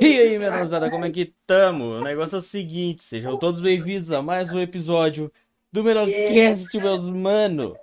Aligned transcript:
E 0.00 0.18
aí, 0.18 0.38
minha 0.38 0.90
como 0.90 1.04
é 1.04 1.10
que 1.10 1.32
tamo? 1.46 1.84
O 1.84 2.00
negócio 2.02 2.36
é 2.36 2.38
o 2.38 2.42
seguinte, 2.42 3.02
sejam 3.02 3.36
todos 3.36 3.60
bem-vindos 3.60 4.10
a 4.10 4.20
mais 4.20 4.52
um 4.52 4.58
episódio 4.58 5.30
do 5.70 5.84
Melocast, 5.84 6.76
meus 6.78 7.04
mano. 7.04 7.76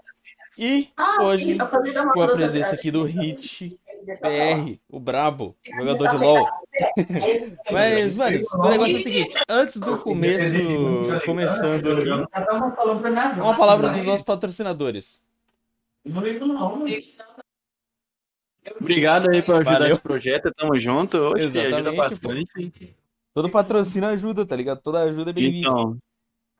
E 0.57 0.89
hoje, 1.21 1.57
com 2.13 2.21
a 2.21 2.27
presença 2.27 2.75
aqui 2.75 2.91
do 2.91 3.03
Hit 3.03 3.79
PR, 4.19 4.77
o 4.89 4.99
brabo, 4.99 5.55
jogador 5.77 6.09
de 6.09 6.17
LoL. 6.17 6.49
Mas, 7.71 8.17
mano, 8.17 8.39
o 8.55 8.69
negócio 8.69 8.97
é 8.97 8.99
o 8.99 9.03
seguinte, 9.03 9.37
antes 9.47 9.77
do 9.77 9.99
começo, 9.99 10.57
começando 11.25 11.91
aqui, 11.93 13.39
uma 13.39 13.55
palavra 13.55 13.89
dos 13.89 14.05
nossos 14.05 14.25
patrocinadores. 14.25 15.21
Não 16.03 16.21
ligo 16.21 16.45
não. 16.45 16.85
Obrigado 18.79 19.29
aí 19.29 19.41
por 19.41 19.55
ajudar 19.55 19.73
Valeu. 19.79 19.89
esse 19.93 20.01
projeto, 20.01 20.51
tamo 20.55 20.77
junto. 20.79 21.17
Hoje 21.17 21.49
que 21.49 21.59
ajuda 21.59 21.91
Exatamente, 21.91 21.97
bastante. 21.97 22.95
Todo 23.33 23.49
patrocínio 23.49 24.09
ajuda, 24.09 24.45
tá 24.45 24.55
ligado? 24.55 24.81
Toda 24.81 25.01
ajuda 25.03 25.29
é 25.29 25.33
bem-vinda. 25.33 25.67
Então, 25.69 25.97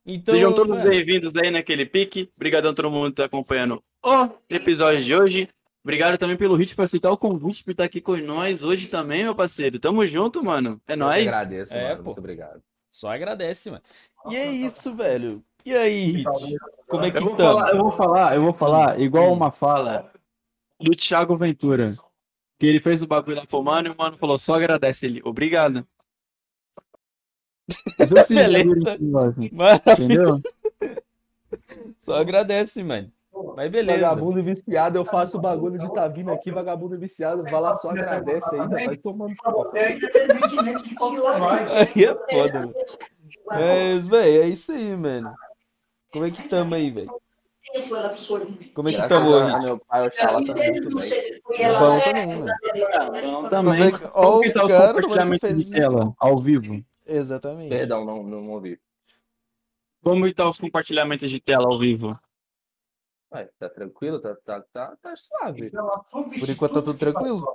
Então, 0.06 0.34
sejam 0.34 0.54
todos 0.54 0.78
mano, 0.78 0.90
bem-vindos 0.90 1.36
aí 1.36 1.52
naquele 1.52 1.86
pique. 1.86 2.30
Obrigadão 2.36 2.72
a 2.72 2.74
todo 2.74 2.90
mundo 2.90 3.10
que 3.10 3.16
tá 3.18 3.26
acompanhando 3.26 3.82
o 4.04 4.30
episódio 4.50 5.04
de 5.04 5.14
hoje. 5.16 5.50
Obrigado 5.84 6.18
também 6.18 6.36
pelo 6.38 6.56
Hit 6.56 6.76
por 6.76 6.84
aceitar 6.84 7.12
o 7.12 7.18
convite, 7.18 7.64
por 7.64 7.72
estar 7.72 7.84
aqui 7.86 8.02
com 8.02 8.16
nós 8.18 8.64
hoje 8.64 8.88
também, 8.88 9.24
meu 9.24 9.36
parceiro. 9.36 9.80
Tamo 9.80 10.06
junto, 10.06 10.44
mano. 10.44 10.80
É 10.88 10.94
Eu 10.94 10.98
nóis. 10.98 11.28
agradeço, 11.34 11.74
É, 11.74 11.90
mano. 11.90 11.98
pô. 11.98 12.04
Muito 12.06 12.20
obrigado. 12.20 12.62
Só 12.92 13.10
agradece, 13.12 13.70
mano. 13.72 13.84
E 14.30 14.36
é 14.36 14.46
isso, 14.52 14.94
velho. 14.96 15.44
E 15.66 15.74
aí, 15.74 16.06
Hit? 16.06 16.26
Como 16.88 17.04
é 17.06 17.12
que 17.12 17.18
Eu 17.18 17.22
vou, 17.24 17.36
tamo? 17.36 17.50
falar, 17.60 17.72
eu 17.72 17.82
vou 17.82 17.92
falar, 17.92 18.36
eu 18.36 18.42
vou 18.42 18.54
falar 18.54 19.00
igual 19.00 19.32
uma 19.34 19.52
fala 19.52 20.12
do 20.80 20.92
Thiago 20.92 21.36
Ventura. 21.36 21.94
Que 22.58 22.68
ele 22.68 22.80
fez 22.80 23.02
o 23.02 23.08
bagulho 23.08 23.38
lá 23.38 23.46
pro 23.46 23.64
mano 23.64 23.88
e 23.88 23.92
o 23.92 23.98
mano 23.98 24.18
falou, 24.18 24.38
só 24.38 24.56
agradece 24.56 25.06
ele. 25.06 25.22
Obrigado. 25.24 25.88
Mas 27.98 28.12
eu 28.12 28.20
assim, 28.20 28.36
Maravilha. 29.52 29.94
Entendeu? 29.94 30.42
Só 31.98 32.16
agradece, 32.16 32.84
mano. 32.84 33.12
Mas 33.56 33.72
beleza. 33.72 34.02
Vagabundo 34.02 34.44
viciado, 34.44 34.98
eu 34.98 35.06
faço 35.06 35.38
o 35.38 35.42
bagulho 35.42 35.78
de 35.78 35.94
tá 35.94 36.08
vindo 36.08 36.32
aqui, 36.32 36.52
vagabundo 36.52 37.00
viciado, 37.00 37.44
vai 37.44 37.62
lá 37.62 37.74
só 37.76 37.92
agradece 37.92 38.56
ainda, 38.56 38.76
vai 38.76 38.98
tomando. 38.98 39.34
É 39.76 39.94
independentemente 39.94 40.84
de 40.84 40.96
qual 40.96 41.12
você 41.12 41.40
vai. 41.40 41.64
Aí 41.88 42.06
é 42.06 42.16
foda, 42.30 42.60
mano. 42.60 42.74
Mas, 43.46 44.08
velho, 44.08 44.44
é 44.44 44.48
isso 44.48 44.72
aí, 44.72 44.96
mano. 44.96 45.34
Como 46.12 46.26
é 46.26 46.32
que 46.32 46.48
tamo 46.48 46.76
aí, 46.76 46.90
velho? 46.90 47.12
Como 48.74 48.90
é 48.90 48.92
que 48.92 48.98
Graças 48.98 49.18
tamo, 49.18 49.36
a 49.36 49.54
Hit? 49.58 49.66
meu 49.66 49.80
pai, 49.80 50.08
Oxalá 50.08 50.32
tá 50.32 50.40
muito 50.40 50.54
bem. 50.56 50.82
Bom 51.80 52.00
também. 52.00 52.40
Então, 53.20 53.50
também. 53.50 53.92
Como 54.12 54.44
é 54.44 54.48
que- 54.48 54.52
tá 54.54 54.66
os 54.66 54.74
compartilhamentos 54.74 55.56
de 55.66 55.72
tela 55.72 56.14
ao 56.18 56.40
vivo? 56.40 56.84
Exatamente. 57.06 57.70
Perdão, 57.70 58.06
não, 58.06 58.24
não 58.24 58.50
ouvi. 58.52 58.80
Como 60.04 60.26
que 60.26 60.34
tá 60.34 60.50
os 60.50 60.60
compartilhamentos 60.60 61.30
de 61.30 61.40
tela 61.42 61.66
ao 61.68 61.78
vivo? 61.78 62.18
Ué, 63.32 63.48
tá 63.60 63.70
tranquilo? 63.70 64.20
Tá, 64.20 64.36
tá, 64.44 64.64
tá, 64.74 64.96
tá 65.02 65.14
suave. 65.16 65.70
Por 66.40 66.50
enquanto 66.50 66.74
tá 66.74 66.82
tudo 66.82 66.98
tranquilo? 66.98 67.46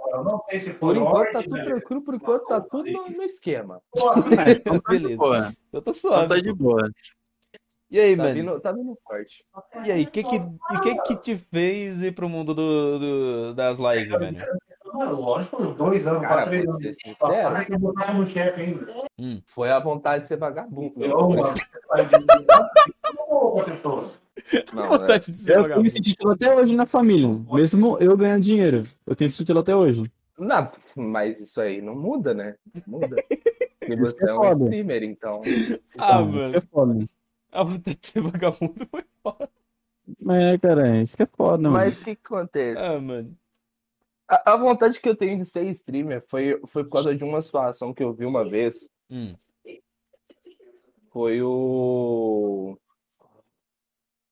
Sei 0.48 0.60
se 0.60 0.74
Por 0.74 0.96
enquanto 0.96 1.32
tá 1.32 1.42
tudo 1.42 1.56
né? 1.56 1.64
tranquilo, 1.64 2.02
por 2.02 2.14
enquanto 2.14 2.46
tá 2.46 2.60
tudo 2.60 2.88
no, 2.92 3.08
no 3.08 3.22
esquema. 3.24 3.80
Então 4.60 4.78
tá 4.78 4.92
de 4.92 4.98
Beleza. 5.00 5.16
boa. 5.16 5.38
Então 5.68 5.82
tá 5.82 5.90
Então 5.90 5.92
suave. 5.94 6.28
tá 6.28 6.40
de 6.40 6.52
boa. 6.52 6.88
E 7.94 8.00
aí, 8.00 8.16
Tá 8.16 8.24
mano? 8.24 8.34
vindo, 8.34 8.60
tá 8.60 8.72
vindo 8.72 8.98
forte. 9.06 9.44
E 9.86 9.92
aí, 9.92 10.02
o 10.02 10.10
que 10.10 10.24
que, 10.24 10.40
que 10.82 10.94
que 11.02 11.16
te 11.16 11.36
fez 11.36 12.02
ir 12.02 12.10
pro 12.12 12.28
mundo 12.28 12.52
do, 12.52 12.98
do- 12.98 13.54
das 13.54 13.78
lives, 13.78 14.18
velho? 14.18 14.44
Ah, 14.94 15.04
Lógico, 15.10 15.64
dois 15.74 16.04
anos 16.04 16.22
Cara, 16.22 16.34
pra 16.34 16.46
três 16.46 16.64
vou 16.64 16.74
anos. 16.74 16.82
ser 16.84 16.94
sincero, 16.94 17.56
eu 17.70 18.14
no 18.14 18.26
chefe 18.26 18.60
ainda. 18.62 18.86
foi 19.46 19.70
a 19.70 19.78
vontade 19.78 20.22
de 20.22 20.28
ser 20.28 20.36
vagabundo. 20.38 20.92
Eu, 21.04 21.28
mano, 21.28 21.54
de- 21.54 21.64
Ô, 23.28 23.52
protetor. 23.52 24.10
Não, 24.72 24.88
Vontade 24.88 25.30
de 25.30 25.38
ser 25.38 25.42
Eu 25.42 25.54
tenho 25.54 25.62
vagabundo. 25.62 25.86
esse 25.86 26.00
título 26.00 26.33
até 26.33 26.52
hoje 26.52 26.74
na 26.74 26.86
família. 26.86 27.28
Mesmo 27.52 27.96
eu 28.00 28.16
ganhando 28.16 28.42
dinheiro. 28.42 28.83
Eu 29.06 29.14
tenho 29.14 29.27
esse 29.28 29.36
título 29.36 29.60
até 29.60 29.74
hoje. 29.77 30.10
Não, 30.36 30.68
mas 30.96 31.38
isso 31.38 31.60
aí 31.60 31.80
não 31.80 31.94
muda, 31.94 32.34
né? 32.34 32.56
Não 32.88 32.98
Muda. 32.98 33.22
Porque 33.78 33.94
Isso 34.02 34.16
você 34.16 34.27
é 34.27 34.30
é 34.30 34.33
um 34.34 34.36
foda. 34.38 34.64
streamer, 34.64 35.02
então. 35.04 35.40
Ah, 35.96 36.20
Então, 36.22 36.27
mano. 36.27 36.56
é 36.56 36.60
foda. 36.60 37.08
A 37.54 37.62
vontade 37.62 37.96
de 38.00 38.06
ser 38.08 38.20
vagabundo 38.20 38.86
foi 38.90 39.04
foda. 39.22 39.48
É, 40.28 40.58
cara, 40.58 41.00
isso 41.00 41.16
que 41.16 41.22
é 41.22 41.26
foda, 41.26 41.62
mano. 41.62 41.74
Mas 41.76 42.00
o 42.00 42.04
que, 42.04 42.16
que 42.16 42.26
acontece? 42.26 42.78
Ah, 42.78 43.00
mano. 43.00 43.38
A, 44.28 44.52
a 44.52 44.56
vontade 44.56 45.00
que 45.00 45.08
eu 45.08 45.16
tenho 45.16 45.38
de 45.38 45.44
ser 45.44 45.64
streamer 45.66 46.20
foi, 46.26 46.60
foi 46.66 46.82
por 46.82 46.90
causa 46.90 47.14
de 47.14 47.22
uma 47.22 47.40
situação 47.40 47.94
que 47.94 48.02
eu 48.02 48.12
vi 48.12 48.26
uma 48.26 48.48
vez. 48.48 48.88
Hum. 49.08 49.32
Foi 51.12 51.40
o. 51.42 52.76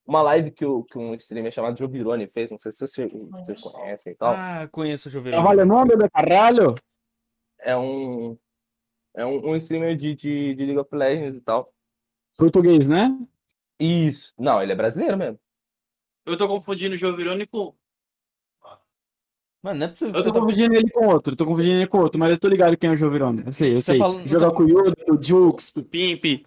Uma 0.05 0.21
live 0.21 0.51
que, 0.51 0.65
o, 0.65 0.83
que 0.83 0.97
um 0.97 1.15
streamer 1.15 1.51
chamado 1.51 1.79
Jovirone 1.79 2.27
fez. 2.27 2.51
Não 2.51 2.59
sei 2.59 2.73
se 2.73 2.79
vocês, 2.79 3.11
vocês 3.11 3.61
conhecem 3.61 4.11
e 4.11 4.15
tal. 4.15 4.33
Ah, 4.35 4.67
conheço 4.69 5.07
o 5.07 5.11
Joverão. 5.11 5.37
Trabalha 5.41 5.63
nome 5.63 5.95
de 5.95 6.09
caralho? 6.09 6.75
É 7.57 7.77
um. 7.77 8.37
É 9.15 9.25
um, 9.25 9.51
um 9.51 9.55
streamer 9.55 9.95
de, 9.95 10.13
de, 10.13 10.55
de 10.55 10.65
League 10.65 10.79
of 10.79 10.93
Legends 10.93 11.37
e 11.37 11.41
tal. 11.41 11.65
Português, 12.37 12.87
né? 12.87 13.17
Isso. 13.79 14.33
Não, 14.37 14.61
ele 14.61 14.71
é 14.71 14.75
brasileiro 14.75 15.17
mesmo. 15.17 15.39
Eu 16.25 16.37
tô 16.37 16.47
confundindo 16.47 16.95
o 16.95 16.97
Jovirone 16.97 17.45
com. 17.47 17.73
Mano, 19.61 19.79
não 19.79 19.85
é 19.85 19.89
possível. 19.89 20.13
Eu 20.15 20.23
tô 20.23 20.31
tá... 20.31 20.39
confundindo 20.39 20.75
ele 20.75 20.89
com 20.89 21.07
outro, 21.07 21.35
tô 21.35 21.45
confundindo 21.45 21.75
ele 21.75 21.87
com 21.87 21.99
outro, 21.99 22.19
mas 22.19 22.31
eu 22.31 22.39
tô 22.39 22.47
ligado 22.47 22.77
quem 22.77 22.89
é 22.89 22.93
o 22.93 22.97
Jovirone. 22.97 23.43
Eu 23.45 23.53
sei, 23.53 23.75
eu 23.75 23.81
Você 23.81 23.91
sei. 23.93 23.99
fala- 23.99 24.27
Joga 24.27 24.49
você- 24.49 24.55
com 24.55 24.63
o 24.63 24.69
Yoda, 24.69 24.95
o 25.09 25.21
Jux, 25.23 25.75
o 25.75 25.83
Pimp. 25.83 26.45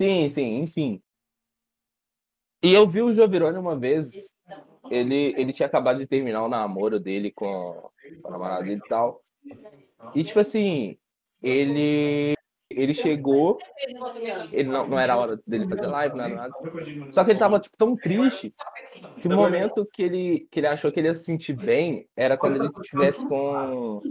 Sim, 0.00 0.30
sim, 0.30 0.58
enfim. 0.60 1.02
E 2.62 2.72
eu 2.72 2.86
vi 2.86 3.02
o 3.02 3.12
Jovirone 3.14 3.58
uma 3.58 3.76
vez. 3.76 4.32
Ele, 4.90 5.34
ele 5.38 5.52
tinha 5.52 5.66
acabado 5.66 5.98
de 5.98 6.06
terminar 6.06 6.42
o 6.44 6.48
namoro 6.48 7.00
dele 7.00 7.30
com 7.30 7.90
com 8.20 8.28
a 8.28 8.30
namorada 8.30 8.64
dele 8.64 8.82
e 8.84 8.88
tal. 8.88 9.22
E, 10.14 10.22
tipo 10.22 10.38
assim, 10.40 10.98
ele, 11.42 12.33
ele 12.76 12.94
chegou. 12.94 13.58
Ele 14.52 14.68
não, 14.68 14.88
não 14.88 14.98
era 14.98 15.14
a 15.14 15.16
hora 15.16 15.40
dele 15.46 15.68
fazer 15.68 15.86
live, 15.86 16.16
nada, 16.16 16.34
nada. 16.34 16.54
Só 17.10 17.24
que 17.24 17.30
ele 17.30 17.38
tava 17.38 17.60
tipo, 17.60 17.76
tão 17.76 17.96
triste 17.96 18.54
que 19.20 19.28
o 19.28 19.32
momento 19.32 19.86
que 19.92 20.02
ele, 20.02 20.48
que 20.50 20.60
ele 20.60 20.66
achou 20.66 20.90
que 20.90 21.00
ele 21.00 21.08
ia 21.08 21.14
se 21.14 21.24
sentir 21.24 21.54
bem 21.54 22.08
era 22.16 22.36
quando 22.36 22.56
ele 22.56 22.70
estivesse 22.82 23.26
com, 23.28 24.02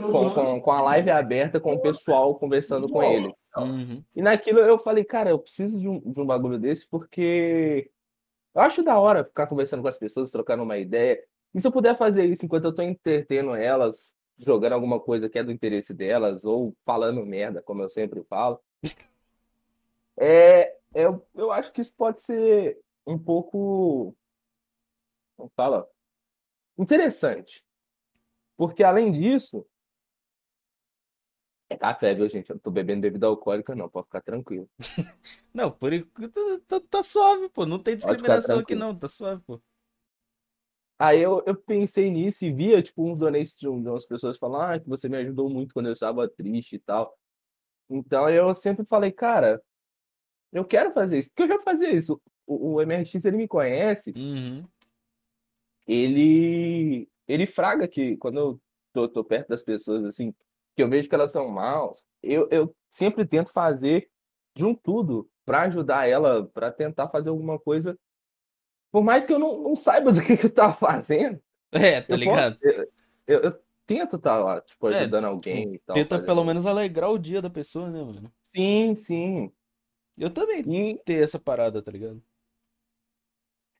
com, 0.00 0.30
com, 0.30 0.60
com 0.60 0.70
a 0.72 0.80
live 0.82 1.10
aberta, 1.10 1.60
com 1.60 1.74
o 1.74 1.80
pessoal 1.80 2.34
conversando 2.34 2.88
com 2.88 3.02
ele. 3.02 3.34
Uhum. 3.56 4.02
E 4.14 4.22
naquilo 4.22 4.58
eu 4.60 4.78
falei, 4.78 5.04
cara, 5.04 5.30
eu 5.30 5.38
preciso 5.38 5.80
de 5.80 5.88
um, 5.88 6.00
de 6.00 6.20
um 6.20 6.26
bagulho 6.26 6.58
desse 6.58 6.88
porque 6.88 7.90
eu 8.54 8.62
acho 8.62 8.82
da 8.82 8.98
hora 8.98 9.24
ficar 9.24 9.46
conversando 9.46 9.82
com 9.82 9.88
as 9.88 9.98
pessoas, 9.98 10.30
trocando 10.30 10.62
uma 10.62 10.78
ideia. 10.78 11.18
E 11.54 11.60
se 11.60 11.66
eu 11.66 11.72
puder 11.72 11.94
fazer 11.94 12.24
isso 12.24 12.44
enquanto 12.44 12.64
eu 12.64 12.74
tô 12.74 12.82
entretendo 12.82 13.54
elas, 13.54 14.14
jogando 14.36 14.72
alguma 14.72 15.00
coisa 15.00 15.28
que 15.28 15.38
é 15.38 15.42
do 15.44 15.52
interesse 15.52 15.94
delas, 15.94 16.44
ou 16.44 16.76
falando 16.84 17.24
merda, 17.24 17.62
como 17.62 17.82
eu 17.82 17.88
sempre 17.88 18.22
falo, 18.24 18.60
é, 20.18 20.76
eu, 20.94 21.26
eu 21.34 21.52
acho 21.52 21.72
que 21.72 21.80
isso 21.80 21.94
pode 21.94 22.22
ser 22.22 22.78
um 23.06 23.18
pouco. 23.18 24.16
Como 25.36 25.50
fala? 25.54 25.86
Interessante. 26.78 27.64
Porque 28.56 28.82
além 28.82 29.12
disso. 29.12 29.66
É 31.68 31.76
café, 31.76 32.14
viu, 32.14 32.28
gente? 32.28 32.48
Eu 32.48 32.54
não 32.54 32.60
tô 32.60 32.70
bebendo 32.70 33.00
bebida 33.02 33.26
alcoólica, 33.26 33.74
não, 33.74 33.88
pode 33.88 34.06
ficar 34.06 34.22
tranquilo. 34.22 34.70
Não, 35.52 35.70
por 35.70 35.92
enquanto 35.92 36.60
tá, 36.60 36.80
tá 36.80 37.02
suave, 37.02 37.48
pô. 37.48 37.66
Não 37.66 37.78
tem 37.78 37.96
discriminação 37.96 38.58
aqui, 38.58 38.74
não. 38.74 38.94
Tá 38.94 39.08
suave, 39.08 39.42
pô. 39.42 39.60
Aí 40.98 41.20
eu, 41.20 41.42
eu 41.46 41.54
pensei 41.54 42.10
nisso 42.10 42.44
e 42.44 42.50
via, 42.52 42.82
tipo, 42.82 43.04
uns 43.08 43.18
donates 43.18 43.56
de, 43.58 43.68
um- 43.68 43.80
umas 43.80 44.06
pessoas 44.06 44.38
falando, 44.38 44.62
ah, 44.62 44.80
que 44.80 44.88
você 44.88 45.08
me 45.08 45.16
ajudou 45.18 45.50
muito 45.50 45.74
quando 45.74 45.86
eu 45.86 45.92
estava 45.92 46.28
triste 46.28 46.76
e 46.76 46.78
tal. 46.78 47.14
Então 47.90 48.28
eu 48.30 48.54
sempre 48.54 48.86
falei, 48.86 49.12
cara, 49.12 49.62
eu 50.52 50.64
quero 50.64 50.90
fazer 50.90 51.18
isso, 51.18 51.28
porque 51.30 51.42
eu 51.42 51.56
já 51.56 51.60
fazia 51.62 51.90
isso. 51.92 52.20
O, 52.46 52.74
o 52.76 52.80
MRX, 52.82 53.24
ele 53.24 53.36
me 53.36 53.48
conhece, 53.48 54.12
Uhum. 54.16 54.66
ele 55.86 57.08
ele 57.28 57.44
fraga 57.46 57.88
que 57.88 58.16
quando 58.18 58.38
eu 58.38 58.60
tô, 58.92 59.08
tô 59.08 59.24
perto 59.24 59.48
das 59.48 59.62
pessoas, 59.64 60.04
assim, 60.04 60.32
que 60.76 60.82
eu 60.82 60.88
vejo 60.88 61.08
que 61.08 61.14
elas 61.14 61.32
são 61.32 61.48
maus, 61.48 62.06
eu, 62.22 62.48
eu 62.50 62.74
sempre 62.90 63.26
tento 63.26 63.52
fazer 63.52 64.08
de 64.54 64.64
um 64.64 64.74
tudo 64.74 65.28
para 65.44 65.62
ajudar 65.62 66.08
ela, 66.08 66.46
para 66.46 66.70
tentar 66.70 67.08
fazer 67.08 67.30
alguma 67.30 67.58
coisa, 67.58 67.98
por 68.96 69.04
mais 69.04 69.26
que 69.26 69.32
eu 69.34 69.38
não, 69.38 69.62
não 69.62 69.76
saiba 69.76 70.10
do 70.12 70.22
que, 70.22 70.36
que 70.38 70.46
eu 70.46 70.54
tava 70.54 70.72
fazendo. 70.72 71.38
É, 71.72 72.00
tá 72.00 72.14
Eu 72.14 72.18
ligado? 72.18 72.56
posso- 72.56 72.58
eu, 72.62 72.92
eu- 73.26 73.40
eu 73.44 73.62
tento 73.86 74.16
estar 74.16 74.38
lá, 74.42 74.60
tipo, 74.62 74.86
É, 74.88 74.88
ajudando 74.88 75.26
alguém 75.26 75.74
e 75.74 75.78
tal. 75.80 75.96
Tenta 75.98 76.18
pelo 76.18 76.44
menos 76.44 76.66
alegrar 76.66 77.10
o 77.10 77.18
dia 77.18 77.40
da 77.42 77.48
pessoa, 77.50 77.90
né, 77.90 78.02
mano? 78.02 78.32
Sim, 78.42 78.94
sim. 78.96 79.52
Eu 80.16 80.28
também 80.30 80.62
E 80.66 81.00
ter 81.04 81.22
essa 81.24 81.38
parada, 81.38 81.82
tá 81.82 81.90
ligado? 81.90 82.22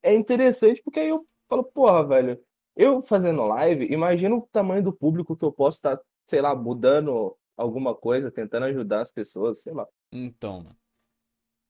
é 0.03 0.15
interessante 0.15 0.83
porque 0.83 1.01
aí 1.01 1.09
eu 1.09 1.27
falo, 1.49 1.65
porra, 1.65 2.07
velho, 2.07 2.43
eu 2.75 3.03
fazendo 3.03 3.45
live, 3.47 3.87
imagina 3.93 4.35
o 4.37 4.43
tamanho 4.53 4.83
do 4.83 4.93
público 4.93 5.37
que 5.37 5.45
eu 5.45 5.53
posso 5.53 5.79
estar, 5.79 5.99
sei 6.27 6.41
lá, 6.41 6.55
mudando 6.55 7.37
alguma 7.57 7.95
coisa, 7.95 8.31
tentando 8.31 8.67
ajudar 8.67 9.03
as 9.03 9.13
pessoas, 9.13 9.63
sei 9.63 9.73
lá. 9.73 9.87
Então, 10.13 10.63
mano. 10.63 10.77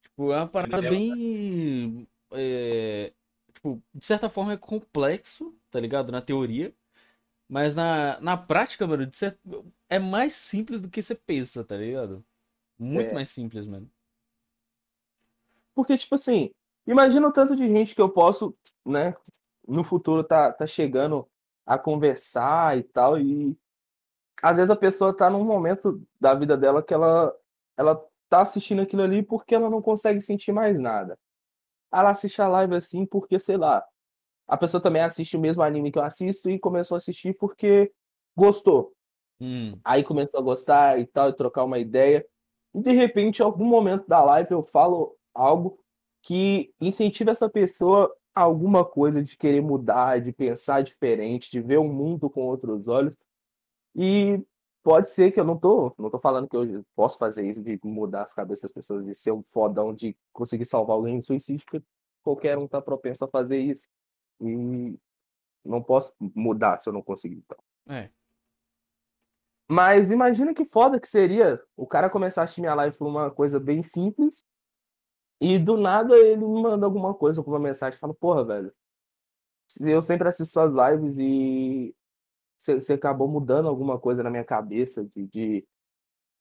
Tipo, 0.03 0.33
é 0.33 0.37
uma 0.39 0.49
parada 0.49 0.83
bem. 0.83 2.09
é, 2.33 3.13
tipo, 3.75 3.83
de 3.95 4.05
certa 4.05 4.29
forma 4.29 4.53
é 4.53 4.57
complexo, 4.57 5.55
tá 5.71 5.81
ligado? 5.81 6.13
Na 6.13 6.23
teoria. 6.23 6.75
Mas 7.49 7.75
na, 7.77 8.21
na 8.21 8.37
prática, 8.37 8.87
mano, 8.87 9.07
de 9.07 9.17
cer- 9.17 9.39
é 9.89 9.99
mais 9.99 10.35
simples 10.35 10.81
do 10.81 10.91
que 10.91 11.03
você 11.03 11.15
pensa, 11.15 11.65
tá 11.65 11.77
ligado? 11.77 12.25
Muito 12.79 13.13
É. 13.13 13.15
mais 13.15 13.31
simples, 13.31 13.67
mano. 13.69 13.91
Porque, 15.75 15.97
tipo 15.99 16.15
assim, 16.15 16.51
imagina 16.87 17.29
o 17.29 17.33
tanto 17.33 17.55
de 17.57 17.67
gente 17.69 17.95
que 17.95 18.01
eu 18.01 18.09
posso, 18.09 18.57
né, 18.85 19.15
no 19.67 19.85
futuro 19.85 20.25
tá, 20.25 20.53
tá 20.53 20.67
chegando 20.67 21.29
a 21.67 21.79
conversar 21.79 22.79
e 22.79 22.83
tal, 22.83 23.19
e 23.21 23.57
às 24.43 24.57
vezes 24.57 24.71
a 24.71 24.77
pessoa 24.77 25.17
tá 25.17 25.31
num 25.31 25.45
momento 25.45 26.03
da 26.21 26.35
vida 26.35 26.57
dela 26.57 26.83
que 26.83 26.95
ela, 26.95 27.35
ela 27.77 27.97
tá 28.29 28.43
assistindo 28.43 28.83
aquilo 28.83 29.03
ali 29.03 29.23
porque 29.23 29.55
ela 29.55 29.71
não 29.71 29.83
consegue 29.83 30.21
sentir 30.23 30.53
mais 30.53 30.81
nada. 30.81 31.19
Ela 31.99 32.11
assiste 32.11 32.41
a 32.43 32.49
live 32.49 32.75
assim 32.75 33.07
porque, 33.07 33.39
sei 33.39 33.57
lá, 33.57 33.85
a 34.47 34.57
pessoa 34.57 34.83
também 34.83 35.03
assiste 35.03 35.37
o 35.37 35.41
mesmo 35.41 35.63
anime 35.63 35.91
que 35.91 35.99
eu 35.99 36.05
assisto 36.05 36.51
e 36.51 36.59
começou 36.59 36.95
a 36.95 36.99
assistir 36.99 37.35
porque 37.39 37.93
gostou. 38.37 38.93
Hum, 39.41 39.79
Aí 39.85 40.05
começou 40.05 40.41
a 40.41 40.43
gostar 40.43 40.99
e 40.99 41.07
tal, 41.07 41.29
e 41.29 41.33
trocar 41.33 41.65
uma 41.65 41.79
ideia. 41.79 42.27
E 42.75 42.81
de 42.81 42.93
repente, 42.93 43.41
em 43.41 43.45
algum 43.45 43.65
momento 43.65 44.07
da 44.07 44.23
live, 44.23 44.51
eu 44.53 44.63
falo 44.63 45.17
algo 45.35 45.79
que 46.23 46.73
incentiva 46.81 47.31
essa 47.31 47.49
pessoa 47.49 48.15
a 48.35 48.43
alguma 48.43 48.85
coisa 48.85 49.23
de 49.23 49.37
querer 49.37 49.63
mudar, 49.63 50.21
de 50.21 50.33
pensar 50.33 50.83
diferente, 50.83 51.51
de 51.51 51.61
ver 51.61 51.79
o 51.79 51.85
mundo 51.85 52.29
com 52.29 52.43
outros 52.43 52.89
olhos. 52.89 53.15
E 53.95 54.43
pode 54.87 55.11
ser 55.11 55.33
que 55.33 55.41
eu 55.41 55.45
não 55.45 55.59
tô, 55.59 55.93
não 55.99 56.09
tô 56.09 56.17
falando 56.17 56.49
que 56.49 56.57
eu 56.57 56.87
posso 56.95 57.19
fazer 57.19 57.45
isso, 57.51 57.61
de 57.61 57.77
mudar 57.83 58.23
as 58.23 58.33
cabeças 58.33 58.63
das 58.63 58.73
pessoas, 58.73 59.05
de 59.05 59.17
ser 59.17 59.33
um 59.33 59.43
fodão, 59.43 59.93
de 59.93 60.17
conseguir 60.33 60.65
salvar 60.65 60.95
alguém 60.95 61.19
do 61.19 61.25
suicídio, 61.25 61.67
porque 61.69 61.85
qualquer 62.23 62.57
um 62.57 62.69
tá 62.69 62.81
propenso 62.81 63.25
a 63.25 63.29
fazer 63.29 63.59
isso. 63.59 63.89
E 64.41 64.97
não 65.65 65.83
posso 65.83 66.15
mudar 66.21 66.79
se 66.79 66.89
eu 66.89 66.93
não 66.93 67.03
conseguir. 67.03 67.43
Então. 67.45 67.59
é. 67.97 68.11
Mas 69.69 70.13
imagina 70.13 70.55
que 70.55 70.65
foda 70.65 71.01
que 71.01 71.09
seria 71.09 71.61
o 71.77 71.85
cara 71.85 72.09
começar 72.09 72.43
a 72.43 72.45
assistir 72.45 72.61
minha 72.61 72.77
live 72.77 72.97
por 72.97 73.09
uma 73.09 73.29
coisa 73.29 73.59
bem 73.59 73.83
simples 73.83 74.47
e 75.41 75.59
do 75.59 75.77
nada 75.77 76.17
ele 76.17 76.47
me 76.47 76.63
manda 76.63 76.87
alguma 76.87 77.13
coisa, 77.13 77.41
alguma 77.41 77.59
mensagem, 77.59 77.99
fala, 77.99 78.15
porra, 78.15 78.45
velho, 78.45 78.73
eu 79.81 80.01
sempre 80.01 80.29
assisto 80.29 80.53
suas 80.53 80.71
lives 80.73 81.19
e 81.19 81.93
você 82.57 82.95
acabou 82.95 83.29
mudando 83.29 83.69
alguma 83.69 83.99
coisa 83.99 84.23
na 84.23 84.31
minha 84.31 84.45
cabeça 84.45 85.05
de, 85.15 85.27
de- 85.29 85.69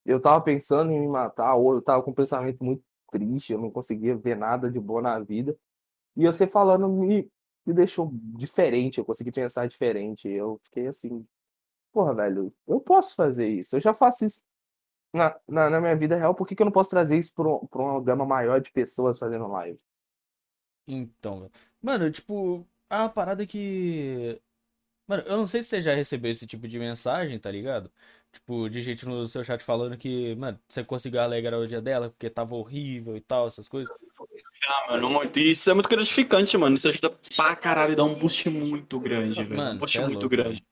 eu 0.06 0.19
tava 0.21 0.41
pensando 0.44 0.91
em 0.91 1.00
me 1.01 1.07
matar 1.07 1.56
ou 1.56 1.75
eu 1.75 1.81
tava 1.81 2.03
com 2.03 2.12
um 2.12 2.13
pensamento 2.13 2.63
muito 2.63 2.83
triste, 3.12 3.53
eu 3.53 3.59
não 3.62 3.71
conseguia 3.71 4.15
ver 4.17 4.35
nada 4.38 4.69
de 4.71 4.79
bom 4.79 5.01
na 5.01 5.19
vida 5.19 5.57
e 6.17 6.25
você 6.25 6.47
falando 6.47 6.88
me, 6.89 7.29
me 7.65 7.73
deixou 7.73 8.12
diferente, 8.38 9.00
eu 9.00 9.06
consegui 9.06 9.31
pensar 9.31 9.67
diferente, 9.67 10.27
eu 10.29 10.59
fiquei 10.65 10.88
assim, 10.88 11.25
porra, 11.94 12.13
velho, 12.15 12.53
eu 12.67 12.79
posso 12.81 13.15
fazer 13.15 13.47
isso, 13.50 13.75
eu 13.75 13.81
já 13.81 13.94
faço 13.94 14.25
isso 14.25 14.44
na, 15.13 15.35
na, 15.47 15.69
na 15.69 15.81
minha 15.81 15.95
vida 15.95 16.17
real, 16.17 16.35
por 16.35 16.47
que, 16.47 16.56
que 16.56 16.62
eu 16.63 16.65
não 16.65 16.71
posso 16.73 16.89
trazer 16.89 17.17
isso 17.19 17.33
pra, 17.33 17.45
pra 17.69 17.81
uma 17.81 18.01
gama 18.01 18.25
maior 18.25 18.62
de 18.62 18.71
pessoas 18.71 19.19
fazendo 19.19 19.47
live? 19.47 19.79
Então. 20.88 21.50
Mano, 21.81 22.12
tipo, 22.12 22.67
é 22.89 22.97
uma 22.97 23.09
parada 23.09 23.45
que. 23.45 24.41
Mano, 25.07 25.23
eu 25.27 25.37
não 25.37 25.47
sei 25.47 25.61
se 25.61 25.69
você 25.69 25.81
já 25.81 25.93
recebeu 25.93 26.31
esse 26.31 26.47
tipo 26.47 26.67
de 26.67 26.79
mensagem, 26.79 27.37
tá 27.39 27.51
ligado? 27.51 27.91
Tipo, 28.31 28.67
de 28.69 28.81
gente 28.81 29.05
no 29.05 29.27
seu 29.27 29.43
chat 29.43 29.63
falando 29.63 29.95
que, 29.97 30.35
mano, 30.35 30.59
você 30.67 30.83
conseguiu 30.83 31.21
alegrar 31.21 31.59
o 31.59 31.67
dia 31.67 31.81
dela 31.81 32.09
porque 32.09 32.29
tava 32.29 32.55
horrível 32.55 33.15
e 33.15 33.21
tal, 33.21 33.47
essas 33.47 33.67
coisas. 33.67 33.93
Ah, 34.67 34.91
mano, 34.91 35.09
muito- 35.09 35.39
isso 35.39 35.69
é 35.69 35.73
muito 35.73 35.87
gratificante, 35.89 36.57
mano. 36.57 36.75
Isso 36.75 36.87
ajuda 36.89 37.11
pra 37.35 37.55
caralho 37.55 37.93
e 37.93 37.95
dá 37.95 38.03
um 38.03 38.13
boost 38.15 38.49
muito 38.49 38.99
grande, 38.99 39.43
velho. 39.43 39.55
Mano, 39.57 39.75
Um 39.75 39.77
boost 39.77 39.97
é 39.97 40.01
muito 40.01 40.13
louco. 40.13 40.29
grande. 40.29 40.63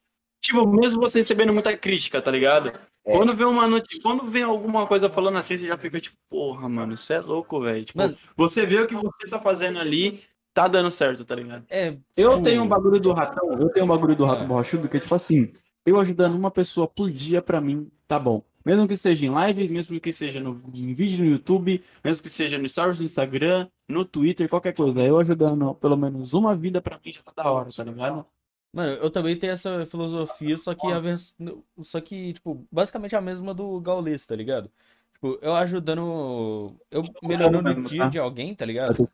Tipo, 0.41 0.67
mesmo 0.67 0.99
você 0.99 1.19
recebendo 1.19 1.53
muita 1.53 1.77
crítica, 1.77 2.21
tá 2.21 2.29
ligado? 2.29 2.67
É. 3.05 3.11
Quando 3.15 3.33
vem 3.33 3.45
uma 3.45 3.65
noite, 3.65 4.01
quando 4.01 4.23
vem 4.29 4.43
alguma 4.43 4.85
coisa 4.87 5.09
falando 5.09 5.37
assim, 5.37 5.55
você 5.55 5.67
já 5.67 5.77
fica 5.77 6.01
tipo, 6.01 6.17
porra, 6.29 6.67
mano, 6.67 6.93
isso 6.95 7.13
é 7.13 7.19
louco, 7.21 7.61
velho. 7.61 7.85
Tipo, 7.85 7.99
Mano- 7.99 8.15
você 8.35 8.65
vê 8.65 8.79
o 8.81 8.87
que 8.87 8.95
você 8.95 9.27
tá 9.29 9.39
fazendo 9.39 9.79
ali, 9.79 10.21
tá 10.53 10.67
dando 10.67 10.91
certo, 10.91 11.25
tá 11.25 11.35
ligado? 11.35 11.65
É, 11.69 11.97
Eu 12.15 12.41
tenho 12.41 12.63
um 12.63 12.67
bagulho 12.67 12.99
do 12.99 13.11
ratão, 13.11 13.51
eu 13.53 13.69
tenho 13.69 13.85
um 13.85 13.89
bagulho 13.89 14.15
do 14.15 14.25
rato 14.25 14.43
É. 14.43 14.47
borrachudo 14.47 14.87
que 14.87 14.97
é 14.97 14.99
tipo 14.99 15.15
assim, 15.15 15.51
eu 15.85 15.99
ajudando 15.99 16.35
uma 16.35 16.51
pessoa 16.51 16.87
por 16.87 17.09
dia 17.09 17.41
pra 17.41 17.59
mim, 17.59 17.91
tá 18.07 18.19
bom. 18.19 18.43
Mesmo 18.65 18.87
que 18.87 18.95
seja 18.95 19.25
em 19.25 19.29
live, 19.29 19.67
mesmo 19.67 19.99
que 19.99 20.11
seja 20.13 20.39
no, 20.39 20.61
em 20.73 20.93
vídeo 20.93 21.23
no 21.25 21.29
YouTube, 21.29 21.83
mesmo 22.01 22.23
que 22.23 22.29
seja 22.29 22.57
no 22.57 22.67
stories 22.67 22.99
do 22.99 23.03
Instagram, 23.03 23.67
no 23.89 24.05
Twitter, 24.05 24.49
qualquer 24.49 24.73
coisa. 24.73 25.01
Eu 25.01 25.19
ajudando 25.19 25.75
pelo 25.75 25.97
menos 25.97 26.33
uma 26.33 26.55
vida 26.55 26.81
pra 26.81 26.97
mim 27.03 27.11
já 27.11 27.21
tá 27.21 27.43
da 27.43 27.51
hora, 27.51 27.69
tá 27.75 27.83
ligado? 27.83 28.25
Mano, 28.71 28.93
eu 28.93 29.11
também 29.11 29.37
tenho 29.37 29.51
essa 29.53 29.85
filosofia, 29.85 30.57
só 30.57 30.73
que 30.73 30.87
a 30.87 30.99
vers... 30.99 31.35
só 31.81 31.99
que, 31.99 32.33
tipo, 32.33 32.65
basicamente 32.71 33.15
a 33.15 33.21
mesma 33.21 33.53
do 33.53 33.79
Gaules, 33.81 34.25
tá 34.25 34.35
ligado? 34.35 34.71
Tipo, 35.13 35.37
eu 35.41 35.53
ajudando, 35.55 36.73
eu 36.89 37.03
melhorando 37.21 37.69
o 37.69 37.83
dia 37.83 38.09
de 38.09 38.17
alguém, 38.17 38.55
tá 38.55 38.63
Eu 38.63 38.67
ligado? 38.67 39.09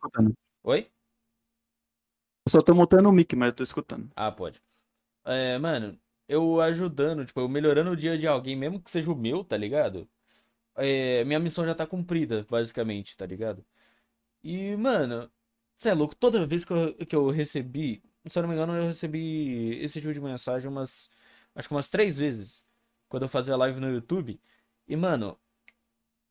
Oi? 0.62 0.86
Eu 2.46 2.50
só 2.50 2.60
tô 2.60 2.74
montando 2.74 3.08
o 3.08 3.12
mic, 3.12 3.34
mas 3.34 3.48
eu 3.48 3.54
tô 3.54 3.62
escutando. 3.62 4.10
Ah, 4.16 4.30
pode. 4.32 4.60
É, 5.24 5.58
mano, 5.58 5.98
eu 6.28 6.60
ajudando, 6.60 7.26
tipo, 7.26 7.40
eu 7.40 7.48
melhorando 7.48 7.90
o 7.92 7.96
dia 7.96 8.18
de 8.18 8.26
alguém, 8.26 8.56
mesmo 8.56 8.80
que 8.82 8.90
seja 8.90 9.12
o 9.12 9.16
meu, 9.16 9.44
tá 9.44 9.56
ligado? 9.56 10.08
É, 10.76 11.24
minha 11.24 11.40
missão 11.40 11.66
já 11.66 11.74
tá 11.74 11.86
cumprida, 11.86 12.46
basicamente, 12.50 13.16
tá 13.16 13.26
ligado? 13.26 13.64
E, 14.44 14.76
mano, 14.76 15.30
você 15.76 15.90
é 15.90 15.94
louco, 15.94 16.16
toda 16.16 16.46
vez 16.46 16.64
que 16.64 16.72
eu, 16.72 16.94
que 17.06 17.16
eu 17.16 17.30
recebi, 17.30 18.02
se 18.28 18.38
eu 18.38 18.42
não 18.42 18.48
me 18.50 18.56
engano, 18.56 18.76
eu 18.76 18.86
recebi 18.88 19.74
esse 19.82 20.00
tipo 20.00 20.12
de 20.14 20.20
mensagem 20.20 20.70
umas, 20.70 21.10
acho 21.54 21.68
que 21.68 21.74
umas 21.74 21.90
três 21.90 22.18
vezes, 22.18 22.66
quando 23.08 23.24
eu 23.24 23.28
fazia 23.30 23.56
live 23.56 23.80
no 23.80 23.90
YouTube. 23.92 24.40
E, 24.88 24.96
mano, 24.96 25.38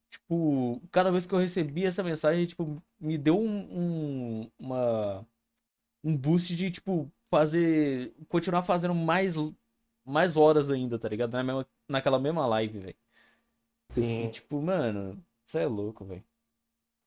tipo, 0.10 0.82
cada 0.92 1.12
vez 1.12 1.26
que 1.26 1.34
eu 1.34 1.40
recebi 1.40 1.86
essa 1.86 2.04
mensagem, 2.04 2.46
tipo, 2.46 2.82
me 3.00 3.18
deu 3.18 3.40
um, 3.40 4.42
um- 4.44 4.52
uma, 4.60 5.26
um 6.04 6.16
boost 6.16 6.56
de, 6.56 6.72
tipo, 6.72 7.12
fazer, 7.30 8.14
continuar 8.28 8.64
fazendo 8.64 8.96
mais, 8.96 9.36
mais 10.06 10.36
horas 10.36 10.70
ainda, 10.70 10.98
tá 10.98 11.08
ligado? 11.10 11.32
Na 11.32 11.44
mesma, 11.44 11.68
naquela 11.88 12.20
mesma 12.20 12.46
live, 12.48 12.80
velho. 12.80 12.96
E, 13.92 13.94
Sim. 13.94 14.30
tipo, 14.30 14.62
mano, 14.62 15.24
você 15.46 15.60
é 15.60 15.68
louco, 15.68 16.06
velho. 16.06 16.24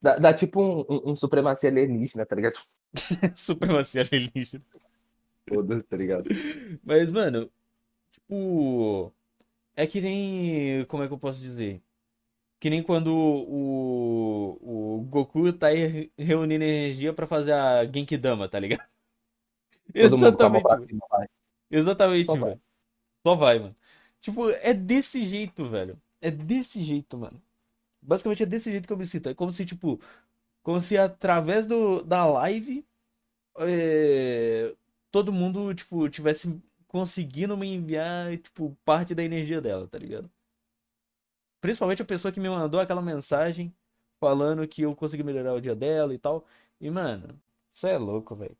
Dá, 0.00 0.16
dá 0.16 0.34
tipo 0.34 0.60
um, 0.60 0.80
um, 0.88 1.10
um 1.12 1.16
supremacia 1.16 1.70
alienígena, 1.70 2.26
tá 2.26 2.34
ligado? 2.34 2.54
Supremacia 3.36 4.02
alienígena. 4.02 4.64
Foda-se, 5.48 5.82
tá 5.84 5.96
ligado? 5.96 6.28
Mas, 6.82 7.12
mano, 7.12 7.50
tipo. 8.10 9.12
É 9.76 9.86
que 9.86 10.00
nem. 10.00 10.84
Como 10.86 11.02
é 11.02 11.06
que 11.08 11.14
eu 11.14 11.18
posso 11.18 11.40
dizer? 11.40 11.80
Que 12.62 12.70
nem 12.70 12.80
quando 12.80 13.08
o, 13.12 14.98
o 15.00 15.02
Goku 15.02 15.52
tá 15.52 15.66
aí 15.66 16.12
reunindo 16.16 16.62
energia 16.62 17.12
pra 17.12 17.26
fazer 17.26 17.52
a 17.54 17.84
Genkidama, 17.84 18.48
tá 18.48 18.60
ligado? 18.60 18.88
Todo 19.98 20.16
mundo 20.16 20.48
mão 20.48 20.62
Exatamente, 20.62 20.68
velho. 20.76 20.86
cima, 20.86 21.06
vai. 21.10 21.26
Exatamente, 21.68 22.26
Só 22.26 22.36
vai. 22.36 22.50
velho. 22.50 22.62
Só 23.26 23.34
vai, 23.34 23.58
mano. 23.58 23.76
Tipo, 24.20 24.48
é 24.50 24.72
desse 24.72 25.24
jeito, 25.24 25.68
velho. 25.68 26.00
É 26.20 26.30
desse 26.30 26.84
jeito, 26.84 27.18
mano. 27.18 27.42
Basicamente 28.00 28.44
é 28.44 28.46
desse 28.46 28.70
jeito 28.70 28.86
que 28.86 28.92
eu 28.92 28.96
me 28.96 29.06
sinto. 29.06 29.28
É 29.28 29.34
como 29.34 29.50
se, 29.50 29.66
tipo, 29.66 30.00
como 30.62 30.80
se 30.80 30.96
através 30.96 31.66
do, 31.66 32.04
da 32.04 32.24
live, 32.24 32.86
é, 33.58 34.72
todo 35.10 35.32
mundo, 35.32 35.74
tipo, 35.74 36.08
tivesse 36.08 36.62
conseguindo 36.86 37.56
me 37.56 37.74
enviar, 37.74 38.38
tipo, 38.38 38.78
parte 38.84 39.16
da 39.16 39.24
energia 39.24 39.60
dela, 39.60 39.88
tá 39.88 39.98
ligado? 39.98 40.30
Principalmente 41.62 42.02
a 42.02 42.04
pessoa 42.04 42.32
que 42.32 42.40
me 42.40 42.48
mandou 42.48 42.80
aquela 42.80 43.00
mensagem 43.00 43.72
falando 44.20 44.66
que 44.66 44.82
eu 44.82 44.94
consegui 44.96 45.22
melhorar 45.22 45.54
o 45.54 45.60
dia 45.60 45.76
dela 45.76 46.12
e 46.12 46.18
tal. 46.18 46.44
E, 46.80 46.90
mano, 46.90 47.40
você 47.70 47.90
é 47.90 47.98
louco, 47.98 48.34
velho. 48.34 48.56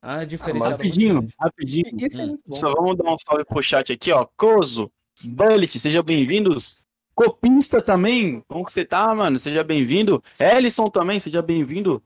A 0.00 0.24
diferença 0.24 0.70
Rapidinho, 0.70 1.28
rapidinho. 1.38 1.90
Isso 1.98 2.22
é 2.22 2.24
Hum. 2.24 2.38
Só 2.52 2.72
vamos 2.72 2.96
dar 2.96 3.12
um 3.12 3.18
salve 3.18 3.44
pro 3.44 3.60
chat 3.60 3.92
aqui, 3.92 4.12
ó. 4.12 4.24
Cozo, 4.36 4.90
Bullet, 5.24 5.76
sejam 5.78 6.04
bem-vindos. 6.04 6.80
Copista 7.16 7.82
também, 7.82 8.40
como 8.46 8.64
que 8.64 8.72
você 8.72 8.84
tá, 8.84 9.12
mano? 9.12 9.36
Seja 9.36 9.64
bem-vindo. 9.64 10.22
Ellison 10.38 10.86
também, 10.86 11.18
seja 11.18 11.42
bem-vindo. 11.42 12.00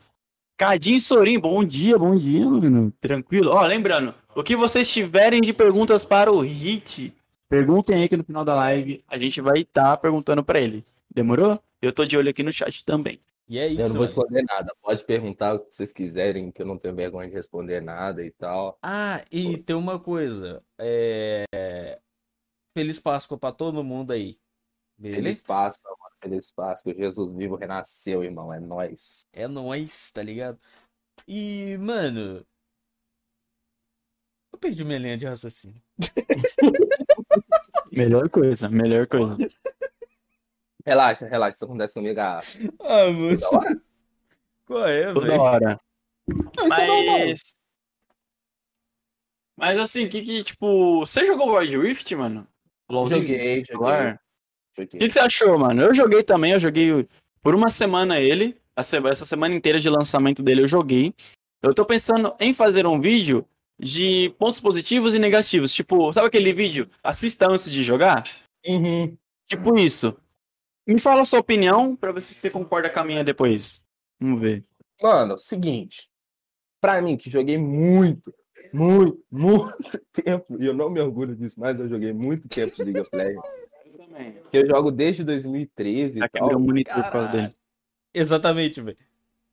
Cadinho 0.56 1.00
Sorim, 1.00 1.38
bom 1.38 1.62
dia, 1.62 1.98
bom 1.98 2.16
dia, 2.16 2.46
mano. 2.46 2.90
Tranquilo. 2.98 3.52
Ó, 3.52 3.66
lembrando, 3.66 4.14
o 4.34 4.42
que 4.42 4.56
vocês 4.56 4.90
tiverem 4.90 5.42
de 5.42 5.52
perguntas 5.52 6.02
para 6.02 6.32
o 6.32 6.40
Hit, 6.40 7.14
perguntem 7.48 8.02
aí 8.02 8.08
que 8.08 8.16
no 8.16 8.24
final 8.24 8.44
da 8.44 8.54
live 8.54 9.04
a 9.08 9.18
gente 9.18 9.40
vai 9.40 9.60
estar 9.60 9.96
perguntando 9.98 10.44
para 10.44 10.60
ele. 10.60 10.84
Demorou? 11.12 11.62
Eu 11.80 11.92
tô 11.92 12.04
de 12.04 12.16
olho 12.16 12.30
aqui 12.30 12.42
no 12.42 12.52
chat 12.52 12.84
também. 12.84 13.20
E 13.48 13.58
é 13.58 13.68
isso, 13.68 13.80
Eu 13.80 13.88
não 13.88 13.94
vou 13.94 14.00
mano. 14.00 14.08
esconder 14.08 14.42
nada. 14.42 14.74
Pode 14.82 15.04
perguntar 15.04 15.54
o 15.54 15.60
que 15.60 15.72
vocês 15.74 15.92
quiserem, 15.92 16.50
que 16.50 16.60
eu 16.60 16.66
não 16.66 16.76
tenho 16.76 16.94
vergonha 16.94 17.28
de 17.28 17.34
responder 17.34 17.80
nada 17.80 18.24
e 18.24 18.30
tal. 18.32 18.76
Ah, 18.82 19.24
e 19.30 19.56
tem 19.56 19.76
uma 19.76 20.00
coisa. 20.00 20.62
É... 20.78 22.00
Feliz 22.76 22.98
Páscoa 22.98 23.38
pra 23.38 23.52
todo 23.52 23.84
mundo 23.84 24.12
aí. 24.12 24.38
Feliz 25.00 25.16
Beleza? 25.16 25.44
Páscoa, 25.46 25.96
mano. 25.98 26.14
Feliz 26.20 26.50
Páscoa. 26.50 26.92
Jesus 26.92 27.32
vivo 27.32 27.54
renasceu, 27.54 28.24
irmão. 28.24 28.52
É 28.52 28.58
nóis. 28.58 29.26
É 29.32 29.46
nóis, 29.46 30.10
tá 30.10 30.22
ligado? 30.22 30.58
E, 31.26 31.76
mano. 31.78 32.44
Eu 34.52 34.58
perdi 34.58 34.84
minha 34.84 34.98
linha 34.98 35.16
de 35.16 35.24
raciocínio. 35.26 35.80
Melhor 37.96 38.28
coisa, 38.28 38.68
melhor 38.68 39.06
coisa. 39.06 39.36
Relaxa, 40.84 41.26
relaxa. 41.26 41.56
Isso 41.56 41.64
acontece 41.64 41.94
comigo 41.94 42.20
há 42.20 42.40
Ah, 42.80 43.10
mano. 43.10 43.38
toda 43.40 43.56
hora. 43.56 43.82
Qual 44.66 44.86
é, 44.86 45.12
Toda 45.12 45.26
velho? 45.26 45.40
hora. 45.40 45.80
Não, 46.28 46.68
isso 46.68 46.80
é. 46.80 47.06
Mas. 47.26 47.56
Mas 49.56 49.80
assim, 49.80 50.08
que 50.08 50.22
que, 50.22 50.44
tipo. 50.44 51.00
Você 51.00 51.24
jogou 51.24 51.56
Wild 51.56 51.76
Rift, 51.78 52.14
mano? 52.14 52.46
LOLzinho? 52.88 53.22
Joguei, 53.22 53.64
joguei. 53.64 54.12
O 54.78 54.86
que, 54.86 54.86
que 54.98 55.10
você 55.10 55.18
achou, 55.20 55.58
mano? 55.58 55.82
Eu 55.82 55.92
joguei 55.94 56.22
também, 56.22 56.52
eu 56.52 56.60
joguei 56.60 57.08
por 57.42 57.54
uma 57.54 57.68
semana 57.68 58.20
ele. 58.20 58.54
a 58.76 58.80
Essa 58.82 59.26
semana 59.26 59.54
inteira 59.54 59.80
de 59.80 59.88
lançamento 59.88 60.42
dele 60.42 60.62
eu 60.62 60.68
joguei. 60.68 61.12
Eu 61.62 61.74
tô 61.74 61.84
pensando 61.84 62.32
em 62.38 62.54
fazer 62.54 62.86
um 62.86 63.00
vídeo 63.00 63.44
de 63.78 64.30
pontos 64.38 64.60
positivos 64.60 65.14
e 65.14 65.18
negativos. 65.18 65.72
Tipo, 65.72 66.12
sabe 66.12 66.26
aquele 66.28 66.52
vídeo? 66.52 66.88
Assista 67.02 67.46
antes 67.48 67.70
de 67.70 67.82
jogar? 67.82 68.24
Uhum. 68.66 69.16
Tipo 69.46 69.78
isso. 69.78 70.16
Me 70.86 70.98
fala 71.00 71.22
a 71.22 71.24
sua 71.24 71.40
opinião 71.40 71.96
pra 71.96 72.12
ver 72.12 72.20
se 72.20 72.32
você 72.34 72.48
concorda 72.50 72.88
com 72.88 73.00
a 73.00 73.04
minha 73.04 73.24
depois. 73.24 73.84
Vamos 74.20 74.40
ver. 74.40 74.64
Mano, 75.02 75.36
seguinte. 75.36 76.08
Pra 76.80 77.02
mim, 77.02 77.16
que 77.16 77.28
joguei 77.28 77.58
muito, 77.58 78.32
muito, 78.72 79.20
muito 79.30 79.98
tempo, 80.12 80.56
e 80.60 80.66
eu 80.66 80.74
não 80.74 80.88
me 80.88 81.00
orgulho 81.00 81.34
disso, 81.34 81.58
mas 81.58 81.80
eu 81.80 81.88
joguei 81.88 82.12
muito 82.12 82.48
tempo 82.48 82.76
de 82.76 82.84
League 82.84 83.00
of 83.00 83.10
Legends. 83.12 83.42
Eu 83.84 83.98
também. 83.98 84.36
Que 84.50 84.58
eu 84.58 84.66
jogo 84.66 84.90
desde 84.90 85.24
2013 85.24 86.18
e 86.18 86.20
Já 86.20 86.28
quebrei 86.28 86.54
o 86.54 86.58
tal. 86.58 86.60
monitor 86.60 86.94
por 86.94 87.02
causa 87.12 87.28
Caralho. 87.28 87.48
dele. 87.48 87.56
Exatamente, 88.14 88.80
velho. 88.80 88.96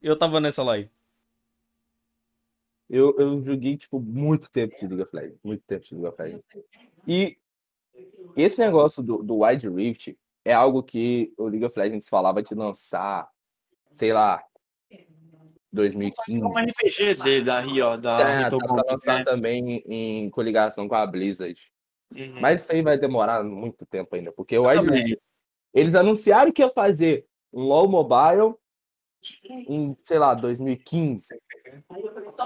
Eu 0.01 0.17
tava 0.17 0.39
nessa 0.39 0.61
live. 0.63 0.89
Eu, 2.95 3.15
eu 3.17 3.41
joguei, 3.41 3.75
tipo, 3.75 3.99
muito 3.99 4.51
tempo 4.51 4.77
de 4.77 4.85
League 4.85 5.01
of 5.01 5.15
Legends. 5.15 5.39
Muito 5.43 5.63
tempo 5.65 5.83
de 5.83 5.95
League 5.95 6.07
of 6.09 6.21
Legends. 6.21 6.45
E 7.07 7.37
esse 8.35 8.59
negócio 8.59 9.01
do, 9.01 9.23
do 9.23 9.43
Wide 9.43 9.67
Rift 9.67 10.15
é 10.45 10.53
algo 10.53 10.83
que 10.83 11.33
o 11.35 11.47
League 11.47 11.65
of 11.65 11.77
Legends 11.77 12.07
falava 12.07 12.43
de 12.43 12.53
lançar, 12.53 13.27
sei 13.91 14.13
lá, 14.13 14.43
2015. 15.71 16.39
Como 16.39 16.59
RPG 16.59 17.15
dele, 17.15 17.43
da 17.43 17.61
Rio, 17.61 17.97
da 17.97 18.29
É, 18.29 18.47
tá 18.47 18.57
pra 18.59 18.83
lançar 18.91 19.17
né? 19.17 19.23
também 19.23 19.83
em 19.87 20.29
coligação 20.29 20.87
com 20.87 20.93
a 20.93 21.07
Blizzard. 21.07 21.59
Uhum. 22.15 22.41
Mas 22.41 22.61
isso 22.61 22.73
aí 22.73 22.83
vai 22.83 22.95
demorar 22.95 23.43
muito 23.43 23.87
tempo 23.87 24.15
ainda, 24.15 24.31
porque 24.31 24.55
o 24.55 24.67
Wide. 24.67 24.87
Rift, 24.87 25.19
eles 25.73 25.95
anunciaram 25.95 26.51
que 26.51 26.61
ia 26.61 26.69
fazer 26.69 27.25
um 27.51 27.63
LoL 27.63 27.87
Mobile 27.87 28.53
em, 29.67 29.97
sei 30.03 30.19
lá, 30.19 30.35
2015. 30.35 31.33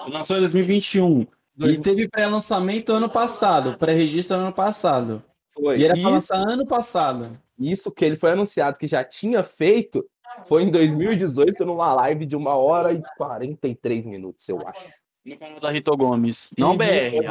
Lançou 0.07 0.37
em 0.37 0.41
2021. 0.41 1.27
E 1.59 1.77
teve 1.77 2.07
pré-lançamento 2.07 2.91
ano 2.91 3.09
passado, 3.09 3.77
pré-registro 3.77 4.37
ano 4.37 4.53
passado. 4.53 5.23
Foi. 5.49 5.79
E 5.79 5.85
era 5.85 5.97
Isso, 5.97 6.09
lançar 6.09 6.37
ano 6.37 6.65
passado. 6.67 7.31
isso 7.59 7.91
que 7.91 8.05
ele 8.05 8.15
foi 8.15 8.31
anunciado 8.31 8.77
que 8.77 8.85
já 8.85 9.03
tinha 9.03 9.43
feito 9.43 10.05
foi 10.45 10.63
em 10.63 10.69
2018 10.69 11.65
numa 11.65 11.93
live 11.93 12.25
de 12.25 12.35
uma 12.35 12.55
hora 12.55 12.93
e 12.93 13.01
43 13.17 14.05
minutos, 14.05 14.47
eu 14.47 14.65
acho. 14.67 14.87
No 15.25 15.37
canal 15.37 15.59
da 15.59 15.71
Rito 15.71 15.97
Gomes. 15.97 16.51
Não 16.57 16.77
BR, 16.77 17.25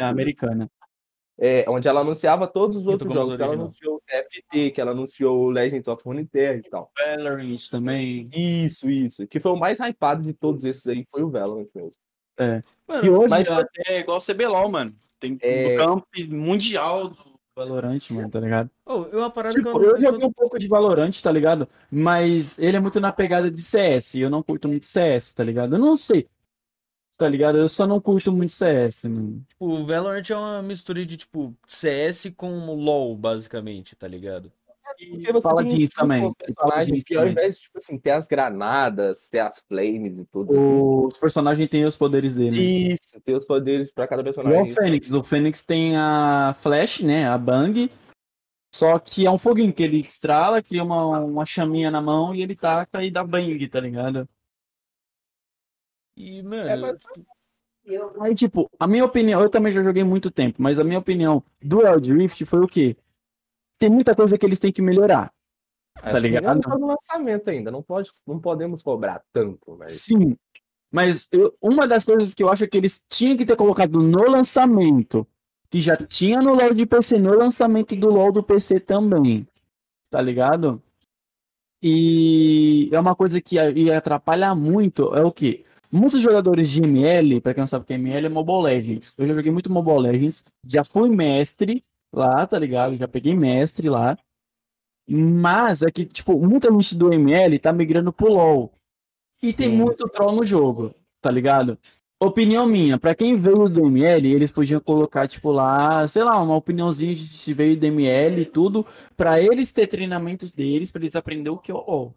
americana. 0.00 0.68
É, 1.38 1.64
onde 1.68 1.86
ela 1.86 2.00
anunciava 2.00 2.46
todos 2.48 2.76
os 2.76 2.86
outros 2.86 3.12
jogos. 3.12 3.36
Que 3.36 3.42
ela 3.42 3.52
anunciou 3.54 4.02
FT, 4.08 4.70
que 4.72 4.80
ela 4.80 4.90
anunciou 4.90 5.48
Legends 5.50 5.86
of 5.88 6.02
Runeterra 6.04 6.58
e 6.58 6.68
tal. 6.68 6.90
Valorant 7.16 7.56
também. 7.70 8.28
Isso, 8.34 8.90
isso. 8.90 9.26
Que 9.26 9.38
foi 9.38 9.52
o 9.52 9.56
mais 9.56 9.78
hypado 9.80 10.22
de 10.22 10.32
todos 10.32 10.64
esses 10.64 10.86
aí, 10.86 11.06
foi 11.10 11.22
o 11.22 11.30
Valorant 11.30 11.68
mesmo. 11.74 11.92
Mano, 12.86 13.04
E 13.04 13.10
hoje 13.10 13.26
mas- 13.30 13.50
até 13.50 13.82
é 13.94 13.98
igual 14.00 14.18
o 14.18 14.20
CBLOL, 14.20 14.70
mano. 14.70 14.92
Tem 15.20 15.36
É. 15.42 15.76
no 15.76 15.84
camp 15.84 16.04
mundial 16.28 17.08
do 17.08 17.16
Valorant, 17.56 17.98
mano, 18.10 18.30
tá 18.30 18.38
ligado? 18.38 18.70
oh, 18.86 19.02
é 19.02 19.30
parada 19.30 19.52
Tipo, 19.54 19.68
eu 19.82 19.90
eu 19.96 20.00
joguei 20.00 20.24
um 20.26 20.32
pouco 20.32 20.56
de 20.58 20.68
Valorant, 20.68 21.10
tá 21.20 21.30
ligado? 21.32 21.68
Mas 21.90 22.56
ele 22.58 22.76
é 22.76 22.80
muito 22.80 23.00
na 23.00 23.10
pegada 23.12 23.50
de 23.50 23.60
CS. 23.60 24.14
Eu 24.20 24.30
não 24.30 24.42
curto 24.44 24.68
muito 24.68 24.86
CS, 24.86 25.32
tá 25.34 25.42
ligado? 25.42 25.74
Eu 25.74 25.78
não 25.80 25.96
sei. 25.96 26.28
Tá 27.18 27.28
ligado? 27.28 27.58
Eu 27.58 27.68
só 27.68 27.84
não 27.84 28.00
curto 28.00 28.32
muito 28.32 28.52
CS, 28.52 29.04
mano. 29.06 29.44
Tipo, 29.48 29.66
o 29.66 29.84
Valorant 29.84 30.30
é 30.30 30.36
uma 30.36 30.62
mistura 30.62 31.04
de, 31.04 31.16
tipo, 31.16 31.52
CS 31.66 32.32
com 32.36 32.72
LoL, 32.72 33.16
basicamente, 33.16 33.96
tá 33.96 34.06
ligado? 34.06 34.52
Porque 35.10 35.32
você 35.32 35.42
Fala 35.42 35.64
tem 35.64 35.76
disso 35.76 35.92
também, 35.94 36.20
fala 36.20 36.34
personagens 36.34 36.94
disso 36.94 37.06
que 37.06 37.16
ao 37.16 37.28
invés 37.28 37.56
de, 37.56 37.62
tipo 37.62 37.78
assim, 37.78 37.98
ter 37.98 38.10
as 38.12 38.26
granadas, 38.26 39.28
ter 39.28 39.40
as 39.40 39.60
flames 39.68 40.18
e 40.18 40.24
tudo. 40.24 40.52
assim, 40.52 41.06
Os 41.06 41.18
personagens 41.18 41.68
têm 41.68 41.84
os 41.84 41.96
poderes 41.96 42.34
dele. 42.34 42.94
Isso, 42.94 43.20
ter 43.20 43.34
os 43.34 43.44
poderes 43.44 43.92
pra 43.92 44.06
cada 44.08 44.24
personagem. 44.24 44.72
o 44.72 44.74
Fênix. 44.74 45.12
O 45.12 45.22
Fênix 45.22 45.64
tem 45.64 45.96
a 45.96 46.54
Flash, 46.60 47.00
né? 47.00 47.28
A 47.28 47.36
Bang. 47.36 47.90
Só 48.74 48.98
que 48.98 49.26
é 49.26 49.30
um 49.30 49.38
foguinho 49.38 49.72
que 49.72 49.82
ele 49.82 49.98
estrala, 49.98 50.62
cria 50.62 50.84
uma, 50.84 51.20
uma 51.20 51.46
chaminha 51.46 51.90
na 51.90 52.00
mão 52.00 52.34
e 52.34 52.42
ele 52.42 52.54
taca 52.54 53.02
e 53.02 53.10
dá 53.10 53.24
bang, 53.24 53.66
tá 53.66 53.80
ligado? 53.80 54.28
E, 56.18 56.42
mano, 56.42 56.68
É, 56.68 56.76
mas- 56.76 57.00
Aí, 58.20 58.34
tipo, 58.34 58.70
a 58.78 58.86
minha 58.86 59.02
opinião, 59.04 59.40
eu 59.40 59.48
também 59.48 59.72
já 59.72 59.82
joguei 59.82 60.04
muito 60.04 60.30
tempo, 60.30 60.60
mas 60.60 60.78
a 60.78 60.84
minha 60.84 60.98
opinião 60.98 61.42
do 61.62 61.78
Wild 61.78 62.12
Rift 62.12 62.44
foi 62.44 62.60
o 62.60 62.66
quê? 62.68 62.94
Tem 63.78 63.88
muita 63.88 64.14
coisa 64.14 64.36
que 64.36 64.44
eles 64.44 64.58
têm 64.58 64.70
que 64.70 64.82
melhorar. 64.82 65.32
É, 66.02 66.12
tá 66.12 66.18
ligado? 66.18 66.44
Não 66.56 66.60
tá 66.60 66.76
no 66.76 66.86
lançamento 66.88 67.48
ainda, 67.48 67.70
não, 67.70 67.82
pode, 67.82 68.10
não 68.26 68.38
podemos 68.38 68.82
cobrar 68.82 69.22
tanto, 69.32 69.74
mas. 69.78 69.92
Sim. 69.92 70.36
Mas 70.92 71.26
eu- 71.32 71.56
uma 71.62 71.88
das 71.88 72.04
coisas 72.04 72.34
que 72.34 72.42
eu 72.42 72.50
acho 72.50 72.68
que 72.68 72.76
eles 72.76 73.02
tinham 73.08 73.36
que 73.38 73.46
ter 73.46 73.56
colocado 73.56 73.98
no 74.02 74.30
lançamento, 74.30 75.26
que 75.70 75.80
já 75.80 75.96
tinha 75.96 76.40
no 76.42 76.52
LoL 76.54 76.74
de 76.74 76.84
PC, 76.84 77.18
no 77.18 77.32
lançamento 77.34 77.96
do 77.96 78.08
LoL 78.08 78.32
do 78.32 78.42
PC 78.42 78.80
também. 78.80 79.46
Tá 80.10 80.20
ligado? 80.20 80.82
E 81.82 82.90
é 82.92 82.98
uma 83.00 83.14
coisa 83.14 83.40
que 83.40 83.54
ia- 83.54 83.70
ia 83.70 83.96
atrapalhar 83.98 84.54
muito, 84.54 85.14
é 85.14 85.22
o 85.22 85.32
quê? 85.32 85.64
Muitos 85.90 86.20
jogadores 86.20 86.68
de 86.68 86.82
ML, 86.82 87.40
pra 87.40 87.54
quem 87.54 87.62
não 87.62 87.66
sabe 87.66 87.82
o 87.82 87.86
que 87.86 87.94
é 87.94 87.96
ML, 87.96 88.26
é 88.26 88.28
Mobile 88.28 88.62
Legends. 88.62 89.14
Eu 89.18 89.26
já 89.26 89.34
joguei 89.34 89.50
muito 89.50 89.72
Mobile 89.72 90.00
Legends, 90.00 90.44
já 90.64 90.84
fui 90.84 91.08
mestre 91.08 91.82
lá, 92.12 92.46
tá 92.46 92.58
ligado? 92.58 92.96
Já 92.96 93.08
peguei 93.08 93.34
mestre 93.34 93.88
lá. 93.88 94.18
Mas 95.08 95.80
é 95.82 95.90
que, 95.90 96.04
tipo, 96.04 96.38
muita 96.38 96.70
gente 96.70 96.94
do 96.94 97.12
ML 97.12 97.58
tá 97.58 97.72
migrando 97.72 98.12
pro 98.12 98.30
LoL. 98.30 98.72
E 99.42 99.52
tem 99.52 99.70
Sim. 99.70 99.76
muito 99.76 100.06
troll 100.08 100.32
no 100.32 100.44
jogo, 100.44 100.94
tá 101.22 101.30
ligado? 101.30 101.78
Opinião 102.20 102.66
minha, 102.66 102.98
pra 102.98 103.14
quem 103.14 103.36
veio 103.36 103.68
do 103.68 103.86
ML, 103.86 104.34
eles 104.34 104.50
podiam 104.50 104.80
colocar, 104.80 105.28
tipo, 105.28 105.52
lá, 105.52 106.06
sei 106.08 106.24
lá, 106.24 106.42
uma 106.42 106.56
opiniãozinha 106.56 107.14
de 107.14 107.22
se 107.22 107.52
veio 107.54 107.78
do 107.78 107.86
ML 107.86 108.42
e 108.42 108.44
tudo, 108.44 108.84
pra 109.16 109.40
eles 109.40 109.70
ter 109.70 109.86
treinamentos 109.86 110.50
deles, 110.50 110.90
pra 110.90 111.00
eles 111.00 111.14
aprenderem 111.14 111.56
o 111.56 111.58
que 111.58 111.70
é 111.70 111.74
o 111.74 111.78
LoL. 111.78 112.14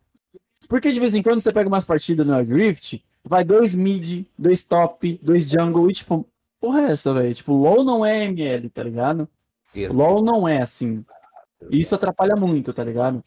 Porque 0.67 0.91
de 0.91 0.99
vez 0.99 1.13
em 1.13 1.21
quando 1.21 1.39
você 1.39 1.53
pega 1.53 1.69
umas 1.69 1.85
partidas 1.85 2.25
no 2.25 2.41
Rift, 2.41 3.03
vai 3.23 3.43
dois 3.43 3.75
mid, 3.75 4.25
dois 4.37 4.63
top, 4.63 5.19
dois 5.21 5.49
jungle, 5.49 5.89
e 5.89 5.93
tipo, 5.93 6.27
porra 6.59 6.81
é 6.81 6.91
essa, 6.91 7.13
velho? 7.13 7.33
Tipo, 7.33 7.53
LoL 7.53 7.83
não 7.83 8.05
é 8.05 8.25
ML, 8.25 8.69
tá 8.69 8.83
ligado? 8.83 9.27
Isso. 9.73 9.93
LoL 9.93 10.23
não 10.23 10.47
é 10.47 10.61
assim. 10.61 11.05
Isso 11.69 11.95
atrapalha 11.95 12.35
muito, 12.35 12.73
tá 12.73 12.83
ligado? 12.83 13.23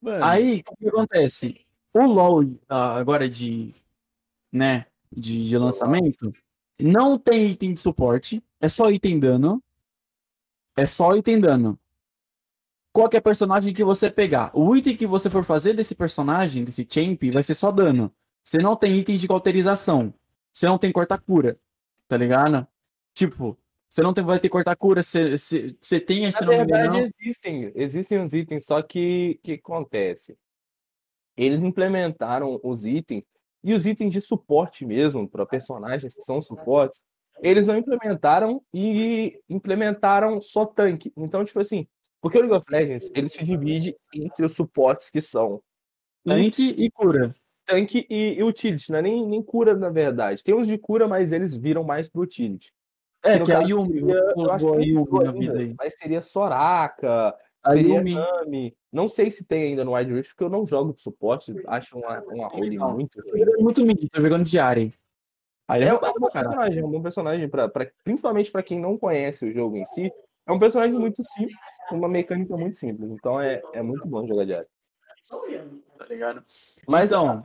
mano, 0.00 0.24
Aí, 0.24 0.62
o 0.70 0.76
que 0.76 0.88
acontece? 0.88 1.66
O 1.94 2.04
LoL 2.04 2.44
ah, 2.68 2.96
agora 2.96 3.28
de, 3.28 3.70
né, 4.52 4.86
de, 5.10 5.48
de 5.48 5.58
lançamento, 5.58 6.30
não 6.80 7.18
tem 7.18 7.50
item 7.50 7.74
de 7.74 7.80
suporte, 7.80 8.42
é 8.60 8.68
só 8.68 8.90
item 8.90 9.18
dano. 9.18 9.62
É 10.76 10.86
só 10.86 11.16
item 11.16 11.40
dano. 11.40 11.78
Qualquer 12.92 13.20
personagem 13.20 13.74
que 13.74 13.82
você 13.82 14.08
pegar, 14.08 14.50
o 14.54 14.76
item 14.76 14.96
que 14.96 15.06
você 15.06 15.28
for 15.28 15.44
fazer 15.44 15.74
desse 15.74 15.94
personagem, 15.94 16.64
desse 16.64 16.86
champ, 16.88 17.20
vai 17.32 17.42
ser 17.42 17.54
só 17.54 17.72
dano. 17.72 18.12
Você 18.48 18.56
não 18.62 18.74
tem 18.74 18.98
item 18.98 19.18
de 19.18 19.28
cauterização. 19.28 20.14
Você 20.50 20.64
não 20.64 20.78
tem 20.78 20.90
corta-cura, 20.90 21.60
tá 22.08 22.16
ligado? 22.16 22.66
Tipo, 23.12 23.58
você 23.90 24.02
não 24.02 24.14
tem, 24.14 24.24
vai 24.24 24.38
ter 24.38 24.48
corta-cura, 24.48 25.02
você, 25.02 25.36
você, 25.36 25.76
você 25.78 26.00
tem, 26.00 26.32
se 26.32 26.40
Na 26.40 26.46
não 26.46 26.56
verdade, 26.56 27.12
existem, 27.20 27.70
existem 27.74 28.22
os 28.22 28.32
itens, 28.32 28.64
só 28.64 28.80
que 28.80 29.38
que 29.42 29.52
acontece? 29.52 30.34
Eles 31.36 31.62
implementaram 31.62 32.58
os 32.64 32.86
itens, 32.86 33.22
e 33.62 33.74
os 33.74 33.84
itens 33.84 34.14
de 34.14 34.20
suporte 34.22 34.86
mesmo, 34.86 35.28
para 35.28 35.44
personagens 35.44 36.14
que 36.14 36.22
são 36.22 36.40
suportes, 36.40 37.02
eles 37.42 37.66
não 37.66 37.76
implementaram 37.76 38.62
e 38.72 39.38
implementaram 39.46 40.40
só 40.40 40.64
tanque. 40.64 41.12
Então, 41.18 41.44
tipo 41.44 41.60
assim, 41.60 41.86
porque 42.18 42.38
o 42.38 42.40
League 42.40 42.56
of 42.56 42.64
Legends, 42.70 43.10
ele 43.14 43.28
se 43.28 43.44
divide 43.44 43.94
entre 44.14 44.42
os 44.42 44.52
suportes 44.52 45.10
que 45.10 45.20
são 45.20 45.62
Tanque 46.24 46.74
e 46.76 46.90
cura. 46.90 47.34
Tanque 47.68 48.06
e, 48.08 48.34
e 48.38 48.42
utility, 48.42 48.90
não 48.90 48.98
é 48.98 49.02
nem, 49.02 49.26
nem 49.26 49.42
cura, 49.42 49.74
na 49.76 49.90
verdade. 49.90 50.42
Tem 50.42 50.54
uns 50.54 50.66
de 50.66 50.78
cura, 50.78 51.06
mas 51.06 51.32
eles 51.32 51.54
viram 51.54 51.84
mais 51.84 52.08
pro 52.08 52.22
utility. 52.22 52.72
É, 53.22 53.38
No 53.38 53.44
que 53.44 53.52
a 53.52 53.58
caso, 53.60 53.70
Yumi, 53.70 54.00
seria- 54.00 54.34
eu 54.36 54.50
acho 54.50 54.72
a 54.72 54.76
que 54.78 54.84
Yumi 54.84 55.24
na 55.24 55.32
vida 55.32 55.58
aí. 55.58 55.74
Mas 55.78 55.94
seria 55.98 56.22
Soraka, 56.22 57.36
A 57.62 57.70
seria 57.72 57.96
Yumi. 57.98 58.14
Nami. 58.14 58.76
Não 58.92 59.08
sei 59.08 59.30
se 59.30 59.44
tem 59.44 59.64
ainda 59.64 59.84
no 59.84 59.94
Wide 59.94 60.12
Rift, 60.14 60.30
porque 60.32 60.44
eu 60.44 60.48
não 60.48 60.64
jogo 60.64 60.94
de 60.94 61.02
suporte. 61.02 61.52
Acho 61.66 61.98
uma, 61.98 62.20
uma 62.22 62.48
role 62.48 62.76
Não. 62.76 62.92
muito 62.94 63.20
jogando 63.20 63.60
muito 63.62 63.84
mid, 63.84 64.08
tô 64.10 64.20
jogando 64.20 64.44
de 64.44 64.58
Arem. 64.58 64.92
Aí 65.68 65.82
É, 65.82 65.86
é 65.86 65.88
é 65.88 65.94
um 65.94 65.98
bom 65.98 66.28
personagem, 66.30 66.82
é 66.82 66.86
um 66.86 66.90
bom 66.90 67.02
personagem, 67.02 67.48
pra, 67.48 67.68
pra- 67.68 67.90
principalmente 68.02 68.50
pra 68.50 68.62
quem 68.62 68.80
não 68.80 68.96
conhece 68.96 69.44
o 69.44 69.52
jogo 69.52 69.76
em 69.76 69.84
si. 69.84 70.10
É 70.46 70.52
um 70.52 70.58
personagem 70.58 70.98
muito 70.98 71.22
simples, 71.24 71.58
com 71.90 71.96
uma 71.96 72.08
mecânica 72.08 72.56
muito 72.56 72.76
simples. 72.76 73.10
Então 73.10 73.38
é, 73.38 73.60
é 73.74 73.82
muito 73.82 74.08
bom 74.08 74.26
jogar 74.26 74.46
de 74.46 74.54
área. 74.54 74.68
Tá 75.98 76.06
ligado? 76.06 76.42
Mas 76.86 77.10
Então, 77.10 77.44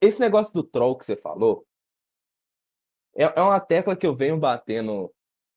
esse 0.00 0.20
negócio 0.20 0.52
do 0.52 0.62
troll 0.62 0.96
que 0.96 1.04
você 1.04 1.16
falou 1.16 1.66
é, 3.16 3.24
é 3.24 3.40
uma 3.40 3.60
tecla 3.60 3.96
que 3.96 4.06
eu 4.06 4.14
venho 4.14 4.38
batendo 4.38 5.10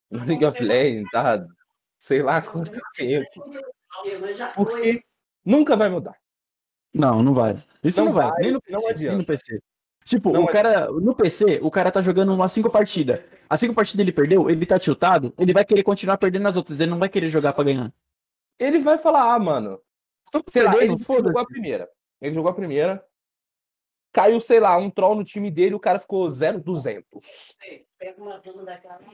no 0.09 0.25
League 0.25 0.45
of 0.45 0.61
Legends, 0.63 1.09
tá? 1.11 1.45
Sei 1.99 2.21
lá 2.23 2.41
quanto 2.41 2.79
tempo. 2.95 3.43
Porque 4.55 5.03
nunca 5.43 5.75
vai 5.75 5.89
mudar. 5.89 6.15
não, 6.93 7.17
não 7.17 7.33
vai. 7.33 7.53
Isso 7.83 7.99
Não 7.99 8.05
não, 8.07 8.13
vai, 8.13 8.29
vai, 8.29 8.41
nem 8.41 8.51
no 8.51 8.61
não 8.69 8.81
PC. 8.81 8.81
nem 8.81 8.89
adianta. 8.89 9.17
no 9.17 9.25
PC. 9.25 9.59
Tipo, 10.05 10.31
Não 10.31 10.43
o 10.45 10.47
cara, 10.47 10.87
no 10.89 11.13
PC, 11.13 11.59
o 11.61 11.69
cara 11.69 11.91
tá 11.91 12.01
jogando 12.01 12.33
umas 12.33 12.51
cinco 12.51 12.69
partidas. 12.71 13.23
As 13.47 13.59
cinco 13.59 13.75
partidas 13.75 14.01
ele 14.01 14.11
perdeu, 14.11 14.49
ele 14.49 14.65
tá 14.65 14.79
tiltado, 14.79 15.31
ele 15.37 15.53
vai 15.53 15.63
querer 15.63 15.83
continuar 15.83 16.17
perdendo 16.17 16.43
nas 16.43 16.55
outras, 16.55 16.79
ele 16.79 16.89
não 16.89 16.97
vai 16.97 17.09
querer 17.09 17.27
jogar 17.27 17.53
pra 17.53 17.63
ganhar. 17.63 17.93
Ele 18.57 18.79
vai 18.79 18.97
falar, 18.97 19.33
ah, 19.35 19.37
mano. 19.39 19.79
Sei 20.49 20.63
lá, 20.63 20.71
ele 20.77 20.95
perdendo, 20.97 21.23
jogou 21.25 21.41
a 21.41 21.45
primeira. 21.45 21.89
Ele 22.21 22.33
jogou 22.33 22.49
a 22.49 22.55
primeira. 22.55 23.05
Caiu, 24.11 24.41
sei 24.41 24.59
lá, 24.59 24.75
um 24.77 24.89
troll 24.89 25.15
no 25.15 25.23
time 25.23 25.51
dele, 25.51 25.75
o 25.75 25.79
cara 25.79 25.99
ficou 25.99 26.29
0,200. 26.29 27.55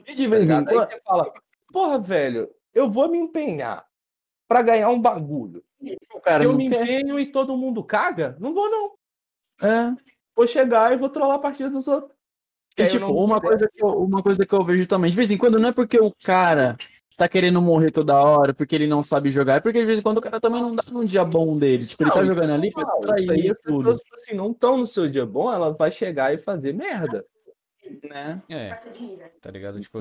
E 0.06 0.14
de 0.14 0.24
Tá 0.24 0.30
vez 0.30 0.48
em 0.48 0.64
quando, 0.64 0.88
você 0.88 1.00
fala, 1.04 1.32
porra, 1.72 1.98
velho, 1.98 2.50
eu 2.72 2.90
vou 2.90 3.08
me 3.10 3.18
empenhar 3.18 3.86
pra 4.48 4.62
ganhar 4.62 4.88
um 4.88 5.00
bagulho. 5.00 5.62
o 6.14 6.20
cara 6.20 6.44
eu 6.44 6.54
me 6.54 6.68
quer. 6.68 6.82
empenho 6.82 7.20
e 7.20 7.26
todo 7.26 7.56
mundo 7.56 7.84
caga? 7.84 8.36
Não 8.40 8.54
vou, 8.54 8.70
não. 8.70 8.92
É. 9.60 9.94
Vou 10.34 10.46
chegar 10.46 10.92
e 10.92 10.96
vou 10.96 11.08
trollar 11.08 11.36
a 11.36 11.40
partida 11.40 11.68
dos 11.68 11.88
outros. 11.88 12.16
E, 12.78 12.86
tipo, 12.86 13.06
uma 13.06 13.40
coisa, 13.40 13.66
que 13.74 13.82
eu, 13.82 13.88
uma 13.88 14.22
coisa 14.22 14.44
que 14.44 14.54
eu 14.54 14.62
vejo 14.62 14.86
também, 14.86 15.10
de 15.10 15.16
vez 15.16 15.30
em 15.30 15.38
quando, 15.38 15.58
não 15.58 15.70
é 15.70 15.72
porque 15.72 15.98
o 15.98 16.12
cara 16.22 16.76
tá 17.16 17.28
querendo 17.28 17.60
morrer 17.62 17.90
toda 17.90 18.14
hora, 18.14 18.52
porque 18.52 18.74
ele 18.74 18.86
não 18.86 19.02
sabe 19.02 19.30
jogar, 19.30 19.54
é 19.54 19.60
porque 19.60 19.78
de 19.80 19.86
vez 19.86 19.98
em 19.98 20.02
quando 20.02 20.18
o 20.18 20.20
cara 20.20 20.40
também 20.40 20.60
não 20.60 20.74
dá 20.74 20.82
num 20.92 21.04
dia 21.04 21.24
bom 21.24 21.56
dele. 21.56 21.86
Tipo, 21.86 22.02
ele 22.02 22.08
Não, 22.10 22.14
tá 22.16 22.22
isso 22.22 22.34
jogando 22.34 22.52
ali 22.52 22.70
pra 22.70 22.82
aí 22.84 23.16
distrair 23.16 23.50
as 23.52 23.58
tudo, 23.60 23.78
pessoas, 23.78 23.98
tipo 23.98 24.14
assim, 24.14 24.34
não 24.34 24.50
estão 24.52 24.76
no 24.76 24.86
seu 24.86 25.08
dia 25.08 25.24
bom, 25.26 25.52
ela 25.52 25.72
vai 25.72 25.90
chegar 25.90 26.34
e 26.34 26.38
fazer 26.38 26.72
merda. 26.74 27.24
né? 28.04 28.42
É, 28.48 28.74
tá 29.40 29.50
ligado? 29.50 29.80
Tipo, 29.80 29.98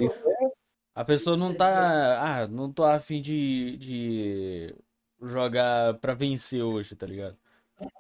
a 0.94 1.06
pessoa 1.06 1.38
não 1.38 1.54
tá. 1.54 2.22
Ah, 2.42 2.48
não 2.48 2.72
tô 2.72 2.84
afim 2.84 3.22
de, 3.22 3.78
de 3.78 4.76
jogar 5.22 5.94
pra 6.00 6.14
vencer 6.14 6.62
hoje, 6.64 6.96
tá 6.96 7.06
ligado? 7.06 7.38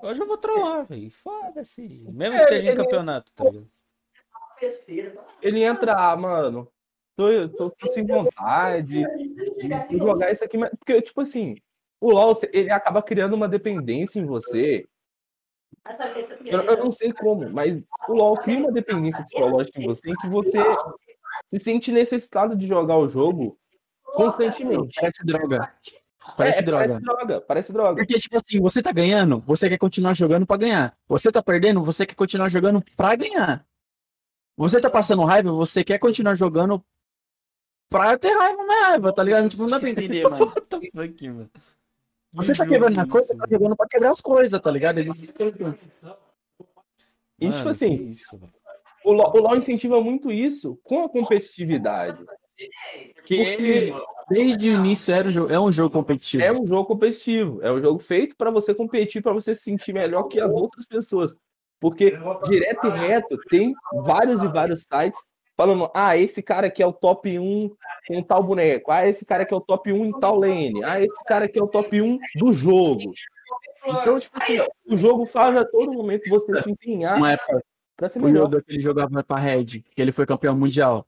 Hoje 0.01 0.21
eu 0.21 0.25
vou 0.27 0.37
trollar, 0.37 0.85
velho. 0.85 1.09
Foda-se. 1.11 1.81
Mesmo 2.11 2.35
que 2.35 2.41
É, 2.41 2.43
esteja 2.43 2.63
em 2.63 2.67
ele- 2.69 2.75
campeonato, 2.77 3.31
tá 3.33 3.43
ligado? 3.45 3.67
Ele 5.41 5.63
entra, 5.63 5.93
ah, 6.11 6.15
mano, 6.15 6.67
tô, 7.15 7.49
tô, 7.49 7.69
tô 7.71 7.87
sem 7.87 8.05
vontade 8.05 9.03
de 9.89 9.97
jogar 9.97 10.31
isso 10.31 10.43
aqui. 10.43 10.57
mas- 10.57 10.71
Porque, 10.77 11.01
tipo 11.01 11.21
assim, 11.21 11.55
o 11.99 12.11
LoL, 12.11 12.33
ele 12.51 12.69
acaba 12.71 13.01
criando 13.01 13.33
uma 13.33 13.47
dependência 13.47 14.19
em 14.19 14.25
você. 14.25 14.85
Eu, 16.45 16.61
eu 16.63 16.77
não 16.83 16.91
sei 16.91 17.13
como, 17.13 17.45
mas 17.53 17.81
o 18.07 18.13
LoL 18.13 18.37
cria 18.37 18.59
uma 18.59 18.71
dependência 18.71 19.23
psicológica 19.23 19.79
em 19.79 19.85
você 19.85 20.09
em 20.09 20.15
que 20.15 20.27
você 20.27 20.57
se 21.53 21.59
sente 21.59 21.91
necessitado 21.91 22.55
de 22.55 22.65
jogar 22.67 22.97
o 22.97 23.07
jogo 23.07 23.57
constantemente. 24.03 24.95
Parece 24.99 25.23
droga. 25.25 25.73
Parece 26.35 26.59
É, 26.59 26.61
droga. 26.63 26.83
Parece 26.87 26.99
droga, 27.01 27.41
parece 27.41 27.73
droga. 27.73 27.95
Porque, 27.97 28.17
tipo 28.19 28.35
assim, 28.35 28.59
você 28.59 28.81
tá 28.81 28.91
ganhando, 28.91 29.39
você 29.45 29.69
quer 29.69 29.77
continuar 29.77 30.13
jogando 30.13 30.45
pra 30.47 30.57
ganhar. 30.57 30.97
Você 31.07 31.31
tá 31.31 31.41
perdendo, 31.43 31.83
você 31.83 32.03
quer 32.03 32.15
continuar 32.15 32.49
jogando 32.49 32.83
pra 32.97 33.15
ganhar. 33.15 33.63
Você 34.57 34.79
tá 34.79 34.89
passando 34.89 35.23
raiva, 35.23 35.51
você 35.51 35.83
quer 35.83 35.99
continuar 35.99 36.33
jogando 36.33 36.83
pra 37.89 38.17
ter 38.17 38.31
raiva 38.35 38.63
na 38.63 38.87
raiva, 38.87 39.13
tá 39.13 39.23
ligado? 39.23 39.49
Tipo, 39.49 39.63
não 39.63 39.69
dá 39.69 39.79
pra 39.79 39.89
entender, 39.89 40.23
mano. 40.29 40.45
What 40.45 40.61
the 40.61 40.79
fuck, 40.91 41.29
mano? 41.29 41.49
Você 42.33 42.53
tá 42.53 42.65
Que 42.65 42.71
quebrando 42.71 42.99
a 42.99 43.07
coisa, 43.07 43.37
tá 43.37 43.45
jogando 43.49 43.75
pra 43.77 43.87
quebrar 43.87 44.11
as 44.11 44.19
coisas, 44.19 44.59
tá 44.59 44.69
ligado? 44.69 44.99
Eles... 44.99 45.33
E, 47.39 47.49
tipo 47.49 47.69
assim, 47.69 48.09
isso, 48.09 48.39
o 49.05 49.11
LoL, 49.11 49.33
o 49.35 49.39
LoL 49.39 49.55
incentiva 49.55 50.01
muito 50.01 50.31
isso 50.31 50.79
com 50.83 51.03
a 51.03 51.09
competitividade. 51.09 52.25
Porque 53.15 53.35
ele, 53.35 53.93
desde 54.29 54.69
o 54.69 54.73
início, 54.73 55.13
era 55.13 55.27
um 55.27 55.31
jogo, 55.31 55.53
é 55.53 55.59
um 55.59 55.71
jogo 55.71 55.91
competitivo. 55.91 56.43
É 56.43 56.51
um 56.51 56.65
jogo 56.65 56.85
competitivo, 56.85 57.61
é 57.61 57.71
um 57.71 57.81
jogo 57.81 57.99
feito 57.99 58.35
para 58.35 58.49
você 58.49 58.73
competir, 58.73 59.21
para 59.21 59.33
você 59.33 59.53
se 59.53 59.61
sentir 59.61 59.93
melhor 59.93 60.23
que 60.23 60.39
as 60.39 60.51
outras 60.51 60.85
pessoas. 60.85 61.35
Porque 61.79 62.17
direto 62.47 62.87
e 62.87 62.89
reto 62.89 63.37
tem 63.49 63.73
vários 64.03 64.41
e 64.41 64.47
vários 64.47 64.83
sites 64.83 65.19
falando: 65.55 65.89
ah, 65.93 66.17
esse 66.17 66.41
cara 66.43 66.67
aqui 66.67 66.81
é 66.83 66.87
o 66.87 66.93
top 66.93 67.37
1 67.37 67.75
com 68.07 68.23
tal 68.23 68.43
boneco, 68.43 68.91
ah, 68.91 69.07
esse 69.07 69.25
cara 69.25 69.43
aqui 69.43 69.53
é 69.53 69.57
o 69.57 69.61
top 69.61 69.91
1 69.91 70.05
em 70.05 70.19
tal 70.19 70.37
lane, 70.37 70.83
ah, 70.83 70.99
esse 71.01 71.23
cara 71.25 71.45
aqui 71.45 71.57
é 71.59 71.63
o 71.63 71.67
top 71.67 72.01
1 72.01 72.19
do 72.35 72.53
jogo. 72.53 73.01
Então, 73.87 74.19
tipo 74.19 74.37
assim, 74.41 74.57
o 74.87 74.97
jogo 74.97 75.25
faz 75.25 75.55
a 75.55 75.63
todo 75.63 75.93
momento 75.93 76.27
você 76.27 76.61
se 76.61 76.71
empenhar 76.71 77.17
Uma 77.17 77.33
época, 77.33 77.63
para 77.95 78.09
ser 78.09 78.19
o 78.19 78.23
melhor. 78.23 78.47
Yoda 78.47 78.61
que 78.63 78.71
ele 78.71 78.79
jogava 78.79 79.23
pra 79.23 79.37
Red, 79.37 79.65
que 79.81 80.01
ele 80.01 80.11
foi 80.11 80.25
campeão 80.25 80.55
mundial. 80.57 81.07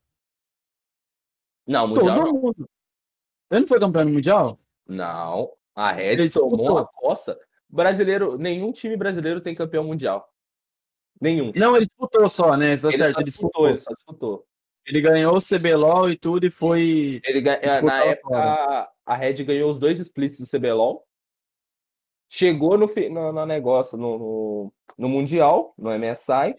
Não, 1.66 1.88
mundial 1.88 2.06
Todo 2.06 2.26
não. 2.26 2.34
mundo. 2.34 2.70
Ele 3.50 3.62
não 3.62 3.68
foi 3.68 3.80
campeão 3.80 4.06
mundial? 4.06 4.60
Não, 4.88 5.52
a 5.76 5.92
Red 5.92 6.14
Ele 6.14 6.30
tomou 6.30 6.50
disputou. 6.52 6.78
uma 6.78 6.86
coça. 6.86 7.40
Brasileiro, 7.70 8.38
nenhum 8.38 8.72
time 8.72 8.96
brasileiro 8.96 9.42
tem 9.42 9.56
campeão 9.56 9.84
mundial. 9.84 10.30
Nenhum. 11.22 11.52
Não, 11.56 11.76
ele 11.76 11.86
disputou 11.86 12.30
só, 12.30 12.56
né? 12.56 12.78
Tá 12.78 12.88
Ele 12.90 12.98
certo, 12.98 13.18
ele 13.18 13.24
disputou, 13.26 13.26
disputou. 13.26 13.70
ele 13.70 13.80
só 13.80 13.94
disputou. 13.94 14.46
Ele 14.86 15.02
ganhou 15.02 15.36
o 15.36 15.42
CBLOL 15.42 16.10
e 16.10 16.16
tudo 16.18 16.46
e 16.46 16.52
foi. 16.52 17.20
Ele 17.26 17.42
ganha, 17.42 17.60
Disputou 17.60 17.90
na 17.90 18.04
época, 18.06 18.30
fora. 18.30 18.90
a 19.06 19.16
Red 19.16 19.34
ganhou 19.44 19.70
os 19.70 19.80
dois 19.80 20.00
splits 20.00 20.40
do 20.40 20.48
CBLOL. 20.48 21.04
Chegou 22.30 22.78
no, 22.78 22.86
no, 23.10 23.32
no 23.34 23.46
negócio, 23.46 23.98
no, 23.98 24.18
no, 24.18 24.74
no 24.98 25.10
Mundial, 25.10 25.74
no 25.78 25.90
MSI, 25.98 26.56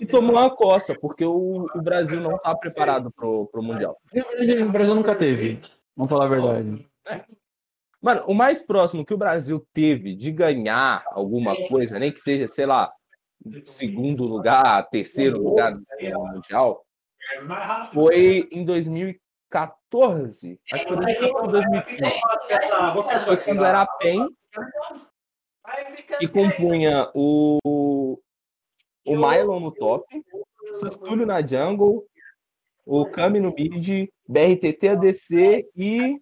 e 0.00 0.06
tomou 0.06 0.32
uma 0.36 0.50
coça, 0.54 0.94
porque 0.98 1.24
o, 1.24 1.66
o 1.74 1.82
Brasil 1.82 2.20
não 2.20 2.38
tá 2.38 2.54
preparado 2.56 3.10
pro, 3.10 3.46
pro 3.46 3.62
Mundial. 3.62 3.96
O 4.12 4.68
Brasil 4.72 4.94
nunca 4.94 5.14
teve. 5.14 5.60
Vamos 5.96 6.10
falar 6.10 6.24
a 6.24 6.28
verdade. 6.28 6.86
Mano, 8.00 8.24
o 8.26 8.34
mais 8.34 8.60
próximo 8.66 9.04
que 9.04 9.14
o 9.14 9.18
Brasil 9.18 9.66
teve 9.72 10.14
de 10.14 10.30
ganhar 10.30 11.02
alguma 11.06 11.54
coisa, 11.68 11.98
nem 11.98 12.12
que 12.12 12.20
seja, 12.20 12.46
sei 12.46 12.66
lá, 12.66 12.92
segundo 13.64 14.26
lugar, 14.26 14.88
terceiro 14.90 15.42
lugar 15.42 15.74
no 15.74 16.26
Mundial, 16.26 16.84
foi 17.92 18.48
em 18.50 18.64
2014. 18.64 20.60
Acho 20.72 20.86
que 20.86 20.94
foi 20.94 21.04
2014, 21.04 21.52
2015. 21.52 23.24
Foi 23.24 23.36
quando 23.36 23.64
era 23.64 23.82
a 23.82 23.86
PEN, 23.86 24.28
que 26.18 26.28
compunha 26.28 27.10
o, 27.14 28.18
o 29.06 29.16
Mylon 29.16 29.60
no 29.60 29.72
top, 29.72 30.04
o 30.70 30.74
Sertúlio 30.74 31.26
na 31.26 31.44
jungle, 31.46 32.04
o 32.84 33.06
Kami 33.06 33.40
no 33.40 33.54
mid, 33.54 34.08
BRTT 34.28 34.88
ADC 34.88 35.68
e. 35.76 36.20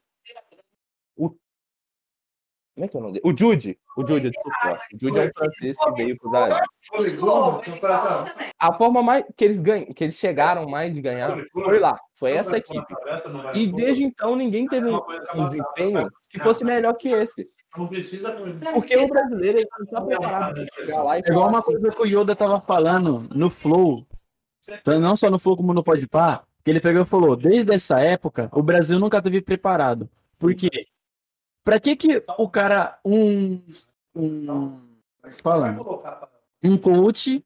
Como 2.75 2.87
é 2.87 2.89
que 2.89 2.97
é 2.97 3.01
o 3.01 3.03
nome 3.03 3.15
dele? 3.15 3.23
O 3.25 3.37
Jude. 3.37 3.79
O 3.97 4.07
Jude 4.07 4.31
de 4.31 4.41
suporte. 4.41 4.97
O 4.97 4.99
Jude 4.99 5.19
é 5.19 5.25
um 5.27 5.31
francês 5.33 5.77
que 5.77 5.93
veio 5.93 6.17
pro 6.19 6.31
Brasil. 6.31 6.57
A 8.59 8.73
forma 8.73 9.03
mais 9.03 9.25
que 9.37 9.45
eles 9.45 9.61
ganham, 9.61 9.87
que 9.87 10.05
eles 10.05 10.17
chegaram 10.17 10.67
mais 10.67 10.95
de 10.95 11.03
ganhar 11.03 11.37
foi 11.53 11.79
lá, 11.79 11.99
foi 12.15 12.33
essa 12.33 12.57
equipe. 12.57 12.95
E 13.55 13.67
desde 13.67 14.05
então 14.05 14.35
ninguém 14.35 14.67
teve 14.67 14.89
um, 14.89 15.01
um 15.35 15.47
desempenho 15.47 16.09
que 16.31 16.39
fosse 16.39 16.65
melhor 16.65 16.95
que 16.95 17.09
esse. 17.09 17.49
Porque 17.75 18.97
o 18.97 19.09
brasileiro 19.09 19.59
ele 19.59 19.69
não 19.79 19.85
está 19.85 20.01
preparado 20.03 20.67
para 20.67 20.85
chegar 20.85 21.03
lá 21.03 21.19
e 21.19 21.23
É 21.25 21.31
igual 21.31 21.49
uma 21.49 21.59
assim, 21.59 21.73
coisa 21.73 21.91
que 21.91 22.03
o 22.03 22.07
Yoda 22.07 22.37
tava 22.37 22.61
falando 22.61 23.27
no 23.35 23.51
Flow, 23.51 24.07
então, 24.69 25.01
não 25.01 25.17
só 25.17 25.31
no 25.31 25.39
Flow 25.39 25.57
como 25.57 25.73
no 25.73 25.83
Podpah, 25.83 26.45
que 26.63 26.71
ele 26.71 26.81
pegou 26.81 27.03
e 27.03 27.07
falou, 27.07 27.35
desde 27.35 27.73
essa 27.75 27.99
época, 28.01 28.49
o 28.53 28.63
Brasil 28.63 28.99
nunca 28.99 29.21
teve 29.21 29.41
preparado. 29.41 30.09
Por 30.39 30.55
quê? 30.55 30.69
Pra 31.65 31.79
que 31.79 31.95
que 31.95 32.23
o 32.39 32.49
cara, 32.49 32.99
um, 33.05 33.63
um, 34.15 34.81
é 35.25 35.31
fala? 35.31 35.77
um 36.63 36.77
coach 36.77 37.45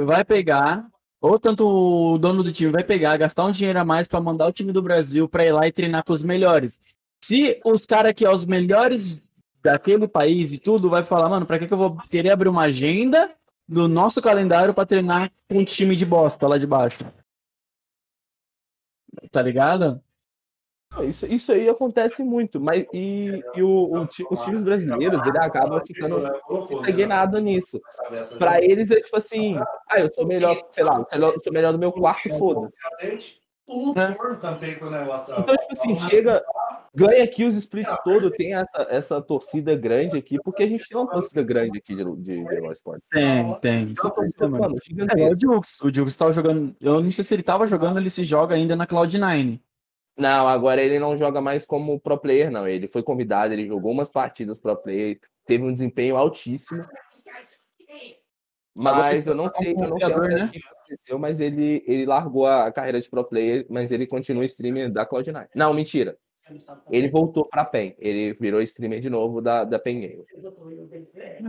vai 0.00 0.24
pegar, 0.24 0.88
ou 1.20 1.38
tanto 1.38 1.66
o 1.66 2.18
dono 2.18 2.42
do 2.44 2.52
time 2.52 2.70
vai 2.70 2.84
pegar, 2.84 3.16
gastar 3.16 3.44
um 3.44 3.50
dinheiro 3.50 3.78
a 3.78 3.84
mais 3.84 4.06
pra 4.06 4.20
mandar 4.20 4.46
o 4.46 4.52
time 4.52 4.72
do 4.72 4.82
Brasil 4.82 5.28
pra 5.28 5.44
ir 5.44 5.52
lá 5.52 5.66
e 5.66 5.72
treinar 5.72 6.04
com 6.04 6.12
os 6.12 6.22
melhores. 6.22 6.80
Se 7.20 7.60
os 7.64 7.84
caras 7.84 8.12
que 8.12 8.24
é 8.24 8.30
os 8.30 8.44
melhores 8.44 9.24
daquele 9.60 10.06
país 10.06 10.52
e 10.52 10.58
tudo 10.58 10.88
vai 10.88 11.02
falar, 11.04 11.28
mano, 11.28 11.44
pra 11.44 11.58
que, 11.58 11.66
que 11.66 11.74
eu 11.74 11.78
vou 11.78 11.96
querer 12.08 12.30
abrir 12.30 12.48
uma 12.48 12.62
agenda 12.62 13.34
do 13.66 13.88
nosso 13.88 14.22
calendário 14.22 14.72
pra 14.72 14.86
treinar 14.86 15.30
com 15.48 15.58
um 15.58 15.64
time 15.64 15.96
de 15.96 16.06
bosta 16.06 16.46
lá 16.46 16.56
de 16.56 16.66
baixo? 16.66 17.00
Tá 19.32 19.42
ligado? 19.42 20.00
Isso, 21.04 21.26
isso 21.26 21.52
aí 21.52 21.68
acontece 21.68 22.22
muito, 22.22 22.60
mas 22.60 22.84
e, 22.92 23.42
e 23.54 23.62
o, 23.62 23.68
o 23.68 24.08
os 24.30 24.44
times 24.44 24.62
brasileiros, 24.62 25.24
ele 25.26 25.38
acaba 25.38 25.82
ficando 25.84 26.22
estagnado 26.70 27.38
nisso. 27.38 27.80
Pra 28.38 28.62
eles 28.62 28.90
é 28.90 28.96
tipo 28.96 29.16
assim, 29.16 29.56
ah, 29.88 30.00
eu 30.00 30.12
sou 30.14 30.26
melhor, 30.26 30.56
sei 30.70 30.84
lá, 30.84 31.04
eu 31.12 31.40
sou 31.40 31.52
melhor 31.52 31.72
do 31.72 31.78
meu 31.78 31.92
quarto, 31.92 32.28
foda. 32.38 32.70
Então, 35.38 35.54
tipo 35.56 35.72
assim, 35.72 35.94
chega, 36.08 36.42
ganha 36.94 37.22
aqui 37.22 37.44
os 37.44 37.54
splits 37.54 37.94
todos, 38.02 38.30
tem 38.30 38.54
essa, 38.54 38.86
essa 38.88 39.20
torcida 39.20 39.76
grande 39.76 40.16
aqui, 40.16 40.38
porque 40.42 40.62
a 40.62 40.66
gente 40.66 40.88
tem 40.88 40.96
uma 40.96 41.06
torcida 41.06 41.42
grande 41.42 41.78
aqui 41.78 41.94
de, 41.94 42.02
de, 42.02 42.44
de 42.44 42.54
Eloy 42.54 42.72
Sports. 42.72 43.06
Tem, 43.10 43.54
tem. 43.60 43.84
Isso 43.92 44.10
também. 44.38 44.60
mano, 44.60 44.76
É, 45.16 45.28
o. 45.28 45.38
Jux. 45.38 45.82
O 45.82 45.94
Jux 45.94 46.16
tava 46.16 46.32
jogando. 46.32 46.74
Eu 46.80 47.02
não 47.02 47.12
sei 47.12 47.22
se 47.22 47.34
ele 47.34 47.42
tava 47.42 47.66
jogando, 47.66 47.98
ele 47.98 48.08
se 48.08 48.24
joga 48.24 48.54
ainda 48.54 48.74
na 48.74 48.86
Cloud9. 48.86 49.60
Não, 50.18 50.48
agora 50.48 50.82
ele 50.82 50.98
não 50.98 51.16
joga 51.16 51.40
mais 51.40 51.64
como 51.64 52.00
pro 52.00 52.18
player, 52.18 52.50
não. 52.50 52.66
Ele 52.66 52.88
foi 52.88 53.02
convidado, 53.02 53.52
ele 53.52 53.68
jogou 53.68 53.92
umas 53.92 54.10
partidas 54.10 54.58
pro 54.58 54.76
player, 54.76 55.20
teve 55.46 55.62
um 55.62 55.72
desempenho 55.72 56.16
altíssimo. 56.16 56.84
Mas 58.76 59.26
eu 59.26 59.34
não 59.34 59.48
sei, 59.48 59.72
eu 59.72 59.88
não 59.88 59.98
sei 59.98 60.08
né? 60.08 60.44
o 60.44 60.50
que 60.50 60.60
aconteceu, 60.60 61.18
mas 61.18 61.40
ele, 61.40 61.84
ele 61.86 62.04
largou 62.04 62.46
a 62.46 62.70
carreira 62.72 63.00
de 63.00 63.08
pro 63.08 63.24
player, 63.24 63.64
mas 63.70 63.92
ele 63.92 64.06
continua 64.06 64.44
streamer 64.44 64.90
da 64.90 65.06
Cloud9. 65.06 65.48
Não, 65.54 65.72
mentira. 65.72 66.16
Ele 66.90 67.08
voltou 67.08 67.44
pra 67.44 67.64
PEN. 67.64 67.94
Ele 67.98 68.32
virou 68.32 68.60
streamer 68.62 69.00
de 69.00 69.10
novo 69.10 69.40
da, 69.40 69.64
da 69.64 69.78
PEN 69.78 70.00
Game. 70.00 70.24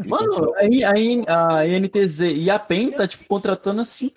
Mano, 0.06 0.54
aí, 0.58 0.84
aí 0.84 1.24
a 1.28 1.66
INTZ 1.66 2.20
e 2.36 2.50
a 2.50 2.60
PEN 2.60 2.92
tá, 2.92 3.08
tipo, 3.08 3.26
contratando 3.28 3.82
assim. 3.82 4.12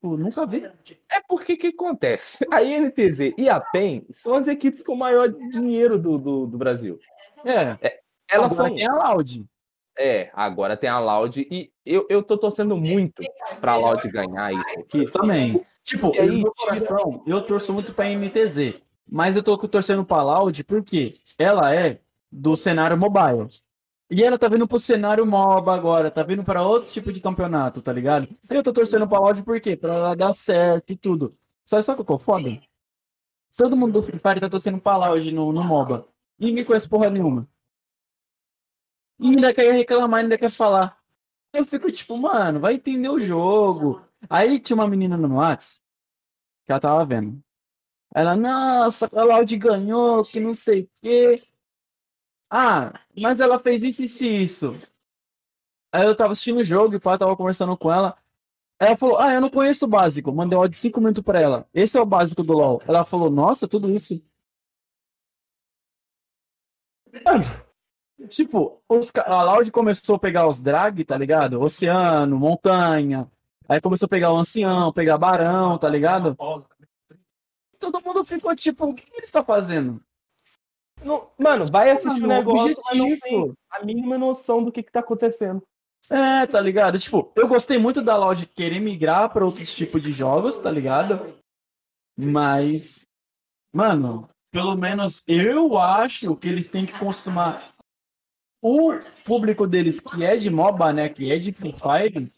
Tipo, 0.00 0.16
nunca 0.16 0.46
vi. 0.46 0.64
É 1.10 1.20
porque 1.28 1.56
que 1.56 1.68
acontece? 1.68 2.46
A 2.52 2.62
INTZ 2.62 3.34
e 3.36 3.48
a 3.48 3.60
PEN 3.60 4.06
são 4.10 4.34
as 4.34 4.46
equipes 4.46 4.82
com 4.82 4.94
maior 4.94 5.28
dinheiro 5.28 5.98
do, 5.98 6.16
do, 6.16 6.46
do 6.46 6.56
Brasil. 6.56 6.98
É. 7.44 8.00
Elas 8.30 8.52
agora 8.52 8.68
são. 8.68 8.76
tem 8.76 8.86
a 8.86 8.94
Loud. 8.94 9.44
É, 9.98 10.30
agora 10.32 10.76
tem 10.76 10.88
a 10.88 11.00
Loud 11.00 11.46
e 11.50 11.72
eu, 11.84 12.06
eu 12.08 12.22
tô 12.22 12.38
torcendo 12.38 12.76
muito 12.76 13.22
pra 13.60 13.76
Loud 13.76 14.08
ganhar 14.08 14.52
isso 14.52 14.80
aqui. 14.80 15.02
Eu 15.04 15.10
também. 15.10 15.66
Tipo, 15.82 16.12
aí, 16.12 16.28
no 16.28 16.42
meu 16.42 16.54
coração, 16.54 17.22
eu 17.26 17.42
torço 17.42 17.72
muito 17.72 17.92
pra 17.92 18.08
NTZ. 18.08 18.74
Mas 19.10 19.34
eu 19.34 19.42
tô 19.42 19.56
torcendo 19.56 20.04
pra 20.04 20.22
Loud 20.22 20.62
porque 20.64 21.16
ela 21.38 21.74
é 21.74 21.98
do 22.30 22.56
cenário 22.56 22.96
mobile. 22.96 23.48
E 24.10 24.22
ela 24.22 24.38
tá 24.38 24.48
vindo 24.48 24.66
pro 24.66 24.78
cenário 24.78 25.26
MOBA 25.26 25.74
agora, 25.74 26.10
tá 26.10 26.22
vindo 26.22 26.42
pra 26.42 26.62
outro 26.62 26.90
tipo 26.90 27.12
de 27.12 27.20
campeonato, 27.20 27.82
tá 27.82 27.92
ligado? 27.92 28.26
E 28.50 28.54
eu 28.54 28.62
tô 28.62 28.72
torcendo 28.72 29.06
pra 29.06 29.18
Loud 29.18 29.42
por 29.42 29.60
quê? 29.60 29.76
Pra 29.76 29.94
ela 29.94 30.14
dar 30.16 30.32
certo 30.32 30.92
e 30.92 30.96
tudo. 30.96 31.36
Só 31.66 31.80
sabe 31.82 32.00
o 32.00 32.04
que 32.04 32.12
eu 32.12 32.18
foda? 32.18 32.58
Todo 33.56 33.76
mundo 33.76 33.92
do 33.92 34.02
Free 34.02 34.18
Fire 34.18 34.40
tá 34.40 34.48
torcendo 34.48 34.80
pra 34.80 34.96
Loud 34.96 35.30
no, 35.32 35.52
no 35.52 35.62
MOBA. 35.62 36.08
Ninguém 36.38 36.64
conhece 36.64 36.88
porra 36.88 37.10
nenhuma. 37.10 37.46
E 39.20 39.26
ainda 39.28 39.52
quer 39.52 39.72
reclamar, 39.72 40.20
ainda 40.20 40.38
quer 40.38 40.50
falar. 40.50 40.98
Eu 41.52 41.66
fico 41.66 41.90
tipo, 41.90 42.16
mano, 42.16 42.60
vai 42.60 42.74
entender 42.74 43.08
o 43.08 43.18
jogo. 43.18 44.02
Aí 44.30 44.58
tinha 44.58 44.76
uma 44.76 44.88
menina 44.88 45.16
no 45.16 45.36
Whats 45.36 45.82
que 46.64 46.72
ela 46.72 46.80
tava 46.80 47.04
vendo. 47.04 47.42
Ela, 48.14 48.36
nossa, 48.36 49.08
a 49.12 49.24
Loud 49.24 49.56
ganhou, 49.58 50.24
que 50.24 50.40
não 50.40 50.54
sei 50.54 50.82
o 50.82 50.90
quê. 51.02 51.34
Ah, 52.50 53.00
mas 53.16 53.40
ela 53.40 53.58
fez 53.58 53.82
isso, 53.82 54.02
isso 54.02 54.24
e 54.24 54.42
isso. 54.44 54.72
Aí 55.92 56.06
eu 56.06 56.16
tava 56.16 56.32
assistindo 56.32 56.58
o 56.58 56.64
jogo 56.64 56.94
e 56.94 56.96
o 56.96 57.00
pai 57.00 57.18
tava 57.18 57.36
conversando 57.36 57.76
com 57.76 57.92
ela. 57.92 58.14
Ela 58.80 58.96
falou, 58.96 59.18
ah, 59.18 59.34
eu 59.34 59.40
não 59.40 59.50
conheço 59.50 59.84
o 59.84 59.88
básico. 59.88 60.32
Mandei 60.32 60.56
um 60.56 60.60
áudio 60.60 60.72
de 60.72 60.78
5 60.78 61.00
minutos 61.00 61.22
pra 61.22 61.40
ela. 61.40 61.68
Esse 61.74 61.98
é 61.98 62.00
o 62.00 62.06
básico 62.06 62.42
do 62.42 62.52
LoL. 62.52 62.80
Ela 62.86 63.04
falou, 63.04 63.30
nossa, 63.30 63.66
tudo 63.66 63.90
isso. 63.90 64.22
Mano, 67.24 67.44
tipo, 68.28 68.80
os, 68.88 69.10
a 69.26 69.42
Loud 69.42 69.70
começou 69.72 70.16
a 70.16 70.18
pegar 70.18 70.46
os 70.46 70.60
drag, 70.60 71.04
tá 71.04 71.16
ligado? 71.16 71.60
Oceano, 71.60 72.38
montanha. 72.38 73.28
Aí 73.68 73.80
começou 73.80 74.06
a 74.06 74.08
pegar 74.08 74.32
o 74.32 74.36
ancião, 74.36 74.92
pegar 74.92 75.18
barão, 75.18 75.78
tá 75.78 75.88
ligado? 75.88 76.36
Todo 77.78 78.00
mundo 78.02 78.24
ficou 78.24 78.54
tipo, 78.56 78.86
o 78.86 78.94
que 78.94 79.04
que 79.04 79.16
ele 79.16 79.24
está 79.24 79.44
fazendo? 79.44 80.02
Não- 81.04 81.28
mano, 81.38 81.66
vai 81.66 81.90
assistir 81.90 82.22
o 82.24 82.28
Mano, 82.28 82.34
negócio, 82.34 82.76
objetivo. 82.90 83.18
tem 83.20 83.54
a 83.70 83.84
mínima 83.84 84.18
noção 84.18 84.62
do 84.62 84.72
que, 84.72 84.82
que 84.82 84.92
tá 84.92 85.00
acontecendo. 85.00 85.62
É, 86.10 86.46
tá 86.46 86.60
ligado? 86.60 86.98
Tipo, 86.98 87.32
eu 87.36 87.48
gostei 87.48 87.76
muito 87.76 88.00
da 88.00 88.16
Loud 88.16 88.46
querer 88.46 88.80
migrar 88.80 89.32
para 89.32 89.44
outros 89.44 89.74
tipos 89.74 90.00
de 90.00 90.12
jogos, 90.12 90.56
tá 90.56 90.70
ligado? 90.70 91.34
Mas, 92.16 93.06
mano, 93.72 94.28
pelo 94.50 94.74
menos 94.76 95.22
eu 95.26 95.78
acho 95.78 96.36
que 96.36 96.48
eles 96.48 96.68
têm 96.68 96.86
que 96.86 96.94
acostumar 96.94 97.74
o 98.62 98.98
público 99.24 99.66
deles 99.66 100.00
que 100.00 100.24
é 100.24 100.36
de 100.36 100.50
MOBA, 100.50 100.92
né, 100.92 101.08
que 101.08 101.30
é 101.30 101.38
de 101.38 101.52
Free 101.52 101.72
Fire, 101.74 102.32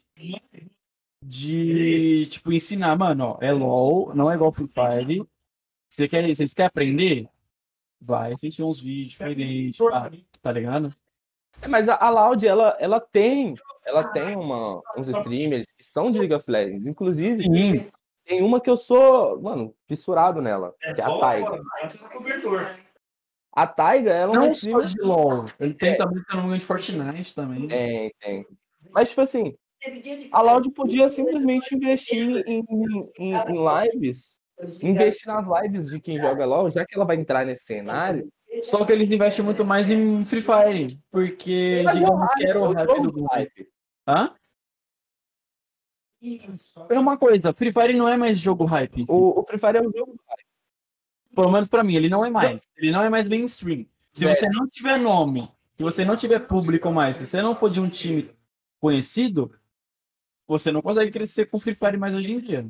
de, 1.24 2.26
tipo, 2.26 2.52
ensinar, 2.52 2.96
mano, 2.96 3.24
ó, 3.24 3.38
é 3.40 3.52
LoL, 3.52 4.14
não 4.14 4.30
é 4.30 4.34
igual 4.34 4.52
Free 4.52 4.68
Fire. 4.68 5.24
Você 5.88 6.08
quer, 6.08 6.34
vocês 6.34 6.54
querem 6.54 6.66
aprender? 6.68 7.28
Vai 8.00 8.32
assistir 8.32 8.62
uns 8.62 8.80
vídeos 8.80 9.08
diferentes, 9.12 9.76
pá, 9.78 10.10
tá 10.40 10.52
ligado? 10.52 10.94
É, 11.60 11.68
Mas 11.68 11.88
a, 11.88 11.96
a 11.96 12.08
Loud, 12.08 12.46
ela, 12.46 12.76
ela 12.80 12.98
tem, 13.00 13.54
ela 13.84 14.04
tem 14.04 14.34
uma, 14.36 14.80
uns 14.96 15.08
streamers 15.08 15.66
que 15.76 15.84
são 15.84 16.10
de 16.10 16.18
League 16.18 16.34
of 16.34 16.50
Legends. 16.50 16.86
Inclusive, 16.86 17.42
Sim. 17.42 17.90
tem 18.24 18.42
uma 18.42 18.60
que 18.60 18.70
eu 18.70 18.76
sou, 18.76 19.40
mano, 19.42 19.74
fissurado 19.86 20.40
nela, 20.40 20.74
que 20.80 21.00
é 21.00 21.04
a 21.04 21.18
Taiga. 21.18 21.60
A 23.52 23.66
Taiga, 23.66 24.10
ela 24.12 24.32
é 24.32 24.36
uma 24.38 24.46
Não 24.46 24.54
só 24.54 24.80
streamer... 24.80 24.86
de 24.86 25.00
LoL. 25.02 25.44
Ele 25.58 25.74
tem 25.74 25.90
É. 25.90 25.96
também, 25.96 26.22
se 26.22 26.36
não 26.36 26.56
de 26.56 26.64
Fortnite 26.64 27.34
também. 27.34 27.66
Tem, 27.68 28.12
tem. 28.20 28.46
Mas, 28.90 29.10
tipo 29.10 29.20
assim, 29.20 29.54
a 30.32 30.40
Loud 30.40 30.70
podia 30.70 31.08
simplesmente 31.08 31.74
investir 31.74 32.42
em, 32.46 32.64
em, 33.18 33.34
em 33.34 33.92
lives, 33.92 34.38
investir 34.82 35.26
nas 35.26 35.62
lives 35.62 35.86
de 35.86 36.00
quem 36.00 36.18
joga 36.18 36.44
LoL, 36.44 36.70
já 36.70 36.84
que 36.84 36.94
ela 36.94 37.04
vai 37.04 37.16
entrar 37.16 37.44
nesse 37.44 37.64
cenário. 37.64 38.30
Só 38.62 38.84
que 38.84 38.92
eles 38.92 39.10
investem 39.10 39.44
muito 39.44 39.64
mais 39.64 39.90
em 39.90 40.24
Free 40.24 40.42
Fire. 40.42 40.86
Porque, 41.10 41.84
digamos 41.92 42.34
que 42.34 42.46
era 42.46 42.60
o 42.60 42.72
jogo 42.72 43.12
do 43.12 43.24
hype. 43.26 43.68
Hã? 44.06 44.34
É 46.90 46.98
uma 46.98 47.16
coisa, 47.16 47.52
Free 47.54 47.72
Fire 47.72 47.94
não 47.94 48.08
é 48.08 48.16
mais 48.16 48.38
jogo 48.38 48.64
hype. 48.64 49.04
O, 49.08 49.40
o 49.40 49.46
Free 49.46 49.58
Fire 49.58 49.78
é 49.78 49.80
um 49.80 49.90
jogo 49.90 50.20
hype. 50.28 50.46
Pelo 51.34 51.50
menos 51.50 51.68
pra 51.68 51.84
mim, 51.84 51.94
ele 51.94 52.08
não 52.08 52.24
é 52.24 52.30
mais. 52.30 52.66
Ele 52.76 52.90
não 52.90 53.02
é 53.02 53.08
mais 53.08 53.28
mainstream. 53.28 53.86
Se 54.12 54.26
você 54.26 54.48
não 54.48 54.68
tiver 54.68 54.98
nome, 54.98 55.48
se 55.76 55.82
você 55.82 56.04
não 56.04 56.16
tiver 56.16 56.40
público 56.40 56.90
mais, 56.90 57.16
se 57.16 57.26
você 57.26 57.40
não 57.40 57.54
for 57.54 57.70
de 57.70 57.80
um 57.80 57.88
time 57.88 58.28
conhecido, 58.80 59.54
você 60.46 60.72
não 60.72 60.82
consegue 60.82 61.10
crescer 61.10 61.46
com 61.46 61.60
Free 61.60 61.76
Fire 61.76 61.96
mais 61.96 62.14
hoje 62.14 62.32
em 62.32 62.40
dia. 62.40 62.68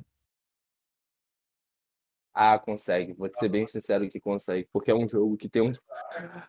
Ah, 2.32 2.58
consegue. 2.58 3.12
Vou 3.12 3.28
te 3.28 3.38
ser 3.38 3.48
bem 3.48 3.66
sincero 3.66 4.08
que 4.08 4.20
consegue. 4.20 4.68
Porque 4.72 4.90
é 4.90 4.94
um 4.94 5.08
jogo 5.08 5.36
que 5.36 5.48
tem 5.48 5.62
um. 5.62 5.72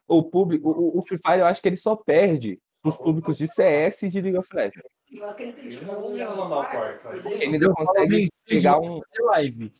O 0.07 0.23
público. 0.23 0.69
O, 0.69 0.99
o 0.99 1.01
Free 1.01 1.19
Fire, 1.25 1.39
eu 1.39 1.45
acho 1.45 1.61
que 1.61 1.67
ele 1.67 1.75
só 1.75 1.95
perde 1.95 2.59
os 2.83 2.97
públicos 2.97 3.37
de 3.37 3.47
CS 3.47 4.03
e 4.03 4.09
de 4.09 4.21
League 4.21 4.37
of 4.37 4.47
Legends. 4.53 4.89
Ele 7.41 7.59
falo 7.59 7.75
consegue 7.75 8.27
pegar 8.45 8.79
um. 8.79 9.01
live. 9.31 9.73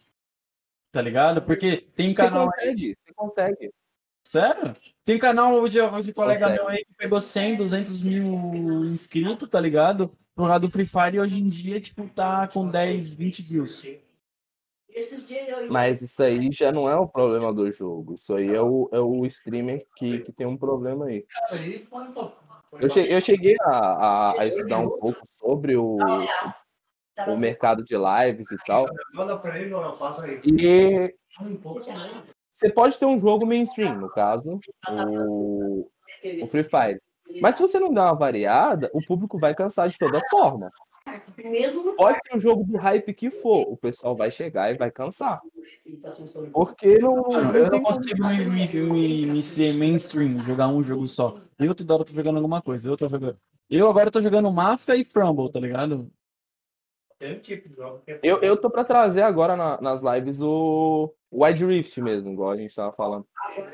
Tá 0.91 1.01
ligado? 1.01 1.41
Porque 1.41 1.77
tem 1.95 2.09
Você 2.09 2.15
canal 2.15 2.45
consegue, 2.47 2.97
você 3.05 3.13
consegue. 3.13 3.71
Sério? 4.23 4.75
Tem 5.03 5.17
canal 5.17 5.67
de, 5.67 5.79
de 6.03 6.13
colega 6.13 6.39
Consegue. 6.41 6.53
meu 6.53 6.67
aí 6.67 6.85
que 6.85 6.93
pegou 6.93 7.19
100, 7.19 7.55
200 7.55 8.01
mil 8.01 8.85
inscritos, 8.85 9.49
tá 9.49 9.59
ligado? 9.59 10.15
Por 10.35 10.47
lado 10.47 10.67
do 10.67 10.71
Free 10.71 10.85
Fire 10.85 11.15
e 11.15 11.19
hoje 11.19 11.39
em 11.39 11.49
dia, 11.49 11.79
tipo, 11.79 12.07
tá 12.09 12.47
com 12.47 12.67
10, 12.67 13.13
20 13.13 13.41
views. 13.41 13.83
Mas 15.69 16.01
isso 16.01 16.21
aí 16.21 16.51
já 16.51 16.71
não 16.71 16.89
é 16.89 16.95
o 16.95 17.07
problema 17.07 17.53
do 17.53 17.71
jogo. 17.71 18.13
Isso 18.13 18.33
aí 18.35 18.53
é 18.53 18.61
o, 18.61 18.89
é 18.91 18.99
o 18.99 19.25
streamer 19.25 19.85
que, 19.95 20.19
que 20.19 20.31
tem 20.31 20.45
um 20.45 20.57
problema 20.57 21.05
aí. 21.05 21.25
Eu 22.79 22.89
cheguei, 22.89 23.15
eu 23.15 23.21
cheguei 23.21 23.55
a, 23.61 23.69
a, 23.69 24.41
a 24.41 24.45
estudar 24.47 24.79
um 24.79 24.89
pouco 24.89 25.19
sobre 25.39 25.75
o, 25.75 25.97
o 27.27 27.37
mercado 27.37 27.83
de 27.83 27.95
lives 27.95 28.51
e 28.51 28.57
tal. 28.65 28.85
E 30.43 31.11
também. 31.77 32.23
você 32.51 32.71
pode 32.71 32.97
ter 32.97 33.05
um 33.05 33.19
jogo 33.19 33.45
mainstream, 33.45 33.97
no 33.97 34.09
caso, 34.09 34.59
o, 34.91 35.89
o 36.41 36.47
Free 36.47 36.63
Fire. 36.63 37.01
Mas 37.41 37.55
se 37.55 37.61
você 37.61 37.79
não 37.79 37.93
der 37.93 38.01
uma 38.01 38.15
variada, 38.15 38.89
o 38.93 39.05
público 39.05 39.39
vai 39.39 39.55
cansar 39.55 39.87
de 39.89 39.97
toda 39.97 40.19
forma. 40.29 40.71
Pode 41.95 42.19
ser 42.23 42.35
o 42.35 42.39
jogo 42.39 42.63
do 42.63 42.77
hype 42.77 43.13
que 43.13 43.29
for, 43.29 43.67
o 43.71 43.77
pessoal 43.77 44.15
vai 44.15 44.31
chegar 44.31 44.71
e 44.71 44.77
vai 44.77 44.89
cansar. 44.91 45.41
Porque 46.53 46.99
não, 46.99 47.55
eu 47.55 47.69
não 47.69 47.81
consigo 47.81 48.25
me, 48.27 48.45
me, 48.45 48.67
me, 48.67 49.25
me 49.27 49.41
ser 49.43 49.73
mainstream, 49.73 50.41
jogar 50.41 50.67
um 50.67 50.83
jogo 50.83 51.05
só. 51.05 51.37
Eu 51.59 51.73
toda 51.73 51.93
hora 51.93 52.03
tô 52.05 52.13
jogando 52.13 52.37
alguma 52.37 52.61
coisa. 52.61 52.89
Eu 52.89 52.97
tô 52.97 53.07
jogando. 53.07 53.37
Eu 53.69 53.89
agora 53.89 54.11
tô 54.11 54.19
jogando 54.21 54.51
Mafia 54.51 54.95
e 54.95 55.05
Frumble, 55.05 55.49
tá 55.51 55.59
ligado? 55.59 56.11
Tem 57.17 57.37
um 57.37 57.39
tipo 57.39 57.69
de 57.69 57.75
jogo 57.75 58.01
que 58.03 58.11
é. 58.11 58.19
Eu, 58.23 58.39
eu 58.41 58.57
tô 58.59 58.69
pra 58.69 58.83
trazer 58.83 59.21
agora 59.21 59.55
na- 59.55 59.79
nas 59.79 60.01
lives 60.01 60.41
o 60.41 61.13
Wide 61.31 61.65
Rift 61.65 62.01
mesmo, 62.01 62.31
igual 62.31 62.49
a 62.51 62.57
gente 62.57 62.75
tava 62.75 62.91
falando. 62.91 63.25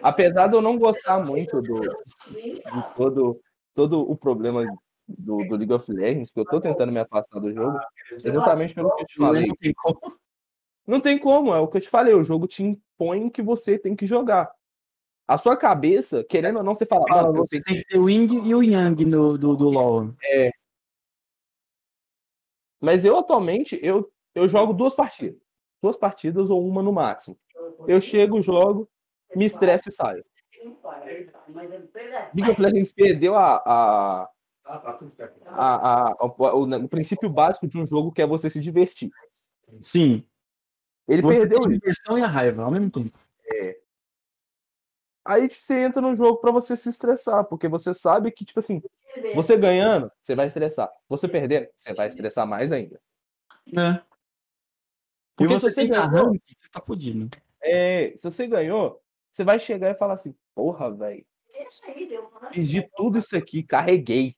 Apesar 0.03 0.47
de 0.47 0.55
eu 0.55 0.61
não 0.61 0.77
gostar 0.77 1.25
muito 1.25 1.61
do, 1.61 1.79
de 1.81 2.83
todo, 2.95 3.39
todo 3.73 3.99
o 4.01 4.15
problema 4.15 4.63
do, 5.07 5.37
do 5.47 5.55
League 5.55 5.73
of 5.73 5.91
Legends, 5.91 6.31
que 6.31 6.39
eu 6.39 6.45
tô 6.45 6.59
tentando 6.59 6.91
me 6.91 6.99
afastar 6.99 7.39
do 7.39 7.51
jogo, 7.53 7.79
exatamente 8.23 8.73
pelo 8.75 8.93
que 8.95 9.03
eu 9.03 9.07
te 9.07 9.15
falei. 9.15 9.47
Não 9.47 9.55
tem 9.55 9.73
como. 9.73 10.17
Não 10.85 11.01
tem 11.01 11.19
como, 11.19 11.53
é 11.53 11.59
o 11.59 11.67
que 11.67 11.77
eu 11.77 11.81
te 11.81 11.89
falei, 11.89 12.13
o 12.13 12.23
jogo 12.23 12.47
te 12.47 12.63
impõe 12.63 13.29
que 13.29 13.41
você 13.41 13.77
tem 13.77 13.95
que 13.95 14.05
jogar. 14.05 14.49
A 15.27 15.37
sua 15.37 15.57
cabeça, 15.57 16.23
querendo 16.23 16.57
ou 16.57 16.63
não, 16.63 16.73
você 16.73 16.85
fala, 16.85 17.05
eu 17.27 17.33
você 17.33 17.61
tem 17.61 17.75
que 17.75 17.85
ter 17.85 17.99
o 17.99 18.09
Ying 18.09 18.47
e 18.47 18.55
o 18.55 18.63
Yang 18.63 19.05
no, 19.05 19.37
do, 19.37 19.55
do 19.57 19.69
LoL. 19.69 20.13
Mas 22.79 23.03
eu 23.03 23.17
atualmente 23.17 23.77
eu, 23.83 24.09
eu 24.33 24.47
jogo 24.47 24.71
duas 24.71 24.95
partidas. 24.95 25.41
Duas 25.81 25.97
partidas 25.97 26.49
ou 26.49 26.65
uma 26.65 26.81
no 26.81 26.93
máximo. 26.93 27.37
Eu 27.87 27.99
chego, 27.99 28.41
jogo, 28.41 28.89
me 29.35 29.45
estresso 29.45 29.89
e 29.89 29.91
saio. 29.91 30.23
League 32.33 32.49
of 32.49 32.61
Legends 32.61 32.93
perdeu 32.93 33.35
a, 33.35 33.61
a, 33.65 34.29
Ah, 34.67 34.79
tá 34.79 34.99
a, 35.45 36.09
a- 36.11 36.15
o, 36.25 36.63
o- 36.65 36.89
princípio 36.89 37.29
básico 37.29 37.67
de 37.67 37.77
um 37.79 37.87
jogo 37.87 38.11
que 38.11 38.21
é 38.21 38.27
você 38.27 38.49
se 38.49 38.59
divertir. 38.59 39.09
Sim. 39.81 40.25
Ele 41.07 41.21
Você 41.21 41.39
perdeu 41.39 41.61
tem 41.61 41.71
a 41.71 41.75
diversão 41.75 42.17
e 42.17 42.21
a 42.21 42.27
raiva 42.27 42.63
ao 42.63 42.71
mesmo 42.71 42.91
tempo. 42.91 43.09
Aí 45.25 45.47
tipo, 45.47 45.61
você 45.61 45.81
entra 45.83 46.01
no 46.01 46.15
jogo 46.15 46.39
pra 46.39 46.51
você 46.51 46.75
se 46.77 46.87
estressar, 46.89 47.43
porque 47.45 47.67
você 47.67 47.93
sabe 47.93 48.31
que, 48.31 48.45
tipo 48.45 48.59
assim, 48.59 48.81
você 49.33 49.57
ganhando, 49.57 50.09
você 50.21 50.35
vai 50.35 50.47
estressar. 50.47 50.89
Você 51.09 51.27
perdendo, 51.27 51.67
você 51.75 51.93
vai 51.93 52.07
estressar 52.07 52.47
mais 52.47 52.71
ainda. 52.71 52.99
É. 53.77 53.89
E 53.91 54.01
Porque 55.35 55.53
você 55.53 55.69
se 55.69 55.75
você 55.75 55.87
ganhou, 55.87 56.07
rank, 56.07 56.41
você 56.47 56.69
tá 56.71 56.81
fudido. 56.81 57.29
é, 57.61 58.13
se 58.17 58.23
você 58.23 58.47
ganhou, 58.47 59.01
você 59.31 59.43
vai 59.43 59.59
chegar 59.59 59.91
e 59.91 59.97
falar 59.97 60.13
assim, 60.13 60.33
porra, 60.55 60.91
velho, 60.93 61.25
fiz 62.51 62.69
de 62.69 62.81
tudo 62.95 63.19
isso 63.19 63.35
aqui, 63.35 63.63
carreguei. 63.63 64.35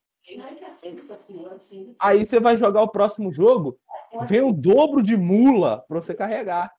Aí 1.99 2.25
você 2.25 2.39
vai 2.39 2.57
jogar 2.57 2.81
o 2.81 2.87
próximo 2.87 3.31
jogo, 3.31 3.77
vem 4.25 4.41
o 4.41 4.51
dobro 4.51 5.01
de 5.01 5.15
mula 5.17 5.83
pra 5.87 6.01
você 6.01 6.13
carregar. 6.13 6.71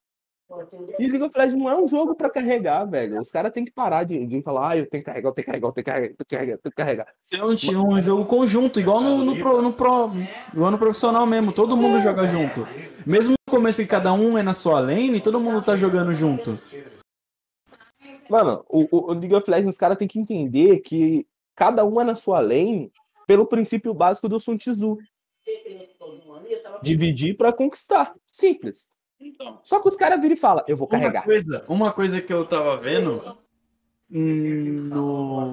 E 0.99 1.07
League 1.07 1.23
of 1.23 1.39
Legends 1.39 1.57
não 1.57 1.71
é 1.71 1.77
um 1.81 1.87
jogo 1.87 2.15
pra 2.17 2.29
carregar, 2.29 2.85
velho. 2.85 3.21
Os 3.21 3.31
caras 3.31 3.53
têm 3.53 3.65
que 3.65 3.71
parar 3.71 4.03
de, 4.03 4.27
de 4.27 4.43
falar, 4.43 4.71
ah, 4.71 4.77
eu 4.77 4.89
tenho 4.89 5.01
que 5.03 5.07
carregar, 5.07 5.29
eu 5.29 5.33
tenho 5.33 5.45
que 5.45 5.51
carregar, 5.53 5.69
eu 5.69 5.73
tenho 5.73 5.85
que 5.85 5.91
carregar, 5.91 6.11
eu 6.11 6.17
tenho 6.17 6.27
que 6.27 6.35
carregar, 6.37 6.53
eu 6.55 6.59
tenho 6.59 6.71
que 6.73 6.77
carregar. 6.77 7.07
Você 7.21 7.37
não 7.37 7.55
tinha 7.55 7.81
um 7.81 8.01
jogo 8.03 8.25
conjunto, 8.25 8.81
igual 8.81 9.01
no, 9.01 9.25
no, 9.25 9.37
pro, 9.39 9.63
no, 9.63 9.73
pro, 9.73 10.11
no 10.53 10.65
ano 10.65 10.77
profissional 10.77 11.25
mesmo. 11.25 11.53
Todo 11.53 11.77
mundo 11.77 12.01
joga 12.01 12.27
junto. 12.27 12.67
Mesmo 13.07 13.35
no 13.49 13.53
começo 13.55 13.81
que 13.81 13.87
cada 13.87 14.13
um 14.13 14.37
é 14.37 14.43
na 14.43 14.53
sua 14.53 14.81
lane, 14.81 15.21
todo 15.21 15.39
mundo 15.39 15.63
tá 15.63 15.77
jogando 15.77 16.13
junto. 16.13 16.59
Mano, 18.29 18.65
o, 18.69 18.89
o- 18.91 19.11
o 19.11 19.13
League 19.13 19.35
of 19.35 19.49
Legends, 19.49 19.75
os 19.75 19.79
caras 19.79 19.97
têm 19.97 20.09
que 20.09 20.19
entender 20.19 20.81
que 20.81 21.27
cada 21.55 21.85
um 21.85 22.01
é 22.01 22.05
na 22.05 22.17
sua 22.17 22.41
lane 22.41 22.91
pelo 23.31 23.47
princípio 23.47 23.95
básico 23.95 24.29
do 24.29 24.41
Sun 24.41 24.57
Tzu. 24.57 24.99
Dividir 26.83 27.37
pra 27.37 27.53
conquistar. 27.53 28.13
Simples. 28.27 28.89
Só 29.63 29.79
que 29.79 29.87
os 29.87 29.95
caras 29.95 30.21
viram 30.21 30.35
e 30.35 30.37
falam, 30.37 30.65
eu 30.67 30.77
vou 30.77 30.89
Uma 30.89 30.99
carregar. 30.99 31.23
coisa, 31.23 31.65
uma 31.69 31.93
coisa 31.93 32.21
que 32.21 32.33
eu 32.33 32.45
tava 32.45 32.77
vendo 32.79 33.39
hum, 34.11 34.89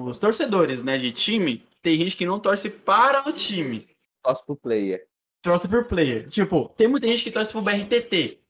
nos 0.02 0.18
torcedores, 0.18 0.82
né, 0.82 0.98
de 0.98 1.12
time, 1.12 1.64
tem 1.80 1.96
gente 1.98 2.16
que 2.16 2.26
não 2.26 2.40
torce 2.40 2.68
para 2.68 3.28
o 3.28 3.32
time. 3.32 3.86
Tosse 4.24 4.44
pro 4.44 4.56
player. 4.56 5.06
Torce 5.40 5.68
por 5.68 5.84
player. 5.84 6.26
Tipo, 6.26 6.70
tem 6.70 6.88
muita 6.88 7.06
gente 7.06 7.22
que 7.22 7.30
torce 7.30 7.52
pro 7.52 7.62
BRTT. 7.62 8.40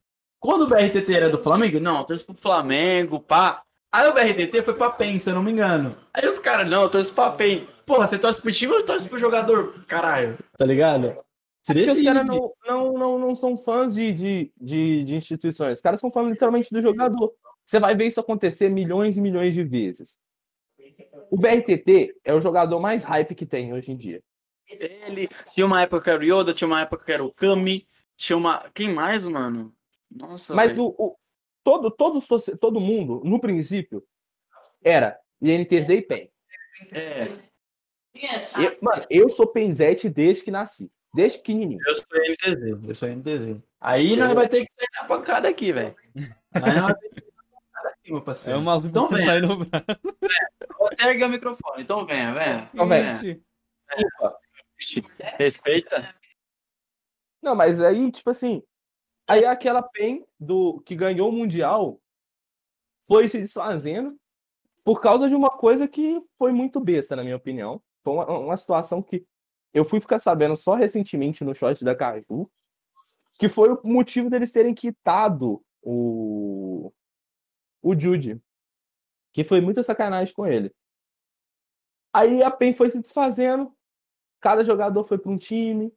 Quando 0.40 0.62
o 0.62 0.68
BRTT 0.68 1.12
era 1.12 1.28
do 1.28 1.42
Flamengo, 1.42 1.78
não, 1.78 1.98
eu 1.98 2.04
torço 2.04 2.24
pro 2.24 2.34
Flamengo, 2.34 3.20
pá. 3.20 3.62
Aí 3.92 4.08
o 4.08 4.14
BRTT 4.14 4.62
foi 4.62 4.72
pra 4.72 4.88
PEN, 4.88 5.18
se 5.18 5.28
eu 5.28 5.34
não 5.34 5.42
me 5.42 5.52
engano. 5.52 5.94
Aí 6.14 6.26
os 6.26 6.38
caras, 6.38 6.70
não, 6.70 6.84
eu 6.84 6.88
torço 6.88 7.12
pra 7.12 7.30
PEN. 7.32 7.68
Porra, 7.88 8.06
você 8.06 8.18
torce 8.18 8.40
pro 8.40 8.52
time 8.52 8.72
ou 8.72 8.84
torce 8.84 9.08
pro 9.08 9.18
jogador? 9.18 9.84
Caralho. 9.86 10.38
Tá 10.56 10.64
ligado? 10.64 11.16
Se 11.62 11.72
Porque 11.74 11.80
os 11.90 11.96
decide. 11.96 12.04
caras 12.06 12.28
não, 12.28 12.52
não, 12.66 12.92
não, 12.92 13.18
não 13.18 13.34
são 13.34 13.56
fãs 13.56 13.94
de, 13.94 14.12
de, 14.12 14.52
de, 14.60 15.04
de 15.04 15.16
instituições. 15.16 15.78
Os 15.78 15.82
caras 15.82 15.98
são 15.98 16.10
fãs 16.12 16.28
literalmente 16.28 16.70
do 16.72 16.80
jogador. 16.80 17.32
Você 17.64 17.80
vai 17.80 17.96
ver 17.96 18.06
isso 18.06 18.20
acontecer 18.20 18.68
milhões 18.68 19.16
e 19.16 19.20
milhões 19.20 19.54
de 19.54 19.64
vezes. 19.64 20.16
O 21.30 21.36
BRTT 21.36 22.14
é 22.24 22.32
o 22.34 22.40
jogador 22.40 22.78
mais 22.78 23.04
hype 23.04 23.34
que 23.34 23.44
tem 23.44 23.72
hoje 23.74 23.90
em 23.90 23.96
dia. 23.96 24.22
Ele. 24.68 25.28
Tinha 25.52 25.66
uma 25.66 25.82
época 25.82 26.02
que 26.02 26.10
era 26.10 26.20
o 26.20 26.24
Yoda, 26.24 26.54
tinha 26.54 26.68
uma 26.68 26.80
época 26.82 27.04
que 27.04 27.12
era 27.12 27.24
o 27.24 27.32
Kami. 27.32 27.86
Tinha 28.16 28.36
uma. 28.36 28.64
Quem 28.74 28.92
mais, 28.92 29.26
mano? 29.26 29.74
Nossa. 30.10 30.54
Mas 30.54 30.78
o, 30.78 30.94
o- 30.98 31.16
todo, 31.64 31.90
todos, 31.90 32.26
os 32.30 32.44
todo 32.60 32.80
mundo, 32.80 33.20
no 33.24 33.40
princípio, 33.40 34.02
era 34.82 35.18
INTZ 35.42 35.88
e 35.90 36.02
PEN. 36.02 36.30
É, 36.92 37.47
Eu- 38.58 38.76
mano, 38.82 39.06
eu 39.10 39.28
sou 39.28 39.46
PENZete 39.46 40.08
desde 40.08 40.44
que 40.44 40.50
nasci. 40.50 40.90
Desde 41.14 41.38
pequenininho. 41.38 41.80
eu 41.86 41.94
sou 41.94 42.06
NTZ. 42.24 42.88
Eu 42.88 42.94
sou 42.94 43.08
NTZ. 43.08 43.64
Aí 43.80 44.14
nós 44.16 44.34
vai 44.34 44.48
ter 44.48 44.64
que 44.66 44.72
sair 44.78 44.88
na 45.00 45.04
pancada 45.08 45.48
aqui, 45.48 45.72
velho. 45.72 45.96
Aí 46.52 46.74
nós 46.74 46.82
vai 46.82 46.94
ter 46.94 47.08
que 47.10 47.20
sair 47.20 47.32
na 47.36 47.58
pancada 47.60 47.88
aqui, 47.88 48.10
meu 48.10 48.18
É 48.18 48.24
parceiro. 48.24 48.58
o 48.58 48.62
maluco 48.62 48.86
Então 48.88 49.08
vem. 49.08 49.40
no 49.40 49.64
braço. 49.64 49.84
Vou 50.78 50.86
até 50.88 51.08
erguer 51.10 51.24
o 51.24 51.28
microfone. 51.30 51.82
Então 51.82 52.04
venha, 52.06 52.32
venha. 52.34 52.70
Então. 53.96 54.34
Respeita. 55.38 56.14
Não, 57.42 57.54
mas 57.54 57.80
aí, 57.80 58.10
tipo 58.12 58.30
assim, 58.30 58.62
aí 59.26 59.44
aquela 59.44 59.82
PEN 59.82 60.24
do, 60.38 60.80
que 60.82 60.94
ganhou 60.94 61.28
o 61.30 61.32
Mundial 61.32 62.00
foi 63.06 63.28
se 63.28 63.38
desfazendo 63.38 64.18
por 64.84 65.00
causa 65.00 65.28
de 65.28 65.34
uma 65.34 65.50
coisa 65.50 65.88
que 65.88 66.20
foi 66.36 66.52
muito 66.52 66.80
besta, 66.80 67.16
na 67.16 67.22
minha 67.24 67.36
opinião. 67.36 67.80
Foi 68.02 68.14
uma, 68.14 68.38
uma 68.38 68.56
situação 68.56 69.02
que 69.02 69.26
eu 69.72 69.84
fui 69.84 70.00
ficar 70.00 70.18
sabendo 70.18 70.56
só 70.56 70.74
recentemente 70.74 71.44
no 71.44 71.54
shot 71.54 71.84
da 71.84 71.94
Caju, 71.94 72.50
que 73.34 73.48
foi 73.48 73.70
o 73.70 73.80
motivo 73.84 74.30
deles 74.30 74.52
terem 74.52 74.74
quitado 74.74 75.62
o, 75.82 76.92
o 77.82 77.98
Jude, 77.98 78.40
que 79.32 79.44
foi 79.44 79.60
muita 79.60 79.82
sacanagem 79.82 80.34
com 80.34 80.46
ele. 80.46 80.74
Aí 82.12 82.42
a 82.42 82.50
PEN 82.50 82.74
foi 82.74 82.90
se 82.90 83.00
desfazendo, 83.00 83.72
cada 84.40 84.64
jogador 84.64 85.04
foi 85.04 85.18
para 85.18 85.30
um 85.30 85.38
time, 85.38 85.92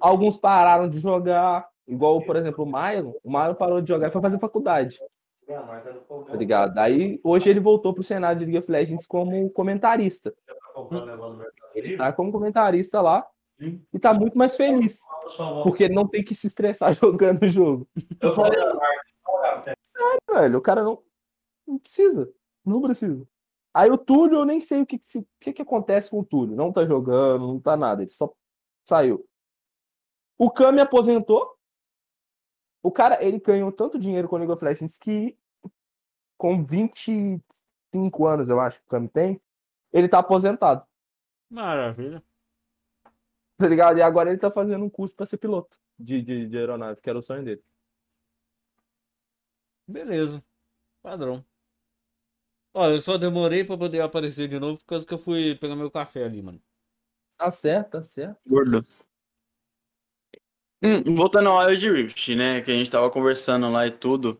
Alguns 0.00 0.36
pararam 0.36 0.88
de 0.88 0.98
jogar, 0.98 1.66
igual, 1.86 2.20
por 2.22 2.36
exemplo, 2.36 2.64
o 2.64 2.68
Maio. 2.68 3.14
O 3.22 3.30
Maio 3.30 3.54
parou 3.54 3.80
de 3.80 3.88
jogar 3.88 4.08
e 4.08 4.10
foi 4.10 4.22
fazer 4.22 4.38
faculdade. 4.38 4.98
Tá 5.46 6.36
ligado? 6.36 6.78
Aí, 6.78 7.20
hoje 7.22 7.48
ele 7.48 7.60
voltou 7.60 7.94
pro 7.94 8.02
cenário 8.02 8.38
de 8.38 8.44
League 8.44 8.58
of 8.58 8.70
Legends 8.70 9.06
como 9.06 9.48
comentarista. 9.50 10.34
Ele 11.74 11.96
tá 11.96 12.12
como 12.12 12.30
comentarista 12.32 13.00
lá 13.00 13.26
e 13.92 13.98
tá 13.98 14.12
muito 14.12 14.36
mais 14.36 14.56
feliz, 14.56 15.00
porque 15.62 15.84
ele 15.84 15.94
não 15.94 16.06
tem 16.06 16.22
que 16.22 16.34
se 16.34 16.46
estressar 16.46 16.92
jogando 16.94 17.42
o 17.44 17.48
jogo. 17.48 17.88
Eu 18.20 18.34
falei, 18.34 18.58
Velho, 20.32 20.58
o 20.58 20.62
cara 20.62 20.82
não, 20.82 21.02
não 21.66 21.78
precisa. 21.78 22.30
Não 22.64 22.82
precisa. 22.82 23.26
Aí 23.72 23.90
o 23.90 23.98
Túlio, 23.98 24.38
eu 24.38 24.44
nem 24.44 24.60
sei 24.60 24.82
o 24.82 24.86
que, 24.86 24.98
que, 24.98 25.06
se- 25.06 25.26
que, 25.40 25.52
que 25.52 25.62
acontece 25.62 26.10
com 26.10 26.20
o 26.20 26.24
Túlio. 26.24 26.56
Não 26.56 26.72
tá 26.72 26.84
jogando, 26.84 27.46
não 27.46 27.60
tá 27.60 27.76
nada. 27.76 28.02
Ele 28.02 28.10
só 28.10 28.32
saiu. 28.84 29.26
O 30.38 30.50
Kami 30.50 30.80
aposentou. 30.80 31.56
O 32.82 32.90
cara, 32.92 33.22
ele 33.24 33.38
ganhou 33.40 33.72
tanto 33.72 33.98
dinheiro 33.98 34.28
com 34.28 34.36
o 34.36 34.38
League 34.38 34.52
of 34.52 34.64
Legends 34.64 34.96
que 34.98 35.36
com 36.38 36.64
25 36.64 38.26
anos, 38.26 38.48
eu 38.48 38.60
acho 38.60 38.78
que 38.80 38.86
o 38.86 38.90
Kami 38.90 39.08
tem, 39.08 39.40
ele 39.96 40.08
tá 40.08 40.18
aposentado. 40.18 40.86
Maravilha. 41.48 42.22
Tá 43.56 43.66
ligado? 43.66 43.98
E 43.98 44.02
agora 44.02 44.28
ele 44.28 44.38
tá 44.38 44.50
fazendo 44.50 44.84
um 44.84 44.90
curso 44.90 45.14
pra 45.14 45.24
ser 45.24 45.38
piloto 45.38 45.78
de, 45.98 46.20
de, 46.20 46.46
de 46.46 46.58
aeronave, 46.58 47.00
que 47.00 47.08
era 47.08 47.18
o 47.18 47.22
sonho 47.22 47.42
dele. 47.42 47.64
Beleza. 49.88 50.44
Padrão. 51.02 51.44
Olha, 52.74 52.96
eu 52.96 53.00
só 53.00 53.16
demorei 53.16 53.64
pra 53.64 53.78
poder 53.78 54.02
aparecer 54.02 54.48
de 54.48 54.58
novo 54.58 54.78
por 54.78 54.84
causa 54.84 55.06
que 55.06 55.14
eu 55.14 55.18
fui 55.18 55.54
pegar 55.54 55.74
meu 55.74 55.90
café 55.90 56.24
ali, 56.24 56.42
mano. 56.42 56.60
Tá 57.38 57.50
certo, 57.50 57.92
tá 57.92 58.02
certo. 58.02 58.38
Gordo. 58.46 58.86
Hum, 60.82 61.16
voltando 61.16 61.48
ao 61.48 61.66
Wild 61.66 61.90
Rift, 61.90 62.34
né? 62.34 62.60
Que 62.60 62.70
a 62.70 62.74
gente 62.74 62.90
tava 62.90 63.10
conversando 63.10 63.70
lá 63.72 63.86
e 63.86 63.90
tudo. 63.90 64.38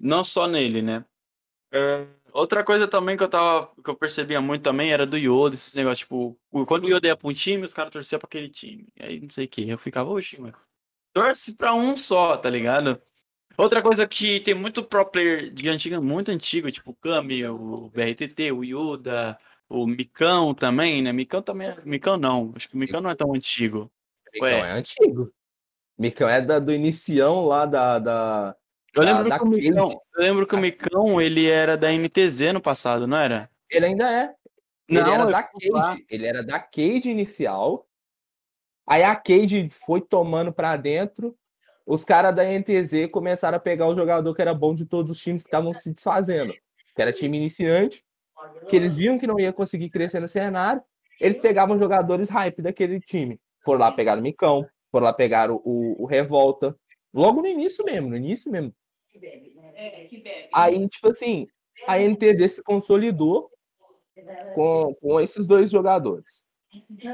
Não 0.00 0.24
só 0.24 0.46
nele, 0.46 0.80
né? 0.80 1.04
É, 1.70 2.06
outra 2.34 2.62
coisa 2.62 2.86
também 2.86 3.16
que 3.16 3.22
eu 3.22 3.28
tava. 3.28 3.70
que 3.82 3.88
eu 3.88 3.96
percebia 3.96 4.40
muito 4.40 4.62
também 4.62 4.92
era 4.92 5.06
do 5.06 5.16
Yoda, 5.16 5.54
esse 5.54 5.74
negócio, 5.74 6.04
tipo, 6.04 6.38
quando 6.66 6.84
o 6.84 6.88
Yoda 6.88 7.06
ia 7.06 7.16
pra 7.16 7.28
um 7.28 7.32
time, 7.32 7.64
os 7.64 7.72
caras 7.72 7.92
torciam 7.92 8.18
pra 8.18 8.26
aquele 8.26 8.48
time. 8.48 8.86
Aí 9.00 9.20
não 9.20 9.30
sei 9.30 9.46
o 9.46 9.48
que. 9.48 9.68
Eu 9.68 9.78
ficava, 9.78 10.10
oxi, 10.10 10.40
mano. 10.40 10.54
Torce 11.12 11.54
pra 11.56 11.74
um 11.74 11.96
só, 11.96 12.36
tá 12.36 12.50
ligado? 12.50 13.00
Outra 13.56 13.80
coisa 13.80 14.06
que 14.06 14.40
tem 14.40 14.52
muito 14.52 14.82
pro 14.82 15.06
player 15.06 15.48
de 15.50 15.68
antiga, 15.68 16.00
muito 16.00 16.30
antigo, 16.30 16.70
tipo 16.72 16.90
o 16.90 16.94
Kami, 16.94 17.46
o 17.46 17.88
BRTT, 17.90 18.50
o 18.50 18.64
Yuda, 18.64 19.38
o 19.68 19.86
Micão 19.86 20.52
também, 20.52 21.00
né? 21.00 21.12
Micão 21.12 21.40
também 21.40 21.68
é... 21.68 21.76
Micão 21.84 22.16
não, 22.16 22.52
acho 22.56 22.68
que 22.68 22.74
o 22.74 22.78
Micão 22.78 23.00
não 23.00 23.10
é 23.10 23.14
tão 23.14 23.32
antigo. 23.32 23.90
Micão 24.32 24.48
Ué. 24.48 24.58
é 24.58 24.72
antigo. 24.72 25.32
Micão 25.96 26.28
é 26.28 26.40
da, 26.40 26.58
do 26.58 26.72
inicião 26.72 27.46
lá 27.46 27.64
da. 27.66 27.98
da... 28.00 28.56
Eu 28.94 29.02
Da- 29.02 29.12
lembro, 29.12 29.28
da 29.28 29.38
que 29.38 29.44
o 29.44 29.48
Micão, 29.48 29.90
eu 30.14 30.22
lembro 30.22 30.46
que 30.46 30.54
o 30.54 30.58
Micão, 30.58 31.20
ele 31.20 31.50
era 31.50 31.76
da 31.76 31.92
NTZ 31.92 32.52
no 32.52 32.60
passado, 32.60 33.06
não 33.06 33.16
era? 33.18 33.50
Ele 33.70 33.86
ainda 33.86 34.10
é. 34.10 34.34
Ele 34.88 35.00
Não, 35.00 35.12
era 35.12 35.22
eu 35.24 35.30
da. 35.30 35.42
Cade. 35.42 36.06
Ele 36.08 36.26
era 36.26 36.42
da 36.42 36.60
Cade 36.60 37.10
inicial. 37.10 37.86
Aí 38.86 39.02
a 39.02 39.16
Cade 39.16 39.68
foi 39.70 40.00
tomando 40.00 40.52
pra 40.52 40.76
dentro. 40.76 41.36
Os 41.86 42.04
caras 42.04 42.34
da 42.34 42.44
NTZ 42.44 43.08
começaram 43.10 43.56
a 43.56 43.60
pegar 43.60 43.86
o 43.88 43.94
jogador 43.94 44.34
que 44.34 44.40
era 44.42 44.54
bom 44.54 44.74
de 44.74 44.86
todos 44.86 45.10
os 45.10 45.18
times 45.20 45.42
que 45.42 45.48
estavam 45.48 45.72
se 45.74 45.92
desfazendo. 45.92 46.54
Que 46.94 47.02
era 47.02 47.12
time 47.12 47.36
iniciante, 47.36 48.04
que 48.68 48.76
eles 48.76 48.96
viam 48.96 49.18
que 49.18 49.26
não 49.26 49.40
ia 49.40 49.52
conseguir 49.52 49.90
crescer 49.90 50.20
no 50.20 50.28
cenário. 50.28 50.82
Eles 51.20 51.36
pegavam 51.38 51.78
jogadores 51.78 52.30
hype 52.30 52.62
daquele 52.62 53.00
time. 53.00 53.40
Foram 53.64 53.80
lá 53.80 53.92
pegar 53.92 54.18
o 54.18 54.22
Micão, 54.22 54.66
foram 54.92 55.06
lá 55.06 55.12
pegar 55.12 55.50
o, 55.50 55.60
o, 55.64 56.02
o 56.02 56.06
Revolta. 56.06 56.76
Logo 57.12 57.40
no 57.40 57.48
início 57.48 57.84
mesmo, 57.84 58.08
no 58.10 58.16
início 58.16 58.50
mesmo. 58.50 58.74
Aí, 60.52 60.88
tipo 60.88 61.08
assim, 61.08 61.46
a 61.86 61.98
NTZ 61.98 62.54
se 62.54 62.62
consolidou 62.62 63.50
com, 64.52 64.94
com 65.00 65.20
esses 65.20 65.46
dois 65.46 65.70
jogadores. 65.70 66.44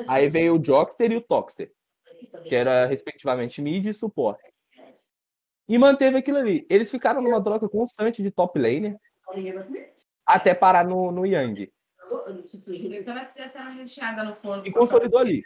Aí 0.07 0.29
veio 0.31 0.57
o 0.57 0.65
Jockster 0.65 1.13
e 1.13 1.17
o 1.17 1.23
Toxter, 1.23 1.73
que 2.49 2.57
era 2.57 2.87
respectivamente 2.87 3.63
mid 3.63 3.87
e 3.87 3.95
suporte. 3.95 4.53
E 5.69 5.79
manteve 5.79 6.19
aquilo 6.19 6.37
ali. 6.39 6.67
Eles 6.69 6.91
ficaram 6.91 7.23
numa 7.23 7.43
troca 7.43 7.67
constante 7.69 8.23
de 8.23 8.31
top 8.31 8.59
laner 8.59 8.99
até 10.27 10.55
parar 10.55 10.85
no, 10.85 11.11
no 11.13 11.27
Yang. 11.27 11.71
E 14.65 14.71
consolidou 14.73 15.21
ali. 15.21 15.43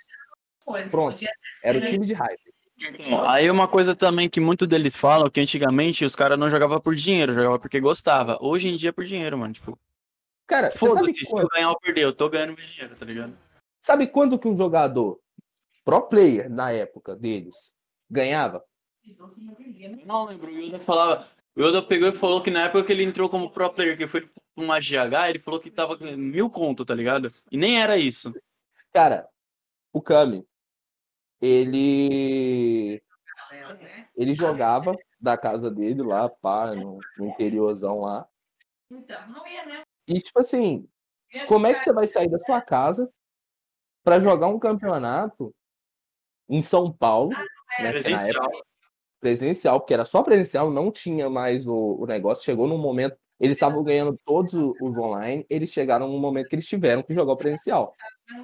Pronto. 0.91 1.23
Era 1.63 1.79
o 1.79 1.83
time 1.83 2.07
de 2.07 2.15
hype. 2.15 2.54
Então, 2.87 3.29
aí 3.29 3.51
uma 3.51 3.67
coisa 3.67 3.95
também 3.95 4.29
que 4.29 4.41
muito 4.41 4.67
deles 4.67 4.97
falam 4.97 5.31
que 5.31 5.41
antigamente 5.41 6.05
os 6.05 6.15
caras 6.15 6.39
não 6.39 6.51
jogavam 6.51 6.81
por 6.81 6.95
dinheiro, 6.95 7.33
jogavam 7.33 7.59
porque 7.59 7.81
gostava. 7.81 8.39
Hoje 8.41 8.69
em 8.69 8.77
dia 8.77 8.91
é 8.91 8.93
por 8.93 9.05
dinheiro, 9.05 9.39
mano. 9.39 9.55
Tipo, 9.55 9.79
Cara, 10.47 10.71
você 10.71 10.79
sabe, 10.79 10.91
foda-se, 10.91 11.25
se 11.25 11.25
eu 11.25 11.31
quando, 11.31 11.49
ganhar 11.49 11.71
ou 11.71 11.79
perder, 11.79 12.03
eu 12.03 12.13
tô 12.13 12.29
ganhando 12.29 12.55
meu 12.55 12.67
dinheiro, 12.67 12.95
tá 12.97 13.07
ligado? 13.07 13.37
sabe 13.81 14.07
quando 14.07 14.39
que 14.39 14.49
um 14.49 14.57
jogador 14.57 15.21
pro 15.85 16.09
player 16.09 16.51
na 16.51 16.71
época 16.71 17.15
deles 17.15 17.75
ganhava? 18.11 18.65
Não? 20.07 20.23
Eu 20.23 20.29
lembro, 20.29 20.51
o 20.51 20.59
Yoda 20.59 20.81
falava. 20.81 21.29
O 21.55 21.63
Yoda 21.63 21.83
pegou 21.83 22.09
e 22.09 22.13
falou 22.13 22.43
que 22.43 22.51
na 22.51 22.65
época 22.65 22.85
que 22.85 22.93
ele 22.93 23.05
entrou 23.05 23.29
como 23.29 23.51
pro 23.51 23.73
player, 23.73 23.97
que 23.97 24.07
foi 24.07 24.23
pra 24.23 24.31
uma 24.57 24.81
GH, 24.81 25.29
ele 25.29 25.39
falou 25.39 25.61
que 25.61 25.71
tava 25.71 25.97
ganhando 25.97 26.19
mil 26.19 26.49
conto, 26.51 26.85
tá 26.85 26.95
ligado? 26.95 27.29
E 27.51 27.57
nem 27.57 27.81
era 27.81 27.99
isso. 27.99 28.35
Cara, 28.93 29.29
o 29.93 30.01
Kami, 30.01 30.47
ele 31.45 32.95
né? 32.95 34.09
ele 34.17 34.35
jogava 34.35 34.97
da 35.21 35.37
casa 35.37 35.71
dele 35.71 36.03
lá, 36.03 36.29
pá, 36.29 36.75
no, 36.75 36.99
no 37.19 37.29
interiorzão 37.29 38.01
lá. 38.01 38.27
Então, 38.91 39.29
não 39.29 39.47
ia 39.47 39.67
mesmo. 39.67 39.83
E 40.07 40.21
tipo 40.21 40.41
assim, 40.41 40.89
como 41.47 41.67
é 41.67 41.75
que 41.75 41.83
você 41.83 41.93
vai 41.93 42.07
sair 42.07 42.31
da 42.31 42.39
sua 42.39 42.61
casa 42.61 43.11
pra 44.03 44.19
jogar 44.19 44.49
um 44.49 44.59
campeonato 44.59 45.55
em 46.49 46.61
São 46.63 46.93
Paulo, 46.93 47.33
né, 47.33 47.45
que 47.77 47.83
na 47.83 47.91
Presencial. 47.93 48.45
época, 48.45 48.65
presencial, 49.21 49.81
porque 49.81 49.95
era 49.95 50.05
só 50.05 50.23
presencial, 50.23 50.71
não 50.71 50.91
tinha 50.91 51.31
mais 51.31 51.67
o, 51.67 51.97
o 52.01 52.07
negócio. 52.07 52.45
Chegou 52.45 52.67
num 52.67 52.79
momento, 52.79 53.17
eles 53.41 53.57
estavam 53.57 53.83
ganhando 53.83 54.19
todos 54.25 54.53
os 54.53 54.97
online, 54.97 55.47
eles 55.49 55.71
chegaram 55.71 56.09
num 56.09 56.21
momento 56.21 56.49
que 56.49 56.55
eles 56.55 56.67
tiveram 56.67 57.03
que 57.03 57.15
jogar 57.15 57.33
o 57.33 57.37
presencial. 57.37 57.95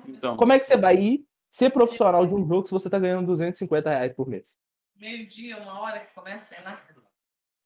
Então, 0.09 0.37
Como 0.37 0.53
é 0.53 0.59
que 0.59 0.65
você 0.65 0.77
vai 0.77 0.97
ir 0.97 1.30
ser 1.51 1.71
profissional 1.71 2.27
de 2.27 2.35
um 2.35 2.47
jogo 2.47 2.67
se 2.67 2.73
você 2.73 2.89
tá 2.89 2.99
ganhando 2.99 3.27
250 3.27 3.91
reais 3.91 4.13
por 4.15 4.29
mês? 4.29 4.57
Meio-dia, 4.97 5.59
uma 5.59 5.81
hora 5.81 6.01
que 6.01 6.15
começa, 6.15 6.55
né? 6.61 6.79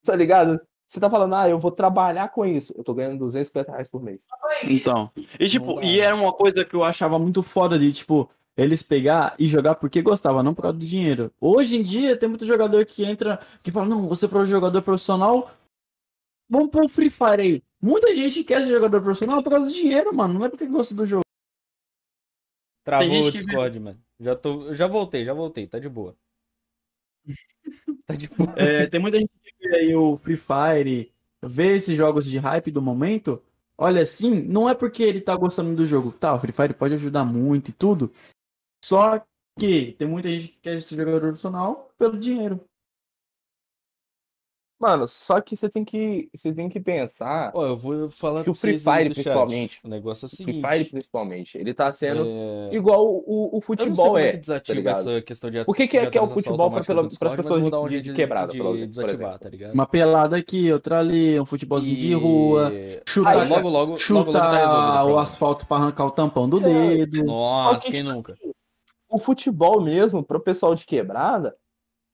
Tá 0.03 0.15
ligado? 0.15 0.59
Você 0.87 0.99
tá 0.99 1.09
falando, 1.09 1.35
ah, 1.35 1.49
eu 1.49 1.57
vou 1.57 1.71
trabalhar 1.71 2.29
com 2.29 2.45
isso. 2.45 2.73
Eu 2.77 2.83
tô 2.83 2.93
ganhando 2.93 3.19
250 3.19 3.71
reais 3.71 3.89
por 3.89 4.01
mês. 4.01 4.25
então. 4.63 5.11
E 5.39 5.47
tipo, 5.47 5.81
e 5.81 5.99
era 5.99 6.15
uma 6.15 6.31
coisa 6.31 6.63
que 6.63 6.75
eu 6.75 6.83
achava 6.83 7.17
muito 7.17 7.41
foda 7.41 7.77
de, 7.77 7.91
tipo, 7.91 8.29
eles 8.55 8.81
pegar 8.81 9.35
e 9.37 9.47
jogar 9.47 9.75
porque 9.75 10.01
gostava, 10.01 10.43
não 10.43 10.53
por 10.53 10.61
causa 10.61 10.77
do 10.77 10.85
dinheiro. 10.85 11.31
Hoje 11.41 11.77
em 11.77 11.83
dia 11.83 12.15
tem 12.15 12.29
muito 12.29 12.45
jogador 12.45 12.85
que 12.85 13.03
entra, 13.03 13.39
que 13.61 13.71
fala, 13.71 13.87
não, 13.87 14.07
você 14.07 14.25
é 14.25 14.45
jogador 14.45 14.81
profissional, 14.81 15.51
vamos 16.49 16.69
pro 16.69 16.87
Free 16.87 17.09
Fire 17.09 17.41
aí. 17.41 17.63
Muita 17.81 18.15
gente 18.15 18.43
quer 18.43 18.61
ser 18.61 18.69
jogador 18.69 19.01
profissional 19.01 19.43
por 19.43 19.49
causa 19.49 19.65
do 19.65 19.71
dinheiro, 19.71 20.15
mano, 20.15 20.35
não 20.35 20.45
é 20.45 20.49
porque 20.49 20.65
gosta 20.65 20.95
do 20.95 21.05
jogo. 21.05 21.24
Travou 22.85 23.27
o 23.27 23.31
que 23.31 23.39
Discord, 23.39 23.79
mano. 23.79 23.99
Já, 24.19 24.35
tô, 24.35 24.71
já 24.75 24.85
voltei, 24.85 25.25
já 25.25 25.33
voltei, 25.33 25.65
tá 25.67 25.79
de 25.79 25.89
boa. 25.89 26.15
Tá 28.07 28.13
de 28.13 28.27
boa. 28.27 28.53
É, 28.55 28.85
tem 28.85 28.99
muita 28.99 29.17
gente 29.17 29.31
que 29.43 29.67
vê 29.67 29.77
aí 29.77 29.95
o 29.95 30.15
Free 30.17 30.37
Fire, 30.37 31.11
vê 31.41 31.75
esses 31.75 31.97
jogos 31.97 32.23
de 32.23 32.37
hype 32.37 32.69
do 32.69 32.79
momento, 32.79 33.41
olha 33.75 34.03
assim, 34.03 34.43
não 34.43 34.69
é 34.69 34.75
porque 34.75 35.01
ele 35.01 35.19
tá 35.19 35.35
gostando 35.35 35.75
do 35.75 35.83
jogo. 35.83 36.11
Tá, 36.11 36.35
o 36.35 36.39
Free 36.39 36.51
Fire 36.51 36.73
pode 36.75 36.93
ajudar 36.93 37.25
muito 37.25 37.69
e 37.69 37.73
tudo, 37.73 38.13
só 38.83 39.25
que 39.59 39.93
tem 39.93 40.07
muita 40.07 40.29
gente 40.29 40.49
que 40.49 40.59
quer 40.59 40.79
ser 40.79 40.95
jogador 40.95 41.19
profissional 41.19 41.91
pelo 41.97 42.19
dinheiro. 42.19 42.63
Mano, 44.77 45.07
só 45.07 45.39
que 45.39 45.55
você 45.55 45.69
tem 45.69 45.85
que, 45.85 46.27
você 46.35 46.51
tem 46.53 46.67
que 46.67 46.81
pensar 46.81 47.49
Ó, 47.55 47.65
eu 47.65 47.77
vou 47.77 48.11
falar 48.11 48.43
que 48.43 48.49
o 48.49 48.53
Free 48.53 48.77
Fire, 48.77 49.09
principalmente, 49.09 49.79
O 49.85 49.87
negócio 49.87 50.25
é 50.25 50.27
o 50.27 50.29
Free 50.29 50.37
seguinte. 50.53 50.61
Fire 50.69 50.85
principalmente, 50.89 51.57
ele 51.57 51.73
tá 51.73 51.89
sendo 51.93 52.25
é, 52.25 52.69
igual 52.75 53.07
o, 53.07 53.23
o 53.25 53.47
Eu 53.47 53.51
não 53.53 53.61
sei 53.61 53.61
futebol 53.61 54.05
como 54.07 54.17
é 54.17 54.27
é. 54.27 54.31
que 54.33 54.37
desativa 54.37 54.77
ligado? 54.77 54.97
essa 54.99 55.21
questão 55.21 55.49
de 55.49 55.63
O 55.65 55.73
que 55.73 55.87
que 55.87 55.97
é- 55.97 56.05
que 56.09 56.17
é 56.17 56.21
o 56.21 56.27
futebol 56.27 56.69
pras 56.69 56.85
Discord, 56.85 57.35
pessoas 57.37 57.63
um 57.63 57.87
de- 57.87 58.01
de 58.01 58.13
quebrada, 58.13 58.51
de 58.51 58.57
por 58.57 58.75
exemplo, 58.75 58.87
desativar, 58.89 59.39
tá 59.39 59.47
ligado? 59.47 59.73
Uma 59.73 59.87
pelada 59.87 60.35
aqui, 60.35 60.69
outra 60.71 60.99
ali, 60.99 61.39
um 61.39 61.45
futebolzinho 61.45 61.95
de 61.95 62.13
rua, 62.13 62.69
chuta, 63.07 63.29
Aí, 63.29 63.37
logo, 63.37 63.49
logo, 63.49 63.69
logo, 63.69 63.91
logo 63.91 63.97
chuta 63.97 64.31
tá 64.33 65.05
o 65.05 65.11
o 65.13 65.19
asfalto 65.19 65.65
pra 65.65 65.77
arrancar 65.77 66.05
o 66.05 66.11
tampão 66.11 66.49
do 66.49 66.59
É. 66.59 67.05
dedo. 67.05 67.23
Nossa, 67.23 67.79
que, 67.79 67.91
quem 67.93 68.01
tipo, 68.01 68.13
nunca? 68.13 68.37
O 69.07 69.17
futebol 69.17 69.79
mesmo, 69.79 70.21
pro 70.21 70.41
pessoal 70.41 70.75
de 70.75 70.85
quebrada, 70.85 71.55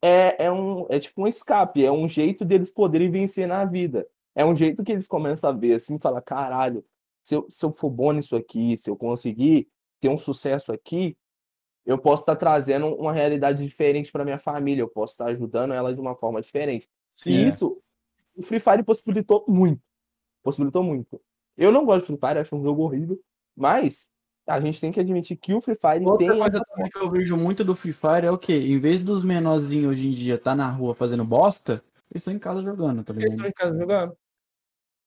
é, 0.02 0.46
é, 0.46 0.52
um, 0.52 0.86
é 0.90 1.00
tipo 1.00 1.22
um 1.22 1.28
escape, 1.28 1.86
é 1.86 1.92
um 1.92 2.10
jeito 2.10 2.44
deles 2.44 2.72
poderem 2.72 3.12
vencer 3.12 3.48
na 3.48 3.66
vida. 3.66 4.08
É 4.34 4.44
um 4.46 4.56
jeito 4.56 4.84
que 4.84 4.92
eles 4.92 5.08
começam 5.08 5.50
a 5.50 5.54
ver 5.54 5.74
assim, 5.74 6.00
falar, 6.00 6.22
caralho, 6.22 6.84
se 7.22 7.36
eu, 7.36 7.46
se 7.50 7.64
eu 7.64 7.72
for 7.72 7.90
bom 7.90 8.12
nisso 8.12 8.36
aqui, 8.36 8.76
se 8.78 8.90
eu 8.90 8.96
conseguir 8.96 9.68
ter 10.00 10.10
um 10.10 10.18
sucesso 10.18 10.72
aqui, 10.72 11.16
eu 11.86 11.98
posso 11.98 12.24
estar 12.24 12.36
trazendo 12.36 12.88
uma 12.96 13.12
realidade 13.12 13.64
diferente 13.64 14.12
para 14.12 14.24
minha 14.24 14.40
família, 14.40 14.82
eu 14.82 14.90
posso 14.90 15.14
estar 15.14 15.26
ajudando 15.26 15.74
ela 15.74 15.94
de 15.94 16.00
uma 16.00 16.16
forma 16.16 16.42
diferente. 16.42 16.88
E 17.26 17.34
Sim. 17.34 17.48
isso, 17.48 17.82
o 18.36 18.42
Free 18.42 18.60
Fire 18.60 18.84
possibilitou 18.84 19.46
muito. 19.48 19.82
Possibilitou 20.44 20.84
muito. 20.84 21.22
Eu 21.58 21.72
não 21.72 21.86
gosto 21.86 22.02
de 22.02 22.08
Free 22.08 22.30
Fire, 22.30 22.40
acho 22.40 22.56
um 22.56 22.64
jogo 22.64 22.84
horrível, 22.84 23.20
mas 23.56 24.10
a 24.54 24.60
gente 24.62 24.80
tem 24.80 24.92
que 24.92 25.00
admitir 25.00 25.38
que 25.38 25.54
o 25.54 25.62
Free 25.62 25.76
Fire 25.76 26.06
Outra 26.06 26.18
tem 26.28 26.38
coisa 26.38 26.58
essa 26.58 26.66
também 26.66 26.90
que 26.90 26.98
eu 26.98 27.10
vejo 27.10 27.36
muito 27.38 27.64
do 27.64 27.76
Free 27.76 27.94
Fire 27.94 28.26
é 28.26 28.32
o 28.32 28.38
quê? 28.38 28.56
Em 28.56 28.80
vez 28.80 29.00
dos 29.00 29.24
menorzinhos 29.24 29.92
hoje 29.92 30.08
em 30.08 30.12
dia 30.12 30.38
tá 30.38 30.56
na 30.56 30.70
rua 30.70 30.94
fazendo 30.96 31.24
bosta, 31.26 31.84
eles 32.12 32.22
estão 32.22 32.34
em 32.34 32.40
casa 32.40 32.62
jogando, 32.62 33.04
tá 33.04 33.14
Eles 33.14 33.24
ligado? 33.34 33.34
estão 33.36 33.48
em 33.50 33.54
casa 33.54 33.78
jogando. 33.80 34.18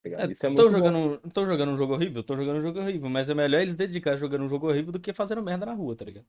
É, 0.06 0.26
Isso 0.30 0.46
é 0.46 0.54
tô, 0.54 0.64
bom. 0.64 0.70
jogando, 0.70 1.18
tô 1.32 1.46
jogando 1.46 1.72
um 1.72 1.76
jogo 1.78 1.94
horrível? 1.94 2.22
Tô 2.22 2.36
jogando 2.36 2.58
um 2.58 2.62
jogo 2.62 2.78
horrível, 2.80 3.08
mas 3.08 3.28
é 3.30 3.34
melhor 3.34 3.60
eles 3.62 3.74
dedicar 3.74 4.16
jogando 4.16 4.44
um 4.44 4.48
jogo 4.48 4.68
horrível 4.68 4.92
do 4.92 5.00
que 5.00 5.12
fazendo 5.14 5.42
merda 5.42 5.64
na 5.64 5.72
rua, 5.72 5.96
tá 5.96 6.04
ligado? 6.04 6.26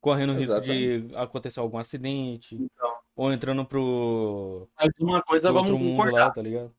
Correndo 0.00 0.34
o 0.34 0.36
risco 0.36 0.60
de 0.60 1.06
acontecer 1.14 1.60
algum 1.60 1.78
acidente, 1.78 2.54
Então. 2.56 2.92
ou 3.16 3.32
entrando 3.32 3.64
pro, 3.64 4.68
Mas 4.78 4.90
uma 5.00 5.22
coisa 5.22 5.48
pro 5.48 5.54
vamos 5.54 5.70
outro 5.70 5.82
mundo 5.84 5.96
concordar. 5.96 6.26
lá, 6.26 6.30
tá 6.30 6.42
ligado? 6.42 6.70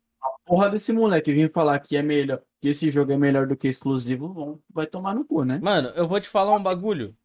Porra 0.45 0.69
desse 0.69 0.93
moleque 0.93 1.33
vir 1.33 1.51
falar 1.51 1.79
que 1.79 1.97
é 1.97 2.03
melhor, 2.03 2.41
que 2.61 2.69
esse 2.69 2.91
jogo 2.91 3.11
é 3.11 3.17
melhor 3.17 3.47
do 3.47 3.57
que 3.57 3.67
exclusivo, 3.67 4.31
vão- 4.31 4.59
vai 4.69 4.85
tomar 4.85 5.15
no 5.15 5.25
cu, 5.25 5.43
né? 5.43 5.59
Mano, 5.61 5.89
eu 5.89 6.07
vou 6.07 6.21
te 6.21 6.29
falar 6.29 6.55
um 6.55 6.61
bagulho. 6.61 7.15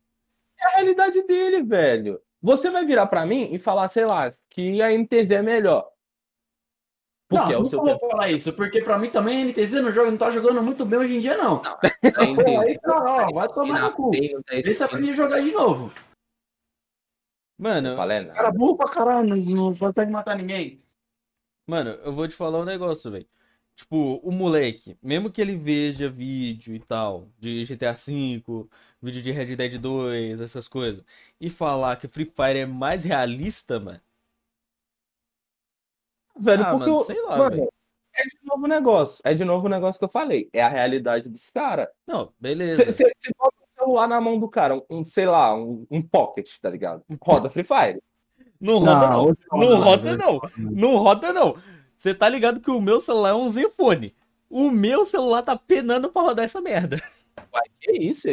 É 0.59 0.67
a 0.67 0.71
realidade 0.77 1.23
dele, 1.25 1.63
velho. 1.63 2.21
Você 2.41 2.71
vai 2.71 2.85
virar 2.87 3.07
pra 3.07 3.27
mim 3.27 3.51
e 3.53 3.59
falar, 3.59 3.89
sei 3.89 4.07
lá, 4.07 4.27
que 4.49 4.81
a 4.81 4.91
NTZ 4.93 5.33
é 5.33 5.43
melhor. 5.43 5.87
Porque 7.29 7.45
não, 7.45 7.53
é 7.53 7.57
o 7.57 7.59
nunca 7.59 7.71
seu 7.71 7.79
vou 7.85 7.99
falar 8.11 8.31
isso, 8.31 8.53
porque 8.55 8.81
pra 8.83 8.99
mim 8.99 9.11
também 9.11 9.37
a 9.43 9.45
NTZ 9.47 9.73
não, 9.83 9.93
joga, 9.93 10.11
não 10.11 10.19
tá 10.19 10.31
jogando 10.31 10.63
muito 10.63 10.85
bem 10.87 10.99
hoje 10.99 11.17
em 11.17 11.21
dia, 11.21 11.37
não. 11.37 11.59
Pô, 11.61 12.61
aí, 12.61 12.77
cara, 12.79 13.27
ó, 13.29 13.33
vai 13.33 13.49
tomar 13.49 13.81
no 13.83 13.93
cu. 13.93 14.11
Tem, 14.11 14.33
não 14.33 14.43
tá 14.43 14.57
Vê 14.57 14.75
se 14.75 14.83
aprende 14.83 15.11
existindo. 15.11 15.11
a 15.11 15.29
jogar 15.29 15.41
de 15.43 15.53
novo. 15.53 15.93
Mano, 17.59 17.91
Não 17.91 17.97
falei 17.97 18.21
nada. 18.21 18.33
Cara 18.33 18.51
burro 18.51 18.77
pra 18.79 18.89
caralho, 18.89 19.29
não, 19.29 19.37
não 19.37 19.77
consegue 19.77 20.11
matar 20.11 20.35
ninguém. 20.37 20.80
Mano, 21.71 21.91
eu 22.05 22.13
vou 22.13 22.27
te 22.29 22.35
falar 22.35 22.59
um 22.61 22.65
negócio, 22.65 23.11
velho. 23.11 23.27
Tipo, 23.77 24.17
o 24.23 24.31
moleque, 24.33 24.99
mesmo 25.03 25.31
que 25.33 25.41
ele 25.41 25.57
veja 25.57 26.11
vídeo 26.11 26.75
e 26.75 26.81
tal, 26.81 27.31
de 27.39 27.65
GTA 27.65 27.93
V, 27.93 28.69
vídeo 29.01 29.23
de 29.23 29.31
Red 29.33 29.57
Dead 29.57 29.79
2, 29.81 30.41
essas 30.41 30.69
coisas, 30.69 31.05
e 31.41 31.49
falar 31.49 31.97
que 31.97 32.09
Free 32.09 32.27
Fire 32.27 32.59
é 32.59 32.67
mais 32.67 33.05
realista, 33.05 33.79
mano. 33.81 34.01
velho, 36.39 36.65
Ah, 36.65 36.71
porque 36.71 36.91
mano, 36.91 36.95
o- 36.97 37.05
sei 37.05 37.23
lá, 37.23 37.39
mano, 37.39 37.57
velho. 37.57 37.73
é 38.15 38.23
de 38.25 38.39
novo 38.43 38.65
o 38.65 38.69
negócio. 38.69 39.21
É 39.25 39.35
de 39.35 39.45
novo 39.45 39.67
o 39.67 39.71
negócio 39.71 39.99
que 39.99 40.05
eu 40.05 40.09
falei. 40.09 40.49
É 40.53 40.63
a 40.63 40.69
realidade 40.69 41.29
dos 41.29 41.49
caras. 41.51 41.89
Não, 42.07 42.33
beleza. 42.39 42.91
Você 42.93 43.05
bota 43.39 43.57
o 43.63 43.69
celular 43.79 44.09
na 44.09 44.21
mão 44.21 44.39
do 44.39 44.49
cara, 44.49 44.75
um, 44.77 44.83
um, 44.91 45.05
sei 45.05 45.27
lá, 45.27 45.55
um, 45.55 45.87
um 45.91 46.03
pocket, 46.03 46.59
tá 46.61 46.69
ligado? 46.71 47.05
Roda 47.23 47.49
Free 47.51 47.65
Fire. 47.65 48.03
Não 48.61 48.79
roda, 48.79 49.09
não. 49.09 49.37
Não 49.53 49.71
mais, 49.71 49.85
roda, 49.85 50.17
não. 50.17 50.41
Não 50.57 50.97
roda, 50.97 51.33
não. 51.33 51.57
Você 51.97 52.15
tá 52.15 52.29
ligado 52.29 52.61
que 52.61 52.71
o 52.71 52.81
meu 52.81 53.01
celular 53.01 53.31
é 53.31 53.35
um 53.35 53.49
Zenfone. 53.51 54.15
O 54.49 54.71
meu 54.71 55.07
celular 55.07 55.43
tá 55.43 55.57
penando 55.57 56.11
pra 56.11 56.23
rodar 56.23 56.45
essa 56.45 56.61
merda. 56.61 56.97
Uai, 57.53 57.63
que 57.81 57.93
isso? 57.93 58.29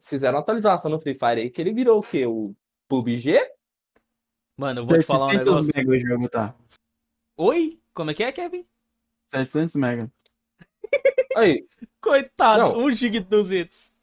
Fizeram 0.00 0.36
uma 0.36 0.42
atualização 0.42 0.90
no 0.90 1.00
Free 1.00 1.14
Fire 1.14 1.40
aí 1.40 1.50
que 1.50 1.60
ele 1.60 1.72
virou 1.72 1.98
o 1.98 2.02
quê? 2.02 2.26
O 2.26 2.54
PUBG? 2.88 3.38
Mano, 4.56 4.82
eu 4.82 4.86
vou 4.86 4.98
te 4.98 5.04
falar 5.04 5.26
um 5.26 5.30
700 5.30 5.48
negócio. 5.48 5.72
mega 5.74 5.90
o 5.90 5.98
jogo, 5.98 6.28
tá? 6.28 6.54
Oi? 7.36 7.80
Como 7.94 8.10
é 8.10 8.14
que 8.14 8.22
é, 8.22 8.30
Kevin? 8.30 8.66
700 9.28 9.74
mega. 9.76 10.12
Aí, 11.36 11.66
Coitado, 12.02 12.62
Não. 12.62 12.84
1 12.86 12.90
GB 12.90 13.20
200. 13.20 13.94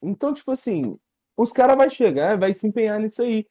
então, 0.00 0.32
tipo 0.32 0.50
assim, 0.52 0.96
os 1.36 1.52
caras 1.52 1.76
vão 1.76 1.90
chegar 1.90 2.34
e 2.34 2.38
vai 2.38 2.54
se 2.54 2.66
empenhar 2.66 3.00
nisso 3.00 3.20
aí. 3.20 3.46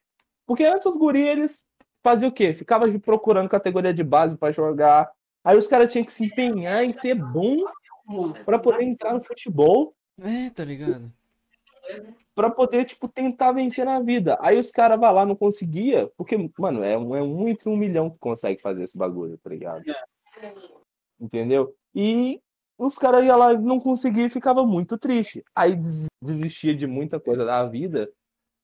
Porque 0.49 0.65
antes 0.65 0.87
os 0.87 0.97
guri, 0.97 1.21
eles 1.21 1.63
faziam 2.03 2.29
o 2.29 2.33
quê? 2.33 2.51
Ficava 2.53 2.87
procurando 2.99 3.47
categoria 3.47 3.93
de 3.93 4.03
base 4.03 4.35
pra 4.35 4.49
jogar. 4.51 5.07
Aí 5.43 5.55
os 5.55 5.67
caras 5.67 5.91
tinham 5.93 6.03
que 6.03 6.11
se 6.11 6.25
empenhar 6.25 6.83
em 6.83 6.91
ser 6.91 7.13
bom 7.13 7.65
pra 8.45 8.57
poder 8.57 8.83
entrar 8.83 9.13
no 9.13 9.21
futebol. 9.21 9.93
É, 10.19 10.49
tá 10.49 10.63
ligado? 10.65 11.13
pra 12.33 12.49
poder, 12.49 12.85
tipo, 12.85 13.07
tentar 13.07 13.51
vencer 13.51 13.85
na 13.85 13.99
vida. 13.99 14.37
Aí 14.41 14.57
os 14.57 14.71
caras 14.71 14.99
vão 14.99 15.11
lá, 15.11 15.23
não 15.25 15.35
conseguia, 15.35 16.09
porque, 16.17 16.35
mano, 16.57 16.83
é 16.83 16.97
um, 16.97 17.15
é 17.15 17.21
um 17.21 17.47
entre 17.47 17.67
um 17.69 17.75
milhão 17.77 18.09
que 18.09 18.17
consegue 18.17 18.59
fazer 18.61 18.83
esse 18.85 18.97
bagulho, 18.97 19.37
tá 19.37 19.49
ligado? 19.51 19.83
Entendeu? 21.19 21.75
E 21.93 22.41
os 22.77 22.97
caras 22.97 23.23
iam 23.25 23.37
lá 23.37 23.53
e 23.53 23.57
não 23.59 23.79
conseguiam 23.79 24.25
e 24.25 24.29
ficava 24.29 24.65
muito 24.65 24.97
triste. 24.97 25.43
Aí 25.53 25.75
des- 25.75 26.07
desistia 26.23 26.73
de 26.73 26.87
muita 26.87 27.19
coisa 27.19 27.43
da 27.45 27.63
vida, 27.65 28.09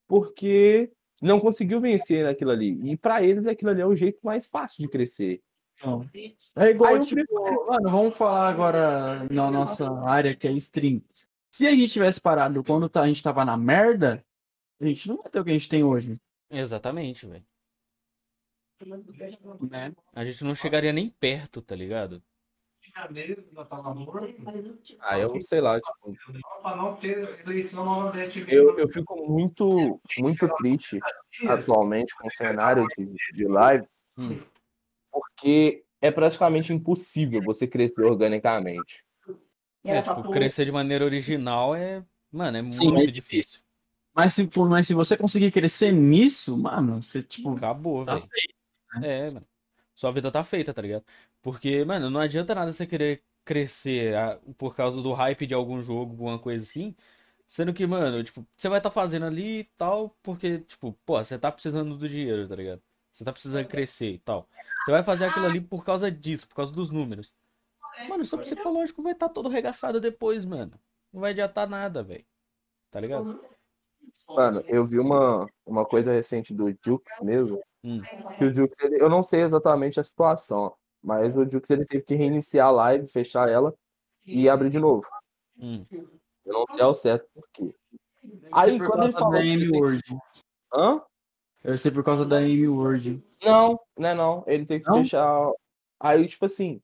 porque 0.07 0.89
não 1.25 1.39
conseguiu 1.39 1.81
vencer 1.81 2.23
naquilo 2.25 2.51
ali. 2.51 2.79
E 2.91 2.95
pra 2.97 3.21
eles 3.23 3.47
aquilo 3.47 3.71
ali 3.71 3.81
é 3.81 3.85
o 3.85 3.95
jeito 3.95 4.19
mais 4.23 4.47
fácil 4.47 4.83
de 4.83 4.89
crescer. 4.89 5.41
É 6.55 6.69
igual, 6.69 6.99
tipo, 6.99 7.33
mano, 7.67 7.89
vamos 7.89 8.15
falar 8.15 8.47
agora 8.47 9.27
na 9.29 9.51
nossa 9.51 9.91
área 10.07 10.33
que 10.35 10.47
é 10.47 10.51
stream. 10.53 11.01
Se 11.53 11.67
a 11.67 11.71
gente 11.71 11.89
tivesse 11.91 12.19
parado 12.19 12.63
quando 12.63 12.87
tá- 12.89 13.01
a 13.03 13.07
gente 13.07 13.21
tava 13.21 13.43
na 13.43 13.57
merda, 13.57 14.25
a 14.79 14.85
gente 14.85 15.07
não 15.07 15.17
vai 15.17 15.29
ter 15.29 15.39
o 15.39 15.43
que 15.43 15.49
a 15.51 15.53
gente 15.53 15.69
tem 15.69 15.83
hoje, 15.83 16.15
Exatamente, 16.49 17.25
velho. 17.25 17.45
né? 19.69 19.93
A 20.13 20.25
gente 20.25 20.43
não 20.43 20.55
chegaria 20.55 20.91
nem 20.93 21.09
perto, 21.09 21.61
tá 21.61 21.75
ligado? 21.75 22.21
Janeiro, 22.95 23.43
morto. 23.95 24.35
Aí 25.01 25.21
eu 25.21 25.41
sei 25.41 25.61
lá, 25.61 25.79
tipo, 25.79 26.15
Pra 26.61 26.75
não 26.75 26.95
ter 26.95 27.39
eleição 27.45 27.83
novamente. 27.83 28.45
eu, 28.47 28.77
eu 28.77 28.87
fico 28.89 29.15
muito, 29.27 29.99
muito 30.17 30.47
triste 30.55 30.99
atualmente 31.47 32.15
com 32.15 32.27
o 32.27 32.31
cenário 32.31 32.87
de, 32.97 33.13
de 33.33 33.45
live, 33.47 33.85
Hum. 34.17 34.39
porque 35.11 35.83
é 36.01 36.09
praticamente 36.09 36.71
impossível 36.71 37.41
você 37.43 37.67
crescer 37.67 38.03
organicamente. 38.03 39.03
É, 39.83 40.01
tipo, 40.01 40.31
crescer 40.31 40.65
de 40.65 40.71
maneira 40.71 41.03
original 41.05 41.75
é. 41.75 42.03
Mano, 42.31 42.57
é 42.57 42.71
Sim, 42.71 42.91
muito 42.91 43.09
é 43.09 43.11
difícil. 43.11 43.59
Mas 44.13 44.33
se, 44.33 44.47
por- 44.47 44.69
mas 44.69 44.87
se 44.87 44.93
você 44.93 45.15
conseguir 45.17 45.51
crescer 45.51 45.91
nisso, 45.91 46.57
mano, 46.57 47.03
você, 47.03 47.21
tipo, 47.21 47.55
Acabou, 47.55 48.05
tá 48.05 48.15
velho. 48.15 48.27
feito. 48.29 48.55
É, 49.03 49.31
mano. 49.31 49.45
Sua 49.93 50.11
vida 50.11 50.31
tá 50.31 50.43
feita, 50.43 50.73
tá 50.73 50.81
ligado? 50.81 51.05
Porque, 51.45 51.85
mano, 51.85 52.09
não 52.09 52.19
adianta 52.19 52.55
nada 52.55 52.73
você 52.73 52.87
querer 52.87 53.23
crescer 53.45 54.15
ah, 54.15 54.39
por 54.57 54.75
causa 54.75 54.99
do 54.99 55.13
hype 55.13 55.45
de 55.45 55.53
algum 55.53 55.79
jogo, 55.79 56.09
alguma 56.13 56.39
coisa 56.39 56.65
assim. 56.65 56.95
Sendo 57.47 57.71
que, 57.71 57.85
mano, 57.85 58.23
tipo, 58.23 58.43
você 58.57 58.67
vai 58.67 58.79
estar 58.79 58.89
fazendo 58.89 59.27
ali 59.27 59.59
e 59.59 59.63
tal, 59.77 60.09
porque, 60.23 60.57
tipo, 60.61 60.93
pô, 61.05 61.23
você 61.23 61.37
tá 61.37 61.51
precisando 61.51 61.95
do 61.95 62.09
dinheiro, 62.09 62.47
tá 62.49 62.55
ligado? 62.55 62.81
Você 63.13 63.23
tá 63.23 63.31
precisando 63.31 63.67
crescer 63.67 64.09
e 64.13 64.17
tal. 64.17 64.49
Você 64.83 64.89
vai 64.89 65.03
fazer 65.03 65.25
aquilo 65.25 65.45
ali 65.45 65.61
por 65.61 65.85
causa 65.85 66.09
disso, 66.09 66.47
por 66.47 66.55
causa 66.55 66.73
dos 66.73 66.89
números. 66.89 67.31
Mano, 68.09 68.25
seu 68.25 68.39
psicológico 68.39 69.03
vai 69.03 69.13
estar 69.13 69.29
todo 69.29 69.47
regaçado 69.47 70.01
depois, 70.01 70.45
mano. 70.45 70.71
Não 71.13 71.21
vai 71.21 71.29
adiantar 71.29 71.69
nada, 71.69 72.01
velho. 72.01 72.25
Tá 72.89 72.99
ligado? 72.99 73.39
Mano, 74.29 74.63
eu 74.67 74.83
vi 74.83 74.97
uma, 74.97 75.47
uma 75.63 75.85
coisa 75.85 76.11
recente 76.11 76.55
do 76.55 76.75
Jux 76.83 77.03
mesmo, 77.21 77.61
Hum. 77.83 78.01
que 78.39 78.45
o 78.45 78.51
Jux, 78.51 78.75
ele- 78.81 78.99
eu 78.99 79.09
não 79.09 79.21
sei 79.21 79.41
exatamente 79.41 79.99
a 79.99 80.03
situação, 80.03 80.75
mas 81.05 81.35
o 81.37 81.49
Jux 81.49 81.69
ele 81.69 81.85
teve 81.85 82.03
que 82.03 82.15
reiniciar 82.15 82.67
a 82.67 82.71
live, 82.71 83.05
fechar 83.07 83.47
ela 83.47 83.73
e 84.25 84.49
abrir 84.49 84.71
de 84.71 84.79
novo. 84.79 85.07
Hum. 85.57 85.85
Eu 85.91 86.53
não 86.53 86.65
sei 86.71 86.83
ao 86.83 86.95
certo 86.95 87.27
por 87.33 87.47
quê. 87.53 87.73
Aí, 88.51 88.79
quando 88.79 89.03
ele 89.03 89.13
causa 89.13 89.19
falou 89.19 89.33
da 89.33 89.41
que 89.41 89.53
Amy 89.53 89.69
tem- 89.71 89.81
Word. 89.81 90.17
Hã? 90.73 91.01
Deve 91.63 91.77
ser 91.77 91.91
por 91.91 92.03
causa 92.03 92.25
da 92.25 92.37
Amy 92.37 92.67
Word. 92.67 93.23
Não, 93.43 93.79
né 93.97 94.13
não. 94.15 94.43
Ele 94.47 94.65
teve 94.65 94.83
que 94.83 94.89
Não? 94.89 94.97
fechar. 95.03 95.51
Aí, 95.99 96.27
tipo 96.27 96.45
assim, 96.45 96.81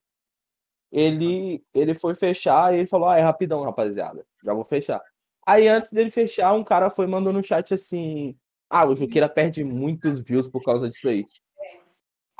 ele, 0.91 1.63
ele 1.74 1.95
foi 1.95 2.13
fechar 2.13 2.74
e 2.74 2.78
ele 2.78 2.86
falou, 2.88 3.09
ah, 3.09 3.17
é 3.17 3.22
rapidão, 3.22 3.63
rapaziada. 3.63 4.26
Já 4.43 4.53
vou 4.53 4.63
fechar. 4.63 5.01
Aí, 5.47 5.67
antes 5.67 5.91
dele 5.91 6.11
fechar, 6.11 6.53
um 6.53 6.63
cara 6.63 6.89
foi 6.89 7.07
mandando 7.07 7.34
no 7.38 7.43
chat 7.43 7.74
assim, 7.74 8.38
ah, 8.69 8.86
o 8.86 8.95
Juqueira 8.95 9.28
perde 9.28 9.63
muitos 9.63 10.22
views 10.22 10.47
por 10.47 10.63
causa 10.63 10.88
disso 10.89 11.09
aí. 11.09 11.26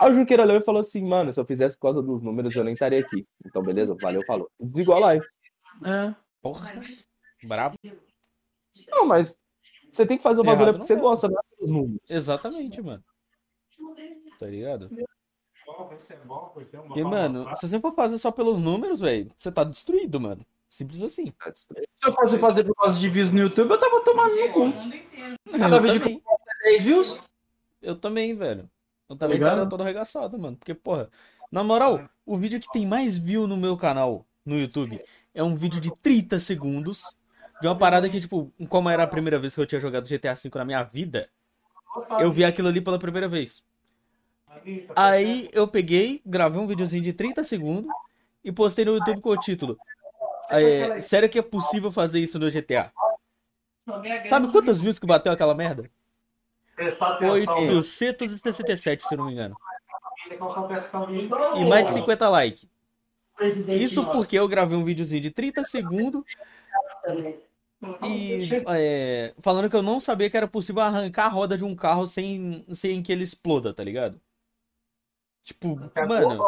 Aí 0.02 0.10
o 0.10 0.14
Juqueira 0.16 0.44
leu 0.44 0.58
e 0.58 0.62
falou 0.62 0.82
assim, 0.82 1.08
mano, 1.08 1.32
se 1.32 1.40
eu 1.40 1.46
fizesse 1.46 1.78
por 1.78 1.84
causa 1.84 2.02
dos 2.02 2.24
números, 2.24 2.56
eu 2.56 2.64
nem 2.64 2.74
estaria 2.74 3.00
aqui. 3.00 3.24
Então, 3.46 3.62
beleza, 3.62 3.96
valeu, 4.02 4.26
falou. 4.26 4.50
Desligou 4.60 4.96
a 4.96 5.00
live. 5.00 5.26
É. 5.86 6.16
Porra. 6.42 6.74
Brabo. 7.44 7.76
Não, 8.90 9.06
mas 9.06 9.38
você 9.92 10.04
tem 10.04 10.18
que 10.18 10.24
fazer 10.24 10.42
o 10.42 10.44
bagulho 10.44 10.70
Errado 10.70 10.78
porque 10.78 10.88
você 10.88 10.94
é. 10.94 11.00
gosta, 11.00 11.28
não 11.28 11.38
é 11.38 11.56
pelos 11.56 11.72
números. 11.72 12.10
Exatamente, 12.10 12.82
mano. 12.82 13.04
Tá 14.40 14.48
ligado? 14.48 14.90
Porque, 16.88 17.04
mano, 17.04 17.56
se 17.58 17.70
você 17.70 17.80
for 17.80 17.94
fazer 17.94 18.18
só 18.18 18.32
pelos 18.32 18.60
números, 18.60 19.02
velho, 19.02 19.32
você 19.38 19.52
tá 19.52 19.64
destruído, 19.64 20.20
mano. 20.20 20.44
Simples 20.68 21.04
assim. 21.04 21.32
Se 21.94 22.08
eu 22.08 22.14
fosse 22.14 22.40
fazer 22.40 22.64
por 22.64 22.74
causa 22.74 23.00
de 23.00 23.08
views 23.08 23.32
no 23.32 23.42
YouTube, 23.42 23.70
eu 23.70 23.80
tava 23.80 24.04
tomando 24.04 24.36
no 24.36 24.52
cu. 24.52 24.66
mundo 24.66 24.96
inteiro. 24.96 25.36
Cada 25.60 25.80
vídeo 25.80 26.02
que 26.02 26.14
eu 26.14 26.20
posto 26.22 26.50
é 26.50 26.70
10 26.70 26.82
views? 26.82 27.22
eu 27.84 27.96
também, 27.96 28.36
velho. 28.36 28.68
Eu 29.12 29.18
também 29.18 29.36
ligado? 29.36 29.50
estaria 29.50 29.70
todo 29.70 29.82
arregaçado, 29.82 30.40
mano. 30.40 30.56
Porque, 30.56 30.74
porra, 30.74 31.10
na 31.52 31.64
moral, 31.64 32.10
o 32.26 32.38
vídeo 32.38 32.60
que 32.60 32.72
tem 32.72 32.88
mais 32.88 33.18
view 33.18 33.46
no 33.46 33.58
meu 33.58 33.76
canal, 33.76 34.26
no 34.46 34.58
YouTube, 34.58 35.04
é 35.34 35.44
um 35.44 35.54
vídeo 35.54 35.82
de 35.82 35.94
30 35.98 36.40
segundos. 36.40 37.04
De 37.62 37.68
uma 37.68 37.78
parada 37.78 38.10
que, 38.10 38.20
tipo, 38.20 38.52
como 38.70 38.90
era 38.90 39.04
a 39.04 39.08
primeira 39.08 39.38
vez 39.38 39.54
que 39.54 39.62
eu 39.62 39.68
tinha 39.68 39.82
jogado 39.82 40.08
GTA 40.08 40.34
V 40.34 40.50
na 40.56 40.66
minha 40.66 40.82
vida, 40.82 41.30
eu 42.20 42.32
vi 42.32 42.44
aquilo 42.44 42.70
ali 42.70 42.82
pela 42.82 42.98
primeira 42.98 43.28
vez. 43.28 43.64
Aí 44.96 45.50
eu 45.52 45.68
peguei, 45.68 46.22
gravei 46.26 46.60
um 46.60 46.66
videozinho 46.66 47.04
de 47.04 47.14
30 47.14 47.44
segundos 47.44 47.92
e 48.44 48.52
postei 48.52 48.86
no 48.86 48.96
YouTube 48.96 49.22
com 49.22 49.30
o 49.30 49.38
título. 49.38 49.78
É, 50.50 51.00
sério 51.00 51.30
que 51.30 51.38
é 51.38 51.42
possível 51.42 51.92
fazer 51.92 52.20
isso 52.20 52.40
no 52.40 52.50
GTA? 52.50 52.92
Sabe 54.26 54.52
quantas 54.52 54.82
views 54.82 54.98
que 54.98 55.06
bateu 55.06 55.32
aquela 55.32 55.54
merda? 55.54 55.90
Prestar 56.82 57.10
atenção. 57.14 57.58
867, 57.58 59.04
se 59.04 59.16
não 59.16 59.26
me 59.26 59.34
engano. 59.34 59.56
E 61.56 61.66
mais 61.66 61.86
de 61.86 61.92
50 61.92 62.30
likes. 62.30 62.68
Isso 63.68 64.04
porque 64.12 64.38
eu 64.38 64.48
gravei 64.48 64.76
um 64.76 64.84
videozinho 64.84 65.22
de 65.22 65.30
30 65.30 65.64
segundos 65.64 66.24
e 68.04 68.50
é, 68.68 69.34
falando 69.40 69.70
que 69.70 69.76
eu 69.76 69.82
não 69.82 70.00
sabia 70.00 70.30
que 70.30 70.38
era 70.38 70.48
possível 70.48 70.82
arrancar 70.82 71.26
a 71.26 71.30
roda 71.30 71.58
de 71.58 71.64
um 71.64 71.76
carro 71.76 72.06
sem, 72.06 72.66
sem 72.74 73.02
que 73.02 73.12
ele 73.12 73.24
exploda, 73.24 73.74
tá 73.74 73.84
ligado? 73.84 74.20
Tipo, 75.44 75.80
mano, 76.08 76.44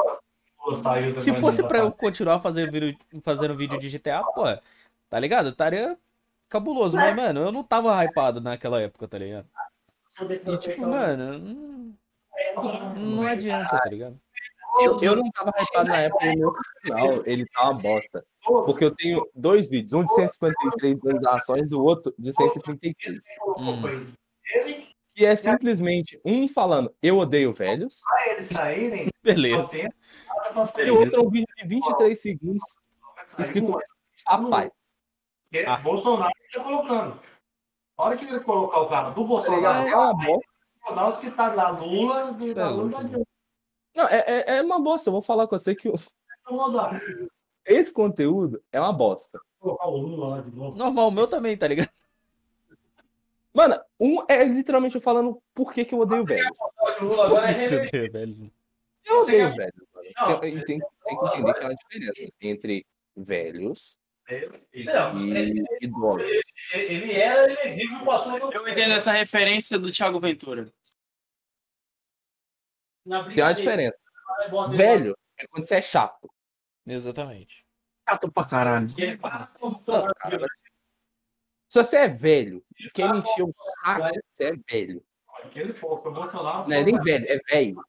se 1.18 1.36
fosse 1.36 1.64
pra 1.64 1.80
eu 1.80 1.92
continuar 1.92 2.40
fazendo 2.40 2.72
vídeo, 2.72 2.98
fazendo 3.24 3.56
vídeo 3.56 3.80
de 3.80 3.90
GTA, 3.90 4.24
pô, 4.24 4.44
tá 5.10 5.20
ligado? 5.20 5.50
Estaria 5.50 5.98
cabuloso, 6.48 6.96
mas, 6.96 7.16
mano, 7.16 7.40
eu 7.40 7.52
não 7.52 7.64
tava 7.64 8.04
hypado 8.04 8.40
naquela 8.40 8.80
época, 8.80 9.08
tá 9.08 9.18
ligado? 9.18 9.48
E 10.22 10.58
tipo, 10.58 10.88
mano, 10.88 11.40
não, 12.56 12.96
não 12.96 13.28
adianta, 13.28 13.78
tá 13.78 13.90
ligado? 13.90 14.20
Eu, 14.82 15.00
eu 15.02 15.16
não 15.16 15.30
tava 15.32 15.52
hypado 15.60 15.88
na 15.88 15.98
época 15.98 16.26
e 16.26 16.36
meu 16.36 16.54
canal, 16.84 17.24
ele 17.26 17.46
tá 17.46 17.70
uma 17.70 17.74
bosta. 17.76 18.26
Porque 18.44 18.84
eu 18.86 18.96
tenho 18.96 19.30
dois 19.36 19.70
vídeos, 19.70 19.94
um 19.94 20.04
de 20.04 20.14
153 20.14 20.96
visualizações 20.96 21.72
e 21.72 21.76
o 21.76 21.84
outro 21.84 22.14
de 22.18 22.32
133. 22.34 23.20
Hum. 23.58 24.06
Ele, 24.52 24.88
Que 25.16 25.26
é 25.26 25.36
simplesmente 25.36 26.20
um 26.26 26.48
falando 26.48 26.94
eu 27.04 27.18
odeio 27.18 27.54
velhos, 27.54 28.02
eles 28.32 28.46
saírem, 28.46 29.10
Beleza. 29.22 29.70
e 30.84 30.92
o 30.92 31.00
outro 31.00 31.16
é 31.18 31.20
um 31.24 31.30
vídeo 31.30 31.54
de 31.56 31.68
23 31.68 32.20
segundos 32.20 32.64
escrito 33.38 33.80
Ah. 34.26 35.78
Bolsonaro 35.78 36.34
tá 36.52 36.64
colocando. 36.64 37.20
A 37.98 38.04
hora 38.06 38.18
que 38.18 38.26
ele 38.26 38.40
colocar 38.40 38.82
o 38.82 38.88
cara 38.88 39.10
do 39.12 39.16
Tá 39.16 39.56
ligado? 39.56 39.84
Bolsonaro, 39.84 39.88
É 39.88 39.96
uma 39.96 40.14
bosta. 40.14 40.48
Bolsonaro 40.86 41.20
que 41.20 41.32
tá 41.32 41.54
lá 41.54 41.70
Lula, 41.70 42.36
que 42.38 42.52
É 42.52 42.66
Lula, 42.66 43.02
Não, 43.96 44.08
é, 44.08 44.24
é, 44.28 44.58
é 44.58 44.62
uma 44.62 44.80
bosta. 44.80 45.10
Eu 45.10 45.14
vou 45.14 45.22
falar 45.22 45.48
com 45.48 45.58
você 45.58 45.76
que 45.76 45.90
o- 45.90 45.96
esse 47.66 47.94
conteúdo 47.94 48.62
é 48.72 48.80
uma 48.80 48.92
bosta. 48.94 49.40
Normal, 50.76 51.08
o 51.08 51.12
meu 51.12 51.28
também, 51.28 51.56
tá 51.56 51.68
ligado? 51.68 51.90
Mano, 53.54 53.80
um 54.00 54.18
é 54.28 54.44
literalmente 54.44 54.96
eu 54.96 55.02
falando 55.02 55.40
por 55.54 55.72
que, 55.74 55.86
que 55.86 55.94
eu 55.94 56.00
odeio 56.00 56.26
velho. 56.26 56.50
O 57.04 57.22
agora 57.22 57.52
é. 57.52 57.68
Deus, 57.70 57.92
velho. 58.12 58.52
Eu 59.06 59.22
odeio 59.22 59.56
velho. 59.56 59.74
Tem, 60.42 60.64
tem- 60.64 60.80
tem 60.80 61.20
que 61.20 61.26
entender 61.28 61.54
que 61.54 61.64
há 61.64 61.68
uma 61.68 61.76
diferença 61.76 62.34
entre 62.42 62.86
velhos 63.16 63.98
Não, 64.86 65.26
e 65.26 65.64
idosos. 65.82 66.24
ele 66.74 67.14
era 67.14 67.52
elegível 67.52 68.04
pra 68.04 68.22
sua 68.22 68.38
Eu 68.38 68.68
entendo 68.68 68.94
essa 68.94 69.12
referência 69.12 69.78
do 69.78 69.92
Thiago 69.92 70.20
Ventura. 70.20 70.72
Tem 73.36 73.44
uma 73.44 73.54
diferença. 73.54 73.98
Velho 74.70 75.16
é 75.38 75.48
quando 75.48 75.68
você 75.68 75.76
é 75.76 75.82
chato. 75.82 76.30
Exatamente. 76.86 77.66
Chato 78.08 78.32
pra 78.32 78.46
caralho. 78.46 78.88
Cara, 79.22 79.48
Se 81.70 81.84
você 81.84 81.98
é 81.98 82.08
velho, 82.08 82.64
quer 82.94 83.12
me 83.12 83.20
encher 83.20 83.44
o 83.44 83.52
saco, 83.54 84.20
você 84.28 84.46
é 84.46 84.54
velho. 84.72 85.04
Aquele 85.44 85.74
pouco, 85.74 86.10
o 86.10 86.14
Bolsonaro. 86.14 86.70
Não 86.70 86.76
é 86.76 86.84
nem 86.84 86.98
velho, 87.00 87.26
é 87.28 87.38
velho. 87.50 87.84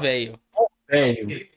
Velho. 0.00 0.40
Velho. 0.88 1.52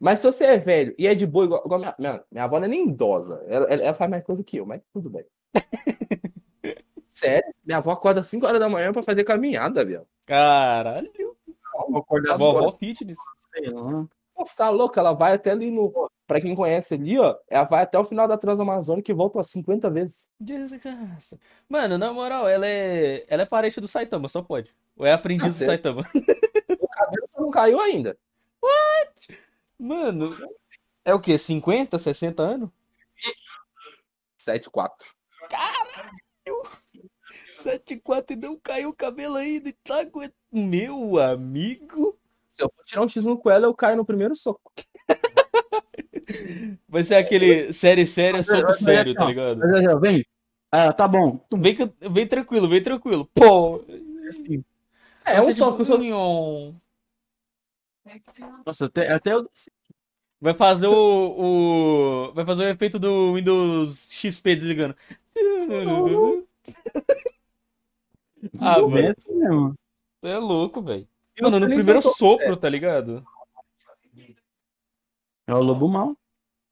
Mas 0.00 0.20
se 0.20 0.26
você 0.26 0.44
é 0.44 0.58
velho 0.58 0.94
e 0.98 1.06
é 1.06 1.14
de 1.14 1.26
boa, 1.26 1.44
igual, 1.46 1.62
igual 1.64 1.80
minha, 1.80 1.94
minha, 1.98 2.24
minha 2.30 2.44
avó 2.44 2.58
não 2.58 2.66
é 2.66 2.68
nem 2.68 2.88
idosa. 2.88 3.42
Ela, 3.48 3.66
ela- 3.66 3.82
ela 3.82 3.94
faz 3.94 4.10
mais 4.10 4.22
coisa 4.24 4.44
que 4.44 4.56
eu, 4.58 4.64
mas 4.66 4.80
tudo 4.92 5.10
bem. 5.10 5.24
Sério? 7.06 7.52
Minha 7.64 7.78
avó 7.78 7.90
acorda 7.92 8.20
às 8.20 8.28
5 8.28 8.46
horas 8.46 8.60
da 8.60 8.68
manhã 8.68 8.92
pra 8.92 9.02
fazer 9.02 9.24
caminhada, 9.24 9.84
viu? 9.84 10.06
Caralho. 10.24 11.10
Acordar 11.96 12.34
às 12.34 12.40
Vovó 12.40 12.58
horas, 12.60 12.74
fitness. 12.78 13.18
sei 13.54 13.70
lá. 13.70 14.06
Nossa, 14.36 14.56
tá 14.56 14.70
louca? 14.70 15.00
Ela 15.00 15.12
vai 15.12 15.32
até 15.34 15.50
ali 15.50 15.70
no. 15.70 15.92
Pra 16.26 16.40
quem 16.40 16.54
conhece 16.54 16.94
ali, 16.94 17.18
ó, 17.18 17.34
ela 17.48 17.64
vai 17.64 17.82
até 17.82 17.98
o 17.98 18.04
final 18.04 18.28
da 18.28 18.36
Transamazônica 18.36 19.10
e 19.10 19.14
volta 19.14 19.38
umas 19.38 19.48
50 19.50 19.88
vezes. 19.90 20.28
Desgraça. 20.38 21.38
Mano, 21.68 21.96
na 21.98 22.12
moral, 22.12 22.46
ela 22.46 22.66
é. 22.66 23.24
Ela 23.26 23.42
é 23.42 23.46
parente 23.46 23.80
do 23.80 23.88
Saitama, 23.88 24.28
só 24.28 24.42
pode. 24.42 24.70
Ou 24.96 25.06
é 25.06 25.12
aprendiz 25.12 25.44
Ah, 25.46 25.48
do 25.48 25.54
sério? 25.54 25.72
Saitama. 25.72 26.02
O 26.80 26.88
cabelo 26.88 27.28
só 27.34 27.40
não 27.40 27.50
caiu 27.50 27.80
ainda. 27.80 28.16
Mano. 29.78 30.36
É 31.04 31.14
o 31.14 31.20
quê? 31.20 31.38
50, 31.38 31.98
60 31.98 32.42
anos? 32.42 32.70
7,4. 34.38 34.90
7,4 37.52 38.30
e 38.30 38.36
não 38.36 38.58
caiu 38.58 38.90
o 38.90 38.94
cabelo 38.94 39.36
ainda. 39.36 39.68
e 39.68 39.72
Tá 39.72 40.00
aguentando. 40.00 40.34
Meu 40.52 41.18
amigo. 41.20 42.18
Se 42.46 42.62
eu 42.62 42.72
for 42.74 42.84
tirar 42.84 43.02
um 43.02 43.06
X1 43.06 43.38
com 43.38 43.50
ela, 43.50 43.66
eu 43.66 43.74
caio 43.74 43.96
no 43.96 44.04
primeiro 44.04 44.34
soco. 44.34 44.72
Vai 46.88 47.04
ser 47.04 47.16
aquele 47.16 47.72
série 47.72 48.04
séria, 48.04 48.42
solto 48.42 48.74
sério, 48.74 49.14
tá 49.14 49.24
ligado? 49.26 49.58
Mas, 49.58 49.82
já, 49.82 49.94
vem. 49.94 50.24
Ah, 50.70 50.92
tá 50.92 51.08
bom. 51.08 51.40
Vem, 51.52 51.76
vem 52.10 52.26
tranquilo, 52.26 52.68
vem 52.68 52.82
tranquilo. 52.82 53.26
Pô. 53.34 53.84
Assim. 54.28 54.62
É, 55.24 55.40
um 55.40 55.52
soco. 55.54 55.84
tipo, 55.84 55.98
nhon. 55.98 56.74
Nossa, 58.64 58.86
até, 58.86 59.12
até 59.12 59.32
eu 59.32 59.48
desci. 59.48 59.70
Vai 60.40 60.54
fazer 60.54 60.86
o, 60.86 62.28
o. 62.30 62.32
Vai 62.32 62.44
fazer 62.44 62.62
o 62.62 62.68
efeito 62.68 62.98
do 62.98 63.34
Windows 63.34 64.10
XP 64.10 64.56
desligando. 64.56 64.96
Ah, 68.60 68.80
mano, 68.80 69.74
você 70.20 70.28
é 70.28 70.38
louco, 70.38 70.80
velho. 70.80 71.08
Mano, 71.40 71.58
no 71.58 71.66
primeiro 71.66 72.00
sopro, 72.02 72.56
tá 72.56 72.68
ligado? 72.68 73.24
É 75.46 75.54
o 75.54 75.60
lobo 75.60 75.88
mal. 75.88 76.16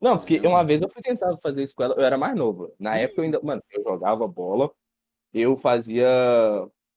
Não, 0.01 0.17
porque 0.17 0.39
uma 0.41 0.63
vez 0.63 0.83
eu 0.83 0.91
fui 0.91 1.03
tentar 1.03 1.37
fazer 1.39 1.63
isso 1.63 1.75
com 1.75 1.83
ela, 1.83 1.95
eu 1.95 2.05
era 2.05 2.19
mais 2.19 2.37
novo. 2.37 2.73
Na 2.79 2.97
época 2.97 3.21
eu 3.21 3.25
ainda, 3.25 3.41
mano, 3.43 3.63
eu 3.71 3.83
jogava 3.83 4.29
bola, 4.29 4.71
eu 5.33 5.57
fazia 5.57 6.07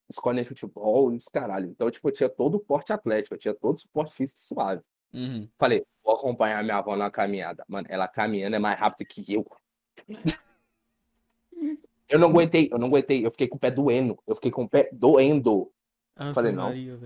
escolinha 0.10 0.44
de 0.44 0.50
futebol 0.50 1.14
e 1.14 1.18
os 1.18 1.28
caralho. 1.28 1.68
Então, 1.68 1.90
tipo, 1.90 2.08
eu 2.08 2.14
tinha 2.14 2.30
todo 2.30 2.56
o 2.56 2.60
porte 2.60 2.92
atlético, 2.92 3.36
eu 3.36 3.40
tinha 3.40 3.54
todo 3.54 3.78
o 3.78 3.80
suporte 3.80 4.14
físico 4.14 4.40
suave. 4.40 4.82
Uhum. 5.14 5.48
Falei, 5.58 5.86
vou 6.04 6.16
acompanhar 6.16 6.64
minha 6.64 6.78
avó 6.78 6.96
na 6.96 7.10
caminhada. 7.10 7.64
Mano, 7.68 7.88
ela 7.90 8.08
caminhando 8.08 8.56
é 8.56 8.60
mais 8.60 8.80
rápido 8.80 9.08
que 9.08 9.34
eu. 9.34 9.46
Eu 12.10 12.18
não 12.18 12.30
aguentei, 12.30 12.68
eu 12.72 12.80
não 12.80 12.88
aguentei, 12.88 13.24
eu 13.24 13.30
fiquei 13.30 13.48
com 13.48 13.58
o 13.58 13.60
pé 13.60 13.70
doendo, 13.70 14.18
eu 14.26 14.34
fiquei 14.34 14.50
com 14.50 14.64
o 14.64 14.68
pé 14.68 14.90
doendo. 14.92 15.72
Ave 16.16 16.34
Falei, 16.34 16.52
não. 16.52 16.64
Maria. 16.64 17.00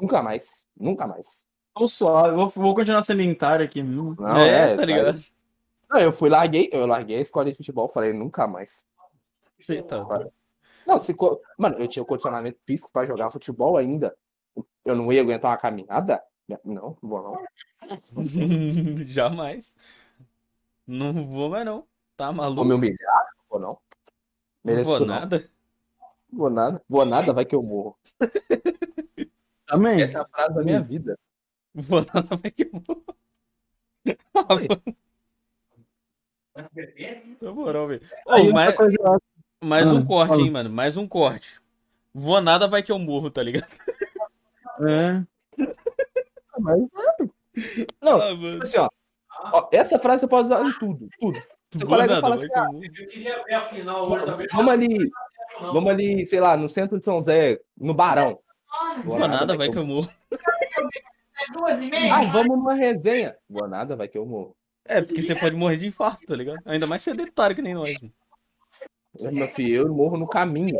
Nunca 0.00 0.20
mais, 0.20 0.66
nunca 0.76 1.06
mais. 1.06 1.46
Tô 1.72 1.86
suave. 1.86 2.34
Vou, 2.34 2.48
vou 2.48 2.74
continuar 2.74 3.04
sedentário 3.04 3.64
aqui 3.64 3.80
mesmo. 3.84 4.16
Não, 4.18 4.36
é, 4.36 4.72
é, 4.72 4.76
tá 4.76 4.84
ligado? 4.84 5.24
Não, 5.88 6.00
eu 6.00 6.10
fui, 6.10 6.28
larguei, 6.28 6.68
eu 6.72 6.86
larguei 6.86 7.18
a 7.18 7.20
escola 7.20 7.44
de 7.44 7.54
futebol, 7.54 7.88
falei, 7.88 8.12
nunca 8.12 8.48
mais. 8.48 8.84
Você 9.60 9.80
tá- 9.80 10.28
Não, 10.88 10.98
se, 10.98 11.12
co- 11.12 11.38
mano, 11.58 11.76
eu 11.78 11.86
tinha 11.86 12.02
condicionamento 12.02 12.58
físico 12.66 12.90
pra 12.90 13.04
jogar 13.04 13.28
futebol 13.28 13.76
ainda. 13.76 14.16
Eu 14.86 14.96
não 14.96 15.12
ia 15.12 15.20
aguentar 15.20 15.50
uma 15.50 15.58
caminhada? 15.58 16.24
Não, 16.48 16.58
não 16.64 16.96
vou 17.02 17.22
não. 17.22 17.46
Jamais. 19.04 19.76
Não 20.86 21.12
vou 21.26 21.50
mais 21.50 21.66
não. 21.66 21.86
Tá 22.16 22.28
Vou 22.28 22.36
maluco? 22.36 22.64
me 22.64 22.72
humilhar? 22.72 23.26
Não 23.36 23.44
vou 23.50 23.60
não. 23.60 23.68
Não 23.68 23.78
Mereço 24.64 24.88
vou 24.90 25.00
não. 25.00 25.06
nada. 25.06 25.50
Vou 26.32 26.48
nada. 26.48 26.82
Vou 26.88 27.04
nada, 27.04 27.34
vai 27.34 27.44
que 27.44 27.54
eu 27.54 27.62
morro. 27.62 27.98
Também. 29.66 30.00
Essa 30.00 30.18
é 30.18 30.20
a 30.22 30.26
frase 30.26 30.54
da 30.54 30.62
minha 30.62 30.80
vida. 30.80 31.18
Vou 31.74 32.00
nada, 32.02 32.34
vai 32.34 32.50
que 32.50 32.62
eu 32.72 32.80
vou. 32.80 33.04
Ah, 34.32 34.46
mano, 34.54 34.68
Na 37.42 37.52
moral, 37.52 37.88
velho. 37.88 38.00
Ô, 38.26 38.32
Aí, 38.32 38.46
outra 38.48 38.74
mais, 39.62 39.86
mais 39.86 39.96
um 39.96 40.00
Ah, 40.02 40.06
corte, 40.06 40.28
fala. 40.28 40.42
hein, 40.42 40.50
mano. 40.50 40.70
Mais 40.70 40.96
um 40.96 41.06
corte. 41.08 41.60
Vou 42.14 42.40
nada, 42.40 42.66
vai 42.68 42.82
que 42.82 42.90
eu 42.92 42.98
morro, 42.98 43.30
tá 43.30 43.42
ligado? 43.42 43.66
É. 44.80 45.22
Mas, 46.58 46.78
não, 48.00 48.20
Ah, 48.20 48.28
tipo 48.30 48.42
mano. 48.42 48.62
assim, 48.62 48.78
ó, 48.78 48.88
ó, 49.52 49.68
Essa 49.72 49.98
frase 49.98 50.20
você 50.20 50.28
pode 50.28 50.46
usar 50.46 50.64
em 50.64 50.72
tudo. 50.78 51.08
Tudo. 51.20 51.40
Seu 51.72 51.80
Vou 51.80 51.88
colega 51.90 52.14
nada, 52.14 52.20
fala 52.22 52.34
assim, 52.36 52.46
ah. 52.54 52.66
Eu 52.72 53.08
queria 53.08 53.44
ver 53.44 53.54
a 53.54 53.64
final 53.64 54.10
hoje 54.10 54.24
também. 54.24 54.46
vamos 54.52 54.72
ali, 54.72 55.10
vamos 55.60 55.90
ali, 55.90 56.24
sei 56.24 56.40
lá, 56.40 56.56
no 56.56 56.68
centro 56.68 56.98
de 56.98 57.04
São 57.04 57.20
Zé, 57.20 57.60
no 57.76 57.92
Barão. 57.94 58.38
Vou 59.04 59.18
nada, 59.18 59.56
vai 59.56 59.70
que 59.70 59.76
eu 59.78 59.86
morro. 59.86 60.08
É 60.30 61.52
duas 61.52 61.78
e 61.78 61.90
meia? 61.90 62.14
Ah, 62.16 62.24
vamos 62.24 62.56
numa 62.58 62.74
resenha. 62.74 63.36
Vou 63.48 63.68
nada, 63.68 63.94
vai 63.96 64.08
que 64.08 64.18
eu 64.18 64.26
morro. 64.26 64.56
É, 64.84 65.02
porque 65.02 65.22
você 65.22 65.34
pode 65.34 65.54
morrer 65.54 65.76
de 65.76 65.86
infarto, 65.86 66.24
tá 66.26 66.34
ligado? 66.34 66.58
Ainda 66.64 66.86
mais 66.86 67.02
sedentário 67.02 67.54
que 67.54 67.62
nem 67.62 67.74
nós. 67.74 68.00
mano. 68.00 68.12
Eu, 69.20 69.32
Meu 69.32 69.48
filho, 69.48 69.76
eu 69.86 69.94
morro 69.94 70.16
no 70.18 70.26
caminho. 70.28 70.78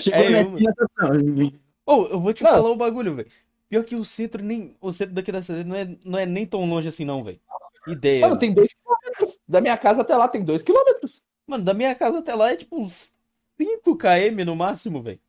Chegou 0.00 0.20
É 0.24 0.30
na 0.30 0.40
eu, 0.40 0.68
atenção. 0.68 1.52
Ô, 1.86 2.06
eu 2.06 2.20
vou 2.20 2.32
te 2.32 2.42
Não. 2.42 2.50
falar 2.50 2.70
um 2.72 2.76
bagulho, 2.76 3.14
velho. 3.16 3.30
Pior 3.68 3.84
que 3.84 3.94
o 3.96 4.04
centro 4.04 4.42
nem. 4.42 4.76
O 4.80 4.92
centro 4.92 5.14
daqui 5.14 5.30
da 5.30 5.42
cidade 5.42 5.64
não 5.64 5.76
é, 5.76 5.96
não 6.04 6.18
é 6.18 6.24
nem 6.26 6.46
tão 6.46 6.64
longe 6.68 6.88
assim, 6.88 7.04
não, 7.04 7.22
velho. 7.22 7.40
Ideia. 7.86 8.20
Mano, 8.20 8.30
mano. 8.30 8.40
tem 8.40 8.52
dois 8.52 8.74
quilômetros. 8.74 9.40
Da 9.46 9.60
minha 9.60 9.76
casa 9.76 10.00
até 10.02 10.16
lá 10.16 10.28
tem 10.28 10.42
dois 10.42 10.62
quilômetros. 10.62 11.22
Mano, 11.46 11.64
da 11.64 11.74
minha 11.74 11.94
casa 11.94 12.18
até 12.18 12.34
lá 12.34 12.52
é 12.52 12.56
tipo 12.56 12.78
uns 12.78 13.12
5 13.58 13.96
km 13.96 14.44
no 14.44 14.56
máximo, 14.56 15.02
velho. 15.02 15.20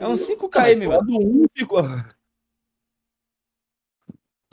É 0.00 0.06
uns 0.06 0.20
5 0.20 0.48
km, 0.48 1.48
ficou. 1.56 1.82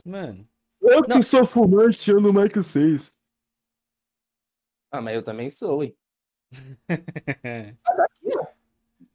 Mano. 0.03 0.47
Eu 0.81 1.01
Não. 1.07 1.21
sou 1.21 1.45
fumante, 1.45 2.11
ando 2.11 2.33
mais 2.33 2.49
que 2.49 2.57
vocês. 2.57 3.13
Ah, 4.91 5.01
mas 5.01 5.15
eu 5.15 5.23
também 5.23 5.49
sou, 5.49 5.83
hein? 5.83 5.95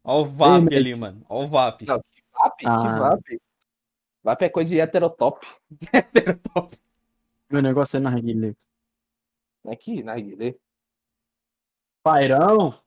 Ó 0.03 0.21
o 0.21 0.25
VAP 0.25 0.71
Ei, 0.71 0.77
ali, 0.77 0.95
mano. 0.95 1.23
Ó 1.29 1.43
o 1.43 1.47
VAP. 1.47 1.85
Não. 1.85 2.01
VAP? 2.33 2.57
Que 2.59 2.67
Ah. 2.67 2.99
VAP? 2.99 3.41
VAP 4.23 4.41
é 4.45 4.49
coisa 4.49 4.69
de 4.69 4.79
heterotop. 4.79 5.45
Meu 7.49 7.61
negócio 7.61 7.97
é 7.97 7.99
narguilé. 7.99 8.55
Aqui, 9.67 10.01
na 10.03 10.15
Guilherme. 10.15 10.59
Pairão? 12.03 12.79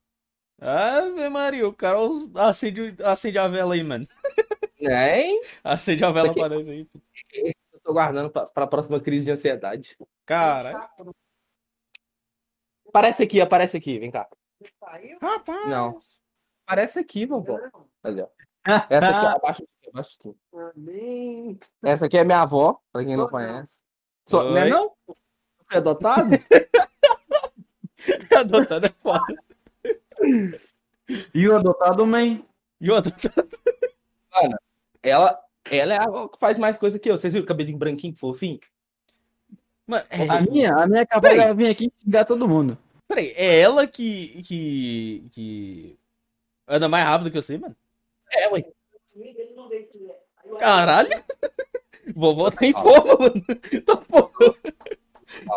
Ave 0.61 1.29
Maria, 1.29 1.67
o 1.69 1.73
cara 1.75 1.99
acende, 2.37 2.95
acende 3.03 3.39
a 3.39 3.49
vela 3.49 3.75
aí, 3.75 3.83
mano. 3.83 4.07
Nem. 4.81 5.41
Acende 5.63 6.05
a 6.05 6.11
vela 6.11 6.31
aqui- 6.31 6.41
pra 6.41 6.49
nós 6.49 6.67
aí. 6.69 6.87
Eu 7.35 7.81
tô 7.83 7.93
guardando 7.93 8.31
pra, 8.31 8.45
pra 8.47 8.67
próxima 8.67 9.01
crise 9.01 9.25
de 9.27 9.31
ansiedade. 9.31 9.97
Cara. 10.27 10.91
Aparece 12.91 13.23
aqui, 13.23 13.41
aparece 13.41 13.77
aqui. 13.77 13.99
Vem 13.99 14.11
cá. 14.11 14.29
Rapaz. 15.23 15.69
Não. 15.69 16.01
Aparece 16.67 16.99
aqui, 16.99 17.25
vovó. 17.25 17.59
Ali, 18.03 18.21
ó. 18.21 18.29
Essa 18.91 19.09
aqui, 19.09 19.27
ó, 19.27 19.29
abaixo 19.29 19.63
aqui, 19.63 19.89
abaixo 19.89 20.19
aqui. 20.19 21.59
Essa 21.83 22.07
aqui 22.07 22.19
é 22.19 22.25
minha 22.25 22.43
avó, 22.43 22.79
pra 22.93 23.05
quem 23.05 23.17
não 23.17 23.29
conhece. 23.29 23.81
Só, 24.29 24.45
não 24.45 24.57
é 24.57 24.65
Oi. 24.65 24.71
não? 24.71 24.93
Foi 25.69 25.79
adotado? 25.79 26.31
Adotado 28.37 28.87
é 28.87 28.91
foda. 29.03 29.25
E 31.35 31.49
o 31.49 31.57
adotado, 31.57 32.07
man? 32.07 32.43
E 32.81 32.91
o 32.91 32.97
adotado. 32.97 33.49
Ela, 35.03 35.43
Ela 35.71 35.95
é 35.95 35.99
a 35.99 36.29
que 36.29 36.39
faz 36.39 36.59
mais 36.59 36.79
coisa 36.79 36.99
que 36.99 37.11
eu. 37.11 37.17
Vocês 37.19 37.33
viram 37.33 37.45
o 37.45 37.49
cabelinho 37.49 37.79
branquinho, 37.79 38.17
fofinho? 38.17 38.59
Mano, 39.91 40.05
é, 40.09 40.29
A 40.29 40.41
minha, 40.43 40.75
a 40.77 40.87
minha 40.87 41.05
capaz 41.05 41.37
de 41.37 41.55
vir 41.55 41.69
aqui 41.69 41.87
e 41.87 42.05
xingar 42.05 42.25
todo 42.25 42.47
mundo. 42.47 42.79
peraí, 43.09 43.35
é 43.37 43.59
ela 43.61 43.89
que, 43.89 44.41
que, 44.45 45.29
que 45.33 45.99
anda 46.69 46.89
mais 46.89 47.05
rápido 47.05 47.29
que 47.29 47.43
você, 47.43 47.59
mano? 47.59 47.75
É, 48.31 48.49
ué. 48.51 48.65
Caralho! 50.61 51.11
Vovó 52.15 52.53
tá 52.53 52.65
em 52.65 52.73
forma, 52.73 53.17
mano. 53.19 53.45
Tá 53.85 53.97
porra. 53.97 54.55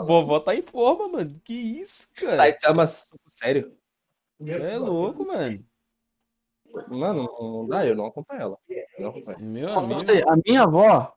Vovó 0.03 0.39
tá 0.39 0.55
em 0.55 0.63
forma, 0.63 1.07
mano. 1.09 1.39
Que 1.43 1.53
isso, 1.53 2.09
cara? 2.15 2.37
Saitama, 2.37 2.87
sério. 3.29 3.77
Você 4.39 4.51
é 4.51 4.77
louco, 4.79 5.27
mano. 5.27 5.63
Mano, 6.87 7.29
não 7.39 7.67
dá, 7.67 7.85
eu 7.85 7.95
não 7.95 8.07
acompanho 8.07 8.41
ela. 8.41 8.57
Eu 8.67 8.85
não 8.97 9.09
acompanho. 9.11 9.39
Meu 9.41 9.77
amigo. 9.77 10.01
a 10.27 10.35
minha 10.43 10.63
avó, 10.63 11.15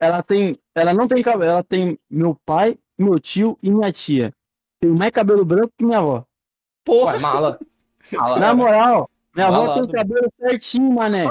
ela 0.00 0.22
tem. 0.22 0.58
Ela 0.74 0.94
não 0.94 1.06
tem 1.06 1.22
cabelo, 1.22 1.50
ela 1.50 1.62
tem 1.64 1.98
meu 2.10 2.34
pai, 2.44 2.78
meu 2.98 3.20
tio 3.20 3.58
e 3.62 3.70
minha 3.70 3.92
tia. 3.92 4.32
Tem 4.80 4.90
mais 4.90 5.10
cabelo 5.10 5.44
branco 5.44 5.72
que 5.78 5.84
minha 5.84 5.98
avó. 5.98 6.24
Porra! 6.84 7.12
Ué, 7.12 7.18
mala. 7.18 7.58
Mala. 8.12 8.38
Na 8.38 8.54
moral, 8.54 9.10
minha 9.34 9.46
avó 9.48 9.66
Balado, 9.66 9.86
tem 9.86 9.96
cabelo 9.96 10.32
certinho, 10.40 10.90
mané. 10.92 11.26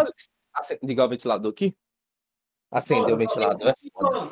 Acende- 0.53 0.79
Ligar 0.83 1.05
o 1.05 1.09
ventilador 1.09 1.51
aqui? 1.51 1.75
Acender 2.71 3.13
o 3.13 3.17
ventilador. 3.17 3.67
é. 3.67 3.71
Acendeu 3.71 4.31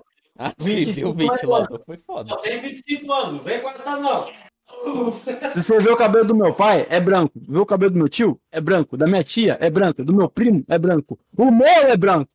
o 0.59 0.63
25 0.63 1.13
mais 1.15 1.29
ventilador. 1.31 1.81
Foi 1.85 1.97
foda. 2.05 2.29
Só 2.29 2.37
tem 2.37 2.61
25 2.61 3.11
anos, 3.11 3.43
vem 3.43 3.59
com 3.61 3.69
essa 3.69 3.97
não. 3.97 4.29
Se 5.49 5.63
você 5.63 5.79
vê 5.79 5.89
o 5.89 5.97
cabelo 5.97 6.25
do 6.25 6.35
meu 6.35 6.53
pai, 6.53 6.85
é 6.89 6.99
branco. 6.99 7.31
Vê 7.35 7.57
o 7.57 7.65
cabelo 7.65 7.91
do 7.91 7.97
meu 7.97 8.07
tio, 8.09 8.39
é 8.51 8.61
branco. 8.61 8.95
Da 8.97 9.07
minha 9.07 9.23
tia, 9.23 9.57
é 9.59 9.69
branco. 9.69 10.03
Do 10.03 10.13
meu 10.13 10.29
primo, 10.29 10.63
é 10.67 10.77
branco. 10.77 11.17
O 11.35 11.49
meu 11.49 11.65
é 11.65 11.97
branco. 11.97 12.29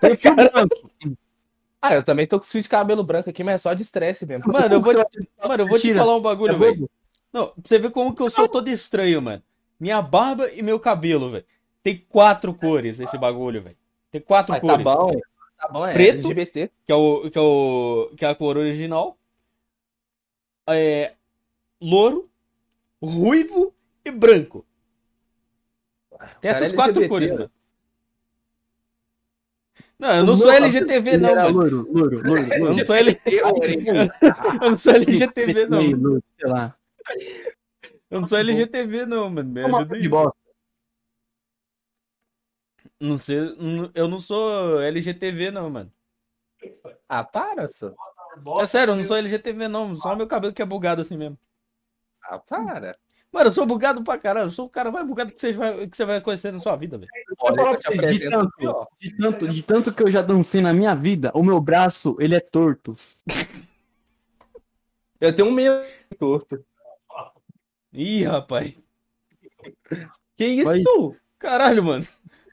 Tem 0.00 0.16
fio 0.16 0.34
branco. 0.34 0.90
Ah, 1.88 1.94
eu 1.94 2.02
também 2.02 2.26
tô 2.26 2.38
com 2.38 2.44
fio 2.46 2.62
de 2.62 2.68
cabelo 2.68 3.02
branco 3.04 3.30
aqui, 3.30 3.42
mas 3.44 3.54
é 3.56 3.58
só 3.58 3.74
de 3.74 3.82
estresse 3.82 4.26
mesmo. 4.26 4.52
Mano, 4.52 4.74
eu 4.74 4.80
vou, 4.80 4.94
te, 5.04 5.28
mano, 5.46 5.62
eu 5.62 5.68
vou 5.68 5.78
te 5.78 5.94
falar 5.94 6.14
um 6.16 6.18
É 6.18 6.22
bagulho, 6.22 6.58
velho. 6.58 6.74
bobo? 6.74 6.90
Não, 7.32 7.46
pra 7.48 7.54
você 7.64 7.78
vê 7.78 7.90
como 7.90 8.14
que 8.14 8.22
eu 8.22 8.30
sou 8.30 8.48
todo 8.48 8.68
estranho, 8.68 9.20
mano. 9.20 9.42
Minha 9.78 10.00
barba 10.00 10.50
e 10.52 10.62
meu 10.62 10.80
cabelo, 10.80 11.30
velho. 11.30 11.44
Tem 11.82 11.96
quatro 12.08 12.52
cores 12.54 12.98
esse 12.98 13.16
bagulho, 13.18 13.62
velho. 13.62 13.76
Tem 14.10 14.20
quatro 14.20 14.52
Mas 14.52 14.60
tá 14.62 14.66
cores. 14.68 14.84
bom. 14.84 15.20
Tá 15.58 15.68
bom, 15.68 15.86
é 15.86 15.92
Preto? 15.92 16.18
LGBT. 16.18 16.70
Que 16.84 16.92
é, 16.92 16.94
o, 16.94 17.30
que, 17.30 17.38
é 17.38 17.40
o, 17.40 18.10
que 18.16 18.24
é 18.24 18.28
a 18.28 18.34
cor 18.34 18.56
original. 18.56 19.16
É. 20.68 21.14
Louro, 21.80 22.28
ruivo 23.02 23.74
e 24.04 24.10
branco. 24.10 24.64
Tem 26.40 26.50
Cara, 26.50 26.64
essas 26.64 26.72
quatro 26.72 27.02
LGBT, 27.02 27.08
cores, 27.08 27.30
né? 27.30 27.36
mano. 27.38 27.50
Não, 29.98 30.14
eu 30.14 30.24
não 30.24 30.34
O 30.34 30.36
sou 30.36 30.50
LGTV, 30.50 31.16
não, 31.16 31.30
era 31.30 31.50
mano. 31.50 31.58
Louro, 31.58 31.92
louro, 31.92 32.22
louro, 32.22 32.52
Eu 32.52 32.66
não 32.66 32.74
sou, 32.74 32.94
L... 32.94 33.20
eu 34.62 34.70
não 34.70 34.78
sou 34.78 34.92
LGTV, 34.92 35.66
não. 35.66 35.80
Sei 36.38 36.48
lá. 36.48 36.76
Eu 38.10 38.20
não 38.20 38.26
sou 38.26 38.38
LGTV, 38.38 39.06
não, 39.06 39.30
mano. 39.30 39.50
Me 39.50 39.64
Uma 39.64 39.78
ajuda 39.78 39.98
de 39.98 40.08
bosta. 40.08 40.36
Não 43.00 43.18
sei, 43.18 43.38
eu 43.94 44.08
não 44.08 44.18
sou 44.18 44.80
LGTV, 44.80 45.50
não, 45.50 45.68
mano. 45.70 45.92
Ah, 47.08 47.24
para, 47.24 47.68
só. 47.68 47.94
É 48.58 48.66
sério, 48.66 48.92
eu 48.92 48.96
não 48.96 49.04
sou 49.04 49.16
LGTV, 49.16 49.68
não. 49.68 49.94
Só 49.94 50.14
meu 50.14 50.26
cabelo 50.26 50.52
que 50.52 50.62
é 50.62 50.66
bugado 50.66 51.02
assim 51.02 51.16
mesmo. 51.16 51.38
Ah, 52.22 52.38
para. 52.38 52.98
Mano, 53.36 53.48
eu 53.48 53.52
sou 53.52 53.66
bugado 53.66 54.02
pra 54.02 54.16
caralho. 54.16 54.46
Eu 54.46 54.50
sou 54.50 54.64
o 54.64 54.70
cara 54.70 54.90
mais 54.90 55.06
bugado 55.06 55.30
que 55.30 55.38
você 55.38 55.52
vai, 55.52 55.86
que 55.86 55.94
você 55.94 56.06
vai 56.06 56.22
conhecer 56.22 56.50
na 56.50 56.58
sua 56.58 56.74
vida, 56.74 56.96
velho. 56.96 57.10
Olha, 57.38 57.76
de 57.76 58.30
tanto, 58.30 58.88
de 58.98 59.16
tanto, 59.18 59.48
de 59.48 59.62
tanto 59.62 59.92
que 59.92 60.02
eu 60.02 60.10
já 60.10 60.22
dancei 60.22 60.62
na 60.62 60.72
minha 60.72 60.94
vida, 60.94 61.30
o 61.34 61.42
meu 61.42 61.60
braço, 61.60 62.16
ele 62.18 62.34
é 62.34 62.40
torto. 62.40 62.92
Eu 65.20 65.34
tenho 65.34 65.48
um 65.48 65.52
meio 65.52 65.72
torto. 66.18 66.64
Ih, 67.92 68.24
rapaz. 68.24 68.72
Que 70.36 70.46
isso? 70.46 71.16
Caralho, 71.38 71.82
mano. 71.82 72.06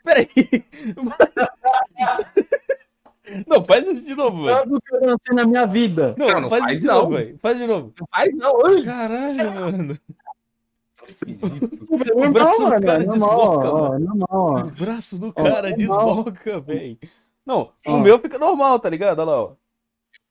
Peraí. 0.03 0.27
Não, 3.47 3.63
faz 3.63 3.87
isso 3.87 4.05
de 4.05 4.15
novo, 4.15 4.43
velho. 4.43 4.63
Tanto 4.63 4.81
que 4.81 4.95
eu 4.95 5.01
dancei 5.01 5.35
na 5.35 5.45
minha 5.45 5.65
vida. 5.65 6.13
Não, 6.17 6.27
Não, 6.27 6.41
não 6.41 6.49
faz, 6.49 6.63
faz 6.63 6.73
isso 6.73 6.81
de 6.81 6.87
não. 6.87 6.95
novo, 6.95 7.15
velho. 7.15 7.39
Faz 7.41 7.57
de 7.57 7.67
novo. 7.67 7.93
Não 7.99 8.07
faz 8.07 8.35
não. 8.35 8.83
Caralho, 8.83 9.51
mano. 9.53 9.99
Esquisito. 11.07 11.87
Normal, 12.15 12.31
braço 12.31 12.63
do 12.63 12.81
cara 12.81 13.05
desloca, 13.07 13.71
mano. 13.71 14.25
Os 14.63 14.71
braços 14.71 15.19
do 15.19 15.33
cara 15.33 15.69
normal. 15.69 15.73
desloca, 15.77 16.59
velho. 16.59 16.97
Não, 17.45 17.71
o 17.85 17.97
meu 17.99 18.19
fica 18.19 18.39
normal, 18.39 18.79
tá 18.79 18.89
ligado? 18.89 19.19
Olha 19.19 19.31
lá, 19.31 19.41
ó. 19.43 19.55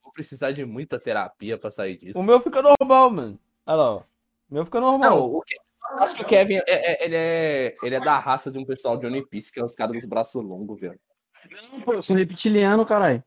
Vou 0.02 0.12
precisar 0.12 0.52
de 0.52 0.64
muita 0.64 0.98
terapia 0.98 1.56
pra 1.58 1.70
sair 1.70 1.96
disso. 1.96 2.18
O 2.18 2.22
meu 2.22 2.40
fica 2.40 2.62
normal, 2.62 3.10
mano. 3.10 3.38
Olha 3.66 3.76
lá, 3.76 3.90
ó. 3.96 3.98
O 3.98 4.54
meu 4.54 4.64
fica 4.64 4.80
normal. 4.80 5.10
Não, 5.10 5.26
o 5.26 5.40
Ke- 5.42 5.56
acho 5.98 6.14
que 6.16 6.22
o 6.22 6.26
Kevin 6.26 6.56
é, 6.56 6.62
é- 6.66 7.04
ele, 7.04 7.16
é, 7.16 7.74
ele 7.82 7.94
é 7.94 8.00
da 8.00 8.18
raça 8.18 8.50
de 8.50 8.58
um 8.58 8.64
pessoal 8.64 8.96
de 8.96 9.06
One 9.06 9.24
Piece, 9.26 9.52
que 9.52 9.60
é 9.60 9.64
os 9.64 9.74
caras 9.74 9.94
dos 9.94 10.04
braços 10.04 10.42
longos, 10.42 10.80
velho. 10.80 10.98
Pô, 11.84 11.94
eu 11.94 12.02
sou 12.02 12.14
reptiliano, 12.16 12.86
caralho. 12.86 13.22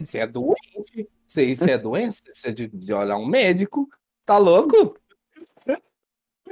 Você 0.00 0.18
é 0.18 0.26
doente. 0.26 1.08
Você, 1.26 1.54
você 1.54 1.70
é 1.72 1.78
doente? 1.78 2.16
Você 2.16 2.22
precisa 2.24 2.52
de, 2.52 2.66
de 2.68 2.92
olhar 2.92 3.16
um 3.16 3.26
médico. 3.26 3.88
Tá 4.26 4.38
louco? 4.38 4.96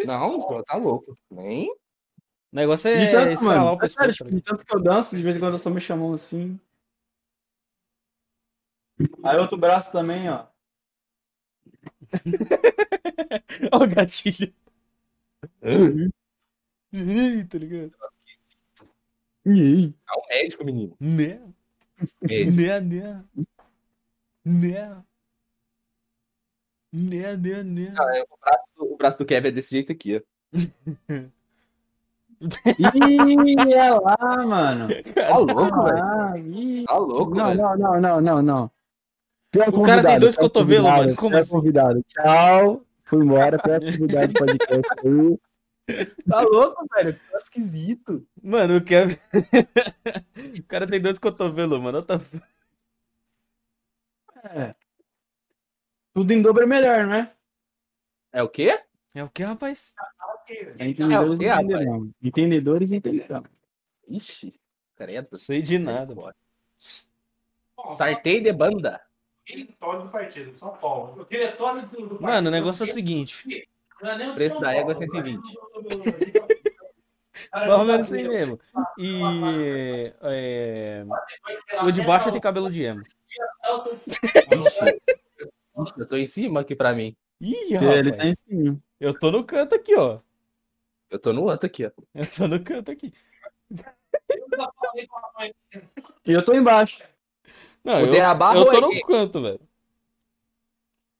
Não, 0.06 0.40
pô, 0.40 0.62
tá 0.62 0.76
louco. 0.76 1.16
Nem. 1.30 1.70
O 1.70 1.76
negócio 2.56 2.88
é 2.88 3.06
De 3.06 3.10
tanto, 3.10 3.44
mano. 3.44 3.78
É 3.82 3.88
sério, 3.88 4.08
pescoço. 4.08 4.12
tipo, 4.12 4.30
tá 4.30 4.36
de 4.36 4.42
tanto 4.42 4.66
que 4.66 4.76
eu 4.76 4.82
danço, 4.82 5.16
de 5.16 5.22
vez 5.22 5.36
em 5.36 5.40
quando 5.40 5.54
eu 5.54 5.58
só 5.58 5.70
me 5.70 5.80
chamam 5.80 6.12
assim. 6.12 6.60
Aí 9.22 9.38
outro 9.38 9.56
braço 9.56 9.90
também, 9.90 10.28
ó. 10.28 10.46
Olha 13.72 13.84
o 13.84 13.94
gatilho. 13.94 14.54
Ih, 16.92 17.44
tá 17.44 17.58
ligado? 17.58 17.92
É 19.44 19.50
um 19.50 20.26
médico, 20.30 20.64
menino. 20.64 20.96
Né? 21.00 21.40
Né, 22.20 22.80
né. 22.80 23.24
Né. 24.44 25.04
Né, 26.92 27.36
né, 27.36 27.62
né. 27.62 27.94
Ah, 27.96 28.16
é, 28.16 28.22
o, 28.22 28.36
braço, 28.40 28.64
do- 28.76 28.92
o 28.92 28.96
braço 28.96 29.18
do 29.18 29.24
Kevin 29.24 29.48
é 29.48 29.50
desse 29.50 29.70
jeito 29.70 29.92
aqui, 29.92 30.16
ó. 30.16 30.22
Ih, 32.42 33.72
é 33.72 33.90
lá, 33.94 34.46
mano. 34.46 34.88
Tá 35.14 35.36
louco, 35.38 35.84
velho. 35.84 36.36
Ih. 36.46 36.84
Tá 36.84 36.96
louco, 36.98 37.34
Não, 37.34 37.46
velho. 37.46 37.60
não, 37.62 37.76
não, 37.78 38.00
não, 38.00 38.20
não, 38.20 38.42
não. 38.42 38.70
Pior 39.50 39.68
O 39.68 39.82
cara 39.82 40.02
tem 40.02 40.18
dois 40.18 40.36
cotovelos, 40.36 40.90
mano. 40.90 41.14
Como 41.16 41.30
pior 41.30 41.40
assim? 41.40 41.52
convidado. 41.52 42.02
Tchau. 42.08 42.84
Fui 43.04 43.22
embora, 43.24 43.58
pior 43.58 43.80
convidado 43.80 44.32
do 44.32 44.38
podcast 44.38 44.90
aí. 45.04 45.38
Tá 46.28 46.40
louco, 46.40 46.86
velho. 46.96 47.18
Tá 47.30 47.38
esquisito. 47.38 48.26
Mano, 48.42 48.76
o 48.78 48.80
Kevin. 48.84 49.16
o 50.58 50.62
cara 50.66 50.86
tem 50.86 51.00
dois 51.00 51.18
cotovelos, 51.18 51.80
mano. 51.80 51.98
Outra- 51.98 52.20
É. 54.44 54.74
Tudo 56.14 56.32
em 56.32 56.42
dobro 56.42 56.62
é 56.64 56.66
melhor, 56.66 57.06
não 57.06 57.14
é? 57.14 57.32
É 58.32 58.42
o 58.42 58.48
quê? 58.48 58.78
É 59.14 59.22
o 59.22 59.28
que, 59.30 59.42
rapaz? 59.42 59.94
Entendedores 60.78 61.32
É 61.32 61.34
o 61.34 61.38
quê, 61.38 61.46
rapaz? 61.48 61.64
entenderão. 61.64 62.10
Entendedores 62.22 62.92
entenderão. 62.92 63.44
Ixi, 64.08 64.58
credo. 64.96 65.36
Sei 65.36 65.62
de 65.62 65.78
nada, 65.78 66.14
mano. 66.14 66.34
Sartei 67.92 68.40
de 68.40 68.52
banda. 68.52 69.00
Diretório 69.46 70.02
do 70.02 70.08
partido, 70.08 70.54
São 70.56 70.76
Paulo. 70.76 71.22
O 71.22 71.24
diretório 71.24 71.86
do, 71.86 72.06
do 72.06 72.22
Mano, 72.22 72.48
o 72.48 72.50
negócio 72.52 72.84
é 72.84 72.90
o 72.90 72.92
seguinte. 72.92 73.68
Não 74.00 74.10
é 74.10 74.18
nem 74.18 74.30
o 74.30 74.34
Preço 74.34 74.52
São 74.52 74.60
da 74.60 74.68
Paulo. 74.68 74.80
égua 74.80 74.92
é 74.92 74.96
120. 74.96 75.42
Mais 77.52 77.70
ou 77.72 77.84
menos 77.84 78.06
assim 78.06 78.28
mesmo. 78.28 78.60
E. 78.98 80.12
é, 80.22 81.04
o 81.84 81.90
de 81.90 82.02
baixo 82.02 82.30
tem 82.30 82.40
cabelo 82.40 82.70
de 82.70 82.82
emo. 82.84 83.02
Ixi, 85.82 85.94
eu 86.00 86.08
tô 86.08 86.16
em 86.16 86.26
cima 86.26 86.60
aqui 86.60 86.74
pra 86.74 86.92
mim. 86.94 87.16
Ih, 87.40 87.74
Ele 87.74 88.10
tá 88.12 88.16
rapaz. 88.16 88.24
em 88.24 88.34
cima. 88.34 88.78
Eu 89.00 89.18
tô 89.18 89.30
no 89.30 89.44
canto 89.44 89.74
aqui, 89.74 89.94
ó. 89.96 90.20
Eu 91.10 91.18
tô 91.18 91.32
no 91.32 91.42
outro 91.44 91.66
aqui, 91.66 91.84
ó. 91.86 91.90
Eu 92.14 92.30
tô 92.30 92.48
no 92.48 92.62
canto 92.62 92.90
aqui. 92.90 93.12
E 96.26 96.32
eu 96.32 96.44
tô 96.44 96.54
embaixo. 96.54 97.02
Não, 97.84 97.94
O 97.96 97.98
eu, 98.00 98.06
eu 98.14 98.64
tô 98.64 98.72
é 98.72 98.80
no 98.80 98.90
que- 98.90 99.00
canto, 99.04 99.42
velho. 99.42 99.60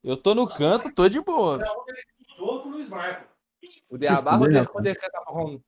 Eu 0.04 0.16
tô 0.16 0.34
no 0.34 0.48
canto, 0.48 0.92
tô 0.92 1.08
de 1.08 1.20
boa. 1.20 1.58
O 3.88 3.98
de 3.98 4.06
abaixo 4.08 4.38
fuder, 4.38 4.54
é 4.56 4.58
rapaz. 4.60 4.68
quando 4.70 4.86
ele 4.86 4.94
canta 4.96 5.20
marrom. 5.26 5.60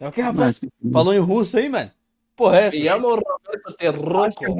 É 0.00 0.08
o 0.08 0.12
que, 0.12 0.20
rapaz? 0.20 0.60
Falou 0.92 1.12
em 1.14 1.18
russo 1.18 1.56
aí, 1.56 1.68
mano? 1.68 1.90
Porra, 2.36 2.58
é 2.60 2.66
essa? 2.66 2.76
Me 2.76 2.84
chamo 2.84 3.08
Roberto 3.08 3.72
Terroco. 3.76 4.56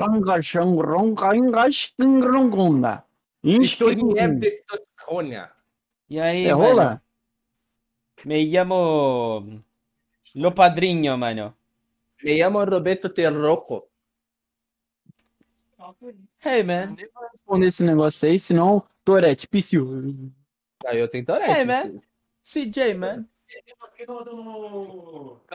Estou 3.43 3.93
em 3.93 4.18
É 4.18 4.28
testosterona. 4.39 5.53
E 6.11 6.18
aí, 6.18 6.47
mano? 6.49 6.59
rola? 6.59 7.03
Me 8.24 8.45
llamo. 8.45 9.62
Lo 10.34 10.53
Padrinho, 10.53 11.16
mano. 11.16 11.55
Me 12.22 12.39
chamo 12.39 12.64
Roberto 12.64 13.11
Terroco. 13.11 13.89
Hey, 16.45 16.62
man. 16.62 16.97
responder 17.32 17.66
esse 17.68 17.84
negócio 17.84 18.28
aí, 18.28 18.39
senão, 18.39 18.82
Torete, 19.05 19.47
psiu. 19.49 20.32
Aí 20.86 20.99
eu 20.99 21.09
tenho 21.09 21.24
Torete. 21.24 21.51
Hey, 21.51 21.64
man. 21.64 22.01
CJ, 22.43 22.95
man. 22.95 23.28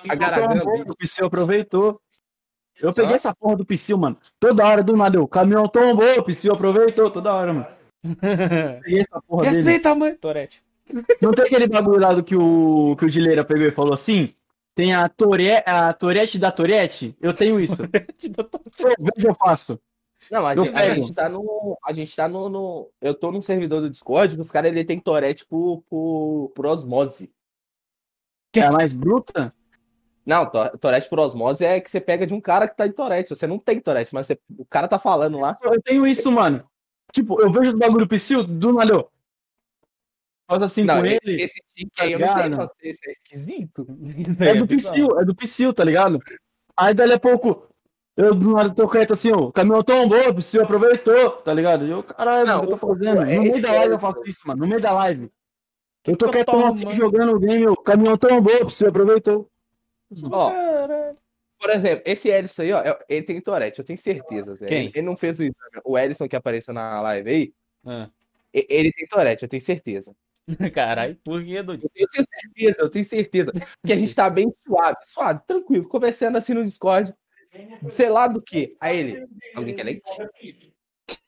Agaragando. 0.09 0.89
O 0.89 0.95
psiu 0.95 1.25
aproveitou. 1.25 2.01
Eu 2.83 2.93
peguei 2.93 3.13
Hã? 3.13 3.15
essa 3.15 3.33
porra 3.33 3.55
do 3.55 3.65
psiu, 3.65 3.97
mano. 3.97 4.17
Toda 4.37 4.67
hora 4.67 4.83
do 4.83 4.91
nada, 4.91 5.15
eu, 5.15 5.25
caminhão 5.25 5.63
tombou, 5.69 6.19
o 6.19 6.23
psiu 6.23 6.53
aproveitou, 6.53 7.09
toda 7.09 7.33
hora, 7.33 7.53
mano. 7.53 7.67
Peguei 8.83 8.99
essa 8.99 9.21
porra 9.21 9.43
dele. 9.43 9.55
Respeita, 9.55 9.95
mãe. 9.95 10.15
Torete. 10.15 10.61
Não 11.21 11.31
tem 11.31 11.45
aquele 11.45 11.65
bagulho 11.65 12.01
lá 12.01 12.13
do 12.13 12.21
que 12.21 12.35
o, 12.35 12.93
que 12.97 13.05
o 13.05 13.09
Gileira 13.09 13.45
pegou 13.45 13.65
e 13.65 13.71
falou 13.71 13.93
assim? 13.93 14.35
Tem 14.75 14.93
a, 14.93 15.07
tore, 15.07 15.49
a 15.65 15.93
Torete 15.93 16.37
da 16.37 16.51
Torete? 16.51 17.15
Eu 17.21 17.33
tenho 17.33 17.57
isso. 17.57 17.83
Se 18.69 18.85
eu 18.85 18.93
vejo, 18.99 19.27
eu 19.29 19.35
faço. 19.35 19.79
Não, 20.29 20.45
a 20.45 20.53
Eu 20.53 20.65
gente, 20.65 20.75
a 20.75 20.93
gente 20.93 21.13
tá 21.13 21.29
no. 21.29 21.77
A 21.85 21.93
gente 21.93 22.13
tá 22.13 22.27
no. 22.27 22.49
no- 22.49 22.89
eu 23.01 23.13
tô 23.13 23.31
num 23.31 23.41
servidor 23.41 23.79
do 23.79 23.89
Discord 23.89 24.35
que 24.35 24.41
os 24.41 24.51
caras 24.51 24.71
ele 24.71 24.83
tem 24.83 24.99
Torete 24.99 25.45
por, 25.45 25.83
por, 25.89 26.51
por 26.53 26.65
osmose. 26.65 27.31
É 28.53 28.61
a 28.61 28.71
mais 28.71 28.91
bruta? 28.91 29.53
Não, 30.25 30.45
to- 30.49 30.77
Torete 30.79 31.09
por 31.09 31.19
osmose 31.19 31.65
é 31.65 31.79
que 31.81 31.89
você 31.91 31.99
pega 31.99 32.25
de 32.25 32.33
um 32.33 32.39
cara 32.39 32.67
que 32.67 32.75
tá 32.77 32.87
em 32.87 32.91
Torete. 32.91 33.35
Você 33.35 33.45
não 33.45 33.59
tem 33.59 33.79
Torete, 33.79 34.13
mas 34.13 34.27
você- 34.27 34.39
o 34.57 34.65
cara 34.65 34.87
tá 34.87 34.97
falando 34.97 35.39
lá. 35.39 35.57
Eu 35.61 35.81
tenho 35.81 36.07
isso, 36.07 36.31
mano. 36.31 36.63
Tipo, 37.11 37.39
eu 37.41 37.51
vejo 37.51 37.69
os 37.71 37.73
bagulho 37.77 38.05
do 38.05 38.15
Psyu, 38.15 38.43
do 38.43 38.71
eu 38.81 39.09
faço 40.49 40.65
assim 40.65 40.83
Não, 40.83 40.99
com 40.99 41.05
e- 41.05 41.19
ele. 41.23 41.41
esse 41.41 41.61
tique 41.75 42.01
aí 42.01 42.13
eu 42.13 42.19
não 42.19 42.35
tenho 42.35 42.69
isso 42.83 42.99
é 43.05 43.11
esquisito. 43.11 43.87
É 44.39 44.55
do 44.55 44.67
Psyu, 44.67 45.19
é 45.19 45.25
do 45.25 45.35
Psyu, 45.35 45.73
tá 45.73 45.83
ligado? 45.83 46.19
Aí 46.75 46.93
dali 46.93 47.13
a 47.13 47.19
pouco, 47.19 47.67
eu 48.17 48.33
do 48.33 48.51
nada 48.51 48.73
tô 48.73 48.87
quieto 48.87 49.13
assim, 49.13 49.31
ó, 49.31 49.37
o 49.37 49.51
caminhão 49.53 49.83
tombou, 49.83 50.29
o 50.29 50.33
aproveitou, 50.63 51.31
tá 51.31 51.53
ligado? 51.53 51.85
E 51.85 51.91
eu, 51.91 52.03
caralho, 52.03 52.45
Não, 52.45 52.57
o 52.57 52.59
que 52.61 52.73
eu 52.73 52.77
tô 52.77 52.87
fazendo? 52.87 53.15
No 53.15 53.21
é 53.21 53.25
meio 53.39 53.49
esse 53.49 53.61
da 53.61 53.71
live 53.71 53.91
é- 53.91 53.95
eu 53.95 53.99
faço 53.99 54.23
isso, 54.27 54.47
mano, 54.47 54.61
no 54.61 54.67
meio 54.67 54.81
da 54.81 54.91
live. 54.93 55.31
Eu 56.05 56.17
tô 56.17 56.29
toma, 56.43 56.73
assim, 56.73 56.91
jogando 56.91 57.33
o 57.35 57.39
game, 57.39 57.67
o 57.67 57.77
caminhão 57.77 58.17
tombou, 58.17 58.65
o 58.65 58.69
aproveitou. 58.85 59.49
Ó, 60.31 60.49
Caralho. 60.51 61.17
por 61.59 61.69
exemplo, 61.69 62.03
esse 62.05 62.29
Ellison 62.29 62.61
aí, 62.63 62.71
ó, 62.73 62.79
é- 62.81 62.99
ele 63.09 63.23
tem 63.23 63.41
Torete, 63.41 63.79
eu 63.79 63.85
tenho 63.85 63.97
certeza. 63.99 64.55
Zé. 64.55 64.67
Quem? 64.67 64.77
Ele, 64.85 64.91
ele 64.95 65.05
não 65.07 65.15
fez 65.17 65.39
o 65.39 65.43
exame. 65.43 65.55
O 65.83 65.97
Ellison 65.97 66.27
que 66.27 66.35
apareceu 66.35 66.73
na 66.73 67.01
live 67.01 67.29
aí, 67.29 67.53
Ah. 67.85 68.09
ele 68.53 68.91
tem 68.91 69.07
Torete, 69.07 69.43
eu 69.43 69.49
tenho 69.49 69.61
certeza. 69.61 70.15
Caralho, 70.73 71.17
por 71.23 71.41
que, 71.43 71.63
doido? 71.63 71.89
Eu 71.95 72.07
tenho 72.09 72.25
certeza, 72.27 72.77
eu 72.81 72.89
tenho 72.89 73.05
certeza. 73.05 73.51
Que 73.85 73.93
a 73.93 73.97
gente 73.97 74.13
tá 74.13 74.29
bem 74.29 74.51
suave, 74.59 74.97
suave, 75.03 75.39
tranquilo, 75.47 75.87
conversando 75.87 76.37
assim 76.37 76.53
no 76.53 76.63
Discord. 76.63 77.13
Sei 77.89 78.09
lá 78.09 78.27
do 78.27 78.41
que. 78.41 78.75
Aí 78.81 78.97
ele. 78.97 79.27
Alguém 79.55 79.75
quer 79.75 79.83
leite? 79.83 80.01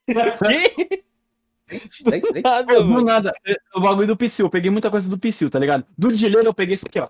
Que? 0.06 1.04
Leite, 1.70 2.04
leite? 2.10 2.42
Nada, 2.44 2.74
Eu, 2.74 2.84
do 2.84 2.90
mano. 2.90 3.06
nada, 3.06 3.34
é, 3.46 3.56
o 3.76 3.80
bagulho 3.80 4.08
do 4.08 4.18
Psyu, 4.18 4.46
eu 4.46 4.50
peguei 4.50 4.70
muita 4.70 4.92
coisa 4.92 5.10
do 5.10 5.18
Psyu, 5.18 5.50
tá 5.50 5.58
ligado? 5.60 5.86
Do 5.98 6.12
Dileiro 6.14 6.48
eu 6.48 6.54
peguei 6.54 6.76
isso 6.76 6.86
aqui, 6.88 7.00
ó. 7.00 7.08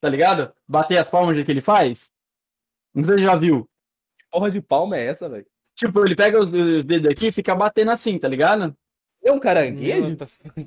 Tá 0.00 0.08
ligado? 0.08 0.52
Bater 0.66 0.98
as 0.98 1.10
palmas 1.10 1.42
que 1.42 1.50
ele 1.50 1.60
faz. 1.60 2.12
Não 2.94 3.04
sei 3.04 3.18
se 3.18 3.24
você 3.24 3.26
já 3.26 3.36
viu. 3.36 3.68
Porra 4.30 4.50
de 4.50 4.60
palma 4.60 4.96
é 4.96 5.06
essa, 5.06 5.28
velho? 5.28 5.46
Tipo, 5.74 6.04
ele 6.04 6.16
pega 6.16 6.40
os, 6.40 6.50
os 6.50 6.84
dedos 6.84 7.10
aqui 7.10 7.28
e 7.28 7.32
fica 7.32 7.54
batendo 7.54 7.90
assim, 7.90 8.18
tá 8.18 8.28
ligado? 8.28 8.76
É 9.22 9.32
um 9.32 9.38
caranguejo? 9.38 10.16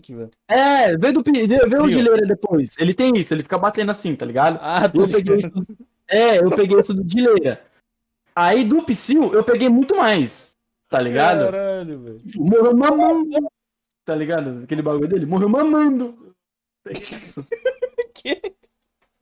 Mano? 0.09 0.31
É, 0.47 0.97
vê, 0.97 1.11
do, 1.11 1.23
vê 1.23 1.77
o. 1.79 1.87
Dileira 1.89 2.25
depois. 2.25 2.69
Ele 2.77 2.93
tem 2.93 3.13
isso, 3.17 3.33
ele 3.33 3.43
fica 3.43 3.57
batendo 3.57 3.91
assim, 3.91 4.15
tá 4.15 4.25
ligado? 4.25 4.59
Ah, 4.61 4.87
tô 4.87 5.01
eu 5.01 5.09
peguei 5.09 5.37
isso. 5.37 5.49
É, 6.07 6.37
eu 6.39 6.49
peguei 6.51 6.79
isso 6.79 6.93
do 6.93 7.03
Dileira. 7.03 7.61
Aí 8.35 8.63
do 8.63 8.83
Psyu 8.83 9.33
eu 9.33 9.43
peguei 9.43 9.69
muito 9.69 9.95
mais, 9.95 10.53
tá 10.89 10.99
ligado? 10.99 11.51
Caralho, 11.51 11.99
velho. 11.99 12.17
Tipo, 12.17 12.43
morreu 12.43 12.75
mamando. 12.75 13.51
Tá 14.05 14.15
ligado? 14.15 14.61
Aquele 14.63 14.81
bagulho 14.81 15.07
dele, 15.07 15.25
morreu 15.25 15.49
mamando. 15.49 16.35
Isso. 16.89 17.45
Que? 18.13 18.39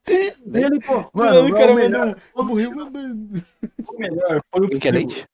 E 0.10 0.34
ele, 0.57 0.80
pô, 0.82 1.10
Mano, 1.14 1.43
mano, 1.43 1.47
o 1.49 1.53
cara 1.53 1.74
mandou 1.74 2.16
um. 2.36 2.43
Morreu 2.45 2.76
mamando. 2.76 3.43
o 3.88 3.97
melhor 3.97 4.41
foi 4.53 4.66
o 4.66 4.70
Psyu. 4.70 4.91
leite? 4.91 5.26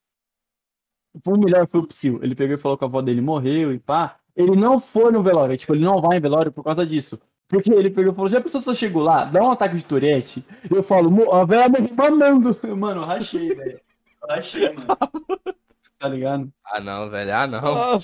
O 1.25 1.37
melhor 1.37 1.67
foi 1.67 1.79
o 1.79 1.87
Psyu. 1.87 2.19
Ele 2.21 2.35
pegou 2.35 2.55
e 2.55 2.59
falou 2.59 2.77
que 2.77 2.83
a 2.83 2.87
avó 2.87 3.01
dele 3.01 3.21
morreu 3.21 3.71
e 3.73 3.79
pá. 3.79 4.17
Ele 4.35 4.55
não 4.55 4.77
foi 4.79 5.11
no 5.11 5.23
velório. 5.23 5.57
Tipo, 5.57 5.73
ele 5.73 5.85
não 5.85 6.01
vai 6.01 6.17
em 6.17 6.21
velório 6.21 6.51
por 6.51 6.63
causa 6.63 6.85
disso. 6.85 7.19
Porque 7.47 7.71
ele 7.71 7.89
pegou 7.89 8.11
e 8.11 8.15
falou: 8.15 8.27
já 8.29 8.41
pensou 8.41 8.59
se 8.59 8.69
eu 8.69 8.75
chego 8.75 8.99
lá, 8.99 9.23
dá 9.25 9.41
um 9.41 9.51
ataque 9.51 9.75
de 9.77 9.85
Tourette? 9.85 10.43
Eu 10.69 10.83
falo, 10.83 11.09
"Mo- 11.09 11.31
a 11.31 11.45
velha 11.45 11.69
morreu 11.69 11.95
mamando. 11.95 12.59
Mano, 12.75 13.01
eu 13.01 13.05
rachei, 13.05 13.55
velho. 13.55 13.79
Eu 14.21 14.27
Rachei, 14.27 14.73
mano. 14.73 14.87
Tá 15.97 16.09
ligado? 16.09 16.51
Ah, 16.65 16.81
não, 16.81 17.09
velho. 17.09 17.33
Ah, 17.33 17.47
não. 17.47 17.59
Ah, 17.95 17.97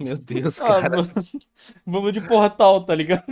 Meu 0.00 0.16
Deus, 0.16 0.60
ah, 0.62 0.80
cara. 0.80 0.96
mano. 0.96 1.12
Vamos 1.86 2.12
de 2.14 2.20
portal, 2.26 2.82
tá 2.86 2.94
ligado? 2.94 3.24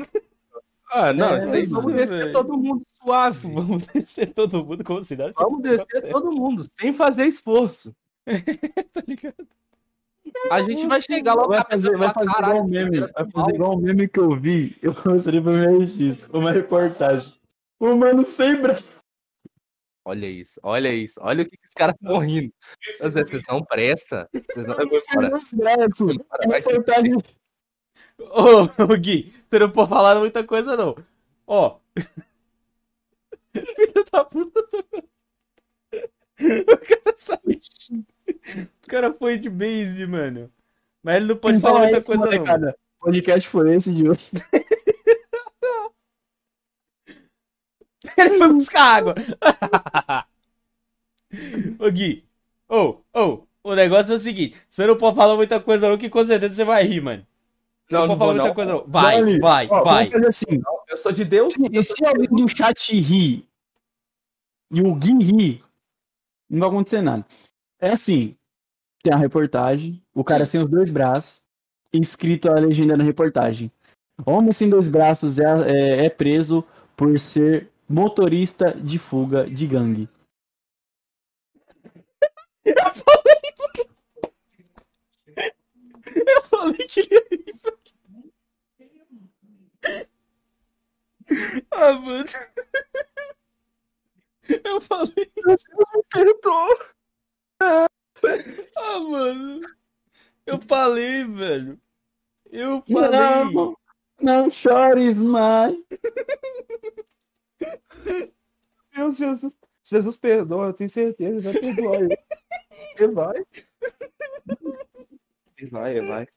Ah, 0.91 1.12
não. 1.12 1.34
É, 1.34 1.47
descer 1.47 2.09
velho. 2.09 2.32
todo 2.32 2.59
mundo 2.59 2.82
suave. 3.03 3.53
Vamos 3.53 3.86
descer 3.86 4.32
todo 4.32 4.64
mundo 4.64 4.84
como 4.84 5.05
se 5.05 5.16
nada 5.16 5.32
Vamos 5.36 5.62
descer 5.62 6.11
todo 6.11 6.32
mundo, 6.32 6.66
sem 6.78 6.93
fazer 6.93 7.24
esforço. 7.26 7.95
tá 8.26 9.03
ligado? 9.07 9.47
A 10.51 10.62
gente 10.62 10.86
vai 10.86 11.01
chegar 11.01 11.34
lá, 11.34 11.45
o 11.45 11.49
Vai 11.49 11.59
cara 11.59 11.70
fazer, 11.70 11.97
vai 11.97 12.12
fazer 12.12 12.30
igual 12.30 12.62
um 12.62 12.68
meme. 12.68 13.01
Vai 13.01 13.30
fazer 13.32 13.55
igual 13.55 13.76
um 13.76 13.80
meme 13.80 14.09
que 14.09 14.20
eu 14.20 14.30
vi. 14.30 14.76
Eu 14.82 14.95
mostrei 15.05 15.41
pra 15.41 15.53
minha 15.53 15.78
RX. 15.78 16.28
Uma 16.32 16.53
reportagem. 16.53 17.32
O 17.80 17.95
mano 17.95 18.22
sem 18.24 18.61
braço. 18.61 18.99
Olha 20.05 20.26
isso, 20.26 20.59
olha 20.62 20.93
isso. 20.93 21.20
Olha 21.22 21.43
o 21.43 21.45
que, 21.45 21.57
que 21.57 21.66
os 21.66 21.74
caras 21.74 21.95
estão 22.01 22.18
rindo. 22.18 22.53
Mas, 23.01 23.12
né, 23.12 23.24
Vocês 23.24 23.43
não 23.47 23.62
prestam. 23.62 24.26
Vocês 24.32 24.66
não... 24.66 24.74
Eu 24.78 24.89
vou 24.89 25.01
Sem 26.62 26.82
Ô, 28.19 28.97
Gui, 28.97 29.33
você 29.49 29.59
não 29.59 29.71
pode 29.71 29.89
falar 29.89 30.19
muita 30.19 30.45
coisa, 30.45 30.77
não. 30.77 30.97
Ó. 31.47 31.79
Filho 33.55 34.05
da 34.12 34.25
puta. 34.25 34.61
O 36.41 36.79
cara 36.79 37.16
saiu. 37.16 37.61
O 38.85 38.89
cara 38.89 39.12
foi 39.14 39.39
de 39.39 39.49
base, 39.49 40.07
mano. 40.07 40.53
Mas 41.03 41.16
ele 41.16 41.27
não 41.27 41.37
pode 41.37 41.61
falar 41.61 41.81
muita 41.81 41.99
isso, 41.99 42.07
coisa, 42.07 42.25
não. 42.25 42.33
molecada. 42.33 42.79
O 43.01 43.05
podcast 43.05 43.49
foi 43.49 43.75
esse 43.75 43.95
de 43.95 44.09
hoje. 44.09 44.31
Ele 48.16 48.39
foi 48.39 48.53
buscar 48.53 48.97
água. 48.97 49.14
Ô, 51.79 51.91
Gui. 51.91 52.25
Ô, 52.69 52.97
ô, 53.14 53.47
o 53.62 53.75
negócio 53.75 54.12
é 54.12 54.16
o 54.16 54.19
seguinte: 54.19 54.61
você 54.69 54.87
não 54.87 54.97
pode 54.97 55.16
falar 55.16 55.37
muita 55.37 55.61
coisa, 55.61 55.89
não, 55.89 55.99
que 55.99 56.09
com 56.09 56.25
certeza 56.25 56.55
você 56.55 56.64
vai 56.64 56.85
rir, 56.85 57.01
mano. 57.01 57.27
Não, 57.91 58.01
Não, 58.01 58.07
não 58.09 58.16
vou, 58.16 58.34
muita 58.34 58.55
coisa, 58.55 58.72
não. 58.72 58.84
Vai, 58.86 59.16
Dali, 59.16 59.39
vai, 59.39 59.68
ó, 59.70 59.82
vai. 59.82 60.11
Fazer 60.11 60.26
assim. 60.26 60.61
Eu 60.89 60.97
sou 60.97 61.11
de 61.11 61.24
Deus. 61.24 61.55
E 61.72 61.82
se 61.82 62.05
alguém 62.05 62.28
do 62.28 62.47
chat 62.47 62.95
rir 63.01 63.49
e 64.70 64.82
o 64.82 64.95
Gui 64.95 65.18
rir, 65.24 65.64
não 66.51 66.61
vai 66.61 66.68
acontecer 66.68 67.01
nada. 67.01 67.24
É 67.80 67.91
assim: 67.91 68.36
tem 69.03 69.12
a 69.12 69.16
reportagem, 69.16 70.03
o 70.14 70.22
cara 70.22 70.45
sem 70.45 70.61
os 70.62 70.68
dois 70.68 70.91
braços, 70.91 71.43
escrito 71.93 72.51
a 72.51 72.55
legenda 72.55 72.97
na 72.97 73.05
reportagem. 73.05 73.72
Homem 74.26 74.53
sem 74.53 74.68
dois 74.68 74.89
braços 74.89 75.39
é, 75.39 75.45
é, 75.45 76.07
é 76.07 76.11
preso 76.11 76.64
por 76.97 77.18
ser 77.18 77.70
motorista 77.89 78.72
de 78.72 78.99
fuga 78.99 79.49
de 79.49 79.66
gangue. 79.66 80.09
Eu 86.14 86.43
falei 86.45 86.86
que 86.86 87.01
ele 87.01 87.45
ia 87.47 87.78
Ah, 91.70 91.93
mano. 91.93 92.24
Eu 94.64 94.81
falei. 94.81 95.33
Perdoa. 96.11 96.79
Ah, 97.61 97.87
mano. 99.01 99.61
Eu 100.47 100.61
falei, 100.62 101.24
velho. 101.24 101.81
Eu 102.51 102.83
falei. 102.91 103.53
Não, 103.53 103.76
não 104.20 104.51
chores 104.51 105.22
mais. 105.22 105.76
Deus, 108.95 109.16
Jesus. 109.16 109.57
Jesus 109.85 110.16
perdoa, 110.16 110.66
eu 110.66 110.72
tenho 110.74 110.91
certeza, 110.91 111.41
vai 111.41 111.61
perdoar. 111.61 112.01
Ele 112.99 113.12
vai. 113.12 113.47
Ele 115.57 115.70
vai, 115.70 115.97
ele 115.97 116.07
vai. 116.07 116.29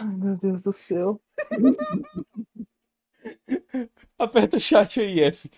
Ai, 0.00 0.06
meu 0.06 0.36
Deus 0.36 0.62
do 0.62 0.72
céu. 0.72 1.20
Aperta 4.18 4.56
o 4.56 4.60
chat 4.60 5.00
aí, 5.00 5.20
F. 5.20 5.50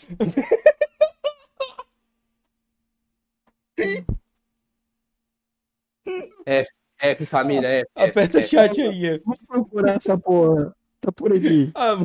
F, 6.99 7.27
família, 7.27 7.69
F. 7.69 7.91
F, 7.97 8.11
Aperta 8.11 8.39
o 8.39 8.41
F. 8.41 8.49
chat 8.49 8.81
aí, 8.81 9.07
F. 9.07 9.23
Vamos 9.25 9.41
procurar 9.47 9.97
essa 9.97 10.17
porra. 10.19 10.75
Tá 11.01 11.13
por 11.13 11.33
aqui. 11.33 11.71
Ah. 11.75 11.97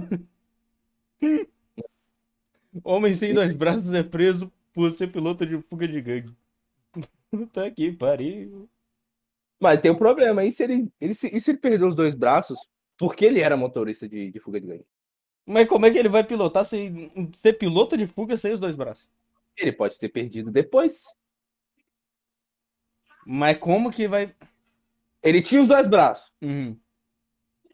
Homem 2.83 3.13
sem 3.13 3.33
dois 3.33 3.55
braços 3.55 3.93
é 3.93 4.03
preso 4.03 4.51
por 4.73 4.91
ser 4.91 5.07
piloto 5.07 5.45
de 5.45 5.61
fuga 5.63 5.87
de 5.87 6.01
gangue. 6.01 6.35
Tá 7.53 7.65
aqui, 7.65 7.91
pariu. 7.91 8.67
Mas 9.59 9.81
tem 9.81 9.91
um 9.91 9.95
problema. 9.95 10.43
E 10.43 10.51
se 10.51 10.63
ele, 10.63 10.91
ele, 10.99 11.13
se, 11.13 11.35
e 11.35 11.39
se 11.39 11.51
ele 11.51 11.57
perdeu 11.57 11.87
os 11.87 11.95
dois 11.95 12.15
braços? 12.15 12.57
Porque 12.97 13.25
ele 13.25 13.41
era 13.41 13.57
motorista 13.57 14.07
de, 14.07 14.31
de 14.31 14.39
fuga 14.39 14.59
de 14.59 14.67
gangue. 14.67 14.85
Mas 15.45 15.67
como 15.67 15.85
é 15.85 15.91
que 15.91 15.97
ele 15.97 16.09
vai 16.09 16.23
pilotar 16.23 16.63
sem 16.63 17.11
ser 17.35 17.53
piloto 17.53 17.97
de 17.97 18.05
fuga 18.05 18.37
sem 18.37 18.53
os 18.53 18.59
dois 18.59 18.75
braços? 18.75 19.07
Ele 19.57 19.73
pode 19.73 19.97
ter 19.99 20.09
perdido 20.09 20.51
depois. 20.51 21.03
Mas 23.25 23.57
como 23.57 23.91
que 23.91 24.07
vai. 24.07 24.33
Ele 25.21 25.41
tinha 25.41 25.61
os 25.61 25.67
dois 25.67 25.87
braços. 25.87 26.31
Uhum. 26.41 26.79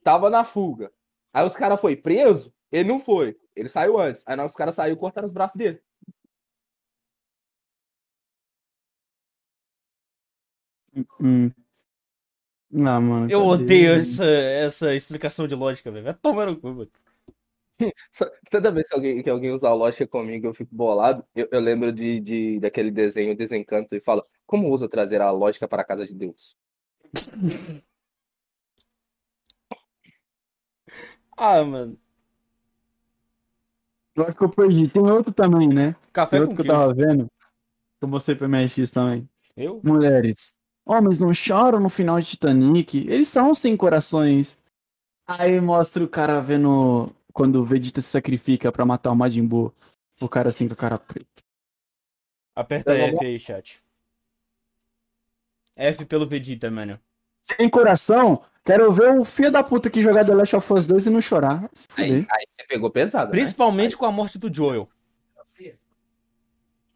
Tava 0.04 0.30
na 0.30 0.44
fuga. 0.44 0.92
Aí 1.34 1.46
os 1.46 1.56
caras 1.56 1.80
foi 1.80 1.96
preso. 1.96 2.54
Ele 2.72 2.90
não 2.90 3.00
foi. 3.00 3.38
Ele 3.56 3.70
saiu 3.70 4.00
antes. 4.00 4.24
Aí 4.26 4.36
não, 4.36 4.46
os 4.46 4.56
caras 4.56 4.76
saíram 4.76 4.96
e 4.96 5.00
cortaram 5.00 5.28
os 5.28 5.34
braços 5.34 5.58
dele. 5.58 5.82
Hum. 11.20 11.52
Não, 12.76 13.02
mano. 13.02 13.32
Eu 13.32 13.46
odeio 13.46 13.94
essa, 13.94 14.26
essa 14.26 14.94
explicação 14.94 15.48
de 15.48 15.56
lógica, 15.56 15.90
velho. 15.90 16.04
Vai 16.04 16.14
tomar 16.14 16.46
no 16.46 16.60
cu, 16.60 16.68
mano. 16.68 16.92
Toda 18.52 18.72
vez 18.72 18.90
que 18.90 18.96
alguém, 18.96 19.24
que 19.24 19.30
alguém 19.30 19.52
usa 19.52 19.70
a 19.70 19.74
lógica 19.74 20.06
comigo, 20.06 20.46
eu 20.46 20.54
fico 20.54 20.76
bolado. 20.76 21.26
Eu, 21.34 21.48
eu 21.52 21.62
lembro 21.62 21.94
de, 21.94 22.20
de, 22.20 22.60
daquele 22.60 22.92
desenho 22.92 23.36
Desencanto 23.36 23.96
e 23.96 24.02
falo: 24.02 24.22
Como 24.46 24.70
usa 24.70 24.90
trazer 24.90 25.22
a 25.22 25.32
lógica 25.32 25.70
para 25.70 25.84
a 25.84 25.86
casa 25.86 26.06
de 26.06 26.14
Deus? 26.14 26.58
Ah, 31.38 31.62
mano. 31.66 32.00
Eu 34.16 34.26
acho 34.26 34.38
que 34.38 34.44
eu 34.46 34.50
perdi. 34.50 34.90
Tem 34.90 35.02
outro 35.04 35.34
também, 35.34 35.68
né? 35.68 35.94
Café 36.14 36.38
Tem 36.38 36.46
com 36.46 36.52
outro 36.52 36.64
que 36.64 36.72
eu 36.72 36.74
tava 36.74 36.94
vendo. 36.94 37.30
Eu 38.00 38.08
mostrei 38.08 38.38
pra 38.38 38.48
MX 38.48 38.90
também. 38.90 39.30
Eu? 39.58 39.82
Mulheres. 39.84 40.58
Homens 40.86 41.18
não 41.18 41.34
choram 41.34 41.80
no 41.80 41.90
final 41.90 42.20
de 42.20 42.28
Titanic. 42.28 42.98
Eles 43.10 43.28
são 43.28 43.54
sem 43.54 43.76
corações. 43.76 44.58
Aí 45.28 45.60
mostra 45.60 46.04
o 46.04 46.08
cara 46.08 46.40
vendo 46.42 47.12
quando 47.34 47.56
o 47.62 47.66
Vegeta 47.66 48.02
se 48.02 48.10
sacrifica 48.10 48.72
pra 48.72 48.86
matar 48.86 49.12
o 49.12 49.16
Majin 49.16 49.46
Buu. 49.46 49.74
O 50.22 50.30
cara 50.30 50.50
assim 50.50 50.68
com 50.68 50.74
o 50.76 50.78
cara 50.78 50.98
preto. 51.00 51.44
Aperta 52.56 52.94
Eu 52.96 53.12
vou- 53.12 53.20
F 53.20 53.26
aí, 53.26 53.40
chat. 53.40 53.82
F 55.76 56.06
pelo 56.06 56.28
Vegeta, 56.28 56.70
mano. 56.70 57.00
Sem 57.42 57.70
coração, 57.70 58.42
quero 58.64 58.92
ver 58.92 59.12
o 59.20 59.26
filho 59.26 59.52
da 59.52 59.64
puta 59.64 59.90
que 59.90 60.02
jogar 60.02 60.24
The 60.26 60.34
Last 60.34 60.56
of 60.56 60.74
Us 60.74 60.86
2 60.86 61.08
e 61.08 61.10
não 61.10 61.20
chorar. 61.22 61.70
Se 61.74 61.88
Aí, 61.98 62.26
aí 62.32 62.46
você 62.52 62.66
pegou 62.68 62.90
pesado. 62.90 63.32
Né? 63.32 63.40
Principalmente 63.40 63.98
com 63.98 64.06
a 64.06 64.12
morte 64.12 64.38
do 64.40 64.54
Joel. 64.54 64.88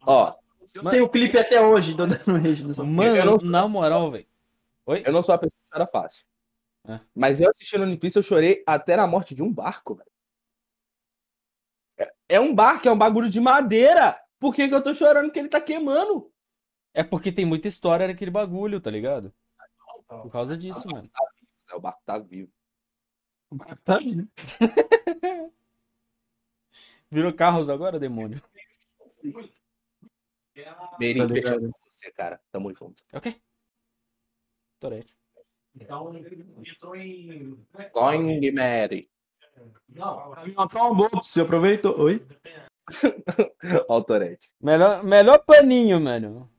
Ó, 0.06 0.34
Tem 0.90 1.00
o 1.00 1.08
clipe 1.08 1.38
até 1.38 1.60
hoje 1.60 1.94
do 1.94 2.06
dando 2.06 2.38
rage 2.42 2.64
nessa 2.64 2.84
Mano, 2.84 3.16
Eu 3.16 3.24
não- 3.24 3.36
na 3.38 3.66
moral, 3.68 4.10
velho. 4.10 4.26
eu 4.86 5.12
não 5.12 5.22
sou 5.22 5.34
a 5.34 5.38
pessoa 5.38 5.50
que 5.50 5.70
chora 5.72 5.86
fácil. 5.86 6.24
É. 6.86 7.00
Mas 7.14 7.40
eu 7.40 7.50
assistindo 7.50 7.82
One 7.82 7.96
Piece, 7.98 8.18
eu 8.18 8.22
chorei 8.22 8.62
até 8.66 8.96
na 8.96 9.06
morte 9.06 9.34
de 9.34 9.42
um 9.42 9.52
barco, 9.52 9.94
velho. 9.94 10.10
É, 11.98 12.12
é 12.30 12.40
um 12.40 12.54
barco, 12.54 12.88
é 12.88 12.92
um 12.92 12.96
bagulho 12.98 13.28
de 13.28 13.40
madeira. 13.40 14.18
Por 14.38 14.54
que, 14.54 14.66
que 14.68 14.74
eu 14.74 14.82
tô 14.82 14.94
chorando 14.94 15.30
que 15.30 15.38
ele 15.38 15.48
tá 15.48 15.60
queimando? 15.60 16.32
É 16.94 17.04
porque 17.04 17.30
tem 17.30 17.44
muita 17.44 17.68
história 17.68 18.08
naquele 18.08 18.30
bagulho, 18.30 18.80
tá 18.80 18.90
ligado? 18.90 19.32
Por 20.08 20.30
causa 20.30 20.56
disso, 20.56 20.88
mano. 20.88 21.10
É, 21.70 21.74
O 21.76 21.80
barco 21.80 22.00
tá 22.04 22.18
vivo. 22.18 22.50
Tá 23.84 23.98
vindo. 23.98 24.28
Virou 27.10 27.32
carros 27.34 27.68
agora, 27.68 27.98
demônio? 27.98 28.40
Meirinho, 30.98 31.26
Tá 31.26 31.34
fechando 31.34 31.56
ligado. 31.60 31.72
com 31.72 31.90
você, 31.90 32.10
cara. 32.12 32.40
Tamo 32.50 32.72
junto. 32.74 33.02
Ok. 33.12 33.40
Torete. 34.78 35.16
Então, 35.78 36.14
entrou 36.64 36.96
em. 36.96 37.58
Going 37.92 38.52
Mary. 38.52 39.10
Não, 39.88 40.34
Calma, 40.68 40.94
boa, 40.94 41.10
você 41.22 41.42
aproveitou. 41.42 41.98
Oi? 42.00 42.26
Ó 43.88 43.98
o 43.98 44.04
Torete. 44.04 44.50
Melhor, 44.60 45.04
melhor 45.04 45.38
paninho, 45.44 46.00
mano. 46.00 46.50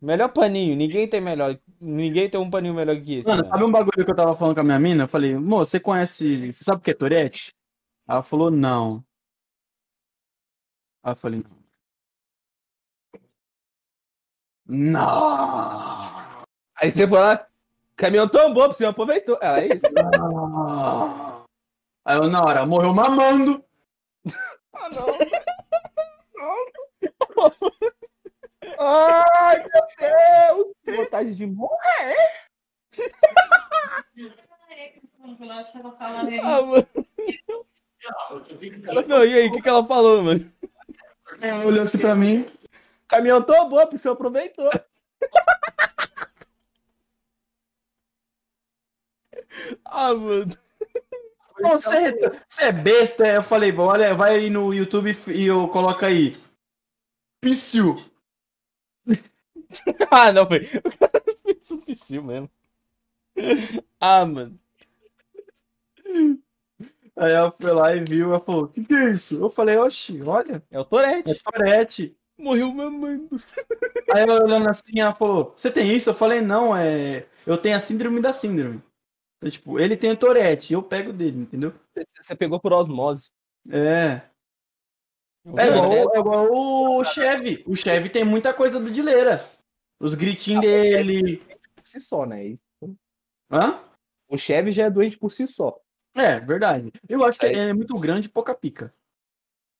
Melhor 0.00 0.28
paninho. 0.28 0.76
Ninguém 0.76 1.08
tem 1.08 1.20
melhor. 1.20 1.58
Ninguém 1.80 2.28
tem 2.28 2.40
um 2.40 2.50
paninho 2.50 2.74
melhor 2.74 3.00
que 3.00 3.14
esse. 3.14 3.28
Mano, 3.28 3.42
mano. 3.42 3.50
sabe 3.50 3.64
um 3.64 3.72
bagulho 3.72 4.04
que 4.04 4.10
eu 4.10 4.16
tava 4.16 4.36
falando 4.36 4.54
com 4.54 4.60
a 4.60 4.64
minha 4.64 4.78
mina? 4.78 5.04
Eu 5.04 5.08
falei, 5.08 5.34
moça, 5.36 5.70
você 5.72 5.80
conhece. 5.80 6.52
Você 6.52 6.64
sabe 6.64 6.78
o 6.78 6.80
que 6.80 6.90
é 6.90 6.94
Tourette? 6.94 7.54
Ela 8.08 8.22
falou, 8.22 8.50
não. 8.50 9.04
Aí 11.02 11.12
eu 11.12 11.16
falei, 11.16 11.42
não. 11.42 11.65
Não! 14.68 16.44
Aí 16.76 16.90
você 16.90 17.06
foi 17.06 17.18
lá, 17.18 17.46
caminhão 17.96 18.28
tombou, 18.28 18.66
você 18.66 18.84
aproveitou. 18.84 19.38
Ela 19.40 19.60
é 19.60 19.74
isso. 19.74 19.86
Aí 22.04 22.16
eu, 22.16 22.28
na 22.28 22.40
hora, 22.40 22.66
morreu 22.66 22.92
mamando. 22.92 23.64
Ah, 24.74 24.88
não. 24.90 25.06
Ai, 28.78 29.58
meu 29.58 29.86
Deus! 29.98 30.74
Que 30.84 30.92
vontade 30.92 31.34
de 31.34 31.46
morrer. 31.46 32.16
Ah, 36.42 36.62
mano. 36.62 36.86
Não, 39.08 39.24
e 39.24 39.34
aí, 39.34 39.48
o 39.48 39.52
que, 39.52 39.62
que 39.62 39.68
ela 39.68 39.84
falou, 39.86 40.22
mano? 40.22 40.52
Ela 41.40 41.64
olhou 41.64 41.82
assim 41.82 41.98
pra 41.98 42.14
mim. 42.14 42.46
Caminhão 43.08 43.42
tombou, 43.42 43.88
você 43.90 44.08
aproveitou. 44.08 44.70
Ah, 49.84 50.14
mano. 50.14 50.56
Você, 51.60 51.96
é- 51.96 52.12
você 52.48 52.64
é 52.64 52.72
besta? 52.72 53.26
Eu 53.26 53.42
falei, 53.42 53.72
bom, 53.72 53.84
olha, 53.86 54.14
vai 54.14 54.36
aí 54.36 54.50
no 54.50 54.72
YouTube 54.74 55.16
e 55.34 55.46
eu 55.46 55.68
coloco 55.68 56.04
aí. 56.04 56.34
Psiu. 57.40 57.96
Ah, 60.10 60.32
não, 60.32 60.46
foi. 60.46 60.60
O 60.84 60.98
cara 60.98 61.22
fez 61.44 61.70
um 61.70 61.78
psiu 61.80 62.22
mesmo. 62.22 62.50
Ah, 64.00 64.24
mano. 64.26 64.58
Aí 67.16 67.32
ela 67.32 67.50
foi 67.50 67.72
lá 67.72 67.94
e 67.96 68.04
viu, 68.04 68.30
ela 68.30 68.40
falou, 68.40 68.64
o 68.64 68.68
que, 68.68 68.84
que 68.84 68.94
é 68.94 69.10
isso? 69.10 69.36
Eu 69.40 69.48
falei, 69.50 69.76
oxi, 69.76 70.20
olha, 70.24 70.62
É 70.70 70.78
o 70.78 70.84
Torete. 70.84 71.30
é 71.30 71.34
Tourette. 71.34 72.15
Morreu 72.38 72.72
mamando. 72.72 73.28
Aí 74.14 74.22
ela 74.22 74.44
olhando 74.44 74.68
assim, 74.68 75.00
ela 75.00 75.14
falou, 75.14 75.52
você 75.56 75.70
tem 75.70 75.90
isso? 75.92 76.10
Eu 76.10 76.14
falei, 76.14 76.40
não, 76.40 76.76
é. 76.76 77.26
Eu 77.46 77.56
tenho 77.56 77.76
a 77.76 77.80
síndrome 77.80 78.20
da 78.20 78.32
síndrome. 78.32 78.82
Então, 79.38 79.50
tipo, 79.50 79.78
ele 79.78 79.96
tem 79.96 80.10
o 80.10 80.16
Tourette, 80.16 80.72
eu 80.72 80.82
pego 80.82 81.12
dele, 81.12 81.38
entendeu? 81.38 81.72
Você 82.20 82.34
pegou 82.34 82.60
por 82.60 82.72
osmose. 82.72 83.30
É. 83.70 84.22
É 85.56 85.68
igual, 85.68 85.92
é 86.14 86.18
igual 86.18 86.52
o 86.52 87.04
Chevy. 87.04 87.62
O 87.66 87.76
Chevy 87.76 88.08
tem 88.08 88.24
muita 88.24 88.52
coisa 88.52 88.80
do 88.80 88.90
Dileira. 88.90 89.48
Os 90.00 90.14
gritinhos 90.14 90.62
dele. 90.62 91.38
Por 91.74 91.86
si 91.86 92.00
só, 92.00 92.26
né? 92.26 92.44
Isso. 92.46 92.64
Hã? 93.50 93.80
O 94.28 94.36
Chevy 94.36 94.72
já 94.72 94.86
é 94.86 94.90
doente 94.90 95.16
por 95.16 95.32
si 95.32 95.46
só. 95.46 95.78
É, 96.14 96.40
verdade. 96.40 96.92
Eu 97.08 97.24
acho 97.24 97.38
que 97.38 97.46
Aí- 97.46 97.52
ele 97.52 97.70
é 97.70 97.74
muito 97.74 97.96
grande 97.98 98.26
e 98.26 98.30
pouca 98.30 98.54
pica. 98.54 98.92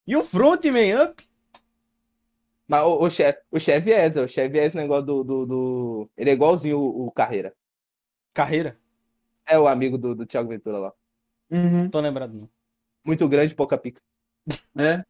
E 0.07 0.15
o 0.15 0.23
Frontman 0.23 1.03
Up? 1.03 1.26
Mas 2.67 2.83
o, 2.83 2.99
o, 3.03 3.09
Chevy, 3.09 3.37
o 3.51 3.59
Chevy 3.59 3.91
é, 3.93 4.09
Zé, 4.09 4.21
o 4.21 4.27
Chevy 4.27 4.59
é 4.59 4.65
esse 4.65 4.75
negócio 4.77 5.05
do. 5.05 5.23
do, 5.23 5.45
do- 5.45 6.09
Ele 6.17 6.29
é 6.31 6.33
igualzinho 6.33 6.77
o, 6.79 7.07
o 7.07 7.11
Carreira. 7.11 7.55
Carreira. 8.33 8.77
É 9.45 9.57
o 9.57 9.67
amigo 9.67 9.97
do, 9.97 10.13
do 10.13 10.25
Thiago 10.25 10.49
Ventura 10.49 10.77
lá. 10.77 10.93
Não 11.49 11.89
tô 11.89 11.99
lembrado, 12.01 12.33
não. 12.33 12.49
Muito 13.05 13.27
grande, 13.29 13.55
pouca 13.55 13.77
pica. 13.77 14.01
É. 14.77 15.03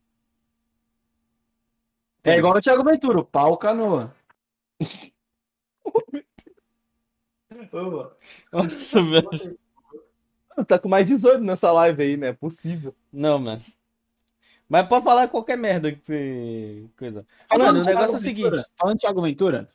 É 2.23 2.37
igual 2.37 2.55
o 2.55 2.61
Thiago 2.61 2.83
Ventura, 2.83 3.19
o 3.19 3.25
pau 3.25 3.57
canoa. 3.57 4.13
Nossa, 8.51 9.01
velho. 9.01 9.57
Tá 10.67 10.77
com 10.79 10.89
mais 10.89 11.07
18 11.07 11.43
nessa 11.43 11.71
live 11.71 12.01
aí, 12.03 12.17
né? 12.17 12.27
É 12.29 12.33
possível. 12.33 12.95
Não, 13.11 13.39
mano. 13.39 13.61
Mas 14.69 14.87
pode 14.87 15.05
falar 15.05 15.27
qualquer 15.29 15.57
merda 15.57 15.91
que 15.91 16.05
você. 16.05 16.85
Coisa. 16.97 17.25
Mano, 17.49 17.61
Falando 17.63 17.77
o 17.77 17.81
de 17.81 17.87
negócio 17.89 18.15
é 18.15 18.17
o 18.17 18.21
seguinte. 18.21 18.43
Ventura, 18.43 18.65
Falando 18.75 18.95
de 18.95 19.01
Thiago 19.01 19.21
Ventura, 19.21 19.67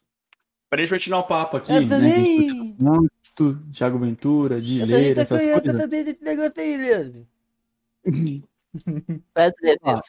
pra 0.69 0.81
gente 0.83 0.91
continuar 0.95 1.19
o 1.21 1.27
papo 1.27 1.57
aqui, 1.57 1.73
Eu 1.73 1.83
né? 1.83 1.89
também. 1.89 2.77
Muito 2.79 3.59
Thiago 3.73 3.99
Ventura, 3.99 4.61
de 4.61 4.81
Eu 4.81 4.87
também 4.87 5.03
ler 5.03 5.15
tô 5.15 5.21
essas 5.23 5.43
com- 5.43 5.49
eu 5.49 5.55
tô 5.57 5.63
coisas. 5.63 5.81
sabendo 5.81 6.05
desse 6.05 6.23
negócio 6.25 6.53
aí, 6.61 6.77
Leandro. 6.77 7.27
Ah, 9.35 9.51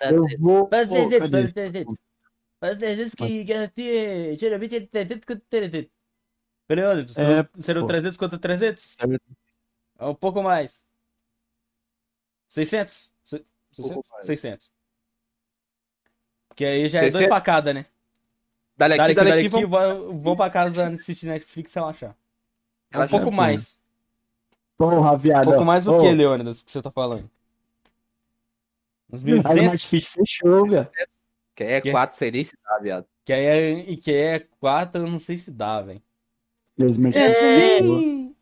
eu 0.10 0.24
vou. 0.40 0.70
Faz 0.70 0.88
Pô, 0.88 0.94
300, 0.96 1.20
cadê? 1.20 1.42
faz 1.42 1.54
300. 1.54 1.96
Faz 2.62 2.78
300 2.78 3.14
que, 3.16 3.44
que 3.46 3.54
assim, 3.54 3.88
é- 3.90 4.38
geralmente 4.38 4.76
é 4.78 4.80
300 4.86 5.26
contra 5.26 5.44
300. 5.50 5.92
Peraí, 6.66 6.86
olha, 6.86 7.02
É, 7.02 7.62
serão 7.62 7.82
pô. 7.82 7.88
300 7.88 8.18
contra 8.18 8.40
300? 8.40 8.96
É 10.00 10.06
um 10.06 10.16
pouco 10.16 10.42
mais. 10.42 10.82
600? 12.48 13.12
Se- 13.26 13.40
pouco 13.76 13.90
600? 13.90 14.10
mais. 14.10 14.26
600. 14.28 14.72
Porque 16.54 16.66
aí 16.66 16.88
já 16.88 17.00
é 17.00 17.10
dois 17.10 17.26
facadas, 17.26 17.74
né? 17.74 17.88
Dale 18.78 18.96
Dale 18.96 19.12
aqui, 19.12 19.14
dale 19.16 19.32
aqui, 19.48 19.66
vou, 19.66 20.14
vou 20.20 20.36
pra 20.36 20.52
casa 20.52 20.86
assistir 20.94 21.26
Netflix 21.26 21.76
e 21.76 21.80
relaxar. 21.80 22.12
É 22.12 22.14
um 22.14 23.00
Relaxar 23.00 23.20
pouco 23.22 23.36
mais. 23.36 23.80
Porra, 24.78 25.14
Um 25.14 25.18
viado. 25.18 25.46
pouco 25.46 25.66
mais 25.66 25.86
do 25.86 25.96
Ô, 25.96 26.00
que, 26.00 26.12
Leônidas, 26.12 26.62
que 26.62 26.72
você 26.72 26.82
tá 26.82 26.92
falando? 26.92 27.28
Uns 29.12 29.24
Aí 29.26 29.34
o 29.34 29.42
1.200? 29.42 29.56
Netflix 29.72 30.08
fechou, 30.08 30.70
velho. 30.70 30.88
Que 31.56 31.64
é 31.64 31.82
Que? 31.82 31.92
4 31.92 32.18
sem 32.18 32.32
nem 32.32 32.44
se 32.44 32.56
dá, 32.64 32.78
viado. 32.80 33.06
Que 33.26 33.34
aí 33.34 33.46
é, 33.46 33.72
e 33.90 33.98
que 33.98 34.14
é 34.14 34.40
4, 34.60 35.02
eu 35.02 35.08
não 35.10 35.20
sei 35.20 35.38
se 35.38 35.50
dá, 35.50 35.82
velho. 35.82 36.02
Eles 36.78 36.98
mexeram. 36.98 37.34
fechou. 37.34 38.36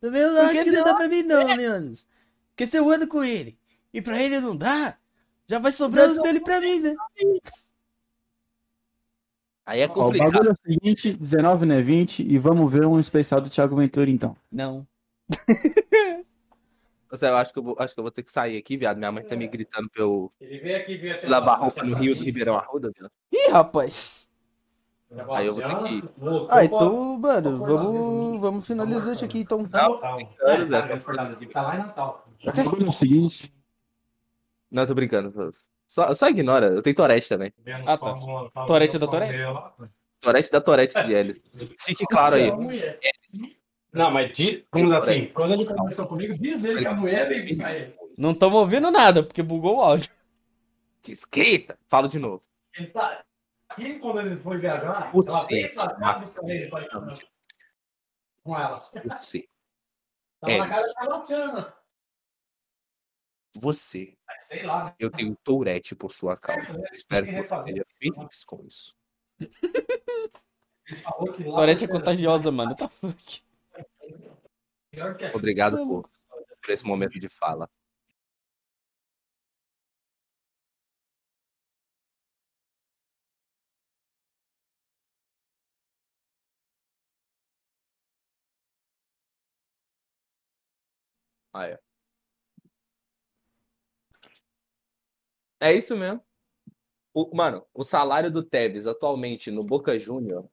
Também 0.00 0.20
eu 0.22 0.40
acho 0.42 0.64
que 0.64 0.70
não 0.70 0.84
dá 0.84 0.94
pra 0.94 1.08
mim 1.08 1.22
não, 1.22 1.44
Leônidas. 1.56 2.06
Porque 2.50 2.66
se 2.66 2.76
eu 2.78 2.88
ando 2.90 3.06
com 3.06 3.22
ele 3.22 3.58
e 3.92 4.00
pra 4.00 4.22
ele 4.22 4.40
não 4.40 4.56
dá, 4.56 4.96
já 5.48 5.58
vai 5.58 5.72
sobrar 5.72 6.10
os 6.10 6.20
dele 6.22 6.40
pra 6.40 6.60
mim, 6.60 6.80
né? 6.80 6.94
Aí 9.64 9.80
é 9.80 9.86
Ó, 9.86 9.90
o 9.90 9.92
complicado. 9.94 10.30
bagulho 10.32 10.50
é 10.50 10.52
o 10.52 10.56
seguinte, 10.56 11.12
19 11.12 11.66
não 11.66 11.74
é 11.74 11.82
20, 11.82 12.22
e 12.22 12.38
vamos 12.38 12.70
ver 12.70 12.86
um 12.86 12.98
especial 13.00 13.40
do 13.40 13.50
Thiago 13.50 13.76
Ventura, 13.76 14.08
então. 14.08 14.36
Não. 14.50 14.86
Nossa, 17.10 17.26
eu 17.28 17.36
acho 17.36 17.52
que 17.52 17.58
eu, 17.58 17.62
vou, 17.62 17.76
acho 17.78 17.94
que 17.94 18.00
eu 18.00 18.04
vou 18.04 18.10
ter 18.10 18.22
que 18.22 18.30
sair 18.32 18.56
aqui, 18.56 18.76
viado. 18.76 18.96
Minha 18.98 19.12
mãe 19.12 19.24
tá 19.24 19.36
me 19.36 19.46
gritando 19.46 19.88
pra 19.90 20.02
eu 20.02 20.30
Ele 20.40 20.58
veio 20.58 20.76
aqui 20.76 20.96
ver 20.96 21.24
a 21.24 21.28
lavar 21.28 21.58
roupa 21.60 21.84
no 21.84 21.96
Rio 21.96 22.16
do 22.16 22.24
Ribeirão 22.24 22.56
Arruda, 22.56 22.90
viado. 22.96 23.10
Ih, 23.32 23.48
rapaz. 23.50 24.26
Aí 25.30 25.46
eu 25.46 25.54
vou 25.54 25.62
ter 25.62 25.76
que- 25.84 26.02
Ah, 26.50 26.64
então, 26.64 27.16
mano, 27.18 27.58
vamos, 27.64 28.40
vamos 28.40 28.66
finalizar 28.66 29.14
isso 29.14 29.24
aqui, 29.24 29.38
então. 29.38 29.60
É, 29.60 29.68
Tá 31.52 31.62
lá 31.62 31.74
em 31.76 31.78
Natal. 31.78 32.28
O 32.44 32.52
bagulho 32.52 32.86
é 32.86 32.88
o 32.88 32.92
seguinte, 32.92 33.54
Não, 34.70 34.82
eu 34.82 34.86
tô 34.86 34.94
brincando. 34.94 35.50
Só, 35.86 36.14
só 36.14 36.28
ignora. 36.28 36.66
Eu 36.66 36.82
tenho 36.82 36.96
Torete 36.96 37.28
também. 37.28 37.52
Ah, 37.86 37.96
tá. 37.96 38.66
Torete 38.66 38.98
da 38.98 39.06
Torete? 39.06 39.34
Torete 40.20 40.50
da 40.50 40.60
Torete 40.60 41.02
de 41.02 41.12
Elis. 41.12 41.40
Fique 41.78 42.04
claro 42.06 42.34
aí. 42.36 42.50
Não, 43.92 44.10
mas 44.10 44.32
di- 44.36 44.66
como 44.70 44.92
assim? 44.94 45.26
Quando 45.32 45.54
ele 45.54 45.64
conversou 45.64 46.06
comigo, 46.06 46.36
diz 46.38 46.64
ele 46.64 46.80
que 46.80 46.86
a 46.88 46.92
mulher 46.94 47.28
veio 47.28 47.46
buscar 47.46 47.74
ele. 47.74 47.94
Não 48.18 48.32
estamos 48.32 48.56
ouvindo 48.56 48.90
nada, 48.90 49.22
porque 49.22 49.42
bugou 49.42 49.76
o 49.76 49.80
áudio. 49.80 50.10
Discreta. 51.02 51.78
Falo 51.88 52.08
de 52.08 52.18
novo. 52.18 52.42
Ele 52.76 52.88
tá. 52.88 53.22
Aqui, 53.68 53.98
quando 53.98 54.20
ele 54.20 54.36
foi 54.40 54.58
viajar, 54.58 55.10
Você. 55.12 55.70
ela 55.74 56.24
veio 56.44 56.70
pra 56.70 56.88
cá 56.88 57.00
pra 57.00 57.14
com 58.42 58.58
ela. 58.58 58.78
Você. 59.04 59.48
Tava 60.40 60.52
É 60.52 60.58
na 60.58 60.68
casa 60.68 60.94
da 60.94 61.16
Luciana. 61.16 61.74
Você. 63.60 64.16
Mas 64.26 64.44
Sei 64.44 64.62
lá, 64.64 64.84
né? 64.84 64.94
Eu 64.98 65.10
tenho 65.10 65.36
Tourette 65.36 65.94
por 65.94 66.12
sua 66.12 66.36
causa. 66.36 66.66
Certo, 66.66 66.78
né? 66.78 66.88
Espero 66.92 67.26
que 67.26 67.32
você 67.32 67.38
refazer. 67.38 67.72
seja 67.72 67.86
feliz 67.98 68.44
com 68.44 68.64
isso. 68.66 68.94
Ele 69.40 70.96
falou 71.02 71.32
que 71.32 71.44
lá. 71.44 71.56
Torete 71.56 71.84
é 71.84 71.88
contagiosa, 71.88 72.50
mano. 72.50 72.76
Tá 72.76 72.88
fuck. 72.88 73.42
Que 74.90 75.00
é. 75.00 75.34
Obrigado 75.34 75.76
por, 75.76 76.08
por 76.62 76.70
esse 76.70 76.84
momento 76.86 77.18
de 77.18 77.28
fala. 77.28 77.68
Ah, 91.52 91.66
é. 91.68 91.85
É 95.60 95.72
isso 95.72 95.96
mesmo. 95.96 96.20
O- 97.14 97.34
mano, 97.34 97.64
o 97.72 97.82
salário 97.82 98.30
do 98.30 98.42
Tevez 98.42 98.86
atualmente 98.86 99.50
no 99.50 99.64
Boca 99.64 99.98
Júnior 99.98 100.48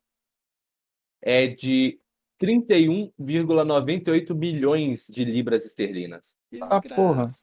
é 1.22 1.47
de 1.47 1.99
31,98 2.39 4.34
milhões 4.36 5.08
de 5.08 5.26
libras 5.26 5.66
esterlinas. 5.66 6.38
ah, 6.62 6.82
porra. 6.82 7.34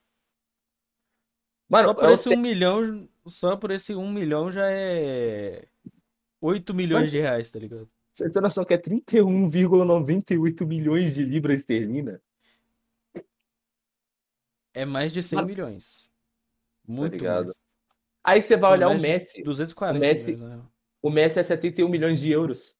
Mano, 1.68 1.88
Só 1.88 1.94
por 1.94 2.04
é 2.04 2.08
o 2.08 2.14
esse 2.14 2.28
um 2.30 2.36
milhão, 2.36 3.08
só 3.26 3.56
por 3.56 3.70
esse 3.70 3.94
um 3.94 4.10
milhão 4.10 4.50
já 4.50 4.68
é 4.70 5.68
8 6.40 6.74
milhões 6.74 7.10
de 7.10 7.20
reais, 7.20 7.50
tá 7.50 7.58
ligado? 7.58 7.88
Você 8.12 8.28
tem 8.28 8.42
noção 8.42 8.64
que 8.64 8.74
é 8.74 8.78
31,98 8.78 10.66
milhões 10.66 11.14
de 11.14 11.24
libras 11.24 11.60
esterlina? 11.60 12.20
É 14.74 14.84
mais 14.84 15.12
de 15.12 15.22
100 15.22 15.44
milhões. 15.46 16.09
Muito 16.90 17.12
Tá 17.12 17.16
ligado? 17.18 17.44
mais. 17.46 17.56
Aí 18.24 18.40
você 18.42 18.56
vai 18.56 18.72
olhar 18.72 18.88
o 18.88 19.00
Messi. 19.00 19.42
240 19.42 19.96
O 19.98 20.00
Messi- 20.00 20.36
né? 20.36 20.60
O 21.02 21.08
Messi 21.10 21.38
é 21.38 21.42
71 21.42 21.88
milhões 21.88 22.20
de 22.20 22.30
euros. 22.30 22.76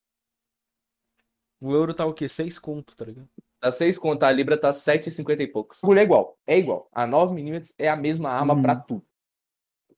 O 1.59 1.71
euro 1.73 1.93
tá 1.93 2.05
o 2.05 2.13
quê? 2.13 2.27
6 2.27 2.57
conto, 2.59 2.95
tá 2.95 3.05
ligado? 3.05 3.27
Tá 3.59 3.71
6 3.71 3.97
conto, 3.97 4.23
a 4.23 4.31
Libra 4.31 4.57
tá 4.57 4.71
7,50 4.73 5.41
e 5.43 5.47
poucos. 5.47 5.77
O 5.79 5.81
bagulho 5.81 5.99
é 5.99 6.03
igual. 6.03 6.37
É 6.47 6.57
igual. 6.57 6.89
A 6.91 7.05
9mm 7.07 7.73
é 7.77 7.87
a 7.89 7.95
mesma 7.95 8.29
arma 8.31 8.53
Uhum. 8.55 8.61
pra 8.61 8.75
tudo. 8.75 9.05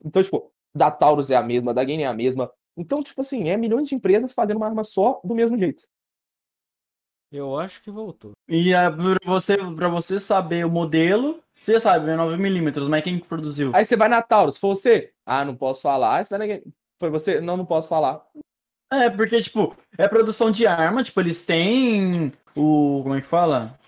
Então, 0.03 0.21
tipo, 0.21 0.51
da 0.75 0.91
Taurus 0.91 1.29
é 1.31 1.35
a 1.35 1.41
mesma, 1.43 1.73
da 1.73 1.83
Gain 1.83 2.01
é 2.01 2.05
a 2.07 2.13
mesma. 2.13 2.51
Então, 2.75 3.01
tipo 3.03 3.21
assim, 3.21 3.49
é 3.49 3.55
milhões 3.57 3.87
de 3.87 3.95
empresas 3.95 4.33
fazendo 4.33 4.57
uma 4.57 4.65
arma 4.67 4.83
só 4.83 5.21
do 5.23 5.33
mesmo 5.35 5.57
jeito. 5.57 5.87
Eu 7.31 7.57
acho 7.57 7.81
que 7.81 7.89
voltou. 7.91 8.31
E 8.47 8.73
ah, 8.73 8.91
pra 8.91 9.17
você, 9.25 9.57
pra 9.75 9.87
você 9.89 10.19
saber 10.19 10.65
o 10.65 10.69
modelo, 10.69 11.42
você 11.65 11.79
sabe, 11.79 12.09
é 12.09 12.15
9mm, 12.15 12.89
mas 12.89 13.03
quem 13.03 13.19
que 13.19 13.27
produziu? 13.27 13.71
Aí 13.73 13.85
você 13.85 13.95
vai 13.95 14.09
na 14.09 14.21
Taurus, 14.21 14.57
foi 14.57 14.69
você? 14.71 15.13
Ah, 15.25 15.45
não 15.45 15.55
posso 15.55 15.81
falar. 15.81 16.17
Aí 16.17 16.25
você 16.25 16.37
vai 16.37 16.47
na. 16.47 16.61
Foi 16.99 17.09
você? 17.09 17.39
Não, 17.39 17.55
não 17.55 17.65
posso 17.65 17.87
falar. 17.87 18.25
É, 18.91 19.09
porque, 19.09 19.41
tipo, 19.41 19.75
é 19.97 20.07
produção 20.07 20.51
de 20.51 20.67
arma, 20.67 21.03
tipo, 21.03 21.19
eles 21.21 21.41
têm 21.41 22.31
o. 22.55 23.01
Como 23.03 23.15
é 23.15 23.21
que 23.21 23.27
fala? 23.27 23.79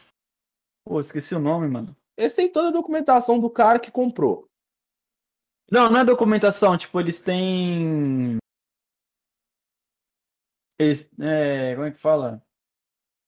Pô, 0.86 1.00
esqueci 1.00 1.36
o 1.36 1.40
nome, 1.40 1.68
mano. 1.68 1.96
Eles 2.18 2.34
têm 2.34 2.52
toda 2.52 2.70
a 2.70 2.72
documentação 2.72 3.40
do 3.40 3.50
cara 3.50 3.80
que 3.80 3.92
comprou. 3.92 4.48
Não, 5.70 5.90
não 5.90 6.00
é 6.00 6.06
documentação, 6.06 6.78
tipo, 6.78 7.00
eles 7.00 7.20
têm. 7.20 8.38
Eles, 10.80 11.10
é, 11.20 11.76
como 11.76 11.88
é 11.88 11.92
que 11.92 11.98
fala? 11.98 12.42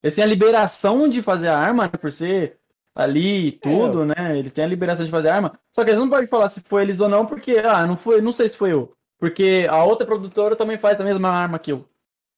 Eles 0.03 0.15
têm 0.15 0.23
a 0.23 0.27
liberação 0.27 1.09
de 1.09 1.21
fazer 1.21 1.47
a 1.47 1.57
arma, 1.57 1.83
né, 1.83 1.97
por 1.97 2.11
ser 2.11 2.59
ali 2.97 3.49
e 3.49 3.51
tudo, 3.51 4.03
né? 4.05 4.37
Eles 4.37 4.51
têm 4.51 4.65
a 4.65 4.67
liberação 4.67 5.05
de 5.05 5.11
fazer 5.11 5.29
arma. 5.29 5.57
Só 5.71 5.83
que 5.83 5.91
eles 5.91 5.99
não 5.99 6.09
podem 6.09 6.25
falar 6.25 6.49
se 6.49 6.61
foi 6.61 6.81
eles 6.81 6.99
ou 6.99 7.07
não, 7.07 7.27
porque, 7.27 7.59
ah, 7.59 7.85
não 7.85 7.95
foi, 7.95 8.19
não 8.21 8.31
sei 8.31 8.49
se 8.49 8.57
foi 8.57 8.73
eu. 8.73 8.91
Porque 9.19 9.67
a 9.69 9.83
outra 9.83 10.05
produtora 10.05 10.55
também 10.55 10.79
faz 10.79 10.99
a 10.99 11.03
mesma 11.03 11.29
arma 11.29 11.59
que 11.59 11.71
eu. 11.71 11.87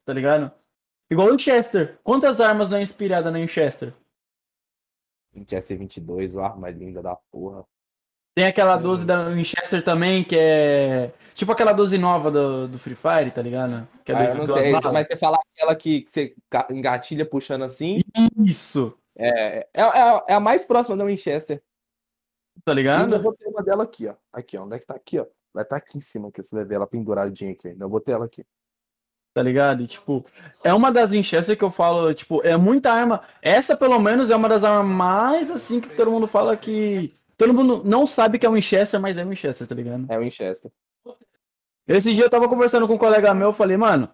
Tá 0.05 0.13
ligado? 0.13 0.51
Igual 1.09 1.29
o 1.29 1.31
Winchester. 1.31 1.97
Quantas 2.03 2.41
armas 2.41 2.69
não 2.69 2.77
é 2.77 2.81
inspirada 2.81 3.31
na 3.31 3.39
Winchester? 3.39 3.93
Winchester 5.33 5.77
22, 5.77 6.35
a 6.35 6.45
arma 6.45 6.69
linda 6.69 7.01
da 7.01 7.15
porra. 7.31 7.63
Tem 8.35 8.45
aquela 8.45 8.77
12 8.77 9.05
da 9.05 9.29
Winchester 9.29 9.81
também, 9.81 10.23
que 10.23 10.35
é. 10.37 11.11
Tipo 11.33 11.53
aquela 11.53 11.71
12 11.71 11.97
nova 11.97 12.29
do, 12.29 12.67
do 12.67 12.79
Free 12.79 12.95
Fire, 12.95 13.31
tá 13.31 13.41
ligado? 13.41 13.87
Que 14.03 14.11
é 14.11 14.15
Ah, 14.15 14.27
sei, 14.27 14.71
mas 14.91 15.07
você 15.07 15.15
fala 15.15 15.37
aquela 15.55 15.75
que 15.75 16.01
que 16.01 16.09
você 16.09 16.35
engatilha 16.69 17.25
puxando 17.25 17.63
assim, 17.63 17.99
Isso, 18.37 18.97
é, 19.19 19.59
é, 19.73 19.81
é 19.81 19.81
a- 19.81 20.25
é 20.29 20.33
a 20.33 20.39
mais 20.39 20.63
próxima 20.63 20.95
da 20.97 21.05
Winchester. 21.05 21.61
tá 22.63 22.71
Eu 22.71 22.75
ligado? 22.75 23.21
vou 23.21 23.33
ter 23.33 23.47
uma 23.47 23.63
dela 23.63 23.83
aqui, 23.83 24.07
ó. 24.07 24.15
Aqui, 24.33 24.57
ó. 24.57 24.63
Onde 24.63 24.75
é 24.75 24.79
que 24.79 24.85
tá 24.85 24.95
aqui, 24.95 25.19
ó? 25.19 25.25
Vai 25.53 25.63
estar 25.63 25.77
aqui 25.77 25.97
em 25.97 26.01
cima, 26.01 26.31
que 26.31 26.41
você 26.43 26.55
vai 26.55 26.65
ver 26.65 26.75
ela 26.75 26.87
penduradinha 26.87 27.51
aqui. 27.51 27.67
ainda. 27.69 27.85
Eu 27.85 27.89
botei 27.89 28.13
ela 28.13 28.25
aqui. 28.25 28.45
Tá 29.33 29.43
ligado? 29.43 29.81
E, 29.83 29.87
tipo, 29.87 30.25
é 30.63 30.73
uma 30.73 30.91
das 30.91 31.11
Winchester 31.11 31.57
que 31.57 31.63
eu 31.63 31.71
falo, 31.71 32.13
tipo, 32.13 32.41
é 32.45 32.57
muita 32.57 32.91
arma. 32.91 33.21
Essa, 33.41 33.77
pelo 33.77 33.99
menos, 33.99 34.31
é 34.31 34.35
uma 34.35 34.49
das 34.49 34.63
armas 34.63 34.91
mais 34.93 35.51
assim 35.51 35.79
que 35.79 35.95
todo 35.95 36.11
mundo 36.11 36.27
fala 36.27 36.57
que. 36.57 37.13
Todo 37.37 37.53
mundo 37.53 37.81
não 37.85 38.05
sabe 38.05 38.37
que 38.37 38.45
é 38.45 38.49
Winchester, 38.49 38.99
mas 38.99 39.17
é 39.17 39.23
Winchester, 39.23 39.65
tá 39.67 39.73
ligado? 39.75 40.05
É 40.09 40.17
Winchester. 40.19 40.71
Esse 41.87 42.13
dia 42.13 42.25
eu 42.25 42.29
tava 42.29 42.47
conversando 42.49 42.87
com 42.87 42.95
um 42.95 42.97
colega 42.97 43.33
meu, 43.33 43.47
eu 43.49 43.53
falei, 43.53 43.77
mano, 43.77 44.09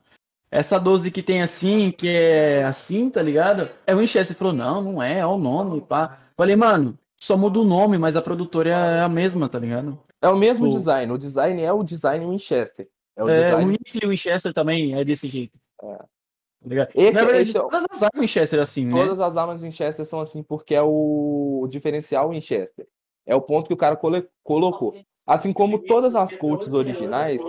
essa 0.52 0.80
12 0.80 1.12
que 1.12 1.22
tem 1.24 1.42
assim, 1.42 1.92
que 1.92 2.08
é 2.08 2.64
assim, 2.64 3.10
tá 3.10 3.22
ligado? 3.22 3.70
É 3.86 3.96
Winchester. 3.96 4.34
Ele 4.36 4.38
falou, 4.40 4.54
não, 4.54 4.82
não 4.82 5.04
é, 5.04 5.20
é 5.20 5.26
o 5.26 5.38
nome, 5.38 5.82
pá. 5.82 6.20
Falei, 6.38 6.56
mano, 6.56 6.98
só 7.18 7.36
muda 7.38 7.60
o 7.60 7.64
nome, 7.64 7.98
mas 7.98 8.16
a 8.16 8.22
produtora 8.22 8.70
é 8.70 9.02
a 9.02 9.10
mesma, 9.10 9.50
tá 9.50 9.60
ligado? 9.60 10.00
É 10.22 10.30
o 10.30 10.36
mesmo 10.38 10.66
Tipo- 10.66 10.78
design. 10.78 11.12
O 11.12 11.18
design 11.18 11.62
é 11.62 11.72
o 11.74 11.84
design 11.84 12.26
Winchester. 12.26 12.88
É 13.18 13.24
o 13.24 13.30
É, 13.30 13.34
o 13.34 13.42
design. 13.44 13.78
rifle 13.86 14.10
Winchester 14.10 14.54
também 14.54 14.96
é 15.00 15.04
desse 15.04 15.28
jeito. 15.28 15.60
É. 15.84 15.96
Tá 15.98 16.70
ligado? 16.70 16.90
Esse- 16.96 17.14
Na 17.14 17.26
verdade, 17.26 17.50
esse 17.50 17.58
é 17.58 17.62
o- 17.62 17.64
todas 17.70 17.86
as 17.92 18.02
armas 18.04 18.20
Winchester 18.22 18.60
assim, 18.62 18.86
né? 18.86 19.02
Todas 19.04 19.20
as 19.20 19.38
armas 19.38 19.62
Winchester 19.62 20.06
são 20.06 20.20
assim 20.20 20.42
porque 20.42 20.74
é 20.74 20.82
o 20.82 21.68
diferencial 21.70 22.30
Winchester. 22.32 22.88
É 23.26 23.36
o 23.36 23.42
ponto 23.42 23.68
que 23.68 23.74
o 23.74 23.78
cara 23.78 23.96
cole- 23.96 24.28
colocou. 24.44 24.96
Assim 25.28 25.52
como 25.52 25.80
todas 25.80 26.16
as 26.16 26.36
Colts 26.36 26.68
originais 26.72 27.42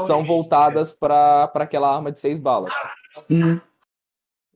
são 0.00 0.24
voltadas 0.24 0.92
para 0.92 1.44
aquela 1.54 1.94
arma 1.94 2.10
de 2.10 2.18
seis 2.18 2.40
balas. 2.40 2.72
Hum. 3.30 3.60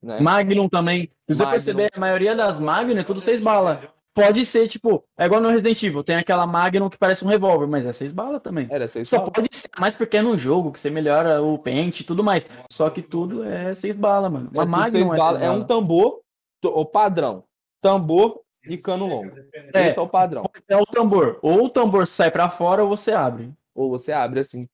Né? 0.02 0.20
Magnum 0.20 0.68
também. 0.68 1.10
Se 1.28 1.34
você 1.34 1.44
Magnum. 1.44 1.50
perceber, 1.52 1.90
a 1.92 2.00
maioria 2.00 2.34
das 2.34 2.58
Magnum 2.58 2.98
é 2.98 3.04
tudo 3.04 3.20
seis 3.20 3.40
balas. 3.40 3.78
pode 4.14 4.44
ser, 4.44 4.66
tipo, 4.66 5.04
é 5.16 5.26
igual 5.26 5.40
no 5.40 5.48
Resident 5.48 5.80
Evil, 5.80 6.02
tem 6.02 6.16
aquela 6.16 6.44
Magnum 6.46 6.88
que 6.90 6.98
parece 6.98 7.24
um 7.24 7.28
revólver, 7.28 7.68
mas 7.68 7.86
é 7.86 7.92
seis 7.92 8.10
balas 8.10 8.40
também. 8.42 8.66
Era 8.68 8.88
seis 8.88 9.08
Só 9.08 9.18
balas. 9.18 9.32
pode 9.34 9.48
ser 9.52 9.70
mais 9.78 9.94
porque 9.94 10.16
é 10.16 10.22
no 10.22 10.36
jogo, 10.36 10.72
que 10.72 10.80
você 10.80 10.90
melhora 10.90 11.40
o 11.40 11.56
pente 11.58 12.02
e 12.02 12.06
tudo 12.06 12.24
mais. 12.24 12.44
Só 12.72 12.90
que 12.90 13.02
tudo 13.02 13.44
é 13.44 13.72
seis 13.76 13.96
balas, 13.96 14.32
mano. 14.32 14.50
É 14.52 14.58
Uma 14.58 14.64
tudo 14.64 14.70
Magnum 14.70 14.90
seis 14.90 15.04
é 15.04 15.08
seis 15.08 15.18
balas. 15.18 15.42
É 15.42 15.50
um 15.50 15.64
tambor, 15.64 16.20
o 16.64 16.84
padrão. 16.84 17.44
Tambor 17.80 18.40
e 18.68 18.78
cano 18.78 19.06
longo. 19.06 19.32
É. 19.74 19.88
Esse 19.88 19.98
é 19.98 20.02
o 20.02 20.08
padrão. 20.08 20.44
É 20.68 20.76
o 20.76 20.84
tambor. 20.86 21.38
Ou 21.42 21.64
o 21.64 21.68
tambor 21.68 22.06
sai 22.06 22.30
pra 22.30 22.48
fora 22.50 22.82
ou 22.82 22.88
você 22.88 23.12
abre. 23.12 23.52
Ou 23.74 23.88
você 23.90 24.12
abre 24.12 24.40
assim. 24.40 24.68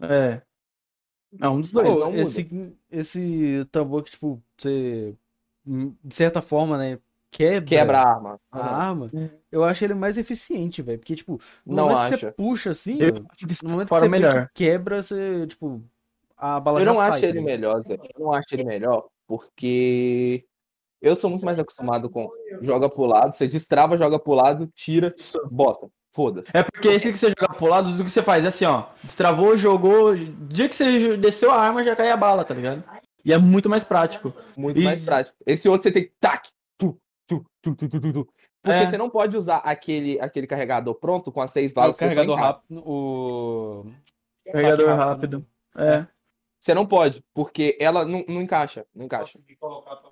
É. 0.00 0.40
É 1.40 1.48
um 1.48 1.60
dos 1.60 1.72
dois. 1.72 1.88
Muda. 1.88 2.18
esse, 2.20 2.76
esse 2.90 3.66
tambor 3.70 4.02
que, 4.02 4.10
tipo, 4.12 4.42
você, 4.56 5.14
hum, 5.66 5.94
de 6.02 6.14
certa 6.14 6.40
forma, 6.40 6.78
né, 6.78 6.98
quebra, 7.30 7.68
Quebra 7.68 7.98
a 7.98 8.08
arma. 8.14 8.40
a 8.50 8.76
arma, 8.88 9.10
eu 9.52 9.62
acho 9.62 9.84
ele 9.84 9.92
mais 9.94 10.16
eficiente, 10.16 10.80
velho. 10.80 10.98
Porque, 10.98 11.14
tipo, 11.14 11.38
no 11.66 11.76
Não 11.76 11.88
momento 11.90 12.08
que 12.08 12.14
acha. 12.14 12.16
você 12.28 12.32
puxa 12.32 12.70
assim, 12.70 12.98
Eu 13.00 13.08
acho 13.30 13.46
que 13.46 13.64
no 13.64 13.70
momento 13.70 13.86
que 13.86 13.88
fora 13.90 14.00
você 14.00 14.06
o 14.06 14.10
melhor. 14.10 14.32
puxa, 14.32 14.50
quebra, 14.54 15.02
você, 15.02 15.46
tipo, 15.46 15.82
a 16.36 16.58
bala 16.60 16.80
Eu 16.80 16.84
já 16.86 16.90
não 16.92 16.96
sai, 16.98 17.10
acho 17.10 17.20
tá 17.20 17.26
ele 17.26 17.32
ligado? 17.40 17.44
melhor, 17.50 17.82
Zé. 17.82 17.94
Eu 17.94 18.24
não 18.24 18.32
acho 18.32 18.46
ele 18.52 18.64
melhor 18.64 19.08
porque 19.26 20.46
eu 21.00 21.14
sou 21.18 21.30
muito 21.30 21.44
mais 21.44 21.58
acostumado 21.58 22.08
com 22.10 22.28
joga 22.62 22.88
pro 22.88 23.04
lado, 23.04 23.36
você 23.36 23.46
destrava, 23.48 23.96
joga 23.96 24.18
pro 24.18 24.32
lado, 24.34 24.68
tira, 24.74 25.14
bota. 25.50 25.88
Foda-se. 26.14 26.50
É 26.54 26.62
porque 26.62 26.88
esse 26.88 27.12
que 27.12 27.18
você 27.18 27.28
joga 27.28 27.54
pro 27.54 27.66
lado, 27.66 27.90
o 27.90 28.04
que 28.04 28.10
você 28.10 28.22
faz 28.22 28.44
é 28.44 28.48
assim, 28.48 28.64
ó. 28.64 28.86
Destravou, 29.02 29.56
jogou. 29.56 30.16
Dia 30.16 30.68
que 30.68 30.74
você 30.74 31.16
desceu 31.18 31.52
a 31.52 31.60
arma, 31.60 31.84
já 31.84 31.94
cai 31.94 32.10
a 32.10 32.16
bala, 32.16 32.44
tá 32.44 32.54
ligado? 32.54 32.82
E 33.24 33.32
é 33.32 33.36
muito 33.38 33.68
mais 33.68 33.84
prático. 33.84 34.32
Muito 34.56 34.80
E- 34.80 34.84
mais 34.84 35.00
prático. 35.02 35.36
Esse 35.46 35.68
outro 35.68 35.82
você 35.84 35.92
tem 35.92 36.04
que 36.04 36.12
tac, 36.18 36.48
tu, 36.78 36.98
tu, 37.26 37.44
tu, 37.62 37.74
tu, 37.76 37.88
tu, 37.88 38.00
tu, 38.00 38.12
tu. 38.12 38.28
Porque 38.62 38.78
É. 38.84 38.86
você 38.90 38.96
não 38.98 39.10
pode 39.10 39.36
usar 39.36 39.58
aquele, 39.58 40.18
aquele 40.18 40.46
carregador 40.46 40.94
pronto 40.94 41.30
com 41.30 41.40
as 41.42 41.50
seis 41.52 41.70
o 41.70 41.74
balas. 41.74 41.94
só 41.96 42.00
carregador 42.00 42.36
rápido, 42.36 42.82
o... 42.84 43.86
Carregador 44.50 44.96
rápido. 44.96 45.46
né? 45.76 45.96
É. 45.98 46.06
Você 46.68 46.74
não 46.74 46.86
pode, 46.86 47.24
porque 47.32 47.78
ela 47.80 48.04
não, 48.04 48.22
não 48.28 48.42
encaixa. 48.42 48.86
Não 48.94 49.06
encaixa. 49.06 49.40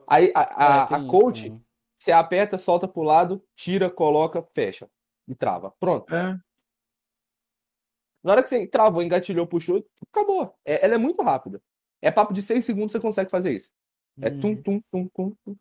Aí 0.07 0.33
a, 0.35 0.85
a, 0.85 0.87
tem 0.87 0.97
a 0.97 1.07
coach, 1.07 1.55
você 1.95 2.13
aperta, 2.13 2.57
solta 2.57 2.89
pro 2.89 3.03
lado, 3.03 3.45
tira, 3.55 3.91
coloca, 3.91 4.43
fecha. 4.55 4.89
E 5.29 5.35
trava. 5.35 5.75
Pronto. 5.79 6.15
É. 6.15 6.35
Na 8.25 8.33
hora 8.33 8.43
que 8.43 8.49
você 8.49 8.67
travou, 8.67 9.03
engatilhou, 9.03 9.47
puxou, 9.47 9.87
acabou. 10.11 10.57
É- 10.65 10.83
ela 10.83 10.95
é 10.95 10.99
muito 10.99 11.21
rápida. 11.21 11.61
É 12.01 12.11
papo 12.11 12.33
de 12.33 12.41
seis 12.41 12.65
segundos 12.65 12.93
você 12.93 13.01
consegue 13.01 13.31
fazer 13.31 13.53
isso. 13.53 13.71
É 14.23 14.31
Uhum. 14.31 14.41
tum, 14.41 14.63
tum, 14.63 14.81
tum, 14.91 15.09
tum, 15.15 15.37
tum. 15.45 15.57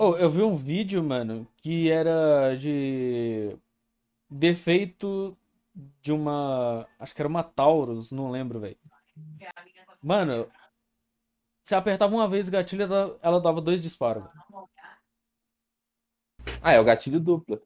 Oh, 0.00 0.16
eu 0.16 0.30
vi 0.30 0.42
um 0.42 0.56
vídeo, 0.56 1.04
mano, 1.04 1.46
que 1.58 1.90
era 1.90 2.56
de 2.56 3.54
defeito 4.30 5.36
de 6.00 6.12
uma. 6.12 6.88
Acho 6.98 7.14
que 7.14 7.20
era 7.20 7.28
uma 7.28 7.42
Taurus, 7.42 8.10
não 8.10 8.30
lembro, 8.30 8.58
velho. 8.58 8.78
Mano, 10.02 10.50
você 11.62 11.74
apertava 11.74 12.14
uma 12.14 12.28
vez 12.28 12.48
o 12.48 12.50
gatilho, 12.50 12.82
ela, 12.82 13.18
ela 13.22 13.40
dava 13.40 13.60
dois 13.60 13.82
disparos. 13.82 14.24
Ah, 16.62 16.72
é 16.72 16.80
o 16.80 16.84
gatilho 16.84 17.20
duplo. 17.20 17.60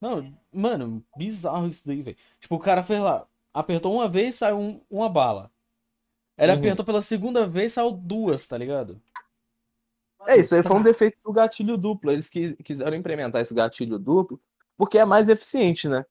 Não, 0.00 0.32
mano, 0.52 1.04
bizarro 1.16 1.66
isso 1.68 1.86
daí, 1.86 2.02
velho. 2.02 2.16
Tipo, 2.38 2.54
o 2.54 2.58
cara 2.60 2.82
fez 2.82 3.00
lá, 3.00 3.26
apertou 3.52 3.92
uma 3.94 4.08
vez, 4.08 4.36
saiu 4.36 4.58
um- 4.58 4.84
uma 4.88 5.08
bala. 5.08 5.50
Ele 6.36 6.52
Uhum. 6.52 6.58
apertou 6.58 6.84
pela 6.84 7.02
segunda 7.02 7.46
vez, 7.46 7.72
saiu 7.72 7.90
duas, 7.90 8.46
tá 8.46 8.56
ligado? 8.56 9.00
É 10.26 10.36
isso, 10.36 10.54
aí 10.54 10.62
foi 10.62 10.76
um 10.76 10.82
defeito 10.82 11.18
do 11.24 11.32
gatilho 11.32 11.76
duplo. 11.76 12.10
Eles 12.12 12.28
quis- 12.28 12.54
quiseram 12.64 12.96
implementar 12.96 13.40
esse 13.40 13.54
gatilho 13.54 13.98
duplo 13.98 14.40
porque 14.76 14.98
é 14.98 15.04
mais 15.04 15.28
eficiente, 15.28 15.88
né? 15.88 16.04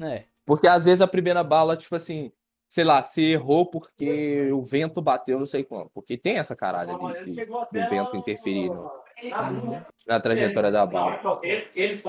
É. 0.00 0.26
Porque 0.46 0.66
às 0.66 0.84
vezes 0.84 1.00
a 1.00 1.06
primeira 1.08 1.42
bala, 1.44 1.76
tipo 1.76 1.94
assim, 1.96 2.32
sei 2.74 2.82
lá, 2.82 3.00
se 3.02 3.22
errou 3.22 3.64
porque 3.70 4.50
o 4.50 4.60
vento 4.64 5.00
bateu, 5.00 5.38
não 5.38 5.46
sei 5.46 5.62
quando. 5.62 5.88
Porque 5.94 6.18
tem 6.18 6.38
essa 6.38 6.56
caralho 6.56 6.90
ali, 7.06 7.32
que- 7.32 7.46
do 7.46 7.88
vento 7.88 8.16
interferir 8.16 8.68
no- 8.68 8.90
na 10.04 10.18
trajetória 10.18 10.72
da 10.72 10.84
bala. 10.84 11.20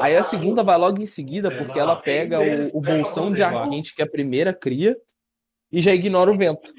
Aí 0.01 0.17
a 0.17 0.23
segunda 0.23 0.63
vai 0.63 0.75
logo 0.75 0.99
em 0.99 1.05
seguida, 1.05 1.55
porque 1.55 1.79
ela 1.79 1.95
pega 1.97 2.39
o, 2.39 2.79
o 2.79 2.81
bolsão 2.81 3.31
de 3.31 3.43
ar 3.43 3.69
quente 3.69 3.93
que 3.93 4.01
a 4.01 4.09
primeira 4.09 4.55
cria 4.55 4.97
e 5.71 5.79
já 5.83 5.93
ignora 5.93 6.31
o 6.31 6.35
vento. 6.35 6.73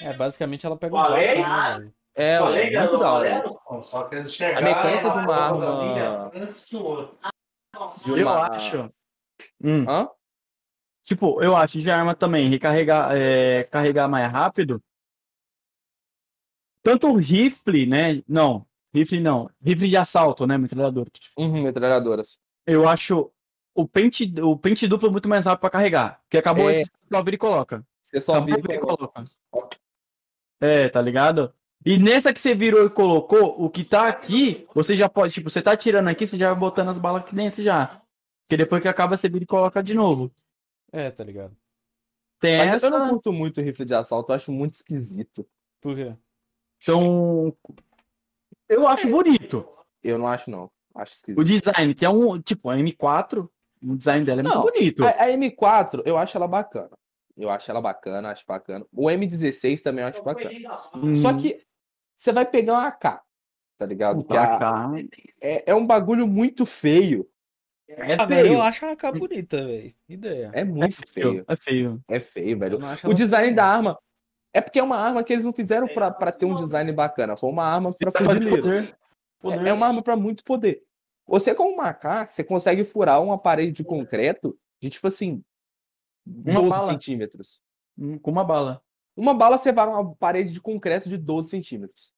É, 0.00 0.12
basicamente 0.16 0.64
ela 0.64 0.76
pega 0.76 0.94
o 0.94 0.98
Falei? 0.98 1.42
vácuo, 1.42 1.82
né? 1.82 1.92
É, 2.14 2.34
é 2.34 2.40
muito 2.80 2.98
da 2.98 3.12
hora. 3.12 3.42
Só 3.82 4.04
que 4.04 4.14
eles 4.14 4.40
A 4.40 4.60
mecânica 4.60 5.10
de 5.10 5.18
uma 5.18 5.34
arma-. 5.36 6.30
De 8.04 8.10
Eu 8.10 8.26
uma- 8.26 8.54
acho. 8.54 8.88
Hum. 9.64 9.84
Hã? 9.88 10.08
Tipo, 11.08 11.42
eu 11.42 11.56
acho 11.56 11.80
de 11.80 11.90
arma 11.90 12.14
também, 12.14 12.50
recarregar, 12.50 13.12
é, 13.16 13.64
carregar 13.64 14.06
mais 14.08 14.30
rápido. 14.30 14.78
Tanto 16.82 17.08
o 17.08 17.16
rifle, 17.16 17.86
né? 17.86 18.22
Não, 18.28 18.66
rifle 18.92 19.18
não. 19.18 19.50
Rifle 19.58 19.88
de 19.88 19.96
assalto, 19.96 20.46
né? 20.46 20.58
Metralhador. 20.58 21.08
Uhum, 21.38 21.62
metralhadoras. 21.62 22.38
Eu 22.66 22.86
acho 22.86 23.32
o 23.74 23.88
pente, 23.88 24.30
o 24.42 24.54
pente 24.54 24.86
duplo 24.86 25.10
muito 25.10 25.30
mais 25.30 25.46
rápido 25.46 25.62
pra 25.62 25.70
carregar. 25.70 26.20
Porque 26.24 26.36
acabou 26.36 26.68
É. 26.68 26.82
esse 26.82 26.92
só 27.10 27.22
vira 27.22 27.36
e 27.36 27.38
coloca. 27.38 27.86
Você 28.02 28.20
só 28.20 28.32
Acabou, 28.34 28.56
vira 28.56 28.74
e 28.74 28.76
e 28.76 28.78
coloca. 28.80 29.24
coloca. 29.50 29.78
É, 30.60 30.90
tá 30.90 31.00
ligado? 31.00 31.54
E 31.86 31.98
nessa 31.98 32.34
que 32.34 32.40
você 32.40 32.54
virou 32.54 32.84
e 32.84 32.90
colocou, 32.90 33.64
o 33.64 33.70
que 33.70 33.82
tá 33.82 34.08
aqui, 34.08 34.66
você 34.74 34.94
já 34.94 35.08
pode, 35.08 35.32
tipo, 35.32 35.48
você 35.48 35.62
tá 35.62 35.74
tirando 35.74 36.08
aqui, 36.08 36.26
você 36.26 36.36
já 36.36 36.50
vai 36.50 36.58
botando 36.58 36.90
as 36.90 36.98
balas 36.98 37.22
aqui 37.22 37.34
dentro 37.34 37.62
já. 37.62 38.02
Porque 38.44 38.58
depois 38.58 38.82
que 38.82 38.88
acaba, 38.88 39.16
você 39.16 39.26
vira 39.26 39.44
e 39.44 39.46
coloca 39.46 39.82
de 39.82 39.94
novo. 39.94 40.30
É, 40.92 41.10
tá 41.10 41.22
ligado? 41.24 41.56
Tem 42.40 42.58
Mas 42.58 42.82
eu 42.82 42.90
não 42.90 43.00
essa. 43.02 43.10
curto 43.10 43.32
muito 43.32 43.60
rifle 43.60 43.84
de 43.84 43.94
assalto, 43.94 44.30
eu 44.32 44.36
acho 44.36 44.52
muito 44.52 44.74
esquisito. 44.74 45.46
Por 45.80 45.96
quê? 45.96 46.14
Então. 46.82 47.54
Eu 48.68 48.86
acho 48.86 49.08
bonito. 49.10 49.68
Eu 50.02 50.18
não 50.18 50.26
acho, 50.28 50.50
não. 50.50 50.70
Acho 50.94 51.12
O 51.12 51.14
esquisito. 51.14 51.44
design 51.44 51.94
tem 51.94 52.08
um. 52.08 52.40
Tipo, 52.40 52.70
a 52.70 52.76
M4, 52.76 53.48
o 53.82 53.96
design 53.96 54.24
dela 54.24 54.40
é 54.40 54.44
Não, 54.44 54.62
muito 54.62 54.72
bonito. 54.72 55.04
A, 55.04 55.08
a 55.10 55.28
M4, 55.28 56.02
eu 56.04 56.16
acho 56.16 56.36
ela 56.36 56.46
bacana. 56.46 56.90
Eu 57.36 57.50
acho 57.50 57.70
ela 57.70 57.80
bacana, 57.80 58.30
acho 58.30 58.44
bacana. 58.46 58.84
O 58.92 59.06
M16 59.06 59.80
também 59.82 60.02
eu 60.02 60.08
acho 60.08 60.22
bacana. 60.22 60.50
Só 61.14 61.30
Hum, 61.30 61.36
que 61.36 61.64
você 62.16 62.32
vai 62.32 62.44
pegar 62.44 62.72
uma 62.74 62.88
AK, 62.88 63.22
tá 63.76 63.86
ligado? 63.86 64.22
Que 64.22 64.28
pra 64.28 64.42
a- 64.56 64.58
cá. 64.58 64.90
é, 65.40 65.70
é 65.70 65.74
um 65.74 65.86
bagulho 65.86 66.26
muito 66.26 66.66
feio. 66.66 67.28
É 67.88 68.14
Ah, 68.20 68.26
velho, 68.26 68.46
feio. 68.48 68.54
eu 68.58 68.62
acho 68.62 68.84
a 68.84 68.92
AK 68.92 69.12
bonita, 69.18 69.64
velho. 69.64 69.94
Ideia. 70.08 70.50
É 70.54 70.60
É 70.60 70.64
muito 70.64 70.96
feio. 71.08 71.30
feio. 71.32 71.44
É 71.48 71.56
feio. 71.56 72.04
É 72.08 72.20
feio, 72.20 72.58
velho. 72.58 72.78
O 73.04 73.14
design 73.14 73.54
da 73.54 73.64
arma. 73.64 73.98
É 74.52 74.60
porque 74.60 74.78
é 74.78 74.82
uma 74.82 74.96
arma 74.96 75.24
que 75.24 75.32
eles 75.32 75.44
não 75.44 75.52
fizeram 75.52 75.86
pra, 75.88 76.10
pra 76.10 76.30
ter 76.32 76.44
um 76.46 76.54
design 76.54 76.90
bacana. 76.92 77.36
Foi 77.36 77.48
uma 77.50 77.64
arma 77.64 77.90
pra 77.98 78.10
fuzileiro. 78.10 78.56
Poder. 78.62 78.98
Poder. 79.40 79.66
É, 79.66 79.70
é 79.70 79.72
uma 79.72 79.86
arma 79.86 80.02
pra 80.02 80.16
muito 80.16 80.44
poder. 80.44 80.82
Você, 81.26 81.54
com 81.54 81.64
uma 81.72 81.88
AK, 81.90 82.28
você 82.28 82.42
consegue 82.44 82.84
furar 82.84 83.22
uma 83.22 83.38
parede 83.38 83.72
de 83.72 83.84
concreto 83.84 84.58
de 84.82 84.90
tipo 84.90 85.06
assim. 85.06 85.42
Uma 86.26 86.54
12 86.60 86.68
bala. 86.70 86.90
centímetros. 86.90 87.60
Hum, 87.96 88.18
Com 88.18 88.30
uma 88.30 88.44
bala. 88.44 88.82
Uma 89.16 89.34
bala 89.34 89.56
você 89.58 89.72
vai 89.72 89.86
uma 89.88 90.14
parede 90.14 90.52
de 90.52 90.60
concreto 90.60 91.08
de 91.08 91.16
12 91.16 91.48
centímetros. 91.50 92.12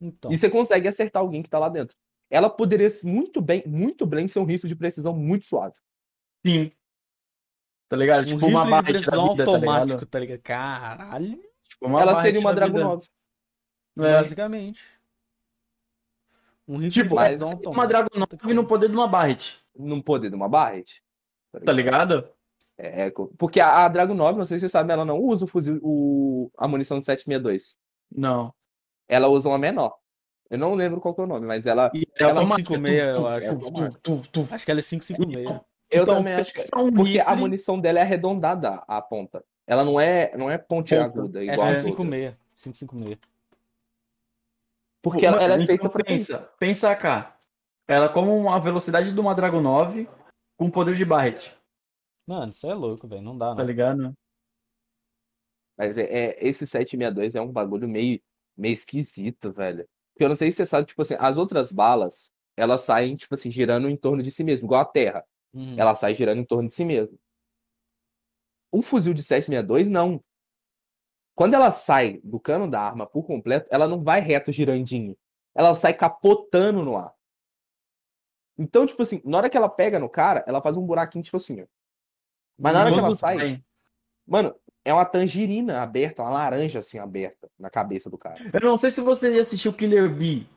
Então. 0.00 0.30
E 0.30 0.36
você 0.36 0.48
consegue 0.50 0.86
acertar 0.88 1.22
alguém 1.22 1.42
que 1.42 1.50
tá 1.50 1.58
lá 1.58 1.68
dentro. 1.68 1.96
Ela 2.30 2.50
poderia 2.50 2.88
muito 3.04 3.40
bem, 3.40 3.62
muito 3.66 4.04
bem 4.06 4.26
ser 4.28 4.38
um 4.40 4.44
rifle 4.44 4.68
de 4.68 4.76
precisão 4.76 5.12
muito 5.14 5.46
suave. 5.46 5.76
Sim. 6.44 6.72
Tá 7.88 7.96
ligado? 7.96 8.22
Um 8.24 8.26
Tipo 8.34 8.46
uma 8.46 8.64
barra 8.64 8.82
de 8.82 8.92
precisão 8.92 9.30
vida, 9.30 9.44
tá 9.44 9.50
automático, 9.52 9.86
ligado? 9.88 10.06
tá 10.06 10.18
ligado? 10.18 10.40
Caralho. 10.42 11.40
Tipo, 11.68 11.86
uma 11.86 12.00
Ela 12.02 12.20
seria 12.20 12.40
uma 12.40 12.52
9. 12.52 13.06
É. 13.98 14.00
Basicamente. 14.20 14.80
Um 16.68 16.78
rifle 16.78 16.90
Tipo, 17.02 17.14
de 17.16 17.22
é 17.22 17.24
precisão 17.26 17.48
uma 17.48 17.56
automático. 17.56 17.88
Dragon 17.88 18.26
9 18.42 18.54
no 18.54 18.66
poder 18.66 18.88
de 18.88 18.94
uma 18.96 19.06
Barret. 19.06 19.58
Num 19.74 20.02
poder 20.02 20.30
de 20.30 20.34
uma 20.36 20.48
Barret. 20.48 21.00
Tá 21.64 21.72
ligado? 21.72 22.28
É, 22.76 23.10
co- 23.10 23.28
porque 23.38 23.60
a, 23.60 23.84
a 23.84 23.88
Dragon 23.88 24.14
9, 24.14 24.38
não 24.38 24.44
sei 24.44 24.58
se 24.58 24.62
você 24.62 24.68
sabe, 24.68 24.92
ela 24.92 25.04
não 25.04 25.18
usa 25.18 25.44
o 25.44 25.48
fuzil, 25.48 25.78
o, 25.82 26.50
a 26.58 26.66
munição 26.68 26.98
de 26.98 27.06
762. 27.06 27.78
Não. 28.10 28.52
Ela 29.08 29.28
usa 29.28 29.48
uma 29.48 29.58
menor. 29.58 29.96
Eu 30.48 30.58
não 30.58 30.74
lembro 30.74 31.00
qual 31.00 31.14
que 31.14 31.20
é 31.20 31.24
o 31.24 31.26
nome, 31.26 31.46
mas 31.46 31.66
ela. 31.66 31.90
E 31.94 32.06
Ela 32.18 32.30
ela 32.30 32.40
é 32.40 32.44
uma 32.44 32.56
556, 32.56 33.18
eu 33.18 33.26
acho. 33.26 33.46
é 34.52 34.54
Acho 34.54 34.64
que 34.64 34.70
ela 34.70 34.80
é 34.80 34.82
556. 34.82 35.46
Eu 35.90 36.02
Então, 36.02 36.16
também 36.16 36.34
acho 36.34 36.52
que. 36.52 36.60
pensa 36.60 36.78
um 36.78 36.92
Porque 36.92 37.18
a 37.18 37.24
rifle- 37.24 37.36
munição 37.40 37.80
dela 37.80 37.98
é 37.98 38.02
arredondada, 38.02 38.82
a 38.88 39.00
ponta. 39.02 39.44
Ela 39.66 39.84
não 39.84 39.98
é, 40.00 40.36
não 40.36 40.50
é 40.50 40.56
pontiaguda, 40.58 41.40
É 41.40 41.44
igual 41.44 41.60
a 41.60 41.70
outra. 41.70 41.82
556. 41.82 42.36
556. 42.56 43.18
Porque 45.02 45.26
ela, 45.26 45.42
ela 45.42 45.52
é 45.54 45.56
Então, 45.56 45.66
feita 45.66 45.88
pra 45.88 46.02
isso. 46.12 46.32
pensa, 46.32 46.52
pensa 46.58 46.96
cá. 46.96 47.36
Ela 47.88 48.08
como 48.08 48.36
uma 48.36 48.58
velocidade 48.60 49.12
de 49.12 49.20
uma 49.20 49.34
Dragon 49.34 49.60
9 49.60 50.08
com 50.56 50.70
poder 50.70 50.94
de 50.94 51.04
Barret, 51.04 51.54
Mano, 52.26 52.50
isso 52.50 52.66
é 52.66 52.74
louco, 52.74 53.06
velho. 53.06 53.22
Não 53.22 53.38
dá, 53.38 53.50
tá 53.50 53.56
não. 53.56 53.64
ligado? 53.64 54.12
Mas 55.78 55.96
é, 55.96 56.02
é- 56.04 56.38
esse 56.44 56.66
762 56.66 57.36
é 57.36 57.40
um 57.40 57.52
bagulho 57.52 57.88
meio, 57.88 58.20
meio 58.56 58.72
esquisito, 58.74 59.52
velho. 59.52 59.86
Porque 60.16 60.24
eu 60.24 60.30
não 60.30 60.34
sei 60.34 60.50
se 60.50 60.56
você 60.56 60.64
sabe, 60.64 60.86
tipo 60.86 61.02
assim, 61.02 61.14
as 61.18 61.36
outras 61.36 61.70
balas, 61.70 62.32
elas 62.56 62.80
saem, 62.80 63.14
tipo 63.14 63.34
assim, 63.34 63.50
girando 63.50 63.86
em 63.86 63.96
torno 63.98 64.22
de 64.22 64.30
si 64.30 64.42
mesmo, 64.42 64.64
igual 64.64 64.80
a 64.80 64.86
Terra. 64.86 65.22
Uhum. 65.52 65.78
Ela 65.78 65.94
sai 65.94 66.14
girando 66.14 66.38
em 66.40 66.44
torno 66.44 66.70
de 66.70 66.74
si 66.74 66.86
mesmo. 66.86 67.20
Um 68.72 68.80
fuzil 68.80 69.12
de 69.12 69.22
762, 69.22 69.90
não. 69.90 70.24
Quando 71.34 71.52
ela 71.52 71.70
sai 71.70 72.18
do 72.24 72.40
cano 72.40 72.66
da 72.66 72.80
arma 72.80 73.06
por 73.06 73.24
completo, 73.24 73.68
ela 73.70 73.86
não 73.86 74.02
vai 74.02 74.20
reto 74.20 74.50
girandinho. 74.50 75.14
Ela 75.54 75.74
sai 75.74 75.92
capotando 75.92 76.82
no 76.82 76.96
ar. 76.96 77.14
Então, 78.56 78.86
tipo 78.86 79.02
assim, 79.02 79.20
na 79.22 79.36
hora 79.36 79.50
que 79.50 79.56
ela 79.58 79.68
pega 79.68 79.98
no 79.98 80.08
cara, 80.08 80.42
ela 80.46 80.62
faz 80.62 80.78
um 80.78 80.86
buraquinho, 80.86 81.22
tipo 81.24 81.36
assim, 81.36 81.60
ó. 81.60 81.66
Mas 82.58 82.72
na 82.72 82.80
hora 82.80 82.90
que 82.90 82.98
ela 82.98 83.14
sai, 83.14 83.62
mano, 84.26 84.58
é 84.86 84.94
uma 84.94 85.04
tangerina 85.04 85.82
aberta, 85.82 86.22
uma 86.22 86.30
laranja 86.30 86.78
assim 86.78 86.98
aberta 86.98 87.50
na 87.58 87.68
cabeça 87.68 88.08
do 88.08 88.16
cara. 88.16 88.38
Eu 88.52 88.60
não 88.60 88.76
sei 88.76 88.92
se 88.92 89.00
você 89.00 89.34
já 89.34 89.42
assistiu 89.42 89.72
Killer 89.72 90.08
Bee, 90.08 90.48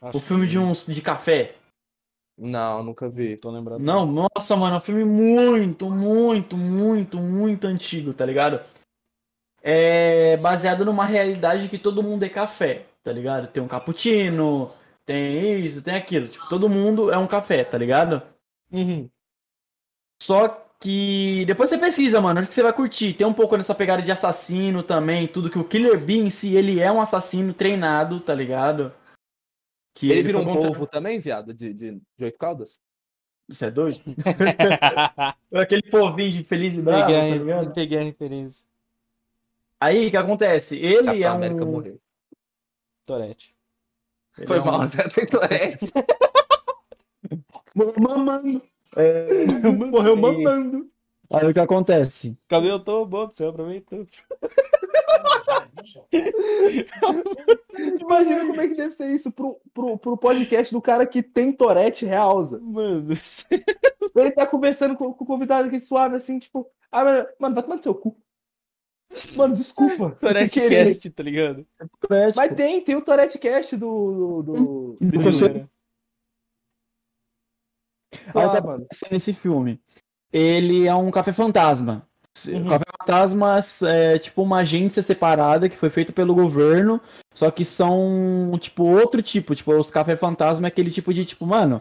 Acho 0.00 0.18
o 0.18 0.20
filme 0.20 0.46
que 0.46 0.52
de 0.52 0.58
uns 0.58 0.86
de 0.86 1.02
café. 1.02 1.56
Não, 2.38 2.84
nunca 2.84 3.08
vi. 3.08 3.36
Tô 3.36 3.50
lembrado. 3.50 3.80
Não, 3.80 4.06
nossa, 4.06 4.56
mano, 4.56 4.76
é 4.76 4.78
um 4.78 4.82
filme 4.82 5.04
muito, 5.04 5.90
muito, 5.90 6.56
muito, 6.56 7.18
muito 7.18 7.66
antigo, 7.66 8.14
tá 8.14 8.24
ligado? 8.24 8.60
É 9.60 10.36
baseado 10.36 10.84
numa 10.84 11.04
realidade 11.04 11.68
que 11.68 11.78
todo 11.78 12.04
mundo 12.04 12.22
é 12.22 12.28
café, 12.28 12.86
tá 13.02 13.10
ligado? 13.10 13.48
Tem 13.48 13.60
um 13.60 13.66
cappuccino, 13.66 14.70
tem 15.04 15.58
isso, 15.58 15.82
tem 15.82 15.96
aquilo. 15.96 16.28
Tipo, 16.28 16.48
todo 16.48 16.68
mundo 16.68 17.10
é 17.10 17.18
um 17.18 17.26
café, 17.26 17.64
tá 17.64 17.76
ligado? 17.76 18.22
Uhum. 18.70 19.10
Só 20.22 20.65
que 20.80 21.44
depois 21.46 21.70
você 21.70 21.78
pesquisa, 21.78 22.20
mano, 22.20 22.38
acho 22.40 22.48
que 22.48 22.54
você 22.54 22.62
vai 22.62 22.72
curtir. 22.72 23.14
Tem 23.14 23.26
um 23.26 23.32
pouco 23.32 23.56
dessa 23.56 23.74
pegada 23.74 24.02
de 24.02 24.12
assassino 24.12 24.82
também, 24.82 25.26
tudo 25.26 25.50
que 25.50 25.58
o 25.58 25.64
Killer 25.64 25.98
Bee 25.98 26.18
em 26.18 26.30
si, 26.30 26.54
ele 26.54 26.80
é 26.80 26.90
um 26.92 27.00
assassino 27.00 27.52
treinado, 27.54 28.20
tá 28.20 28.34
ligado? 28.34 28.92
Que 29.94 30.10
Ele, 30.12 30.22
vira 30.22 30.38
um 30.38 30.44
foi 30.44 30.52
contra- 30.52 30.68
polvo 30.70 30.86
também, 30.86 31.18
viado, 31.18 31.54
de, 31.54 31.72
de, 31.72 31.92
de 32.18 32.24
oito 32.24 32.38
caudas? 32.38 32.78
Você 33.48 33.66
é 33.66 33.70
doido? 33.70 34.00
Aquele 35.54 35.82
povinho 35.82 36.30
de 36.32 36.44
feliz 36.44 36.74
e 36.74 36.82
bravo, 36.82 37.00
tá 37.00 37.06
peguei, 37.06 37.20
a, 37.32 37.34
ligado? 37.36 37.72
peguei 37.72 37.98
a 37.98 38.02
referência. 38.02 38.66
Aí, 39.80 40.08
o 40.08 40.10
que 40.10 40.16
acontece? 40.16 40.76
Ele 40.76 41.04
Capitão 41.06 41.22
é 41.22 41.26
América 41.26 41.64
um... 41.64 41.70
morreu. 41.72 42.00
Torete. 43.06 43.54
ele 44.36 44.46
Foi 44.46 44.58
é 44.58 44.60
um- 44.60 44.64
mal, 44.64 44.84
Zé 44.86 45.08
tem 45.08 45.26
Tourette. 45.26 45.86
Mamando. 47.74 48.62
É, 48.96 49.26
Morreu 49.90 50.16
mamando. 50.16 50.90
Aí 51.30 51.46
o 51.48 51.52
que 51.52 51.60
acontece? 51.60 52.36
Cabelo 52.48 52.80
tô 52.80 53.04
bom, 53.04 53.26
você 53.26 53.44
aproveitou. 53.44 54.06
Imagina 58.00 58.46
como 58.46 58.60
é 58.60 58.68
que 58.68 58.74
deve 58.74 58.92
ser 58.92 59.10
isso 59.12 59.30
pro, 59.30 59.60
pro, 59.74 59.98
pro 59.98 60.16
podcast 60.16 60.72
do 60.72 60.80
cara 60.80 61.06
que 61.06 61.22
tem 61.22 61.52
Torete 61.52 62.06
realza. 62.06 62.58
Mano, 62.60 63.08
Ele 64.16 64.30
tá 64.30 64.46
conversando 64.46 64.96
com, 64.96 65.12
com 65.12 65.24
o 65.24 65.26
convidado 65.26 65.68
aqui 65.68 65.78
suave, 65.78 66.16
assim, 66.16 66.38
tipo, 66.38 66.66
ah, 66.90 67.04
mano, 67.04 67.26
mano, 67.38 67.54
vai 67.54 67.62
tomar 67.62 67.76
no 67.76 67.82
seu 67.82 67.94
cu. 67.94 68.16
Mano, 69.36 69.54
desculpa. 69.54 70.08
sem 70.10 70.18
Torete 70.18 70.50
querer. 70.50 70.86
Cast, 70.86 71.10
tá 71.10 71.22
ligado? 71.22 71.66
Mas 72.34 72.54
tem, 72.54 72.80
tem 72.80 72.96
o 72.96 73.02
Torete 73.02 73.38
Cast 73.38 73.76
do. 73.76 74.42
do, 74.42 74.42
do... 74.42 74.96
Do 75.00 75.18
Do. 75.18 75.75
Aí 78.34 78.42
Ah, 78.44 78.46
mano. 78.46 78.58
acontece 78.58 79.06
nesse 79.10 79.32
filme? 79.32 79.80
Ele 80.32 80.86
é 80.86 80.94
um 80.94 81.10
café 81.10 81.32
fantasma. 81.32 82.06
Uhum. 82.48 82.66
Café 82.68 82.84
Fantasma 82.98 83.58
é 83.88 84.18
tipo 84.18 84.42
uma 84.42 84.58
agência 84.58 85.02
separada 85.02 85.70
que 85.70 85.76
foi 85.76 85.88
feita 85.88 86.12
pelo 86.12 86.34
governo, 86.34 87.00
só 87.32 87.50
que 87.50 87.64
são 87.64 88.52
tipo 88.60 88.82
outro 88.84 89.22
tipo, 89.22 89.54
tipo 89.54 89.72
os 89.72 89.90
Café 89.90 90.16
Fantasma 90.16 90.66
é 90.66 90.68
aquele 90.68 90.90
tipo 90.90 91.14
de 91.14 91.24
tipo, 91.24 91.46
mano, 91.46 91.80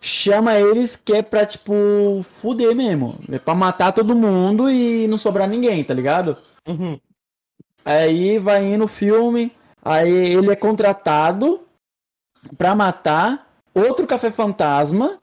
chama 0.00 0.54
eles 0.58 0.96
que 0.96 1.12
é 1.12 1.20
pra 1.20 1.44
tipo 1.44 2.22
fuder 2.24 2.74
mesmo, 2.74 3.18
é 3.30 3.38
pra 3.38 3.54
matar 3.54 3.92
todo 3.92 4.14
mundo 4.14 4.70
e 4.70 5.06
não 5.08 5.18
sobrar 5.18 5.46
ninguém, 5.46 5.84
tá 5.84 5.92
ligado? 5.92 6.38
Uhum. 6.66 6.98
Aí 7.84 8.38
vai 8.38 8.64
indo 8.64 8.84
o 8.84 8.88
filme, 8.88 9.52
aí 9.84 10.08
ele 10.10 10.50
é 10.50 10.56
contratado 10.56 11.60
pra 12.56 12.74
matar 12.74 13.46
outro 13.74 14.06
café 14.06 14.30
fantasma, 14.30 15.18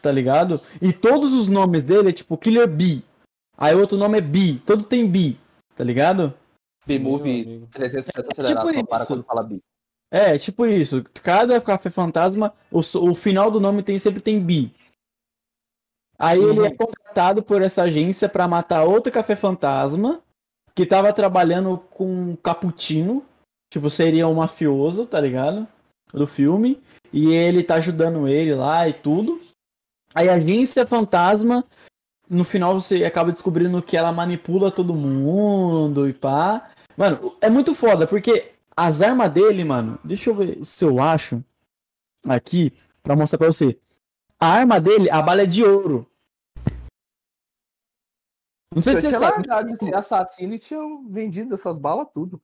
tá 0.00 0.10
ligado? 0.10 0.60
E 0.80 0.92
todos 0.92 1.32
os 1.32 1.48
nomes 1.48 1.82
dele 1.82 2.10
é 2.10 2.12
tipo 2.12 2.38
Killer 2.38 2.68
Bee. 2.68 3.04
Aí 3.56 3.74
outro 3.74 3.98
nome 3.98 4.18
é 4.18 4.20
Bee, 4.20 4.58
todo 4.60 4.84
tem 4.84 5.06
Bee, 5.08 5.38
tá 5.76 5.84
ligado? 5.84 6.34
B-Movie 6.86 7.42
amigo. 7.42 7.66
300% 7.68 8.30
acelerado, 8.30 8.66
tipo 8.66 8.78
só 8.78 8.84
para 8.84 9.02
isso. 9.02 9.12
quando 9.12 9.24
fala 9.24 9.42
bi. 9.42 9.62
É, 10.10 10.36
tipo 10.36 10.66
isso. 10.66 11.04
Cada 11.22 11.60
café 11.60 11.88
fantasma, 11.90 12.52
o, 12.70 12.78
o 12.78 13.14
final 13.14 13.50
do 13.50 13.60
nome 13.60 13.82
tem 13.82 13.98
sempre 13.98 14.20
tem 14.20 14.40
Bee. 14.40 14.74
Aí 16.18 16.42
ele 16.42 16.66
é 16.66 16.70
contratado 16.70 17.42
por 17.42 17.62
essa 17.62 17.84
agência 17.84 18.28
pra 18.28 18.48
matar 18.48 18.84
outro 18.84 19.12
café 19.12 19.36
fantasma 19.36 20.20
que 20.74 20.84
tava 20.84 21.12
trabalhando 21.12 21.78
com 21.90 22.06
um 22.06 22.36
cappuccino, 22.36 23.24
tipo 23.72 23.88
seria 23.88 24.28
um 24.28 24.34
mafioso, 24.34 25.06
tá 25.06 25.20
ligado? 25.20 25.66
Do 26.12 26.26
filme, 26.26 26.82
e 27.12 27.32
ele 27.32 27.62
tá 27.62 27.76
ajudando 27.76 28.28
ele 28.28 28.54
lá 28.54 28.88
e 28.88 28.92
tudo. 28.92 29.40
Aí 30.14 30.28
a 30.28 30.34
agência 30.34 30.86
fantasma, 30.86 31.64
no 32.28 32.44
final 32.44 32.78
você 32.78 33.04
acaba 33.04 33.32
descobrindo 33.32 33.82
que 33.82 33.96
ela 33.96 34.12
manipula 34.12 34.70
todo 34.70 34.94
mundo 34.94 36.08
e 36.08 36.12
pá. 36.12 36.70
Mano, 36.96 37.36
é 37.40 37.48
muito 37.48 37.74
foda, 37.74 38.06
porque 38.06 38.52
as 38.76 39.02
armas 39.02 39.30
dele, 39.30 39.64
mano, 39.64 39.98
deixa 40.04 40.30
eu 40.30 40.34
ver 40.34 40.64
se 40.64 40.84
eu 40.84 41.00
acho 41.00 41.42
aqui 42.26 42.72
pra 43.02 43.16
mostrar 43.16 43.38
pra 43.38 43.46
você. 43.46 43.78
A 44.38 44.46
arma 44.46 44.80
dele, 44.80 45.10
a 45.10 45.20
bala 45.20 45.42
é 45.42 45.46
de 45.46 45.64
ouro. 45.64 46.06
Não 48.74 48.82
sei 48.82 48.94
Eu 48.94 49.00
se 49.00 49.10
você 49.10 49.18
sabe. 49.18 49.48
largado 49.48 49.76
ser 49.76 49.94
assassino 49.94 50.54
e 50.54 50.58
tinha 50.58 50.80
vendido 51.08 51.54
essas 51.54 51.78
balas 51.78 52.06
tudo. 52.14 52.40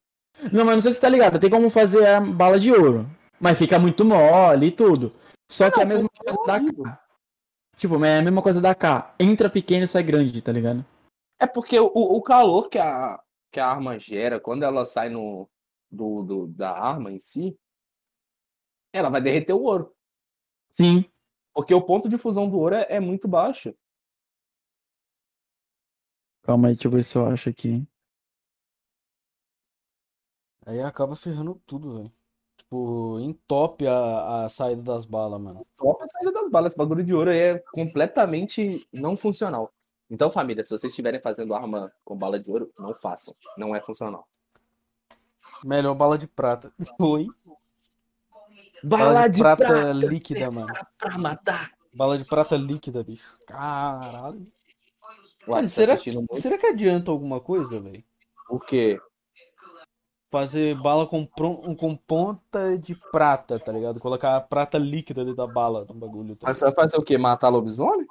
Não, 0.53 0.65
mas 0.65 0.75
não 0.75 0.81
sei 0.81 0.91
se 0.91 1.01
tá 1.01 1.09
ligado. 1.09 1.39
Tem 1.39 1.49
como 1.49 1.71
fazer 1.71 2.07
a 2.07 2.21
bala 2.21 2.59
de 2.59 2.73
ouro. 2.73 3.09
Mas 3.41 3.57
fica 3.57 3.79
muito 3.79 4.05
mole 4.05 4.67
e 4.67 4.73
tudo. 4.73 5.13
Só 5.49 5.71
que 5.71 5.81
é 5.81 5.85
a 5.85 5.87
mesma 5.87 6.09
pô, 6.09 6.25
coisa 6.25 6.39
é 6.43 6.83
da. 6.83 7.06
Tipo, 7.77 7.99
mas 7.99 8.11
é 8.11 8.19
a 8.19 8.23
mesma 8.23 8.43
coisa 8.43 8.61
da 8.61 8.75
K. 8.75 9.15
Entra 9.21 9.51
pequeno 9.51 9.85
e 9.85 9.89
sai 9.89 10.03
grande, 10.03 10.41
tá 10.43 10.51
ligado? 10.51 10.85
É 11.39 11.47
porque 11.47 11.79
o, 11.79 11.87
o 11.95 12.23
calor 12.23 12.69
que 12.69 12.79
a, 12.79 13.21
que 13.53 13.61
a 13.61 13.69
arma 13.69 13.99
gera, 13.99 14.41
quando 14.41 14.63
ela 14.63 14.85
sai 14.85 15.11
no, 15.11 15.49
do, 15.91 16.23
do- 16.23 16.47
da 16.47 16.73
arma 16.73 17.13
em 17.13 17.19
si, 17.19 17.59
ela 18.93 19.11
vai 19.11 19.21
derreter 19.21 19.53
o 19.53 19.63
ouro. 19.63 19.95
Sim. 20.73 21.05
Porque 21.55 21.75
o 21.75 21.83
ponto 21.83 22.09
de 22.09 22.19
fusão 22.19 22.49
do 22.49 22.59
ouro 22.59 22.75
é, 22.75 22.87
é 22.89 23.01
muito 23.01 23.29
baixo. 23.29 23.75
Calma 26.43 26.69
aí, 26.69 26.75
deixa 26.75 26.89
eu 26.89 26.93
ver 26.93 27.03
se 27.03 27.19
eu 27.19 27.27
acho 27.27 27.49
aqui. 27.51 27.87
Aí 30.65 30.81
acaba 30.81 31.17
ferrando 31.17 31.61
tudo, 31.67 31.95
velho. 31.97 32.13
Tipo, 32.67 33.21
entope 33.21 33.87
a, 33.87 34.45
a 34.45 34.49
saída 34.49 34.83
das 34.83 35.07
balas, 35.07 35.41
mano. 35.41 35.65
Top 35.77 36.03
a 36.03 36.09
saída 36.09 36.33
das 36.33 36.51
balas. 36.51 36.73
Esse 36.73 36.77
bagulho 36.79 37.05
de 37.05 37.15
ouro 37.15 37.31
aí 37.31 37.39
é 37.39 37.59
completamente 37.73 38.87
não 38.93 39.17
funcional. 39.17 39.73
Então, 40.11 40.29
família, 40.31 40.65
se 40.65 40.71
vocês 40.71 40.91
estiverem 40.91 41.21
fazendo 41.21 41.55
arma 41.55 41.93
com 42.05 42.17
bala 42.17 42.41
de 42.41 42.51
ouro, 42.51 42.73
não 42.77 42.93
façam. 42.93 43.35
Não 43.57 43.75
é 43.75 43.81
funcional. 43.81 44.27
Melhor 45.65 45.95
bala 45.95 46.19
de 46.19 46.27
prata. 46.27 46.73
Oi. 46.99 47.29
Bala 48.83 49.29
de 49.29 49.39
prata, 49.39 49.93
líquida, 49.93 50.51
mano. 50.51 50.73
pra 50.99 51.17
matar. 51.17 51.73
Bala 51.93 52.19
de 52.19 52.25
prata 52.25 52.57
líquida, 52.57 53.03
bicho. 53.03 53.25
Caralho. 53.47 54.47
Ué, 55.47 55.55
Mano, 55.55 55.63
tá 55.63 55.69
será, 55.69 55.97
muito? 56.15 56.41
será 56.41 56.59
que 56.59 56.67
adianta 56.67 57.13
alguma 57.13 57.41
coisa, 57.41 57.81
velho? 57.81 58.05
O 58.51 58.59
quê? 58.59 59.01
Fazer 60.31 60.75
bala 60.81 61.07
com, 61.07 61.25
pron- 61.25 61.75
com 61.77 61.97
ponta 61.97 62.77
de 62.77 62.95
prata, 63.13 63.59
tá 63.61 63.71
ligado? 63.71 64.01
Colocar 64.01 64.37
a 64.37 64.41
prata 64.41 64.77
líquida 64.77 65.25
dentro 65.25 65.37
da 65.37 65.47
bala 65.47 65.85
no 65.89 65.95
bagulho. 65.95 66.35
Tá 66.35 66.49
Mas 66.49 66.59
você 66.59 66.65
vai 66.65 66.75
fazer 66.75 66.97
o 66.99 67.03
quê? 67.03 67.17
Matar 67.17 67.49
lobisomem? 67.49 68.07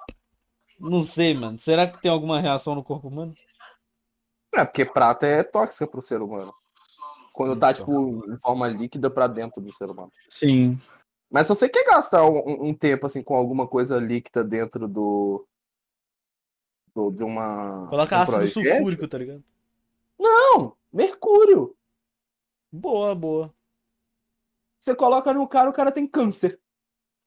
Não 0.80 1.04
sei, 1.04 1.34
mano. 1.34 1.60
Será 1.60 1.86
que 1.88 2.02
tem 2.02 2.10
alguma 2.10 2.40
reação 2.40 2.74
no 2.74 2.84
corpo 2.84 3.10
humano? 3.10 3.34
É, 4.54 4.64
porque 4.64 4.86
prata 4.86 5.28
é 5.28 5.44
tóxica 5.44 5.86
pro 5.86 6.02
ser 6.02 6.22
humano. 6.22 6.54
Quando 7.34 7.60
tá, 7.60 7.74
tipo, 7.74 8.24
em 8.32 8.38
forma 8.40 8.66
líquida 8.70 9.10
pra 9.10 9.28
dentro 9.28 9.62
do 9.62 9.74
ser 9.74 9.90
humano. 9.90 10.12
Sim. 10.30 10.80
Mas 11.30 11.48
se 11.48 11.56
você 11.56 11.68
quer 11.68 11.84
gastar 11.84 12.26
um, 12.26 12.38
um- 12.38 12.68
um 12.70 12.74
tempo, 12.74 13.06
assim, 13.08 13.22
com 13.22 13.36
alguma 13.36 13.68
coisa 13.68 13.98
líquida 14.00 14.42
dentro 14.42 14.88
do... 14.88 15.46
do- 16.96 17.12
de 17.12 17.24
uma... 17.26 17.88
Coloca 17.90 18.18
um 18.18 18.22
ácido 18.22 18.38
projeto- 18.38 18.54
sulfúrico, 18.54 19.06
tá 19.06 19.18
ligado? 19.18 19.44
Não! 20.18 20.78
Mercúrio! 20.94 21.75
Boa, 22.76 23.16
boa. 23.16 23.56
Você 24.80 24.94
coloca 24.96 25.34
no 25.34 25.48
cara, 25.48 25.70
o 25.70 25.74
cara 25.74 25.92
tem 25.92 26.06
câncer. 26.06 26.60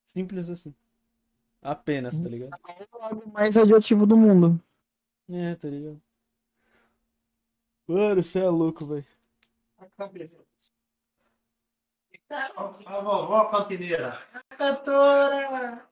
Simples 0.06 0.50
assim. 0.50 0.74
Apenas, 1.62 2.18
tá 2.18 2.28
ligado? 2.28 2.56
O 3.24 3.32
mais 3.32 3.56
radioativo 3.56 4.06
do 4.06 4.16
mundo. 4.16 4.62
É, 5.28 5.54
tá 5.56 5.68
ligado? 5.68 6.00
Mano, 7.86 8.22
você 8.22 8.40
é 8.40 8.48
louco, 8.48 8.86
velho. 8.86 9.06
A 12.86 13.00
vovó 13.00 13.46
campineira. 13.46 14.22
Cantora. 14.50 15.88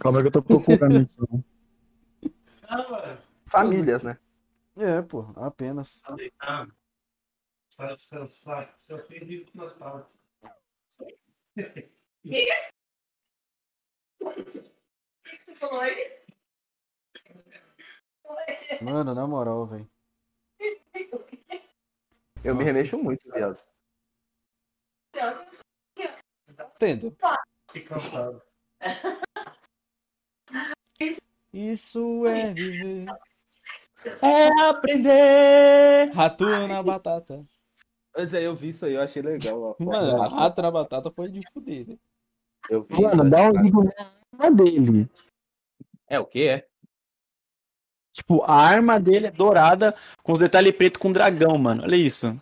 Calma 0.00 0.22
que 0.22 0.28
eu 0.28 0.32
tô 0.32 0.42
procurando 0.42 1.08
mano. 1.18 1.44
Famílias, 3.46 4.02
né? 4.02 4.18
É, 4.76 5.02
pô, 5.02 5.26
apenas. 5.36 6.00
Tá 6.00 6.14
deitado. 6.14 6.75
Para 7.76 7.94
descansar. 7.94 8.74
Seu 8.78 8.98
filho 9.06 9.26
vive 9.26 9.50
com 9.50 9.58
nostalgia. 9.58 10.06
Mano, 18.80 19.14
na 19.14 19.26
moral, 19.26 19.66
velho. 19.66 19.90
Eu 22.42 22.54
me 22.54 22.64
remexo 22.64 22.98
muito, 22.98 23.30
viado. 23.32 23.60
Entendo. 26.76 27.16
Se 27.70 27.80
cansado. 27.80 28.42
Isso 31.52 32.26
é 32.26 32.52
viver. 32.52 33.06
É 34.22 34.68
aprender! 34.68 36.12
Rato 36.14 36.44
na 36.44 36.82
batata. 36.82 37.46
Pois 38.16 38.32
é, 38.32 38.46
eu 38.46 38.54
vi 38.54 38.70
isso 38.70 38.86
aí, 38.86 38.94
eu 38.94 39.02
achei 39.02 39.20
legal. 39.20 39.76
ó. 39.78 39.84
Mano, 39.84 40.26
rato 40.30 40.62
na 40.62 40.70
batata 40.70 41.10
pode 41.10 41.38
de 41.38 41.46
fuder, 41.52 41.86
né? 41.86 41.98
Eu 42.70 42.82
vi 42.82 42.94
isso, 42.94 43.02
Mano, 43.02 43.28
dá 43.28 43.42
um 43.42 43.62
vídeo 43.62 43.84
na 43.84 44.10
arma 44.32 44.56
dele. 44.56 45.10
É 46.08 46.18
o 46.18 46.24
que 46.24 46.48
é? 46.48 46.66
Tipo, 48.14 48.42
a 48.44 48.54
arma 48.54 48.98
dele 48.98 49.26
é 49.26 49.30
dourada 49.30 49.94
com 50.22 50.32
os 50.32 50.38
detalhes 50.38 50.74
preto 50.74 50.98
com 50.98 51.12
dragão, 51.12 51.58
mano. 51.58 51.82
Olha 51.82 51.94
isso. 51.94 52.40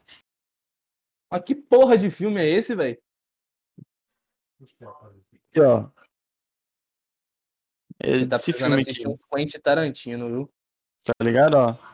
Mas 1.29 1.43
que 1.43 1.57
porra 1.57 1.99
de 1.99 2.09
filme 2.09 2.41
é 2.41 2.47
esse, 2.47 2.77
velho? 2.77 2.97
Aqui, 4.63 5.61
ó. 5.61 5.91
Você 8.01 8.27
tá 8.29 8.37
precisando 8.37 8.59
filme 8.59 8.83
assistir 8.83 9.09
aqui, 9.09 9.09
um 9.09 9.37
Quentin 9.37 9.59
Tarantino, 9.59 10.29
viu? 10.29 10.55
tá 11.03 11.13
ligado, 11.21 11.55
ó? 11.55 11.94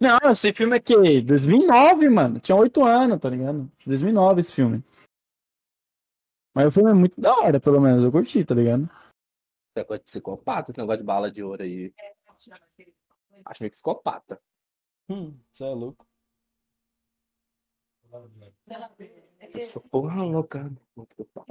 Não, 0.00 0.18
esse 0.30 0.52
filme 0.52 0.76
é 0.76 0.80
que 0.80 1.22
2009, 1.22 2.08
mano. 2.08 2.40
Tinha 2.40 2.56
8 2.56 2.84
anos, 2.84 3.18
tá 3.18 3.28
ligado? 3.28 3.70
2009 3.86 4.40
esse 4.40 4.52
filme. 4.52 4.82
Mas 6.54 6.66
o 6.66 6.70
filme 6.70 6.90
é 6.90 6.94
muito 6.94 7.20
da 7.20 7.34
hora, 7.34 7.60
pelo 7.60 7.80
menos. 7.80 8.04
Eu 8.04 8.12
curti, 8.12 8.44
tá 8.44 8.54
ligado? 8.54 8.88
Você 9.72 9.80
é 9.80 9.84
coisa 9.84 10.00
de 10.00 10.04
psicopata, 10.04 10.70
esse 10.70 10.78
negócio 10.78 11.00
de 11.00 11.06
bala 11.06 11.30
de 11.30 11.42
ouro 11.42 11.62
aí. 11.62 11.92
Acho 13.44 13.62
meio 13.62 13.70
psicopata. 13.70 14.40
Hum, 15.08 15.38
você 15.50 15.64
é 15.64 15.68
louco. 15.68 16.06
Essa 19.54 19.80
porra 19.80 20.22
louca. 20.22 20.70
Tá. 21.34 21.44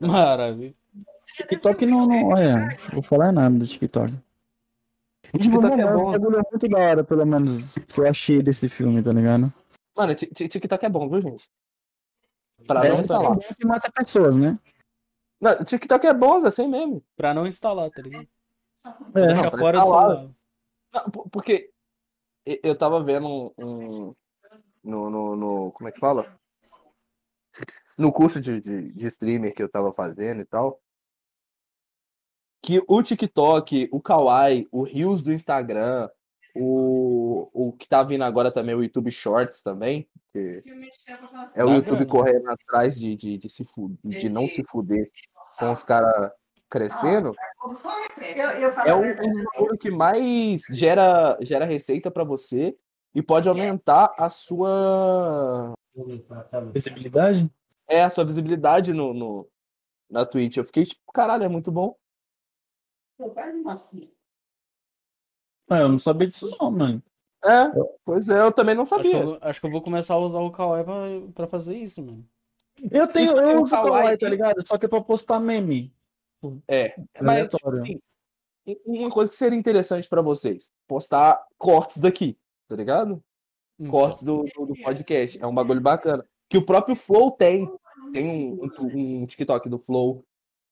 Maravilha. 0.00 0.74
TikTok 1.36 1.86
não, 1.86 2.06
não. 2.06 2.28
Olha, 2.28 2.66
não 2.66 2.90
vou 2.92 3.02
falar 3.02 3.32
nada 3.32 3.58
do 3.58 3.66
TikTok. 3.66 4.12
TikTok 5.36 5.80
é 5.80 5.84
mano, 5.84 5.98
bom. 5.98 6.08
um 6.08 6.12
bagulho 6.12 6.42
muito 6.50 6.68
da 6.68 6.78
hora, 6.78 7.04
pelo 7.04 7.26
menos, 7.26 7.74
que 7.74 8.00
eu 8.00 8.06
achei 8.08 8.42
desse 8.42 8.68
filme, 8.68 9.02
tá 9.02 9.12
ligado? 9.12 9.52
Mano, 9.96 10.14
Ti- 10.14 10.26
Ti- 10.32 10.48
TikTok 10.48 10.84
é 10.86 10.88
bom, 10.88 11.08
viu, 11.08 11.20
gente? 11.20 11.48
Pra 12.66 12.84
É, 12.86 12.88
não 12.90 12.96
tá 12.96 13.00
instalar. 13.02 13.34
bom 13.34 13.38
que 13.56 13.66
mata 13.66 13.90
pessoas, 13.92 14.36
né? 14.36 14.58
Não, 15.40 15.64
TikTok 15.64 16.06
é 16.06 16.14
bom, 16.14 16.40
Zé, 16.40 16.50
sem 16.50 16.68
meme. 16.68 17.04
Pra 17.16 17.32
não 17.34 17.46
instalar, 17.46 17.90
tá 17.90 18.02
ligado? 18.02 18.26
É, 19.14 19.26
Deixa 19.26 19.50
pra 19.50 19.58
fora 19.58 19.78
do 19.78 19.84
celular. 19.84 20.30
Porque 21.30 21.70
eu 22.62 22.76
tava 22.76 23.02
vendo 23.04 23.26
um. 23.28 23.52
um- 23.58 24.14
no, 24.82 25.10
no, 25.10 25.36
no- 25.36 25.72
Como 25.72 25.88
é 25.88 25.92
que 25.92 26.00
fala? 26.00 26.34
No 27.98 28.12
curso 28.12 28.40
de, 28.40 28.60
de, 28.60 28.92
de 28.92 29.06
streamer 29.06 29.54
que 29.54 29.62
eu 29.62 29.68
tava 29.68 29.92
fazendo 29.92 30.40
e 30.40 30.44
tal. 30.44 30.80
Que 32.62 32.82
o 32.88 33.02
TikTok, 33.02 33.88
o 33.92 34.00
Kawaii, 34.00 34.66
o 34.72 34.82
Reels 34.82 35.22
do 35.22 35.32
Instagram, 35.32 36.08
o, 36.56 37.48
o 37.52 37.72
que 37.72 37.86
tá 37.88 38.02
vindo 38.02 38.24
agora 38.24 38.50
também, 38.50 38.74
o 38.74 38.82
YouTube 38.82 39.10
Shorts 39.12 39.62
também. 39.62 40.08
que 40.32 40.62
é 41.54 41.64
o 41.64 41.68
YouTube 41.74 42.04
correndo 42.06 42.50
atrás 42.50 42.98
de, 42.98 43.14
de, 43.16 43.38
de, 43.38 43.48
se 43.48 43.64
fu- 43.64 43.96
de 44.04 44.28
não 44.28 44.48
se 44.48 44.64
fuder 44.64 45.08
com 45.58 45.70
os 45.70 45.84
caras 45.84 46.30
crescendo. 46.68 47.32
É 48.86 48.94
um, 48.94 49.02
um 49.02 49.44
bagulho 49.54 49.78
que 49.78 49.90
mais 49.90 50.62
gera, 50.70 51.38
gera 51.40 51.64
receita 51.64 52.10
pra 52.10 52.24
você 52.24 52.76
e 53.14 53.22
pode 53.22 53.48
aumentar 53.48 54.12
a 54.18 54.28
sua 54.28 55.72
Visibilidade? 56.72 57.50
é 57.88 58.02
a 58.02 58.10
sua 58.10 58.24
visibilidade 58.24 58.92
no, 58.92 59.14
no 59.14 59.48
na 60.10 60.24
Twitch. 60.26 60.56
Eu 60.56 60.64
fiquei 60.64 60.84
tipo, 60.84 61.00
caralho, 61.12 61.44
é 61.44 61.48
muito 61.48 61.70
bom. 61.72 61.96
Ah, 65.70 65.78
eu 65.78 65.88
não 65.88 65.98
sabia 65.98 66.26
disso 66.28 66.54
não, 66.58 66.70
mano. 66.70 67.02
É, 67.44 67.70
pois 68.04 68.28
é, 68.28 68.40
eu 68.40 68.50
também 68.50 68.74
não 68.74 68.82
Acho 68.82 68.96
que, 68.96 69.10
sabia. 69.10 69.22
eu, 69.22 69.38
acho 69.40 69.60
que 69.60 69.66
eu 69.66 69.70
vou 69.70 69.82
começar 69.82 70.14
a 70.14 70.18
usar 70.18 70.40
o 70.40 70.50
Kawaii 70.50 70.84
pra, 70.84 71.32
pra 71.34 71.46
fazer 71.46 71.76
isso, 71.76 72.02
mano. 72.02 72.26
Eu 72.90 73.06
tenho, 73.08 73.32
eu 73.40 73.58
o 73.58 73.62
uso 73.62 73.76
o 73.76 73.82
Kawaii 73.82 74.18
tá 74.18 74.28
ligado? 74.28 74.66
Só 74.66 74.78
que 74.78 74.86
é 74.86 74.88
pra 74.88 75.00
postar 75.00 75.38
meme. 75.40 75.92
É, 76.66 76.94
mas 77.20 77.48
tipo 77.48 77.66
aleatório. 77.68 77.82
assim, 77.82 78.00
uma 78.84 79.10
coisa 79.10 79.30
que 79.30 79.36
seria 79.36 79.58
interessante 79.58 80.08
pra 80.08 80.22
vocês, 80.22 80.72
postar 80.86 81.44
cortes 81.56 81.98
daqui, 81.98 82.38
tá 82.68 82.76
ligado? 82.76 83.22
Então, 83.78 83.92
Cortes 83.92 84.22
do, 84.24 84.44
do, 84.56 84.66
do 84.66 84.74
podcast. 84.82 85.40
É 85.40 85.46
um 85.46 85.54
bagulho 85.54 85.80
bacana. 85.80 86.26
Que 86.48 86.58
o 86.58 86.66
próprio 86.66 86.96
Flow 86.96 87.30
tem. 87.30 87.70
Tem 88.12 88.26
um, 88.26 88.64
um, 88.80 89.22
um 89.22 89.26
TikTok 89.26 89.68
do 89.68 89.78
Flow. 89.78 90.24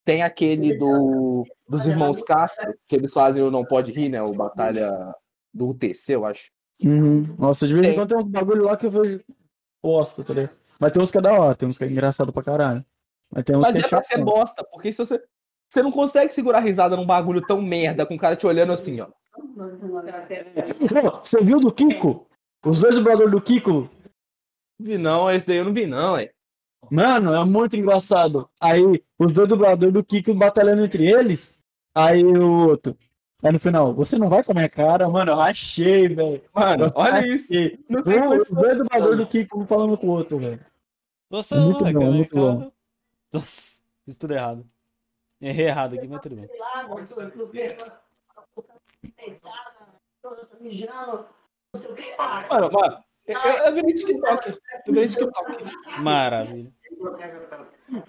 Tem 0.07 0.23
aquele 0.23 0.79
do, 0.79 1.45
dos 1.69 1.85
irmãos 1.85 2.23
Castro, 2.23 2.73
que 2.87 2.95
eles 2.95 3.13
fazem 3.13 3.43
o 3.43 3.51
Não 3.51 3.65
Pode 3.65 3.91
Rir, 3.91 4.09
né? 4.09 4.23
O 4.23 4.33
Batalha 4.33 4.89
do 5.53 5.71
UTC, 5.71 6.15
eu 6.15 6.25
acho. 6.25 6.49
Uhum. 6.81 7.25
Nossa, 7.37 7.67
de 7.67 7.75
vez 7.75 7.87
em 7.87 7.89
Tem. 7.89 7.99
quando 7.99 8.11
tem 8.11 8.19
uns 8.19 8.25
bagulho 8.25 8.63
lá 8.63 8.77
que 8.77 8.87
eu 8.87 8.91
vejo 8.91 9.21
bosta, 9.83 10.23
tá 10.23 10.33
ligado? 10.33 10.57
Mas 10.79 10.93
tem 10.93 11.03
uns 11.03 11.11
que 11.11 11.19
é 11.19 11.21
da 11.21 11.33
hora, 11.33 11.57
tem 11.57 11.69
uns 11.69 11.77
que 11.77 11.83
é 11.83 11.89
engraçado 11.89 12.33
pra 12.33 12.45
caralho. 12.45 12.85
Mas 13.35 13.43
tem 13.43 13.57
uns 13.57 13.63
Mas 13.63 13.73
que 13.73 13.79
é 13.79 13.85
é 13.85 13.89
pra 13.89 14.03
ser 14.05 14.25
bosta, 14.25 14.65
porque 14.71 14.93
se 14.93 14.99
você. 14.99 15.21
Você 15.69 15.83
não 15.83 15.91
consegue 15.91 16.33
segurar 16.33 16.59
a 16.59 16.61
risada 16.61 16.97
num 16.97 17.05
bagulho 17.05 17.45
tão 17.45 17.61
merda 17.61 18.07
com 18.07 18.15
o 18.15 18.19
cara 18.19 18.37
te 18.37 18.47
olhando 18.47 18.73
assim, 18.73 19.01
ó. 19.01 19.09
Não, 19.57 21.21
Você 21.25 21.43
viu 21.43 21.59
do 21.59 21.73
Kiko? 21.73 22.29
Os 22.65 22.81
dois 22.81 22.95
dubladores 22.95 23.33
do 23.33 23.41
Kiko? 23.41 23.91
Vi 24.79 24.97
não, 24.97 25.29
esse 25.29 25.49
daí 25.49 25.57
eu 25.57 25.65
não 25.65 25.75
vi, 25.75 25.85
não, 25.85 26.17
é. 26.17 26.31
Mano, 26.91 27.35
é 27.35 27.45
muito 27.45 27.77
engraçado. 27.77 28.49
Aí, 28.61 28.83
os 29.19 29.33
dois 29.33 29.49
dubladores 29.49 29.93
do 29.93 30.05
Kiko 30.05 30.35
batalhando 30.35 30.85
entre 30.85 31.07
eles. 31.11 31.59
Aí 31.95 32.25
o 32.25 32.69
outro. 32.69 32.97
Aí 33.43 33.53
no 33.53 33.59
final, 33.61 33.93
você 33.95 34.19
não 34.19 34.29
vai 34.29 34.43
com 34.43 34.53
a 34.53 34.55
minha 34.55 34.69
cara? 34.69 35.09
Mano, 35.09 35.33
eu 35.33 35.37
rachei, 35.37 36.09
velho. 36.09 36.43
Mano, 36.55 36.85
Eu 36.87 36.93
olha 36.95 37.27
isso. 37.27 37.53
rachei. 37.53 37.85
Não 37.89 38.03
tem 38.03 38.21
Os 38.23 38.29
condição. 38.29 38.59
dois 38.63 38.79
dubladores 38.79 39.19
do 39.19 39.27
Kiko 39.27 39.61
um 39.63 39.67
falando 39.67 39.97
com 39.99 40.07
o 40.07 40.11
outro, 40.11 40.39
velho. 40.39 40.65
Você 41.31 41.55
É 41.55 41.59
muito 41.59 41.85
não 41.85 41.93
vai 41.93 42.05
bom, 42.05 42.13
muito 42.13 42.35
bom. 42.35 42.73
Nossa, 43.33 43.81
fiz 44.05 44.17
tudo 44.17 44.33
errado. 44.35 44.67
Errei 45.41 45.67
errado 45.67 45.97
aqui, 45.97 46.09
mas 46.09 46.21
tudo 46.23 46.37
bem. 46.37 46.49
Mano, 52.51 52.71
mano, 52.73 53.05
eu, 53.27 53.39
eu, 53.39 53.75
virei 53.75 53.95
TikTok. 53.95 54.49
Eu 54.87 54.93
virei 54.95 55.09
TikTok. 55.09 55.65
Maravilha. 56.01 56.73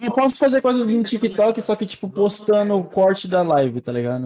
Eu 0.02 0.14
posso 0.14 0.40
fazer 0.40 0.62
coisa 0.62 0.84
no 0.84 1.04
TikTok, 1.04 1.62
só 1.62 1.76
que, 1.76 1.86
tipo, 1.86 2.10
postando 2.10 2.76
o 2.76 2.84
corte 2.84 3.28
da 3.28 3.42
live, 3.44 3.82
tá 3.82 3.92
ligado? 3.92 4.26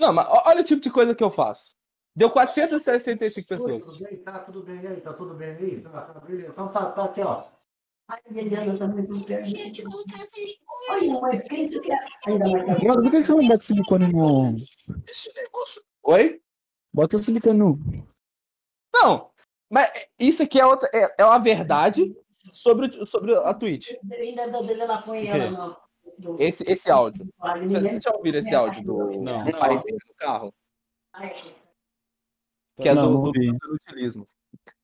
Não, 0.00 0.12
mas 0.12 0.26
olha 0.46 0.60
o 0.60 0.64
tipo 0.64 0.80
de 0.80 0.90
coisa 0.90 1.14
que 1.14 1.22
eu 1.22 1.30
faço. 1.30 1.74
Deu 2.16 2.30
465 2.30 3.48
pessoas. 3.48 3.84
Tudo 3.84 4.04
bem, 4.04 4.16
tá 4.18 4.38
tudo 4.38 4.62
bem 4.62 4.86
aí? 4.86 5.00
Tá 5.00 5.12
tudo 5.12 5.34
bem 5.34 5.48
aí? 5.48 5.80
Tá, 5.80 6.02
tá, 6.02 6.20
beleza. 6.20 6.48
Então 6.52 6.68
tá, 6.68 6.86
tá 6.92 7.04
aqui, 7.04 7.20
ó. 7.22 7.44
Colocar 9.82 10.18
silicone. 10.26 10.84
Olha, 10.90 11.20
Mano, 12.86 13.02
por 13.02 13.10
que 13.10 13.24
você 13.24 13.32
não 13.32 13.48
bota 13.48 13.64
silicone 13.64 14.12
no. 14.12 14.54
Oi? 16.04 16.40
Bota 16.92 17.18
silicone 17.18 17.58
no. 17.58 17.78
Não, 18.94 19.30
mas 19.70 19.90
isso 20.18 20.42
aqui 20.42 20.60
é, 20.60 20.66
outra, 20.66 20.88
é, 20.92 21.14
é 21.18 21.24
uma 21.24 21.38
verdade 21.38 22.14
sobre, 22.52 23.04
sobre 23.06 23.34
a 23.36 23.52
Twitch. 23.54 23.92
Do- 26.18 26.40
Esse, 26.40 26.62
esse 26.70 26.90
áudio. 26.90 27.26
Vocês 27.62 28.02
já 28.04 28.12
ouviram 28.12 28.38
esse 28.38 28.54
áudio 28.54 28.84
do, 28.84 29.20
Não. 29.20 29.44
do 29.44 29.52
pai 29.58 29.74
no 29.74 30.14
carro? 30.16 30.54
Ai, 31.12 31.56
Que 32.80 32.88
é 32.88 32.94
do, 32.94 33.22
do, 33.22 33.32
do 33.32 33.74
utilismo. 33.74 34.28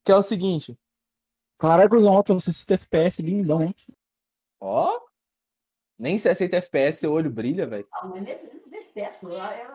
Que 0.04 0.10
é 0.12 0.16
o 0.16 0.22
seguinte, 0.22 0.76
Caraca, 1.58 1.94
os 1.94 2.06
altos, 2.06 2.44
60 2.44 2.74
FPS, 2.74 3.22
lindão, 3.22 3.62
hein? 3.62 3.74
ó. 4.60 4.98
Nem 5.98 6.18
60 6.18 6.56
FPS 6.56 6.98
seu 7.00 7.12
olho 7.12 7.30
brilha, 7.30 7.66
velho. 7.66 7.86
Lá 9.22 9.54
é- 9.54 9.66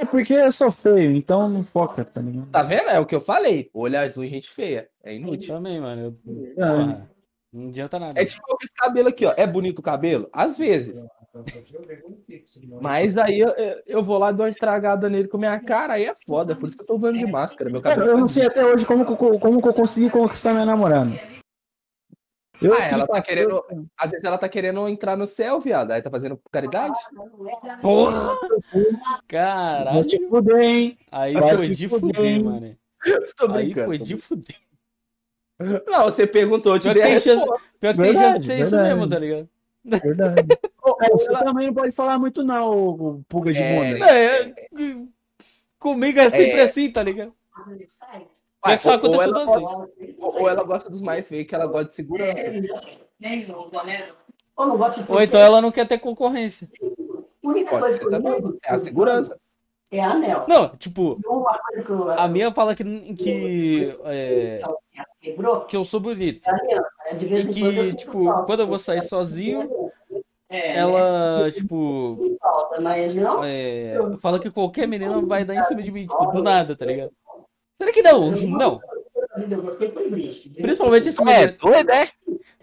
É, 0.00 0.04
porque 0.04 0.32
eu 0.34 0.52
sou 0.52 0.70
feio, 0.70 1.10
então 1.16 1.48
não 1.48 1.64
foca, 1.64 2.04
tá 2.04 2.20
ligado? 2.20 2.50
Tá 2.50 2.62
vendo? 2.62 2.88
É 2.88 2.98
o 3.00 3.06
que 3.06 3.14
eu 3.14 3.20
falei. 3.20 3.68
Olho 3.74 3.98
azul 3.98 4.24
e 4.24 4.28
gente 4.28 4.48
feia. 4.50 4.88
É 5.02 5.14
inútil. 5.14 5.54
Também, 5.54 5.80
mano. 5.80 6.16
Eu, 6.56 6.64
É. 6.64 7.12
Não 7.52 7.68
adianta 7.68 7.98
nada. 7.98 8.18
É 8.18 8.24
tipo 8.24 8.42
esse 8.62 8.72
cabelo 8.74 9.08
aqui, 9.08 9.26
ó. 9.26 9.34
É 9.36 9.46
bonito 9.46 9.80
o 9.80 9.82
cabelo? 9.82 10.26
Às 10.32 10.56
vezes. 10.56 11.04
Mas 12.80 13.18
aí 13.18 13.40
eu, 13.40 13.48
eu- 13.50 13.82
eu 13.86 14.02
vou 14.02 14.18
lá 14.18 14.30
e 14.30 14.34
dou 14.34 14.44
uma 14.46 14.50
estragada 14.50 15.08
nele 15.10 15.28
com 15.28 15.36
a 15.36 15.40
minha 15.40 15.60
cara, 15.60 15.94
aí 15.94 16.04
é 16.06 16.14
foda. 16.14 16.54
Por 16.54 16.66
isso 16.66 16.76
que 16.76 16.82
eu 16.82 16.86
tô 16.86 16.98
voando 16.98 17.18
de 17.18 17.26
máscara. 17.26 17.70
Meu 17.70 17.80
cabelo 17.80 18.06
eu 18.08 18.14
tá 18.14 18.20
não 18.20 18.28
sei 18.28 18.46
até 18.46 18.64
hoje 18.64 18.86
como, 18.86 19.04
que 19.04 19.12
eu- 19.12 19.38
como 19.38 19.60
que 19.60 19.68
eu 19.68 19.74
consegui 19.74 20.08
conquistar 20.10 20.52
minha 20.52 20.64
namorada. 20.66 21.10
Eu, 22.62 22.74
Ah, 22.74 22.84
ela 22.84 23.06
tá 23.06 23.20
querendo. 23.22 23.64
Às 23.96 24.10
vezes 24.10 24.24
ela 24.24 24.38
tá 24.38 24.48
querendo 24.48 24.88
entrar 24.88 25.16
no 25.16 25.26
céu, 25.26 25.58
viado. 25.60 25.90
Aí 25.92 26.02
tá 26.02 26.10
fazendo 26.10 26.40
caridade. 26.50 26.98
Porra! 27.80 28.38
Vai 28.72 28.84
Caralho! 29.28 30.04
te 30.04 30.24
fuder, 30.28 30.60
hein? 30.60 30.98
Aí 31.10 31.34
Vai 31.34 31.56
foi 31.56 31.68
de 31.68 31.88
fuder, 31.88 32.14
fuder, 32.16 32.44
mano. 32.44 32.76
Tô 33.36 33.46
Aí 33.52 33.64
brincando. 33.64 33.86
foi 33.86 33.98
tô 33.98 34.04
de 34.04 34.16
fuder. 34.16 34.56
Não, 35.88 36.04
você 36.04 36.26
perguntou, 36.26 36.74
eu 36.74 36.78
te 36.80 36.84
dei 36.92 36.94
que 36.94 37.00
a 37.02 37.04
tem 37.06 37.20
chance, 37.20 37.38
resposta. 37.40 37.62
pior 37.80 37.94
que 37.94 38.00
tem 38.02 38.14
chance 38.14 38.38
de 38.38 38.46
Verdade, 38.46 38.46
ser 38.46 38.60
isso 38.60 38.76
mesmo, 38.76 39.08
tá 39.08 39.18
ligado? 39.18 39.48
Verdade. 39.84 40.46
É, 41.00 41.10
você 41.10 41.30
também 41.30 41.68
não 41.68 41.74
pode 41.74 41.92
falar 41.94 42.18
muito, 42.18 42.42
não, 42.42 43.22
pulga 43.28 43.52
de 43.52 43.62
É. 43.62 43.92
É, 44.00 44.42
é, 44.48 44.52
comigo 45.78 46.18
é 46.18 46.28
sempre 46.28 46.58
É. 46.58 46.62
assim, 46.62 46.90
tá 46.90 47.00
ligado? 47.04 47.32
Ué, 48.64 48.72
É 48.74 48.76
que 48.76 48.82
só 48.82 48.92
aconteceu 48.94 49.22
ela 49.22 49.32
duas 49.44 49.46
gosta- 49.60 49.88
Ou, 50.18 50.48
ela 50.48 50.62
gosta 50.62 50.88
dos 50.90 51.02
mais 51.02 51.28
feios, 51.28 51.46
que 51.46 51.54
ela 51.54 51.66
gosta 51.66 51.88
de 51.88 51.94
segurança. 51.96 52.50
Ou 54.56 54.66
não 54.66 54.76
gosto 54.76 55.02
de 55.02 55.12
Ou 55.12 55.20
então 55.20 55.40
ela 55.40 55.60
não 55.60 55.72
quer 55.72 55.86
ter 55.86 55.98
concorrência. 55.98 56.68
A 56.80 57.48
única 57.48 57.70
Pode 57.70 57.82
coisa 57.82 57.98
ser 57.98 58.00
que 58.00 58.06
eu 58.14 58.22
também. 58.22 58.58
É 58.64 58.72
a 58.72 58.78
segurança. 58.78 59.38
é 59.90 60.00
anel. 60.00 60.44
Não, 60.48 60.68
tipo, 60.76 61.18
eu- 61.24 62.10
a 62.10 62.28
minha 62.28 62.52
fala 62.52 62.74
que, 62.74 62.84
que, 63.14 63.98
é, 64.04 64.60
quebrou, 65.20 65.62
que 65.62 65.76
eu 65.76 65.84
sou 65.84 65.98
bonito. 66.00 66.48
é 66.48 66.52
né? 67.12 67.18
De 67.18 67.26
vez 67.26 67.46
E 67.46 67.48
que, 67.52 67.96
tipo, 67.96 68.44
quando 68.44 68.60
eu 68.60 68.66
vou 68.68 68.78
sair 68.78 69.02
sozinho, 69.02 69.68
É, 70.48 70.76
ela, 70.76 71.50
tipo, 71.50 72.38
né? 72.78 73.40
é, 73.44 73.94
fala 74.20 74.38
que 74.38 74.50
qualquer 74.50 74.86
menina 74.86 75.20
vai 75.22 75.44
dar 75.44 75.54
em 75.56 75.62
cima 75.62 75.82
de 75.82 75.90
mim, 75.90 76.06
tipo, 76.06 76.26
do 76.26 76.42
nada, 76.42 76.76
tá 76.76 76.84
ligado? 76.84 77.10
Será 77.82 77.92
que 77.92 78.02
não? 78.02 78.30
Não. 78.30 78.80
Principalmente 80.54 81.08
esse 81.08 81.28
É, 81.28 81.48
doido, 81.48 81.90
é? 81.90 82.08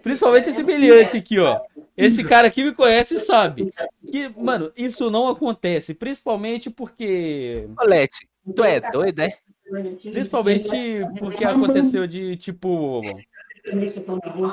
principalmente 0.02 0.48
esse 0.48 0.62
meliante 0.62 1.16
aqui, 1.18 1.38
ó. 1.38 1.60
Esse 1.94 2.24
cara 2.24 2.46
aqui 2.46 2.64
me 2.64 2.72
conhece 2.72 3.14
e 3.14 3.18
sabe. 3.18 3.72
Que, 4.10 4.30
mano, 4.40 4.72
isso 4.74 5.10
não 5.10 5.28
acontece. 5.28 5.92
Principalmente 5.92 6.70
porque. 6.70 7.68
Olete, 7.78 8.26
tu 8.56 8.64
é 8.64 8.80
doido, 8.80 9.20
é? 9.20 9.36
Principalmente 10.10 10.70
porque 11.18 11.44
aconteceu 11.44 12.06
de, 12.06 12.36
tipo. 12.36 13.02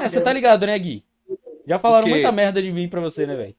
É, 0.01 0.09
você 0.09 0.19
tá 0.19 0.33
ligado, 0.33 0.65
né, 0.65 0.77
Gui? 0.77 1.03
Já 1.67 1.77
falaram 1.77 2.07
muita 2.07 2.31
merda 2.31 2.61
de 2.61 2.71
mim 2.71 2.87
pra 2.87 3.01
você, 3.01 3.27
né, 3.27 3.35
velho? 3.35 3.55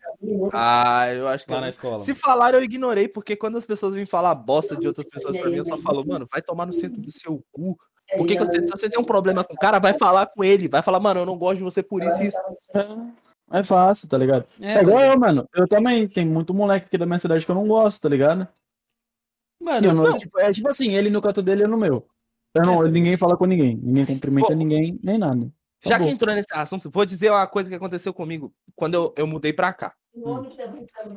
Ah, 0.52 1.12
eu 1.12 1.28
acho 1.28 1.44
que. 1.44 1.50
Lá 1.50 1.58
eu 1.58 1.60
na 1.60 1.66
não- 1.66 1.68
escola. 1.70 2.00
Se 2.00 2.14
falaram, 2.14 2.58
eu 2.58 2.64
ignorei, 2.64 3.06
porque 3.06 3.36
quando 3.36 3.58
as 3.58 3.66
pessoas 3.66 3.92
vêm 3.94 4.06
falar 4.06 4.34
bosta 4.34 4.74
de 4.76 4.86
outras 4.88 5.06
pessoas 5.08 5.36
pra 5.36 5.50
mim, 5.50 5.56
eu 5.56 5.66
só 5.66 5.76
falo, 5.76 6.04
mano, 6.06 6.26
vai 6.32 6.40
tomar 6.40 6.64
no 6.64 6.72
centro 6.72 7.00
do 7.00 7.12
seu 7.12 7.44
cu. 7.52 7.76
Por 8.16 8.26
que, 8.26 8.36
que 8.36 8.44
você, 8.44 8.66
se 8.66 8.72
você 8.72 8.88
tem 8.88 8.98
um 8.98 9.04
problema 9.04 9.44
com 9.44 9.52
o 9.52 9.58
cara, 9.58 9.78
vai 9.78 9.92
falar 9.92 10.24
com 10.26 10.42
ele. 10.42 10.66
Vai 10.68 10.80
falar, 10.80 10.98
mano, 10.98 11.20
eu 11.20 11.26
não 11.26 11.36
gosto 11.36 11.58
de 11.58 11.64
você 11.64 11.82
por 11.82 12.02
isso 12.02 12.22
e 12.22 12.28
isso. 12.28 12.38
É 13.50 13.62
fácil, 13.62 14.08
tá 14.08 14.16
ligado? 14.16 14.46
É, 14.58 14.76
É, 14.78 14.80
igual 14.82 14.96
tá 14.96 15.02
ligado? 15.02 15.12
eu, 15.14 15.20
mano. 15.20 15.48
Eu 15.54 15.68
também. 15.68 16.08
Tem 16.08 16.24
muito 16.24 16.54
moleque 16.54 16.86
aqui 16.86 16.96
da 16.96 17.04
minha 17.04 17.18
cidade 17.18 17.44
que 17.44 17.50
eu 17.50 17.54
não 17.54 17.68
gosto, 17.68 18.00
tá 18.00 18.08
ligado? 18.08 18.48
Mano, 19.60 19.86
eu 19.86 19.92
não- 19.94 20.16
tipo, 20.16 20.38
é 20.38 20.50
tipo 20.50 20.68
assim, 20.68 20.94
ele 20.94 21.10
no 21.10 21.20
canto 21.20 21.42
dele, 21.42 21.64
eu 21.64 21.68
no 21.68 21.76
meu. 21.76 22.06
Eu 22.54 22.62
não, 22.64 22.82
ninguém 22.82 23.16
fala 23.18 23.36
com 23.36 23.44
ninguém. 23.44 23.76
Ninguém 23.82 24.06
cumprimenta 24.06 24.48
Pô, 24.48 24.54
ninguém, 24.54 24.98
nem 25.02 25.18
nada. 25.18 25.50
Já 25.84 25.98
que 25.98 26.08
entrou 26.08 26.34
nesse 26.34 26.52
assunto, 26.54 26.90
vou 26.90 27.04
dizer 27.06 27.30
uma 27.30 27.46
coisa 27.46 27.68
que 27.70 27.76
aconteceu 27.76 28.12
comigo 28.12 28.52
quando 28.74 28.94
eu, 28.94 29.14
eu 29.16 29.26
mudei 29.26 29.52
pra 29.52 29.72
cá. 29.72 29.92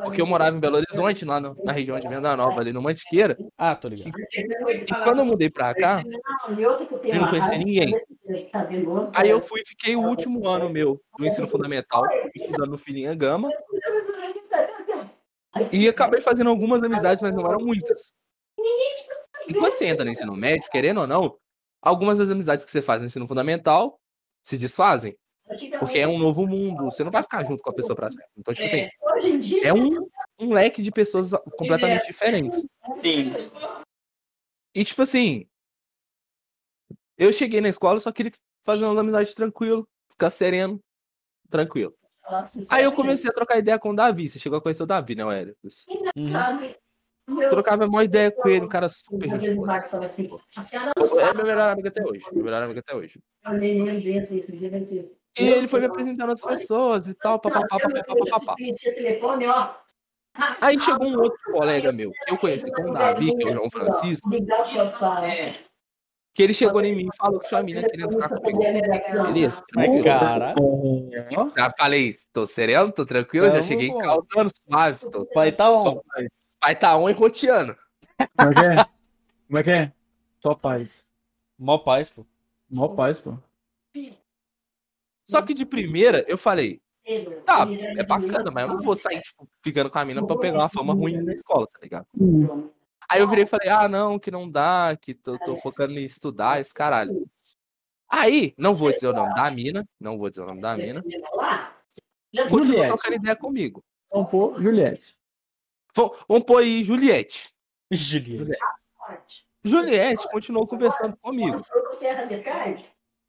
Porque 0.03 0.21
eu 0.21 0.27
morava 0.27 0.55
em 0.55 0.59
Belo 0.59 0.77
Horizonte, 0.77 1.25
lá 1.25 1.39
no- 1.39 1.57
na 1.63 1.71
região 1.71 1.99
de 1.99 2.07
Venda 2.07 2.35
Nova, 2.37 2.61
ali 2.61 2.71
no 2.71 2.81
Mantiqueira. 2.81 3.37
Ah, 3.57 3.75
tô 3.75 3.87
ligado. 3.87 4.13
E 4.69 5.03
quando 5.03 5.19
eu 5.19 5.25
mudei 5.25 5.49
pra 5.49 5.73
cá, 5.73 6.03
eu 7.11 7.19
não 7.19 7.27
conheci 7.29 7.57
ninguém. 7.57 7.95
Aí 9.15 9.29
eu 9.29 9.41
fui 9.41 9.61
e 9.61 9.67
fiquei 9.67 9.95
o 9.95 10.01
último 10.01 10.47
ano 10.47 10.69
meu 10.69 11.01
do 11.17 11.25
ensino 11.25 11.47
fundamental, 11.47 12.03
estudando 12.35 12.71
no 12.71 12.77
Filhinha 12.77 13.15
Gama. 13.15 13.49
E 15.71 15.87
acabei 15.87 16.21
fazendo 16.21 16.49
algumas 16.49 16.81
amizades, 16.83 17.21
mas 17.21 17.33
não 17.33 17.45
eram 17.45 17.59
muitas. 17.59 18.11
E 19.47 19.53
quando 19.53 19.73
você 19.73 19.85
entra 19.85 20.05
no 20.05 20.11
ensino 20.11 20.35
médio, 20.35 20.69
querendo 20.71 21.01
ou 21.01 21.07
não, 21.07 21.35
algumas 21.81 22.19
das 22.19 22.29
amizades 22.29 22.65
que 22.65 22.71
você 22.71 22.81
faz 22.81 23.01
no 23.01 23.07
ensino 23.07 23.27
fundamental 23.27 23.99
se 24.43 24.57
desfazem. 24.57 25.15
Porque 25.79 25.99
é 25.99 26.07
um 26.07 26.17
novo 26.17 26.47
mundo, 26.47 26.85
você 26.85 27.03
não 27.03 27.11
vai 27.11 27.21
ficar 27.23 27.43
junto 27.43 27.61
com 27.61 27.69
a 27.69 27.73
pessoa 27.73 27.95
pra 27.95 28.09
sempre. 28.09 28.25
Então, 28.37 28.53
tipo 28.53 28.65
assim, 28.65 28.87
Hoje 29.15 29.29
em 29.29 29.39
dia, 29.39 29.67
é 29.67 29.73
um, 29.73 30.07
um 30.39 30.53
leque 30.53 30.81
de 30.81 30.91
pessoas 30.91 31.31
completamente 31.57 32.05
diferentes. 32.05 32.65
Sim. 33.03 33.33
E 34.73 34.85
tipo 34.85 35.01
assim, 35.01 35.45
eu 37.17 37.33
cheguei 37.33 37.59
na 37.59 37.69
escola 37.69 37.97
e 37.97 38.01
só 38.01 38.11
queria 38.11 38.31
fazer 38.65 38.85
umas 38.85 38.97
amizades 38.97 39.35
tranquilo, 39.35 39.87
ficar 40.09 40.29
sereno, 40.29 40.79
tranquilo. 41.49 41.93
Aí 42.69 42.83
eu 42.83 42.93
comecei 42.93 43.29
a 43.29 43.33
trocar 43.33 43.57
ideia 43.57 43.77
com 43.77 43.89
o 43.89 43.95
Davi. 43.95 44.29
Você 44.29 44.39
chegou 44.39 44.57
a 44.57 44.61
conhecer 44.61 44.83
o 44.83 44.87
Davi, 44.87 45.15
né, 45.15 45.23
Hélio? 45.23 45.57
Uhum. 45.63 46.73
Trocava 47.49 47.85
uma 47.85 48.03
ideia 48.03 48.31
com 48.31 48.49
ele, 48.49 48.65
um 48.65 48.69
cara 48.69 48.89
super 48.89 49.29
gente 49.29 49.55
boa. 49.55 49.67
Assim, 50.55 50.77
É 50.77 51.33
meu 51.33 51.45
melhor 51.45 51.69
amigo 51.69 51.87
até 51.87 52.03
hoje. 52.03 52.25
Meu 52.33 52.43
melhor 52.43 52.63
amigo 52.63 52.79
até 52.79 52.95
hoje. 52.95 53.19
E 55.39 55.47
ele 55.47 55.67
foi 55.67 55.79
me 55.79 55.85
apresentando 55.85 56.29
outras 56.29 56.59
pessoas 56.59 57.07
e 57.07 57.13
tal, 57.13 57.39
papapá, 57.39 57.77
papapá, 57.79 58.15
papapá. 58.15 58.55
Aí 60.61 60.79
chegou 60.79 61.07
um 61.07 61.19
outro 61.19 61.39
colega 61.51 61.91
meu, 61.91 62.11
que 62.11 62.33
eu 62.33 62.37
conheci 62.37 62.71
com 62.71 62.89
o 62.89 62.93
Davi, 62.93 63.35
que 63.35 63.43
é 63.43 63.47
o 63.47 63.51
João 63.51 63.69
Francisco, 63.69 64.29
é. 65.23 65.53
que 66.33 66.43
ele 66.43 66.53
chegou 66.53 66.81
em 66.81 66.95
mim 66.95 67.09
e 67.11 67.17
falou 67.17 67.39
que 67.39 67.53
uma 67.53 67.63
menina 67.63 67.87
querendo 67.87 68.13
ficar 68.13 68.29
comigo. 68.29 68.59
Beleza? 69.25 69.61
Cara, 70.03 70.55
Já 71.55 71.69
falei, 71.77 72.13
tô 72.31 72.47
sereno, 72.47 72.91
tô 72.91 73.05
tranquilo, 73.05 73.49
já 73.49 73.61
cheguei 73.61 73.89
bom. 73.89 73.97
causando 73.99 74.51
suave, 74.53 75.09
tô 75.09 75.27
vai 75.33 75.51
tá 75.51 75.71
on. 75.71 76.01
Pai 76.61 76.75
tá 76.75 76.95
on 76.95 77.09
e 77.09 77.13
roteando. 77.13 77.75
Como 78.37 78.51
é 78.51 78.53
que 78.53 78.59
é? 78.59 78.85
Como 79.47 79.57
é 79.57 79.63
que 79.63 79.71
é? 79.71 79.93
Só 80.39 80.53
paz. 80.53 81.09
Mó 81.57 81.79
paz, 81.79 82.11
pô. 82.11 82.23
Mó 82.69 82.89
paz, 82.89 83.19
pô. 83.19 83.35
Só 85.27 85.41
que 85.41 85.55
de 85.55 85.65
primeira 85.65 86.23
eu 86.27 86.37
falei, 86.37 86.79
tá, 87.45 87.65
é 87.97 88.03
bacana, 88.03 88.51
mas 88.51 88.63
eu 88.63 88.69
não 88.69 88.79
vou 88.79 88.95
sair, 88.95 89.21
tipo, 89.21 89.47
ficando 89.63 89.89
com 89.89 89.97
a 89.97 90.05
mina 90.05 90.25
pra 90.25 90.37
pegar 90.37 90.59
uma 90.59 90.69
fama 90.69 90.93
ruim 90.93 91.17
na 91.21 91.33
escola, 91.33 91.65
tá 91.67 91.79
ligado? 91.81 92.05
Aí 93.09 93.19
eu 93.19 93.27
virei 93.27 93.43
e 93.43 93.47
falei, 93.47 93.69
ah, 93.69 93.87
não, 93.87 94.19
que 94.19 94.29
não 94.29 94.49
dá, 94.49 94.95
que 95.01 95.13
tô, 95.13 95.39
tô 95.39 95.55
focando 95.57 95.93
em 95.93 96.03
estudar, 96.03 96.61
esse 96.61 96.73
caralho. 96.73 97.27
Aí, 98.07 98.53
não 98.57 98.75
vou 98.75 98.91
dizer 98.91 99.07
o 99.07 99.13
nome 99.13 99.33
da 99.33 99.49
mina, 99.49 99.87
não 99.99 100.17
vou 100.17 100.29
dizer 100.29 100.43
o 100.43 100.47
nome 100.47 100.61
da 100.61 100.77
mina, 100.77 101.03
Juliette. 102.47 102.87
trocando 102.87 103.15
ideia 103.15 103.35
comigo. 103.35 103.83
Vamos 104.11 104.29
pôr 104.29 104.61
Juliette. 104.61 105.17
Vamos, 105.95 106.17
vamos 106.27 106.45
pôr 106.45 106.59
aí 106.59 106.83
Juliette. 106.83 107.53
Juliette. 107.91 108.59
Juliette 109.63 110.29
continuou 110.29 110.67
conversando 110.67 111.15
comigo. 111.17 111.61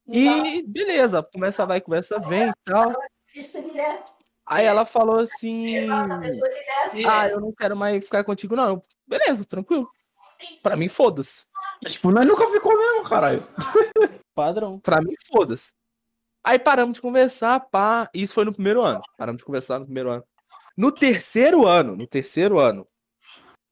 E 0.08 0.62
beleza, 0.66 1.22
conversa 1.22 1.66
vai, 1.66 1.80
conversa 1.80 2.18
vem 2.18 2.48
e 2.48 2.52
tal. 2.64 2.92
Aí 4.46 4.64
ela 4.64 4.84
falou 4.84 5.20
assim: 5.20 5.88
Ah, 7.08 7.28
eu 7.28 7.40
não 7.40 7.52
quero 7.52 7.76
mais 7.76 8.04
ficar 8.04 8.24
contigo, 8.24 8.56
não. 8.56 8.82
Beleza, 9.06 9.44
tranquilo. 9.44 9.88
Pra 10.62 10.76
mim, 10.76 10.88
foda-se. 10.88 11.46
Tipo, 11.86 12.10
nós 12.10 12.26
nunca 12.26 12.46
ficou 12.48 12.76
mesmo, 12.76 13.02
caralho. 13.04 13.46
Padrão. 14.34 14.78
Pra 14.80 15.00
mim, 15.00 15.14
foda-se. 15.26 15.72
Aí 16.44 16.58
paramos 16.58 16.94
de 16.94 17.00
conversar, 17.00 17.60
pá. 17.60 18.08
Isso 18.12 18.34
foi 18.34 18.44
no 18.44 18.52
primeiro 18.52 18.82
ano. 18.82 19.00
Paramos 19.16 19.40
de 19.40 19.44
conversar 19.44 19.78
no 19.78 19.84
primeiro 19.84 20.10
ano. 20.10 20.24
No 20.76 20.90
terceiro 20.92 21.66
ano, 21.66 21.96
no 21.96 22.06
terceiro 22.06 22.58
ano, 22.58 22.86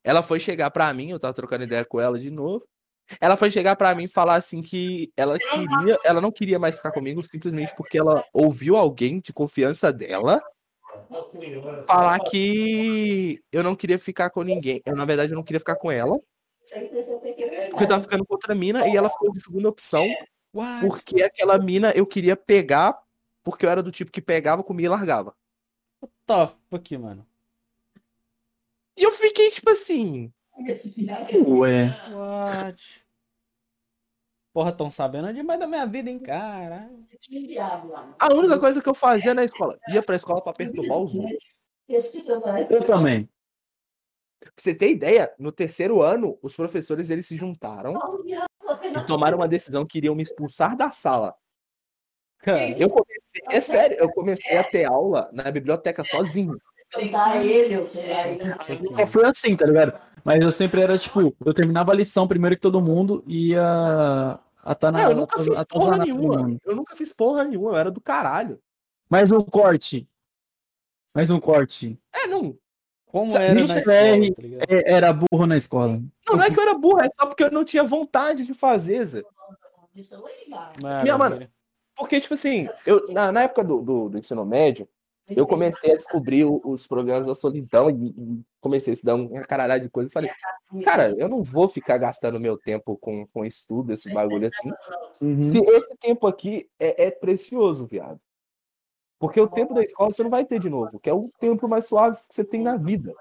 ela 0.04 0.22
foi 0.22 0.40
chegar 0.40 0.70
pra 0.70 0.92
mim, 0.94 1.10
eu 1.10 1.20
tava 1.20 1.34
trocando 1.34 1.64
ideia 1.64 1.84
com 1.84 2.00
ela 2.00 2.18
de 2.18 2.30
novo. 2.30 2.66
Ela 3.20 3.36
foi 3.36 3.50
chegar 3.50 3.76
pra 3.76 3.94
mim 3.94 4.04
e 4.04 4.08
falar 4.08 4.36
assim 4.36 4.62
que 4.62 5.12
ela 5.16 5.38
queria, 5.38 5.98
ela 6.04 6.20
não 6.20 6.32
queria 6.32 6.58
mais 6.58 6.76
ficar 6.78 6.92
comigo 6.92 7.22
simplesmente 7.24 7.74
porque 7.76 7.98
ela 7.98 8.24
ouviu 8.34 8.76
alguém 8.76 9.20
de 9.20 9.32
confiança 9.32 9.92
dela 9.92 10.40
falar 11.86 12.20
que 12.20 13.42
eu 13.52 13.62
não 13.62 13.74
queria 13.76 13.98
ficar 13.98 14.30
com 14.30 14.42
ninguém. 14.42 14.80
Eu, 14.86 14.94
na 14.96 15.04
verdade, 15.04 15.32
eu 15.32 15.36
não 15.36 15.44
queria 15.44 15.60
ficar 15.60 15.76
com 15.76 15.90
ela, 15.90 16.18
porque 17.68 17.84
eu 17.84 17.88
tava 17.88 18.02
ficando 18.02 18.24
com 18.26 18.34
outra 18.34 18.54
mina 18.54 18.86
e 18.88 18.96
ela 18.96 19.08
ficou 19.08 19.32
de 19.32 19.40
segunda 19.42 19.68
opção, 19.68 20.04
porque 20.78 21.22
aquela 21.22 21.58
mina 21.58 21.92
eu 21.96 22.06
queria 22.06 22.36
pegar, 22.36 22.98
porque 23.44 23.66
eu 23.66 23.70
era 23.70 23.82
do 23.82 23.92
tipo 23.92 24.12
que 24.12 24.22
pegava, 24.22 24.64
comia 24.64 24.86
e 24.86 24.90
largava. 24.90 25.34
Tá, 26.30 26.54
aqui, 26.70 26.96
mano. 26.96 27.26
E 28.96 29.02
eu 29.02 29.10
fiquei 29.10 29.50
tipo 29.50 29.68
assim, 29.68 30.32
Ué. 31.44 31.88
What? 32.12 33.04
Porra, 34.52 34.70
tão 34.70 34.92
sabendo 34.92 35.34
demais 35.34 35.58
da 35.58 35.66
minha 35.66 35.84
vida, 35.86 36.08
hein, 36.08 36.20
caralho. 36.20 36.94
A 38.20 38.32
única 38.32 38.60
coisa 38.60 38.80
que 38.80 38.88
eu 38.88 38.94
fazia 38.94 39.34
na 39.34 39.42
escola, 39.42 39.76
ia 39.92 40.00
pra 40.04 40.14
escola 40.14 40.40
pra 40.40 40.52
perturbar 40.52 40.98
os 40.98 41.16
outros. 41.16 41.44
Eu 41.88 42.86
também. 42.86 43.28
Pra 44.38 44.52
você 44.56 44.72
ter 44.72 44.92
ideia, 44.92 45.34
no 45.36 45.50
terceiro 45.50 46.00
ano, 46.00 46.38
os 46.40 46.54
professores 46.54 47.10
eles 47.10 47.26
se 47.26 47.34
juntaram 47.34 47.94
e 48.96 49.04
tomaram 49.04 49.36
uma 49.36 49.48
decisão 49.48 49.84
que 49.84 49.98
iriam 49.98 50.14
me 50.14 50.22
expulsar 50.22 50.76
da 50.76 50.92
sala. 50.92 51.34
Cara, 52.38 52.70
Eu 52.78 52.88
comecei, 52.88 53.19
é 53.50 53.60
sério, 53.60 53.96
eu 53.98 54.10
comecei 54.12 54.56
a 54.56 54.64
ter 54.64 54.84
aula 54.84 55.28
na 55.32 55.50
biblioteca 55.50 56.02
sozinho. 56.04 56.56
Nunca 58.80 59.06
foi 59.06 59.24
assim, 59.26 59.56
tá 59.56 59.66
ligado? 59.66 59.98
Mas 60.24 60.42
eu 60.42 60.50
sempre 60.52 60.82
era, 60.82 60.98
tipo, 60.98 61.34
eu 61.44 61.54
terminava 61.54 61.92
a 61.92 61.94
lição 61.94 62.26
primeiro 62.28 62.56
que 62.56 62.62
todo 62.62 62.80
mundo 62.80 63.22
e 63.26 63.50
ia 63.50 64.38
a 64.62 64.74
tá 64.74 64.90
na 64.90 65.02
Não, 65.02 65.10
eu 65.10 65.16
nunca 65.16 65.38
fiz 65.38 65.56
a- 65.56 65.62
a- 65.62 65.66
porra 65.66 65.94
a- 65.94 65.96
na- 65.98 66.04
nenhuma. 66.04 66.58
Eu 66.64 66.76
nunca 66.76 66.94
fiz 66.96 67.12
porra 67.12 67.44
nenhuma, 67.44 67.70
eu 67.70 67.76
era 67.76 67.90
do 67.90 68.00
caralho. 68.00 68.60
Mais 69.08 69.32
um 69.32 69.40
corte. 69.42 70.06
Mais 71.14 71.30
um 71.30 71.40
corte. 71.40 71.98
É, 72.12 72.26
não. 72.26 72.56
como 73.06 73.28
Sa- 73.28 73.42
era 73.42 73.54
na 73.54 73.64
escola, 73.64 73.96
é- 73.96 74.30
tá? 74.30 74.64
É- 74.68 74.92
Era 74.92 75.12
burro 75.12 75.44
na 75.46 75.56
escola. 75.56 76.00
Não, 76.28 76.36
não 76.36 76.44
é 76.44 76.50
que 76.50 76.56
eu 76.58 76.62
era 76.62 76.78
burro, 76.78 77.00
é 77.00 77.08
só 77.18 77.26
porque 77.26 77.42
eu 77.42 77.50
não 77.50 77.64
tinha 77.64 77.82
vontade 77.82 78.46
de 78.46 78.54
fazer, 78.54 79.04
Zé. 79.04 79.22
Minha 81.02 81.18
mano, 81.18 81.48
Porque, 82.00 82.18
tipo 82.18 82.32
assim, 82.32 82.66
eu, 82.86 83.06
na, 83.12 83.30
na 83.30 83.42
época 83.42 83.62
do, 83.62 83.82
do, 83.82 84.08
do 84.08 84.18
ensino 84.18 84.42
médio, 84.44 84.88
eu 85.28 85.46
comecei 85.46 85.92
a 85.92 85.96
descobrir 85.96 86.44
os 86.44 86.86
problemas 86.86 87.26
da 87.26 87.34
solidão 87.34 87.90
e, 87.90 88.08
e 88.08 88.42
comecei 88.58 88.92
a 88.92 88.94
estudar 88.94 89.14
uma 89.14 89.42
caralhada 89.42 89.80
de 89.80 89.90
coisa. 89.90 90.08
Eu 90.08 90.12
falei, 90.12 90.30
cara, 90.82 91.14
eu 91.18 91.28
não 91.28 91.42
vou 91.42 91.68
ficar 91.68 91.98
gastando 91.98 92.40
meu 92.40 92.56
tempo 92.56 92.96
com, 92.96 93.26
com 93.26 93.44
estudo, 93.44 93.92
esses 93.92 94.10
bagulho 94.12 94.48
assim. 94.48 94.72
Uhum. 95.20 95.42
Se 95.42 95.58
esse 95.58 95.94
tempo 95.98 96.26
aqui 96.26 96.68
é, 96.78 97.04
é 97.04 97.10
precioso, 97.10 97.86
viado. 97.86 98.18
Porque 99.18 99.38
o 99.38 99.46
tempo 99.46 99.74
da 99.74 99.82
escola 99.82 100.10
você 100.10 100.22
não 100.22 100.30
vai 100.30 100.46
ter 100.46 100.58
de 100.58 100.70
novo, 100.70 100.98
que 100.98 101.10
é 101.10 101.12
o 101.12 101.30
tempo 101.38 101.68
mais 101.68 101.84
suave 101.84 102.16
que 102.16 102.34
você 102.34 102.42
tem 102.42 102.62
na 102.62 102.78
vida. 102.78 103.14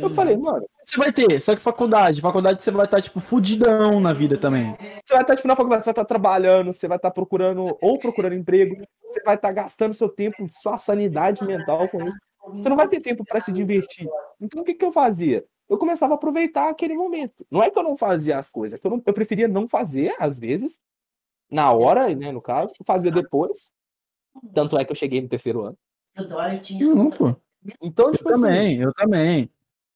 Eu 0.00 0.10
falei, 0.10 0.36
mano, 0.36 0.66
Você 0.82 0.96
vai 0.98 1.12
ter, 1.12 1.40
só 1.40 1.54
que 1.54 1.60
faculdade. 1.62 2.20
Faculdade 2.20 2.62
você 2.62 2.70
vai 2.70 2.84
estar, 2.86 3.00
tipo, 3.00 3.20
fudidão 3.20 4.00
na 4.00 4.12
vida 4.12 4.36
também. 4.36 4.76
você 5.04 5.14
vai 5.14 5.22
estar 5.22 5.36
tipo, 5.36 5.46
na 5.48 5.54
faculdade, 5.56 5.82
você 5.84 5.88
vai 5.88 5.92
estar 5.92 6.04
trabalhando, 6.04 6.72
você 6.72 6.88
vai 6.88 6.96
estar 6.96 7.10
procurando 7.10 7.76
ou 7.80 7.98
procurando 7.98 8.34
emprego, 8.34 8.76
você 9.02 9.22
vai 9.22 9.36
estar 9.36 9.52
gastando 9.52 9.94
seu 9.94 10.08
tempo, 10.08 10.44
sua 10.50 10.76
sanidade 10.78 11.44
mental 11.44 11.88
com 11.88 12.06
isso. 12.06 12.18
Você 12.54 12.68
não 12.68 12.76
vai 12.76 12.88
ter 12.88 13.00
tempo 13.00 13.24
para 13.24 13.40
se 13.40 13.52
divertir. 13.52 14.08
Então 14.40 14.62
o 14.62 14.64
que, 14.64 14.74
que 14.74 14.84
eu 14.84 14.92
fazia? 14.92 15.44
Eu 15.68 15.78
começava 15.78 16.14
a 16.14 16.16
aproveitar 16.16 16.68
aquele 16.68 16.94
momento. 16.94 17.44
Não 17.50 17.62
é 17.62 17.70
que 17.70 17.78
eu 17.78 17.82
não 17.82 17.96
fazia 17.96 18.38
as 18.38 18.48
coisas, 18.50 18.76
é 18.76 18.80
que 18.80 18.86
eu, 18.86 18.90
não- 18.90 19.02
eu 19.04 19.12
preferia 19.12 19.48
não 19.48 19.68
fazer, 19.68 20.14
às 20.18 20.38
vezes, 20.38 20.78
na 21.50 21.72
hora, 21.72 22.14
né, 22.14 22.30
no 22.32 22.40
caso, 22.40 22.72
eu 22.78 22.84
fazia 22.86 23.10
depois. 23.10 23.70
Tanto 24.54 24.78
é 24.78 24.84
que 24.84 24.92
eu 24.92 24.96
cheguei 24.96 25.20
no 25.20 25.28
terceiro 25.28 25.62
ano. 25.62 25.76
Não, 26.94 27.10
pô. 27.10 27.36
Então, 27.82 28.06
Eu 28.06 28.12
tipo 28.12 28.28
assim, 28.30 28.42
também, 28.42 28.80
eu 28.80 28.92
também. 28.94 29.50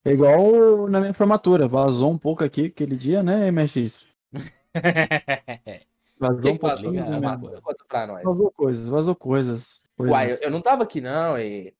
É 0.04 0.10
igual 0.10 0.88
na 0.88 1.00
minha 1.00 1.14
formatura. 1.14 1.68
Vazou 1.68 2.10
um 2.10 2.18
pouco 2.18 2.42
aqui 2.42 2.66
aquele 2.66 2.96
dia, 2.96 3.22
né, 3.22 3.50
MX? 3.50 4.06
Vazou 6.18 6.42
que 6.42 6.48
um 6.50 6.58
pouquinho. 6.58 7.20
vazou? 7.20 7.62
Conta 7.62 7.84
pra 7.88 8.06
nós. 8.06 8.22
Vazou 8.22 8.50
coisas, 8.50 8.88
vazou 8.88 9.16
coisas. 9.16 9.82
coisas. 9.96 10.14
Uai, 10.14 10.32
eu, 10.32 10.36
eu 10.42 10.50
não 10.50 10.60
tava 10.60 10.82
aqui, 10.82 11.00
não, 11.00 11.38
e. 11.38 11.74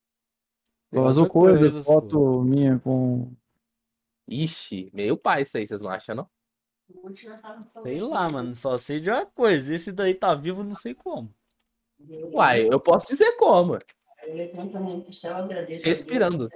Vazou 0.90 1.04
Vazou 1.04 1.28
coisas, 1.28 1.60
coisas, 1.60 1.86
foto 1.86 2.42
minha 2.42 2.78
com. 2.78 3.30
Ixi, 4.26 4.90
meio 4.94 5.16
pai 5.16 5.42
isso 5.42 5.58
aí, 5.58 5.66
vocês 5.66 5.82
não 5.82 5.90
acham, 5.90 6.14
não? 6.14 6.30
Sei 7.82 8.00
lá, 8.00 8.30
mano, 8.30 8.54
só 8.54 8.78
sei 8.78 8.98
de 8.98 9.10
uma 9.10 9.26
coisa. 9.26 9.74
Esse 9.74 9.92
daí 9.92 10.14
tá 10.14 10.34
vivo, 10.34 10.64
não 10.64 10.74
sei 10.74 10.94
como. 10.94 11.32
Uai, 12.32 12.66
eu 12.66 12.80
posso 12.80 13.08
dizer 13.08 13.36
como. 13.36 13.78
Respirando. 15.84 16.48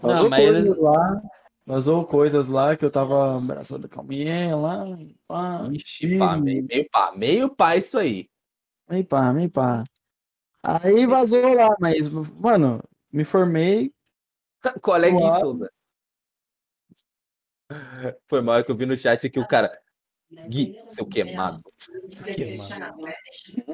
Vazou 0.00 0.28
mas 0.30 0.44
coisas 0.44 0.64
ele- 0.66 0.80
lá. 0.80 1.22
Vazou 1.66 2.06
coisas 2.06 2.46
lá 2.48 2.74
que 2.76 2.84
eu 2.84 2.90
tava 2.90 3.36
abraçado 3.36 3.88
com 3.88 4.00
a 4.00 4.04
minha 4.04 4.56
lá. 4.56 4.84
Pá, 5.26 5.68
Ixi, 5.70 6.18
pá, 6.18 6.36
meio, 6.36 6.64
meio 6.66 6.88
pá, 6.90 7.12
meio 7.14 7.54
pá 7.54 7.76
isso 7.76 7.98
aí. 7.98 8.28
meio 8.88 9.04
pá, 9.04 9.32
meio 9.34 9.50
pá. 9.50 9.84
Aí 10.62 11.06
vazou 11.06 11.52
lá, 11.54 11.68
mas, 11.78 12.08
mano, 12.08 12.82
me 13.12 13.22
formei. 13.24 13.92
Colega 14.80 15.14
em 15.14 15.18
Suave. 15.18 15.40
Souza. 15.40 15.70
Foi 18.26 18.40
mal 18.40 18.64
que 18.64 18.70
eu 18.70 18.76
vi 18.76 18.86
no 18.86 18.96
chat 18.96 19.26
aqui 19.26 19.38
o 19.38 19.46
cara. 19.46 19.78
Gui, 20.48 20.74
seu 20.88 21.06
queimado. 21.06 21.62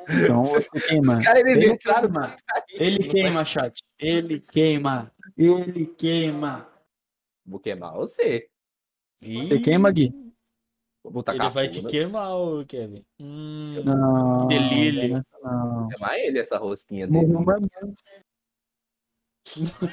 Então 0.08 0.44
você 0.44 0.80
queima. 0.80 1.16
Os 1.18 1.24
caras 1.24 1.40
eles 1.42 1.56
Ele 1.62 1.72
entraram. 1.72 2.02
queima. 2.10 2.36
Ele 2.70 2.98
queima, 2.98 3.44
chat. 3.44 3.82
Ele 3.98 4.40
queima. 4.40 5.13
Ele 5.36 5.86
queima. 5.86 6.68
Vou 7.44 7.60
queimar 7.60 7.94
você. 7.94 8.48
Você 9.20 9.58
queima, 9.58 9.90
Gui? 9.90 10.12
Vou 11.02 11.22
tacar 11.22 11.46
Ele 11.46 11.54
vai 11.54 11.68
te 11.68 11.84
queimar, 11.84 12.34
ô 12.34 12.64
Kevin. 12.64 13.04
Hum, 13.20 13.82
Não. 13.84 14.48
Que 14.48 14.58
delírio. 14.58 15.22
Não. 15.42 15.80
Vou 15.80 15.88
queimar 15.88 16.18
ele, 16.18 16.38
essa 16.38 16.56
rosquinha 16.56 17.06
dele. 17.06 17.26
Morreu 17.26 17.40
uma 17.40 17.60
merda. 17.60 17.94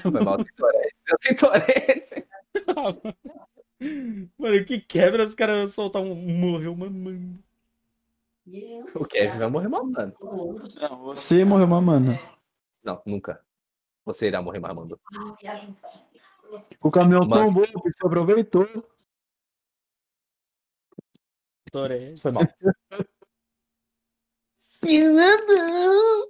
Foi 0.01 0.22
mal, 0.22 0.38
tenho 0.38 1.35
Tourette. 1.38 2.26
Mano, 4.38 4.65
que 4.65 4.80
quebra 4.80 5.26
os 5.26 5.35
caras 5.35 5.73
soltar 5.73 6.01
um 6.01 6.15
morreu 6.15 6.76
mamando. 6.76 7.43
O 8.95 9.05
Kevin 9.05 9.38
vai 9.38 9.47
morrer 9.49 9.68
mamando. 9.68 10.15
Não, 10.22 11.03
você 11.03 11.43
morreu 11.43 11.68
mamando. 11.68 12.11
Não, 12.84 13.01
nunca. 13.05 13.43
Você 14.14 14.28
irá 14.28 14.42
morrer 14.42 14.60
mamando. 14.60 15.00
O 16.82 16.92
caminhão 16.92 17.26
Mano. 17.26 17.46
tombou, 17.46 17.66
você 17.66 18.06
aproveitou. 18.06 18.68
Torres. 21.72 22.22
Foi 22.22 22.32
mal. 22.32 22.44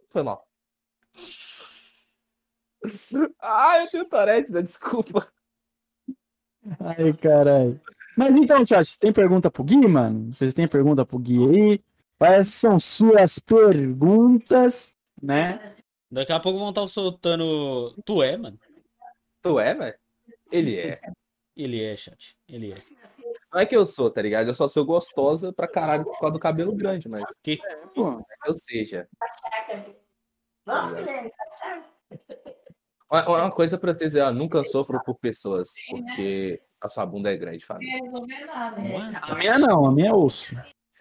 Foi 0.10 0.24
mal. 0.24 0.48
Ah, 3.40 3.80
eu 3.84 3.90
tenho 3.90 4.06
Tourette, 4.06 4.52
né? 4.52 4.62
desculpa. 4.62 5.32
Ai, 6.80 7.14
caralho. 7.14 7.80
Mas 8.18 8.36
então, 8.36 8.66
chat, 8.66 9.00
tem 9.00 9.14
pergunta 9.14 9.50
pro 9.50 9.64
Gui, 9.64 9.88
mano? 9.88 10.34
Vocês 10.34 10.54
têm 10.54 10.68
pergunta 10.68 11.06
pro 11.06 11.20
Gui 11.20 11.48
aí? 11.48 11.84
Quais 12.18 12.50
são 12.50 12.80
suas 12.80 13.40
perguntas, 13.40 14.96
né? 15.22 15.76
Daqui 16.12 16.34
a 16.34 16.40
pouco 16.40 16.60
vão 16.60 16.70
estar 16.70 16.86
soltando. 16.88 17.96
Tu 18.06 18.22
é, 18.22 18.38
mano? 18.38 18.60
Tu 19.42 19.60
é, 19.60 19.74
velho? 19.74 19.98
Ele 20.52 20.80
é. 20.80 21.00
Ele 21.56 21.84
é, 21.84 21.96
chat. 21.96 22.36
Ele 22.48 22.74
é. 22.74 22.78
Não 23.54 23.60
é 23.60 23.66
que 23.66 23.76
eu 23.76 23.86
sou, 23.86 24.10
tá 24.10 24.22
ligado? 24.22 24.48
Eu 24.48 24.54
só 24.54 24.68
sou 24.68 24.86
gostosa 24.86 25.54
pra 25.54 25.68
caralho 25.68 26.04
por 26.04 26.20
causa 26.20 26.34
do 26.34 26.40
cabelo 26.40 26.76
grande, 26.76 27.08
mas. 27.08 27.24
Que? 27.42 27.60
Pô, 27.96 28.22
Ou 28.46 28.54
seja, 28.54 29.08
uma, 33.10 33.28
uma 33.28 33.52
coisa 33.52 33.78
pra 33.78 33.94
vocês 33.94 34.16
é, 34.16 34.24
ó, 34.24 34.32
nunca 34.32 34.64
sofro 34.64 35.02
por 35.04 35.16
pessoas, 35.16 35.70
porque 35.90 36.62
a 36.80 36.88
sua 36.88 37.06
bunda 37.06 37.32
é 37.32 37.38
grande, 37.38 37.66
família. 37.66 38.00
a 39.22 39.36
minha 39.36 39.60
não, 39.60 39.86
a 39.86 39.92
minha 39.92 40.10
é 40.10 40.14
osso. 40.14 40.56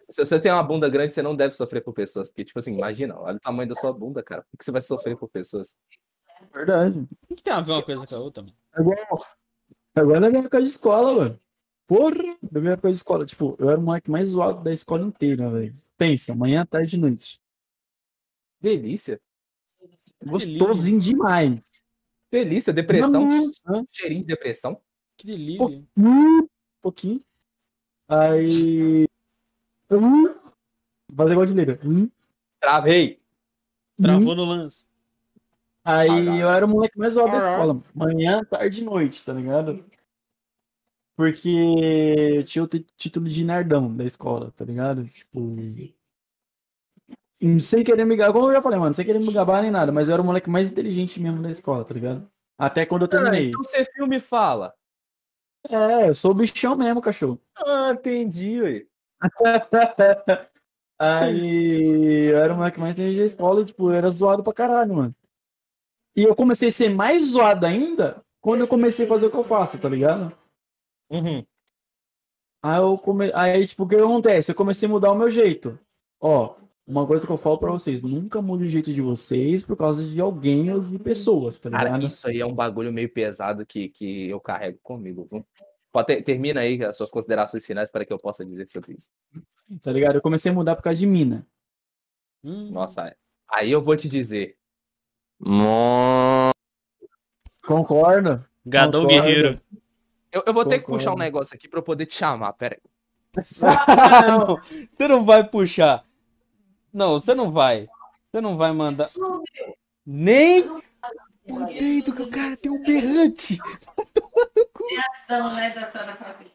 Se 0.09 0.25
você 0.25 0.41
tem 0.41 0.51
uma 0.51 0.63
bunda 0.63 0.89
grande, 0.89 1.13
você 1.13 1.23
não 1.23 1.37
deve 1.37 1.55
sofrer 1.55 1.83
por 1.83 1.93
pessoas. 1.93 2.29
Porque, 2.29 2.45
tipo 2.45 2.59
assim, 2.59 2.75
imagina, 2.75 3.19
olha 3.19 3.37
o 3.37 3.41
tamanho 3.41 3.69
da 3.69 3.75
sua 3.75 3.93
bunda, 3.93 4.23
cara. 4.23 4.43
Por 4.43 4.59
que 4.59 4.65
você 4.65 4.71
vai 4.71 4.81
sofrer 4.81 5.17
por 5.17 5.29
pessoas? 5.29 5.77
Verdade. 6.53 7.07
O 7.29 7.35
que 7.35 7.43
tem 7.43 7.53
a 7.53 7.61
ver 7.61 7.73
uma 7.73 7.83
coisa 7.83 8.07
com 8.07 8.15
a 8.15 8.19
outra, 8.19 8.43
mano? 8.43 8.57
É 8.77 8.81
igual. 8.81 9.27
Agora 9.95 10.21
na 10.21 10.29
minha 10.29 10.41
época 10.41 10.61
de 10.61 10.69
escola, 10.69 11.15
mano. 11.15 11.41
Porra! 11.87 12.39
Na 12.51 12.61
minha 12.61 12.73
época 12.75 12.89
de 12.89 12.97
escola, 12.97 13.27
tipo, 13.27 13.57
eu 13.59 13.69
era 13.69 13.79
o 13.79 13.83
moleque 13.83 14.11
mais 14.11 14.29
zoado 14.29 14.63
da 14.63 14.73
escola 14.73 15.05
inteira, 15.05 15.51
velho. 15.51 15.73
Pensa, 15.99 16.35
manhã, 16.35 16.65
tarde 16.65 16.97
e 16.97 16.99
noite. 16.99 17.41
Delícia. 18.61 19.21
Gostosinho 20.25 21.01
demais. 21.01 21.61
Delícia, 22.31 22.73
depressão. 22.73 23.29
Hã? 23.67 23.85
Cheirinho 23.91 24.21
de 24.21 24.29
depressão. 24.29 24.81
Que 25.17 25.27
delícia. 25.27 25.59
Pouquinho. 25.59 26.51
Pouquinho. 26.81 27.25
Aí. 28.09 29.07
Hum. 29.93 30.35
Fazer 31.17 31.33
igual 31.33 31.47
de 31.47 31.55
liga. 31.55 31.81
Hum. 31.85 32.09
Travei. 32.61 33.21
Travou 34.01 34.35
no 34.35 34.45
lance. 34.45 34.85
Aí 35.85 36.39
eu 36.41 36.49
era 36.49 36.65
o 36.65 36.69
moleque 36.69 36.99
mais 36.99 37.15
zoado 37.15 37.33
da 37.33 37.39
escola. 37.39 37.79
Manhã, 37.95 38.45
tarde 38.45 38.83
e 38.83 38.85
noite, 38.85 39.25
tá 39.25 39.33
ligado? 39.33 39.85
Porque 41.17 41.49
eu 42.37 42.43
tinha 42.45 42.65
o 42.65 42.69
título 42.69 43.29
de 43.29 43.45
nerdão 43.45 43.95
da 43.95 44.05
escola, 44.05 44.53
tá 44.53 44.65
ligado? 44.65 45.05
Tipo. 45.05 45.41
hum, 47.43 47.59
Sem 47.61 47.85
querer 47.85 48.05
me 48.05 48.17
gabar, 48.17 48.33
como 48.33 48.49
eu 48.49 48.55
já 48.55 48.63
falei, 48.63 48.79
mano, 48.79 48.95
sem 48.95 49.05
querer 49.05 49.19
me 49.19 49.33
gabar 49.33 49.61
nem 49.63 49.71
nada, 49.71 49.93
mas 49.93 50.09
eu 50.09 50.15
era 50.15 50.23
o 50.23 50.25
moleque 50.25 50.49
mais 50.49 50.71
inteligente 50.71 51.21
mesmo 51.21 51.43
da 51.43 51.51
escola, 51.51 51.85
tá 51.85 51.93
ligado? 51.93 52.31
Até 52.59 52.87
quando 52.87 53.03
eu 53.03 53.07
Ah, 53.07 53.11
terminei. 53.11 53.49
então 53.49 53.63
você 53.63 53.85
filme 53.85 54.21
fala. 54.21 54.75
É, 55.69 56.09
eu 56.09 56.15
sou 56.15 56.31
o 56.31 56.35
bichão 56.35 56.75
mesmo, 56.77 57.03
cachorro. 57.03 57.39
Ah, 57.55 57.91
entendi, 57.93 58.61
ué. 58.63 58.87
Aí 60.99 62.31
eu 62.31 62.37
era 62.37 62.53
o 62.53 62.57
moleque 62.57 62.79
mais 62.79 62.93
inteligente 62.93 63.21
da 63.21 63.25
escola, 63.25 63.65
tipo, 63.65 63.91
eu 63.91 63.95
era 63.95 64.11
zoado 64.11 64.43
pra 64.43 64.53
caralho, 64.53 64.95
mano. 64.95 65.15
E 66.15 66.25
eu 66.25 66.35
comecei 66.35 66.69
a 66.69 66.73
ser 66.73 66.91
mais 66.91 67.31
zoado 67.31 67.65
ainda 67.65 68.23
quando 68.41 68.61
eu 68.61 68.69
comecei 68.69 69.07
a 69.07 69.09
fazer 69.09 69.27
o 69.27 69.31
que 69.31 69.37
eu 69.37 69.45
faço, 69.45 69.81
tá 69.81 69.89
ligado? 69.89 70.37
Uhum. 71.11 71.45
Aí 72.63 72.79
eu 72.79 72.99
come... 72.99 73.33
Aí, 73.35 73.67
tipo, 73.67 73.85
o 73.85 73.89
que 73.89 73.97
acontece? 73.97 74.51
Eu 74.51 74.55
comecei 74.55 74.87
a 74.87 74.91
mudar 74.91 75.13
o 75.13 75.15
meu 75.17 75.31
jeito. 75.31 75.79
Ó, 76.21 76.57
uma 76.87 77.07
coisa 77.07 77.27
que 77.27 77.33
eu 77.33 77.39
falo 77.39 77.57
pra 77.57 77.71
vocês, 77.71 78.03
nunca 78.03 78.43
mude 78.43 78.65
o 78.65 78.69
jeito 78.69 78.93
de 78.93 79.01
vocês 79.01 79.65
por 79.65 79.77
causa 79.77 80.07
de 80.07 80.21
alguém 80.21 80.71
ou 80.71 80.81
de 80.81 80.99
pessoas, 80.99 81.59
tá 81.59 81.71
ligado? 81.71 81.87
Cara, 81.87 82.05
isso 82.05 82.29
aí 82.29 82.41
é 82.41 82.47
um 82.47 82.55
bagulho 82.55 82.93
meio 82.93 83.09
pesado 83.09 83.65
que, 83.65 83.89
que 83.89 84.29
eu 84.29 84.41
carrego 84.41 84.79
comigo. 84.83 85.27
viu? 85.31 85.47
Pode 85.93 86.07
ter- 86.07 86.23
termina 86.23 86.61
aí 86.61 86.83
as 86.85 86.97
suas 86.97 87.11
considerações 87.11 87.67
finais 87.67 87.91
para 87.91 88.05
que 88.05 88.13
eu 88.13 88.19
possa 88.19 88.45
dizer 88.45 88.69
sobre 88.69 88.93
isso. 88.95 89.11
Tá 89.83 89.93
ligado? 89.93 90.15
Eu 90.17 90.23
comecei 90.23 90.51
a 90.51 90.55
mudar 90.55 90.77
por 90.77 90.83
causa 90.83 90.99
de 90.99 91.07
mina. 91.07 91.47
Hum, 92.45 92.71
Nossa, 92.71 93.15
aí 93.49 93.71
eu 93.71 93.81
vou 93.83 93.97
te 93.97 94.09
dizer. 94.09 94.57
Concorda? 97.67 98.49
Gadão 98.65 99.03
Concordo. 99.03 99.23
Guerreiro. 99.27 99.61
Eu, 100.33 100.43
eu 100.47 100.53
vou 100.53 100.65
ter 100.65 100.79
que 100.79 100.85
Concordo. 100.85 100.99
puxar 101.05 101.15
um 101.15 101.19
negócio 101.19 101.55
aqui 101.55 101.69
pra 101.69 101.79
eu 101.81 101.83
poder 101.85 102.07
te 102.07 102.15
chamar. 102.15 102.53
Pera 102.55 102.77
aí. 102.77 102.91
não, 104.29 104.57
você 104.91 105.09
não 105.09 105.25
vai 105.25 105.45
puxar. 105.47 106.05
Não, 106.93 107.09
você 107.09 107.35
não 107.35 107.51
vai. 107.53 107.89
Você 108.31 108.41
não 108.41 108.57
vai 108.57 108.73
mandar. 108.73 109.09
Nem 110.07 110.83
o 111.53 111.67
peito 111.67 112.15
que 112.15 112.23
o 112.23 112.31
cara 112.31 112.57
tem 112.57 112.71
um 112.71 112.83
berrante. 112.83 113.59
Reação, 114.91 115.55
né, 115.55 115.71
da 115.71 115.87
senhora 115.87 116.17
fazer. 116.17 116.51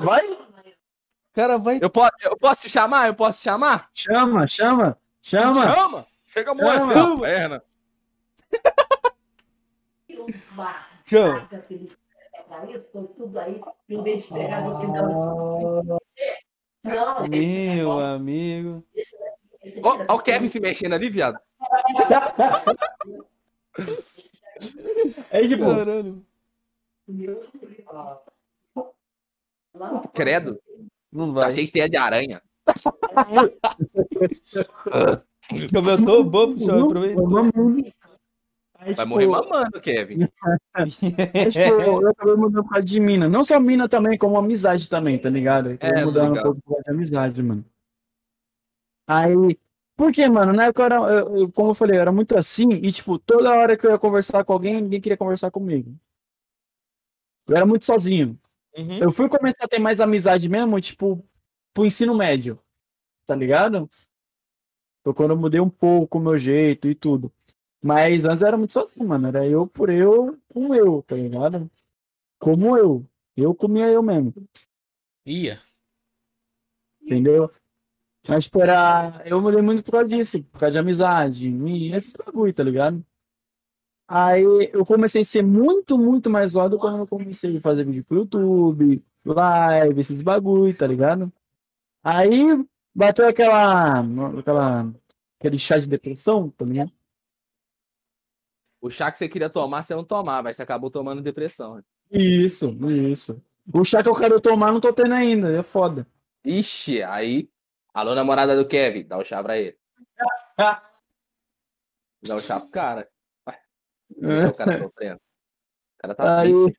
Vai? 0.00 0.26
O 0.30 0.46
cara 1.34 1.58
vai. 1.58 1.78
Eu, 1.80 1.90
posso, 1.90 2.12
eu 2.22 2.36
posso 2.36 2.62
te 2.62 2.68
chamar? 2.68 3.08
Eu 3.08 3.14
posso 3.14 3.40
te 3.40 3.44
chamar? 3.44 3.90
Chama, 3.92 4.46
chama, 4.46 4.98
chama. 5.20 5.62
Chama! 5.62 6.06
Chega 6.26 6.52
a 6.52 6.56
Chama. 6.56 6.86
moça 6.86 7.08
na 7.08 7.20
perna. 7.20 7.62
Chama. 11.06 11.48
Tudo 13.16 13.38
aí, 13.38 13.60
em 13.88 14.02
vez 14.02 14.24
de 14.24 14.32
pegar 14.32 14.60
você 14.62 14.86
dá 14.86 15.02
um. 15.02 15.98
Não, 16.84 17.28
Meu 17.28 17.92
amigo. 17.98 18.84
Ó, 19.82 20.04
ó 20.08 20.14
o 20.14 20.20
Kevin 20.20 20.48
se 20.48 20.60
mexendo 20.60 20.94
ali, 20.94 21.10
viado. 21.10 21.38
É 25.30 25.46
tipo, 25.46 25.64
Caralho. 25.64 26.24
Credo. 30.14 30.58
Não 31.12 31.32
Tá 31.34 31.40
vai. 31.40 31.52
cheio 31.52 31.66
de 31.66 31.72
teia 31.72 31.88
de 31.88 31.96
aranha. 31.96 32.42
Comentou 35.72 36.58
seu 36.58 36.84
aproveito. 36.84 37.18
Aí, 38.78 38.92
Vai 38.94 39.06
morrer 39.06 39.26
mamando, 39.26 39.80
Kevin. 39.80 40.28
tipo, 41.50 41.80
eu 41.80 42.08
acabei 42.10 42.36
mudando 42.36 42.62
por 42.64 42.70
causa 42.70 42.84
de 42.84 43.00
mina. 43.00 43.28
Não 43.28 43.42
só 43.42 43.58
mina 43.58 43.88
também, 43.88 44.18
como 44.18 44.36
amizade 44.38 44.88
também, 44.88 45.18
tá 45.18 45.28
ligado? 45.30 45.70
Eu 45.70 45.74
acabei 45.76 46.02
É, 46.02 46.04
mudando 46.04 46.38
um 46.38 46.42
pouco 46.42 46.60
por 46.62 46.70
causa 46.74 46.82
de 46.84 46.90
amizade, 46.90 47.42
mano. 47.42 47.64
Aí, 49.08 49.58
por 49.96 50.12
quê, 50.12 50.28
mano? 50.28 50.52
Na 50.52 50.64
época, 50.66 50.82
eu 50.82 50.86
era, 50.86 50.96
eu- 51.40 51.52
como 51.52 51.70
eu 51.70 51.74
falei, 51.74 51.96
eu 51.96 52.00
era 52.02 52.12
muito 52.12 52.36
assim, 52.36 52.68
e, 52.70 52.92
tipo, 52.92 53.18
toda 53.18 53.54
hora 53.54 53.76
que 53.76 53.86
eu 53.86 53.90
ia 53.90 53.98
conversar 53.98 54.44
com 54.44 54.52
alguém, 54.52 54.80
ninguém 54.80 55.00
queria 55.00 55.16
conversar 55.16 55.50
comigo. 55.50 55.96
Eu 57.46 57.56
era 57.56 57.64
muito 57.66 57.84
sozinho. 57.86 58.38
Uhum. 58.76 58.98
Eu 58.98 59.10
fui 59.10 59.28
começar 59.28 59.64
a 59.64 59.68
ter 59.68 59.78
mais 59.78 60.00
amizade 60.00 60.48
mesmo, 60.48 60.80
tipo, 60.80 61.24
pro 61.72 61.86
ensino 61.86 62.14
médio. 62.16 62.60
Tá 63.26 63.34
ligado? 63.34 63.88
Foi 65.02 65.14
quando 65.14 65.30
eu 65.30 65.36
mudei 65.36 65.60
um 65.60 65.70
pouco 65.70 66.18
o 66.18 66.20
meu 66.20 66.36
jeito 66.36 66.88
e 66.88 66.94
tudo. 66.94 67.32
Mas 67.82 68.24
antes 68.24 68.42
eu 68.42 68.48
era 68.48 68.58
muito 68.58 68.72
sozinho, 68.72 69.06
mano. 69.08 69.28
Era 69.28 69.46
eu 69.46 69.66
por 69.66 69.88
eu 69.88 70.38
com 70.48 70.74
eu, 70.74 71.02
tá 71.02 71.14
ligado? 71.14 71.70
Como 72.38 72.76
eu. 72.76 73.06
Eu 73.36 73.54
comia 73.54 73.86
eu 73.88 74.02
mesmo, 74.02 74.32
Ia. 75.26 75.60
entendeu? 77.02 77.50
Mas, 78.28 78.50
era... 78.54 79.22
eu 79.24 79.40
mudei 79.40 79.62
muito 79.62 79.82
por 79.82 79.92
causa 79.92 80.08
disso, 80.08 80.42
por 80.44 80.60
causa 80.60 80.72
de 80.72 80.78
amizade, 80.78 81.48
e 81.48 81.94
esse 81.94 82.16
bagulho, 82.18 82.52
tá 82.52 82.62
ligado? 82.62 83.04
Aí 84.08 84.42
eu 84.72 84.84
comecei 84.84 85.22
a 85.22 85.24
ser 85.24 85.42
muito, 85.42 85.98
muito 85.98 86.30
mais 86.30 86.52
zoado 86.52 86.78
quando 86.78 86.98
eu 86.98 87.06
comecei 87.06 87.56
a 87.56 87.60
fazer 87.60 87.84
vídeo 87.84 88.04
pro 88.04 88.18
YouTube, 88.18 89.04
live, 89.24 90.00
esses 90.00 90.22
bagulho, 90.22 90.76
tá 90.76 90.86
ligado? 90.86 91.32
Aí 92.04 92.64
bateu 92.94 93.26
aquela, 93.26 94.00
aquela, 94.38 94.94
aquele 95.38 95.58
chá 95.58 95.78
de 95.78 95.88
depressão, 95.88 96.50
tá 96.50 96.64
ligado? 96.64 96.92
O 98.80 98.88
chá 98.88 99.10
que 99.10 99.18
você 99.18 99.28
queria 99.28 99.50
tomar, 99.50 99.82
você 99.82 99.94
não 99.94 100.04
tomava, 100.04 100.48
aí 100.48 100.54
você 100.54 100.62
acabou 100.62 100.90
tomando 100.90 101.20
depressão. 101.20 101.82
Isso, 102.10 102.76
isso. 103.10 103.42
O 103.74 103.82
chá 103.82 104.02
que 104.02 104.08
eu 104.08 104.14
quero 104.14 104.40
tomar 104.40 104.70
não 104.70 104.80
tô 104.80 104.92
tendo 104.92 105.14
ainda, 105.14 105.50
é 105.50 105.62
foda. 105.64 106.06
Ixi, 106.44 107.02
aí. 107.02 107.50
Alô, 107.96 108.14
namorada 108.14 108.54
do 108.54 108.68
Kevin, 108.68 109.06
dá 109.06 109.16
o 109.16 109.24
chá 109.24 109.42
pra 109.42 109.56
ele. 109.56 109.74
Dá 110.58 110.82
o 112.34 112.38
chá 112.38 112.60
pro 112.60 112.68
cara. 112.68 113.08
Deixa 114.10 114.50
o 114.50 114.54
cara 114.54 114.76
sofrendo. 114.76 115.16
O 115.16 115.98
cara 115.98 116.14
tá 116.14 116.40
Aí, 116.40 116.52
triste. 116.52 116.78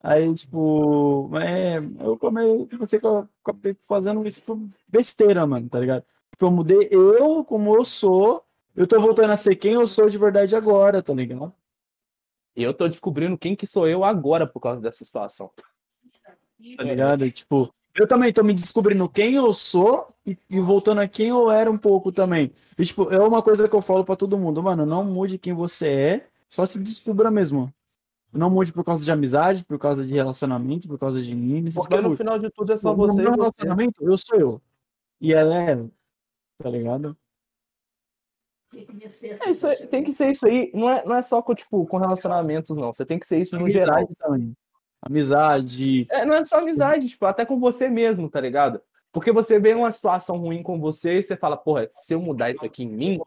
aí 0.00 0.32
tipo, 0.34 1.28
é, 1.38 1.78
eu 2.06 2.16
come- 2.16 2.68
comecei 2.68 3.00
que 3.00 3.06
eu 3.06 3.28
acabei 3.42 3.74
fazendo 3.82 4.24
isso 4.24 4.40
por 4.42 4.60
besteira, 4.86 5.44
mano, 5.44 5.68
tá 5.68 5.80
ligado? 5.80 6.04
Tipo, 6.30 6.46
eu 6.46 6.50
mudei 6.52 6.88
eu 6.92 7.44
como 7.44 7.74
eu 7.74 7.84
sou, 7.84 8.46
eu 8.76 8.86
tô 8.86 9.00
voltando 9.00 9.32
a 9.32 9.36
ser 9.36 9.56
quem 9.56 9.72
eu 9.72 9.88
sou 9.88 10.08
de 10.08 10.18
verdade 10.18 10.54
agora, 10.54 11.02
tá 11.02 11.12
ligado? 11.12 11.52
E 12.54 12.62
eu 12.62 12.72
tô 12.72 12.86
descobrindo 12.86 13.36
quem 13.36 13.56
que 13.56 13.66
sou 13.66 13.88
eu 13.88 14.04
agora 14.04 14.46
por 14.46 14.60
causa 14.60 14.80
dessa 14.80 15.04
situação. 15.04 15.50
Tá 16.76 16.84
ligado? 16.84 17.26
E, 17.26 17.30
tipo, 17.32 17.74
eu 17.94 18.06
também 18.06 18.32
tô 18.32 18.42
me 18.42 18.54
descobrindo 18.54 19.08
quem 19.08 19.34
eu 19.34 19.52
sou 19.52 20.08
e, 20.26 20.36
e 20.48 20.60
voltando 20.60 21.00
a 21.00 21.08
quem 21.08 21.28
eu 21.28 21.50
era 21.50 21.70
um 21.70 21.76
pouco 21.78 22.10
também. 22.12 22.50
E, 22.78 22.84
tipo, 22.84 23.12
é 23.12 23.18
uma 23.18 23.42
coisa 23.42 23.68
que 23.68 23.74
eu 23.74 23.82
falo 23.82 24.04
pra 24.04 24.16
todo 24.16 24.38
mundo, 24.38 24.62
mano, 24.62 24.86
não 24.86 25.04
mude 25.04 25.38
quem 25.38 25.52
você 25.52 25.88
é, 25.88 26.26
só 26.48 26.64
se 26.66 26.78
descubra 26.78 27.30
mesmo. 27.30 27.72
Não 28.32 28.48
mude 28.48 28.72
por 28.72 28.82
causa 28.82 29.04
de 29.04 29.10
amizade, 29.10 29.62
por 29.62 29.78
causa 29.78 30.02
de 30.04 30.14
relacionamento, 30.14 30.88
por 30.88 30.98
causa 30.98 31.20
de 31.20 31.34
mim, 31.34 31.68
Porque 31.74 32.00
no 32.00 32.14
final 32.14 32.38
de 32.38 32.48
tudo 32.50 32.72
é 32.72 32.76
só 32.78 32.90
No 32.92 32.96
você 32.96 33.20
e 33.20 33.24
meu 33.24 33.32
você. 33.32 33.40
relacionamento, 33.40 34.02
eu 34.02 34.16
sou 34.16 34.38
eu. 34.38 34.62
E 35.20 35.34
ela 35.34 35.54
é 35.54 35.70
ela. 35.72 35.90
Tá 36.56 36.70
ligado? 36.70 37.16
É, 38.74 39.50
isso 39.50 39.66
aí- 39.66 39.86
tem 39.86 40.02
que 40.02 40.12
ser 40.12 40.30
isso 40.32 40.46
aí. 40.46 40.70
Não 40.72 40.88
é, 40.88 41.04
não 41.04 41.14
é 41.14 41.20
só 41.20 41.42
com, 41.42 41.54
tipo, 41.54 41.84
com 41.86 41.98
relacionamentos, 41.98 42.76
não. 42.78 42.90
Você 42.90 43.04
tem 43.04 43.18
que 43.18 43.26
ser 43.26 43.38
isso 43.42 43.58
no 43.58 43.68
geral. 43.68 44.06
Também. 44.18 44.56
Amizade. 45.02 46.06
É, 46.10 46.24
não 46.24 46.34
é 46.34 46.44
só 46.44 46.58
amizade, 46.58 47.08
tipo, 47.08 47.26
até 47.26 47.44
com 47.44 47.58
você 47.58 47.88
mesmo, 47.88 48.30
tá 48.30 48.40
ligado? 48.40 48.80
Porque 49.10 49.32
você 49.32 49.58
vê 49.58 49.74
uma 49.74 49.92
situação 49.92 50.38
ruim 50.38 50.62
com 50.62 50.80
você 50.80 51.18
e 51.18 51.22
você 51.22 51.36
fala, 51.36 51.56
porra, 51.56 51.88
se 51.90 52.14
eu 52.14 52.20
mudar 52.20 52.50
isso 52.50 52.64
aqui 52.64 52.84
em 52.84 52.88
mim, 52.88 53.20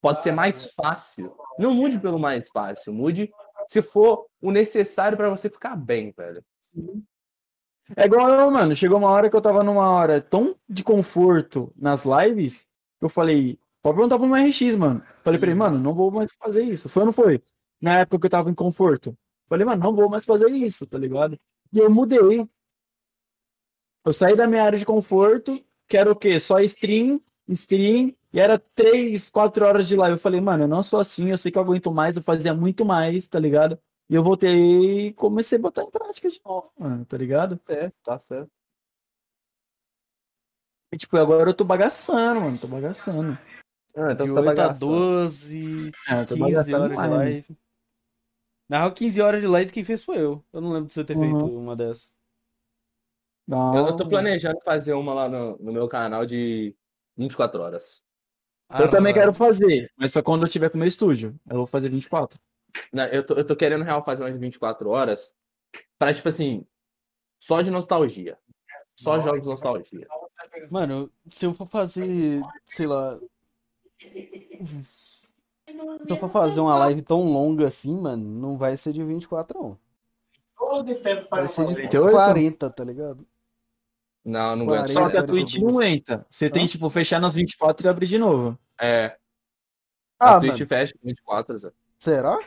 pode 0.00 0.22
ser 0.22 0.32
mais 0.32 0.72
fácil. 0.74 1.34
Não 1.58 1.72
mude 1.72 1.98
pelo 1.98 2.18
mais 2.18 2.50
fácil, 2.50 2.92
mude 2.92 3.32
se 3.68 3.80
for 3.80 4.26
o 4.42 4.50
necessário 4.50 5.16
pra 5.16 5.30
você 5.30 5.48
ficar 5.48 5.76
bem, 5.76 6.12
velho. 6.14 6.44
É 7.96 8.04
igual 8.04 8.28
eu, 8.28 8.50
mano. 8.50 8.74
Chegou 8.74 8.98
uma 8.98 9.10
hora 9.10 9.30
que 9.30 9.36
eu 9.36 9.40
tava 9.40 9.62
numa 9.62 9.90
hora 9.90 10.20
tão 10.20 10.56
de 10.68 10.82
conforto 10.82 11.72
nas 11.76 12.04
lives 12.04 12.66
que 12.98 13.04
eu 13.04 13.08
falei, 13.08 13.58
pode 13.82 13.96
perguntar 13.96 14.18
pro 14.18 14.26
meu 14.26 14.36
RX, 14.36 14.76
mano. 14.76 15.02
Falei 15.22 15.38
pra 15.38 15.48
ele, 15.48 15.58
mano, 15.58 15.78
não 15.78 15.94
vou 15.94 16.10
mais 16.10 16.32
fazer 16.32 16.62
isso. 16.62 16.88
Foi 16.88 17.02
ou 17.02 17.06
não 17.06 17.12
foi? 17.12 17.42
Na 17.80 18.00
época 18.00 18.18
que 18.18 18.26
eu 18.26 18.30
tava 18.30 18.50
em 18.50 18.54
conforto. 18.54 19.16
Falei, 19.48 19.64
mano, 19.64 19.82
não 19.82 19.94
vou 19.94 20.08
mais 20.08 20.24
fazer 20.24 20.50
isso, 20.50 20.86
tá 20.86 20.98
ligado? 20.98 21.38
E 21.72 21.78
eu 21.78 21.90
mudei. 21.90 22.48
Eu 24.04 24.12
saí 24.12 24.36
da 24.36 24.46
minha 24.46 24.62
área 24.62 24.78
de 24.78 24.84
conforto, 24.84 25.64
que 25.88 25.96
era 25.96 26.10
o 26.10 26.16
quê? 26.16 26.38
Só 26.38 26.60
stream, 26.60 27.20
stream, 27.48 28.14
e 28.32 28.40
era 28.40 28.58
três, 28.58 29.30
quatro 29.30 29.64
horas 29.64 29.86
de 29.86 29.96
live. 29.96 30.16
Eu 30.16 30.20
falei, 30.20 30.40
mano, 30.40 30.64
eu 30.64 30.68
não 30.68 30.82
sou 30.82 30.98
assim, 30.98 31.30
eu 31.30 31.38
sei 31.38 31.52
que 31.52 31.58
eu 31.58 31.62
aguento 31.62 31.92
mais, 31.92 32.16
eu 32.16 32.22
fazia 32.22 32.52
muito 32.52 32.84
mais, 32.84 33.26
tá 33.26 33.38
ligado? 33.38 33.78
E 34.08 34.14
eu 34.14 34.22
voltei 34.22 35.06
e 35.06 35.12
comecei 35.14 35.58
a 35.58 35.62
botar 35.62 35.82
em 35.82 35.90
prática 35.90 36.28
de 36.28 36.40
novo, 36.44 36.70
mano, 36.78 37.04
tá 37.04 37.16
ligado? 37.16 37.60
É, 37.68 37.90
tá 38.02 38.18
certo. 38.18 38.50
E, 40.92 40.96
tipo, 40.96 41.16
agora 41.16 41.50
eu 41.50 41.54
tô 41.54 41.64
bagaçando, 41.64 42.40
mano, 42.40 42.58
tô 42.58 42.66
bagaçando. 42.66 43.38
Ah, 43.96 44.12
então 44.12 44.26
de 44.26 44.32
você 44.32 44.34
tá 44.34 44.40
8 44.40 44.50
a 44.50 44.54
bagaçando. 44.54 44.92
12, 44.92 45.92
É, 46.08 46.20
eu 46.20 46.26
tô 46.26 46.34
15 46.34 46.40
bagaçando 46.40 46.84
horas 46.84 46.98
de 46.98 47.08
live. 47.08 47.58
Na 48.68 48.78
real, 48.78 48.92
15 48.92 49.20
horas 49.20 49.40
de 49.40 49.46
live 49.46 49.72
quem 49.72 49.84
fez 49.84 50.04
foi 50.04 50.18
eu. 50.18 50.44
Eu 50.52 50.60
não 50.60 50.72
lembro 50.72 50.88
de 50.88 50.94
você 50.94 51.04
ter 51.04 51.16
Uhum. 51.16 51.38
feito 51.38 51.58
uma 51.58 51.76
dessas. 51.76 52.10
Não, 53.46 53.76
Eu, 53.76 53.96
tô 53.96 54.08
planejando 54.08 54.58
fazer 54.64 54.94
uma 54.94 55.12
lá 55.12 55.28
no, 55.28 55.58
no 55.58 55.72
meu 55.72 55.86
canal 55.86 56.24
de 56.24 56.74
24 57.16 57.60
horas. 57.60 58.02
Ah, 58.70 58.78
eu 58.78 58.84
não, 58.84 58.90
também 58.90 59.12
não. 59.12 59.20
quero 59.20 59.34
fazer, 59.34 59.92
mas 59.96 60.12
só 60.12 60.22
quando 60.22 60.42
eu 60.44 60.48
tiver 60.48 60.70
com 60.70 60.76
o 60.76 60.78
meu 60.78 60.88
estúdio. 60.88 61.38
Eu 61.48 61.58
vou 61.58 61.66
fazer 61.66 61.90
24. 61.90 62.40
Não, 62.92 63.04
eu, 63.04 63.24
tô, 63.24 63.34
eu 63.34 63.46
tô 63.46 63.54
querendo, 63.54 63.84
real, 63.84 64.02
fazer 64.02 64.24
uma 64.24 64.32
de 64.32 64.38
24 64.38 64.88
horas 64.88 65.34
pra, 65.98 66.14
tipo 66.14 66.28
assim, 66.28 66.66
só 67.38 67.60
de 67.60 67.70
nostalgia. 67.70 68.38
Só 68.98 69.20
jogos 69.20 69.46
nostalgia. 69.46 70.06
Mano, 70.70 71.12
se 71.30 71.44
eu 71.44 71.52
for 71.52 71.68
fazer, 71.68 72.40
sei 72.66 72.86
lá. 72.86 73.20
Se 76.06 76.10
eu 76.10 76.16
for 76.16 76.30
fazer 76.30 76.60
uma 76.60 76.76
live 76.78 77.02
tão 77.02 77.24
longa 77.24 77.66
assim, 77.66 77.96
mano, 77.98 78.24
não 78.24 78.56
vai 78.56 78.76
ser 78.76 78.92
de 78.92 79.02
24, 79.02 79.58
não. 79.58 79.78
Vai 81.30 81.48
ser 81.48 81.66
de 81.66 81.74
48? 81.74 82.10
40, 82.12 82.70
tá 82.70 82.84
ligado? 82.84 83.26
Não, 84.24 84.56
não 84.56 84.64
aguento. 84.64 84.88
Só 84.88 85.08
que 85.08 85.16
a 85.16 85.22
Twitch 85.22 85.56
não 85.56 85.68
aguenta. 85.68 86.26
Você 86.30 86.48
tem, 86.48 86.66
tipo, 86.66 86.88
fechar 86.88 87.20
nas 87.20 87.34
24 87.34 87.86
e 87.86 87.88
abrir 87.88 88.06
de 88.06 88.18
novo. 88.18 88.58
É, 88.80 89.16
Ah, 90.18 90.36
a 90.36 90.40
Twitch 90.40 90.54
mano, 90.54 90.66
fecha 90.66 90.94
24, 91.02 91.58
Zé. 91.58 91.70
será? 91.98 92.38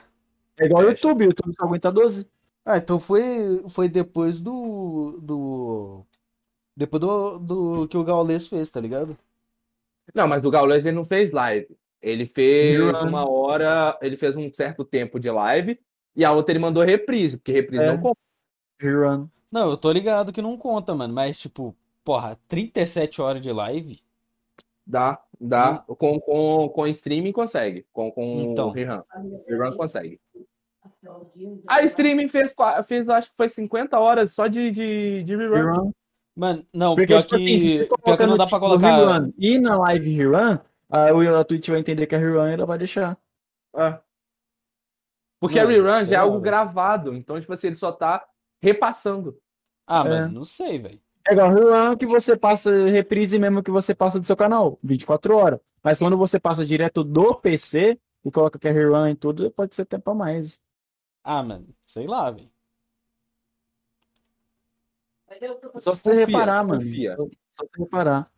É 0.57 0.65
igual 0.65 0.83
o. 0.83 0.87
YouTube, 0.87 1.25
o 1.25 1.27
YouTube 1.27 1.53
só 1.55 1.65
aguenta 1.65 1.91
12. 1.91 2.27
Ah, 2.65 2.77
então 2.77 2.99
foi, 2.99 3.63
foi 3.69 3.87
depois 3.87 4.41
do. 4.41 5.19
do. 5.21 6.03
Depois 6.75 6.99
do, 7.01 7.39
do 7.39 7.87
que 7.87 7.97
o 7.97 8.03
Gaules 8.03 8.47
fez, 8.47 8.69
tá 8.69 8.79
ligado? 8.79 9.17
Não, 10.13 10.27
mas 10.27 10.45
o 10.45 10.51
Gaules 10.51 10.85
ele 10.85 10.95
não 10.95 11.05
fez 11.05 11.31
live. 11.31 11.77
Ele 12.07 12.25
fez 12.25 13.01
uma 13.03 13.29
hora, 13.29 13.97
ele 14.01 14.15
fez 14.15 14.35
um 14.35 14.51
certo 14.51 14.83
tempo 14.85 15.19
de 15.19 15.29
live 15.29 15.79
e 16.15 16.23
a 16.23 16.31
outra 16.31 16.51
ele 16.53 16.59
mandou 16.59 16.83
reprise, 16.83 17.37
porque 17.37 17.51
reprise 17.51 17.83
É. 17.83 17.87
não 17.87 18.01
conta. 18.01 18.19
Rerun. 18.79 19.27
Não, 19.51 19.69
eu 19.69 19.77
tô 19.77 19.91
ligado 19.91 20.31
que 20.33 20.41
não 20.41 20.57
conta, 20.57 20.93
mano. 20.93 21.13
Mas, 21.13 21.39
tipo, 21.39 21.75
porra, 22.03 22.37
37 22.47 23.21
horas 23.21 23.41
de 23.41 23.51
live? 23.51 23.99
Dá, 24.85 25.19
dá. 25.39 25.79
Com, 25.87 26.19
com, 26.19 26.69
com 26.69 26.87
streaming 26.87 27.31
consegue. 27.31 27.85
Com, 27.91 28.11
com 28.11 28.41
Então. 28.41 28.69
o 28.69 28.71
rerun. 28.71 29.01
Rerun 29.47 29.75
consegue. 29.75 30.19
A 31.67 31.81
streaming 31.83 32.27
fez, 32.27 32.53
fez, 32.87 33.09
acho 33.09 33.29
que 33.29 33.37
foi 33.37 33.49
50 33.49 33.99
horas 33.99 34.31
só 34.31 34.47
de, 34.47 34.71
de, 34.71 35.23
de 35.23 35.35
rerun. 35.35 35.53
Rerun. 35.55 35.91
Mano, 36.35 36.65
não, 36.71 36.93
Porque, 36.93 37.07
pior 37.07 37.21
tipo 37.21 37.35
assim, 37.35 37.45
que, 37.45 37.59
você 37.59 37.87
pior 38.03 38.17
que 38.17 38.25
não 38.27 38.37
dá 38.37 38.45
pra 38.45 38.59
título 38.59 38.79
colocar. 38.79 39.27
E 39.39 39.57
na 39.57 39.75
live 39.79 40.09
Rerun, 40.11 40.57
a, 40.89 41.39
a 41.39 41.43
Twitch 41.43 41.69
vai 41.69 41.79
entender 41.79 42.07
que 42.07 42.15
é 42.15 42.17
Rerun 42.17 42.47
e 42.47 42.53
ela 42.53 42.65
vai 42.65 42.77
deixar. 42.77 43.17
É. 43.75 43.99
Porque 45.39 45.57
Mano, 45.59 45.69
a 45.69 45.71
rerun 45.71 46.05
já 46.05 46.15
é 46.15 46.19
algo 46.19 46.39
gravado. 46.39 47.13
Então, 47.13 47.39
tipo 47.39 47.53
assim, 47.53 47.67
ele 47.67 47.75
só 47.77 47.91
tá 47.91 48.27
repassando. 48.61 49.39
Ah, 49.85 50.03
É. 50.05 50.09
mano, 50.09 50.33
não 50.33 50.43
sei, 50.43 50.79
velho. 50.79 51.01
É 51.27 51.33
igual 51.33 51.53
Rerun 51.53 51.97
que 51.97 52.05
você 52.05 52.35
passa 52.37 52.71
reprise 52.87 53.37
mesmo 53.37 53.61
que 53.61 53.69
você 53.69 53.93
passa 53.93 54.19
do 54.19 54.25
seu 54.25 54.35
canal, 54.35 54.79
24 54.81 55.35
horas. 55.35 55.59
Mas 55.83 55.99
quando 55.99 56.17
você 56.17 56.39
passa 56.39 56.65
direto 56.65 57.03
do 57.03 57.35
PC 57.35 57.99
e 58.25 58.31
coloca 58.31 58.57
que 58.57 58.67
é 58.67 58.71
Rerun 58.71 59.09
e 59.09 59.15
tudo, 59.15 59.51
pode 59.51 59.75
ser 59.75 59.85
tempo 59.85 60.09
a 60.11 60.15
mais. 60.15 60.59
Ah, 61.23 61.43
mano, 61.43 61.67
sei 61.83 62.07
lá, 62.07 62.31
velho. 62.31 62.49
Só 65.79 65.93
se 65.93 66.01
você 66.01 66.25
reparar, 66.25 66.63
mano. 66.63 66.81
confia. 66.81 67.15
Só 67.15 67.25
só 67.51 67.65
você 67.65 67.83
reparar. 67.83 68.31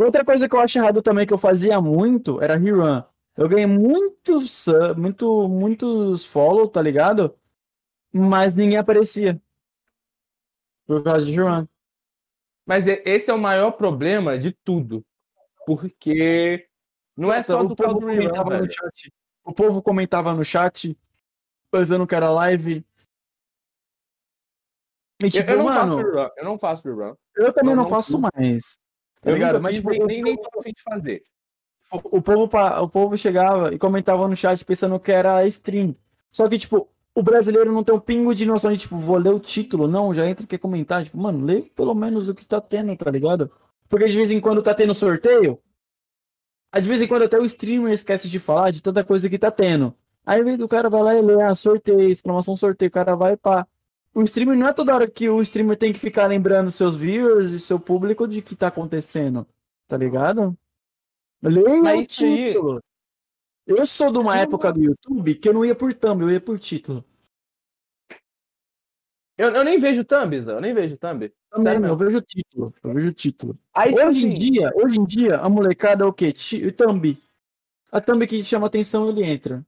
Outra 0.00 0.24
coisa 0.24 0.48
que 0.48 0.54
eu 0.54 0.60
acho 0.60 0.78
errado 0.78 1.02
também 1.02 1.26
que 1.26 1.34
eu 1.34 1.38
fazia 1.38 1.80
muito 1.80 2.40
era 2.40 2.56
rerun. 2.56 3.02
Eu 3.36 3.48
ganhei 3.48 3.66
muitos, 3.66 4.66
muito, 4.96 5.48
muitos 5.48 6.24
follow, 6.24 6.68
tá 6.68 6.80
ligado? 6.80 7.36
Mas 8.12 8.54
ninguém 8.54 8.78
aparecia. 8.78 9.40
Por 10.86 11.02
causa 11.02 11.24
de 11.24 11.32
rerun. 11.32 11.66
Mas 12.64 12.86
esse 12.86 13.28
é 13.30 13.34
o 13.34 13.38
maior 13.38 13.72
problema 13.72 14.38
de 14.38 14.52
tudo. 14.52 15.04
Porque 15.66 16.68
não 17.16 17.32
é 17.32 17.42
só 17.42 17.60
o 17.60 17.68
do 17.68 17.74
povo 17.74 17.98
do 17.98 18.06
rerun, 18.06 18.22
comentava 18.22 18.50
velho. 18.50 18.64
no 18.66 18.70
chat. 18.70 19.12
O 19.44 19.52
povo 19.52 19.82
comentava 19.82 20.32
no 20.34 20.44
chat, 20.44 20.96
pensando 21.72 22.06
que 22.06 22.14
era 22.14 22.30
live. 22.30 22.84
E, 25.20 25.24
Eu, 25.24 25.30
tipo, 25.30 25.50
eu 25.50 25.56
não 25.58 25.64
mano, 25.64 25.80
faço 25.80 25.96
rerun, 25.96 26.28
eu 26.36 26.44
não 26.44 26.58
faço 26.58 26.88
rerun. 26.88 27.14
eu 27.34 27.52
também 27.52 27.74
não- 27.74 27.82
não, 27.82 27.90
faço 27.90 28.20
mais. 28.20 28.78
Tá 29.20 29.30
Eu 29.30 29.34
ligado? 29.34 29.60
Mas, 29.60 29.76
tipo, 29.76 29.90
nem, 29.90 30.02
o 30.02 30.06
nem, 30.06 30.22
nem 30.22 30.38
afim 30.58 30.72
de 30.72 30.82
fazer. 30.82 31.20
o, 31.92 32.18
o 32.18 32.22
povo, 32.22 32.50
o 32.82 32.88
povo 32.88 33.18
chegava 33.18 33.74
e 33.74 33.78
comentava 33.78 34.26
no 34.28 34.36
chat 34.36 34.64
pensando 34.64 34.98
que 35.00 35.12
era 35.12 35.46
stream. 35.46 35.96
Só 36.30 36.48
que, 36.48 36.58
tipo, 36.58 36.88
o 37.14 37.22
brasileiro 37.22 37.72
não 37.72 37.82
tem 37.82 37.94
um 37.94 38.00
pingo 38.00 38.34
de 38.34 38.46
noção 38.46 38.72
de, 38.72 38.78
tipo, 38.78 38.96
vou 38.96 39.16
ler 39.16 39.34
o 39.34 39.40
título. 39.40 39.88
Não, 39.88 40.14
já 40.14 40.26
entra 40.26 40.44
e 40.44 40.46
quer 40.46 40.58
comentar. 40.58 41.04
Tipo, 41.04 41.18
mano, 41.18 41.44
lê 41.44 41.62
pelo 41.62 41.94
menos 41.94 42.28
o 42.28 42.34
que 42.34 42.46
tá 42.46 42.60
tendo, 42.60 42.96
tá 42.96 43.10
ligado? 43.10 43.50
Porque 43.88 44.06
de 44.06 44.16
vez 44.16 44.30
em 44.30 44.40
quando 44.40 44.62
tá 44.62 44.74
tendo 44.74 44.94
sorteio. 44.94 45.58
De 46.74 46.88
vez 46.88 47.00
em 47.00 47.08
quando 47.08 47.22
até 47.24 47.38
o 47.38 47.44
streamer 47.44 47.92
esquece 47.92 48.28
de 48.28 48.38
falar 48.38 48.70
de 48.70 48.82
tanta 48.82 49.02
coisa 49.02 49.28
que 49.28 49.38
tá 49.38 49.50
tendo. 49.50 49.94
Aí 50.24 50.56
do 50.58 50.68
cara 50.68 50.90
vai 50.90 51.02
lá 51.02 51.14
e 51.16 51.22
lê, 51.22 51.42
ah, 51.42 51.54
sorteio, 51.54 52.10
exclamação 52.10 52.56
sorteio, 52.56 52.90
o 52.90 52.92
cara 52.92 53.16
vai 53.16 53.36
pá. 53.36 53.66
O 54.18 54.22
streamer 54.24 54.58
não 54.58 54.66
é 54.66 54.72
toda 54.72 54.92
hora 54.92 55.08
que 55.08 55.28
o 55.28 55.40
streamer 55.40 55.76
tem 55.76 55.92
que 55.92 55.98
ficar 56.00 56.26
lembrando 56.26 56.72
seus 56.72 56.96
viewers 56.96 57.52
e 57.52 57.60
seu 57.60 57.78
público 57.78 58.26
de 58.26 58.42
que 58.42 58.56
tá 58.56 58.66
acontecendo. 58.66 59.46
Tá 59.86 59.96
ligado? 59.96 60.58
Leia 61.40 61.80
Mas 61.80 62.00
o 62.00 62.06
título. 62.08 62.82
Eu 63.64 63.86
sou 63.86 64.10
de 64.10 64.18
uma 64.18 64.36
época 64.36 64.72
do 64.72 64.82
YouTube 64.82 65.36
que 65.36 65.48
eu 65.48 65.52
não 65.52 65.64
ia 65.64 65.72
por 65.72 65.94
thumb, 65.94 66.22
eu 66.22 66.30
ia 66.32 66.40
por 66.40 66.58
título. 66.58 67.04
Eu, 69.36 69.50
eu 69.54 69.62
nem 69.62 69.78
vejo 69.78 70.04
thumbs, 70.04 70.48
eu 70.48 70.60
nem 70.60 70.74
vejo 70.74 70.98
thumb. 70.98 71.32
Também, 71.48 71.74
Sério 71.74 71.86
eu 71.86 71.96
vejo 71.96 72.20
título, 72.20 72.74
eu 72.82 72.94
vejo 72.94 73.12
título. 73.12 73.58
Aí, 73.72 73.94
tipo 73.94 74.04
hoje 74.04 74.26
em 74.26 74.30
assim, 74.30 74.38
dia, 74.40 74.72
hoje 74.74 74.98
em 74.98 75.04
dia, 75.04 75.36
a 75.36 75.48
molecada 75.48 76.02
é 76.02 76.06
o 76.08 76.12
quê? 76.12 76.32
Thumb. 76.76 77.16
A 77.92 78.00
thumb 78.00 78.26
que 78.26 78.42
chama 78.42 78.66
atenção, 78.66 79.08
ele 79.08 79.22
entra. 79.22 79.64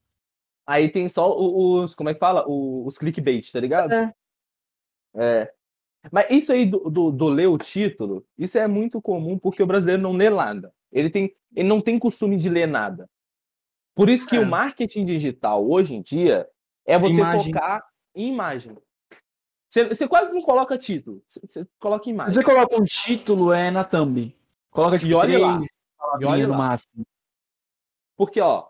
aí 0.66 0.90
tem 0.90 1.08
só 1.08 1.38
os, 1.38 1.94
como 1.94 2.08
é 2.08 2.14
que 2.14 2.18
fala? 2.18 2.44
O- 2.48 2.84
Os 2.84 2.98
clickbait, 2.98 3.52
tá 3.52 3.60
ligado? 3.60 3.92
É. 3.92 4.12
É. 5.14 5.52
Mas 6.10 6.26
isso 6.30 6.52
aí 6.52 6.64
do, 6.66 6.78
do, 6.90 7.10
do 7.10 7.28
ler 7.28 7.46
o 7.48 7.58
título, 7.58 8.24
isso 8.38 8.56
é 8.58 8.66
muito 8.66 9.02
comum 9.02 9.38
porque 9.38 9.62
o 9.62 9.66
brasileiro 9.66 10.02
não 10.02 10.12
lê 10.12 10.30
nada. 10.30 10.72
Ele, 10.90 11.10
tem, 11.10 11.34
ele 11.54 11.68
não 11.68 11.80
tem 11.80 11.98
costume 11.98 12.36
de 12.36 12.48
ler 12.48 12.66
nada. 12.66 13.08
Por 13.94 14.08
isso 14.08 14.26
que 14.26 14.36
É. 14.36 14.40
o 14.40 14.46
marketing 14.46 15.04
digital, 15.04 15.68
hoje 15.68 15.94
em 15.94 16.00
dia, 16.02 16.48
é 16.86 16.98
você 16.98 17.16
Imagem. 17.16 17.52
tocar 17.52 17.84
em 18.14 18.28
imagem. 18.32 18.76
Você, 19.68 19.86
você 19.88 20.08
quase 20.08 20.32
não 20.32 20.40
coloca 20.42 20.76
título, 20.78 21.22
você, 21.26 21.40
você 21.46 21.66
coloca 21.78 22.08
imagem. 22.10 22.34
você 22.34 22.42
coloca 22.42 22.76
um 22.80 22.84
título, 22.84 23.52
é 23.52 23.70
na 23.70 23.84
thumb. 23.84 24.34
Coloca 24.70 24.98
tipo 24.98 25.10
E 25.10 25.14
olha 25.14 25.38
lá, 25.38 25.52
três 25.58 25.66
E 25.68 25.98
palavrinhas 25.98 26.32
olha 26.32 26.46
no 26.46 26.52
lá. 26.52 26.58
máximo. 26.58 27.06
Porque, 28.16 28.40
ó, 28.40 28.68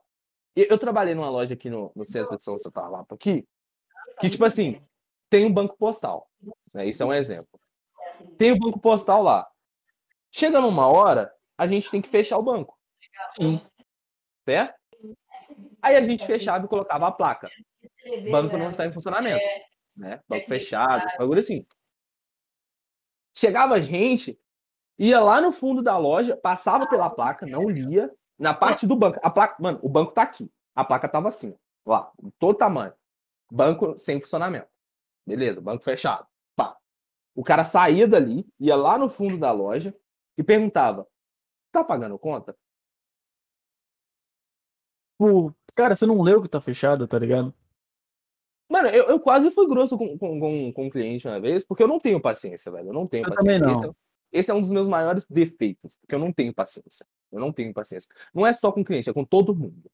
eu, 0.56 0.64
eu 0.70 0.78
trabalhei 0.78 1.14
numa 1.14 1.30
loja 1.30 1.54
aqui 1.54 1.70
no, 1.70 1.92
no 1.94 2.04
centro 2.04 2.36
de 2.36 2.42
São 2.44 2.58
Santa 2.58 2.86
Lapa, 2.88 3.14
aqui, 3.14 3.46
que, 4.20 4.28
tipo 4.28 4.44
assim, 4.44 4.80
tem 5.30 5.46
um 5.46 5.52
banco 5.52 5.76
postal. 5.78 6.28
Né? 6.74 6.86
Isso 6.86 7.02
é 7.02 7.06
um 7.06 7.12
exemplo. 7.12 7.58
Tem 8.36 8.52
o 8.52 8.58
banco 8.58 8.80
postal 8.80 9.22
lá. 9.22 9.48
Chega 10.30 10.60
numa 10.60 10.86
hora, 10.88 11.32
a 11.56 11.66
gente 11.66 11.90
tem 11.90 12.02
que 12.02 12.08
fechar 12.08 12.36
o 12.36 12.42
banco. 12.42 12.76
Sim. 13.30 13.60
Certo? 14.44 14.74
Aí 15.80 15.96
a 15.96 16.04
gente 16.04 16.26
fechava 16.26 16.64
e 16.64 16.68
colocava 16.68 17.06
a 17.06 17.12
placa. 17.12 17.48
Banco 18.30 18.58
não 18.58 18.68
está 18.68 18.84
em 18.84 18.92
funcionamento. 18.92 19.44
Né? 19.96 20.20
Banco 20.28 20.46
fechado, 20.46 21.06
bagulho 21.18 21.40
assim. 21.40 21.64
Chegava 23.36 23.74
a 23.74 23.80
gente, 23.80 24.38
ia 24.98 25.20
lá 25.20 25.40
no 25.40 25.52
fundo 25.52 25.82
da 25.82 25.96
loja, 25.96 26.36
passava 26.36 26.86
pela 26.86 27.08
placa, 27.08 27.46
não 27.46 27.68
lia, 27.68 28.10
na 28.38 28.52
parte 28.52 28.86
do 28.86 28.96
banco. 28.96 29.18
A 29.22 29.30
placa, 29.30 29.56
mano, 29.60 29.78
o 29.82 29.88
banco 29.88 30.12
tá 30.12 30.22
aqui. 30.22 30.50
A 30.74 30.84
placa 30.84 31.08
tava 31.08 31.28
assim, 31.28 31.56
lá, 31.86 32.10
todo 32.38 32.56
tamanho. 32.56 32.92
Banco 33.50 33.98
sem 33.98 34.20
funcionamento. 34.20 34.69
Beleza, 35.26 35.60
banco 35.60 35.84
fechado. 35.84 36.26
Pá. 36.56 36.76
O 37.34 37.42
cara 37.44 37.64
saía 37.64 38.06
dali, 38.06 38.46
ia 38.58 38.76
lá 38.76 38.98
no 38.98 39.08
fundo 39.08 39.38
da 39.38 39.52
loja 39.52 39.94
e 40.36 40.42
perguntava: 40.42 41.06
tá 41.70 41.84
pagando 41.84 42.18
conta? 42.18 42.56
Pô, 45.18 45.52
cara, 45.74 45.94
você 45.94 46.06
não 46.06 46.22
leu 46.22 46.42
que 46.42 46.48
tá 46.48 46.60
fechado, 46.60 47.06
tá 47.06 47.18
ligado? 47.18 47.54
Mano, 48.70 48.88
eu, 48.88 49.06
eu 49.08 49.20
quase 49.20 49.50
fui 49.50 49.66
grosso 49.68 49.98
com, 49.98 50.16
com, 50.16 50.72
com, 50.72 50.84
um 50.86 50.90
cliente 50.90 51.26
uma 51.26 51.40
vez, 51.40 51.64
porque 51.64 51.82
eu 51.82 51.88
não 51.88 51.98
tenho 51.98 52.20
paciência, 52.20 52.70
velho. 52.70 52.90
Eu 52.90 52.92
não 52.92 53.06
tenho 53.06 53.26
Eu 53.26 53.34
paciência. 53.34 53.66
não. 53.66 53.72
Esse, 53.72 53.86
é, 53.86 53.92
esse 54.32 54.50
é 54.50 54.54
um 54.54 54.60
dos 54.60 54.70
meus 54.70 54.86
maiores 54.86 55.26
defeitos, 55.28 55.96
porque 55.96 56.14
eu 56.14 56.20
não 56.20 56.32
tenho 56.32 56.54
paciência. 56.54 57.04
Eu 57.32 57.40
não 57.40 57.52
tenho 57.52 57.74
paciência. 57.74 58.08
Não 58.32 58.46
é 58.46 58.52
só 58.52 58.70
com 58.70 58.84
cliente, 58.84 59.10
é 59.10 59.12
com 59.12 59.24
todo 59.24 59.54
mundo. 59.54 59.90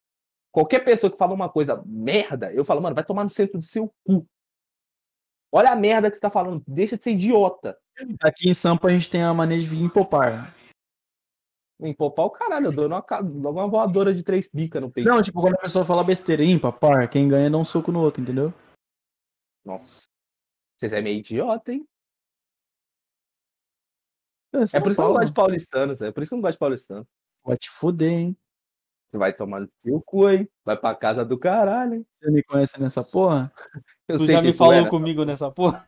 Qualquer 0.53 0.85
pessoa 0.85 1.11
que 1.11 1.19
fala 1.19 1.35
uma 1.35 1.49
coisa 1.49 1.83
merda, 1.87 2.53
eu 2.53 2.65
falo, 2.65 2.83
mano, 2.83 2.95
vai 2.95 3.05
tomar 3.05 3.25
no 3.25 3.31
centro 3.31 3.59
do 3.59 3.65
seu 3.65 3.93
cu. 4.07 4.27
Olha 5.53 5.73
a 5.73 5.77
merda 5.77 6.11
que 6.11 6.17
você 6.17 6.21
tá 6.21 6.31
falando, 6.31 6.63
deixa 6.67 6.97
de 6.97 7.05
ser 7.05 7.13
idiota. 7.13 7.79
Aqui 8.21 8.49
em 8.49 8.55
Sampa 8.55 8.89
a 8.89 8.91
gente 8.91 9.09
tem 9.09 9.23
a 9.23 9.33
mania 9.33 9.59
de 9.59 9.67
vir 9.67 9.83
em 9.83 9.89
popar. 9.89 10.55
Empopar 11.81 12.27
o 12.27 12.31
caralho, 12.31 12.67
eu 12.67 12.73
dou 12.73 12.87
uma, 12.87 13.05
uma 13.51 13.69
voadora 13.69 14.13
de 14.15 14.23
três 14.23 14.49
bicas 14.53 14.83
no 14.83 14.91
peito. 14.91 15.09
Não, 15.09 15.21
tipo, 15.21 15.41
quando 15.41 15.55
a 15.55 15.59
pessoa 15.59 15.85
fala 15.85 16.03
besteira, 16.03 16.43
par, 16.73 17.09
quem 17.09 17.29
ganha 17.29 17.51
dá 17.51 17.59
um 17.59 17.65
soco 17.65 17.93
no 17.93 18.01
outro, 18.01 18.23
entendeu? 18.23 18.53
Nossa. 19.65 20.09
Vocês 20.77 20.93
é 20.93 21.01
meio 21.01 21.19
idiota, 21.19 21.73
hein? 21.73 21.87
É, 24.55 24.77
É 24.77 24.81
por 24.81 24.91
isso 24.91 24.97
que 24.97 25.03
eu 25.03 25.09
não 25.09 25.15
gosto 25.15 25.27
de 25.27 25.35
paulistanos, 25.35 26.03
é 26.03 26.11
por 26.11 26.23
isso 26.23 26.31
que 26.31 26.35
eu 26.35 26.37
não 26.37 26.43
gosto 26.43 26.55
de 26.55 26.59
paulistano. 26.59 27.09
Vai 27.45 27.57
te 27.59 27.71
fuder, 27.71 28.11
hein? 28.11 28.37
Você 29.11 29.19
vai 29.19 29.33
tomar 29.33 29.61
no 29.61 29.69
seu 29.85 30.03
cu, 30.03 30.29
hein? 30.29 30.49
Vai 30.65 30.77
pra 30.77 30.95
casa 30.95 31.25
do 31.25 31.39
caralho, 31.39 31.95
hein? 31.95 32.07
Você 32.21 32.31
me 32.31 32.43
conhece 32.43 32.81
nessa 32.81 33.05
porra? 33.05 33.53
Eu 34.09 34.19
Tu 34.19 34.27
sei 34.27 34.35
já 34.35 34.43
me 34.43 34.53
falou 34.53 34.73
era. 34.75 34.89
comigo 34.89 35.25
nessa 35.25 35.51
porra? 35.51 35.87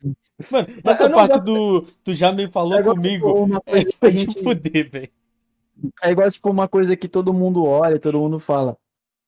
Mano, 0.50 0.68
essa 0.84 1.10
parte 1.10 1.10
gosto- 1.10 1.40
do. 1.44 1.82
Tu 2.04 2.14
já 2.14 2.30
me 2.32 2.48
falou 2.50 2.74
É 2.74 2.80
igual, 2.80 2.94
comigo. 2.96 3.32
uma 3.32 3.62
É 3.66 3.84
pra 3.98 4.10
te 4.10 4.18
gente- 4.18 4.42
fuder, 4.42 4.90
velho. 4.90 5.10
É 6.02 6.10
igual, 6.10 6.30
tipo, 6.30 6.50
uma 6.50 6.68
coisa 6.68 6.96
que 6.96 7.08
todo 7.08 7.34
mundo 7.34 7.64
olha, 7.64 7.98
todo 7.98 8.18
mundo 8.18 8.38
fala. 8.38 8.78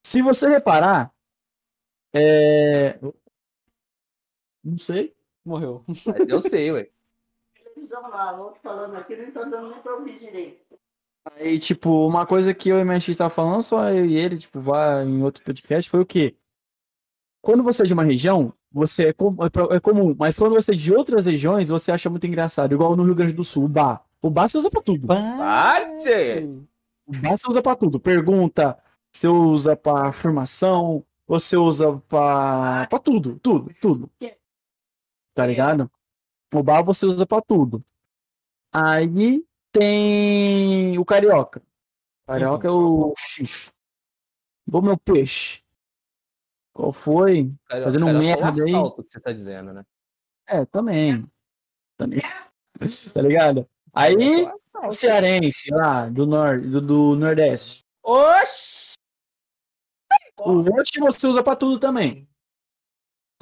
Se 0.02 0.22
você 0.22 0.48
reparar, 0.48 1.12
é. 2.14 2.98
Não 4.64 4.78
sei. 4.78 5.14
Morreu. 5.44 5.84
Mas 5.86 6.28
eu 6.28 6.40
sei, 6.40 6.70
ué. 6.72 6.88
Televisão 7.74 8.02
lá, 8.02 8.52
falando 8.62 8.96
aqui, 8.96 9.16
não 9.16 9.24
está 9.28 9.44
dando 9.44 9.70
nem 9.70 9.80
pra 9.80 9.94
ouvir 9.96 10.18
direito. 10.18 10.58
Aí, 11.36 11.58
tipo, 11.58 12.06
uma 12.06 12.26
coisa 12.26 12.54
que 12.54 12.68
eu 12.70 12.78
e 12.78 12.84
minha 12.84 12.98
X 13.00 13.16
tava 13.16 13.30
falando, 13.30 13.62
só 13.62 13.88
eu 13.90 14.04
e 14.06 14.16
ele, 14.16 14.38
tipo, 14.38 14.60
vai 14.60 15.04
em 15.04 15.22
outro 15.22 15.42
podcast, 15.44 15.90
foi 15.90 16.00
o 16.00 16.06
quê? 16.06 16.34
Quando 17.40 17.62
você 17.62 17.82
é 17.82 17.86
de 17.86 17.94
uma 17.94 18.02
região, 18.04 18.52
você 18.70 19.08
é, 19.08 19.12
com- 19.12 19.34
é 19.42 19.76
é 19.76 19.80
comum, 19.80 20.14
mas 20.18 20.38
quando 20.38 20.54
você 20.54 20.72
é 20.72 20.74
de 20.74 20.92
outras 20.94 21.26
regiões, 21.26 21.68
você 21.68 21.90
acha 21.92 22.10
muito 22.10 22.26
engraçado. 22.26 22.72
Igual 22.74 22.96
no 22.96 23.04
Rio 23.04 23.14
Grande 23.14 23.32
do 23.32 23.44
Sul, 23.44 23.64
o 23.64 23.68
bar. 23.68 24.04
O 24.20 24.28
bar 24.30 24.48
você 24.48 24.58
usa 24.58 24.68
pra 24.70 24.82
tudo. 24.82 25.06
Bate! 25.06 26.44
O 27.06 27.12
bar 27.22 27.36
você 27.36 27.48
usa 27.48 27.62
pra 27.62 27.74
tudo. 27.76 28.00
Pergunta, 28.00 28.76
você 29.12 29.28
usa 29.28 29.76
pra 29.76 30.08
afirmação, 30.08 31.04
você 31.26 31.56
usa 31.56 31.96
pra, 32.08 32.86
pra 32.88 32.98
tudo, 32.98 33.38
tudo, 33.38 33.72
tudo. 33.80 34.10
Tá 35.34 35.46
ligado? 35.46 35.90
O 36.52 36.62
bar 36.62 36.82
você 36.82 37.06
usa 37.06 37.24
pra 37.24 37.40
tudo. 37.40 37.82
Aí 38.72 39.44
tem 39.72 40.98
o 40.98 41.04
carioca. 41.04 41.62
Carioca 42.26 42.68
é 42.68 42.70
o 42.70 43.14
X. 43.16 43.72
Bom, 44.66 44.82
meu 44.82 44.98
peixe. 44.98 45.62
Qual 46.78 46.92
foi? 46.92 47.52
Cara, 47.66 47.82
Fazendo 47.82 48.06
cara, 48.06 48.18
merda 48.20 48.54
só 48.54 48.62
o 48.62 48.64
aí. 48.64 48.70
assalto 48.72 49.02
que 49.02 49.10
você 49.10 49.18
tá 49.20 49.32
dizendo, 49.32 49.72
né? 49.72 49.84
É, 50.46 50.64
também. 50.64 51.28
Tá 51.96 52.06
ligado? 52.06 52.48
Tá 53.12 53.20
ligado? 53.20 53.68
Aí, 53.92 54.44
Só 54.70 54.82
o 54.82 54.86
o 54.86 54.92
cearense 54.92 55.68
lá, 55.72 56.08
do, 56.08 56.24
nor 56.24 56.60
do, 56.60 56.80
do 56.80 57.16
Nordeste. 57.16 57.84
Oxi! 58.00 58.92
O 60.38 60.60
oxe 60.78 61.00
você 61.00 61.26
usa 61.26 61.42
pra 61.42 61.56
tudo 61.56 61.80
também. 61.80 62.28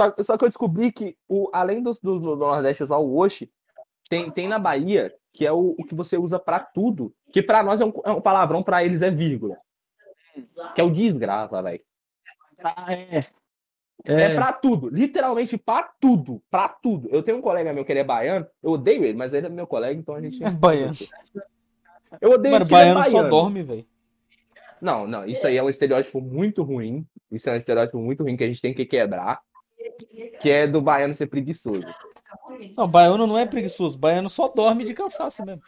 Só, 0.00 0.14
só 0.24 0.38
que 0.38 0.44
eu 0.46 0.48
descobri 0.48 0.90
que, 0.90 1.14
o, 1.28 1.50
além 1.52 1.82
do, 1.82 1.92
do, 2.02 2.18
do 2.18 2.36
Nordeste 2.36 2.84
usar 2.84 2.96
o 2.96 3.18
Oxi, 3.18 3.52
tem, 4.08 4.30
tem 4.30 4.48
na 4.48 4.58
Bahia, 4.58 5.14
que 5.34 5.44
é 5.44 5.52
o, 5.52 5.76
o 5.78 5.84
que 5.84 5.94
você 5.94 6.16
usa 6.16 6.38
pra 6.38 6.58
tudo, 6.58 7.14
que 7.30 7.42
pra 7.42 7.62
nós 7.62 7.82
é 7.82 7.84
um, 7.84 7.92
é 8.02 8.10
um 8.12 8.22
palavrão, 8.22 8.62
pra 8.62 8.82
eles 8.82 9.02
é 9.02 9.10
vírgula. 9.10 9.58
Que 10.74 10.80
é 10.80 10.84
o 10.84 10.90
desgraça, 10.90 11.62
velho. 11.62 11.84
Ah, 12.62 12.92
é. 12.92 13.24
É. 14.04 14.34
pra 14.34 14.52
tudo, 14.52 14.88
literalmente 14.88 15.56
pra 15.56 15.82
tudo, 16.00 16.40
pra 16.50 16.68
tudo. 16.68 17.08
Eu 17.10 17.22
tenho 17.22 17.38
um 17.38 17.40
colega 17.40 17.72
meu 17.72 17.84
que 17.84 17.92
ele 17.92 18.00
é 18.00 18.04
baiano, 18.04 18.46
eu 18.62 18.72
odeio 18.72 19.04
ele, 19.04 19.16
mas 19.16 19.32
ele 19.32 19.46
é 19.46 19.50
meu 19.50 19.66
colega, 19.66 19.98
então 19.98 20.14
a 20.14 20.20
gente. 20.20 20.38
Baiano. 20.60 20.94
Eu 22.20 22.30
odeio 22.30 22.52
Mano, 22.52 22.64
ele 22.64 22.74
ele 22.74 22.80
é 22.80 22.94
baiano 22.94 23.04
só 23.04 23.10
baiano. 23.10 23.30
dorme, 23.30 23.62
velho. 23.62 23.86
Não, 24.80 25.06
não, 25.06 25.24
isso 25.24 25.46
aí 25.46 25.56
é 25.56 25.62
um 25.62 25.70
estereótipo 25.70 26.20
muito 26.20 26.62
ruim. 26.62 27.04
Isso 27.32 27.48
é 27.48 27.52
um 27.52 27.56
estereótipo 27.56 27.98
muito 27.98 28.22
ruim 28.22 28.36
que 28.36 28.44
a 28.44 28.46
gente 28.46 28.60
tem 28.62 28.74
que 28.74 28.84
quebrar. 28.84 29.40
Que 30.40 30.50
é 30.50 30.66
do 30.66 30.80
baiano 30.80 31.14
ser 31.14 31.26
preguiçoso. 31.26 31.86
Não, 32.76 32.86
baiano 32.86 33.26
não 33.26 33.38
é 33.38 33.46
preguiçoso. 33.46 33.98
Baiano 33.98 34.28
só 34.28 34.48
dorme 34.48 34.84
de 34.84 34.94
cansaço 34.94 35.44
mesmo. 35.44 35.62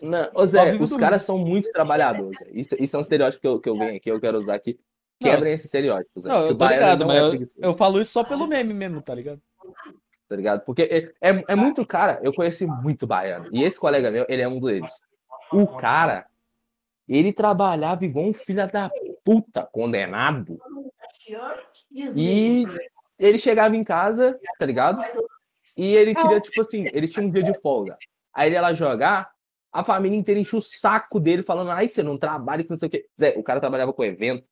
Não, 0.00 0.30
ô 0.34 0.46
Zé, 0.46 0.74
os 0.76 0.96
caras 0.96 1.22
são 1.22 1.36
muito 1.38 1.70
trabalhadores. 1.72 2.38
Isso, 2.52 2.76
isso 2.78 2.96
é 2.96 2.98
um 2.98 3.02
estereótipo 3.02 3.40
que 3.40 3.48
eu, 3.48 3.60
que 3.60 3.68
eu 3.68 3.76
venho 3.76 3.96
aqui, 3.96 4.10
eu 4.10 4.20
quero 4.20 4.38
usar 4.38 4.54
aqui. 4.54 4.78
Quebrem 5.20 5.52
esse 5.52 5.66
estereótipo, 5.66 6.20
Zé. 6.20 6.28
Não, 6.28 6.40
eu 6.40 6.56
tô 6.56 6.66
ligado, 6.66 7.06
mas 7.06 7.16
é 7.16 7.20
eu, 7.20 7.48
eu 7.58 7.72
falo 7.72 8.00
isso 8.00 8.12
só 8.12 8.24
pelo 8.24 8.46
meme 8.46 8.74
mesmo, 8.74 9.00
tá 9.00 9.14
ligado? 9.14 9.40
tá 10.28 10.36
ligado? 10.36 10.64
Porque 10.64 10.82
é, 10.82 11.30
é, 11.30 11.44
é 11.48 11.54
muito 11.54 11.84
cara, 11.86 12.20
eu 12.22 12.32
conheci 12.32 12.66
muito 12.66 13.06
baiano. 13.06 13.48
E 13.52 13.62
esse 13.62 13.78
colega 13.78 14.10
meu, 14.10 14.26
ele 14.28 14.42
é 14.42 14.48
um 14.48 14.60
deles. 14.60 14.92
O 15.52 15.66
cara, 15.66 16.26
ele 17.08 17.32
trabalhava 17.32 18.04
igual 18.04 18.26
um 18.26 18.32
filho 18.32 18.66
da 18.70 18.90
puta, 19.24 19.64
condenado. 19.70 20.58
E 22.16 22.64
ele 23.18 23.38
chegava 23.38 23.76
em 23.76 23.84
casa, 23.84 24.38
tá 24.58 24.66
ligado? 24.66 25.02
E 25.76 25.94
ele 25.94 26.14
queria, 26.14 26.40
tipo 26.40 26.60
assim, 26.60 26.86
ele 26.92 27.08
tinha 27.08 27.24
um 27.24 27.30
dia 27.30 27.42
de 27.42 27.54
folga. 27.60 27.96
Aí 28.32 28.48
ele 28.48 28.56
ia 28.56 28.62
lá 28.62 28.74
jogar, 28.74 29.30
a 29.72 29.84
família 29.84 30.18
inteira 30.18 30.40
enchia 30.40 30.58
o 30.58 30.62
saco 30.62 31.20
dele, 31.20 31.42
falando, 31.42 31.70
ai, 31.70 31.88
você 31.88 32.02
não 32.02 32.18
trabalha, 32.18 32.64
que 32.64 32.70
não 32.70 32.78
sei 32.78 32.88
o 32.88 32.90
quê. 32.90 33.06
Zé, 33.18 33.34
o 33.36 33.42
cara 33.42 33.60
trabalhava 33.60 33.92
com 33.92 34.04
evento. 34.04 34.48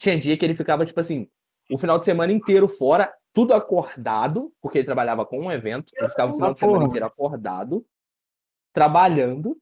Tinha 0.00 0.18
dia 0.18 0.34
que 0.34 0.42
ele 0.46 0.54
ficava, 0.54 0.86
tipo 0.86 0.98
assim, 0.98 1.28
o 1.70 1.76
final 1.76 1.98
de 1.98 2.06
semana 2.06 2.32
inteiro 2.32 2.66
fora, 2.66 3.14
tudo 3.34 3.52
acordado, 3.52 4.50
porque 4.58 4.78
ele 4.78 4.86
trabalhava 4.86 5.26
com 5.26 5.38
um 5.40 5.52
evento. 5.52 5.92
Ele 5.94 6.08
ficava 6.08 6.32
o 6.32 6.34
final 6.34 6.50
Ah, 6.50 6.54
de 6.54 6.58
semana 6.58 6.78
porra. 6.78 6.88
inteiro 6.88 7.06
acordado, 7.06 7.86
trabalhando, 8.72 9.60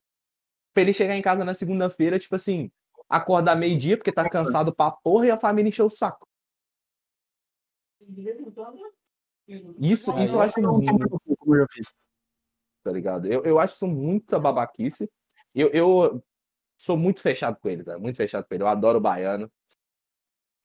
pra 0.72 0.82
ele 0.84 0.92
chegar 0.92 1.16
em 1.16 1.22
casa 1.22 1.44
na 1.44 1.54
segunda-feira, 1.54 2.20
tipo 2.20 2.36
assim, 2.36 2.70
acordar 3.08 3.56
meio-dia, 3.56 3.96
porque 3.96 4.12
tá 4.12 4.28
cansado 4.30 4.72
pra 4.72 4.92
porra, 4.92 5.26
e 5.26 5.30
a 5.32 5.40
família 5.40 5.70
encheu 5.70 5.86
o 5.86 5.90
saco. 5.90 6.24
Isso, 9.80 10.16
isso 10.20 10.36
eu 10.36 10.40
acho 10.40 10.62
muito 10.62 11.08
Como 11.36 11.56
eu 11.56 11.60
já 11.62 11.66
fiz. 11.72 11.92
tá 12.84 12.92
ligado? 12.92 13.26
Eu, 13.26 13.44
eu 13.44 13.58
acho 13.58 13.74
isso 13.74 13.88
muita 13.88 14.38
babaquice. 14.38 15.10
Eu, 15.52 15.68
eu 15.70 16.24
sou 16.80 16.96
muito 16.96 17.20
fechado 17.20 17.58
com 17.60 17.68
ele, 17.68 17.82
tá? 17.82 17.98
Muito 17.98 18.14
fechado 18.14 18.46
com 18.46 18.54
ele. 18.54 18.62
Eu 18.62 18.68
adoro 18.68 18.98
o 18.98 19.00
baiano. 19.00 19.50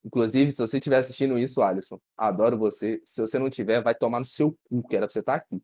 Inclusive, 0.03 0.51
se 0.51 0.57
você 0.57 0.77
estiver 0.77 0.97
assistindo 0.97 1.37
isso, 1.37 1.61
Alisson, 1.61 1.99
adoro 2.17 2.57
você. 2.57 3.01
Se 3.05 3.21
você 3.21 3.39
não 3.39 3.49
tiver, 3.49 3.81
vai 3.81 3.95
tomar 3.95 4.19
no 4.19 4.25
seu 4.25 4.57
cu, 4.69 4.85
que 4.87 4.95
era 4.95 5.07
pra 5.07 5.13
você 5.13 5.19
estar 5.19 5.35
aqui. 5.35 5.61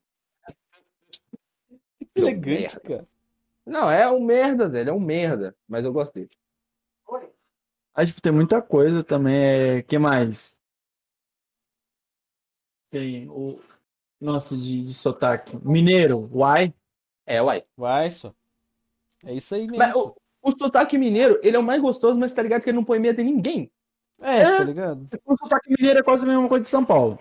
Que 2.00 2.08
Seu 2.14 2.28
elegante, 2.28 2.62
merda. 2.62 2.80
cara. 2.80 3.08
Não, 3.66 3.92
é 3.92 4.10
um 4.10 4.24
merda, 4.24 4.70
Zé. 4.70 4.82
Ele 4.82 4.90
é 4.90 4.94
um 4.94 5.00
merda. 5.00 5.56
Mas 5.68 5.84
eu 5.84 5.92
gostei. 5.92 6.30
Aí, 7.94 8.06
tipo, 8.06 8.22
tem 8.22 8.32
muita 8.32 8.62
coisa 8.62 9.04
também. 9.04 9.36
É... 9.36 9.82
que 9.84 10.00
mais? 10.00 10.58
Tem 12.90 13.30
o. 13.30 13.62
Nossa, 14.20 14.56
de, 14.56 14.82
de 14.82 14.94
sotaque. 14.94 15.58
Mineiro, 15.64 16.30
uai. 16.34 16.74
É, 17.26 17.42
uai. 17.42 17.64
Vai 17.76 18.10
só. 18.10 18.34
É 19.26 19.34
isso 19.34 19.54
aí 19.54 19.68
mesmo. 19.68 19.78
Mas 19.78 19.96
o, 19.96 20.16
o 20.42 20.52
sotaque 20.52 20.98
mineiro, 20.98 21.40
ele 21.44 21.58
é 21.58 21.60
o 21.60 21.64
mais 21.64 21.82
gostoso, 21.82 22.18
mas 22.18 22.34
tá 22.34 22.42
ligado 22.42 22.64
que 22.64 22.70
ele 22.70 22.78
não 22.78 22.86
põe 22.86 23.00
medo 23.00 23.20
em 23.20 23.26
ninguém. 23.26 23.72
É, 24.22 24.58
tá 24.58 24.64
ligado? 24.64 25.08
O 25.26 25.38
sotaque 25.38 25.70
mineiro 25.78 26.00
é 26.00 26.04
quase 26.04 26.26
a 26.26 26.28
mesma 26.28 26.48
coisa 26.48 26.64
de 26.64 26.70
São 26.70 26.84
Paulo. 26.84 27.18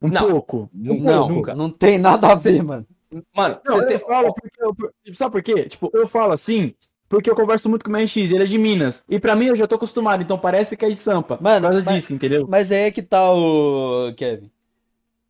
Um 0.00 0.08
Não. 0.08 0.28
pouco. 0.30 0.68
Nunca, 0.72 1.02
Não, 1.04 1.28
nunca. 1.28 1.54
não 1.54 1.70
tem 1.70 1.96
nada 1.98 2.32
a 2.32 2.34
ver, 2.34 2.62
mano. 2.62 2.86
Mano, 3.34 3.60
Não, 3.64 3.76
você 3.76 3.82
eu 3.84 3.86
tem... 3.88 3.98
falo 3.98 4.34
porque 4.34 4.62
eu, 4.62 5.14
sabe 5.14 5.32
por 5.32 5.42
quê? 5.42 5.64
Tipo, 5.68 5.90
eu 5.92 6.06
falo 6.06 6.32
assim, 6.32 6.74
porque 7.08 7.30
eu 7.30 7.34
converso 7.34 7.68
muito 7.68 7.84
com 7.84 7.90
o 7.90 7.92
meu 7.92 8.02
RX, 8.04 8.16
ele 8.16 8.42
é 8.42 8.46
de 8.46 8.56
Minas. 8.58 9.04
E 9.08 9.20
pra 9.20 9.36
mim 9.36 9.46
eu 9.46 9.56
já 9.56 9.66
tô 9.66 9.74
acostumado, 9.76 10.22
então 10.22 10.38
parece 10.38 10.76
que 10.76 10.84
é 10.84 10.88
de 10.88 10.96
Sampa. 10.96 11.38
Mano, 11.40 11.66
por 11.66 11.72
causa 11.72 11.84
mas- 11.84 11.94
disso, 11.94 12.14
entendeu? 12.14 12.46
Mas 12.48 12.72
aí 12.72 12.84
é 12.84 12.90
que 12.90 13.02
tá 13.02 13.30
o 13.32 14.12
Kevin. 14.16 14.50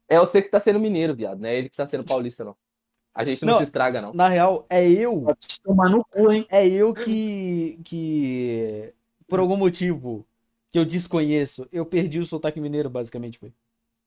é 0.08 0.18
você 0.18 0.40
que 0.40 0.48
tá 0.48 0.60
sendo 0.60 0.78
mineiro, 0.80 1.14
viado. 1.14 1.38
Não 1.40 1.48
é 1.48 1.56
ele 1.58 1.68
que 1.68 1.76
tá 1.76 1.86
sendo 1.86 2.04
paulista, 2.04 2.44
não. 2.44 2.54
A 3.14 3.24
gente 3.24 3.44
não, 3.44 3.52
Não. 3.52 3.58
se 3.58 3.64
estraga, 3.64 4.00
não. 4.00 4.14
Na 4.14 4.26
real, 4.28 4.64
é 4.70 4.88
eu. 4.90 5.20
Pode 5.20 5.60
tomar 5.62 5.90
no 5.90 6.02
cu, 6.02 6.32
hein? 6.32 6.46
É 6.48 6.66
eu 6.66 6.94
que. 6.94 7.78
que. 7.84 8.94
Por 9.28 9.38
algum 9.38 9.56
motivo 9.56 10.24
que 10.72 10.78
eu 10.78 10.84
desconheço, 10.84 11.68
eu 11.70 11.84
perdi 11.86 12.18
o 12.18 12.24
sotaque 12.26 12.60
mineiro, 12.60 12.88
basicamente, 12.90 13.38
foi. 13.38 13.52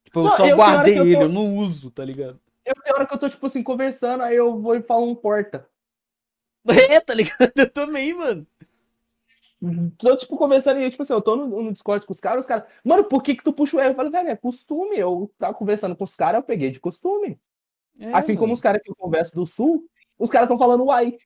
Tipo, 0.03 0.19
eu 0.19 0.23
Não, 0.25 0.35
só 0.35 0.47
eu- 0.47 0.57
guardei 0.57 0.97
eu 0.99 1.03
ele, 1.05 1.15
tô- 1.15 1.21
eu 1.21 1.29
não 1.29 1.55
uso, 1.57 1.91
tá 1.91 2.03
ligado? 2.03 2.39
Eu 2.65 2.73
tenho 2.83 2.95
hora 2.95 3.05
que 3.05 3.13
eu 3.13 3.19
tô, 3.19 3.29
tipo 3.29 3.45
assim, 3.45 3.61
conversando, 3.61 4.23
aí 4.23 4.35
eu 4.35 4.59
vou 4.59 4.75
e 4.75 4.81
falo 4.81 5.07
um 5.09 5.15
porta. 5.15 5.69
É, 6.97 6.99
tá 6.99 7.13
ligado? 7.13 7.51
Eu 7.55 7.69
também, 7.71 8.13
mano. 8.13 8.47
Tô, 9.97 10.15
tipo, 10.17 10.37
conversando 10.37 10.79
e, 10.79 10.89
tipo 10.89 11.01
assim, 11.01 11.13
eu 11.13 11.21
tô 11.21 11.35
no, 11.35 11.63
no 11.63 11.71
Discord 11.73 12.05
com 12.05 12.13
os 12.13 12.19
caras, 12.19 12.41
os 12.41 12.45
caras, 12.47 12.65
mano, 12.83 13.03
por 13.05 13.23
que 13.23 13.35
que 13.35 13.43
tu 13.43 13.53
puxa 13.53 13.77
o 13.77 13.79
R? 13.79 13.89
Eu 13.89 13.95
falo, 13.95 14.11
velho, 14.11 14.29
é 14.29 14.35
costume. 14.35 14.97
Eu 14.97 15.31
tava 15.37 15.53
conversando 15.53 15.95
com 15.95 16.03
os 16.03 16.15
caras, 16.15 16.39
eu 16.39 16.43
peguei 16.43 16.71
de 16.71 16.79
costume. 16.79 17.39
É, 17.99 18.13
assim 18.13 18.35
como 18.35 18.53
os 18.53 18.61
caras 18.61 18.81
que 18.83 18.91
eu 18.91 18.95
converso 18.95 19.33
do 19.35 19.45
Sul, 19.45 19.87
os 20.19 20.29
caras 20.29 20.47
tão 20.47 20.57
falando 20.57 20.85
uai. 20.85 21.17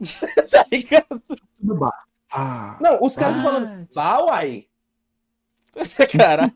tá 0.50 0.66
ligado? 0.72 1.20
Tudo 1.60 1.74
bar. 1.76 2.06
Ah. 2.30 2.78
Não, 2.80 3.02
os 3.02 3.14
caras 3.16 3.38
Ah. 3.38 3.42
falando, 3.42 3.88
vá 3.92 4.18
uai. 4.24 4.66
Caralho. 6.18 6.52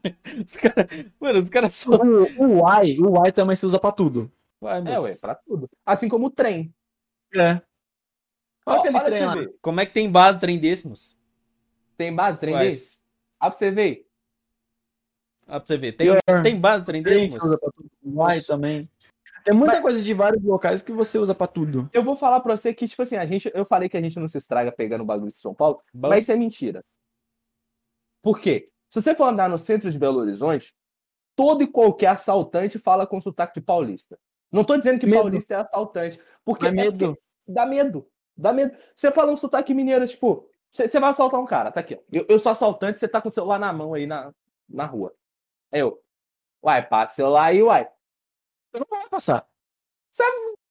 Os 0.46 0.56
cara... 0.56 0.86
Mano, 1.20 1.38
os 1.40 1.48
caras 1.48 1.74
só. 1.74 1.90
O, 1.96 2.24
o 2.42 2.60
uai, 2.62 2.96
o 2.98 3.10
uai 3.12 3.32
também 3.32 3.54
se 3.56 3.64
usa 3.66 3.78
pra 3.78 3.92
tudo. 3.92 4.30
Uai, 4.60 4.78
É, 4.78 4.82
mas 4.82 5.02
ué, 5.02 5.14
pra 5.16 5.34
tudo. 5.34 5.68
Assim 5.84 6.08
como 6.08 6.26
o 6.26 6.30
trem. 6.30 6.74
É. 7.34 7.60
Olha 8.66 8.78
Ó, 8.78 8.78
aquele 8.80 8.96
olha 8.96 9.04
trem 9.04 9.26
lá. 9.26 9.34
ver. 9.34 9.54
Como 9.60 9.80
é 9.80 9.86
que 9.86 9.92
tem 9.92 10.10
base 10.10 10.38
trem 10.38 10.58
desse, 10.58 10.88
moço? 10.88 11.16
Tem 11.96 12.14
base, 12.14 12.40
trem 12.40 12.54
Quais? 12.54 12.72
desse? 12.74 12.98
Ah, 13.38 13.50
pra 13.50 13.58
você 13.58 13.70
ver. 13.70 14.08
Ó, 15.46 15.58
pra 15.60 15.66
você 15.66 15.76
ver. 15.76 15.92
Tem, 15.92 16.06
Pior. 16.06 16.42
tem 16.42 16.58
base 16.60 16.84
trem 16.84 17.02
desse, 17.02 17.28
se 17.30 17.34
moço? 17.34 17.46
usa 17.46 17.58
pra 17.58 17.70
tudo. 17.72 17.90
Uai 18.04 18.40
também. 18.40 18.88
Tem 19.44 19.54
muita 19.54 19.80
coisa 19.82 20.00
de 20.00 20.14
vários 20.14 20.42
locais 20.42 20.80
que 20.82 20.92
você 20.92 21.18
usa 21.18 21.34
pra 21.34 21.46
tudo. 21.46 21.88
Eu 21.92 22.02
vou 22.02 22.16
falar 22.16 22.40
pra 22.40 22.56
você 22.56 22.72
que, 22.72 22.88
tipo 22.88 23.02
assim, 23.02 23.16
a 23.16 23.26
gente, 23.26 23.50
eu 23.54 23.64
falei 23.64 23.88
que 23.88 23.96
a 23.96 24.00
gente 24.00 24.18
não 24.18 24.26
se 24.26 24.38
estraga 24.38 24.72
pegando 24.72 25.02
o 25.02 25.06
bagulho 25.06 25.30
de 25.30 25.38
São 25.38 25.54
Paulo, 25.54 25.78
Bom, 25.92 26.08
mas 26.08 26.24
isso 26.24 26.32
é 26.32 26.36
mentira. 26.36 26.82
Por 28.22 28.40
quê? 28.40 28.64
Se 28.90 29.00
você 29.02 29.14
for 29.14 29.24
andar 29.28 29.48
no 29.50 29.58
centro 29.58 29.90
de 29.90 29.98
Belo 29.98 30.18
Horizonte, 30.20 30.74
todo 31.36 31.62
e 31.62 31.66
qualquer 31.66 32.06
assaltante 32.08 32.78
fala 32.78 33.06
com 33.06 33.20
sotaque 33.20 33.60
de 33.60 33.66
paulista. 33.66 34.18
Não 34.50 34.64
tô 34.64 34.76
dizendo 34.78 34.98
que 34.98 35.06
Medo. 35.06 35.20
paulista 35.20 35.54
é 35.54 35.56
assaltante. 35.58 36.18
Porque, 36.44 36.64
É 36.66 36.68
é 36.68 36.72
medo. 36.72 37.08
porque 37.14 37.20
dá 37.46 37.66
medo. 37.66 38.08
Dá 38.36 38.52
medo. 38.52 38.74
Você 38.94 39.10
fala 39.10 39.30
um 39.32 39.36
sotaque 39.36 39.74
mineiro, 39.74 40.06
tipo, 40.06 40.48
você 40.72 40.98
vai 40.98 41.10
assaltar 41.10 41.38
um 41.40 41.44
cara, 41.46 41.70
tá 41.70 41.80
aqui, 41.80 41.96
ó. 41.96 41.98
Eu, 42.10 42.24
eu 42.28 42.38
sou 42.38 42.50
assaltante, 42.52 42.98
você 42.98 43.06
tá 43.08 43.20
com 43.20 43.28
o 43.28 43.32
celular 43.32 43.58
na 43.58 43.72
mão 43.72 43.94
aí 43.94 44.06
na, 44.06 44.32
na 44.68 44.86
rua. 44.86 45.12
Aí 45.70 45.80
eu, 45.80 46.00
uai, 46.62 46.86
passa 46.86 47.12
o 47.12 47.16
celular 47.16 47.44
aí, 47.46 47.62
uai. 47.62 47.88
Você 48.74 48.80
não 48.80 48.86
vai 48.90 49.08
passar. 49.08 49.48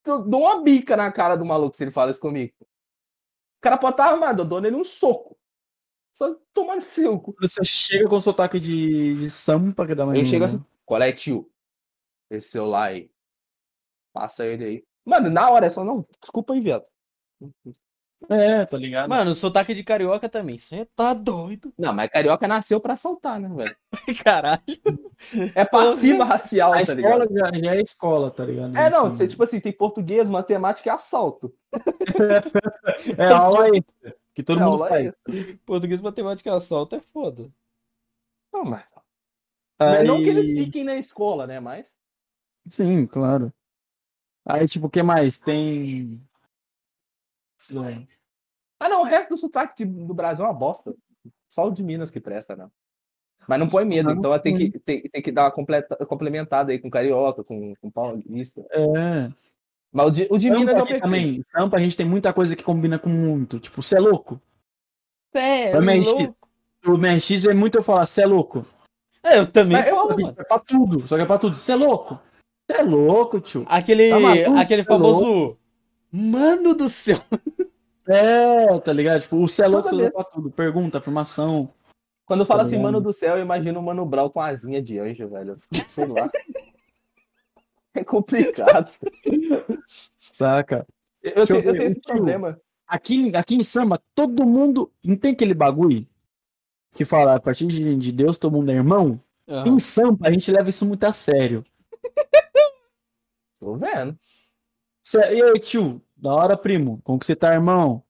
Eu 0.05 0.21
dou 0.23 0.41
uma 0.41 0.61
bica 0.61 0.97
na 0.97 1.09
cara 1.09 1.37
do 1.37 1.45
maluco 1.45 1.77
se 1.77 1.83
ele 1.85 1.91
fala 1.91 2.11
isso 2.11 2.19
comigo. 2.19 2.53
O 2.59 3.61
cara 3.61 3.77
pode 3.77 3.93
estar 3.93 4.11
armado, 4.11 4.41
eu 4.41 4.45
dou 4.45 4.59
nele 4.59 4.75
um 4.75 4.83
soco. 4.83 5.37
Só 6.13 6.35
tomar 6.53 6.75
no 6.75 6.81
seu 6.81 7.17
cu. 7.17 7.33
Você 7.39 7.63
chega 7.63 8.07
com 8.09 8.19
sotaque 8.19 8.59
de, 8.59 9.15
de 9.15 9.31
sampa 9.31 9.87
que 9.87 9.95
dá 9.95 10.05
mais. 10.05 10.19
Eu 10.19 10.25
chego 10.25 10.43
assim, 10.43 10.63
qual 10.85 11.01
é, 11.01 11.13
tio? 11.13 11.49
Esse 12.29 12.49
celular 12.49 12.89
aí. 12.89 13.09
Passa 14.11 14.45
ele 14.45 14.65
aí. 14.65 14.85
Mano, 15.05 15.29
na 15.29 15.49
hora 15.49 15.65
é 15.65 15.69
só, 15.69 15.83
não, 15.83 16.05
desculpa 16.21 16.53
aí, 16.53 16.59
viado. 16.59 16.85
É, 18.29 18.65
tá 18.65 18.77
ligado? 18.77 19.09
Mano, 19.09 19.31
o 19.31 19.35
sotaque 19.35 19.73
de 19.73 19.83
carioca 19.83 20.29
também. 20.29 20.57
Você 20.57 20.85
tá 20.95 21.13
doido. 21.13 21.73
Não, 21.77 21.91
mas 21.93 22.09
carioca 22.09 22.47
nasceu 22.47 22.79
pra 22.79 22.93
assaltar, 22.93 23.39
né, 23.39 23.49
velho? 23.49 23.75
Caralho. 24.23 24.61
É 25.53 25.65
passiva 25.65 26.23
racial, 26.23 26.73
a 26.73 26.81
tá 26.83 26.93
ligado? 26.93 27.23
escola 27.23 27.51
já, 27.53 27.59
já 27.61 27.75
é 27.75 27.81
escola, 27.81 28.31
tá 28.31 28.45
ligado? 28.45 28.77
É, 28.77 28.89
não, 28.89 29.07
Assim, 29.07 29.15
você, 29.15 29.27
tipo 29.27 29.43
assim, 29.43 29.59
tem 29.59 29.73
português, 29.73 30.29
matemática 30.29 30.89
e 30.89 30.91
assalto. 30.91 31.53
É 33.17 33.25
aula 33.27 33.65
aí. 33.65 33.83
Que 34.33 34.41
todo 34.43 34.61
É, 34.61 34.65
mundo 34.65 34.79
faz. 34.79 35.13
Português, 35.65 36.01
matemática 36.01 36.49
e 36.49 36.53
assalto 36.53 36.95
é 36.95 36.99
foda. 36.99 37.49
Não, 38.51 38.63
mas... 38.65 38.83
mas 39.79 40.07
Não 40.07 40.17
que 40.17 40.29
eles 40.29 40.49
Aí- 40.51 40.65
fiquem 40.65 40.83
na 40.83 40.95
escola, 40.95 41.45
né, 41.45 41.59
mas... 41.59 41.95
Sim, 42.69 43.05
claro. 43.05 43.51
Aí, 44.45 44.65
tipo, 44.67 44.87
o 44.87 44.89
que 44.89 45.03
mais? 45.03 45.37
Tem. 45.37 46.21
Sim. 47.67 48.07
Ah, 48.79 48.89
não, 48.89 49.01
o 49.01 49.05
resto 49.05 49.29
do 49.29 49.37
sotaque 49.37 49.85
do 49.85 50.13
Brasil 50.13 50.43
é 50.43 50.47
uma 50.47 50.53
bosta. 50.53 50.93
Só 51.47 51.67
o 51.67 51.71
de 51.71 51.83
Minas 51.83 52.11
que 52.11 52.19
presta, 52.19 52.55
né? 52.55 52.67
Mas 53.47 53.59
não 53.59 53.67
põe 53.67 53.83
medo, 53.85 54.09
então 54.11 54.37
tem 54.39 54.55
que, 54.55 54.79
tem, 54.79 55.01
tem 55.03 55.21
que 55.21 55.31
dar 55.31 55.43
uma 55.43 55.51
completa, 55.51 55.95
complementada 56.05 56.71
aí 56.71 56.79
com 56.79 56.89
carioca, 56.89 57.43
com, 57.43 57.73
com 57.75 57.91
paulista. 57.91 58.65
É. 58.71 59.29
Mas 59.91 60.07
o 60.07 60.11
de, 60.11 60.27
o 60.31 60.37
de 60.37 60.47
Sampa 60.47 60.59
Minas 60.59 60.75
é 60.77 60.81
o 60.81 60.85
perfeito. 60.85 61.03
também. 61.03 61.43
Sampa 61.51 61.77
a 61.77 61.79
gente 61.79 61.95
tem 61.97 62.05
muita 62.05 62.33
coisa 62.33 62.55
que 62.55 62.63
combina 62.63 62.97
com 62.97 63.09
muito. 63.09 63.59
Tipo, 63.59 63.81
você 63.81 63.97
é 63.97 63.99
louco? 63.99 64.41
É, 65.33 65.71
Também, 65.71 66.01
louco. 66.03 66.35
O 66.85 66.97
MX 66.97 67.45
é 67.45 67.53
muito 67.53 67.77
eu 67.77 67.83
falar, 67.83 68.05
você 68.05 68.23
é 68.23 68.25
louco. 68.25 68.65
É, 69.23 69.39
eu 69.39 69.45
também 69.47 69.77
Mas 69.77 69.87
eu- 69.87 69.95
mano. 69.95 70.35
é 70.37 70.43
pra 70.43 70.59
tudo. 70.59 71.07
Só 71.07 71.15
que 71.15 71.21
é 71.21 71.25
pra 71.25 71.37
tudo. 71.37 71.55
Você 71.55 71.71
é 71.71 71.75
louco? 71.75 72.19
Você 72.69 72.77
é 72.77 72.83
louco, 72.83 73.39
tio. 73.39 73.65
Aquele, 73.69 74.09
Tá 74.09 74.19
maluco? 74.19 74.57
aquele 74.57 74.83
famoso. 74.83 75.57
Mano 76.11 76.73
do 76.75 76.89
céu. 76.89 77.19
É, 78.07 78.79
tá 78.79 78.91
ligado? 78.91 79.21
Tipo, 79.21 79.37
o 79.37 79.47
você 79.47 79.63
é 79.63 79.69
Toda 79.69 79.89
você 79.89 79.95
usa 79.95 80.11
pra 80.11 80.23
tudo. 80.25 80.51
Pergunta, 80.51 80.97
afirmação. 80.97 81.73
Quando 82.25 82.41
eu 82.41 82.45
falo 82.45 82.61
Tá 82.61 82.67
assim, 82.67 82.79
mano 82.79 83.01
do 83.01 83.11
céu, 83.13 83.35
eu 83.37 83.41
imagino 83.41 83.79
o 83.79 83.83
Mano 83.83 84.05
Brown 84.05 84.29
com 84.29 84.39
asinha 84.41 84.81
de 84.81 84.99
anjo, 84.99 85.27
velho. 85.27 85.57
Sei 85.87 86.07
lá. 86.07 86.29
É 87.95 88.03
complicado. 88.03 88.91
Saca? 90.31 90.83
Eu, 91.21 91.31
eu 91.35 91.45
tenho, 91.47 91.59
eu 91.61 91.75
tenho 91.75 91.87
esse 91.89 92.01
tio. 92.01 92.15
problema. 92.15 92.59
Aqui, 92.87 93.35
aqui 93.35 93.53
em 93.53 93.63
Samba, 93.63 94.01
todo 94.15 94.43
mundo. 94.47 94.91
Não 95.05 95.15
tem 95.15 95.33
aquele 95.33 95.53
bagulho 95.53 96.03
que 96.91 97.05
fala, 97.05 97.35
a 97.35 97.39
partir 97.39 97.67
de, 97.67 97.95
de 97.95 98.11
Deus, 98.11 98.39
todo 98.39 98.53
mundo 98.53 98.71
é 98.71 98.73
irmão? 98.73 99.19
Aham. 99.47 99.75
Em 99.75 99.77
Sampa, 99.77 100.27
a 100.27 100.31
gente 100.31 100.51
leva 100.51 100.71
isso 100.71 100.87
muito 100.87 101.03
a 101.03 101.11
sério. 101.11 101.63
Tô 103.59 103.75
vendo. 103.75 104.17
Cê- 105.03 105.35
e 105.35 105.43
aí, 105.43 105.59
tio? 105.59 106.01
Da 106.23 106.33
hora, 106.33 106.55
primo. 106.57 107.01
Como 107.03 107.19
que 107.19 107.25
você 107.25 107.35
tá, 107.35 107.53
irmão? 107.53 108.01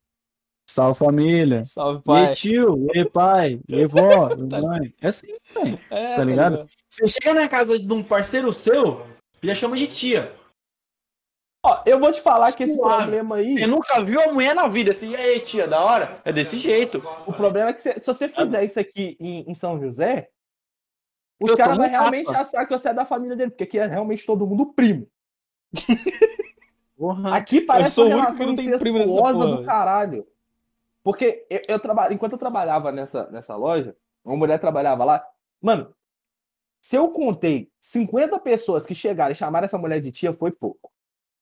Salve 0.69 0.99
família. 0.99 1.65
Salve, 1.65 1.99
E 2.02 2.03
pai. 2.03 2.35
tio? 2.35 2.88
E 2.94 3.03
pai? 3.03 3.60
E 3.68 3.85
vó? 3.88 4.30
E 4.38 4.48
Tá 4.48 4.61
mãe? 4.61 4.94
É 5.02 5.07
assim, 5.07 5.35
velho. 5.52 5.80
É, 5.90 6.14
tá 6.14 6.23
ligado? 6.23 6.69
Você 6.88 7.07
chega 7.07 7.34
na 7.34 7.49
casa 7.49 7.80
de 7.80 7.91
um 7.91 8.03
parceiro 8.03 8.53
seu, 8.53 9.03
já 9.41 9.56
chama 9.56 9.76
de 9.76 9.88
tia. 9.88 10.31
Ó, 11.65 11.81
eu 11.88 11.99
vou 11.99 12.11
te 12.11 12.22
falar 12.22 12.52
que 12.52 12.64
esse 12.64 12.76
Suave. 12.76 13.02
problema 13.03 13.38
aí. 13.38 13.56
Você 13.56 13.65
nunca 13.65 14.03
viu 14.03 14.22
a 14.22 14.31
mulher 14.31 14.53
na 14.53 14.68
vida 14.68 14.91
assim, 14.91 15.10
e 15.11 15.15
aí, 15.15 15.40
tia, 15.40 15.68
da 15.68 15.84
hora? 15.84 16.22
É 16.23 16.31
desse 16.31 16.60
jeito. 16.60 16.99
O 17.26 17.34
problema 17.34 17.72
é 17.72 17.73
que 17.73 17.81
se, 17.81 17.94
se 17.94 18.06
você 18.06 18.30
fizer 18.30 18.64
isso 18.64 18.80
aqui 18.80 19.18
em, 19.19 19.49
em 19.49 19.56
São 19.56 19.80
José, 19.81 20.30
os 21.41 21.56
caras 21.56 21.77
vão 21.77 21.90
realmente 21.90 22.30
achar 22.30 22.64
que 22.68 22.77
você 22.77 22.90
é 22.90 22.94
da 22.94 23.07
família 23.07 23.35
dele, 23.35 23.49
porque 23.49 23.64
aqui 23.64 23.80
é 23.80 23.88
realmente 23.88 24.23
todo 24.23 24.45
mundo 24.45 24.72
primo. 24.72 25.07
Porra. 26.98 27.36
Aqui 27.36 27.61
parece 27.61 27.99
uma 27.99 28.10
relação 28.10 28.52
incestuosa 28.52 29.40
do 29.40 29.64
caralho. 29.65 30.28
Porque 31.03 31.45
eu, 31.49 31.61
eu 31.68 31.80
trabalho, 31.80 32.14
enquanto 32.14 32.34
eu 32.34 32.38
trabalhava 32.38 32.91
nessa, 32.91 33.30
nessa 33.30 33.56
loja, 33.56 33.95
uma 34.24 34.38
mulher 34.38 34.57
trabalhava 34.60 35.03
lá. 35.03 35.26
Mano, 35.61 35.94
se 36.82 36.95
eu 36.95 37.10
contei 37.10 37.70
50 37.82 38.40
pessoas 38.40 38.86
que 38.86 38.95
chegaram 38.95 39.32
e 39.32 39.36
chamaram 39.36 39.65
essa 39.65 39.78
mulher 39.78 39.99
de 39.99 40.11
tia, 40.11 40.32
foi 40.34 40.52
pouco. 40.52 40.91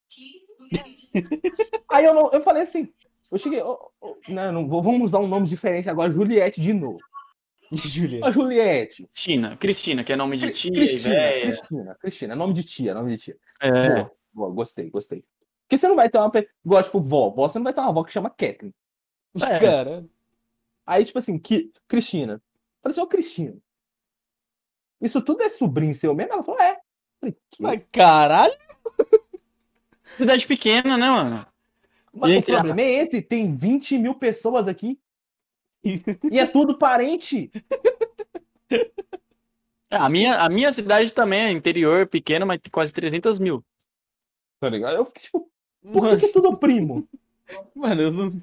Aí 1.90 2.06
eu, 2.06 2.14
não- 2.14 2.32
eu 2.32 2.41
falei 2.41 2.64
assim, 2.64 2.91
eu 3.30 3.38
cheguei, 3.38 3.61
ô, 3.61 3.91
ô, 3.99 4.18
não, 4.28 4.52
não 4.52 4.68
vou, 4.68 4.82
vamos 4.82 5.02
usar 5.10 5.19
um 5.19 5.28
nome 5.28 5.48
diferente 5.48 5.90
agora, 5.90 6.11
Juliette 6.11 6.61
de 6.61 6.73
novo. 6.73 6.99
Juliana. 7.72 8.28
Ô, 8.28 8.32
Juliette. 8.32 9.03
Cristina, 9.06 9.57
Cristina, 9.57 10.03
que 10.03 10.11
é 10.11 10.15
nome 10.15 10.38
de 10.38 10.52
tia, 10.52 10.72
Cristina, 10.72 11.15
véia. 11.15 11.41
Cristina, 11.45 11.95
Cristina, 11.99 12.36
nome 12.36 12.53
de 12.53 12.64
tia, 12.64 12.94
nome 12.94 13.11
de 13.11 13.18
tia. 13.18 13.38
É. 13.61 13.88
Boa, 13.88 14.11
boa, 14.34 14.52
gostei, 14.52 14.90
gostei. 14.90 15.23
Porque 15.72 15.77
você 15.77 15.88
não 15.88 15.95
vai 15.95 16.10
ter 16.10 16.18
uma. 16.18 16.30
Igual, 16.65 16.84
tipo, 16.84 16.99
vó. 16.99 17.30
Vó, 17.30 17.48
você 17.48 17.57
não 17.57 17.64
vai 17.64 17.73
ter 17.73 17.80
uma 17.80 17.88
avó 17.88 18.03
que 18.03 18.11
chama 18.11 18.30
Kathleen. 18.30 18.73
É. 19.41 19.57
Cara, 19.57 20.06
Aí, 20.85 21.06
tipo 21.06 21.18
assim, 21.18 21.39
que, 21.39 21.72
Cristina. 21.88 22.34
Eu 22.34 22.41
Falei 22.81 22.91
assim, 22.91 23.02
ô 23.02 23.07
Cristina. 23.07 23.57
Isso 24.99 25.22
tudo 25.22 25.41
é 25.43 25.48
sobrinho 25.48 25.95
seu 25.95 26.14
mesmo? 26.14 26.34
Ela 26.34 26.43
falou, 26.43 26.60
é. 26.60 26.77
Falei, 27.22 27.38
que? 27.49 27.64
mas 27.64 27.81
caralho. 27.89 28.53
Cidade 30.18 30.45
pequena, 30.45 30.98
né, 30.98 31.10
mano? 31.10 31.48
Mas 32.14 32.34
E 32.34 32.38
o 32.39 32.43
problema 32.43 32.81
é 32.81 32.91
esse, 32.91 33.22
tem 33.22 33.49
20 33.49 33.98
mil 33.98 34.15
pessoas 34.15 34.68
aqui. 34.68 34.99
e 35.85 36.38
é 36.38 36.45
tudo 36.45 36.77
parente. 36.77 37.49
A 39.89 40.07
minha, 40.07 40.38
a 40.38 40.48
minha 40.48 40.72
cidade 40.72 41.14
também 41.14 41.41
é 41.41 41.52
interior, 41.52 42.07
pequena, 42.07 42.45
mas 42.45 42.60
tem 42.61 42.72
quase 42.72 42.93
300 42.93 43.38
mil. 43.39 43.61
Tá 44.57 44.69
ligado? 44.69 44.95
Eu 44.95 45.03
fiquei, 45.03 45.23
tipo, 45.23 45.51
por 45.81 45.93
que, 45.93 45.99
Mano, 46.01 46.19
que 46.19 46.25
é 46.25 46.31
tudo 46.31 46.57
primo? 46.57 47.07
mano, 47.75 48.01
eu 48.01 48.11
não. 48.11 48.41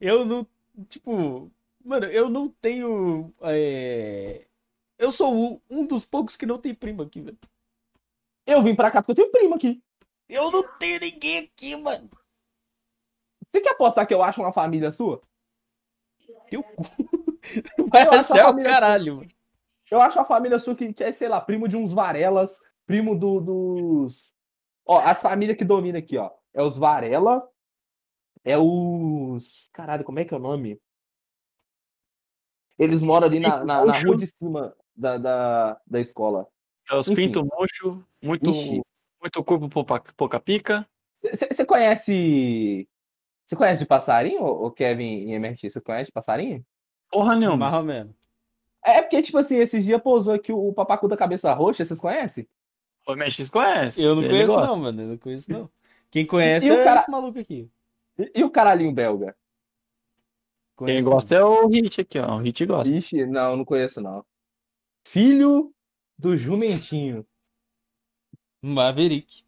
Eu 0.00 0.24
não. 0.24 0.46
Tipo. 0.88 1.50
Mano, 1.84 2.06
eu 2.06 2.28
não 2.28 2.48
tenho. 2.48 3.32
é, 3.42 4.46
Eu 4.98 5.10
sou 5.10 5.62
um 5.70 5.86
dos 5.86 6.04
poucos 6.04 6.36
que 6.36 6.44
não 6.46 6.58
tem 6.58 6.74
primo 6.74 7.02
aqui, 7.02 7.20
velho. 7.20 7.38
Eu 8.46 8.62
vim 8.62 8.74
pra 8.74 8.90
cá 8.90 9.00
porque 9.02 9.12
eu 9.12 9.16
tenho 9.16 9.30
primo 9.32 9.54
aqui. 9.54 9.82
Eu 10.28 10.50
não 10.50 10.62
tenho 10.78 11.00
ninguém 11.00 11.38
aqui, 11.38 11.74
mano. 11.76 12.10
Você 13.48 13.60
quer 13.60 13.70
apostar 13.70 14.06
que 14.06 14.14
eu 14.14 14.22
acho 14.22 14.40
uma 14.40 14.52
família 14.52 14.90
sua? 14.90 15.22
Teu 16.50 16.62
cu. 16.62 16.82
Vai 17.90 18.02
achar 18.06 18.50
o 18.50 18.62
caralho, 18.62 19.16
mano. 19.16 19.28
Eu 19.90 20.00
acho 20.00 20.20
a 20.20 20.24
família 20.24 20.58
sua 20.58 20.74
que, 20.76 20.92
que 20.92 21.02
é, 21.02 21.12
sei 21.12 21.28
lá, 21.28 21.40
primo 21.40 21.66
de 21.66 21.76
uns 21.76 21.92
Varelas, 21.92 22.60
primo 22.86 23.18
do- 23.18 23.40
dos. 23.40 24.32
Ó, 24.86 25.00
as 25.00 25.20
famílias 25.20 25.56
que 25.58 25.64
dominam 25.64 25.98
aqui, 25.98 26.16
ó. 26.16 26.30
É 26.52 26.62
os 26.62 26.78
Varela, 26.78 27.48
é 28.44 28.58
os. 28.58 29.68
Caralho, 29.72 30.04
como 30.04 30.18
é 30.18 30.24
que 30.24 30.34
é 30.34 30.36
o 30.36 30.40
nome? 30.40 30.80
Eles 32.78 33.02
moram 33.02 33.26
ali 33.26 33.38
na, 33.38 33.64
na, 33.64 33.84
na 33.84 33.92
rua 33.92 34.16
de 34.16 34.26
cima 34.26 34.74
da, 34.96 35.18
da, 35.18 35.80
da 35.86 36.00
escola. 36.00 36.48
É 36.90 36.94
os 36.94 37.08
Enfim. 37.08 37.26
pinto 37.26 37.44
murcho, 37.44 38.04
muito, 38.22 38.50
Ixi. 38.50 38.80
muito 39.20 39.44
corpo 39.44 39.68
pouca, 40.16 40.40
pica. 40.40 40.88
Você 41.22 41.64
conhece. 41.64 42.88
Você 43.44 43.56
conhece 43.56 43.82
de 43.82 43.88
passarinho, 43.88 44.42
ô 44.42 44.70
Kevin 44.70 45.28
e 45.28 45.32
MRT? 45.32 45.70
Você 45.70 45.80
conhece 45.80 46.06
de 46.06 46.12
passarinho? 46.12 46.64
Porra 47.10 47.36
nenhuma. 47.36 47.70
Mais 47.70 47.74
ou 47.74 47.82
menos. 47.82 48.14
É 48.82 49.02
porque, 49.02 49.20
tipo 49.22 49.36
assim, 49.36 49.56
esses 49.56 49.84
dias 49.84 50.00
pousou 50.00 50.34
aqui 50.34 50.52
o, 50.52 50.68
o 50.68 50.72
papacu 50.72 51.06
da 51.06 51.16
cabeça 51.16 51.52
roxa, 51.52 51.84
vocês 51.84 52.00
conhecem? 52.00 52.48
O 53.06 53.14
MX 53.14 53.50
conhece. 53.50 54.02
Eu 54.02 54.14
não 54.14 54.22
conheço, 54.22 54.56
não, 54.56 54.76
mano. 54.76 55.02
Eu 55.02 55.08
não 55.08 55.18
conheço, 55.18 55.50
não. 55.50 55.70
Quem 56.10 56.26
conhece 56.26 56.66
E 56.66 56.70
o 56.70 56.74
é 56.80 56.84
cara- 56.84 57.00
esse 57.00 57.10
maluco 57.10 57.38
aqui. 57.38 57.70
E, 58.18 58.32
e 58.36 58.44
o 58.44 58.50
caralhinho 58.50 58.92
belga? 58.92 59.36
Quem 60.84 61.02
gosta 61.04 61.34
é 61.34 61.44
o 61.44 61.66
Hit 61.68 62.00
aqui, 62.00 62.18
ó. 62.18 62.36
O 62.36 62.38
Hit 62.38 62.64
gosta. 62.64 62.92
Ixi, 62.92 63.26
não, 63.26 63.56
não 63.56 63.64
conheço, 63.64 64.00
não. 64.00 64.24
Filho 65.04 65.72
do 66.18 66.36
jumentinho. 66.36 67.26
Maverick. 68.62 69.44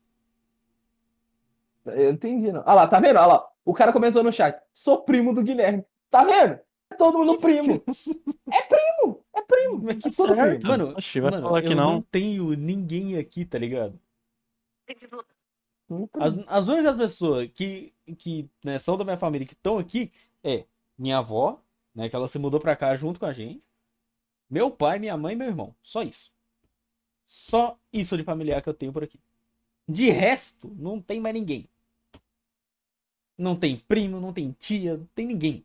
Eu 1.87 2.11
entendi, 2.11 2.53
não. 2.53 2.61
Olha 2.61 2.75
lá, 2.75 2.89
tá 2.89 3.01
vendo? 3.01 3.17
Olha 3.17 3.27
lá. 3.27 3.49
O 3.65 3.73
cara 3.73 3.93
comentou 3.93 4.23
no 4.23 4.33
chat. 4.33 4.61
Sou 4.73 5.03
primo 5.03 5.33
do 5.35 5.43
Guilherme. 5.43 5.85
Tá 6.11 6.23
vendo? 6.25 6.61
É 6.91 6.95
todo 6.97 7.19
mundo 7.19 7.39
primo. 7.39 7.83
É 8.53 8.63
primo. 8.63 9.25
É 9.35 9.41
primo. 9.43 9.79
Mas 9.83 9.99
que 9.99 10.09
É 10.09 10.13
todo 10.13 10.35
certo. 10.35 10.59
primo. 10.61 10.69
Mano, 10.71 10.89
Oxi, 10.97 11.21
vai 11.21 11.31
mano, 11.31 11.43
falar 11.45 11.63
que 11.63 11.75
não. 11.75 11.93
não 11.95 12.03
tenho 12.03 12.51
ninguém 12.55 13.17
aqui, 13.19 13.45
tá 13.47 13.59
ligado? 13.59 13.99
As, 16.14 16.35
as 16.47 16.69
únicas 16.69 16.97
pessoas 16.97 17.51
que, 17.52 17.93
que 18.19 18.48
né, 18.64 18.78
são 18.78 18.97
da 18.97 19.05
minha 19.05 19.16
família 19.19 19.47
que 19.47 19.55
estão 19.55 19.78
aqui 19.78 20.12
é 20.43 20.64
minha 20.98 21.19
avó, 21.19 21.60
né? 21.94 22.09
Que 22.09 22.16
ela 22.16 22.28
se 22.28 22.39
mudou 22.39 22.60
pra 22.60 22.77
cá 22.77 22.94
junto 22.94 23.20
com 23.20 23.27
a 23.27 23.32
gente. 23.32 23.62
Meu 24.48 24.70
pai, 24.70 24.98
minha 24.98 25.16
mãe 25.16 25.35
e 25.35 25.36
meu 25.36 25.48
irmão. 25.48 25.74
Só 25.82 26.02
isso. 26.02 26.32
Só 27.27 27.78
isso 27.93 28.16
de 28.16 28.24
familiar 28.24 28.60
que 28.62 28.69
eu 28.69 28.74
tenho 28.74 28.93
por 28.93 29.02
aqui. 29.02 29.19
De 29.89 30.10
resto, 30.10 30.69
não 30.78 31.01
tem 31.01 31.20
mais 31.20 31.35
ninguém. 31.35 31.69
Não 33.36 33.56
tem 33.56 33.77
primo, 33.77 34.20
não 34.20 34.32
tem 34.32 34.52
tia, 34.52 34.97
não 34.97 35.06
tem 35.14 35.27
ninguém. 35.27 35.64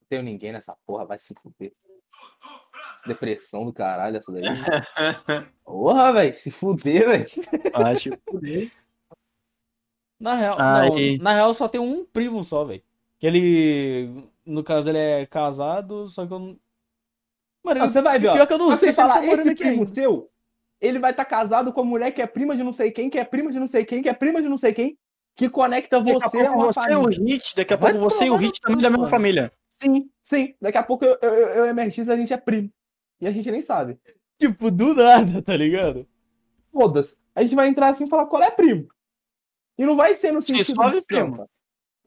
Não 0.00 0.08
tenho 0.08 0.22
ninguém 0.22 0.52
nessa 0.52 0.74
porra, 0.86 1.04
vai 1.04 1.18
se 1.18 1.34
fuder. 1.34 1.72
Depressão 3.06 3.64
do 3.64 3.72
caralho 3.72 4.16
essa 4.16 4.32
daí. 4.32 4.42
Porra, 5.64 6.12
velho, 6.12 6.34
se 6.34 6.50
fuder, 6.50 7.06
velho. 7.08 7.26
Acho. 7.74 8.10
Na 10.18 10.34
real, 10.34 10.58
não, 10.58 11.18
na 11.20 11.32
real 11.34 11.54
só 11.54 11.68
tem 11.68 11.80
um 11.80 12.04
primo 12.04 12.42
só, 12.42 12.64
velho. 12.64 12.82
Que 13.18 13.26
ele, 13.26 14.24
no 14.44 14.62
caso, 14.64 14.88
ele 14.88 14.98
é 14.98 15.26
casado, 15.26 16.08
só 16.08 16.26
que 16.26 16.32
eu 16.32 16.38
não... 16.38 16.58
Mano, 17.62 17.80
Não, 17.80 17.88
você 17.88 18.00
vai 18.00 18.18
ver, 18.18 18.28
ó. 18.28 18.32
pior 18.34 18.46
que 18.46 18.52
eu 18.52 18.58
não 18.58 18.68
Mas 18.68 18.80
sei 18.80 18.92
você 18.92 18.94
se 18.94 19.00
ele 19.00 19.08
falar, 19.08 19.20
tá 19.20 19.26
morando 19.26 19.40
esse 19.40 19.48
aqui 19.50 19.62
primo 19.64 19.80
ainda. 19.80 19.94
seu, 19.94 20.30
ele 20.80 20.98
vai 20.98 21.10
estar 21.10 21.24
casado 21.24 21.72
com 21.72 21.80
a 21.80 21.84
mulher 21.84 22.12
que 22.12 22.22
é 22.22 22.26
prima 22.26 22.56
de 22.56 22.62
não 22.62 22.72
sei 22.72 22.90
quem, 22.92 23.10
que 23.10 23.18
é 23.18 23.24
prima 23.24 23.50
de 23.50 23.58
não 23.58 23.66
sei 23.66 23.84
quem, 23.84 24.02
que 24.02 24.08
é 24.08 24.14
prima 24.14 24.40
de 24.40 24.48
não 24.48 24.56
sei 24.56 24.72
quem, 24.72 24.96
que 25.34 25.48
conecta 25.48 26.00
você 26.00 26.40
a 26.46 26.52
uma 26.52 26.66
você 26.66 26.92
e 26.92 26.94
o 26.94 27.02
família. 27.02 27.24
Hit, 27.34 27.56
daqui 27.56 27.74
a 27.74 27.76
Vai 27.76 27.92
pouco 27.92 28.08
você 28.10 28.24
e 28.26 28.30
o 28.30 28.36
Hit 28.36 28.60
também 28.60 28.76
cu, 28.76 28.82
da 28.82 28.90
mesma 28.90 29.08
família. 29.08 29.52
Sim, 29.68 30.08
sim. 30.22 30.54
Daqui 30.60 30.78
a 30.78 30.82
pouco 30.82 31.04
eu, 31.04 31.18
eu, 31.20 31.34
eu, 31.34 31.48
eu 31.48 31.66
e 31.66 31.68
a 31.68 31.74
Mertiz, 31.74 32.08
a 32.08 32.16
gente 32.16 32.32
é 32.32 32.36
primo. 32.36 32.70
E 33.20 33.26
a 33.26 33.32
gente 33.32 33.50
nem 33.50 33.62
sabe. 33.62 33.98
Tipo, 34.38 34.70
do 34.70 34.94
nada, 34.94 35.40
tá 35.42 35.56
ligado? 35.56 36.06
Foda-se. 36.70 37.16
A 37.34 37.42
gente 37.42 37.54
vai 37.54 37.68
entrar 37.68 37.88
assim 37.88 38.06
e 38.06 38.10
falar 38.10 38.26
qual 38.26 38.42
é 38.42 38.50
primo. 38.50 38.88
E 39.78 39.84
não 39.84 39.96
vai 39.96 40.14
ser 40.14 40.32
no 40.32 40.42
Sim, 40.42 40.56
sentido 40.56 40.76
suave, 40.76 41.00
de 41.00 41.06
primo. 41.06 41.48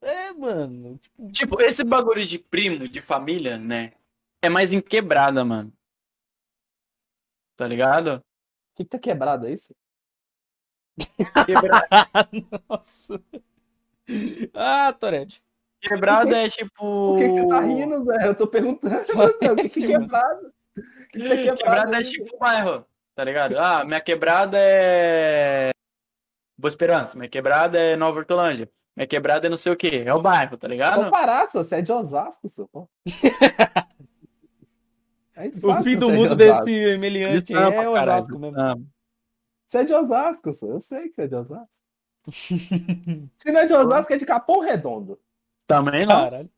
É, 0.02 0.31
mano. 0.34 0.99
Tipo, 1.31 1.31
Tipo, 1.31 1.61
esse 1.61 1.84
bagulho 1.84 2.26
de 2.26 2.40
primo, 2.40 2.88
de 2.88 3.02
família, 3.02 3.57
né? 3.57 3.94
É 4.41 4.49
mais 4.49 4.73
em 4.73 4.81
quebrada, 4.81 5.44
mano. 5.44 5.73
Tá 7.56 7.68
ligado? 7.68 8.15
O 8.15 8.23
que, 8.76 8.84
que 8.84 8.90
tá 8.90 8.99
quebrado, 8.99 9.48
é 9.48 9.53
isso? 9.53 9.76
Quebra... 11.45 11.88
nossa. 12.69 13.22
Ah, 14.53 14.94
Torete. 14.94 15.44
Quebrada 15.81 16.38
é 16.38 16.49
tipo. 16.49 16.69
Por 16.77 17.18
que, 17.19 17.30
que 17.30 17.36
você 17.36 17.48
tá 17.48 17.61
rindo, 17.61 18.03
velho? 18.03 18.26
Eu 18.26 18.36
tô 18.36 18.48
perguntando. 18.48 18.95
o 19.52 19.56
que, 19.56 19.69
que 19.69 19.86
é 19.86 19.88
quebrado? 19.88 20.53
Que, 21.10 21.19
que 21.19 21.27
tá 21.30 21.35
quebrado? 21.35 21.57
Quebrada 21.57 21.97
é 21.97 22.01
tipo 22.03 22.38
bairro, 22.38 22.85
tá 23.15 23.23
ligado? 23.23 23.57
Ah, 23.57 23.84
minha 23.85 24.01
quebrada 24.01 24.57
é. 24.60 25.72
Boa 26.57 26.69
Esperança. 26.69 27.18
Minha 27.18 27.30
quebrada 27.30 27.80
é 27.80 27.95
Nova 27.95 28.19
Hortolândia. 28.19 28.69
Minha 28.95 29.07
quebrada 29.07 29.47
é 29.47 29.49
não 29.49 29.57
sei 29.57 29.72
o 29.72 29.77
quê. 29.77 30.03
É 30.06 30.14
o 30.14 30.22
bairro, 30.22 30.57
tá 30.57 30.68
ligado? 30.68 31.06
Comparar, 31.06 31.47
só, 31.47 31.64
você 31.64 31.77
é 31.77 31.81
de 31.81 31.91
Osasco, 31.91 32.49
seu. 32.49 32.69
A 35.35 35.43
gente 35.45 35.65
O 35.65 35.77
fim 35.77 35.91
que 35.91 35.95
do 35.95 36.10
é 36.10 36.14
mundo 36.14 36.35
de 36.35 36.51
desse 36.51 36.97
meliante 36.97 37.53
Eles 37.53 37.61
é 37.61 37.89
Osasco 37.89 37.93
caralho. 37.93 38.39
mesmo. 38.39 38.88
Você 39.65 39.77
é 39.77 39.84
de 39.85 39.93
Osasco, 39.93 40.53
só. 40.53 40.68
Eu 40.68 40.80
sei 40.80 41.07
que 41.07 41.14
você 41.15 41.22
é 41.22 41.27
de 41.27 41.35
Osasco. 41.35 41.84
Se 42.27 43.51
não 43.51 43.60
é 43.61 43.65
de 43.65 43.73
Osasco, 43.73 44.14
é 44.14 44.18
de 44.18 44.26
Capão 44.26 44.60
Redondo. 44.60 45.19
Também 45.65 46.06
não. 46.06 46.23
Caralho. 46.23 46.49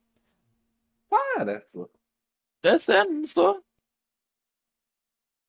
Para, 1.10 1.62
só. 1.68 1.88
É 2.64 2.78
sério, 2.80 3.12
não 3.12 3.26
sou. 3.26 3.62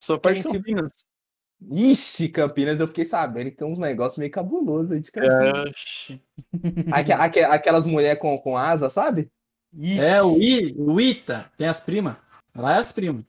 Sou 0.02 0.18
parte 0.18 0.42
de 0.42 0.48
Campinas. 0.48 1.06
Ixi, 1.70 2.28
Campinas, 2.28 2.80
eu 2.80 2.88
fiquei 2.88 3.04
sabendo 3.04 3.52
que 3.52 3.56
tem 3.56 3.68
uns 3.68 3.78
negócios 3.78 4.18
meio 4.18 4.32
cabulosos 4.32 4.90
aí 4.90 4.98
de 5.00 5.12
Campinas. 5.12 5.68
Oxi. 5.68 6.20
Aque- 6.90 7.12
aque- 7.12 7.44
aquelas 7.44 7.86
mulheres 7.86 8.20
com, 8.20 8.36
com 8.38 8.56
asa, 8.56 8.90
sabe? 8.90 9.30
Ixi. 9.72 10.00
É, 10.00 10.20
o, 10.20 10.36
I, 10.40 10.74
o 10.76 11.00
Ita, 11.00 11.52
tem 11.56 11.68
as 11.68 11.80
primas. 11.80 12.16
Lá 12.52 12.74
é 12.74 12.78
as 12.80 12.90
primas. 12.90 13.24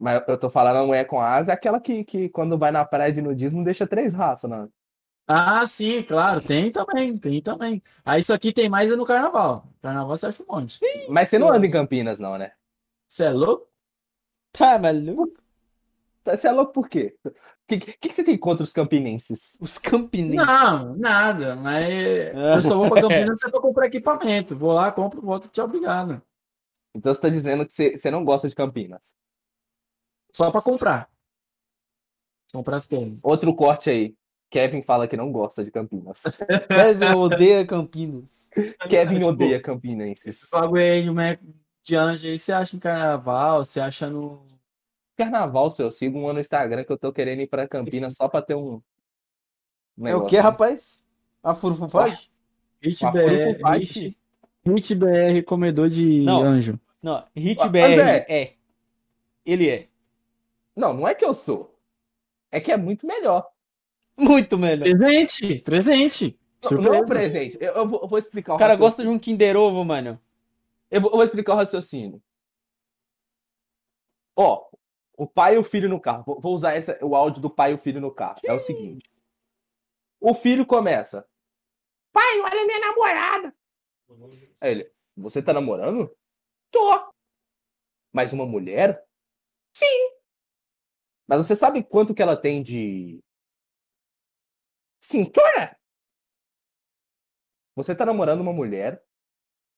Mas 0.00 0.20
eu 0.26 0.36
tô 0.36 0.50
falando 0.50 0.78
a 0.78 0.84
mulher 0.86 1.06
com 1.06 1.20
asa 1.20 1.52
é 1.52 1.54
aquela 1.54 1.80
que, 1.80 2.02
que 2.02 2.28
quando 2.28 2.58
vai 2.58 2.72
na 2.72 2.84
praia 2.84 3.12
de 3.12 3.22
nudismo 3.22 3.62
deixa 3.62 3.86
três 3.86 4.14
raças, 4.14 4.50
não. 4.50 4.68
Ah, 5.28 5.64
sim, 5.64 6.02
claro, 6.02 6.40
tem 6.40 6.72
também, 6.72 7.16
tem 7.16 7.40
também. 7.40 7.80
Aí 8.04 8.20
isso 8.20 8.32
aqui 8.32 8.52
tem 8.52 8.68
mais 8.68 8.90
é 8.90 8.96
no 8.96 9.06
carnaval. 9.06 9.68
Carnaval 9.80 10.16
você 10.16 10.26
acha 10.26 10.42
um 10.42 10.46
monte. 10.52 10.80
Mas 11.08 11.28
você 11.28 11.38
não 11.38 11.52
anda 11.52 11.64
em 11.64 11.70
Campinas, 11.70 12.18
não, 12.18 12.36
né? 12.36 12.50
Você 13.06 13.26
é 13.26 13.30
louco? 13.30 13.70
Tá 14.52 14.76
maluco? 14.76 15.41
Você 16.24 16.48
é 16.48 16.52
louco 16.52 16.72
por 16.72 16.88
quê? 16.88 17.16
O 17.24 17.30
que, 17.66 17.78
que, 17.78 18.08
que 18.08 18.12
você 18.12 18.22
tem 18.22 18.38
contra 18.38 18.62
os 18.62 18.72
campinenses? 18.72 19.56
Os 19.60 19.78
campinenses. 19.78 20.46
Não, 20.46 20.96
nada. 20.96 21.56
Mas 21.56 22.34
eu 22.34 22.62
só 22.62 22.76
vou 22.76 22.88
pra 22.88 23.00
Campinas 23.02 23.42
é 23.42 23.50
pra 23.50 23.60
comprar 23.60 23.86
equipamento. 23.86 24.56
Vou 24.56 24.72
lá, 24.72 24.92
compro, 24.92 25.20
volto, 25.20 25.48
tchau, 25.48 25.64
obrigado. 25.64 26.22
Então 26.94 27.12
você 27.12 27.20
tá 27.20 27.28
dizendo 27.28 27.66
que 27.66 27.72
você, 27.72 27.96
você 27.96 28.10
não 28.10 28.24
gosta 28.24 28.48
de 28.48 28.54
Campinas. 28.54 29.14
Só 30.32 30.50
pra 30.50 30.62
comprar. 30.62 31.10
Comprar 32.52 32.76
as 32.76 32.86
coisas. 32.86 33.18
Outro 33.22 33.54
corte 33.54 33.90
aí. 33.90 34.16
Kevin 34.50 34.82
fala 34.82 35.08
que 35.08 35.16
não 35.16 35.32
gosta 35.32 35.64
de 35.64 35.70
Campinas. 35.70 36.22
Kevin 36.68 37.14
odeia 37.16 37.66
Campinas. 37.66 38.50
Kevin 38.88 39.14
Tipo, 39.14 39.30
odeia 39.30 39.56
Esse 39.56 39.62
campinenses. 39.62 40.48
bagulho 40.52 40.82
aí 40.82 41.38
de 41.82 41.96
anjo 41.96 42.26
aí, 42.26 42.38
você 42.38 42.52
acha 42.52 42.76
em 42.76 42.78
carnaval, 42.78 43.64
você 43.64 43.80
acha 43.80 44.08
no. 44.08 44.46
Carnaval, 45.16 45.70
seu, 45.70 45.86
eu 45.86 45.90
sigo 45.92 46.18
um 46.18 46.32
no 46.32 46.40
Instagram 46.40 46.84
que 46.84 46.92
eu 46.92 46.98
tô 46.98 47.12
querendo 47.12 47.40
ir 47.40 47.46
pra 47.46 47.68
Campinas 47.68 48.14
só 48.16 48.28
pra 48.28 48.42
ter 48.42 48.54
um. 48.54 48.80
um 49.98 50.06
É 50.06 50.14
o 50.16 50.24
que, 50.26 50.36
rapaz? 50.38 51.04
A 51.42 51.54
furfufagem? 51.54 52.30
Hit 52.82 53.04
BR, 53.12 53.78
Hit, 53.78 54.18
Hit 54.66 54.94
BR 54.94 55.42
comedor 55.46 55.88
de 55.88 56.22
Não. 56.22 56.42
anjo. 56.42 56.80
Não, 57.02 57.24
Hit 57.36 57.58
Mas 57.60 57.70
BR 57.70 57.78
é. 58.00 58.26
é. 58.28 58.54
Ele 59.44 59.68
é. 59.68 59.88
Não, 60.74 60.94
não 60.94 61.06
é 61.06 61.14
que 61.14 61.24
eu 61.24 61.34
sou. 61.34 61.74
É 62.50 62.60
que 62.60 62.72
é 62.72 62.76
muito 62.76 63.06
melhor. 63.06 63.46
Muito 64.16 64.58
melhor. 64.58 64.84
Presente, 64.84 65.58
presente. 65.60 66.38
Não, 66.64 66.70
não 66.80 66.94
é 66.94 67.00
um 67.02 67.06
Surpresa. 67.06 67.06
presente. 67.06 67.58
Eu, 67.60 67.72
eu 67.74 67.88
vou, 67.88 68.02
eu 68.02 68.08
vou 68.08 68.18
explicar 68.18 68.52
o 68.52 68.56
O 68.56 68.58
cara 68.58 68.76
gosta 68.76 69.02
raciocínio. 69.02 69.10
de 69.12 69.16
um 69.16 69.18
Kinder 69.18 69.56
Ovo, 69.56 69.84
mano. 69.84 70.18
Eu 70.90 71.00
vou, 71.00 71.10
eu 71.10 71.16
vou 71.16 71.24
explicar 71.24 71.54
o 71.54 71.56
raciocínio. 71.56 72.22
Ó, 74.36 74.64
o 75.22 75.26
pai 75.26 75.54
e 75.54 75.58
o 75.58 75.62
filho 75.62 75.88
no 75.88 76.00
carro. 76.00 76.24
Vou, 76.40 76.52
usar 76.52 76.74
essa, 76.74 76.98
o 77.00 77.14
áudio 77.14 77.40
do 77.40 77.48
pai 77.48 77.70
e 77.70 77.74
o 77.74 77.78
filho 77.78 78.00
no 78.00 78.12
carro. 78.12 78.40
É 78.44 78.52
o 78.52 78.58
seguinte. 78.58 79.08
O 80.20 80.34
filho 80.34 80.66
começa. 80.66 81.24
Pai, 82.12 82.40
olha 82.40 82.66
minha 82.66 82.80
namorada. 82.80 83.56
Aí 84.60 84.70
ele, 84.72 84.92
você 85.16 85.40
tá 85.40 85.52
namorando? 85.52 86.12
Tô. 86.72 87.12
Mas 88.12 88.32
uma 88.32 88.44
mulher? 88.44 89.06
Sim. 89.72 90.10
Mas 91.28 91.46
você 91.46 91.54
sabe 91.54 91.84
quanto 91.84 92.14
que 92.14 92.20
ela 92.20 92.36
tem 92.36 92.60
de 92.60 93.22
cintura? 95.00 95.78
Você 97.76 97.94
tá 97.94 98.04
namorando 98.04 98.40
uma 98.40 98.52
mulher 98.52 99.00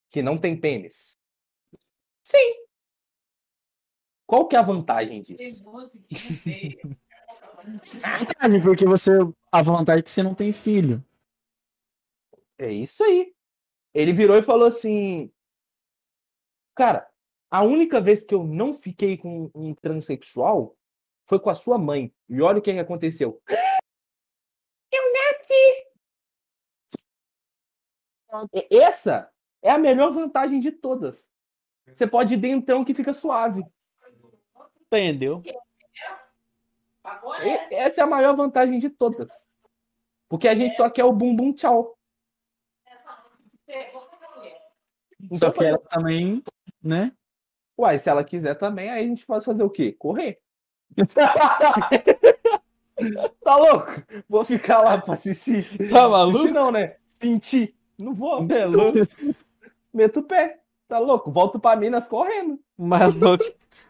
que 0.09 0.23
não 0.23 0.41
tem 0.41 0.59
pênis? 0.59 1.19
Sim. 2.23 2.64
Qual 4.35 4.49
que 4.49 4.57
é 4.57 4.59
a 4.59 4.63
vantagem 4.63 5.23
disso? 5.23 5.65
Desvantagem, 7.93 8.61
porque 8.61 8.85
você. 8.85 9.13
A 9.53 9.63
vantagem 9.63 10.01
é 10.01 10.03
que 10.03 10.11
você 10.11 10.25
não 10.25 10.35
tem 10.35 10.53
filho. 10.53 11.05
É 12.59 12.69
isso 12.69 13.05
aí. 13.05 13.33
Ele 13.95 14.13
virou 14.13 14.37
e 14.37 14.43
falou 14.43 14.67
assim: 14.67 15.33
Cara, 16.75 17.09
a 17.49 17.63
única 17.63 18.01
vez 18.01 18.25
que 18.25 18.35
eu 18.35 18.43
não 18.43 18.75
fiquei 18.75 19.17
com 19.17 19.53
um 19.55 19.73
transexual 19.73 20.77
foi 21.29 21.39
com 21.39 21.51
a 21.51 21.55
sua 21.55 21.79
mãe. 21.79 22.13
E 22.29 22.43
olha 22.43 22.59
o 22.59 22.63
que, 22.63 22.73
aconteceu. 22.73 23.41
Eu 24.93 25.13
nasci! 25.13 25.87
E- 28.53 28.79
Essa 28.79 29.33
é 29.63 29.71
a 29.71 29.79
melhor 29.79 30.11
vantagem 30.11 30.59
de 30.59 30.73
todas. 30.73 31.31
Você 31.87 32.05
pode 32.05 32.35
ir 32.35 32.39
dentão 32.39 32.85
que 32.85 32.95
fica 32.95 33.13
suave. 33.13 33.63
Entendeu? 34.87 35.43
E- 37.43 37.75
Essa 37.75 38.01
é 38.01 38.05
a 38.05 38.07
maior 38.07 38.35
vantagem 38.37 38.79
de 38.79 38.89
todas. 38.91 39.49
Porque 40.29 40.49
a 40.49 40.55
gente 40.55 40.77
só 40.77 40.89
quer 40.91 41.05
o 41.05 41.13
bumbum 41.13 41.53
tchau. 41.53 41.97
Só 45.33 45.49
Então, 45.49 45.53
que 45.53 45.65
ela 45.65 45.79
também, 45.79 46.43
né? 46.83 47.13
Uai, 47.79 47.99
se 47.99 48.09
ela 48.09 48.25
quiser 48.25 48.55
também, 48.55 48.91
aí 48.91 49.05
a 49.05 49.09
gente 49.09 49.27
pode 49.27 49.45
fazer 49.45 49.63
o 49.65 49.71
quê? 49.71 49.93
Correr. 49.93 50.41
tá 53.43 53.57
louco? 53.57 53.91
Vou 54.29 54.45
ficar 54.45 54.81
lá 54.83 55.01
pra 55.01 55.15
assistir. 55.15 55.67
Tá 55.91 56.09
maluco? 56.09 56.39
Assistir 56.39 56.55
não, 56.55 56.71
né? 56.71 56.97
Sentir. 57.07 57.75
Não 57.99 58.15
vou. 58.15 58.47
É 58.51 58.67
louco. 58.67 58.99
Meto 59.93 60.21
o 60.21 60.25
pé. 60.25 60.61
Tá 60.87 60.99
louco? 60.99 61.33
Volto 61.33 61.59
pra 61.59 61.77
Minas 61.77 62.07
correndo. 62.09 62.61
Maluco. 62.77 63.43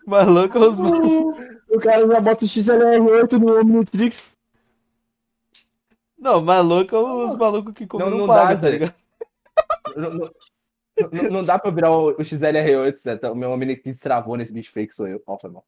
Maluco 0.07 0.59
os 0.59 0.79
O 1.71 1.79
cara 1.81 2.07
já 2.07 2.21
bota 2.21 2.45
o 2.45 2.49
XLR8 2.49 3.33
no 3.39 3.61
Omnitrix. 3.61 4.35
Não, 6.19 6.41
maluco 6.41 6.95
é 6.95 7.27
os 7.27 7.37
malucos 7.37 7.75
que 7.75 7.87
comem 7.87 8.07
Não, 8.07 8.13
não, 8.13 8.27
não 8.27 8.35
pagam, 8.35 8.61
dá, 8.61 8.87
tá? 8.89 8.95
Não, 9.97 10.11
não- 10.11 10.19
não- 11.13 11.31
não 11.31 11.43
dá 11.45 11.59
pra 11.59 11.71
virar 11.71 11.91
o, 11.91 12.11
o 12.11 12.17
XLR8, 12.19 12.97
Zé. 12.99 13.17
tá? 13.17 13.31
O 13.31 13.35
meu 13.35 13.51
homem 13.51 13.75
que 13.77 13.93
travou 13.95 14.37
nesse 14.37 14.53
bicho 14.53 14.73
fake 14.73 14.95
sou 14.95 15.07
eu. 15.09 15.23
Ó, 15.27 15.39
foi 15.39 15.51
mal. 15.51 15.65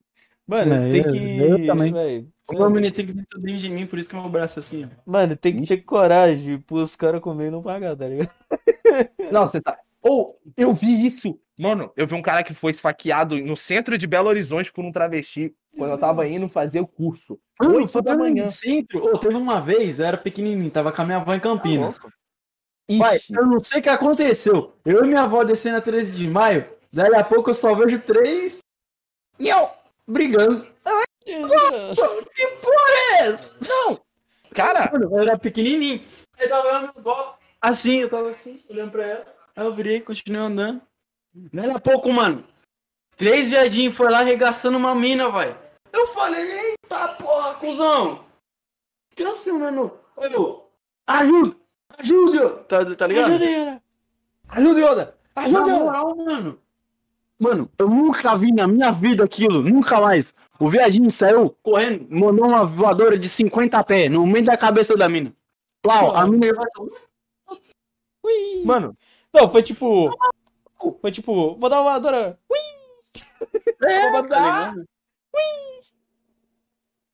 Mano, 0.47 0.75
É, 0.75 0.93
tem 0.93 1.03
que. 1.03 1.39
eu 1.41 1.67
também. 1.67 1.93
véi, 1.93 2.29
O 2.49 2.55
meu 2.55 2.71
menino 2.71 2.95
tem 2.95 3.05
que 3.05 3.11
sentir 3.13 3.39
dentro 3.41 3.59
de 3.59 3.69
mim, 3.69 3.85
por 3.87 3.99
isso 3.99 4.09
que 4.09 4.15
meu 4.15 4.29
braço 4.29 4.61
é 4.61 4.63
assim, 4.63 4.85
ó. 4.85 4.89
Mano, 5.05 5.37
tem 5.37 5.57
que 5.57 5.67
ter 5.67 5.79
coragem 5.79 6.61
pros 6.61 6.95
caras 6.95 7.21
comer 7.21 7.49
e 7.49 7.51
não 7.51 7.61
pagar, 7.63 7.97
tá 7.97 8.07
ligado? 8.07 8.31
Não, 9.33 9.45
você 9.47 9.61
tá. 9.61 9.77
Ou, 10.01 10.39
eu 10.57 10.73
vi 10.73 11.05
isso. 11.05 11.37
Mano, 11.59 11.91
eu 11.97 12.07
vi 12.07 12.15
um 12.15 12.23
cara 12.23 12.43
que 12.43 12.53
foi 12.53 12.73
esfaqueado 12.73 13.41
no 13.41 13.57
centro 13.57 13.97
de 13.97 14.07
Belo 14.07 14.29
Horizonte 14.29 14.71
por 14.71 14.85
um 14.85 14.93
travesti 14.93 15.55
quando 15.77 15.91
eu 15.91 15.99
tava 15.99 16.27
indo 16.29 16.49
fazer 16.49 16.81
o 16.81 16.87
curso. 16.87 17.39
Mano, 17.61 17.77
Oito 17.77 17.89
foi 17.89 18.03
da 18.03 18.17
manhã. 18.17 18.51
Centro. 18.51 19.03
Ô, 19.03 19.19
teve 19.19 19.37
uma 19.37 19.61
vez, 19.61 19.99
eu 19.99 20.07
era 20.07 20.19
pequenininho, 20.19 20.71
tava 20.71 20.93
com 20.93 21.03
a 21.03 21.05
minha 21.05 21.17
avó 21.17 21.35
em 21.35 21.41
Campinas. 21.41 21.99
Pai, 22.99 23.17
Ixi, 23.17 23.35
eu 23.35 23.47
não 23.47 23.59
sei 23.59 23.81
o 23.81 23.83
que 23.83 23.89
aconteceu. 23.89 24.77
Eu 24.85 25.05
e 25.05 25.09
minha 25.09 25.23
avó 25.23 25.43
descendo 25.45 25.79
a 25.79 25.81
13 25.81 26.13
de 26.13 26.29
maio, 26.29 26.69
daí 26.93 27.15
a 27.15 27.25
pouco 27.25 27.51
eu 27.51 27.55
só 27.55 27.75
vejo 27.75 27.99
três. 28.01 28.61
E 29.39 29.49
eu 29.49 29.71
brigando. 30.07 30.67
Que 31.25 32.47
porra 32.61 32.91
é 33.13 33.27
essa? 33.27 33.55
Não! 33.67 34.01
cara, 34.55 34.91
Mano, 34.93 35.11
eu 35.11 35.19
era 35.19 35.39
pequenininho. 35.39 36.01
Aí 36.39 36.49
tava 36.49 36.69
eu 36.69 36.79
minha 36.81 36.93
avó, 36.97 37.37
assim, 37.61 38.01
eu 38.01 38.09
tava 38.09 38.31
assim, 38.31 38.63
olhando 38.69 38.93
pra 38.93 39.05
ela. 39.05 39.35
Aí 39.57 39.65
eu 39.65 39.75
virei, 39.75 40.01
continuei 40.01 40.43
andando. 40.43 40.81
Daí 41.53 41.71
a 41.71 41.79
pouco, 41.79 42.11
mano, 42.11 42.43
três 43.17 43.49
viadinhos 43.49 43.95
foi 43.95 44.11
lá 44.11 44.21
arregaçando 44.21 44.79
uma 44.79 44.95
mina, 44.95 45.29
vai. 45.29 45.55
Eu 45.93 46.07
falei, 46.09 46.43
eita 46.43 47.09
porra, 47.09 47.55
cuzão. 47.55 48.25
Que 49.15 49.23
assim, 49.23 49.53
mano? 49.53 49.93
Eu, 50.17 50.71
ajuda, 51.07 51.57
ajuda. 51.99 52.51
Tá, 52.65 52.97
tá 52.97 53.07
ligado? 53.07 53.33
ajuda, 54.49 54.81
Yoda! 54.81 55.19
Na 55.35 55.43
Ajuda, 55.43 55.61
Yoda! 55.61 55.85
moral, 55.85 56.17
mano. 56.17 56.59
Mano, 57.39 57.71
eu 57.79 57.89
nunca 57.89 58.35
vi 58.35 58.51
na 58.51 58.67
minha 58.67 58.91
vida 58.91 59.23
aquilo, 59.23 59.63
nunca 59.63 60.01
mais. 60.01 60.35
O 60.59 60.69
viadinho 60.69 61.11
saiu 61.11 61.55
correndo, 61.63 62.07
mandou 62.09 62.49
uma 62.49 62.65
voadora 62.65 63.19
de 63.19 63.29
50 63.29 63.85
pés 63.85 64.11
no 64.11 64.27
meio 64.27 64.47
da 64.47 64.57
cabeça 64.57 64.97
da 64.97 65.07
mina. 65.07 65.35
Plau, 65.83 66.17
a 66.17 66.27
mina. 66.27 66.47
Mano, 68.65 68.97
Não, 69.33 69.51
foi 69.51 69.63
tipo. 69.63 70.11
Foi 70.79 71.11
tipo, 71.11 71.57
vou 71.57 71.71
dar 71.71 71.81
uma 71.81 71.91
voadora. 71.91 72.39
é, 73.83 74.13
tá 74.13 74.23
tá 74.25 74.75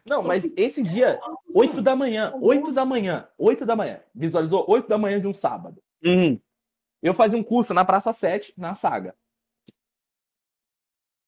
Não, 0.09 0.23
mas 0.23 0.45
esse 0.57 0.83
dia, 0.83 1.21
8 1.55 1.81
da 1.81 1.95
manhã, 1.95 2.33
8 2.41 2.73
da 2.73 2.85
manhã, 2.85 3.29
8 3.39 3.65
da 3.65 3.77
manhã. 3.77 4.03
Visualizou 4.15 4.65
8 4.69 4.89
da 4.89 4.99
manhã 4.99 5.21
de 5.21 5.27
um 5.27 5.35
sábado. 5.35 5.83
Uhum. 6.05 6.41
Eu 7.01 7.15
fazia 7.15 7.39
um 7.39 7.43
curso 7.43 7.73
na 7.73 7.85
Praça 7.85 8.13
7, 8.13 8.55
na 8.57 8.75
Saga. 8.75 9.15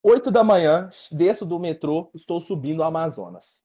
8 0.02 0.30
da 0.30 0.44
manhã, 0.44 0.88
desço 1.12 1.46
do 1.46 1.58
metrô, 1.58 2.10
estou 2.14 2.38
subindo 2.38 2.80
o 2.80 2.84
Amazonas. 2.84 3.62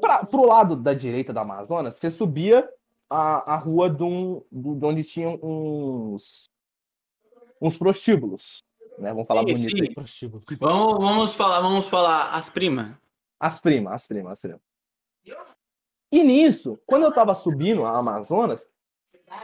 Pra, 0.00 0.26
pro 0.26 0.44
lado 0.44 0.74
da 0.74 0.92
direita 0.92 1.32
do 1.32 1.38
Amazonas, 1.38 1.94
você 1.94 2.10
subia 2.10 2.68
a, 3.10 3.54
a 3.54 3.56
rua 3.56 3.88
de, 3.88 4.02
um, 4.02 4.42
de 4.50 4.84
onde 4.84 5.04
tinham 5.04 5.38
uns, 5.42 6.50
uns 7.60 7.76
prostíbulos. 7.76 8.62
Né? 8.98 9.10
Vamos 9.10 9.26
falar 9.26 9.40
Sim, 9.40 9.52
bonito 9.52 9.70
sim. 9.70 9.82
aí. 9.82 9.94
Prostíbulo. 9.94 10.42
Vamos, 10.58 10.92
vamos 10.98 11.34
falar, 11.34 11.60
vamos 11.60 11.88
falar 11.88 12.34
as 12.34 12.48
primas. 12.48 12.94
As 13.40 13.58
primas, 13.60 13.94
as 13.94 14.06
primas, 14.06 14.32
as 14.32 14.40
primas. 14.40 14.60
E 16.10 16.22
nisso, 16.22 16.80
quando 16.86 17.04
eu 17.04 17.12
tava 17.12 17.34
subindo 17.34 17.84
a 17.84 17.98
Amazonas, 17.98 18.68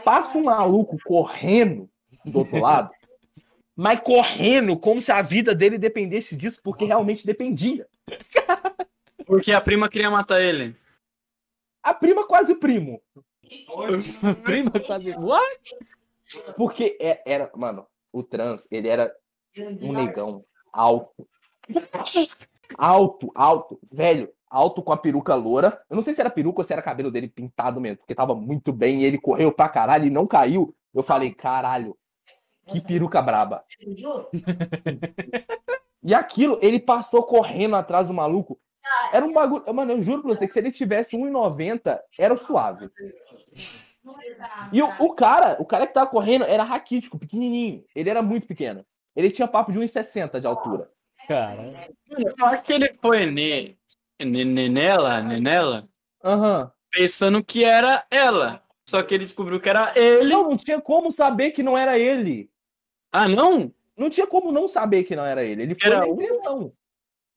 passa 0.02 0.36
um 0.38 0.44
maluco 0.44 0.96
correndo 1.04 1.88
do 2.24 2.38
outro 2.38 2.58
lado, 2.58 2.90
mas 3.76 4.00
correndo 4.00 4.78
como 4.78 5.00
se 5.00 5.12
a 5.12 5.20
vida 5.20 5.54
dele 5.54 5.78
dependesse 5.78 6.36
disso, 6.36 6.60
porque 6.62 6.84
realmente 6.84 7.26
dependia. 7.26 7.86
Porque 9.26 9.52
a 9.52 9.60
prima 9.60 9.88
queria 9.88 10.10
matar 10.10 10.40
ele. 10.40 10.74
A 11.82 11.92
prima 11.92 12.26
quase 12.26 12.54
primo. 12.54 13.00
Prima 14.42 14.70
quase. 14.86 15.10
What? 15.12 15.76
Porque 16.56 16.96
é- 17.00 17.22
era, 17.26 17.50
mano, 17.54 17.86
o 18.12 18.22
trans, 18.22 18.66
ele 18.70 18.88
era 18.88 19.14
um 19.80 19.92
negão 19.92 20.44
alto. 20.72 21.26
Alto, 22.76 23.30
alto, 23.34 23.78
velho, 23.92 24.32
alto 24.48 24.82
com 24.82 24.92
a 24.92 24.96
peruca 24.96 25.34
loura. 25.34 25.78
Eu 25.88 25.96
não 25.96 26.02
sei 26.02 26.14
se 26.14 26.20
era 26.20 26.30
peruca 26.30 26.60
ou 26.60 26.64
se 26.64 26.72
era 26.72 26.82
cabelo 26.82 27.10
dele 27.10 27.28
pintado 27.28 27.80
mesmo, 27.80 27.98
porque 27.98 28.14
tava 28.14 28.34
muito 28.34 28.72
bem 28.72 29.02
e 29.02 29.04
ele 29.04 29.18
correu 29.18 29.52
pra 29.52 29.68
caralho 29.68 30.06
e 30.06 30.10
não 30.10 30.26
caiu. 30.26 30.74
Eu 30.92 31.02
falei, 31.02 31.32
caralho, 31.32 31.96
que 32.66 32.80
peruca 32.80 33.20
braba. 33.22 33.64
E 36.02 36.14
aquilo, 36.14 36.58
ele 36.62 36.78
passou 36.80 37.22
correndo 37.22 37.76
atrás 37.76 38.08
do 38.08 38.14
maluco. 38.14 38.58
Era 39.12 39.24
um 39.24 39.32
bagulho. 39.32 39.64
Mano, 39.74 39.92
eu 39.92 40.02
juro 40.02 40.22
pra 40.22 40.34
você 40.34 40.46
que 40.46 40.52
se 40.52 40.58
ele 40.58 40.70
tivesse 40.70 41.16
1,90, 41.16 42.00
era 42.18 42.34
o 42.34 42.38
suave. 42.38 42.90
E 44.72 44.82
o, 44.82 44.88
o 44.98 45.14
cara, 45.14 45.56
o 45.58 45.64
cara 45.64 45.86
que 45.86 45.94
tava 45.94 46.10
correndo 46.10 46.44
era 46.44 46.62
raquítico, 46.62 47.18
pequenininho. 47.18 47.84
Ele 47.94 48.10
era 48.10 48.22
muito 48.22 48.46
pequeno. 48.46 48.84
Ele 49.16 49.30
tinha 49.30 49.48
papo 49.48 49.72
de 49.72 49.78
1,60 49.78 50.40
de 50.40 50.46
altura. 50.46 50.90
Cara. 51.26 51.88
Eu 52.10 52.46
acho 52.46 52.64
que 52.64 52.72
ele 52.72 52.94
foi 53.00 53.24
ne, 53.30 53.78
ne, 54.20 54.44
ne- 54.44 54.68
nela, 54.68 55.20
ne- 55.22 55.40
nela, 55.40 55.88
Aham. 56.22 56.70
pensando 56.90 57.42
que 57.42 57.64
era 57.64 58.04
ela. 58.10 58.62
Só 58.86 59.02
que 59.02 59.14
ele 59.14 59.24
descobriu 59.24 59.58
que 59.60 59.68
era 59.68 59.98
ele. 59.98 60.28
Não, 60.28 60.50
não 60.50 60.56
tinha 60.56 60.80
como 60.80 61.10
saber 61.10 61.52
que 61.52 61.62
não 61.62 61.78
era 61.78 61.98
ele. 61.98 62.50
Ah, 63.10 63.26
não? 63.26 63.72
Não 63.96 64.10
tinha 64.10 64.26
como 64.26 64.52
não 64.52 64.68
saber 64.68 65.04
que 65.04 65.16
não 65.16 65.24
era 65.24 65.42
ele. 65.42 65.62
Ele 65.62 65.74
foi 65.74 65.86
Era 65.86 66.00
na 66.00 66.08
intenção. 66.08 66.72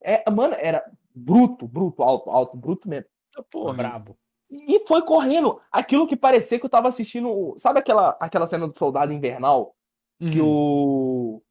É, 0.02 0.30
mano, 0.30 0.56
era 0.60 0.84
bruto, 1.18 1.68
bruto, 1.68 2.04
alto, 2.04 2.30
alto, 2.30 2.58
bruto 2.58 2.88
mesmo. 2.88 3.08
Porra. 3.52 3.74
Brabo. 3.74 4.18
E 4.50 4.80
foi 4.88 5.02
correndo. 5.02 5.60
Aquilo 5.72 6.08
que 6.08 6.16
parecia 6.16 6.60
que 6.60 6.66
eu 6.66 6.70
tava 6.70 6.88
assistindo. 6.88 7.54
Sabe 7.58 7.80
aquela, 7.80 8.18
aquela 8.20 8.48
cena 8.48 8.68
do 8.68 8.78
Soldado 8.78 9.14
Invernal? 9.14 9.76
Que 10.20 10.42
o. 10.42 11.42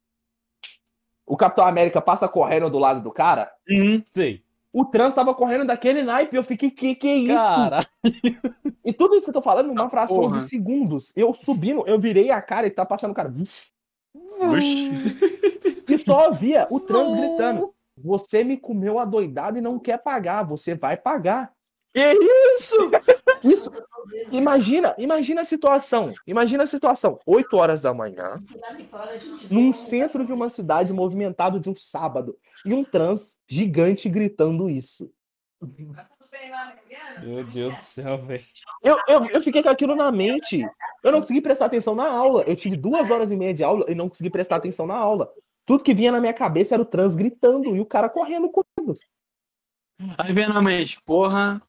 O 1.25 1.37
Capitão 1.37 1.65
América 1.65 2.01
passa 2.01 2.27
correndo 2.27 2.69
do 2.69 2.79
lado 2.79 3.01
do 3.01 3.11
cara? 3.11 3.51
Uhum. 3.69 4.03
Sei. 4.13 4.43
O 4.71 4.85
trans 4.85 5.13
tava 5.13 5.33
correndo 5.33 5.65
daquele 5.65 6.03
naipe. 6.03 6.35
Eu 6.35 6.43
fiquei, 6.43 6.71
que 6.71 6.95
que 6.95 7.07
é 7.07 7.15
isso? 7.15 7.35
Cara. 7.35 7.85
E 8.83 8.93
tudo 8.93 9.15
isso 9.15 9.25
que 9.25 9.29
eu 9.29 9.33
tô 9.33 9.41
falando 9.41 9.67
numa 9.67 9.89
fração 9.89 10.21
porra. 10.21 10.39
de 10.39 10.47
segundos. 10.47 11.11
Eu 11.15 11.33
subindo, 11.33 11.83
eu 11.87 11.99
virei 11.99 12.31
a 12.31 12.41
cara 12.41 12.67
e 12.67 12.71
tá 12.71 12.85
passando 12.85 13.11
o 13.11 13.13
cara. 13.13 13.29
Vixe. 13.29 13.71
Oxi. 14.39 14.91
E 15.89 15.97
só 15.97 16.27
ouvia 16.27 16.67
o 16.69 16.79
trans 16.79 17.17
gritando: 17.17 17.73
Você 17.97 18.43
me 18.43 18.57
comeu 18.57 18.99
adoidado 18.99 19.57
e 19.57 19.61
não 19.61 19.79
quer 19.79 19.97
pagar. 19.97 20.43
Você 20.43 20.75
vai 20.75 20.95
pagar. 20.95 21.51
Que 21.93 22.13
isso? 22.55 22.75
Isso. 23.43 23.71
Imagina, 24.31 24.95
imagina 24.97 25.41
a 25.41 25.45
situação. 25.45 26.13
Imagina 26.25 26.63
a 26.63 26.67
situação. 26.67 27.19
8 27.25 27.55
horas 27.55 27.81
da 27.81 27.93
manhã, 27.93 28.35
num 29.51 29.71
centro 29.71 30.25
de 30.25 30.33
uma 30.33 30.49
cidade 30.49 30.91
movimentado 30.91 31.59
de 31.59 31.69
um 31.69 31.75
sábado. 31.75 32.37
E 32.65 32.73
um 32.73 32.83
trans 32.83 33.37
gigante 33.47 34.09
gritando 34.09 34.69
isso. 34.69 35.11
Meu 37.21 37.43
Deus 37.45 37.75
do 37.75 37.81
céu, 37.81 38.17
velho. 38.25 38.43
Eu, 38.83 38.97
eu, 39.07 39.25
eu 39.25 39.41
fiquei 39.41 39.61
com 39.61 39.69
aquilo 39.69 39.95
na 39.95 40.11
mente. 40.11 40.67
Eu 41.03 41.11
não 41.11 41.21
consegui 41.21 41.41
prestar 41.41 41.65
atenção 41.65 41.95
na 41.95 42.09
aula. 42.09 42.43
Eu 42.47 42.55
tive 42.55 42.75
duas 42.75 43.09
horas 43.09 43.31
e 43.31 43.35
meia 43.35 43.53
de 43.53 43.63
aula 43.63 43.85
e 43.87 43.95
não 43.95 44.09
consegui 44.09 44.29
prestar 44.29 44.57
atenção 44.57 44.85
na 44.85 44.95
aula. 44.95 45.31
Tudo 45.67 45.83
que 45.83 45.93
vinha 45.93 46.13
na 46.13 46.21
minha 46.21 46.33
cabeça 46.33 46.75
era 46.75 46.81
o 46.81 46.85
trans 46.85 47.13
gritando 47.13 47.75
e 47.75 47.81
o 47.81 47.85
cara 47.85 48.09
correndo 48.09 48.49
com 48.49 48.63
medo. 48.79 48.93
Aí 50.17 50.31
vem 50.31 50.47
na 50.47 50.61
mente, 50.61 51.01
porra. 51.03 51.61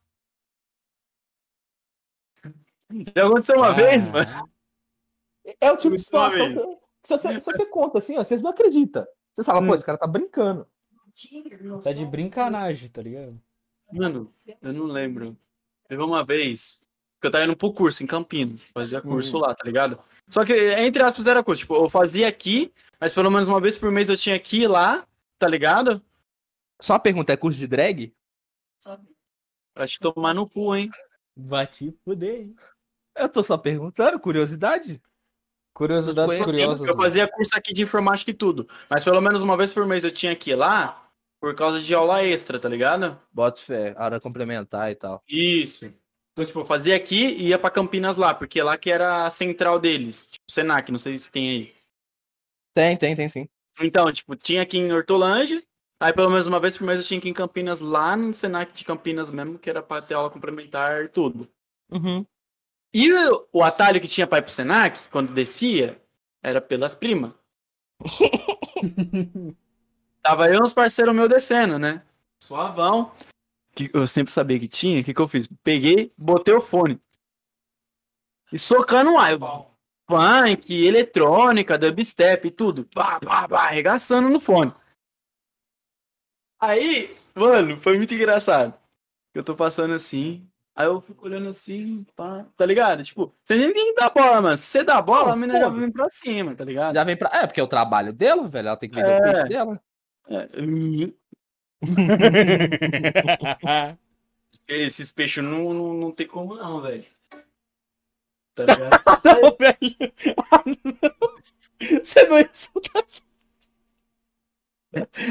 Já 3.15 3.27
aconteceu 3.27 3.57
uma 3.57 3.73
vez, 3.73 4.07
Ah. 4.07 4.11
mano. 4.11 4.49
É 5.59 5.69
o 5.71 5.75
tipo 5.75 5.97
de 5.97 6.01
situação 6.03 6.47
vez. 6.47 6.61
que, 6.63 6.77
se, 7.03 7.17
você, 7.17 7.39
se 7.39 7.45
você 7.45 7.65
conta 7.65 7.97
assim, 7.97 8.17
ó, 8.17 8.23
vocês 8.23 8.41
não 8.41 8.51
acreditam. 8.51 9.05
Vocês 9.33 9.45
falam, 9.45 9.67
pô, 9.67 9.75
esse 9.75 9.85
cara 9.85 9.97
tá 9.97 10.07
brincando. 10.07 10.65
Tá 11.83 11.91
de 11.91 12.05
brincanagem, 12.05 12.89
tá 12.89 13.01
ligado? 13.01 13.37
Mano, 13.91 14.29
eu 14.61 14.73
não 14.73 14.85
lembro. 14.85 15.35
Teve 15.89 16.01
uma 16.01 16.23
vez 16.23 16.79
que 17.19 17.27
eu 17.27 17.31
tava 17.31 17.43
indo 17.43 17.57
pro 17.57 17.73
curso 17.73 18.01
em 18.01 18.07
Campinas. 18.07 18.69
Fazia 18.71 19.01
curso 19.01 19.37
lá, 19.39 19.53
tá 19.53 19.63
ligado? 19.65 19.99
Só 20.29 20.45
que, 20.45 20.53
entre 20.75 21.03
aspas, 21.03 21.27
era 21.27 21.43
curso. 21.43 21.61
Tipo, 21.63 21.75
eu 21.75 21.89
fazia 21.89 22.27
aqui, 22.29 22.71
mas 22.99 23.13
pelo 23.13 23.31
menos 23.31 23.47
uma 23.47 23.61
vez 23.61 23.77
por 23.77 23.91
mês 23.91 24.09
eu 24.09 24.17
tinha 24.17 24.39
que 24.39 24.61
ir 24.61 24.67
lá, 24.67 25.05
tá 25.37 25.47
ligado? 25.47 26.01
Só 26.81 26.93
uma 26.93 26.99
pergunta, 26.99 27.33
é 27.33 27.37
curso 27.37 27.59
de 27.59 27.67
drag? 27.67 28.13
Pra 29.73 29.87
te 29.87 29.99
tomar 29.99 30.33
no 30.33 30.47
cu, 30.47 30.75
hein? 30.75 30.89
Vai 31.35 31.67
te 31.67 31.95
fuder, 32.03 32.41
hein? 32.41 32.55
Eu 33.15 33.29
tô 33.29 33.43
só 33.43 33.57
perguntando, 33.57 34.19
curiosidade. 34.19 35.01
Curiosidades 35.73 36.27
conheço, 36.27 36.45
curiosas. 36.45 36.87
Eu 36.87 36.95
fazia 36.95 37.27
curso 37.27 37.55
aqui 37.55 37.73
de 37.73 37.83
informática 37.83 38.31
e 38.31 38.33
tudo. 38.33 38.67
Mas 38.89 39.03
pelo 39.03 39.21
menos 39.21 39.41
uma 39.41 39.55
vez 39.55 39.73
por 39.73 39.85
mês 39.85 40.03
eu 40.03 40.11
tinha 40.11 40.35
que 40.35 40.51
ir 40.51 40.55
lá 40.55 41.09
por 41.39 41.55
causa 41.55 41.81
de 41.81 41.93
aula 41.93 42.23
extra, 42.23 42.59
tá 42.59 42.67
ligado? 42.67 43.17
Bota 43.31 43.61
fé, 43.61 43.95
hora 43.97 44.19
complementar 44.19 44.91
e 44.91 44.95
tal. 44.95 45.23
Isso. 45.27 45.85
Então, 46.33 46.45
tipo, 46.45 46.59
eu 46.59 46.65
fazia 46.65 46.95
aqui 46.95 47.21
e 47.21 47.47
ia 47.47 47.59
pra 47.59 47.69
Campinas 47.69 48.17
lá, 48.17 48.33
porque 48.33 48.61
lá 48.61 48.77
que 48.77 48.91
era 48.91 49.25
a 49.25 49.29
central 49.29 49.79
deles. 49.79 50.27
Tipo, 50.31 50.43
Senac, 50.49 50.91
não 50.91 50.99
sei 50.99 51.17
se 51.17 51.31
tem 51.31 51.49
aí. 51.49 51.78
Tem, 52.73 52.97
tem, 52.97 53.15
tem 53.15 53.29
sim. 53.29 53.47
Então, 53.79 54.11
tipo, 54.11 54.35
tinha 54.35 54.61
aqui 54.61 54.77
em 54.77 54.91
Hortolândia, 54.91 55.63
aí 55.99 56.13
pelo 56.13 56.29
menos 56.29 56.47
uma 56.47 56.59
vez 56.59 56.77
por 56.77 56.85
mês 56.85 56.99
eu 56.99 57.05
tinha 57.05 57.19
que 57.19 57.27
ir 57.27 57.31
em 57.31 57.33
Campinas, 57.33 57.79
lá 57.79 58.15
no 58.15 58.33
Senac 58.33 58.73
de 58.73 58.83
Campinas 58.83 59.31
mesmo, 59.31 59.57
que 59.57 59.69
era 59.69 59.81
pra 59.81 60.01
ter 60.01 60.13
aula 60.15 60.29
complementar 60.29 61.05
e 61.05 61.07
tudo. 61.07 61.49
Uhum. 61.91 62.25
E 62.93 63.11
o, 63.13 63.47
o 63.53 63.63
atalho 63.63 64.01
que 64.01 64.07
tinha 64.07 64.27
pra 64.27 64.39
ir 64.39 64.41
pro 64.41 64.51
Senac, 64.51 64.99
quando 65.09 65.33
descia, 65.33 66.01
era 66.41 66.59
pelas 66.59 66.95
primas. 66.95 67.31
Tava 70.21 70.47
eu 70.47 70.55
e 70.55 70.61
uns 70.61 70.73
parceiros 70.73 71.15
meus 71.15 71.29
descendo, 71.29 71.79
né? 71.79 72.03
Suavão. 72.39 73.11
Que 73.73 73.89
eu 73.93 74.07
sempre 74.07 74.33
sabia 74.33 74.59
que 74.59 74.67
tinha, 74.67 75.01
o 75.01 75.03
que, 75.03 75.13
que 75.13 75.21
eu 75.21 75.27
fiz? 75.27 75.47
Peguei, 75.63 76.11
botei 76.17 76.53
o 76.53 76.61
fone. 76.61 76.99
E 78.51 78.57
socando 78.57 79.11
um 79.11 79.19
ar. 79.19 79.37
Funk, 80.09 80.73
eletrônica, 80.73 81.77
dubstep 81.77 82.47
e 82.47 82.51
tudo. 82.51 82.83
Pá, 82.95 83.19
pá, 83.19 83.47
pá, 83.47 83.67
arregaçando 83.67 84.27
no 84.27 84.39
fone. 84.39 84.73
Aí, 86.59 87.15
mano, 87.35 87.79
foi 87.79 87.95
muito 87.95 88.15
engraçado. 88.15 88.73
Eu 89.35 89.43
tô 89.43 89.55
passando 89.55 89.93
assim, 89.93 90.49
aí 90.75 90.87
eu 90.87 90.99
fico 90.99 91.25
olhando 91.25 91.47
assim, 91.47 92.03
pá, 92.15 92.43
tá 92.57 92.65
ligado? 92.65 93.03
Tipo, 93.03 93.31
você 93.43 93.55
nem 93.55 93.71
tem 93.71 93.93
que 93.93 94.01
dar 94.01 94.09
bola, 94.09 94.41
mano. 94.41 94.57
Se 94.57 94.63
você 94.63 94.83
dá 94.83 94.99
bola, 94.99 95.27
Não, 95.27 95.33
a 95.33 95.35
menina 95.35 95.59
já 95.59 95.69
vem 95.69 95.91
pra 95.91 96.09
cima, 96.09 96.55
tá 96.55 96.65
ligado? 96.65 96.95
Já 96.95 97.03
vem 97.03 97.15
pra. 97.15 97.29
É, 97.31 97.45
porque 97.45 97.59
é 97.59 97.63
o 97.63 97.67
trabalho 97.67 98.11
dela, 98.11 98.47
velho. 98.47 98.69
Ela 98.69 98.77
tem 98.77 98.89
que 98.89 98.95
vender 98.95 99.11
É. 99.11 99.19
o 99.19 99.21
peixe 99.21 99.43
dela. 99.47 99.79
É, 100.27 100.49
hum, 100.59 101.13
Esses 104.67 105.11
peixes 105.11 105.43
não, 105.43 105.71
não, 105.71 105.93
não 105.93 106.11
tem 106.11 106.25
como 106.25 106.55
não, 106.55 106.81
velho. 106.81 107.05
Tá 108.55 108.65
ligado? 108.65 109.01
Não, 109.23 109.57
velho. 109.57 110.13
Ah, 110.51 110.63
não. 110.65 112.03
Você 112.03 112.23
não 112.25 112.39
ia 112.39 112.49
soltar 112.53 113.05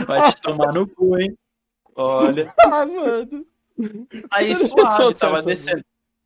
Vai 0.07 0.33
te 0.33 0.41
tomar 0.41 0.73
no 0.73 0.87
cu, 0.89 1.19
hein? 1.19 1.37
Olha. 1.95 2.55
ah, 2.61 2.87
mano. 2.87 3.47
Aí 4.31 4.57
suave, 4.57 5.15
tava 5.15 5.43
descendo. 5.43 5.85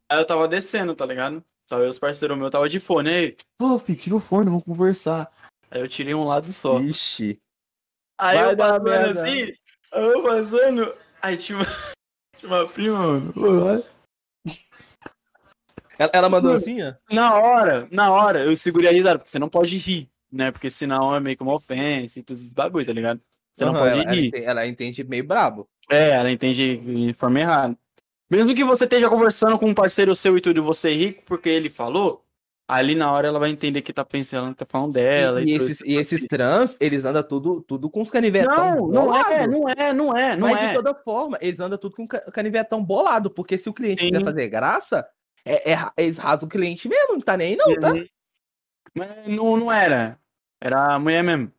Aí 0.09 0.19
eu 0.19 0.27
tava 0.27 0.47
descendo, 0.47 0.95
tá 0.95 1.07
ligado? 1.07 1.43
Tava 1.67 1.89
os 1.89 1.99
parceiros 1.99 2.37
meus, 2.37 2.51
tava 2.51 2.69
de 2.69 2.79
fone. 2.79 3.11
Aí, 3.11 3.37
pô, 3.59 3.79
filho, 3.79 3.99
tira 3.99 4.17
o 4.17 4.21
fone, 4.21 4.47
vamos 4.47 4.65
conversar. 4.65 5.31
Aí 5.71 5.81
eu 5.81 5.89
tirei 5.89 6.15
um 6.15 6.25
lado 6.25 6.53
só. 6.53 6.79
Ixi. 6.81 7.41
Aí 8.19 8.39
Vai 8.39 8.53
eu 8.53 8.57
passando 8.57 8.85
merda. 8.85 9.23
assim, 9.23 9.53
aí 9.93 10.05
eu 10.05 10.23
passando. 10.23 10.95
Aí 11.23 11.37
tinha 11.37 11.59
uma, 11.59 11.67
tinha 12.37 12.53
uma 12.53 12.69
prima, 12.69 12.99
mano. 12.99 13.33
Ela, 15.99 16.11
ela 16.15 16.29
mandou 16.29 16.53
assim, 16.53 16.83
ó. 16.83 16.93
Na 17.11 17.35
hora, 17.37 17.89
na 17.91 18.11
hora, 18.11 18.45
eu 18.45 18.55
segurei 18.57 18.89
a 18.89 18.93
risada, 18.93 19.19
porque 19.19 19.31
você 19.31 19.39
não 19.39 19.49
pode 19.49 19.77
rir, 19.79 20.09
né? 20.31 20.51
Porque 20.51 20.71
senão 20.71 21.15
é 21.15 21.21
meio 21.21 21.37
que 21.37 21.43
uma 21.43 21.55
ofensa 21.55 22.19
e 22.19 22.23
tudo 22.23 22.37
esses 22.37 22.53
bagulho, 22.53 22.87
tá 22.87 22.93
ligado? 22.93 23.21
Você 23.53 23.65
não 23.65 23.73
Aham, 23.73 23.81
pode 23.81 23.93
ela, 23.93 24.03
ela 24.03 24.15
rir. 24.15 24.31
ela 24.35 24.67
entende 24.67 25.05
meio 25.05 25.25
brabo. 25.25 25.69
É, 25.91 26.11
ela 26.11 26.31
entende 26.31 26.77
de 26.79 27.13
forma 27.15 27.41
errada. 27.41 27.77
Mesmo 28.31 28.55
que 28.55 28.65
você 28.65 28.85
esteja 28.85 29.11
conversando 29.11 29.59
com 29.59 29.67
um 29.67 29.75
parceiro 29.75 30.15
seu 30.15 30.37
e 30.37 30.41
tudo, 30.41 30.59
e 30.59 30.63
você 30.63 30.95
ri 30.95 31.21
porque 31.27 31.51
ele 31.51 31.69
falou, 31.69 32.25
ali 32.67 32.95
na 32.95 33.13
hora 33.13 33.29
ela 33.29 33.39
vai 33.39 33.51
entender 33.51 33.83
que 33.83 33.93
tá 33.93 34.07
pensando, 34.07 34.55
tá 34.55 34.65
falando 34.65 34.95
dela. 34.95 35.43
e, 35.43 35.49
e 35.49 35.53
esses, 35.53 35.81
e 35.83 35.97
esses 35.97 36.27
trans, 36.27 36.79
eles 36.81 37.05
andam 37.05 37.23
tudo, 37.23 37.61
tudo 37.61 37.91
com 37.91 38.01
os 38.01 38.11
canivetão 38.11 38.89
Não, 38.89 38.89
não 38.89 39.15
é, 39.15 39.47
não 39.47 39.69
é, 39.69 39.93
não 39.93 40.17
é, 40.17 40.35
não 40.35 40.49
Mas 40.49 40.65
é. 40.65 40.69
de 40.69 40.75
toda 40.75 40.95
forma, 40.95 41.37
eles 41.43 41.61
andam 41.61 41.77
tudo 41.77 41.95
com 41.95 42.07
ca- 42.07 42.23
canivetão 42.33 42.83
bolado, 42.83 43.31
porque 43.31 43.59
se 43.59 43.69
o 43.69 43.75
cliente 43.75 44.01
Sim. 44.01 44.07
quiser 44.07 44.25
fazer 44.25 44.49
graça, 44.49 45.07
é, 45.45 45.71
é 45.71 45.75
ra- 45.75 45.93
eles 45.97 46.19
rasam 46.19 46.47
o 46.47 46.51
cliente 46.51 46.89
mesmo, 46.89 47.15
não 47.15 47.21
tá 47.21 47.37
nem 47.37 47.49
aí 47.51 47.57
não, 47.57 47.79
tá? 47.79 47.93
Uhum. 47.93 48.07
Mas 48.95 49.27
não, 49.29 49.57
não 49.57 49.73
era. 49.73 50.19
Era 50.61 50.95
a 50.95 50.99
mulher 50.99 51.23
mesmo. 51.25 51.53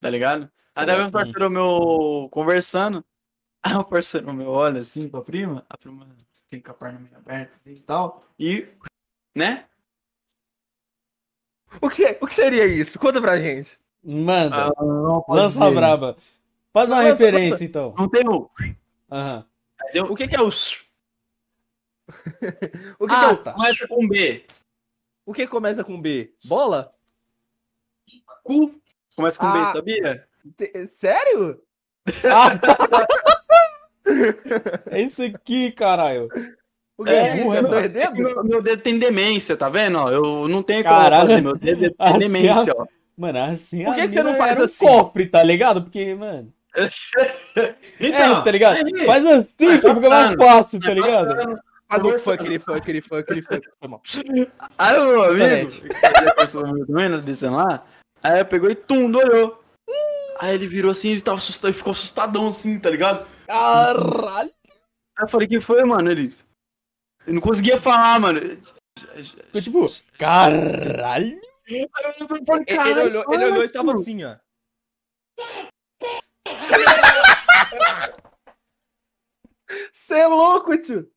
Tá 0.00 0.08
ligado? 0.10 0.50
Aí 0.74 0.86
tava 0.86 1.04
um 1.06 1.10
parceiro 1.10 1.50
meu 1.50 2.28
conversando. 2.30 3.04
Aí 3.62 3.74
o 3.76 3.84
parceiro 3.84 4.32
meu 4.32 4.48
olha 4.50 4.80
assim 4.80 5.08
pra 5.08 5.20
prima. 5.20 5.64
A 5.68 5.76
prima 5.76 6.06
tem 6.48 6.60
com 6.60 6.70
a 6.70 6.74
perna 6.74 6.98
meio 6.98 7.16
aberta 7.16 7.56
assim 7.56 7.72
e 7.72 7.80
tal. 7.80 8.24
E, 8.38 8.68
né? 9.36 9.66
O 11.80 11.88
que, 11.88 12.18
o 12.20 12.26
que 12.26 12.34
seria 12.34 12.66
isso? 12.66 12.98
Conta 12.98 13.20
pra 13.20 13.38
gente. 13.40 13.78
Manda. 14.04 14.66
Ah, 14.68 14.72
não 14.84 15.24
Lança 15.28 15.58
ser. 15.58 15.74
braba. 15.74 16.16
Faz 16.72 16.90
uma 16.90 16.96
Lança, 16.98 17.10
referência, 17.10 17.50
lança. 17.52 17.64
então. 17.64 17.94
Não 17.96 18.08
tem 18.08 18.28
o. 18.28 18.50
Aham. 19.10 19.46
Entendeu? 19.82 20.04
O 20.12 20.16
que, 20.16 20.26
que 20.28 20.36
é 20.36 20.40
o. 20.42 20.48
o 22.98 23.06
que, 23.06 23.14
que 23.14 23.20
é 23.20 23.26
Ah, 23.26 23.32
o. 23.32 23.36
tá. 23.36 23.52
Começa 23.52 23.88
com 23.88 24.08
B. 24.08 24.44
O 25.26 25.32
que 25.32 25.46
começa 25.46 25.84
com 25.84 26.00
B? 26.00 26.32
Bola? 26.46 26.90
Cu. 28.44 28.74
Começa 29.16 29.38
com 29.38 29.52
B, 29.52 29.58
Ah. 29.58 29.72
sabia? 29.72 30.26
Te- 30.56 30.86
Sério? 30.88 31.60
Ah, 32.30 32.50
é 34.90 35.02
isso 35.02 35.22
aqui, 35.22 35.70
caralho. 35.72 36.28
O 36.98 37.04
que 37.04 37.10
É, 37.10 37.14
é, 37.28 37.36
isso? 37.40 37.54
É 37.54 37.62
dois 37.62 37.88
dedos? 37.88 38.14
Meu, 38.18 38.44
meu 38.44 38.62
dedo 38.62 38.82
tem 38.82 38.98
demência, 38.98 39.56
tá 39.56 39.68
vendo? 39.68 39.98
ó? 39.98 40.10
Eu 40.10 40.48
não 40.48 40.62
tenho 40.62 40.82
como 40.82 40.94
Caralho. 40.96 41.28
fazer. 41.28 41.40
Meu 41.40 41.56
dedo 41.56 41.80
tem 41.80 41.94
Assim, 41.98 42.18
demência, 42.18 42.72
ó. 42.76 42.86
Mano, 43.16 43.38
assim. 43.40 43.84
Por 43.84 43.94
que 43.94 44.06
que 44.06 44.12
você 44.12 44.22
não 44.22 44.34
faz 44.34 44.52
era 44.52 44.60
um 44.60 44.64
assim? 44.64 44.86
cofre, 44.86 45.26
tá 45.26 45.42
ligado? 45.42 45.82
Porque, 45.82 46.14
mano. 46.14 46.52
Então, 48.00 48.40
é, 48.40 48.44
tá 48.44 48.50
ligado? 48.50 49.04
Faz 49.04 49.24
assim 49.26 49.54
que 49.56 49.94
fica 49.94 50.08
mais 50.08 50.34
fácil, 50.36 50.80
tá 50.80 50.94
ligado? 50.94 51.60
Faz 52.00 52.24
funk, 52.24 52.42
aquele 52.42 52.58
funk, 52.58 52.78
aquele 53.20 53.42
funk. 53.42 53.68
Foi 53.78 53.88
mal. 53.88 54.02
Aí 54.78 54.98
o 54.98 55.04
meu 55.04 55.24
amigo, 55.24 55.70
que 55.70 56.00
fazia 56.00 56.34
pessoa 56.34 56.64
comigo 56.64 56.86
também, 56.86 57.08
nós 57.08 57.20
descendo 57.22 57.56
lá, 57.56 57.84
aí 58.22 58.38
eu 58.40 58.46
pegou 58.46 58.70
e 58.70 58.74
tum, 58.74 59.14
olhou. 59.14 59.62
Aí 60.40 60.54
ele 60.54 60.66
virou 60.66 60.90
assim, 60.92 61.10
ele 61.10 61.20
tava 61.20 61.36
assustado, 61.38 61.68
ele 61.70 61.76
ficou 61.76 61.92
assustadão 61.92 62.48
assim, 62.48 62.78
tá 62.78 62.88
ligado? 62.90 63.26
Caralho. 63.46 64.50
Aí 65.18 65.24
eu 65.24 65.28
falei, 65.28 65.46
que 65.46 65.60
foi, 65.60 65.84
mano? 65.84 66.10
Ele. 66.10 66.34
Eu 67.26 67.34
não 67.34 67.40
conseguia 67.40 67.78
falar, 67.80 68.18
mano. 68.18 68.40
Ficou 69.16 69.60
tipo, 69.60 69.86
caralho. 70.18 71.40
eu 71.68 71.88
falei, 71.92 72.42
Ele, 72.48 72.64
ele 72.66 72.76
"Caralho, 72.76 73.02
olhou, 73.04 73.24
ele 73.34 73.44
olhou 73.44 73.64
e 73.64 73.68
tava 73.68 73.86
mano." 73.86 74.00
assim, 74.00 74.24
ó. 74.24 74.36
Cê 79.92 80.14
é 80.18 80.26
louco, 80.26 80.76
tio! 80.78 81.10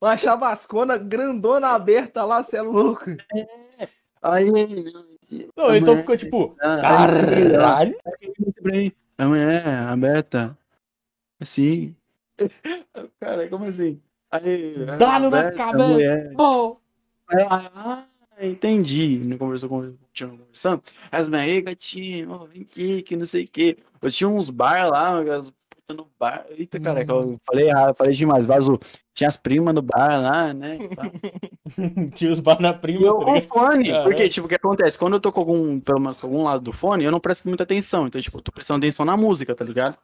Uma 0.00 0.16
chavascona 0.16 0.96
grandona 0.96 1.68
aberta 1.68 2.24
lá, 2.24 2.42
cê 2.42 2.56
é 2.56 2.62
louco. 2.62 3.04
Aí. 4.22 4.50
Não, 5.56 5.74
então 5.76 5.98
ficou 5.98 6.16
tipo, 6.16 6.56
Ah, 6.60 6.80
caralho. 6.80 7.96
Aí, 8.72 8.92
a 9.18 9.26
mulher, 9.26 9.66
a 9.66 9.96
Beta. 9.96 10.58
Assim. 11.38 11.94
Cara, 13.20 13.48
como 13.48 13.66
assim? 13.66 14.00
Aí. 14.30 14.74
Dá-lhe 14.98 15.28
na 15.28 15.52
cabeça. 15.52 16.32
Oh. 16.38 16.76
Aí 17.28 17.46
ah, 17.48 18.04
entendi. 18.40 19.18
Não 19.18 19.38
conversou 19.38 19.68
com 19.68 19.94
tinha 20.12 20.28
conversando. 20.28 20.82
As 21.10 21.28
minhas, 21.28 21.44
aí, 21.44 21.60
gatinho, 21.60 22.46
vem 22.46 22.62
aqui, 22.62 23.02
que 23.02 23.16
não 23.16 23.26
sei 23.26 23.44
o 23.44 23.48
quê. 23.48 23.76
Eu 24.00 24.10
tinha 24.10 24.28
uns 24.28 24.50
bar 24.50 24.88
lá, 24.88 25.20
as 25.20 25.50
putas 25.50 25.59
no 25.94 26.10
bar. 26.18 26.46
Eita, 26.50 26.78
cara, 26.80 27.02
eu 27.02 27.40
falei 27.44 27.68
errado, 27.68 27.94
falei 27.94 28.12
demais, 28.12 28.44
vazou. 28.46 28.78
Tinha 29.14 29.28
as 29.28 29.36
primas 29.36 29.74
no 29.74 29.82
bar 29.82 30.20
lá, 30.20 30.54
né? 30.54 30.78
e. 30.78 32.10
Tinha 32.14 32.30
os 32.30 32.40
bar 32.40 32.60
na 32.60 32.70
E 32.70 32.78
prima. 32.78 33.06
eu 33.06 33.18
tá 33.18 33.24
com 33.24 33.38
o 33.38 33.42
fone, 33.42 33.92
porque, 34.04 34.28
tipo, 34.28 34.46
o 34.46 34.48
que 34.48 34.54
acontece? 34.54 34.98
Quando 34.98 35.14
eu 35.14 35.20
tô 35.20 35.32
com 35.32 35.40
algum, 35.40 35.80
pelo 35.80 36.00
menos 36.00 36.20
com 36.20 36.26
algum 36.26 36.44
lado 36.44 36.62
do 36.62 36.72
fone, 36.72 37.04
eu 37.04 37.10
não 37.10 37.20
presto 37.20 37.46
muita 37.48 37.64
atenção. 37.64 38.06
Então, 38.06 38.20
tipo, 38.20 38.38
eu 38.38 38.42
tô 38.42 38.52
prestando 38.52 38.78
atenção 38.78 39.04
na 39.04 39.16
música, 39.16 39.54
tá 39.54 39.64
ligado? 39.64 39.98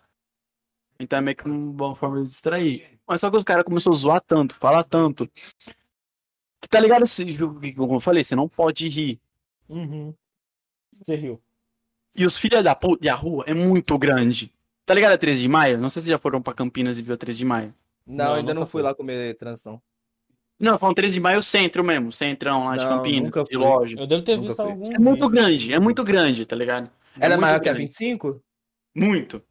Então 0.99 1.19
é 1.19 1.23
meio 1.23 1.37
que 1.37 1.47
uma 1.47 1.73
boa 1.73 1.95
forma 1.95 2.23
de 2.23 2.29
distrair. 2.29 2.99
Mas 3.07 3.21
só 3.21 3.31
que 3.31 3.37
os 3.37 3.45
caras 3.45 3.65
começaram 3.65 3.95
a 3.95 3.99
zoar 3.99 4.21
tanto, 4.21 4.55
falar 4.57 4.83
tanto. 4.85 5.29
Que 6.61 6.69
tá 6.69 6.81
ligado? 6.81 7.05
Como 7.77 7.95
eu 7.97 8.01
falei, 8.01 8.25
você 8.25 8.35
não 8.35 8.49
pode 8.49 8.89
rir. 8.89 9.21
Você 9.69 11.15
riu. 11.15 11.41
E 12.17 12.25
os 12.25 12.39
filhos 12.39 12.65
da 12.65 12.75
puta 12.75 13.07
e 13.07 13.11
a 13.11 13.15
rua 13.15 13.45
é 13.47 13.53
muito 13.53 13.99
grande. 13.99 14.53
Tá 14.87 14.95
ligado 14.95 15.13
a 15.13 15.19
13 15.19 15.41
de 15.41 15.49
maio? 15.49 15.79
Não 15.79 15.91
sei 15.91 16.01
se 16.03 16.09
já 16.09 16.17
foram 16.19 16.41
pra 16.41 16.55
Campinas 16.55 16.99
e 16.99 17.03
viu 17.03 17.15
a 17.15 17.17
13 17.19 17.39
de 17.39 17.45
maio. 17.45 17.75
Não, 18.07 18.25
Não, 18.27 18.35
ainda 18.35 18.55
não 18.55 18.63
fui 18.63 18.71
fui. 18.71 18.83
lá 18.83 18.95
comer 18.95 19.35
tranção. 19.35 19.83
Não, 20.59 20.79
foi 20.79 20.89
um 20.89 20.95
13 20.95 21.15
de 21.15 21.21
maio 21.21 21.43
centro 21.43 21.83
mesmo, 21.85 22.11
centrão 22.13 22.65
lá 22.67 22.77
de 22.77 22.85
Não, 22.85 22.97
Campinas, 22.99 23.25
nunca 23.25 23.45
de 23.45 23.51
fui. 23.57 23.59
loja. 23.59 23.97
Eu 23.99 24.07
devo 24.07 24.23
ter 24.23 24.37
Nunca 24.37 24.49
visto 24.49 24.63
fui. 24.63 24.71
algum. 24.71 24.93
É 24.95 24.99
muito 24.99 25.29
grande, 25.29 25.73
é 25.75 25.79
muito 25.81 26.05
grande, 26.05 26.47
tá 26.47 26.55
ligado? 26.57 26.89
Ela 27.17 27.27
é 27.35 27.37
muito 27.37 27.41
maior 27.41 27.61
que 27.61 27.69
a 27.69 27.73
grande. 27.73 27.89
25? 27.89 28.43
Muito. 28.95 29.43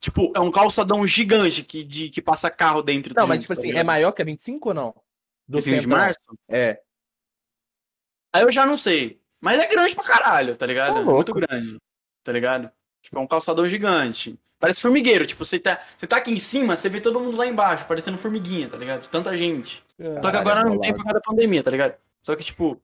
Tipo, 0.00 0.32
é 0.34 0.40
um 0.40 0.50
calçadão 0.50 1.06
gigante 1.06 1.62
que, 1.62 1.84
de, 1.84 2.08
que 2.08 2.22
passa 2.22 2.50
carro 2.50 2.82
dentro 2.82 3.12
Não, 3.14 3.26
mas 3.26 3.40
tipo 3.42 3.52
tá 3.52 3.58
assim, 3.58 3.68
é 3.68 3.72
ligado? 3.72 3.86
maior 3.86 4.12
que 4.12 4.22
a 4.22 4.24
25 4.24 4.68
ou 4.70 4.74
não? 4.74 4.94
Do 5.46 5.58
25 5.58 5.80
de 5.82 5.86
março? 5.88 6.20
É. 6.48 6.80
Aí 8.32 8.42
eu 8.42 8.50
já 8.50 8.64
não 8.64 8.76
sei. 8.76 9.20
Mas 9.40 9.60
é 9.60 9.66
grande 9.68 9.94
pra 9.94 10.04
caralho, 10.04 10.56
tá 10.56 10.66
ligado? 10.66 10.94
Tá 10.94 11.00
é 11.00 11.04
muito 11.04 11.32
grande, 11.34 11.78
tá 12.24 12.32
ligado? 12.32 12.70
Tipo, 13.08 13.18
é 13.18 13.22
um 13.22 13.26
calçadão 13.26 13.66
gigante. 13.66 14.38
Parece 14.60 14.82
formigueiro. 14.82 15.26
Tipo, 15.26 15.44
você 15.44 15.58
tá, 15.58 15.80
você 15.96 16.06
tá 16.06 16.18
aqui 16.18 16.30
em 16.30 16.38
cima, 16.38 16.76
você 16.76 16.88
vê 16.90 17.00
todo 17.00 17.18
mundo 17.18 17.36
lá 17.38 17.46
embaixo, 17.46 17.86
parecendo 17.86 18.18
formiguinha, 18.18 18.68
tá 18.68 18.76
ligado? 18.76 19.08
Tanta 19.08 19.34
gente. 19.36 19.82
Só 20.22 20.30
que 20.30 20.36
agora 20.36 20.60
é 20.60 20.64
não 20.64 20.78
tem 20.78 20.92
por 20.92 21.02
causa 21.04 21.14
da 21.14 21.20
pandemia, 21.20 21.62
tá 21.62 21.70
ligado? 21.70 21.94
Só 22.22 22.36
que, 22.36 22.44
tipo, 22.44 22.78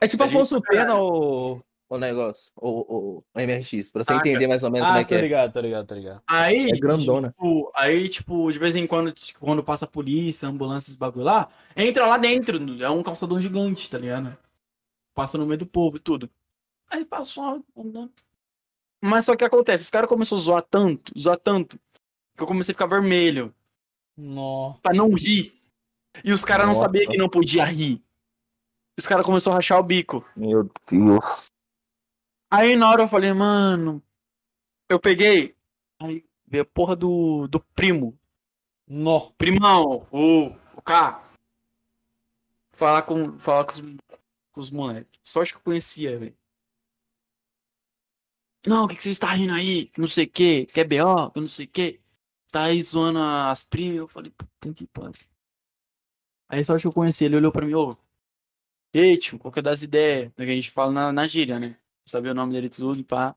É 0.00 0.06
tipo 0.06 0.22
A 0.22 0.26
gente- 0.26 0.36
Afonso 0.36 0.60
Pena 0.60 0.94
o, 0.94 1.60
o 1.88 1.98
negócio, 1.98 2.52
o, 2.54 2.68
o, 2.68 3.24
o 3.34 3.40
MRX, 3.40 3.90
pra 3.90 4.04
você 4.04 4.12
Saca. 4.12 4.28
entender 4.28 4.46
mais 4.46 4.62
ou 4.62 4.70
menos 4.70 4.86
Ah, 4.86 4.90
como 4.90 4.98
é 5.00 5.02
tô 5.04 5.08
que 5.08 5.14
é. 5.14 5.20
ligado, 5.20 5.52
tô 5.52 5.60
ligado, 5.60 5.86
tô 5.86 5.94
ligado. 5.94 6.22
aí. 6.28 6.70
É 6.70 6.76
grandona. 6.78 7.28
Tipo, 7.30 7.72
aí, 7.74 8.08
tipo, 8.08 8.52
de 8.52 8.58
vez 8.58 8.76
em 8.76 8.86
quando, 8.86 9.10
tipo, 9.12 9.40
quando 9.40 9.64
passa 9.64 9.84
a 9.86 9.88
polícia, 9.88 10.46
ambulância, 10.48 10.88
esses 10.88 10.96
bagulho 10.96 11.24
lá, 11.24 11.48
entra 11.74 12.06
lá 12.06 12.18
dentro. 12.18 12.58
É 12.82 12.90
um 12.90 13.02
calçadão 13.02 13.40
gigante, 13.40 13.88
tá 13.90 13.98
ligado? 13.98 14.36
Passa 15.14 15.38
no 15.38 15.46
meio 15.46 15.58
do 15.58 15.66
povo 15.66 15.96
e 15.96 16.00
tudo. 16.00 16.28
Aí 16.90 17.04
passou 17.06 17.64
andando. 17.76 18.12
Mas 19.00 19.24
só 19.24 19.36
que 19.36 19.44
acontece, 19.44 19.84
os 19.84 19.90
caras 19.90 20.08
começaram 20.08 20.40
a 20.40 20.44
zoar 20.44 20.62
tanto, 20.62 21.12
zoar 21.18 21.38
tanto, 21.38 21.78
que 22.36 22.42
eu 22.42 22.46
comecei 22.46 22.72
a 22.72 22.74
ficar 22.74 22.86
vermelho. 22.86 23.54
Nó. 24.16 24.74
pra 24.82 24.94
não 24.94 25.12
rir. 25.12 25.52
E 26.24 26.32
os 26.32 26.44
caras 26.44 26.66
não 26.66 26.72
Nossa. 26.72 26.86
sabiam 26.86 27.10
que 27.10 27.18
não 27.18 27.28
podia 27.28 27.64
rir. 27.64 28.02
Os 28.98 29.06
caras 29.06 29.26
começaram 29.26 29.52
a 29.52 29.58
rachar 29.58 29.78
o 29.78 29.82
bico. 29.82 30.26
Meu 30.34 30.70
Deus. 30.90 31.50
Aí 32.50 32.74
na 32.76 32.90
hora 32.90 33.02
eu 33.02 33.08
falei, 33.08 33.32
mano. 33.34 34.02
Eu 34.88 34.98
peguei. 34.98 35.54
Aí 36.00 36.24
veio 36.46 36.62
a 36.62 36.66
porra 36.66 36.96
do, 36.96 37.46
do 37.48 37.60
primo. 37.74 38.18
Nó. 38.88 39.30
Primão, 39.36 40.06
o, 40.10 40.46
o 40.74 40.82
K. 40.82 41.22
Falar 42.72 43.02
com, 43.02 43.38
falar 43.38 43.64
com 43.64 43.72
os, 43.72 43.80
com 44.52 44.60
os 44.60 44.70
moleques. 44.70 45.18
Sorte 45.22 45.52
que 45.52 45.58
eu 45.58 45.62
conhecia, 45.62 46.16
velho. 46.16 46.36
Não, 48.66 48.84
o 48.84 48.88
que, 48.88 48.96
que 48.96 49.02
você 49.02 49.10
está 49.10 49.32
rindo 49.32 49.52
aí? 49.52 49.90
Não 49.96 50.08
sei 50.08 50.24
o 50.24 50.30
que, 50.30 50.66
quer 50.66 50.84
B.O., 50.84 51.30
que 51.30 51.40
não 51.40 51.46
sei 51.46 51.66
o 51.66 51.68
que. 51.68 52.00
Tá 52.50 52.64
aí 52.64 52.82
zoando 52.82 53.20
as 53.20 53.62
primas. 53.64 53.98
Eu 53.98 54.08
falei, 54.08 54.30
puta 54.32 54.74
que 54.74 54.86
pariu. 54.86 55.14
Aí 56.48 56.64
sorte 56.64 56.82
que 56.82 56.88
eu 56.88 56.92
conheci, 56.92 57.24
ele 57.24 57.36
olhou 57.36 57.52
pra 57.52 57.64
mim, 57.66 57.74
ô. 57.74 57.96
Ei, 58.92 59.16
tio, 59.18 59.38
qual 59.38 59.52
que 59.52 59.58
é 59.60 59.62
das 59.62 59.82
ideias? 59.82 60.32
Que 60.34 60.42
a 60.42 60.46
gente 60.46 60.70
fala 60.70 60.92
na, 60.92 61.12
na 61.12 61.26
gíria, 61.26 61.60
né? 61.60 61.76
Sabia 62.06 62.32
o 62.32 62.34
nome 62.34 62.52
dele 62.54 62.68
tudo, 62.68 63.04
pá. 63.04 63.36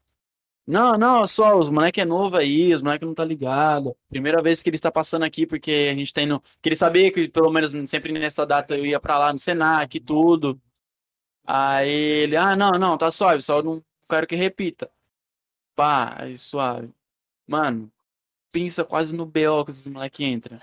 Não, 0.68 0.98
não, 0.98 1.28
só, 1.28 1.58
os 1.58 1.70
moleque 1.70 2.00
é 2.02 2.06
novo 2.06 2.38
aí, 2.38 2.74
os 2.74 2.82
moleque 2.82 3.06
não 3.06 3.14
tá 3.16 3.26
ligado. 3.26 3.96
Primeira 4.10 4.42
vez 4.42 4.62
que 4.62 4.70
ele 4.70 4.76
está 4.78 4.92
passando 4.92 5.26
aqui, 5.26 5.46
porque 5.48 5.90
a 5.92 5.96
gente 5.96 6.14
tá 6.14 6.22
indo. 6.22 6.42
Que 6.62 6.70
ele 6.70 6.76
sabia 6.76 7.12
que 7.12 7.28
pelo 7.28 7.52
menos 7.52 7.72
sempre 7.90 8.12
nessa 8.14 8.46
data 8.46 8.78
eu 8.78 8.86
ia 8.86 9.00
pra 9.00 9.18
lá 9.18 9.34
no 9.34 9.40
Senac 9.40 9.98
e 9.98 10.00
tudo. 10.00 10.62
Aí 11.46 11.90
ele, 11.90 12.38
ah, 12.38 12.56
não, 12.56 12.72
não, 12.74 12.98
tá 12.98 13.12
suave, 13.12 13.42
só 13.42 13.62
não 13.64 13.84
quero 14.10 14.28
que 14.28 14.36
repita. 14.36 14.92
Pá, 15.80 16.22
aí 16.24 16.38
suave. 16.38 16.94
Mano, 17.48 17.90
pensa 18.52 18.84
quase 18.84 19.16
no 19.16 19.26
BO 19.26 19.64
que 19.64 19.72
esses 19.72 19.88
moleque 19.88 20.26
entram. 20.26 20.60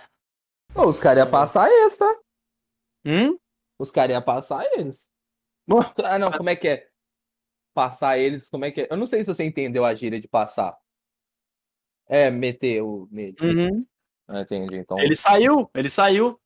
Pô, 0.74 0.86
os 0.86 1.01
caras 1.01 1.24
iam 1.24 1.30
passar 1.30 1.70
eles, 1.70 1.97
tá? 1.97 2.20
Hum? 3.06 3.38
Os 3.78 3.90
caras 3.90 4.10
iam 4.12 4.20
passar 4.20 4.62
eles. 4.74 5.09
Ah, 6.05 6.18
não, 6.18 6.30
como 6.30 6.51
é 6.51 6.55
que 6.55 6.68
é? 6.68 6.90
Passar 7.72 8.18
eles, 8.18 8.51
como 8.51 8.66
é 8.66 8.70
que 8.70 8.82
é? 8.82 8.88
Eu 8.90 8.98
não 8.98 9.06
sei 9.06 9.20
se 9.20 9.32
você 9.32 9.43
entendeu 9.43 9.86
a 9.86 9.94
gíria 9.94 10.20
de 10.20 10.28
passar. 10.28 10.76
É, 12.06 12.30
meter 12.30 12.82
o 12.82 13.09
nele. 13.10 13.38
uhum. 13.40 13.86
Ah, 14.28 14.43
entendi, 14.43 14.76
então. 14.76 14.98
Ele 14.98 15.16
saiu, 15.16 15.70
ele 15.74 15.88
saiu. 15.88 16.38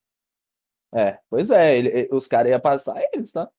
É, 0.95 1.19
pois 1.29 1.51
é, 1.51 1.77
ele- 1.77 2.09
os 2.13 2.29
caras 2.29 2.53
iam 2.53 2.61
passar 2.61 3.03
eles, 3.13 3.33
tá? 3.33 3.51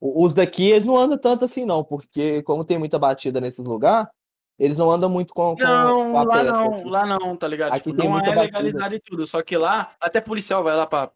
Os 0.00 0.32
daqui, 0.32 0.70
eles 0.70 0.86
não 0.86 0.96
andam 0.96 1.18
tanto 1.18 1.44
assim, 1.44 1.66
não, 1.66 1.84
porque 1.84 2.42
como 2.44 2.64
tem 2.64 2.78
muita 2.78 2.98
batida 2.98 3.38
nesses 3.38 3.66
lugares, 3.66 4.10
eles 4.58 4.76
não 4.76 4.90
andam 4.90 5.08
muito 5.10 5.32
com, 5.34 5.56
com, 5.56 5.62
Não, 5.62 6.16
a 6.16 6.22
lá 6.24 6.42
não, 6.44 6.74
aqui. 6.74 6.84
lá 6.88 7.06
não, 7.06 7.36
tá 7.36 7.48
ligado? 7.48 7.72
Aqui 7.72 7.84
Tipo, 7.84 7.96
tem 7.96 8.04
não 8.08 8.12
muita 8.16 8.30
é 8.30 8.34
legalidade 8.34 8.94
e 8.96 9.00
tudo, 9.00 9.26
só 9.26 9.42
que 9.42 9.56
lá, 9.56 9.94
até 10.00 10.20
policial 10.20 10.62
vai 10.62 10.76
lá 10.76 10.86
pra. 10.86 11.10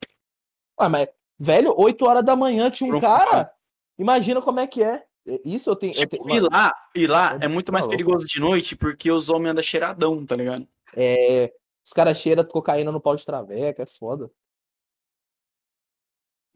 Ah, 0.79 0.89
mas, 0.89 1.09
velho, 1.39 1.75
8 1.77 2.05
horas 2.07 2.25
da 2.25 2.35
manhã 2.37 2.71
tinha 2.71 2.95
um 2.95 3.01
cara. 3.01 3.53
Imagina 3.99 4.43
como 4.43 4.61
é 4.61 4.67
que 4.67 4.83
é. 4.83 5.05
Isso 5.45 5.71
eu 5.71 5.77
tenho. 5.77 5.93
eu 5.93 5.99
Tipo, 5.99 6.19
tenho- 6.25 6.29
e 6.31 6.41
mano, 6.41 6.49
lá, 6.53 6.73
e 6.95 7.07
lá 7.07 7.39
é 7.41 7.49
muito 7.49 7.67
do 7.67 7.73
mais 7.73 7.87
perigoso 7.87 8.27
de 8.27 8.39
noite 8.41 8.77
porque 8.77 9.11
os 9.11 9.29
homens 9.29 9.51
andam 9.53 9.63
cheiradão, 9.63 10.25
tá 10.25 10.37
ligado? 10.37 10.67
é, 10.97 11.53
os 11.85 11.93
caras 11.93 12.17
cheiram 12.19 12.45
cocaína 12.45 12.91
no 12.93 13.01
pau 13.01 13.17
de 13.17 13.25
traveca, 13.25 13.83
é 13.83 13.87
foda. 13.87 14.31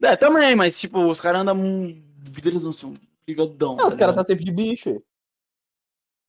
É, 0.01 0.15
também, 0.17 0.55
mas 0.55 0.79
tipo, 0.79 0.99
os 1.05 1.21
caras 1.21 1.41
andam 1.41 1.55
vidros 2.17 2.65
assim, 2.65 2.93
ligadão. 3.27 3.75
Não, 3.75 3.87
os 3.87 3.93
tá 3.93 3.99
caras 3.99 4.13
ligado? 4.13 4.15
tá 4.15 4.23
sempre 4.25 4.45
de 4.45 4.51
bicho. 4.51 5.01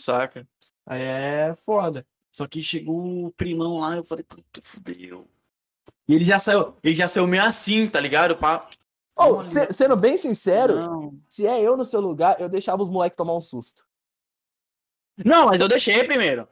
Saca? 0.01 0.47
Aí 0.86 1.01
é 1.02 1.55
foda. 1.64 2.06
Só 2.32 2.47
que 2.47 2.62
chegou 2.62 3.27
o 3.27 3.32
primão 3.32 3.78
lá, 3.78 3.97
eu 3.97 4.05
falei, 4.05 4.24
puta, 4.24 4.60
fudeu. 4.62 5.28
E 6.09 6.14
ele 6.14 6.24
já 6.24 6.39
saiu, 6.39 6.74
ele 6.82 6.94
já 6.94 7.06
saiu 7.06 7.27
meio 7.27 7.44
assim, 7.44 7.89
tá 7.89 8.01
ligado? 8.01 8.32
Ô, 9.14 9.23
Olha. 9.23 9.48
se- 9.48 9.73
sendo 9.73 9.97
bem 9.97 10.16
sincero, 10.16 10.77
Não. 10.77 11.20
se 11.28 11.47
é 11.47 11.60
eu 11.60 11.77
no 11.77 11.85
seu 11.85 12.01
lugar, 12.01 12.40
eu 12.40 12.48
deixava 12.48 12.82
os 12.82 12.89
moleques 12.89 13.16
tomar 13.16 13.36
um 13.36 13.40
susto. 13.40 13.85
Não, 15.24 15.47
mas 15.47 15.60
eu 15.60 15.69
deixei 15.69 16.02
primeiro. 16.05 16.48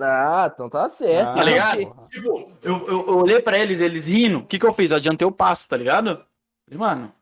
Ah, 0.00 0.50
então 0.52 0.68
tá 0.68 0.88
certo. 0.88 1.34
Tá 1.34 1.40
Ah, 1.40 1.44
ligado? 1.44 1.86
porra. 1.86 2.04
Tipo, 2.08 2.28
eu, 2.62 2.86
eu, 2.86 3.06
eu 3.08 3.16
olhei 3.18 3.40
pra 3.42 3.58
eles, 3.58 3.80
eles 3.80 4.06
rindo. 4.06 4.38
O 4.38 4.46
que 4.46 4.58
que 4.58 4.66
eu 4.66 4.72
fiz? 4.72 4.90
Eu 4.90 4.98
adiantei 4.98 5.26
o 5.26 5.32
passo, 5.32 5.68
tá 5.68 5.76
ligado? 5.76 6.24
Falei, 6.64 6.78
mano, 6.78 7.12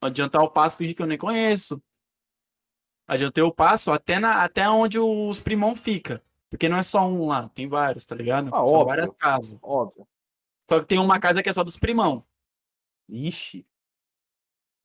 adiantar 0.00 0.42
o 0.42 0.50
passo 0.50 0.76
fingi 0.76 0.94
que 0.94 1.02
eu 1.02 1.06
nem 1.06 1.18
conheço. 1.18 1.82
Adiantei 3.06 3.42
o 3.44 3.52
passo 3.52 3.92
até, 3.92 4.18
na, 4.18 4.42
até 4.42 4.68
onde 4.68 4.98
os 4.98 5.38
primão 5.40 5.76
fica. 5.76 6.22
Porque 6.48 6.68
não 6.68 6.76
é 6.78 6.82
só 6.82 7.06
um 7.06 7.26
lá, 7.26 7.48
tem 7.50 7.68
vários, 7.68 8.06
tá 8.06 8.14
ligado? 8.14 8.48
Ah, 8.48 8.58
São 8.58 8.66
óbvio. 8.66 8.84
várias 8.86 9.10
casas. 9.16 9.58
Óbvio. 9.62 10.06
Só 10.68 10.80
que 10.80 10.86
tem 10.86 10.98
uma 10.98 11.18
casa 11.20 11.42
que 11.42 11.48
é 11.48 11.52
só 11.52 11.62
dos 11.64 11.76
primão. 11.78 12.24
Ixi. 13.08 13.66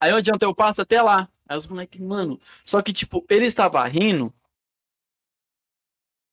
Aí 0.02 0.12
eu 0.12 0.18
adiantei 0.18 0.48
o 0.48 0.56
passo 0.56 0.82
até 0.82 1.02
lá. 1.02 1.30
Aí 1.48 1.58
os 1.58 1.68
moleques, 1.68 2.00
mano. 2.02 2.40
Só 2.66 2.82
que, 2.82 2.92
tipo, 2.92 3.26
ele 3.30 3.46
estava 3.46 3.84
rindo 3.86 4.34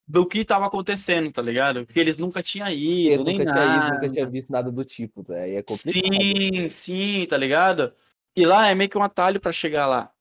do 0.08 0.26
que 0.26 0.44
tava 0.44 0.66
acontecendo, 0.66 1.32
tá 1.32 1.42
ligado? 1.42 1.84
Porque 1.84 1.98
eles 1.98 2.16
nunca 2.16 2.42
tinham 2.42 2.68
ido, 2.70 3.14
Eu 3.14 3.24
nem 3.24 3.38
nunca 3.38 3.52
tinha 3.52 3.64
ido, 3.64 3.76
nada. 3.78 3.94
nunca 3.94 4.08
tinha 4.10 4.26
visto 4.26 4.50
nada 4.50 4.70
do 4.70 4.84
tipo, 4.84 5.24
tá? 5.24 5.36
É 5.36 5.62
complicado. 5.62 5.92
Sim, 6.14 6.70
sim, 6.70 7.26
tá 7.28 7.36
ligado? 7.36 7.92
E 8.34 8.46
lá 8.46 8.68
é 8.68 8.74
meio 8.74 8.88
que 8.90 8.98
um 8.98 9.02
atalho 9.02 9.40
pra 9.40 9.50
chegar 9.52 9.86
lá. 9.86 10.12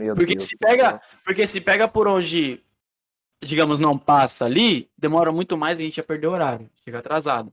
Meu 0.00 0.14
Porque 0.14 0.34
Deus 0.34 0.48
se 0.48 0.56
pega, 0.56 1.02
porque 1.22 1.46
se 1.46 1.60
pega 1.60 1.86
por 1.86 2.08
onde, 2.08 2.64
digamos, 3.42 3.78
não 3.78 3.98
passa 3.98 4.46
ali, 4.46 4.90
demora 4.96 5.30
muito 5.30 5.58
mais 5.58 5.78
e 5.78 5.82
a 5.82 5.84
gente 5.84 5.98
ia 5.98 6.02
perder 6.02 6.26
o 6.28 6.32
horário, 6.32 6.70
chega 6.82 7.00
atrasado. 7.00 7.52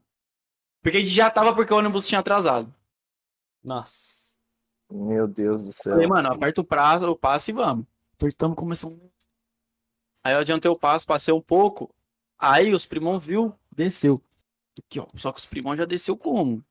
Porque 0.82 0.96
a 0.96 1.00
gente 1.00 1.12
já 1.12 1.30
tava 1.30 1.54
porque 1.54 1.74
o 1.74 1.76
ônibus 1.76 2.06
tinha 2.06 2.20
atrasado. 2.20 2.74
Nossa. 3.62 4.32
Meu 4.90 5.28
Deus 5.28 5.66
do 5.66 5.72
céu. 5.72 5.92
Falei, 5.92 6.06
mano, 6.06 6.32
aperta 6.32 6.62
o 6.62 6.64
prazo, 6.64 7.10
o 7.10 7.16
passo 7.16 7.50
e 7.50 7.52
vamos. 7.52 7.84
Apertamos, 8.14 8.56
começamos. 8.56 8.98
Aí 10.24 10.32
eu 10.32 10.38
adiantei 10.38 10.70
o 10.70 10.78
passo, 10.78 11.06
passei 11.06 11.34
um 11.34 11.42
pouco. 11.42 11.94
Aí 12.38 12.72
os 12.72 12.86
primão 12.86 13.18
viu, 13.18 13.54
desceu. 13.70 14.22
Aqui, 14.78 15.00
ó. 15.00 15.06
Só 15.16 15.32
que 15.32 15.40
os 15.40 15.46
primão 15.46 15.76
já 15.76 15.84
desceu 15.84 16.16
como? 16.16 16.64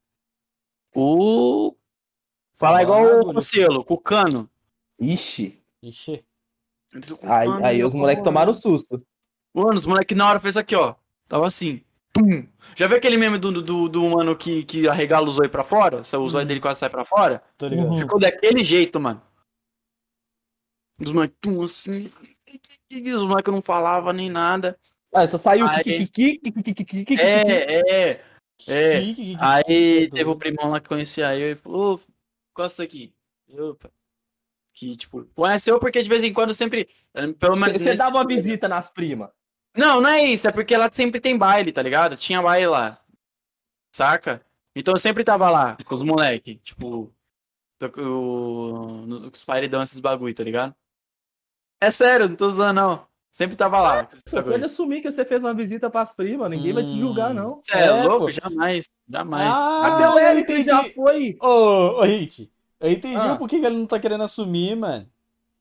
O. 0.96 1.76
Falar 2.54 2.82
igual 2.82 3.20
o. 3.20 3.34
Conselho, 3.34 3.84
com 3.84 3.94
o 3.94 4.00
cano. 4.00 4.50
Ixi. 5.00 5.57
Ixi. 5.82 6.24
Aí, 7.24 7.48
aí 7.64 7.84
os 7.84 7.94
moleques 7.94 8.24
tomaram 8.24 8.54
susto. 8.54 9.06
Mano, 9.54 9.74
os 9.74 9.86
moleques 9.86 10.16
na 10.16 10.30
hora 10.30 10.40
fez 10.40 10.58
aqui, 10.58 10.76
ó. 10.76 10.96
Tava 11.28 11.48
assim. 11.48 11.82
Tum. 12.14 12.48
Já 12.76 12.88
viu 12.88 12.98
aquele 12.98 13.18
meme 13.18 13.38
do, 13.38 13.62
do, 13.62 13.90
do 13.90 14.10
mano 14.10 14.36
que, 14.36 14.64
que 14.64 14.88
arregala 14.88 15.28
o 15.28 15.32
zóio 15.32 15.50
pra 15.50 15.64
fora? 15.64 16.02
O 16.02 16.28
zóio 16.28 16.46
dele 16.46 16.60
quase 16.60 16.80
sai 16.80 16.90
pra 16.90 17.06
fora? 17.06 17.44
Tô 17.58 17.68
ligado. 17.68 17.90
Uhum. 17.90 17.98
Ficou 17.98 18.20
daquele 18.20 18.64
jeito, 18.64 19.00
mano. 19.00 19.22
Os 21.00 21.12
moleques, 21.12 21.38
tum, 21.42 21.62
assim. 21.62 22.12
E 22.90 23.14
os 23.14 23.24
moleques 23.24 23.54
não 23.54 23.62
falavam 23.62 24.14
nem 24.14 24.30
nada. 24.30 24.80
Ah, 25.14 25.28
só 25.28 25.38
saiu 25.38 25.68
Aí-. 25.68 26.10
É, 27.20 28.12
é. 28.12 28.26
É. 28.68 28.98
Aí 29.40 30.10
teve 30.10 30.30
o 30.30 30.36
primão 30.36 30.72
lá 30.72 30.80
que 30.80 30.90
conhecia 30.90 31.38
eu 31.38 31.52
e 31.52 31.56
falou, 31.56 31.96
ô, 31.96 32.00
gosta 32.56 32.84
aqui. 32.84 33.14
Opa. 33.50 33.92
Que, 34.80 34.96
tipo, 34.96 35.26
conheceu 35.34 35.80
porque 35.80 36.04
de 36.04 36.08
vez 36.10 36.24
em 36.24 36.32
quando 36.32 36.54
sempre. 36.54 36.88
eh, 37.16 37.34
Pelo 37.34 37.56
menos. 37.56 37.78
Você 37.78 37.86
nesse- 37.90 37.98
dava 37.98 38.18
uma 38.18 38.28
visita 38.28 38.68
nas 38.68 38.92
primas. 38.92 39.30
Não, 39.76 40.00
não 40.00 40.10
é 40.10 40.24
isso, 40.24 40.48
é 40.48 40.52
porque 40.52 40.78
lá 40.78 40.88
sempre 40.92 41.20
tem 41.20 41.36
baile, 41.36 41.72
tá 41.72 41.82
ligado? 41.82 42.16
Tinha 42.16 42.42
baile 42.42 42.68
lá. 42.68 43.00
Saca? 43.92 44.46
Então 44.76 44.94
eu 44.94 45.00
sempre 45.00 45.24
tava 45.24 45.50
lá 45.50 45.78
com 45.84 45.96
os 45.96 46.04
moleque, 46.04 46.58
tipo, 46.58 47.12
tô 47.80 47.90
com 47.90 48.02
o- 48.02 49.06
no- 49.08 49.22
com 49.32 49.36
os 49.36 49.44
paredão, 49.44 49.82
esses 49.82 50.00
bagulho, 50.00 50.34
tá 50.36 50.44
ligado? 50.44 50.76
É 51.82 51.90
sério, 51.90 52.30
não 52.30 52.36
tô 52.36 52.50
zoando, 52.50 52.74
não. 52.82 53.08
Sempre 53.32 53.56
tava 53.56 53.82
lá. 53.82 54.08
Você 54.10 54.36
bagulho. 54.36 54.54
pode 54.54 54.66
assumir 54.66 55.02
que 55.02 55.12
você 55.12 55.24
fez 55.26 55.44
uma 55.44 55.54
visita 55.54 55.90
pras 55.90 56.14
primas, 56.14 56.50
ninguém 56.52 56.74
vai 56.74 56.84
te 56.86 57.00
julgar, 57.00 57.32
Hum. 57.32 57.34
não. 57.34 57.58
Cê 57.64 57.74
é, 57.78 57.86
É, 57.86 58.04
louco? 58.04 58.26
pô. 58.26 58.32
Jamais, 58.32 58.90
jamais. 59.10 59.52
Ah, 59.56 59.88
Até 59.96 60.10
o 60.10 60.20
Eric 60.20 60.64
já 60.64 60.84
foi. 60.92 61.36
Ô, 61.42 61.48
ô, 62.00 62.04
Hit. 62.04 62.52
Eu 62.80 62.92
entendi 62.92 63.16
Ah. 63.18 63.34
o 63.34 63.38
porquê 63.38 63.60
que 63.60 63.66
ele 63.66 63.78
não 63.78 63.86
tá 63.88 64.00
querendo 64.00 64.24
assumir, 64.24 64.76
mano. 64.76 65.08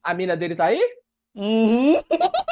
A 0.03 0.13
mina 0.15 0.37
dele 0.37 0.55
tá 0.55 0.67
aí? 0.67 0.81
Uhum. 1.35 2.01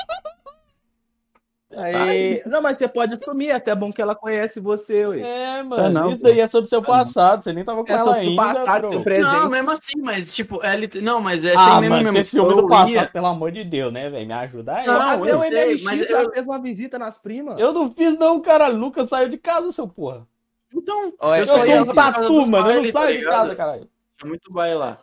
Aí... 1.77 2.41
Não, 2.47 2.63
mas 2.63 2.77
você 2.79 2.87
pode 2.87 3.15
assumir, 3.15 3.49
é 3.49 3.55
até 3.55 3.75
bom 3.75 3.93
que 3.93 4.01
ela 4.01 4.15
conhece 4.15 4.61
você, 4.61 5.07
ué. 5.09 5.21
É, 5.23 5.63
mano, 5.65 5.91
não, 5.91 6.11
isso 6.11 6.23
daí 6.23 6.39
é 6.39 6.47
sobre 6.47 6.71
seu 6.71 6.81
passado, 6.81 7.43
você 7.43 7.53
nem 7.53 7.65
tava 7.65 7.85
com 7.85 7.93
É 7.93 7.97
ela 7.97 8.15
ainda, 8.15 8.41
passado, 8.41 8.81
bro. 8.83 8.91
seu 8.93 9.03
presente. 9.03 9.25
Não, 9.33 9.49
mesmo 9.49 9.71
assim, 9.73 10.01
mas 10.01 10.33
tipo, 10.33 10.65
ela. 10.65 10.83
Não, 11.03 11.21
mas 11.21 11.45
é 11.45 11.55
Ah, 11.57 11.65
sem 11.65 11.75
meme 11.81 11.89
mano, 11.89 12.03
mesmo. 12.05 12.19
esse 12.19 12.39
homem 12.39 12.57
do 12.59 12.69
passado, 12.69 12.91
ia- 12.91 13.09
pelo 13.09 13.27
amor 13.27 13.51
de 13.51 13.65
Deus, 13.65 13.93
né, 13.93 14.09
velho? 14.09 14.25
Me 14.25 14.33
ajuda 14.35 14.77
aí. 14.77 14.87
Não, 14.87 15.01
Até 15.01 15.31
eu 15.33 15.37
o 15.37 15.39
sei, 15.41 15.51
MLX 15.51 15.83
mas 15.83 16.09
já 16.09 16.23
eu- 16.23 16.31
fez 16.31 16.47
uma 16.47 16.61
visita 16.61 16.97
nas 16.97 17.19
primas. 17.19 17.59
Eu 17.59 17.73
não 17.73 17.91
fiz 17.93 18.17
não, 18.17 18.41
cara. 18.41 18.69
Lucas 18.69 19.11
saiu 19.11 19.29
de 19.29 19.37
casa, 19.39 19.73
seu 19.73 19.89
porra. 19.89 20.25
Então, 20.73 21.13
Olha, 21.19 21.39
eu 21.39 21.43
Eu 21.43 21.47
só 21.47 21.59
sou 21.59 21.67
ia 21.67 21.83
um 21.83 21.87
tatu, 21.87 22.23
mano. 22.23 22.35
Eu 22.37 22.49
não 22.51 22.63
bailes, 22.63 22.95
tá 22.95 23.01
saio 23.01 23.19
de 23.19 23.25
casa, 23.25 23.55
caralho. 23.57 23.89
Tinha 24.19 24.29
muito 24.29 24.53
baile 24.53 24.77
lá. 24.77 24.99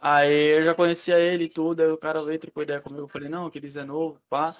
Aí 0.00 0.58
eu 0.58 0.62
já 0.64 0.74
conhecia 0.74 1.18
ele 1.18 1.44
e 1.44 1.48
tudo, 1.48 1.80
aí 1.80 1.88
o 1.90 1.96
cara 1.96 2.22
veio, 2.22 2.38
trocou 2.38 2.62
ideia 2.62 2.80
comigo, 2.80 3.02
eu 3.04 3.08
falei, 3.08 3.28
não, 3.28 3.48
que 3.48 3.58
eles 3.58 3.76
é 3.76 3.84
novo, 3.84 4.18
pá. 4.28 4.54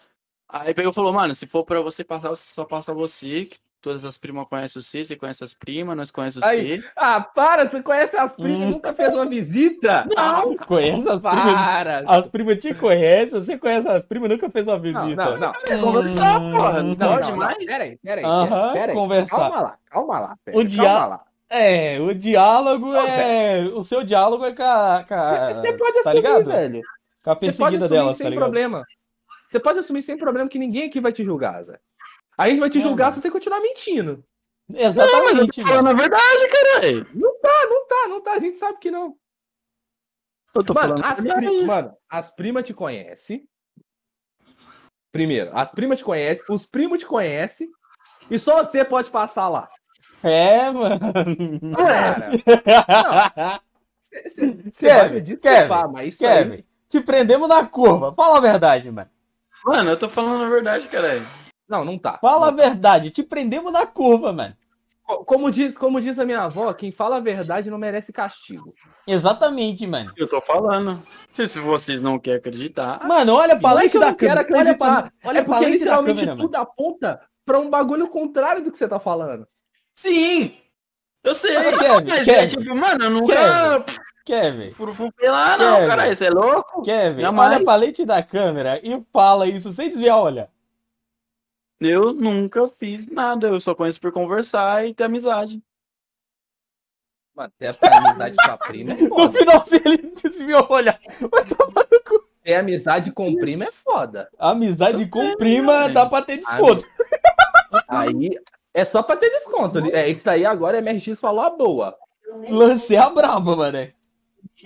Aí 0.48 0.72
pegou 0.72 0.90
e 0.90 0.94
falou, 0.94 1.12
mano, 1.12 1.34
se 1.34 1.46
for 1.46 1.64
pra 1.64 1.80
você 1.82 2.02
passar, 2.02 2.28
você 2.30 2.48
só 2.48 2.64
passa 2.64 2.94
você, 2.94 3.44
que 3.46 3.58
todas 3.82 4.04
as 4.04 4.16
primas 4.16 4.48
conhecem 4.48 4.80
você, 4.80 5.04
você 5.04 5.16
conhece 5.16 5.44
as 5.44 5.52
primas, 5.52 5.94
nós 5.94 6.10
conhecemos 6.10 6.48
Aí. 6.48 6.80
você. 6.80 6.90
Ah, 6.96 7.20
para, 7.20 7.68
você 7.68 7.82
conhece 7.82 8.16
as 8.16 8.34
primas 8.34 8.68
Hum. 8.68 8.70
nunca 8.70 8.94
fez 8.94 9.14
uma 9.14 9.26
visita? 9.26 10.06
Não, 10.16 10.56
conhece 10.56 11.00
as 11.10 11.20
primas. 11.20 11.22
Para. 11.22 12.04
As 12.08 12.28
primas 12.28 12.58
te 12.58 12.72
conhecem, 12.74 13.38
você 13.40 13.58
conhece 13.58 13.86
as 13.86 14.04
primas, 14.06 14.30
nunca 14.30 14.48
fez 14.48 14.66
uma 14.66 14.78
visita. 14.78 15.02
Não, 15.14 15.14
não, 15.32 15.38
não. 15.38 15.52
É 15.66 15.76
conversar, 15.78 16.40
porra, 16.40 16.82
Hum, 16.82 16.96
Não, 16.98 17.12
hora 17.12 17.20
não, 17.26 17.30
demais. 17.32 17.58
não. 17.58 17.66
Peraí, 17.66 17.98
peraí. 18.02 18.24
Peraí. 18.72 18.94
conversar. 18.94 19.36
Calma 19.36 19.60
lá, 19.60 19.78
calma 19.90 20.20
lá. 20.20 20.38
Pera, 20.42 20.56
O 20.56 20.60
calma 20.60 20.68
dia- 20.70 21.06
lá. 21.06 21.24
É, 21.56 22.00
o 22.00 22.12
diálogo 22.14 22.88
Ô, 22.90 22.96
é. 22.96 23.64
O 23.74 23.82
seu 23.82 24.02
diálogo 24.02 24.44
é 24.44 24.54
com 24.54 24.62
a. 24.62 25.04
Com 25.06 25.14
a 25.14 25.54
Você 25.54 25.72
pode 25.76 25.92
tá 25.94 26.00
assumir, 26.00 26.14
ligado? 26.16 26.44
velho. 26.46 26.82
Com 27.22 27.30
a 27.30 27.34
Você 27.34 27.46
pode 27.46 27.56
perseguida 27.56 27.84
assumir 27.84 27.98
delas, 28.00 28.16
sem 28.16 28.30
tá 28.30 28.36
problema. 28.36 28.84
Você 29.48 29.60
pode 29.60 29.78
assumir 29.78 30.02
sem 30.02 30.18
problema 30.18 30.48
que 30.48 30.58
ninguém 30.58 30.88
aqui 30.88 31.00
vai 31.00 31.12
te 31.12 31.22
julgar, 31.22 31.62
Zé. 31.62 31.78
A 32.36 32.48
gente 32.48 32.58
vai 32.58 32.68
te 32.68 32.78
É, 32.78 32.80
julgar 32.82 33.04
mano. 33.04 33.14
se 33.14 33.20
você 33.20 33.30
continuar 33.30 33.60
mentindo. 33.60 34.24
Não, 34.68 34.80
mas 34.80 34.96
eu 34.96 35.02
Exatamente, 35.04 35.60
tô 35.62 35.68
falando 35.68 35.84
mano. 35.84 35.98
a 35.98 36.02
verdade, 36.02 36.48
caralho. 36.48 37.06
Não 37.14 37.40
tá, 37.40 37.66
não 37.68 37.86
tá, 37.86 38.08
não 38.08 38.20
tá. 38.22 38.32
A 38.32 38.38
gente 38.38 38.56
sabe 38.56 38.78
que 38.78 38.90
não. 38.90 39.14
Eu 40.54 40.64
tô 40.64 40.72
Mano, 40.74 40.88
falando 40.88 41.04
as, 41.04 41.20
verdade. 41.22 41.46
pri- 41.46 41.66
mano, 41.66 41.96
as 42.08 42.30
primas 42.34 42.64
te 42.66 42.72
conhecem. 42.74 43.46
Primeiro, 45.12 45.50
as 45.56 45.70
primas 45.70 45.98
te 45.98 46.04
conhecem, 46.04 46.44
os 46.52 46.66
primos 46.66 46.98
te 46.98 47.06
conhecem. 47.06 47.70
E 48.30 48.38
só 48.38 48.64
você 48.64 48.84
pode 48.84 49.10
passar 49.10 49.48
lá. 49.48 49.68
É, 50.24 50.70
mano. 50.70 50.98
Cara, 51.76 53.60
você 54.10 54.88
vai 54.88 55.08
me 55.08 55.20
Kevin, 55.20 55.20
desculpar, 55.22 55.88
mas 55.92 56.08
isso 56.14 56.26
aí... 56.26 56.44
Kevin, 56.44 56.64
te 56.88 57.00
prendemos 57.00 57.48
na 57.48 57.66
curva. 57.66 58.12
Fala 58.14 58.38
a 58.38 58.40
verdade, 58.40 58.90
mano. 58.90 59.10
Mano, 59.64 59.90
eu 59.90 59.98
tô 59.98 60.08
falando 60.08 60.44
a 60.44 60.48
verdade, 60.48 60.88
caralho. 60.88 61.26
Não, 61.68 61.84
não 61.84 61.98
tá. 61.98 62.18
Fala 62.20 62.48
a 62.48 62.50
Não 62.50 62.56
tá. 62.58 62.64
verdade. 62.64 63.10
Te 63.10 63.22
prendemos 63.22 63.72
na 63.72 63.86
curva, 63.86 64.32
mano. 64.32 64.54
Co- 65.02 65.24
Como 65.24 65.50
diz, 65.50 65.76
como 65.76 66.00
diz 66.00 66.18
a 66.18 66.24
minha 66.24 66.42
avó, 66.42 66.72
quem 66.72 66.90
fala 66.92 67.16
a 67.16 67.20
verdade 67.20 67.70
não 67.70 67.78
merece 67.78 68.12
castigo. 68.12 68.74
Exatamente, 69.06 69.86
mano. 69.86 70.12
Eu 70.16 70.26
tô 70.28 70.40
falando. 70.40 71.02
Se, 71.28 71.46
se 71.48 71.58
vocês 71.60 72.02
não 72.02 72.18
querem 72.18 72.38
acreditar. 72.38 73.06
Mano, 73.06 73.34
olha 73.34 73.58
pra 73.58 73.72
lente 73.72 73.98
da 73.98 74.14
câmera. 74.14 74.46
Olha 74.54 74.76
pra, 74.76 75.10
olha 75.24 75.38
é 75.38 75.42
pra 75.42 75.56
porque 75.58 75.70
literalmente 75.70 76.20
câmera, 76.20 76.36
mano. 76.36 76.48
tudo 76.48 76.56
aponta 76.56 77.20
pra 77.44 77.58
um 77.58 77.68
bagulho 77.68 78.08
contrário 78.08 78.62
do 78.64 78.70
que 78.70 78.78
você 78.78 78.86
tá 78.88 78.98
falando. 79.00 79.46
Sim! 79.94 80.56
Eu 81.22 81.34
sei! 81.34 81.54
Kevin, 81.56 82.08
mas 82.08 82.28
é 82.28 82.34
Kevin, 82.46 82.60
tipo, 82.60 82.74
mano, 82.76 83.04
eu 83.04 83.10
nunca. 83.10 83.84
Kevin, 84.24 84.72
Furufufei 84.72 85.28
lá, 85.28 85.56
não, 85.56 85.76
Kevin. 85.76 85.88
caralho. 85.88 86.16
Você 86.16 86.24
é 86.26 86.30
louco? 86.30 86.82
Kevin, 86.82 87.24
olha 87.24 87.62
pra 87.64 87.76
lente 87.76 88.04
da 88.04 88.22
câmera 88.22 88.80
e 88.82 89.02
fala 89.12 89.46
isso 89.46 89.70
sem 89.72 89.88
desviar, 89.90 90.18
olha. 90.18 90.50
Eu 91.80 92.12
nunca 92.14 92.66
fiz 92.68 93.06
nada. 93.08 93.48
Eu 93.48 93.60
só 93.60 93.74
conheço 93.74 94.00
por 94.00 94.12
conversar 94.12 94.86
e 94.86 94.94
ter 94.94 95.04
amizade. 95.04 95.62
Mano, 97.34 97.52
ter 97.58 97.76
amizade 97.82 98.36
com 98.36 98.50
a 98.50 98.56
prima 98.56 98.92
é 98.92 98.96
No 99.02 99.08
foda. 99.08 99.38
final, 99.38 99.66
se 99.66 99.76
ele 99.84 99.96
desviou, 100.22 100.66
olha. 100.70 100.98
Ter 102.42 102.54
amizade 102.54 103.10
com 103.12 103.34
prima 103.36 103.64
é 103.64 103.72
foda. 103.72 104.30
Amizade 104.38 105.06
com 105.06 105.36
prima 105.36 105.88
dá 105.88 106.06
pra 106.06 106.22
ter 106.22 106.36
desconto. 106.38 106.86
Aí 107.88 108.38
é 108.74 108.84
só 108.84 109.02
pra 109.02 109.16
ter 109.16 109.30
desconto. 109.30 109.78
É, 109.94 110.08
isso 110.08 110.28
aí 110.28 110.44
agora 110.44 110.78
a 110.78 110.82
MRX 110.82 111.20
falou 111.20 111.44
a 111.44 111.50
boa. 111.50 111.96
Lancei 112.50 112.96
a 112.96 113.08
braba, 113.08 113.56
mano. 113.56 113.78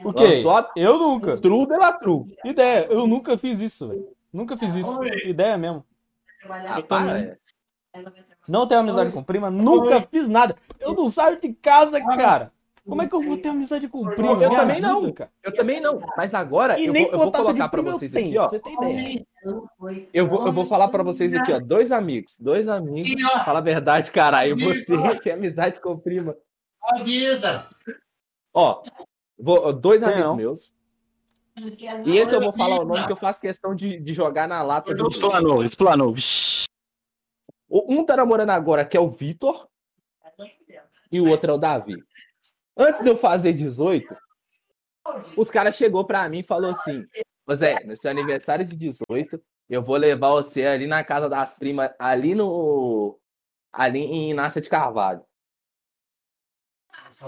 O 0.05 0.12
quê? 0.12 0.24
Lançou 0.36 0.56
a 0.56 0.70
Eu 0.74 0.98
nunca. 0.98 1.36
tru 1.36 1.66
de 1.66 1.76
la 1.76 1.93
tru. 1.93 2.26
Ideia, 2.44 2.86
eu 2.90 3.06
nunca 3.06 3.36
fiz 3.36 3.60
isso, 3.60 3.89
velho. 3.89 4.09
Nunca 4.32 4.56
fiz 4.56 4.74
isso. 4.74 4.98
Ideia 5.24 5.56
mesmo. 5.56 5.85
Ah, 6.48 7.18
é. 7.18 7.36
Não 8.48 8.66
tenho 8.66 8.80
amizade 8.80 9.12
com 9.12 9.22
prima, 9.22 9.51
nunca 9.51 10.01
fiz 10.10 10.26
nada. 10.28 10.56
Eu 10.80 10.94
não 10.94 11.10
saio 11.10 11.39
de 11.40 11.52
casa, 11.52 12.01
cara. 12.01 12.52
Como 12.89 13.02
é 13.02 13.06
que 13.06 13.15
eu 13.15 13.20
vou 13.23 13.36
ter 13.36 13.48
amizade 13.48 13.86
com 13.89 14.05
prima? 14.06 14.43
Eu 14.43 14.51
Me 14.51 14.56
também 14.56 14.77
ajuda, 14.77 14.89
não. 14.93 15.12
cara. 15.12 15.31
Eu 15.43 15.55
também 15.55 15.81
não. 15.81 16.01
Mas 16.16 16.32
agora 16.32 16.78
E 16.81 16.86
eu 16.86 16.93
nem 16.93 17.05
vou, 17.05 17.12
eu 17.12 17.19
vou 17.19 17.32
colocar 17.32 17.70
eu 17.77 17.82
vocês 17.85 18.15
aqui, 18.16 18.39
ó. 18.39 18.48
Você 18.48 18.59
tem 18.60 18.74
ideia. 18.74 19.27
Eu 20.15 20.27
vou, 20.27 20.47
eu 20.47 20.52
vou 20.52 20.65
falar 20.65 20.89
pra 20.89 21.02
vocês 21.02 21.35
aqui, 21.35 21.52
ó. 21.52 21.60
Dois 21.60 21.93
amigos. 21.93 22.36
Dois 22.39 22.66
amigos. 22.66 23.20
Fala 23.44 23.59
a 23.59 23.62
verdade, 23.62 24.10
caralho. 24.10 24.56
Você 24.59 24.97
tem 25.23 25.32
amizade 25.35 25.81
com 25.81 25.98
prima. 25.98 26.35
Avisa. 26.82 27.66
Ó, 28.55 28.82
vou, 29.39 29.73
dois 29.74 30.01
Tem 30.01 30.09
amigos 30.10 30.31
não. 30.31 30.36
meus. 30.36 30.74
E 32.06 32.16
esse 32.16 32.35
eu 32.35 32.40
vou 32.40 32.52
falar 32.52 32.81
o 32.81 32.85
nome 32.85 33.05
que 33.05 33.12
eu 33.12 33.16
faço 33.16 33.40
questão 33.40 33.74
de, 33.74 33.98
de 34.01 34.15
jogar 34.15 34.47
na 34.48 34.62
lata. 34.62 34.94
do- 34.94 35.09
Explanou, 35.09 35.62
explanou. 35.62 36.15
O- 37.69 37.94
Um 37.94 38.05
tá 38.05 38.16
namorando 38.16 38.51
agora, 38.51 38.85
que 38.85 38.97
é 38.97 39.01
o 39.01 39.09
Vitor, 39.09 39.69
e 41.10 41.20
o 41.20 41.28
outro 41.28 41.51
é 41.51 41.55
o 41.55 41.59
Davi. 41.59 41.97
Antes 42.78 43.02
de 43.02 43.09
eu 43.09 43.16
fazer 43.16 43.52
18, 43.52 44.16
os 45.36 45.50
caras 45.50 45.76
chegou 45.76 46.05
pra 46.05 46.28
mim 46.28 46.38
e 46.38 46.44
falou 46.44 46.70
assim: 46.70 47.05
Zé, 47.52 47.82
no 47.84 47.96
seu 47.96 48.10
aniversário 48.10 48.64
de 48.64 48.76
18, 48.76 49.42
eu 49.68 49.82
vou 49.82 49.96
levar 49.96 50.30
você 50.30 50.64
ali 50.64 50.86
na 50.86 51.02
casa 51.02 51.28
das 51.28 51.55
primas, 51.55 51.90
ali 51.98 52.34
no. 52.34 53.18
Ali 53.72 54.00
em 54.00 54.30
Inácia 54.30 54.62
de 54.62 54.68
Carvalho. 54.68 55.22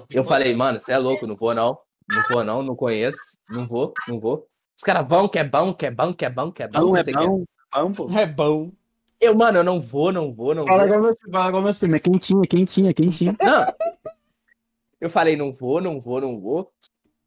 Eu 0.09 0.25
falei, 0.25 0.55
mano, 0.55 0.79
você 0.79 0.93
é 0.93 0.99
louco, 0.99 1.27
não 1.27 1.37
vou 1.37 1.55
não. 1.55 1.79
Não 2.09 2.23
vou 2.31 2.45
não, 2.45 2.63
não 2.63 2.77
conheço. 2.77 3.19
Não 3.49 3.67
vou, 3.67 3.93
não 4.09 4.19
vou. 4.19 4.47
Os 4.77 4.83
caras 4.83 5.07
vão, 5.07 5.29
que 5.29 5.39
é 5.39 5.45
bom, 5.45 5.75
que 5.75 5.87
é 5.87 5.91
bom, 5.91 6.15
que 6.15 6.25
é 6.25 6.31
bom, 6.31 6.51
que 6.51 6.63
é 6.63 6.69
bom. 6.69 6.93
Que 6.93 7.01
é 7.01 7.05
quer. 7.05 7.15
bom. 7.15 7.45
Bom, 7.73 7.93
pô. 7.93 8.11
É 8.19 8.27
bom. 8.27 8.73
Eu, 9.21 9.35
mano, 9.35 9.59
eu 9.59 9.65
não 9.65 9.79
vou, 9.79 10.11
não 10.11 10.33
vou, 10.33 10.55
não 10.55 10.65
Fala 10.65 10.79
vou. 10.79 10.87
igual 10.87 11.03
meus, 11.03 11.17
fala 11.31 11.49
igual 11.49 11.63
meus 11.63 11.79
primos. 11.79 11.97
É 11.97 12.01
quentinha, 12.01 12.43
quentinha, 12.49 12.95
quentinha. 12.95 13.37
Não. 13.39 13.67
Eu 15.01 15.09
falei, 15.11 15.37
não 15.37 15.51
vou, 15.53 15.81
não 15.81 15.99
vou, 16.01 16.21
não 16.21 16.39
vou. 16.41 16.71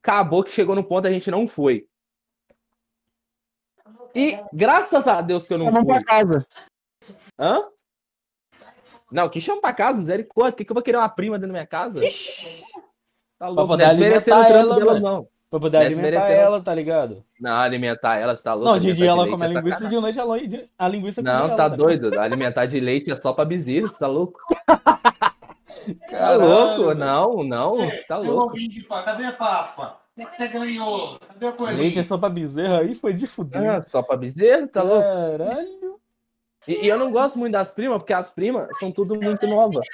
Acabou 0.03 0.43
que 0.43 0.51
chegou 0.51 0.75
no 0.75 0.83
ponto 0.83 1.07
a 1.07 1.11
gente 1.11 1.31
não 1.31 1.47
foi. 1.47 1.87
E 4.13 4.37
graças 4.53 5.07
a 5.07 5.21
Deus 5.21 5.47
que 5.47 5.53
eu 5.53 5.57
não 5.57 5.71
Vamos 5.71 5.81
fui. 5.91 5.93
pra 5.93 6.03
casa. 6.03 6.45
Hã? 7.39 7.63
Não, 9.11 9.27
que 9.29 9.41
chama 9.41 9.61
pra 9.61 9.73
casa, 9.73 9.97
misericórdia. 9.97 10.51
Por 10.53 10.57
que, 10.57 10.65
que 10.65 10.71
eu 10.71 10.75
vou 10.75 10.83
querer 10.83 10.97
uma 10.97 11.09
prima 11.09 11.37
dentro 11.37 11.49
da 11.49 11.53
minha 11.53 11.67
casa? 11.67 12.01
Tá 13.39 13.47
louco, 13.47 13.61
não 13.61 13.67
poder 13.67 13.87
desmerecendo 13.89 14.37
o 14.37 14.39
alimentar 14.43 14.47
trampo 14.47 14.73
ela, 14.73 14.75
delas, 14.79 14.99
mano. 15.01 15.15
não. 15.17 15.27
Pra 15.49 15.59
poder 15.59 15.77
Não 15.77 15.85
alimentar 15.85 16.09
desmerecendo. 16.09 16.41
ela, 16.41 16.61
tá 16.63 16.73
ligado? 16.75 17.23
Não, 17.39 17.51
alimentar 17.57 18.15
ela, 18.17 18.35
você 18.35 18.43
tá 18.43 18.53
louco? 18.55 18.69
Não, 18.71 18.79
de 18.79 18.93
dia 18.93 19.09
ela 19.09 19.27
come 19.29 19.43
a 19.43 19.45
é 19.45 19.49
linguiça, 19.53 19.87
de 19.87 19.95
noite 19.99 20.19
a 20.19 20.23
lo- 20.23 20.33
a 20.79 20.87
linguiça 20.87 21.21
come 21.21 21.31
Não, 21.33 21.45
ela, 21.45 21.55
tá 21.55 21.67
doido. 21.67 22.19
Alimentar 22.19 22.65
de 22.65 22.79
leite 22.79 23.11
é 23.11 23.15
só 23.15 23.33
pra 23.33 23.45
bezerro, 23.45 23.87
você 23.87 23.99
tá 23.99 24.07
louco? 24.07 24.39
Tá 26.09 26.17
Caralho, 26.17 26.41
louco? 26.81 26.93
Não, 26.95 27.43
não, 27.43 27.77
tá 28.07 28.17
Eu 28.17 28.23
louco. 28.23 28.55
Cadê 29.05 29.25
a 29.25 29.31
papa? 29.33 29.99
O 30.15 30.19
que 30.21 30.27
que 30.27 30.35
você 30.37 30.47
ganhou? 30.47 31.19
Cadê 31.19 31.47
a 31.47 31.51
coisa? 31.51 31.73
Leite 31.77 31.99
é 31.99 32.03
só 32.03 32.17
pra 32.17 32.29
bezerra 32.29 32.79
aí, 32.79 32.93
foi 32.95 33.13
de 33.13 33.25
fuder. 33.25 33.69
Ah, 33.69 33.81
só 33.81 34.01
pra 34.03 34.15
bezerro, 34.15 34.67
tá 34.67 34.83
louco? 34.83 35.01
Caralho. 35.01 35.99
E, 36.67 36.85
e 36.85 36.87
eu 36.87 36.97
não 36.97 37.11
gosto 37.11 37.37
muito 37.37 37.53
das 37.53 37.71
primas, 37.71 37.97
porque 37.97 38.13
as 38.13 38.31
primas 38.31 38.67
são 38.77 38.91
tudo 38.91 39.19
muito 39.19 39.45
novas. 39.47 39.85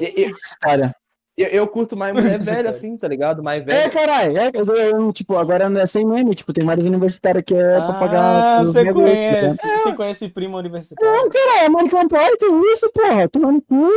E- 0.00 0.28
e-. 0.28 0.92
Eu, 1.36 1.48
eu 1.48 1.66
curto 1.66 1.96
mais 1.96 2.12
mulher 2.14 2.38
velha, 2.38 2.68
assim, 2.70 2.96
tá 2.96 3.08
ligado? 3.08 3.42
Mais 3.42 3.62
É, 3.62 3.64
velha. 3.64 3.90
caralho. 3.90 4.38
É, 4.38 4.50
eu, 4.52 4.64
eu, 4.76 5.12
tipo, 5.12 5.36
agora 5.36 5.68
não 5.68 5.80
é 5.80 5.86
sem 5.86 6.04
meme. 6.04 6.34
Tipo, 6.34 6.52
tem 6.52 6.64
vários 6.64 6.84
universitários 6.86 7.42
que 7.46 7.54
é 7.54 7.76
pra 7.80 7.94
pagar. 7.94 8.58
Ah, 8.60 8.64
você 8.64 8.84
negócios, 8.84 9.10
conhece. 9.10 9.66
né? 9.66 9.78
Você 9.78 9.92
conhece 9.94 10.28
prima 10.28 10.58
universitária? 10.58 11.10
Não, 11.10 11.28
caralho, 11.30 11.72
mano, 11.72 11.88
campanha 11.90 12.36
tem 12.36 12.72
isso, 12.72 12.90
porra. 12.92 13.28
Tomando 13.28 13.62
cu. 13.62 13.88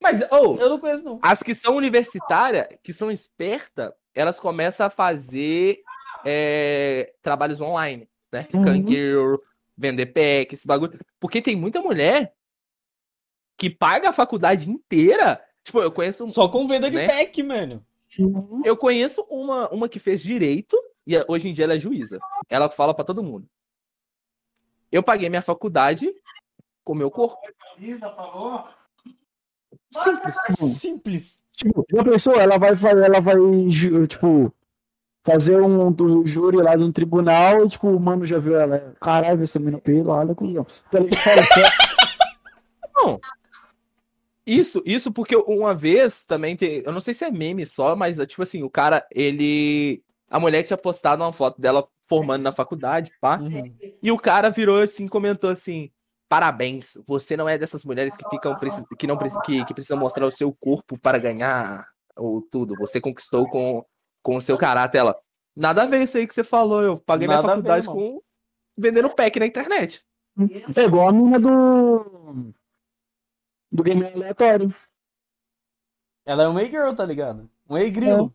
Mas, 0.00 0.20
ô, 0.30 0.54
Eu 0.58 0.68
não 0.70 0.78
conheço, 0.78 1.04
não. 1.04 1.18
as 1.22 1.42
que 1.42 1.54
são 1.54 1.76
universitárias, 1.76 2.66
que 2.82 2.92
são 2.92 3.10
espertas, 3.10 3.92
elas 4.14 4.38
começam 4.38 4.86
a 4.86 4.90
fazer 4.90 5.82
é, 6.24 7.12
trabalhos 7.22 7.60
online, 7.60 8.08
né? 8.32 8.46
Uhum. 8.52 8.62
Canqueiro, 8.62 9.42
vender 9.76 10.06
pack, 10.06 10.54
esse 10.54 10.66
bagulho. 10.66 10.98
Porque 11.18 11.42
tem 11.42 11.56
muita 11.56 11.80
mulher 11.80 12.34
que 13.56 13.68
paga 13.68 14.10
a 14.10 14.12
faculdade 14.12 14.70
inteira. 14.70 15.44
Tipo, 15.64 15.80
eu 15.80 15.90
conheço 15.92 16.26
Só 16.28 16.48
com 16.48 16.66
venda 16.68 16.88
de 16.90 16.96
Né? 16.96 17.06
pack, 17.06 17.42
mano. 17.42 17.84
Eu 18.64 18.76
conheço 18.76 19.22
uma, 19.28 19.68
uma 19.70 19.88
que 19.88 19.98
fez 19.98 20.20
direito 20.22 20.76
e 21.06 21.16
é- 21.16 21.24
hoje 21.28 21.48
em 21.48 21.52
dia 21.52 21.64
ela 21.64 21.74
é 21.74 21.80
juíza. 21.80 22.18
Ela 22.48 22.70
fala 22.70 22.94
pra 22.94 23.04
todo 23.04 23.22
mundo. 23.22 23.48
Eu 24.90 25.02
paguei 25.02 25.28
minha 25.28 25.42
faculdade 25.42 26.12
com 26.82 26.94
o 26.94 26.96
meu 26.96 27.10
corpo. 27.10 27.38
Camisa, 27.74 28.10
falou? 28.14 28.66
Simples. 29.92 30.36
Simples. 30.78 31.42
Tipo, 31.52 31.84
já 31.90 32.04
pensou? 32.04 32.34
Ela 32.34 32.58
vai 32.58 32.76
fazer, 32.76 33.04
ela 33.04 33.20
vai, 33.20 33.34
tipo, 34.06 34.52
fazer 35.24 35.60
um 35.60 35.90
do 35.90 36.24
júri 36.24 36.58
lá 36.58 36.76
de 36.76 36.84
um 36.84 36.92
tribunal 36.92 37.64
e, 37.64 37.68
tipo, 37.68 37.88
o 37.88 38.00
mano 38.00 38.24
já 38.24 38.38
viu 38.38 38.56
ela. 38.56 38.94
Caralho, 39.00 39.42
essa 39.42 39.58
menina 39.58 39.78
pelo, 39.78 40.10
olha 40.10 40.34
cuzão. 40.34 40.64
Tá? 40.90 40.98
Não. 42.96 43.20
Isso, 44.46 44.82
isso 44.86 45.12
porque 45.12 45.36
uma 45.36 45.74
vez 45.74 46.24
também 46.24 46.56
tem. 46.56 46.82
Eu 46.84 46.90
não 46.90 47.02
sei 47.02 47.12
se 47.12 47.22
é 47.22 47.30
meme 47.30 47.66
só, 47.66 47.94
mas 47.94 48.18
é 48.18 48.24
tipo 48.24 48.42
assim, 48.42 48.62
o 48.62 48.70
cara, 48.70 49.06
ele. 49.10 50.02
A 50.30 50.40
mulher 50.40 50.62
tinha 50.62 50.76
postado 50.76 51.22
uma 51.22 51.32
foto 51.32 51.60
dela 51.60 51.86
formando 52.06 52.42
na 52.42 52.52
faculdade, 52.52 53.12
pá. 53.20 53.38
Uhum. 53.38 53.70
E 54.02 54.10
o 54.10 54.16
cara 54.16 54.48
virou 54.48 54.80
assim, 54.80 55.06
comentou 55.06 55.50
assim: 55.50 55.90
Parabéns, 56.28 56.92
você 57.06 57.36
não 57.36 57.48
é 57.48 57.56
dessas 57.56 57.84
mulheres 57.84 58.14
que 58.16 58.28
ficam 58.28 58.54
que 58.98 59.06
não 59.06 59.16
que, 59.42 59.64
que 59.64 59.74
precisam 59.74 59.98
mostrar 59.98 60.26
o 60.26 60.30
seu 60.30 60.52
corpo 60.52 60.98
para 60.98 61.18
ganhar 61.18 61.86
ou 62.16 62.42
tudo. 62.42 62.74
Você 62.78 63.00
conquistou 63.00 63.48
com, 63.48 63.84
com 64.22 64.36
o 64.36 64.42
seu 64.42 64.58
caráter. 64.58 64.98
Ela. 64.98 65.18
Nada 65.56 65.82
a 65.82 65.86
ver 65.86 66.02
isso 66.02 66.18
aí 66.18 66.26
que 66.26 66.34
você 66.34 66.44
falou. 66.44 66.82
Eu 66.82 67.00
paguei 67.00 67.26
minha 67.26 67.40
Nada 67.40 67.52
a 67.52 67.56
ver, 67.56 67.62
faculdade 67.62 67.86
irmão. 67.86 67.96
com 67.96 68.22
vendendo 68.76 69.10
pack 69.10 69.40
na 69.40 69.46
internet. 69.46 70.04
É 70.76 70.84
igual 70.84 71.08
a 71.08 71.12
mina 71.12 71.38
do. 71.38 72.52
Do 73.72 73.82
game 73.82 74.04
aleatório. 74.04 74.72
Ela 76.26 76.44
é 76.44 76.48
uma 76.48 76.62
e-girl, 76.62 76.92
tá 76.94 77.06
ligado? 77.06 77.50
Um 77.68 77.78
e-grilo. 77.78 78.32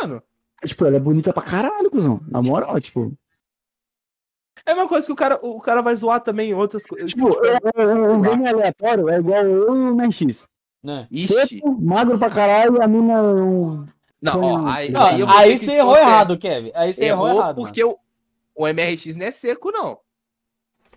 Mano, 0.00 0.22
Tipo, 0.64 0.86
ela 0.86 0.96
é 0.96 1.00
bonita 1.00 1.32
pra 1.32 1.42
caralho, 1.42 1.90
cuzão. 1.90 2.20
Na 2.28 2.40
moral, 2.40 2.80
tipo. 2.80 3.12
É 4.66 4.70
a 4.72 4.74
mesma 4.74 4.88
coisa 4.88 5.06
que 5.06 5.12
o 5.12 5.16
cara, 5.16 5.38
o 5.42 5.60
cara 5.60 5.80
vai 5.82 5.94
zoar 5.96 6.20
também 6.20 6.50
em 6.50 6.54
outras 6.54 6.84
coisas. 6.86 7.10
Tipo, 7.12 7.28
é- 7.44 7.58
é- 7.76 7.82
é- 7.82 7.86
um 7.86 8.20
game 8.22 8.48
aleatório 8.48 9.08
é 9.08 9.18
igual 9.18 9.44
eu 9.46 9.76
e 9.76 9.90
o 9.90 9.94
Menchis. 9.94 10.46
Né? 10.82 11.06
Seco, 11.12 11.76
magro 11.80 12.18
pra 12.18 12.28
caralho, 12.30 12.82
a 12.82 12.88
mina. 12.88 13.12
é 13.14 13.22
um- 13.22 13.86
Não, 14.20 14.40
ó, 14.40 14.66
aí, 14.68 14.90
Não, 14.90 15.02
aí, 15.02 15.22
aí 15.26 15.58
ter 15.58 15.64
você 15.66 15.72
errou 15.72 15.96
errado, 15.96 16.38
Kevin. 16.38 16.70
Aí 16.74 16.92
você 16.92 17.04
errou, 17.06 17.26
Errou 17.28 17.40
errado. 17.40 17.54
porque 17.56 17.84
o, 17.84 17.96
o 18.54 18.66
MRX 18.68 19.16
não 19.16 19.26
é 19.26 19.30
seco, 19.32 19.70
não. 19.72 19.98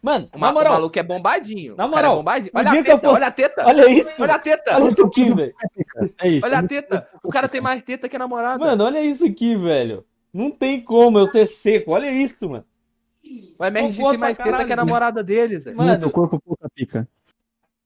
Mano, 0.01 0.25
O, 0.31 0.37
na 0.37 0.39
ma- 0.47 0.51
o 0.51 0.53
moral, 0.53 0.73
maluco 0.73 0.99
é 0.99 1.03
bombadinho. 1.03 1.75
Na 1.75 1.85
O 1.87 1.89
cara 1.89 1.99
é 2.07 2.09
moral, 2.09 2.15
bombadinho. 2.17 2.51
Olha 2.53 2.69
a 2.69 2.73
teta, 2.83 2.99
for- 2.99 3.15
olha 3.15 3.27
a 3.27 3.31
teta. 3.31 3.65
olha 3.67 3.89
isso. 3.89 4.09
Olha 4.19 4.33
a 4.35 4.39
teta. 4.39 4.75
Olha 4.75 4.91
isso 4.91 5.05
aqui, 5.05 5.33
velho. 5.33 5.55
É 6.21 6.27
isso. 6.29 6.45
Olha 6.45 6.59
a 6.59 6.63
teta. 6.63 7.07
O 7.23 7.29
cara 7.31 7.47
tem 7.47 7.61
mais 7.61 7.81
teta 7.81 8.07
que 8.07 8.15
a 8.15 8.19
namorada. 8.19 8.59
Mano, 8.63 8.83
olha 8.83 9.01
isso 9.01 9.25
aqui, 9.25 9.55
velho. 9.55 10.05
Não 10.31 10.51
tem 10.51 10.79
como 10.81 11.17
eu 11.17 11.25
ser 11.31 11.47
seco. 11.47 11.91
Olha 11.91 12.11
isso, 12.11 12.47
mano. 12.47 12.63
O 13.60 13.64
MRX 13.65 13.95
tem 13.97 14.18
mais 14.18 14.38
pra 14.38 14.45
teta 14.52 14.65
que 14.65 14.73
a 14.73 14.76
namorada 14.76 15.23
deles. 15.23 15.64
velho. 15.65 15.77
Mano, 15.77 15.89
Muito 15.91 16.10
corpo, 16.11 16.39
pouca 16.39 16.69
pica. 16.69 17.07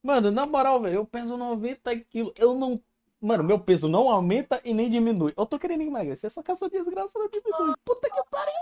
Mano, 0.02 0.30
na 0.30 0.46
moral, 0.46 0.80
velho, 0.80 0.96
eu 0.96 1.04
peso 1.04 1.36
90 1.36 1.96
quilos. 2.08 2.32
Eu 2.36 2.54
não. 2.54 2.80
Mano, 3.20 3.44
meu 3.44 3.58
peso 3.58 3.86
não 3.86 4.08
aumenta 4.08 4.60
e 4.64 4.72
nem 4.72 4.88
diminui. 4.88 5.34
Eu 5.36 5.44
tô 5.44 5.58
querendo 5.58 5.82
emagrecer, 5.82 6.30
só 6.30 6.42
que 6.42 6.50
essa 6.50 6.68
desgraça 6.70 7.18
não 7.18 7.28
diminui. 7.28 7.74
Puta 7.84 8.08
que 8.08 8.22
pariu. 8.30 8.52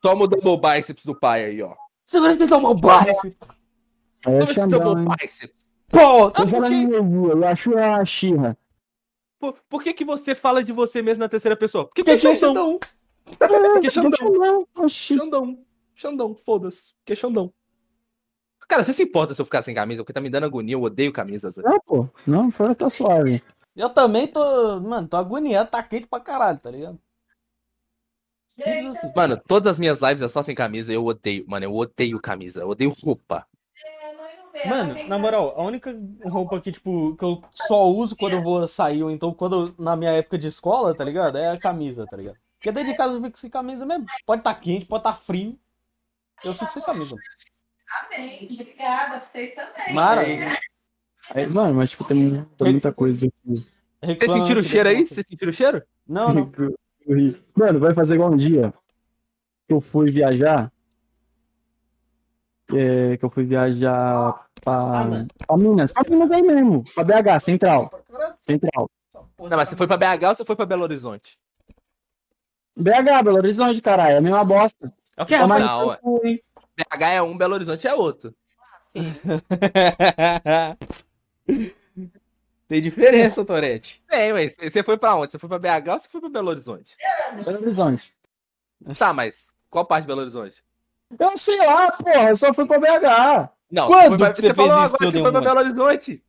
Toma 0.00 0.24
o 0.24 0.26
double 0.26 0.56
biceps 0.58 1.04
do 1.04 1.14
pai 1.14 1.44
aí, 1.44 1.62
ó. 1.62 1.74
Segura 2.06 2.32
esse 2.32 2.46
tomar 2.46 2.72
base. 2.74 3.36
Aí 4.24 4.34
é 4.34 4.38
Toma 4.38 4.44
esse 4.44 4.54
Xandão, 4.54 4.80
double 4.80 5.02
hein? 5.04 5.08
biceps. 5.20 5.56
Pô, 5.88 5.98
Ah, 5.98 6.32
Eu 6.40 6.46
por, 6.46 6.66
que, 6.66 6.74
energia, 6.74 7.32
eu 7.32 7.46
acho 7.46 7.76
a 7.78 8.04
Xirra. 8.04 8.58
por, 9.38 9.54
por 9.68 9.82
que 9.82 9.92
que 9.92 10.04
você 10.06 10.34
fala 10.34 10.64
de 10.64 10.72
você 10.72 11.02
mesmo 11.02 11.20
na 11.22 11.28
terceira 11.28 11.56
pessoa? 11.56 11.84
Porque 11.84 12.02
que 12.02 12.14
que 12.14 12.20
que 12.20 12.26
é 12.28 12.34
Xandão. 12.34 12.78
Xandão? 13.38 13.80
Que 13.82 13.90
Xandão. 13.90 14.88
Xandão. 14.88 15.58
Xandão. 15.98 16.34
Foda-se. 16.36 16.94
Que 17.04 17.16
Xandão. 17.16 17.52
Cara, 18.68 18.84
você 18.84 18.92
se 18.92 19.02
importa 19.02 19.34
se 19.34 19.40
eu 19.40 19.44
ficar 19.44 19.62
sem 19.62 19.74
camisa? 19.74 20.02
Porque 20.02 20.12
tá 20.12 20.20
me 20.20 20.30
dando 20.30 20.44
agonia, 20.44 20.74
eu 20.74 20.82
odeio 20.82 21.12
camisas. 21.12 21.56
Não, 21.56 21.80
pô. 21.80 22.08
Não, 22.26 22.50
fora 22.50 22.74
tá 22.74 22.88
suave. 22.88 23.42
Eu 23.74 23.90
também 23.90 24.26
tô. 24.26 24.78
Mano, 24.80 25.08
tô 25.08 25.16
agoniado, 25.16 25.70
tá 25.70 25.82
quente 25.82 26.06
pra 26.06 26.20
caralho, 26.20 26.58
tá 26.58 26.70
ligado? 26.70 26.98
Assim. 28.60 29.12
Mano, 29.14 29.40
todas 29.46 29.72
as 29.72 29.78
minhas 29.78 30.00
lives 30.00 30.20
é 30.20 30.28
só 30.28 30.42
sem 30.42 30.54
camisa, 30.54 30.92
eu 30.92 31.04
odeio. 31.04 31.44
Mano, 31.48 31.64
eu 31.64 31.74
odeio 31.74 32.20
camisa, 32.20 32.60
eu 32.60 32.68
odeio 32.68 32.92
roupa. 33.04 33.46
Mano, 34.66 35.06
na 35.06 35.18
moral, 35.18 35.54
a 35.56 35.62
única 35.62 35.96
roupa 36.24 36.60
que, 36.60 36.72
tipo, 36.72 37.14
que 37.16 37.24
eu 37.24 37.40
só 37.54 37.86
uso 37.86 38.16
quando 38.16 38.32
eu 38.32 38.42
vou 38.42 38.66
sair, 38.66 39.04
ou 39.04 39.10
então 39.10 39.32
quando 39.32 39.72
na 39.78 39.94
minha 39.94 40.10
época 40.10 40.36
de 40.36 40.48
escola, 40.48 40.94
tá 40.94 41.04
ligado? 41.04 41.38
É 41.38 41.50
a 41.50 41.58
camisa, 41.58 42.04
tá 42.06 42.16
ligado? 42.16 42.36
Porque 42.58 42.72
dentro 42.72 42.90
de 42.90 42.96
casa 42.96 43.14
eu 43.14 43.22
fico 43.22 43.38
sem 43.38 43.48
camisa 43.48 43.86
mesmo. 43.86 44.04
Pode 44.26 44.42
tá 44.42 44.52
quente, 44.52 44.84
pode 44.84 45.04
tá 45.04 45.14
frio. 45.14 45.56
Eu 46.44 46.54
fico 46.54 46.72
sem 46.72 46.82
camisa. 46.82 47.16
Amém. 48.06 48.48
Obrigada, 48.50 49.18
vocês 49.18 49.54
também. 49.54 49.94
Mara, 49.94 50.22
Aí, 51.30 51.46
mano, 51.46 51.74
mas 51.74 51.90
tipo, 51.90 52.04
tem 52.04 52.16
muita, 52.16 52.64
muita 52.64 52.92
coisa 52.92 53.26
aqui. 53.26 53.54
Vocês 54.02 54.32
sentiram 54.32 54.60
o 54.60 54.64
cheiro 54.64 54.88
aí? 54.88 55.04
Vocês 55.04 55.26
sentiram 55.26 55.50
o 55.50 55.54
cheiro? 55.54 55.82
Não, 56.06 56.32
não. 56.32 56.52
Mano, 57.54 57.80
vai 57.80 57.92
fazer 57.94 58.14
igual 58.14 58.32
um 58.32 58.36
dia 58.36 58.72
que 59.66 59.74
eu 59.74 59.80
fui 59.80 60.10
viajar. 60.10 60.72
é, 62.74 63.16
que 63.16 63.24
eu 63.24 63.30
fui 63.30 63.44
viajar 63.44 64.46
pra, 64.62 65.04
pra 65.46 65.56
Minas. 65.56 65.92
Pra 65.92 66.04
Minas 66.08 66.30
aí 66.30 66.42
mesmo. 66.42 66.84
Pra 66.94 67.04
BH, 67.04 67.40
Central. 67.40 67.90
Central. 68.40 68.90
Não, 69.38 69.56
mas 69.56 69.68
você 69.68 69.76
foi 69.76 69.86
pra 69.86 69.96
BH 69.96 70.24
ou 70.28 70.34
você 70.34 70.44
foi 70.44 70.56
pra 70.56 70.66
Belo 70.66 70.82
Horizonte? 70.82 71.38
BH, 72.76 73.22
Belo 73.24 73.36
Horizonte, 73.38 73.82
caralho. 73.82 74.12
É 74.14 74.16
a 74.18 74.20
mesma 74.20 74.44
bosta. 74.44 74.92
É 75.18 75.22
o 75.22 75.26
que, 75.26 75.34
É 75.34 75.44
mais 75.46 75.64
não, 75.64 75.88
seu 75.90 75.98
cu, 75.98 76.20
hein? 76.24 76.40
BH 76.76 77.02
é 77.02 77.20
um, 77.22 77.36
Belo 77.36 77.54
Horizonte 77.54 77.86
é 77.88 77.94
outro. 77.94 78.32
Tem 82.68 82.80
diferença, 82.82 83.44
Torete. 83.44 84.02
Tem, 84.08 84.32
mas 84.32 84.56
você 84.60 84.82
foi 84.82 84.96
pra 84.98 85.14
onde? 85.14 85.32
Você 85.32 85.38
foi 85.38 85.48
pra 85.48 85.58
BH 85.58 85.88
ou 85.92 85.98
você 85.98 86.08
foi 86.08 86.20
pra 86.20 86.30
Belo 86.30 86.50
Horizonte? 86.50 86.94
Belo 87.44 87.58
Horizonte. 87.62 88.12
Tá, 88.98 89.12
mas 89.12 89.52
qual 89.70 89.84
parte 89.86 90.02
de 90.02 90.08
Belo 90.08 90.20
Horizonte? 90.20 90.62
Eu 91.18 91.36
sei 91.36 91.56
lá, 91.58 91.90
porra. 91.92 92.28
Eu 92.30 92.36
só 92.36 92.52
fui 92.52 92.66
pra 92.66 92.78
BH. 92.78 93.50
Não, 93.70 93.86
Quando 93.86 94.18
pra- 94.18 94.34
você 94.34 94.42
você 94.42 94.54
falou 94.54 94.70
fez 94.70 94.84
agora 94.84 94.98
que 94.98 95.04
você 95.10 95.20
foi 95.22 95.32
pra? 95.32 95.40
Belo 95.40 95.60
Horizonte. 95.60 96.22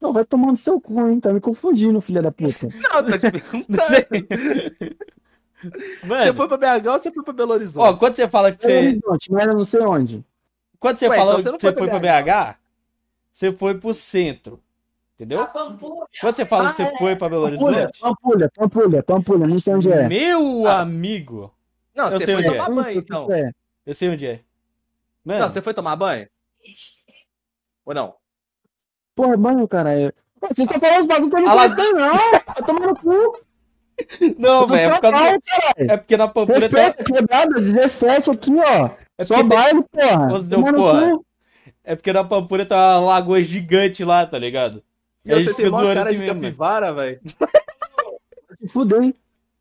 Não, 0.00 0.12
vai 0.12 0.24
tomando 0.24 0.56
seu 0.56 0.80
cu, 0.80 1.00
hein? 1.08 1.18
Tá 1.20 1.32
me 1.32 1.40
confundindo, 1.40 2.00
filha 2.00 2.22
da 2.22 2.30
puta. 2.30 2.68
Não, 2.68 3.04
tô 3.04 3.18
te 3.18 3.30
perguntando. 3.32 4.06
Mano, 6.06 6.22
Você 6.22 6.32
foi 6.32 6.48
pra 6.48 6.56
BH 6.56 6.86
ou 6.88 6.98
você 6.98 7.10
foi 7.10 7.22
pra 7.24 7.32
Belo 7.32 7.52
ó, 7.52 7.54
Horizonte? 7.54 7.98
quando 7.98 8.14
você 8.16 8.28
fala 8.28 8.52
que 8.52 8.62
você. 8.62 8.98
Eu 9.30 9.54
não 9.54 9.64
sei 9.64 9.80
onde. 9.82 10.24
Quando 10.78 10.96
você 10.98 11.08
Ué, 11.08 11.16
fala 11.16 11.30
então 11.32 11.42
você 11.42 11.48
não 11.50 11.56
que 11.58 11.60
você 11.62 11.72
foi 11.72 11.88
pra 11.88 12.00
pra 12.00 12.22
BH, 12.54 12.58
você 13.30 13.52
foi 13.52 13.74
pro 13.78 13.92
centro. 13.94 14.60
Entendeu? 15.14 15.46
Quando 15.48 16.34
você 16.34 16.46
fala 16.46 16.70
que 16.70 16.76
você 16.76 16.96
foi 16.96 17.14
pra 17.16 17.28
Belo 17.28 17.42
Horizonte, 17.42 17.98
Pampulha, 18.00 18.50
Pampulha, 18.56 19.02
Pampulha, 19.02 19.46
não 19.46 19.60
sei 19.60 19.74
onde 19.74 19.92
é. 19.92 20.08
meu 20.08 20.66
Ah. 20.66 20.80
amigo, 20.80 21.52
Não, 21.94 22.06
eu 22.06 22.12
você 22.18 22.24
sei 22.24 22.34
foi 22.34 22.42
onde 22.44 22.54
é. 22.54 22.64
tomar 22.64 22.82
banho, 22.82 22.98
então. 22.98 23.32
É. 23.32 23.50
eu 23.84 23.94
sei 23.94 24.08
onde 24.08 24.26
é. 24.26 24.40
Mano, 25.22 25.40
Não, 25.40 25.48
você 25.50 25.60
foi 25.60 25.74
tomar 25.74 25.96
banho? 25.96 26.26
Ou 27.84 27.94
não? 27.94 28.14
Porra, 29.14 29.36
mano, 29.36 29.68
cara. 29.68 29.92
É... 29.92 30.10
Vocês 30.40 30.60
estão 30.66 30.80
falando 30.80 31.00
os 31.00 31.06
bagulho 31.06 31.30
que 31.30 31.36
eu 31.36 31.40
não 31.42 31.50
Ah 31.50 31.66
gostei, 31.68 31.92
não. 31.92 32.12
Vai 32.12 32.64
tomar 32.66 32.86
no 32.86 32.96
cu. 32.96 33.40
Não, 34.38 34.66
velho, 34.66 34.90
é 34.92 35.00
caralho. 35.00 35.40
É 35.76 35.96
porque 35.96 36.16
na 36.16 36.28
Pampulha. 36.28 36.58
Respeita, 36.58 37.04
quebrada, 37.04 37.54
17 37.60 38.30
aqui, 38.30 38.50
ó. 38.56 38.90
É 39.18 39.22
Só 39.24 39.36
porque 39.36 39.48
tem- 39.48 39.58
baile, 39.58 39.84
porra. 39.90 40.32
Ô, 40.34 40.38
Zé, 40.38 40.54
Toma 40.54 40.72
no 40.72 40.78
porra. 40.78 41.18
É 41.84 41.96
porque 41.96 42.12
na 42.12 42.24
Pampulha 42.24 42.66
tem 42.66 42.76
uma 42.76 42.98
lagoa 43.00 43.42
gigante 43.42 44.04
lá, 44.04 44.26
tá 44.26 44.38
ligado? 44.38 44.82
E 45.24 45.32
A 45.32 45.36
você 45.36 45.42
gente 45.44 45.56
tem 45.56 45.70
maior 45.70 45.82
zoando 45.82 45.94
cara 45.98 46.10
assim 46.10 46.18
de 46.20 46.24
mesmo, 46.26 46.34
capivara, 46.42 46.92
velho. 46.94 47.20
Se 48.60 48.68
fudeu, 48.68 49.02
hein? 49.02 49.14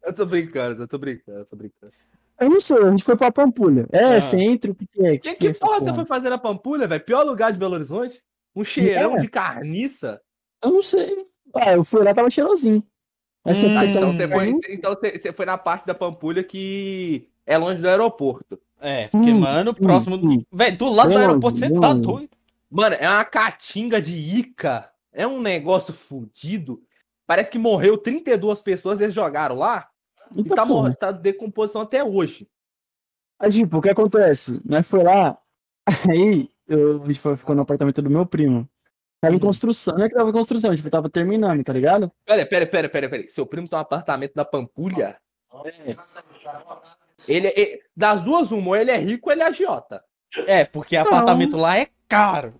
Eu 0.03 0.13
tô 0.13 0.25
brincando, 0.25 0.83
eu 0.83 0.87
tô 0.87 0.97
brincando, 0.97 1.39
eu 1.39 1.45
tô 1.45 1.55
brincando. 1.55 1.91
Eu 2.39 2.49
não 2.49 2.61
sei, 2.61 2.77
a 2.77 2.89
gente 2.91 3.03
foi 3.03 3.15
pra 3.17 3.31
Pampulha. 3.31 3.85
É, 3.91 4.15
Ah. 4.15 4.21
centro, 4.21 4.71
o 4.71 4.75
que, 4.75 4.87
que 4.87 5.05
é? 5.05 5.17
Que, 5.17 5.29
é 5.29 5.35
que 5.35 5.47
essa 5.49 5.59
porra 5.65 5.79
você 5.81 5.93
foi 5.93 6.05
fazer 6.05 6.29
na 6.29 6.37
Pampulha, 6.37 6.87
velho? 6.87 7.03
Pior 7.03 7.23
lugar 7.23 7.51
de 7.51 7.59
Belo 7.59 7.73
Horizonte? 7.75 8.21
Um 8.55 8.63
cheirão 8.63 9.15
É. 9.15 9.17
de 9.19 9.27
carniça? 9.27 10.21
Eu 10.63 10.71
não 10.71 10.81
sei. 10.81 11.25
Ah, 11.55 11.73
eu 11.73 11.83
fui 11.83 12.03
lá, 12.03 12.13
tava 12.13 12.29
cheirosinho. 12.29 12.83
Acho 13.45 13.61
que 13.61 13.65
eu 13.65 13.69
Hum, 13.69 13.83
então 13.83 14.01
tão 14.01 14.11
você 14.11 14.27
foi, 14.27 14.59
então 14.69 14.95
você, 14.95 15.33
foi 15.33 15.45
na 15.45 15.57
parte 15.57 15.85
da 15.85 15.95
Pampulha 15.95 16.43
que 16.43 17.27
é 17.45 17.57
longe 17.57 17.81
do 17.81 17.87
aeroporto. 17.87 18.59
É, 18.81 19.07
porque, 19.07 19.25
Sim, 19.25 19.39
mano, 19.39 19.73
sim, 19.73 19.81
próximo. 19.81 20.17
sim. 20.17 20.45
Velho, 20.51 20.77
do 20.77 20.89
lado 20.89 21.11
do 21.11 21.17
aeroporto 21.17 21.59
longe, 21.59 21.73
você 21.73 21.79
tá 21.79 21.93
doido. 21.93 22.29
Mano, 22.69 22.95
é 22.99 23.09
uma 23.09 23.25
caatinga 23.25 24.01
de 24.01 24.13
Ica. 24.13 24.89
É 25.11 25.25
um 25.25 25.41
negócio 25.41 25.93
fudido. 25.93 26.81
Parece 27.25 27.51
que 27.51 27.59
morreu 27.59 27.97
32 27.97 28.61
pessoas, 28.61 29.01
eles 29.01 29.13
jogaram 29.13 29.55
lá 29.55 29.89
e 30.35 30.39
Eita, 30.39 30.55
tá, 30.55 30.65
porra. 30.65 30.89
mor 30.89 30.95
tá 30.95 31.11
decomposição 31.11 31.81
até 31.81 32.03
hoje. 32.03 32.47
Aí, 33.39 33.49
tipo, 33.51 33.77
o 33.77 33.81
que 33.81 33.89
acontece? 33.89 34.61
Nós 34.65 34.85
foi 34.85 35.03
lá, 35.03 35.37
aí 36.09 36.49
eu, 36.67 37.01
a 37.03 37.05
gente 37.05 37.19
foi, 37.19 37.35
ficou 37.35 37.55
no 37.55 37.61
apartamento 37.61 38.01
do 38.01 38.09
meu 38.09 38.25
primo. 38.25 38.69
Tava 39.21 39.35
em 39.35 39.39
construção, 39.39 39.97
não 39.97 40.05
é 40.05 40.09
que 40.09 40.15
tava 40.15 40.29
em 40.29 40.33
construção, 40.33 40.73
tipo, 40.75 40.89
tava 40.89 41.09
terminando, 41.09 41.61
tá 41.63 41.73
ligado? 41.73 42.09
Pera, 42.25 42.45
pera, 42.45 42.65
pera, 42.65 42.89
pera, 42.89 43.09
pera. 43.09 43.27
Seu 43.27 43.45
primo 43.45 43.67
tem 43.67 43.77
um 43.77 43.81
apartamento 43.81 44.31
na 44.35 44.45
Pampulha? 44.45 45.17
É. 45.85 45.95
Ele, 47.27 47.47
é- 47.47 47.79
das 47.95 48.21
duas, 48.23 48.49
uma, 48.51 48.69
ou 48.69 48.75
ele 48.77 48.91
é 48.91 48.97
rico 48.97 49.27
ou 49.29 49.33
ele 49.33 49.41
é 49.41 49.45
agiota. 49.47 50.01
É, 50.47 50.63
porque 50.63 50.95
apartamento 50.95 51.57
lá 51.57 51.77
é 51.77 51.87
caro. 52.07 52.53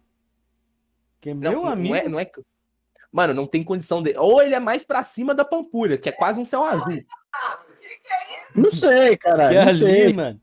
Não, 1.26 1.36
meu 1.36 1.52
não 1.54 1.66
amigo. 1.68 1.96
é, 1.96 2.10
não 2.10 2.20
é. 2.20 2.30
Mano, 3.12 3.34
não 3.34 3.48
tem 3.48 3.64
condição 3.64 4.02
de. 4.04 4.14
Ou 4.18 4.42
ele 4.42 4.56
é 4.56 4.60
mais 4.60 4.84
pra 4.84 5.02
cima 5.04 5.34
da 5.34 5.46
Pampulha, 5.46 5.98
que 5.98 6.10
é 6.10 6.12
quase 6.12 6.40
um 6.40 6.46
céu 6.46 6.64
azul. 6.66 7.02
Não 8.56 8.70
sei, 8.72 9.16
cara. 9.18 9.50
que 9.50 9.56
Não 9.56 9.62
ali, 9.62 9.78
sei. 9.78 10.14
mano. 10.14 10.42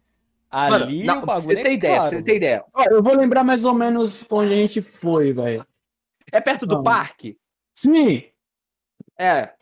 Mano, 0.51 0.75
Ali 0.85 1.05
não, 1.05 1.19
o 1.19 1.23
pra 1.23 1.35
bagulho 1.35 1.57
você 1.57 1.63
ter 1.63 1.69
é 1.69 1.73
ideia, 1.75 1.97
caro. 1.97 2.09
você 2.09 2.23
ter 2.23 2.37
ideia. 2.37 2.65
Eu 2.89 3.03
vou 3.03 3.15
lembrar 3.15 3.45
mais 3.45 3.65
ou 3.65 3.75
menos 3.75 4.25
onde 4.31 4.53
a 4.53 4.57
gente 4.57 4.81
foi, 4.81 5.33
velho. 5.33 5.67
É 6.37 6.41
perto 6.41 6.67
do 6.67 6.77
Não. 6.77 6.83
parque? 6.83 7.39
Sim. 7.73 8.25
É. 9.19 9.55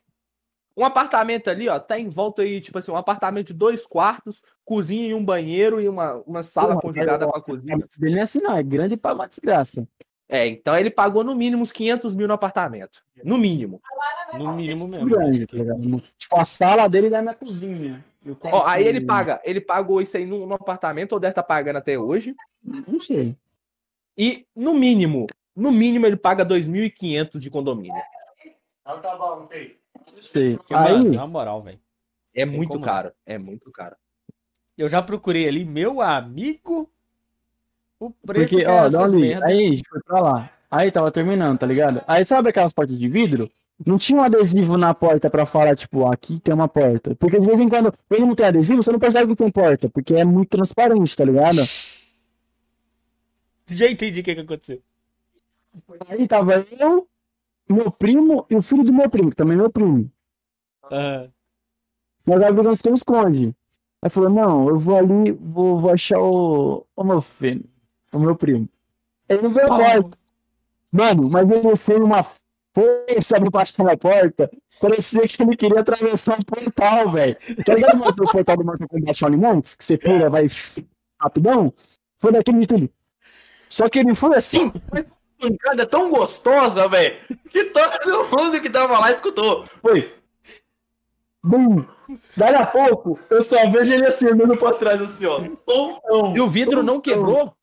Um 0.76 0.84
apartamento 0.84 1.48
ali, 1.48 1.68
ó, 1.68 1.78
tá 1.78 1.96
em 1.96 2.08
volta 2.08 2.42
aí, 2.42 2.60
tipo 2.60 2.76
assim, 2.76 2.90
um 2.90 2.96
apartamento 2.96 3.48
de 3.48 3.54
dois 3.54 3.86
quartos, 3.86 4.42
cozinha 4.64 5.06
e 5.06 5.14
um 5.14 5.24
banheiro 5.24 5.80
e 5.80 5.88
uma, 5.88 6.14
uma 6.26 6.42
sala 6.42 6.70
Porra, 6.70 6.80
conjugada 6.82 7.18
velho, 7.18 7.30
com 7.30 7.38
a 7.38 7.40
cozinha. 7.40 7.76
O 7.76 8.00
dele 8.00 8.14
não 8.14 8.20
é 8.20 8.24
assim, 8.24 8.40
não. 8.40 8.56
É 8.56 8.62
grande 8.64 8.94
e 8.94 8.96
paga 8.96 9.14
uma 9.14 9.28
desgraça. 9.28 9.86
É, 10.28 10.48
então 10.48 10.76
ele 10.76 10.90
pagou 10.90 11.22
no 11.22 11.32
mínimo 11.36 11.62
uns 11.62 11.70
500 11.70 12.12
mil 12.12 12.26
no 12.26 12.34
apartamento. 12.34 13.04
No 13.22 13.38
mínimo. 13.38 13.80
No 14.32 14.52
mínimo 14.52 14.88
mesmo. 14.88 15.06
grande, 15.06 15.46
tá? 15.46 15.56
Tipo, 16.18 16.36
a 16.36 16.44
sala 16.44 16.88
dele 16.88 17.08
da 17.08 17.22
minha 17.22 17.34
cozinha. 17.34 18.04
Ó, 18.42 18.66
aí 18.66 18.82
ele 18.82 19.00
quartinho. 19.00 19.06
paga, 19.06 19.40
ele 19.44 19.60
pagou 19.60 20.02
isso 20.02 20.16
aí 20.16 20.26
no, 20.26 20.44
no 20.44 20.54
apartamento, 20.54 21.12
ou 21.12 21.20
deve 21.20 21.30
estar 21.30 21.44
pagando 21.44 21.76
até 21.76 21.96
hoje. 21.96 22.34
Não 22.64 22.98
sei. 22.98 23.36
E 24.18 24.44
no 24.56 24.74
mínimo, 24.74 25.28
no 25.54 25.70
mínimo 25.70 26.06
ele 26.06 26.16
paga 26.16 26.44
2.500 26.44 27.38
de 27.38 27.50
condomínio. 27.50 28.02
Então 28.80 29.00
tá 29.00 29.16
bom, 29.16 29.46
filho. 29.48 29.76
Não 30.14 30.22
sei. 30.22 30.58
Aí, 30.70 31.10
na 31.10 31.26
moral, 31.26 31.62
velho. 31.62 31.80
É 32.34 32.44
muito 32.44 32.72
como. 32.72 32.84
caro, 32.84 33.12
é 33.24 33.38
muito 33.38 33.70
caro. 33.70 33.96
Eu 34.76 34.88
já 34.88 35.00
procurei 35.00 35.46
ali, 35.46 35.64
meu 35.64 36.00
amigo, 36.00 36.90
o 37.98 38.10
preço 38.10 38.50
porque, 38.50 38.64
que 38.64 38.70
é 38.70 38.74
ó, 38.74 38.86
essas 38.86 39.12
liga. 39.12 39.26
merda. 39.26 39.46
Aí 39.46 39.66
a 39.66 39.68
gente 39.68 39.88
foi 39.88 40.00
pra 40.02 40.20
lá. 40.20 40.50
Aí 40.70 40.90
tava 40.90 41.10
terminando, 41.12 41.58
tá 41.58 41.66
ligado? 41.66 42.02
Aí 42.06 42.24
sabe 42.24 42.48
aquelas 42.48 42.72
portas 42.72 42.98
de 42.98 43.08
vidro? 43.08 43.48
Não 43.86 43.96
tinha 43.96 44.20
um 44.20 44.24
adesivo 44.24 44.76
na 44.76 44.92
porta 44.92 45.30
pra 45.30 45.46
falar, 45.46 45.76
tipo, 45.76 46.06
aqui 46.06 46.40
tem 46.40 46.54
uma 46.54 46.68
porta. 46.68 47.14
Porque 47.14 47.38
de 47.38 47.46
vez 47.46 47.60
em 47.60 47.68
quando, 47.68 47.92
quando 48.08 48.26
não 48.26 48.34
tem 48.34 48.46
adesivo, 48.46 48.82
você 48.82 48.90
não 48.90 48.98
percebe 48.98 49.28
que 49.28 49.36
tem 49.36 49.50
porta, 49.50 49.88
porque 49.88 50.14
é 50.14 50.24
muito 50.24 50.50
transparente, 50.50 51.16
tá 51.16 51.24
ligado? 51.24 51.58
Já 53.68 53.88
entendi 53.88 54.20
o 54.20 54.24
que, 54.24 54.34
que 54.34 54.40
aconteceu. 54.40 54.82
Aí 56.08 56.26
tava 56.28 56.64
eu, 56.78 57.08
meu 57.68 57.90
primo 57.90 58.46
e 58.50 58.56
o 58.56 58.62
filho 58.62 58.84
do 58.84 58.92
meu 58.92 59.08
primo, 59.08 59.30
que 59.30 59.36
também 59.36 59.54
é 59.54 59.60
meu 59.60 59.70
primo. 59.70 60.10
Aham. 60.90 61.30
Nós 62.26 62.54
brigamos 62.54 62.80
que 62.80 62.88
esconde. 62.90 63.54
Aí 64.02 64.10
falou, 64.10 64.30
não, 64.30 64.68
eu 64.68 64.78
vou 64.78 64.96
ali, 64.96 65.32
vou, 65.32 65.78
vou 65.78 65.90
achar 65.90 66.18
o, 66.18 66.86
o 66.94 67.04
meu 67.04 67.20
filho, 67.20 67.64
o 68.12 68.18
meu 68.18 68.36
primo. 68.36 68.68
Ele 69.28 69.42
não 69.42 69.50
veio 69.50 69.72
a 69.72 69.76
porta. 69.76 70.18
Mano, 70.90 71.28
mas 71.28 71.50
ele 71.50 71.76
foi 71.76 71.96
uma 71.96 72.22
força 72.22 73.40
pra 73.40 73.50
passar 73.50 73.84
na 73.84 73.96
porta. 73.96 74.50
Parecia 74.80 75.22
que 75.22 75.42
ele 75.42 75.56
queria 75.56 75.80
atravessar 75.80 76.38
um 76.38 76.42
portal, 76.42 77.10
velho. 77.10 77.36
Tá 77.64 77.74
ligado 77.74 78.00
o 78.00 78.30
portal 78.30 78.56
do 78.56 78.64
Mortal 78.64 78.88
Kombat 78.88 79.16
Shaolin 79.16 79.36
Monks? 79.36 79.74
Que 79.74 79.84
você 79.84 79.96
pula, 79.96 80.28
vai 80.28 80.46
rapidão? 81.20 81.72
Foi 82.18 82.32
daquele 82.32 82.58
jeito 82.58 82.74
ali. 82.74 82.92
Só 83.68 83.88
que 83.88 83.98
ele 83.98 84.14
foi 84.14 84.36
assim, 84.36 84.72
pancada 85.48 85.86
tão 85.86 86.10
gostosa, 86.10 86.88
velho, 86.88 87.16
que 87.50 87.64
todo 87.66 88.36
mundo 88.36 88.60
que 88.60 88.70
tava 88.70 88.98
lá 88.98 89.12
escutou. 89.12 89.64
Foi. 89.82 90.12
Bum. 91.42 91.84
Daí 92.36 92.54
a 92.54 92.66
pouco, 92.66 93.18
eu 93.28 93.42
só 93.42 93.68
vejo 93.68 93.92
ele 93.92 94.06
assim, 94.06 94.26
olhando 94.26 94.56
pra 94.56 94.72
trás, 94.72 95.00
assim, 95.00 95.26
ó. 95.26 95.40
Tom, 95.66 96.00
tom. 96.06 96.34
E 96.34 96.40
o 96.40 96.48
vidro 96.48 96.82
não 96.82 97.00
quebrou? 97.00 97.54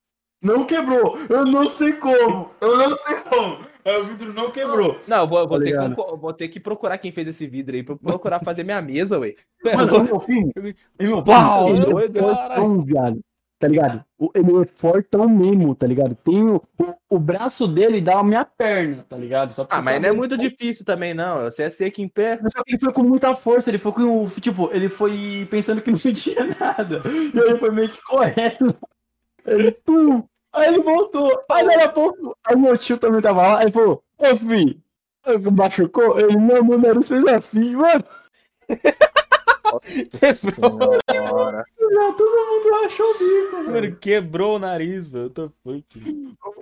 Não 0.41 0.65
quebrou. 0.65 1.17
Eu 1.29 1.45
não 1.45 1.67
sei 1.67 1.93
como. 1.93 2.49
Eu 2.59 2.77
não 2.77 2.97
sei 2.97 3.15
como. 3.17 3.59
O 3.83 4.03
vidro 4.05 4.33
não 4.33 4.51
quebrou. 4.51 4.99
Não, 5.07 5.17
eu 5.17 5.27
vou, 5.27 5.47
vou 5.47 5.57
Tá 5.59 5.65
ter 5.65 5.77
que, 5.77 5.95
vou 5.95 6.33
ter 6.33 6.47
que 6.47 6.59
procurar 6.59 6.97
quem 6.99 7.11
fez 7.11 7.27
esse 7.27 7.47
vidro 7.47 7.75
aí, 7.75 7.83
procurar 7.83 8.39
fazer 8.39 8.63
minha 8.63 8.81
mesa, 8.81 9.19
ué. 9.19 9.35
Mano, 9.63 9.97
o 9.97 10.03
meu 10.05 10.19
filho. 10.21 10.51
meu 10.55 10.73
filho, 11.23 11.99
é 11.99 12.07
doido, 12.07 12.19
fortão, 12.19 12.81
viado. 12.81 13.19
Tá 13.61 13.67
ligado? 13.67 14.03
Ele 14.33 14.63
é 14.63 14.65
fortão 14.73 15.29
mesmo, 15.29 15.75
tá 15.75 15.85
ligado? 15.85 16.15
Tem 16.15 16.43
o, 16.43 16.59
o, 17.07 17.19
braço 17.19 17.67
dele 17.67 18.01
dá 18.01 18.17
a 18.17 18.23
minha 18.23 18.43
perna, 18.43 19.05
tá 19.07 19.15
ligado? 19.15 19.53
Ah, 19.69 19.83
mas 19.83 20.01
não 20.01 20.09
é 20.09 20.11
muito 20.11 20.35
difícil 20.35 20.83
também, 20.83 21.13
não. 21.13 21.41
Você 21.41 21.61
é 21.61 21.69
seco 21.69 22.01
em 22.01 22.07
pé. 22.07 22.39
Só 22.51 22.63
que 22.63 22.71
ele 22.71 22.79
foi 22.79 22.91
com 22.91 23.03
muita 23.03 23.35
força, 23.35 23.69
ele 23.69 23.77
foi 23.77 23.91
com. 23.91 24.27
Tipo, 24.41 24.71
ele 24.73 24.89
foi 24.89 25.47
pensando 25.51 25.79
que 25.79 25.91
não 25.91 25.97
sentia 25.99 26.43
nada. 26.59 27.03
E 27.05 27.39
aí 27.39 27.55
foi 27.59 27.69
meio 27.69 27.87
que 27.87 28.01
correto. 28.01 28.75
Ele, 29.45 29.71
tum! 29.71 30.23
Aí 30.53 30.73
ele 30.73 30.81
voltou. 30.81 31.39
Aí 31.51 31.63
daqui 31.63 31.83
a 31.83 31.89
pouco, 31.89 32.35
aí 32.43 32.55
meu 32.55 32.75
tio 32.75 32.97
também 32.97 33.21
tava 33.21 33.43
lá, 33.43 33.57
aí 33.59 33.65
ele 33.65 33.71
falou, 33.71 34.03
ô 34.17 34.35
filho, 34.35 34.81
machucou? 35.51 36.19
Ele, 36.19 36.35
não, 36.35 36.63
meu 36.63 36.79
nariz 36.79 37.07
fez 37.07 37.23
assim, 37.25 37.75
mano. 37.75 38.03
Senhora. 40.11 41.65
Já 41.77 42.13
todo 42.13 42.47
mundo 42.47 42.85
achou 42.85 43.05
o 43.05 43.17
bico, 43.17 43.71
mano. 43.71 43.95
Quebrou 43.97 44.55
o 44.55 44.59
nariz, 44.59 45.09
velho. 45.09 45.25
Eu 45.25 45.29
tô. 45.29 45.51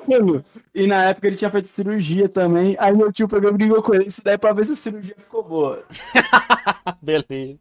Mano, 0.07 0.43
E 0.73 0.87
na 0.87 1.05
época 1.05 1.27
ele 1.27 1.35
tinha 1.35 1.51
feito 1.51 1.67
cirurgia 1.67 2.29
também. 2.29 2.75
Aí 2.79 2.95
meu 2.95 3.11
tio 3.11 3.27
pegou 3.27 3.49
e 3.49 3.53
brigou 3.53 3.81
com 3.81 3.93
ele. 3.93 4.05
Isso 4.05 4.23
daí 4.23 4.37
pra 4.37 4.53
ver 4.53 4.65
se 4.65 4.73
a 4.73 4.75
cirurgia 4.75 5.15
ficou 5.17 5.43
boa. 5.43 5.83
Beleza. 7.01 7.59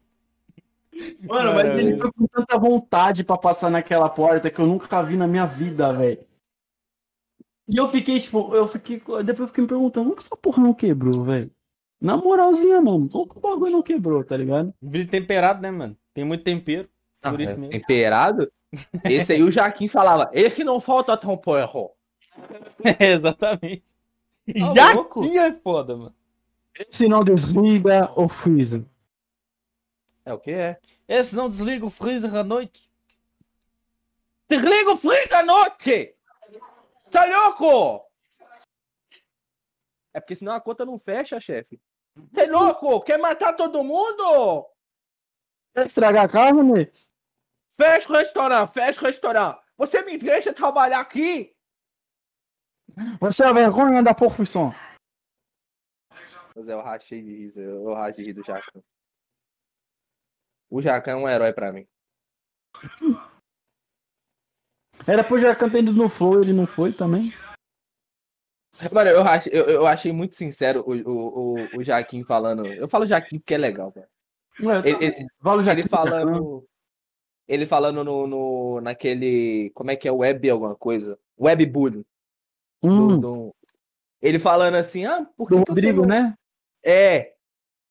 Mano, 1.23 1.55
mas 1.55 1.67
ele 1.67 1.97
foi 1.97 2.11
com 2.13 2.27
tanta 2.27 2.59
vontade 2.59 3.23
pra 3.23 3.39
passar 3.39 3.71
naquela 3.71 4.09
porta 4.09 4.51
que 4.51 4.61
eu 4.61 4.67
nunca 4.67 5.03
vi 5.03 5.17
na 5.17 5.29
minha 5.29 5.47
vida, 5.47 5.93
velho. 5.93 6.19
E 7.69 7.77
eu 7.77 7.87
fiquei, 7.87 8.19
tipo, 8.19 8.55
eu 8.55 8.67
fiquei. 8.67 8.97
Depois 8.99 9.41
eu 9.41 9.49
fiquei 9.49 9.63
me 9.63 9.69
perguntando, 9.69 10.07
como 10.07 10.17
que 10.17 10.23
essa 10.23 10.37
porra 10.37 10.63
não 10.63 10.73
quebrou, 10.73 11.23
velho? 11.23 11.51
Na 12.01 12.17
moralzinha, 12.17 12.81
mano, 12.81 13.09
como 13.09 13.29
que 13.29 13.39
o 13.39 13.41
bagulho 13.41 13.73
não 13.73 13.83
quebrou, 13.83 14.23
tá 14.25 14.37
ligado? 14.37 14.73
Vidro 14.81 15.11
temperado, 15.11 15.61
né, 15.61 15.71
mano? 15.71 15.97
Tem 16.15 16.25
muito 16.25 16.45
tempero. 16.45 16.89
Ah, 17.21 17.31
Por 17.31 17.41
isso 17.41 17.55
é 17.55 17.57
mesmo. 17.57 17.71
Temperado? 17.71 18.53
Esse 19.05 19.33
aí 19.33 19.43
o 19.43 19.51
Jaquim 19.51 19.89
falava, 19.89 20.31
esse 20.33 20.63
não 20.63 20.79
falta 20.79 21.17
tão 21.17 21.37
porro. 21.39 21.93
É, 22.85 23.13
exatamente. 23.13 23.83
Tá 24.75 25.23
que 25.23 25.39
é 25.39 25.53
foda, 25.53 25.97
mano. 25.97 26.15
Se 26.91 27.09
não 27.09 27.25
desliga 27.25 28.13
ou 28.15 28.29
freeza. 28.29 28.85
É 30.25 30.33
o 30.33 30.39
que 30.39 30.51
é? 30.51 30.79
Esse 31.09 31.35
não 31.35 31.49
desliga 31.49 31.87
o 31.87 31.91
freezer 31.91 32.35
à 32.35 32.45
noite. 32.45 32.89
Desliga 34.49 34.93
o 34.93 34.97
freezer 34.97 35.39
à 35.39 35.43
noite! 35.43 36.15
Tá 37.11 37.25
louco? 37.25 38.07
É 40.13 40.21
porque 40.21 40.37
senão 40.37 40.53
a 40.53 40.61
conta 40.61 40.85
não 40.85 40.99
fecha, 40.99 41.41
chefe. 41.41 41.81
Você 42.33 42.43
é 42.43 42.47
louco? 42.47 43.01
Quer 43.03 43.19
matar 43.19 43.55
todo 43.55 43.85
mundo? 43.85 44.67
Quer 45.75 45.87
estragar 45.87 46.25
a 46.25 46.29
carne? 46.29 46.91
Fecha 47.71 48.13
o 48.13 48.17
restaurante, 48.17 48.73
fecha 48.73 49.01
o 49.01 49.05
restaurante. 49.05 49.61
Você 49.77 50.03
me 50.03 50.19
deixa 50.19 50.53
trabalhar 50.53 51.01
aqui? 51.01 51.55
Você 53.21 53.45
é 53.45 53.47
a 53.47 53.53
vergonha 53.53 54.03
da 54.03 54.13
profissão. 54.13 54.73
Mas 56.57 56.69
é, 56.69 56.73
eu 56.73 56.81
rachei 56.81 57.23
de 57.23 57.37
riso, 57.37 57.61
eu 57.61 57.95
rachei 57.95 58.25
de 58.25 58.31
rir 58.31 58.35
do 58.35 58.45
Jacan. 58.45 58.83
O 60.69 60.83
Jacan 60.83 61.13
é 61.13 61.17
um 61.17 61.29
herói 61.29 61.53
pra 61.53 61.73
mim. 61.73 61.87
Era 65.07 65.23
pro 65.23 65.39
Jacan 65.39 65.71
ter 65.71 65.79
ido 65.79 65.93
no 65.93 66.09
flow, 66.09 66.43
ele 66.43 66.53
não 66.53 66.67
foi 66.67 66.93
também. 66.93 67.33
Mano, 68.93 69.11
eu 69.11 69.23
achei, 69.23 69.53
eu, 69.53 69.65
eu 69.67 69.87
achei 69.87 70.13
muito 70.13 70.37
sincero 70.37 70.85
o, 70.87 70.93
o, 70.93 71.55
o, 71.55 71.79
o 71.79 71.83
Jaquim 71.83 72.23
falando. 72.25 72.67
Eu 72.67 72.87
falo 72.87 73.07
Jaquim 73.07 73.39
porque 73.39 73.55
é 73.55 73.59
legal, 73.59 73.91
velho. 73.91 74.07
Ele, 74.85 75.05
ele, 75.05 75.27
Vale 75.41 75.71
ele 75.71 75.83
falando. 75.83 76.67
Ele 77.47 77.67
falando 77.67 78.05
no, 78.05 78.27
no, 78.27 78.81
naquele. 78.81 79.71
Como 79.75 79.91
é 79.91 79.97
que 79.97 80.07
é? 80.07 80.13
Web 80.13 80.51
alguma 80.51 80.75
coisa? 80.75 81.19
Webbullying. 81.41 82.03
do- 82.03 82.07
Hum, 82.81 83.19
do- 83.21 83.55
ele 84.23 84.39
falando 84.39 84.77
assim, 84.77 85.05
ah, 85.05 85.27
por 85.37 85.49
que, 85.49 85.57
do 85.57 85.65
que 85.65 85.71
Rodrigo, 85.71 86.03
não... 86.03 86.09
né? 86.09 86.35
É. 86.85 87.33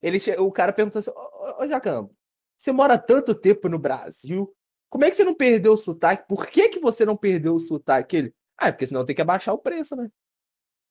Ele, 0.01 0.19
o 0.39 0.51
cara 0.51 0.71
perguntou 0.71 0.99
assim, 0.99 1.09
ô, 1.11 1.13
ô, 1.13 1.63
ô 1.63 1.67
Jacão, 1.67 2.09
você 2.55 2.71
mora 2.71 2.97
tanto 2.97 3.33
tempo 3.35 3.67
no 3.67 3.79
Brasil, 3.79 4.53
como 4.89 5.03
é 5.05 5.09
que 5.09 5.15
você 5.15 5.23
não 5.23 5.33
perdeu 5.35 5.73
o 5.73 5.77
sotaque? 5.77 6.27
Por 6.27 6.47
que, 6.47 6.69
que 6.69 6.79
você 6.79 7.05
não 7.05 7.17
perdeu 7.17 7.55
o 7.55 7.59
sotaque? 7.59 8.17
Ele, 8.17 8.35
ah, 8.57 8.67
é 8.67 8.71
porque 8.71 8.85
senão 8.85 9.05
tem 9.05 9.15
que 9.15 9.21
abaixar 9.21 9.53
o 9.53 9.57
preço, 9.57 9.95
né? 9.95 10.09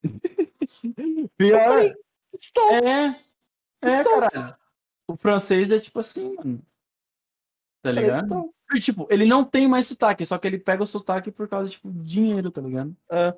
Eu 0.96 1.28
Pior. 1.36 1.60
falei, 1.60 1.94
estou. 2.38 2.70
É. 2.72 3.22
É, 3.82 4.04
caralho. 4.04 4.56
O 5.08 5.16
francês 5.16 5.70
é 5.70 5.78
tipo 5.78 6.00
assim, 6.00 6.34
mano. 6.34 6.58
Tá 7.82 7.90
Falei, 7.90 8.04
ligado? 8.04 8.52
E, 8.74 8.80
tipo, 8.80 9.06
ele 9.10 9.24
não 9.24 9.44
tem 9.44 9.68
mais 9.68 9.86
sotaque, 9.86 10.26
só 10.26 10.36
que 10.38 10.46
ele 10.46 10.58
pega 10.58 10.82
o 10.82 10.86
sotaque 10.86 11.30
por 11.30 11.48
causa, 11.48 11.70
tipo, 11.70 11.90
de 11.90 12.02
dinheiro, 12.02 12.50
tá 12.50 12.60
ligado? 12.60 12.96
É. 13.10 13.36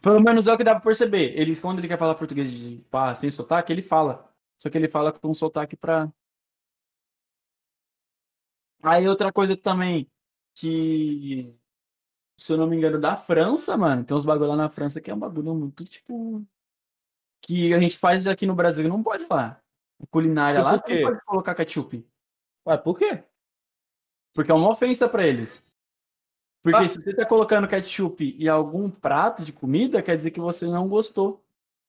Pelo 0.00 0.20
menos 0.20 0.46
é 0.48 0.52
o 0.52 0.56
que 0.56 0.64
dá 0.64 0.72
pra 0.72 0.80
perceber. 0.80 1.38
Ele, 1.38 1.54
quando 1.60 1.78
ele 1.78 1.88
quer 1.88 1.98
falar 1.98 2.14
português 2.14 2.50
de 2.50 2.78
pá, 2.90 3.14
sem 3.14 3.30
sotaque, 3.30 3.72
ele 3.72 3.82
fala. 3.82 4.28
Só 4.58 4.70
que 4.70 4.78
ele 4.78 4.88
fala 4.88 5.12
com 5.12 5.34
sotaque 5.34 5.76
pra. 5.76 6.12
Aí 8.82 9.06
outra 9.06 9.32
coisa 9.32 9.56
também. 9.56 10.10
que, 10.54 11.54
se 12.42 12.52
eu 12.52 12.56
não 12.56 12.66
me 12.66 12.76
engano, 12.76 12.98
da 13.00 13.16
França, 13.16 13.76
mano. 13.76 14.04
Tem 14.04 14.16
uns 14.16 14.24
bagulho 14.24 14.50
lá 14.50 14.56
na 14.56 14.68
França 14.68 15.00
que 15.00 15.10
é 15.10 15.14
um 15.14 15.18
bagulho 15.18 15.54
muito, 15.54 15.84
tipo. 15.84 16.44
Que 17.44 17.74
a 17.74 17.78
gente 17.78 17.98
faz 17.98 18.26
aqui 18.26 18.46
no 18.46 18.54
Brasil 18.54 18.88
não 18.88 19.02
pode 19.02 19.26
lá. 19.28 19.60
Culinária 20.10 20.62
lá, 20.62 20.76
você 20.78 21.00
não 21.02 21.10
pode 21.10 21.24
colocar 21.24 21.54
ketchup. 21.54 22.04
Ué, 22.66 22.76
por 22.76 22.98
quê? 22.98 23.24
Porque 24.34 24.50
é 24.50 24.54
uma 24.54 24.70
ofensa 24.70 25.08
pra 25.08 25.26
eles. 25.26 25.64
Porque 26.62 26.78
Ah. 26.78 26.88
se 26.88 27.00
você 27.00 27.14
tá 27.14 27.26
colocando 27.26 27.68
ketchup 27.68 28.36
em 28.38 28.48
algum 28.48 28.90
prato 28.90 29.44
de 29.44 29.52
comida, 29.52 30.02
quer 30.02 30.16
dizer 30.16 30.30
que 30.30 30.40
você 30.40 30.66
não 30.66 30.88
gostou. 30.88 31.44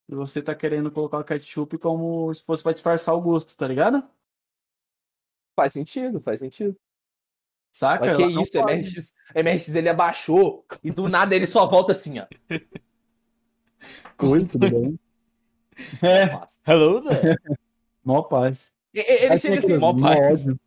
E 0.10 0.16
você 0.16 0.42
tá 0.42 0.54
querendo 0.54 0.92
colocar 0.92 1.20
o 1.20 1.24
ketchup 1.24 1.78
como 1.78 2.34
se 2.34 2.44
fosse 2.44 2.62
pra 2.62 2.74
disfarçar 2.74 3.16
o 3.16 3.22
gosto, 3.22 3.56
tá 3.56 3.68
ligado? 3.68 4.08
Faz 5.56 5.74
sentido, 5.74 6.20
faz 6.20 6.40
sentido. 6.40 6.76
Saca? 7.74 8.06
Mas 8.06 8.18
que 8.18 8.28
não 8.28 8.44
isso. 8.44 8.58
MRX, 8.60 9.14
MRX 9.36 9.76
ele 9.76 9.90
abaixou 9.90 10.64
e 10.84 10.92
do 10.92 11.10
nada 11.10 11.36
ele 11.36 11.48
só 11.48 11.66
volta 11.66 11.92
assim, 11.92 12.20
ó. 12.20 12.28
Oi, 14.22 14.46
tudo 14.46 14.70
bem? 14.70 15.00
É, 16.04 16.28
Nossa. 16.28 16.60
Hello 16.68 17.02
there. 17.02 17.36
mó 18.06 18.22
paz. 18.22 18.76
Ele 18.94 19.38
chega 19.40 19.58
assim, 19.58 19.78
mó 19.78 19.92
mó 19.92 20.08
paz. 20.08 20.48
ódio. 20.48 20.60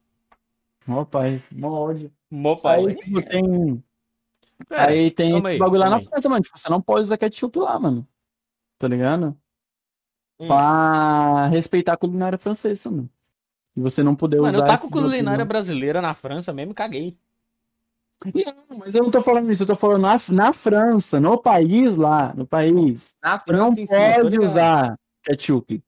Mó 0.85 1.05
paz, 1.05 1.49
mó 1.53 1.69
ódio. 1.69 2.13
Mó 2.29 2.55
Aí, 2.55 2.61
paz. 2.61 2.99
tipo, 2.99 3.23
tem, 3.23 3.85
Pera, 4.69 4.91
aí 4.91 5.11
tem 5.13 5.37
esse 5.37 5.47
aí, 5.47 5.59
bagulho 5.59 5.81
lá 5.81 5.91
na 5.91 5.97
aí. 5.99 6.07
França, 6.07 6.29
mano. 6.29 6.43
Tipo, 6.43 6.59
você 6.59 6.69
não 6.69 6.83
pode 6.83 7.03
usar 7.03 7.19
ketchup 7.19 7.57
lá, 7.61 7.79
mano. 7.79 8.07
Tá 8.79 8.89
ligado? 8.89 9.39
Hum. 10.41 10.49
Pra 10.49 11.47
respeitar 11.47 11.93
a 11.93 11.97
culinária 11.97 12.37
francesa, 12.37 12.91
mano. 12.91 13.09
E 13.77 13.81
você 13.81 14.03
não 14.03 14.17
poder 14.17 14.41
Mano, 14.41 14.49
eu 14.49 14.57
usar. 14.57 14.67
taco 14.67 14.87
esse 14.87 14.95
bagulho, 14.95 15.11
culinária 15.11 15.45
não. 15.45 15.49
brasileira 15.49 16.01
na 16.01 16.15
França 16.15 16.53
mesmo, 16.53 16.73
caguei. 16.75 17.17
Não, 18.25 18.79
mas 18.79 18.95
eu 18.95 19.03
não 19.03 19.11
tô 19.11 19.21
falando 19.21 19.51
isso, 19.53 19.63
eu 19.63 19.67
tô 19.67 19.77
falando 19.77 20.03
na, 20.03 20.19
na 20.31 20.53
França, 20.53 21.21
no 21.21 21.37
país 21.37 21.97
lá, 21.97 22.33
no 22.35 22.47
país. 22.47 23.15
Na 23.23 23.39
Você 23.39 23.53
não 23.53 23.75
França 23.75 23.81
eu 23.81 23.87
tô 23.87 24.23
pode 24.23 24.31
ligado. 24.31 24.43
usar 24.43 24.99
ketchup. 25.23 25.85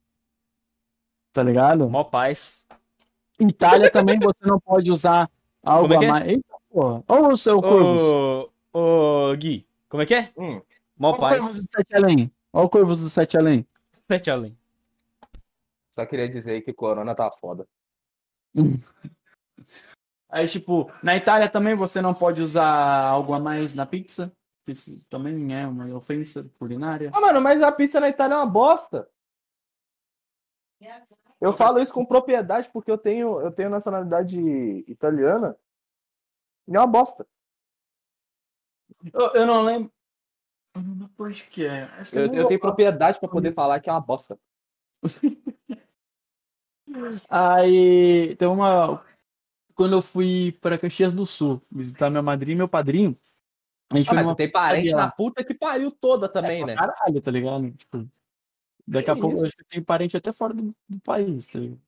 Tá 1.33 1.41
ligado? 1.41 1.89
Mó 1.89 2.03
paz. 2.03 2.65
Itália 3.39 3.89
também 3.89 4.19
você 4.19 4.45
não 4.45 4.59
pode 4.59 4.91
usar 4.91 5.29
algo 5.63 5.93
é 5.93 5.97
a 5.97 6.03
é? 6.03 6.07
mais. 6.07 6.27
Eita, 6.27 6.55
porra. 6.69 7.03
Ô, 7.07 7.27
o 7.29 7.37
seu 7.37 7.61
Corvus. 7.61 8.01
Ô, 8.01 8.49
ô, 8.73 9.35
Gui, 9.35 9.65
como 9.87 10.03
é 10.03 10.05
que 10.05 10.13
é? 10.13 10.31
Hum. 10.37 10.61
Mó 10.97 11.09
Ó 11.09 11.13
o 11.13 11.17
Corvus 11.17 11.39
paz. 11.39 11.63
do 11.63 11.71
Sete 11.71 11.95
Além. 11.95 12.31
Ó 12.53 12.63
o 12.63 12.69
Corvus 12.69 13.01
do 13.01 13.09
Sete 13.09 13.37
Além. 13.37 13.65
Sete 14.05 14.29
além. 14.29 14.57
Só 15.91 16.05
queria 16.05 16.27
dizer 16.29 16.61
que 16.61 16.73
Corona 16.73 17.15
tá 17.15 17.31
foda. 17.31 17.67
Aí, 20.29 20.47
tipo, 20.47 20.91
na 21.01 21.15
Itália 21.15 21.49
também 21.49 21.75
você 21.75 22.01
não 22.01 22.13
pode 22.13 22.41
usar 22.41 23.01
algo 23.01 23.33
a 23.33 23.39
mais 23.39 23.73
na 23.73 23.85
pizza. 23.85 24.31
Isso 24.67 25.09
também 25.09 25.55
é 25.55 25.65
uma 25.65 25.95
ofensa 25.95 26.47
culinária. 26.59 27.09
Ah, 27.11 27.19
mano, 27.19 27.41
mas 27.41 27.63
a 27.63 27.71
pizza 27.71 27.99
na 27.99 28.09
Itália 28.09 28.35
é 28.35 28.37
uma 28.37 28.45
bosta. 28.45 29.09
Eu 31.41 31.51
falo 31.51 31.79
isso 31.79 31.93
com 31.93 32.05
propriedade 32.05 32.69
porque 32.71 32.91
eu 32.91 32.97
tenho, 32.97 33.41
eu 33.41 33.51
tenho 33.51 33.69
nacionalidade 33.69 34.39
italiana. 34.87 35.57
E 36.67 36.75
é 36.75 36.79
uma 36.79 36.87
bosta. 36.87 37.25
Eu, 39.11 39.31
eu 39.33 39.45
não 39.47 39.63
lembro. 39.63 39.91
Eu 40.75 40.81
não 40.81 41.09
onde 41.17 41.43
que 41.45 41.65
é. 41.65 41.83
Acho 41.97 42.11
que 42.11 42.17
Eu, 42.17 42.25
eu 42.25 42.33
vou 42.33 42.47
tenho 42.47 42.59
propriedade 42.59 43.19
pra 43.19 43.27
poder 43.27 43.53
falar 43.53 43.79
que 43.79 43.89
é 43.89 43.93
uma 43.93 44.01
bosta. 44.01 44.39
Aí 47.29 48.35
tem 48.35 48.47
uma. 48.47 49.03
Quando 49.73 49.93
eu 49.95 50.01
fui 50.01 50.51
para 50.59 50.77
Caxias 50.77 51.13
do 51.13 51.25
Sul 51.25 51.61
visitar 51.71 52.09
minha 52.09 52.21
madrinha 52.21 52.55
e 52.55 52.57
meu 52.57 52.67
padrinho, 52.67 53.17
a 53.91 53.97
gente 53.97 54.07
Ah, 54.09 54.13
foi 54.13 54.21
numa 54.23 54.35
tem 54.35 54.51
parente 54.51 54.91
na 54.91 55.09
puta 55.09 55.43
que 55.43 55.53
pariu 55.53 55.89
toda 55.91 56.27
também, 56.27 56.65
né? 56.65 56.75
Caralho, 56.75 57.21
tá 57.21 57.31
ligado? 57.31 57.71
Tipo, 57.71 58.07
daqui 58.85 59.09
a 59.09 59.15
Que 59.15 59.21
pouco 59.21 59.35
eu 59.35 59.39
isso? 59.39 59.47
acho 59.47 59.57
que 59.57 59.63
tem 59.65 59.81
parente 59.81 60.17
até 60.17 60.33
fora 60.33 60.53
do, 60.53 60.75
do 60.87 60.99
país, 60.99 61.47
tá 61.47 61.59
ligado? 61.59 61.79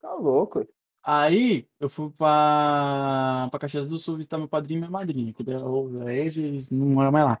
Tá 0.00 0.14
louco. 0.14 0.66
Aí 1.04 1.66
eu 1.80 1.90
fui 1.90 2.10
pra, 2.10 3.48
pra 3.50 3.58
Caxias 3.58 3.88
do 3.88 3.98
Sul 3.98 4.16
visitar 4.16 4.38
meu 4.38 4.46
padrinho 4.48 4.78
e 4.78 4.80
minha 4.82 4.90
madrinha, 4.90 5.32
que 5.32 5.42
eles 5.42 6.70
não 6.70 6.86
moram 6.86 7.10
mais 7.10 7.24
lá. 7.24 7.40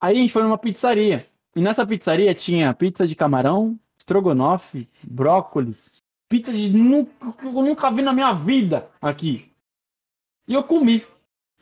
Aí 0.00 0.16
a 0.16 0.20
gente 0.20 0.32
foi 0.32 0.42
numa 0.42 0.58
pizzaria. 0.58 1.26
E 1.56 1.62
nessa 1.62 1.86
pizzaria 1.86 2.34
tinha 2.34 2.74
pizza 2.74 3.08
de 3.08 3.16
camarão, 3.16 3.80
estrogonofe, 3.98 4.86
brócolis, 5.02 5.90
pizza 6.28 6.52
de 6.52 6.70
nunca, 6.70 7.32
que 7.32 7.46
eu 7.46 7.52
nunca 7.52 7.90
vi 7.90 8.02
na 8.02 8.12
minha 8.12 8.32
vida 8.32 8.90
aqui. 9.00 9.52
E 10.46 10.54
eu 10.54 10.62
comi. 10.62 11.06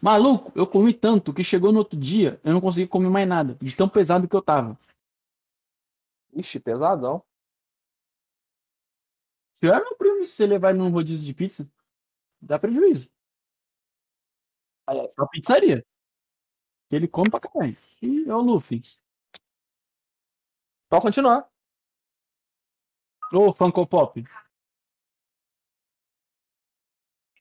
Maluco, 0.02 0.52
eu 0.54 0.66
comi 0.66 0.92
tanto 0.92 1.32
que 1.32 1.42
chegou 1.42 1.72
no 1.72 1.78
outro 1.78 1.98
dia, 1.98 2.38
eu 2.44 2.52
não 2.52 2.60
consegui 2.60 2.86
comer 2.86 3.08
mais 3.08 3.26
nada, 3.26 3.54
de 3.54 3.74
tão 3.74 3.88
pesado 3.88 4.28
que 4.28 4.36
eu 4.36 4.42
tava. 4.42 4.76
Ixi, 6.34 6.60
pesadão. 6.60 7.24
Pior 9.58 9.80
meu 9.80 9.96
primo 9.96 10.22
se 10.24 10.32
você 10.32 10.46
levar 10.46 10.70
ele 10.70 10.78
num 10.78 10.90
rodízio 10.90 11.24
de 11.24 11.32
pizza. 11.32 11.70
Dá 12.40 12.58
prejuízo. 12.58 13.10
Aí 14.86 14.98
é 14.98 15.12
uma 15.18 15.28
pizzaria. 15.28 15.84
Ele 16.90 17.08
come 17.08 17.30
pra 17.30 17.40
caralho. 17.40 17.76
E 18.02 18.28
é 18.28 18.34
o 18.34 18.40
Luffy. 18.40 18.82
Pode 20.88 21.02
continuar. 21.02 21.50
Ô, 23.32 23.52
Funko 23.52 23.86
Pop. 23.86 24.22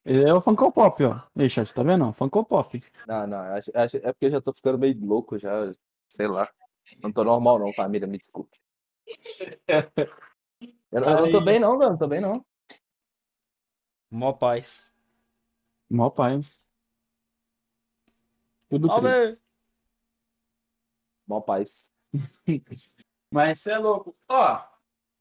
É 0.06 0.34
o 0.34 0.40
Funko 0.42 0.72
Pop, 0.72 1.04
ó. 1.04 1.22
Ei, 1.36 1.50
chat, 1.50 1.74
tá 1.74 1.84
vendo? 1.84 2.12
Funko 2.14 2.46
Pop. 2.46 2.84
Não, 3.08 3.26
não, 3.28 3.40
acho, 3.40 3.72
acho- 3.76 3.98
é 3.98 4.12
porque 4.14 4.26
eu 4.28 4.32
já 4.32 4.42
tô 4.42 4.54
ficando 4.54 4.78
meio 4.78 4.98
louco 5.06 5.38
já. 5.38 5.72
Sei 6.10 6.28
lá. 6.28 6.50
Não 7.02 7.12
tô 7.12 7.24
normal 7.24 7.58
não, 7.60 7.74
família, 7.74 8.08
me 8.08 8.18
desculpe. 8.18 8.58
Eu, 9.68 11.02
não- 11.02 11.10
eu 11.10 11.22
não 11.22 11.32
tô 11.32 11.42
bem 11.42 11.60
não, 11.60 11.78
velho. 11.78 11.92
Não 11.92 11.98
tô 11.98 12.08
bem 12.08 12.22
não. 12.22 12.46
Mó 14.12 14.32
paz. 14.34 14.92
Mó 15.90 16.10
paz. 16.10 16.64
Tudo 18.70 18.88
triste. 18.94 19.42
Mó 21.28 21.42
paz. 21.42 21.92
Mas 23.32 23.60
você 23.60 23.72
é 23.72 23.78
louco. 23.78 24.16
Ó, 24.30 24.64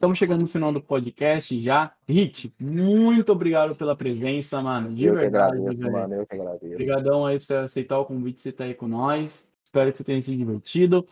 estamos 0.05 0.19
chegando 0.19 0.43
no 0.43 0.47
final 0.47 0.71
do 0.71 0.83
podcast 0.83 1.59
já. 1.61 1.95
Hit, 2.07 2.55
muito 2.61 3.33
obrigado 3.33 3.75
pela 3.75 3.97
presença, 3.97 4.61
mano. 4.61 4.95
De 4.95 5.07
eu 5.07 5.15
que 5.15 5.21
verdade, 5.21 5.57
agradeço, 5.57 5.81
velho. 5.81 5.93
mano. 5.93 6.15
Eu 6.15 6.27
que 6.27 6.35
agradeço. 6.35 6.75
Obrigadão 6.75 7.27
aí 7.27 7.39
por 7.39 7.45
você 7.45 7.55
aceitar 7.57 7.99
o 7.99 8.05
convite, 8.05 8.41
você 8.41 8.53
tá 8.53 8.65
aí 8.65 8.75
com 8.75 8.87
nós. 8.87 9.51
Espero 9.65 9.91
que 9.91 9.97
você 9.99 10.05
tenha 10.05 10.21
se 10.21 10.37
divertido. 10.37 11.07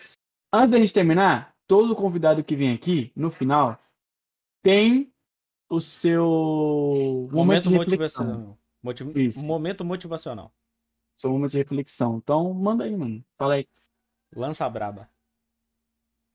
Antes 0.52 0.70
da 0.70 0.78
gente 0.78 0.92
terminar, 0.92 1.54
todo 1.66 1.96
convidado 1.96 2.44
que 2.44 2.54
vem 2.54 2.72
aqui, 2.74 3.10
no 3.16 3.30
final, 3.30 3.78
tem 4.62 5.10
o 5.70 5.80
seu 5.80 6.26
momento, 7.32 7.34
Momento 7.34 7.68
de 7.70 7.76
reflexão. 7.78 8.26
motivacional. 8.26 8.58
Motiv- 8.82 9.16
Isso. 9.16 9.46
Momento 9.46 9.84
motivacional. 9.84 10.52
Seu 11.18 11.30
momento 11.30 11.52
de 11.52 11.58
reflexão. 11.58 12.18
Então, 12.18 12.52
manda 12.52 12.84
aí, 12.84 12.94
mano. 12.94 13.24
Fala 13.38 13.54
aí. 13.54 13.66
Lança 14.36 14.66
a 14.66 14.70
braba. 14.70 15.08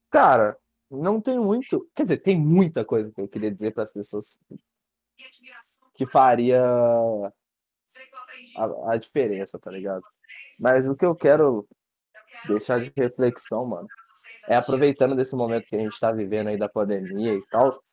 Cara, 0.09 0.57
não 0.89 1.21
tem 1.21 1.39
muito. 1.39 1.87
Quer 1.95 2.03
dizer, 2.03 2.17
tem 2.17 2.39
muita 2.39 2.85
coisa 2.85 3.11
que 3.11 3.19
eu 3.19 3.27
queria 3.27 3.51
dizer 3.51 3.73
para 3.73 3.83
as 3.83 3.91
pessoas 3.91 4.37
que 5.93 6.05
faria 6.05 6.61
a, 8.55 8.93
a 8.93 8.97
diferença, 8.97 9.59
tá 9.59 9.71
ligado? 9.71 10.03
Mas 10.59 10.87
o 10.87 10.95
que 10.95 11.05
eu 11.05 11.15
quero 11.15 11.67
deixar 12.47 12.79
de 12.79 12.91
reflexão, 12.95 13.65
mano, 13.65 13.87
é 14.47 14.55
aproveitando 14.55 15.15
desse 15.15 15.35
momento 15.35 15.67
que 15.67 15.75
a 15.75 15.79
gente 15.79 15.99
tá 15.99 16.11
vivendo 16.11 16.47
aí 16.47 16.57
da 16.57 16.69
pandemia 16.69 17.33
e 17.33 17.45
tal, 17.47 17.83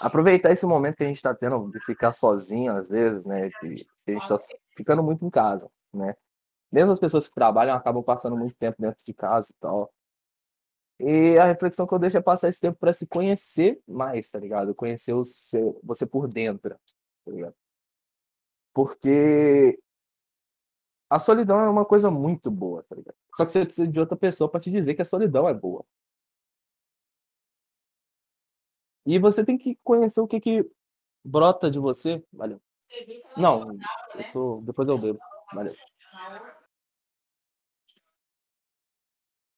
aproveitar 0.00 0.50
esse 0.50 0.64
momento 0.64 0.96
que 0.96 1.04
a 1.04 1.08
gente 1.08 1.20
tá 1.20 1.34
tendo 1.34 1.70
de 1.70 1.80
ficar 1.80 2.12
sozinho 2.12 2.76
às 2.76 2.88
vezes, 2.88 3.26
né? 3.26 3.50
Que, 3.60 3.86
a 4.08 4.10
gente 4.12 4.28
tá 4.28 4.36
ficando 4.76 5.02
muito 5.02 5.24
em 5.24 5.30
casa, 5.30 5.70
né? 5.92 6.14
Mesmo 6.72 6.92
as 6.92 7.00
pessoas 7.00 7.28
que 7.28 7.34
trabalham 7.34 7.74
acabam 7.74 8.02
passando 8.02 8.36
muito 8.36 8.56
tempo 8.56 8.80
dentro 8.80 9.04
de 9.04 9.12
casa 9.12 9.48
e 9.50 9.54
tal. 9.60 9.92
E 11.00 11.38
a 11.38 11.44
reflexão 11.44 11.86
que 11.86 11.94
eu 11.94 11.98
deixo 11.98 12.18
é 12.18 12.20
passar 12.20 12.48
esse 12.48 12.60
tempo 12.60 12.78
para 12.78 12.92
se 12.92 13.06
conhecer 13.06 13.80
mais, 13.88 14.30
tá 14.30 14.38
ligado? 14.38 14.74
Conhecer 14.74 15.14
o 15.14 15.24
seu, 15.24 15.80
você 15.82 16.06
por 16.06 16.28
dentro, 16.28 16.78
tá 17.24 17.32
ligado? 17.32 17.54
Porque 18.74 19.80
a 21.08 21.18
solidão 21.18 21.58
é 21.58 21.68
uma 21.68 21.86
coisa 21.86 22.10
muito 22.10 22.50
boa, 22.50 22.82
tá 22.82 22.94
ligado? 22.94 23.16
Só 23.34 23.46
que 23.46 23.52
você 23.52 23.64
precisa 23.64 23.88
de 23.88 23.98
outra 23.98 24.16
pessoa 24.16 24.50
para 24.50 24.60
te 24.60 24.70
dizer 24.70 24.94
que 24.94 25.02
a 25.02 25.06
solidão 25.06 25.48
é 25.48 25.54
boa. 25.54 25.84
E 29.06 29.18
você 29.18 29.44
tem 29.44 29.56
que 29.56 29.78
conhecer 29.82 30.20
o 30.20 30.28
que 30.28 30.38
que 30.38 30.70
brota 31.24 31.70
de 31.70 31.78
você. 31.78 32.22
Valeu. 32.30 32.60
Não, 33.36 33.72
eu 34.14 34.32
tô, 34.32 34.60
depois 34.60 34.86
eu 34.86 34.98
bebo. 34.98 35.18
Valeu. 35.54 35.74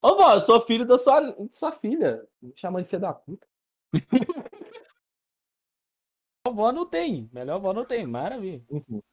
Ô, 0.02 0.16
vó, 0.16 0.34
eu 0.34 0.40
sou 0.40 0.60
filho 0.60 0.84
da 0.84 0.98
sua, 0.98 1.20
da 1.20 1.34
sua 1.52 1.70
filha. 1.72 2.26
Me 2.42 2.52
chama 2.56 2.82
de 2.82 2.88
filha 2.88 3.00
da 3.00 3.12
puta. 3.12 3.46
avó 6.46 6.72
não 6.72 6.84
tem. 6.86 7.30
Melhor 7.32 7.54
avó 7.56 7.72
não 7.72 7.84
tem. 7.84 8.04
Maravilha. 8.06 8.62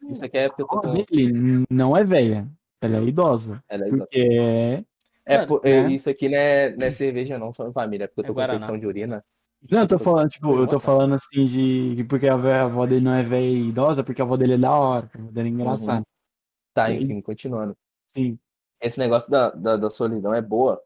Isso 0.10 0.26
aqui 0.26 0.38
é 0.38 0.48
porque 0.50 0.64
eu 0.64 0.68
A 0.72 0.80
tô 0.82 0.92
dele 0.94 1.66
não 1.70 1.96
é 1.96 2.04
velha. 2.04 2.50
Ela 2.82 2.98
é 2.98 3.04
idosa. 3.04 3.64
Ela 3.68 3.86
é 3.88 3.90
Porque 3.90 4.20
é. 4.20 4.84
É, 5.26 5.46
por- 5.46 5.62
é, 5.64 5.88
isso 5.92 6.10
aqui 6.10 6.28
não 6.28 6.38
é, 6.38 6.76
não 6.76 6.88
é 6.88 6.92
cerveja, 6.92 7.38
não, 7.38 7.54
só 7.54 7.72
família. 7.72 8.06
É 8.06 8.08
porque 8.08 8.22
eu 8.22 8.24
É 8.24 8.28
tô 8.28 8.34
com 8.34 8.40
Guaraná. 8.40 8.58
infecção 8.58 8.80
de 8.80 8.88
urina. 8.88 9.24
Não, 9.70 9.82
eu 9.82 9.88
tô 9.88 10.00
falando, 10.00 10.30
tipo, 10.30 10.58
eu 10.58 10.68
tô 10.68 10.80
falando 10.80 11.16
assim 11.16 11.44
de. 11.46 12.04
Porque 12.10 12.28
a 12.28 12.34
avó 12.34 12.86
dele 12.88 13.02
não 13.06 13.14
é 13.14 13.22
velha 13.22 13.46
e 13.46 13.68
idosa, 13.68 14.04
porque 14.04 14.22
a 14.22 14.26
avó 14.26 14.38
dele 14.38 14.54
é 14.54 14.58
da 14.58 14.72
hora. 14.72 15.10
A 15.14 15.18
avó 15.20 15.30
dele 15.32 15.50
é 15.50 15.52
engraçada. 15.52 16.04
Tá, 16.74 16.90
E- 16.90 16.96
enfim, 17.04 17.22
continuando. 17.22 17.78
Sim. 18.08 18.40
Esse 18.82 18.98
negócio 19.00 19.30
da, 19.30 19.50
da, 19.52 19.78
da 19.78 19.90
solidão 19.90 20.34
é 20.34 20.42
boa. 20.42 20.82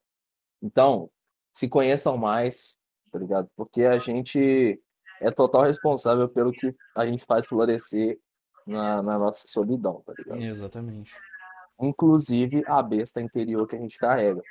Então, 0.61 1.09
se 1.51 1.69
conheçam 1.69 2.17
mais, 2.17 2.77
tá 3.11 3.19
ligado? 3.19 3.49
Porque 3.55 3.83
a 3.83 3.99
gente 3.99 4.81
é 5.21 5.31
total 5.31 5.63
responsável 5.63 6.27
pelo 6.27 6.51
que 6.51 6.75
a 6.95 7.05
gente 7.05 7.23
faz 7.25 7.45
florescer 7.45 8.19
na, 8.65 9.01
na 9.01 9.19
nossa 9.19 9.47
solidão, 9.47 10.01
tá 10.05 10.13
ligado? 10.17 10.41
Exatamente. 10.41 11.13
inclusive 11.79 12.63
a 12.65 12.81
besta 12.81 13.21
interior 13.21 13.67
que 13.67 13.75
a 13.75 13.79
gente 13.79 13.97
carrega. 13.97 14.41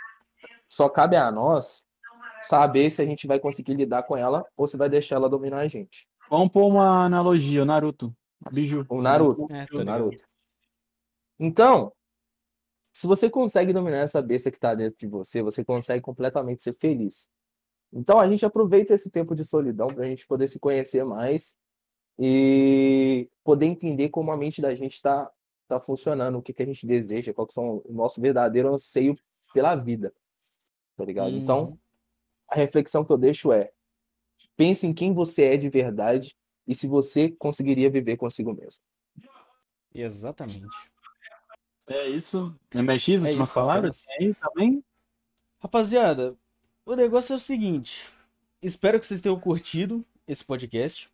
Só 0.69 0.89
cabe 0.89 1.17
a 1.17 1.31
nós 1.31 1.83
saber 2.43 2.91
se 2.91 3.03
a 3.03 3.05
gente 3.05 3.27
vai 3.27 3.39
conseguir 3.39 3.75
lidar 3.75 4.03
com 4.05 4.17
ela 4.17 4.45
ou 4.57 4.67
se 4.67 4.77
vai 4.77 4.89
deixar 4.89 5.17
ela 5.17 5.29
dominar 5.29 5.59
a 5.59 5.69
gente. 5.69 6.07
Vamos 6.31 6.51
pôr 6.51 6.67
uma 6.67 7.05
analogia, 7.05 7.63
o 7.63 7.65
Naruto. 7.65 8.15
Biju. 8.51 8.87
O 8.89 9.01
Naruto. 9.01 9.47
É, 9.53 9.67
o. 9.73 9.85
Naruto. 9.85 10.25
Então, 11.39 11.93
se 12.93 13.07
você 13.07 13.31
consegue 13.31 13.73
dominar 13.73 14.01
essa 14.01 14.21
besta 14.21 14.51
que 14.51 14.61
tá 14.61 14.75
dentro 14.75 14.99
de 14.99 15.07
você, 15.07 15.43
você 15.43 15.65
consegue 15.65 16.03
completamente 16.03 16.63
ser 16.63 16.75
feliz. 16.75 17.29
Então 17.91 18.21
a 18.21 18.29
gente 18.29 18.45
aproveita 18.45 18.95
esse 18.95 19.11
tempo 19.11 19.35
de 19.35 19.45
solidão 19.45 19.89
para 19.89 20.05
a 20.05 20.07
gente 20.07 20.27
poder 20.27 20.47
se 20.49 20.59
conhecer 20.59 21.05
mais 21.05 21.57
e 22.19 23.29
poder 23.43 23.67
entender 23.67 24.11
como 24.11 24.31
a 24.31 24.37
mente 24.37 24.61
da 24.61 24.75
gente 24.75 24.95
está 24.95 25.31
tá 25.67 25.81
funcionando, 25.81 26.39
o 26.39 26.43
que, 26.43 26.53
que 26.53 26.63
a 26.63 26.67
gente 26.67 26.87
deseja, 26.87 27.33
qual 27.33 27.47
que 27.47 27.55
são 27.55 27.83
o 27.85 27.93
nosso 27.93 28.21
verdadeiro 28.21 28.73
anseio 28.73 29.17
pela 29.55 29.75
vida. 29.75 30.13
Tá 30.97 31.05
ligado? 31.05 31.35
Então, 31.35 31.65
Uhum. 31.65 31.79
a 32.49 32.57
reflexão 32.57 33.05
que 33.05 33.13
eu 33.13 33.19
deixo 33.19 33.53
é: 33.53 33.73
pense 34.57 34.87
em 34.87 34.93
quem 34.93 35.15
você 35.15 35.45
é 35.45 35.57
de 35.57 35.71
verdade 35.71 36.37
e 36.67 36.75
se 36.75 36.87
você 36.87 37.31
conseguiria 37.31 37.91
viver 37.91 38.19
consigo 38.19 38.53
mesmo. 38.53 38.83
Exatamente. 39.95 40.92
É 41.89 42.09
isso. 42.09 42.55
MX, 42.75 43.09
É 43.09 43.27
última 43.29 43.45
isso, 43.45 43.55
palavra? 43.55 43.79
apenas. 43.81 44.05
Tem 44.05 44.29
aí 44.29 44.35
também? 44.35 44.85
Rapaziada, 45.61 46.35
o 46.85 46.95
negócio 46.95 47.33
é 47.33 47.37
o 47.37 47.41
seguinte. 47.41 48.07
Espero 48.61 48.99
que 49.01 49.07
vocês 49.07 49.21
tenham 49.21 49.39
curtido 49.39 50.05
esse 50.27 50.45
podcast. 50.45 51.09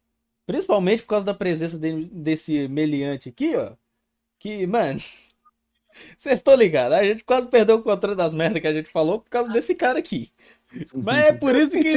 Principalmente 0.47 1.03
por 1.03 1.09
causa 1.11 1.27
da 1.27 1.35
presença 1.35 1.79
de- 1.79 2.07
desse 2.07 2.69
meliante 2.69 3.29
aqui, 3.29 3.55
ó. 3.57 3.73
Que, 4.39 4.67
mano. 4.67 5.01
Vocês 6.17 6.37
estão 6.39 6.55
ligados? 6.55 6.97
A 6.97 7.03
gente 7.03 7.25
quase 7.25 7.49
perdeu 7.49 7.77
o 7.77 7.83
controle 7.83 8.15
das 8.17 8.33
merdas 8.33 8.61
que 8.61 8.69
a 8.69 8.73
gente 8.73 8.89
falou 8.89 9.21
por 9.21 9.29
causa 9.29 9.51
desse 9.53 9.75
cara 9.75 9.99
aqui. 9.99 10.31
Mas 10.95 11.25
é 11.27 11.33
por 11.33 11.57
isso 11.57 11.71
que. 11.71 11.89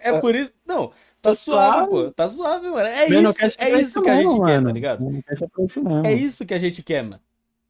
É 0.00 0.18
por 0.18 0.34
isso. 0.34 0.52
Não, 0.66 0.90
tá 1.22 1.34
suave, 1.36 1.88
pô. 1.88 2.10
Tá 2.10 2.28
suave, 2.28 2.68
mano. 2.68 2.80
É 2.88 3.06
isso, 3.08 3.34
é 3.58 3.80
isso 3.80 4.02
que 4.02 4.10
a 4.10 4.16
gente 4.16 4.34
quer, 4.34 4.54
tá 4.56 4.60
mano. 4.60 4.70
ligado? 4.70 5.04
É 5.28 5.46
pra 5.46 5.64
isso 5.64 5.82
mesmo. 5.84 6.06
É 6.06 6.12
isso 6.14 6.44
que 6.44 6.54
a 6.54 6.58
gente 6.58 6.82
quer, 6.82 7.02
mano. 7.04 7.20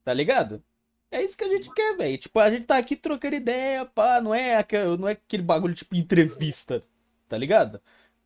Tá 0.09 0.15
ligado? 0.15 0.65
É 1.11 1.23
isso 1.23 1.37
que 1.37 1.45
a 1.45 1.51
gente 1.51 1.70
quer, 1.70 1.95
velho. 1.95 2.17
Tipo, 2.17 2.41
a 2.41 2.49
gente 2.49 2.65
tá 2.65 2.78
aqui 2.78 2.97
trocando 2.97 3.37
ideia, 3.37 3.85
pá. 3.85 4.23
Não 4.23 4.35
é, 4.35 4.57
aquele, 4.57 4.97
não 4.97 5.07
é 5.07 5.12
aquele 5.12 5.43
bagulho 5.43 5.75
tipo 5.75 5.95
entrevista, 5.95 6.83
tá 7.28 7.37
ligado? 7.37 7.78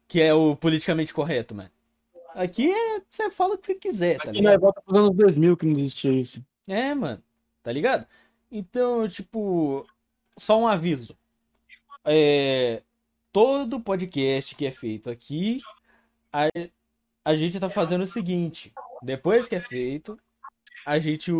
Que 0.06 0.20
é 0.22 0.32
o 0.32 0.54
politicamente 0.54 1.12
correto, 1.12 1.56
mano. 1.56 1.72
Aqui 2.36 2.70
é. 2.70 3.02
Você 3.10 3.28
fala 3.32 3.56
o 3.56 3.58
que 3.58 3.66
você 3.66 3.74
quiser, 3.74 4.18
tá 4.18 4.30
Aqui 4.30 4.38
ligado? 4.38 4.60
volta 4.60 4.80
pros 4.80 4.96
anos 4.96 5.10
2000 5.16 5.56
que 5.56 5.66
não 5.66 5.72
existia 5.72 6.12
isso. 6.12 6.40
É, 6.68 6.94
mano. 6.94 7.20
Tá 7.64 7.72
ligado? 7.72 8.06
Então, 8.48 9.08
tipo. 9.08 9.84
Só 10.38 10.56
um 10.56 10.68
aviso. 10.68 11.18
É. 12.04 12.80
Todo 13.32 13.80
podcast 13.80 14.54
que 14.54 14.66
é 14.66 14.70
feito 14.70 15.10
aqui, 15.10 15.58
a, 16.32 16.46
a 17.24 17.34
gente 17.34 17.58
tá 17.58 17.68
fazendo 17.68 18.02
o 18.02 18.06
seguinte. 18.06 18.72
Depois 19.02 19.48
que 19.48 19.56
é 19.56 19.60
feito, 19.60 20.16
a 20.86 20.98
gente 21.00 21.32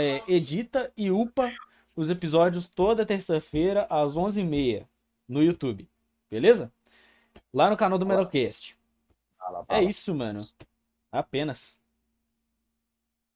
é, 0.00 0.22
edita 0.28 0.92
e 0.96 1.10
upa 1.10 1.52
os 1.96 2.10
episódios 2.10 2.68
toda 2.68 3.06
terça-feira 3.06 3.86
às 3.88 4.16
11h30 4.16 4.86
no 5.28 5.42
YouTube. 5.42 5.88
Beleza? 6.30 6.72
Lá 7.52 7.70
no 7.70 7.76
canal 7.76 7.98
do. 7.98 8.06
Fala, 9.38 9.64
É 9.68 9.82
isso, 9.82 10.14
mano. 10.14 10.46
Apenas. 11.10 11.78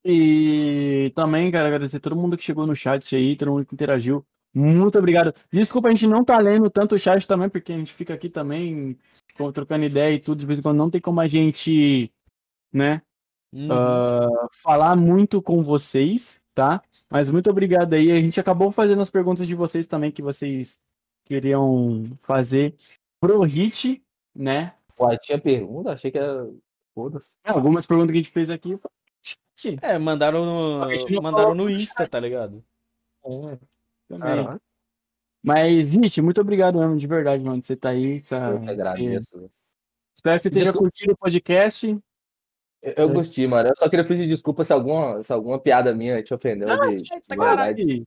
E 0.05 1.13
também, 1.15 1.51
cara, 1.51 1.69
agradecer 1.69 2.01
todo 2.01 2.17
mundo 2.17 2.37
que 2.37 2.43
chegou 2.43 2.67
no 2.67 2.75
chat 2.75 3.15
aí, 3.15 3.37
todo 3.37 3.53
mundo 3.53 3.67
que 3.67 3.75
interagiu. 3.75 4.25
Muito 4.55 4.99
obrigado. 4.99 5.35
Desculpa, 5.53 5.89
a 5.89 5.91
gente 5.91 6.07
não 6.07 6.25
tá 6.25 6.39
lendo 6.39 6.71
tanto 6.71 6.95
o 6.95 6.99
chat 6.99 7.27
também, 7.27 7.49
porque 7.49 7.73
a 7.73 7.77
gente 7.77 7.93
fica 7.93 8.15
aqui 8.15 8.29
também 8.29 8.99
trocando 9.53 9.85
ideia 9.85 10.15
e 10.15 10.19
tudo. 10.19 10.39
De 10.39 10.47
vez 10.47 10.59
em 10.59 10.63
quando 10.63 10.79
não 10.79 10.91
tem 10.91 11.01
como 11.01 11.21
a 11.21 11.29
gente, 11.29 12.13
né, 12.73 13.03
Uhum. 13.53 13.69
ah, 13.73 14.49
falar 14.53 14.95
muito 14.97 15.41
com 15.41 15.63
vocês, 15.63 16.41
tá? 16.59 16.83
Mas 17.09 17.31
muito 17.31 17.49
obrigado 17.49 17.95
aí. 17.95 18.11
A 18.11 18.21
gente 18.21 18.41
acabou 18.41 18.73
fazendo 18.73 19.01
as 19.01 19.11
perguntas 19.11 19.47
de 19.47 19.55
vocês 19.55 19.87
também, 19.87 20.11
que 20.11 20.21
vocês 20.21 20.81
queriam 21.25 22.03
fazer 22.23 22.75
pro 23.21 23.43
Hit, 23.43 24.03
né? 24.35 24.75
Ué, 24.99 25.17
tinha 25.19 25.41
pergunta? 25.41 25.93
Achei 25.93 26.11
que 26.11 26.19
era. 26.19 26.51
Foda-se. 26.97 27.37
Algumas 27.45 27.87
perguntas 27.87 28.11
que 28.11 28.19
a 28.19 28.23
gente 28.23 28.33
fez 28.33 28.51
aqui. 28.51 28.77
É, 29.83 29.97
mandaram 29.99 30.45
no, 30.45 30.83
A 30.83 30.93
gente 30.93 31.13
não 31.13 31.23
mandaram 31.23 31.55
no 31.55 31.71
Insta, 31.71 32.09
tá 32.09 32.19
ligado? 32.19 32.65
Também. 33.23 33.59
Caralho, 34.19 34.61
Mas, 35.41 35.93
Hit, 35.93 36.21
muito 36.21 36.41
obrigado 36.41 36.81
mesmo, 36.81 36.97
de 36.97 37.07
verdade, 37.07 37.45
mano. 37.45 37.63
Você 37.63 37.77
tá 37.77 37.91
aí. 37.91 38.17
Essa... 38.17 38.37
eu 38.37 38.61
que 38.61 38.71
agradeço. 38.71 39.49
Espero 40.13 40.39
que 40.39 40.43
você 40.43 40.49
esteja 40.49 40.73
curtindo 40.73 41.13
o 41.13 41.17
podcast. 41.17 41.97
Eu, 42.83 42.93
eu 42.97 43.09
gostei, 43.09 43.47
mano. 43.47 43.69
Eu 43.71 43.77
só 43.77 43.89
queria 43.89 44.07
pedir 44.07 44.29
desculpa 44.29 44.63
se 44.65 44.73
alguma, 44.73 45.23
se 45.23 45.33
alguma 45.33 45.59
piada 45.59 45.95
minha 45.95 46.23
te 46.23 46.33
ofendeu 46.33 46.69
de, 46.69 46.97
de 47.03 47.09
Tá 47.09 47.17
verdade. 47.29 47.37
caralho. 47.37 48.07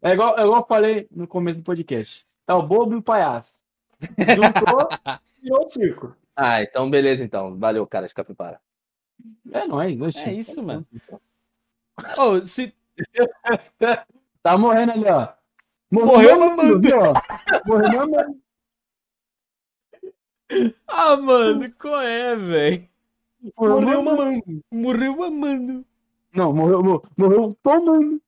É 0.00 0.12
igual, 0.12 0.38
é 0.38 0.42
igual 0.42 0.60
eu 0.60 0.66
falei 0.66 1.08
no 1.10 1.26
começo 1.26 1.58
do 1.58 1.64
podcast. 1.64 2.24
É 2.46 2.52
o 2.54 2.62
bobo 2.62 2.94
e 2.94 2.96
o 2.98 3.02
palhaço. 3.02 3.62
Juntou, 4.00 4.88
virou 5.42 5.64
o 5.66 5.68
circo. 5.68 6.16
Ah, 6.36 6.62
então 6.62 6.88
beleza, 6.88 7.24
então. 7.24 7.58
Valeu, 7.58 7.84
cara 7.86 8.06
de 8.06 8.14
capivara. 8.14 8.60
É 9.50 9.66
nóis, 9.66 10.00
oxi. 10.00 10.20
É 10.28 10.32
isso, 10.34 10.62
mano. 10.62 10.86
Ô, 12.16 12.40
se 12.42 12.72
Tá 14.40 14.56
morrendo 14.56 14.92
ali, 14.92 15.04
ó. 15.06 15.28
Morreu 15.90 16.38
mamando. 16.38 16.80
viu, 16.80 16.96
ó. 17.00 17.12
Morreu 17.66 17.90
mamando. 18.08 18.40
Ah, 20.86 21.14
mano, 21.14 21.70
qual 21.74 22.00
é, 22.00 22.34
velho? 22.34 22.88
Morreu 23.56 24.02
mamando. 24.02 24.64
Morreu 24.70 25.16
mamando. 25.16 25.84
Não, 26.32 26.52
morreu, 26.52 26.82
mo- 26.82 27.02
morreu 27.16 27.56
tomando. 27.62 28.20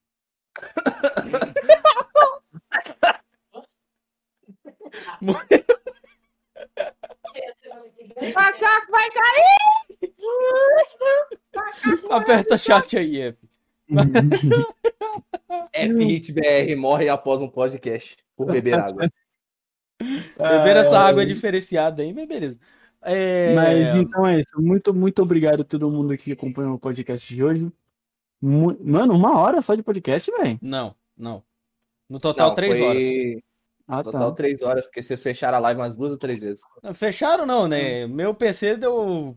Morreu. 5.21 5.65
Aperta 12.11 12.59
chat 12.59 12.99
aí, 12.99 13.21
F. 13.21 13.39
FHitBR 15.75 16.77
morre 16.77 17.09
após 17.09 17.41
um 17.41 17.49
podcast 17.49 18.17
por 18.37 18.47
beber 18.47 18.79
água. 18.79 19.11
Beber 20.01 20.77
essa 20.77 20.99
água 20.99 21.27
diferenciada 21.27 22.03
aí, 22.03 22.13
mas 22.13 22.27
beleza. 22.27 22.59
É... 23.03 23.55
Mas 23.55 23.97
então 23.97 24.27
é 24.27 24.41
isso. 24.41 24.61
Muito, 24.61 24.93
muito 24.95 25.23
obrigado 25.23 25.61
a 25.63 25.65
todo 25.65 25.91
mundo 25.91 26.17
que 26.19 26.33
acompanhou 26.33 26.75
o 26.75 26.79
podcast 26.79 27.33
de 27.35 27.43
hoje. 27.43 27.73
Mu- 28.41 28.77
Mano, 28.81 29.15
uma 29.15 29.39
hora 29.39 29.61
só 29.61 29.75
de 29.75 29.83
podcast, 29.83 30.31
velho. 30.31 30.59
Não, 30.63 30.95
não. 31.17 31.43
No 32.09 32.19
total, 32.19 32.49
Não, 32.49 32.55
três 32.55 32.73
foi 32.79 32.83
horas. 32.83 33.43
Ah, 33.87 34.03
total 34.05 34.31
tá. 34.31 34.37
três 34.37 34.63
horas, 34.63 34.85
porque 34.87 35.03
vocês 35.03 35.23
fecharam 35.23 35.59
a 35.59 35.61
live 35.61 35.81
umas 35.81 35.97
duas 35.97 36.13
ou 36.13 36.19
três 36.19 36.41
vezes. 36.41 36.61
Não, 36.83 36.95
Fecharam 36.95 37.45
não, 37.47 37.67
né? 37.69 38.07
Meu 38.07 38.33
PC 38.35 38.77
deu 38.77 39.35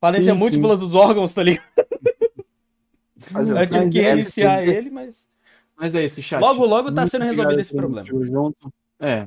falência 0.00 0.34
múltipla 0.34 0.76
dos 0.76 0.94
órgãos, 0.94 1.34
tá 1.34 1.42
ligado? 1.42 1.64
Mas, 3.32 3.50
Eu 3.50 3.66
tive 3.66 3.90
que 3.90 3.98
é, 4.00 4.02
reiniciar 4.02 4.56
mas- 4.56 4.70
ele, 4.70 4.90
mas... 4.90 5.28
Mas 5.76 5.94
é 5.94 6.04
isso, 6.04 6.22
chat. 6.22 6.40
Logo, 6.40 6.64
logo 6.64 6.90
tá 6.92 7.02
Muito 7.02 7.10
sendo 7.10 7.24
resolvido 7.24 7.60
esse 7.60 7.74
problema. 7.74 8.06
junto. 8.26 8.72
É. 8.98 9.26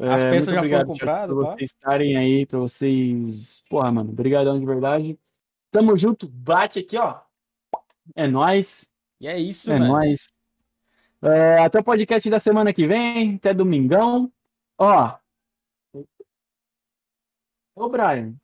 As 0.00 0.22
É, 0.22 0.30
peças 0.30 0.30
muito 0.30 0.44
já 0.44 0.50
foram 0.52 0.58
obrigado, 0.60 0.86
chat, 0.88 0.98
compradas, 1.00 1.34
Por 1.36 1.44
tá? 1.44 1.50
vocês 1.52 1.70
estarem 1.70 2.16
aí, 2.16 2.46
pra 2.46 2.58
vocês. 2.58 3.62
Porra, 3.68 3.92
mano. 3.92 4.10
Obrigadão 4.10 4.58
de 4.58 4.64
verdade. 4.66 5.18
Tamo 5.70 5.96
junto. 5.96 6.28
Bate 6.28 6.78
aqui, 6.80 6.96
ó. 6.96 7.20
É 8.16 8.26
nóis. 8.26 8.88
E 9.20 9.28
é 9.28 9.38
isso, 9.38 9.70
É 9.70 9.78
mano. 9.78 9.92
nóis. 9.94 10.28
É, 11.22 11.58
até 11.58 11.78
o 11.78 11.84
podcast 11.84 12.28
da 12.30 12.38
semana 12.38 12.72
que 12.72 12.86
vem. 12.86 13.36
Até 13.36 13.52
domingão. 13.54 14.32
Ó. 14.78 15.14
Ô, 17.74 17.88
Brian. 17.88 18.34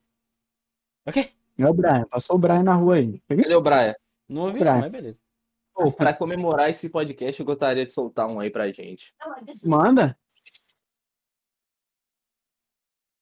O 1.07 1.13
quê? 1.13 1.31
É 1.59 1.67
o 1.67 1.75
Brian. 1.75 2.05
Passou 2.11 2.37
o 2.37 2.39
Brian 2.39 2.63
na 2.63 2.75
rua 2.75 2.97
aí. 2.97 3.21
Cadê 3.29 3.55
o 3.55 3.61
Brian? 3.61 3.95
Não 4.29 4.43
ouvi, 4.43 4.63
não, 4.63 4.79
mas 4.81 4.93
beleza. 4.93 5.19
Pô, 5.75 5.91
pra 5.93 6.13
comemorar 6.13 6.69
esse 6.71 6.91
podcast, 6.91 7.41
eu 7.41 7.47
gostaria 7.47 7.87
de 7.87 7.93
soltar 7.93 8.29
um 8.29 8.41
aí 8.41 8.51
pra 8.51 8.71
gente. 8.71 9.15
Manda. 9.65 10.17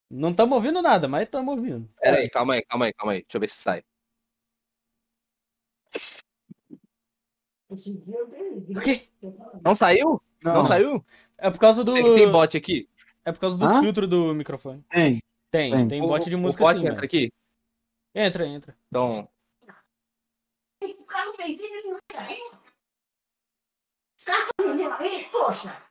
Não 0.09 0.29
estamos 0.29 0.55
ouvindo 0.55 0.81
nada, 0.81 1.07
mas 1.07 1.23
estamos 1.23 1.55
ouvindo. 1.55 1.89
Pera 1.99 2.17
aí, 2.17 2.29
calma 2.29 2.53
aí, 2.53 2.61
calma 2.63 2.85
aí, 2.85 2.93
calma 2.93 3.11
aí. 3.13 3.21
Deixa 3.21 3.37
eu 3.37 3.41
ver 3.41 3.49
se 3.49 3.57
sai. 3.57 3.83
O 7.69 8.81
quê? 8.81 9.09
Não 9.63 9.75
saiu? 9.75 10.21
Não, 10.41 10.63
saiu? 10.63 11.05
É 11.37 11.49
por 11.51 11.59
causa 11.59 11.83
do. 11.83 11.93
Tem, 11.93 12.13
tem 12.13 12.31
bot 12.31 12.55
aqui? 12.55 12.89
É 13.25 13.31
por 13.31 13.39
causa 13.39 13.57
dos 13.57 13.73
Hã? 13.73 13.79
filtros 13.81 14.09
do 14.09 14.33
microfone. 14.33 14.83
Tem. 14.89 15.19
Tem, 15.51 15.71
Tem. 15.71 15.87
tem 15.87 16.01
O- 16.01 16.07
bot 16.07 16.29
de 16.29 16.35
o 16.35 16.39
música 16.39 16.63
bot 16.63 16.73
sim, 16.75 16.79
entra 16.81 16.93
mano. 16.95 17.05
aqui? 17.05 17.29
Entra, 18.15 18.47
entra. 18.47 18.77
Então, 18.87 19.27
Esse 20.81 21.03
carro 21.05 21.33
fez 21.35 21.59
ele 21.59 21.89
não 21.89 21.97
é 22.13 22.17
aí. 22.17 22.51
Esse 24.17 24.25
carro 24.25 24.47
vendeu 24.61 24.93
aí, 24.93 25.25
poxa. 25.29 25.81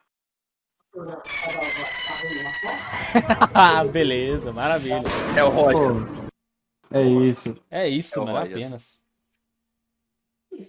Ah, 3.55 3.84
beleza, 3.84 4.52
maravilha. 4.52 5.02
é 5.36 5.44
o 5.44 5.49
Roger. 5.49 6.28
É 6.91 7.02
isso. 7.02 7.57
É 7.70 7.89
isso, 7.89 8.20
É 8.20 8.25
mano, 8.25 8.39
Rogers. 8.39 8.65
apenas. 8.65 9.00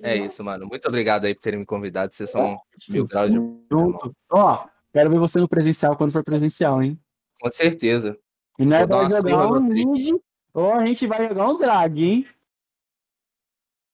É 0.04 0.16
isso, 0.18 0.44
mano. 0.44 0.68
Muito 0.68 0.88
obrigado 0.88 1.26
aí 1.26 1.34
por 1.34 1.42
terem 1.42 1.60
me 1.60 1.66
convidado. 1.66 2.14
Vocês 2.14 2.30
são 2.30 2.60
mil 2.90 3.06
graus 3.08 3.32
de. 3.32 3.38
Junto. 3.72 4.14
Ó, 4.30 4.68
quero 4.92 5.10
ver 5.10 5.20
você 5.20 5.40
no 5.40 5.48
presencial 5.48 5.96
quando 5.96 6.12
for 6.12 6.24
presencial, 6.24 6.82
hein? 6.84 7.00
Com 7.40 7.50
certeza. 7.52 8.18
E 8.60 8.66
nós 8.66 8.88
dar 8.88 8.98
vamos 8.98 9.16
jogar 9.16 9.48
um 9.52 9.62
mid, 9.62 10.14
ou 10.54 10.74
a 10.74 10.86
gente 10.86 11.08
vai 11.08 11.28
jogar 11.28 11.48
um 11.48 11.58
drag, 11.58 12.04
hein? 12.04 12.28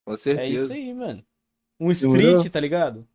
Com 0.05 0.13
É 0.13 0.15
isso 0.15 0.23
certeza. 0.23 0.73
aí, 0.73 0.93
mano. 0.93 1.23
Um 1.79 1.91
street, 1.91 2.49
tá 2.51 2.59
ligado? 2.59 3.07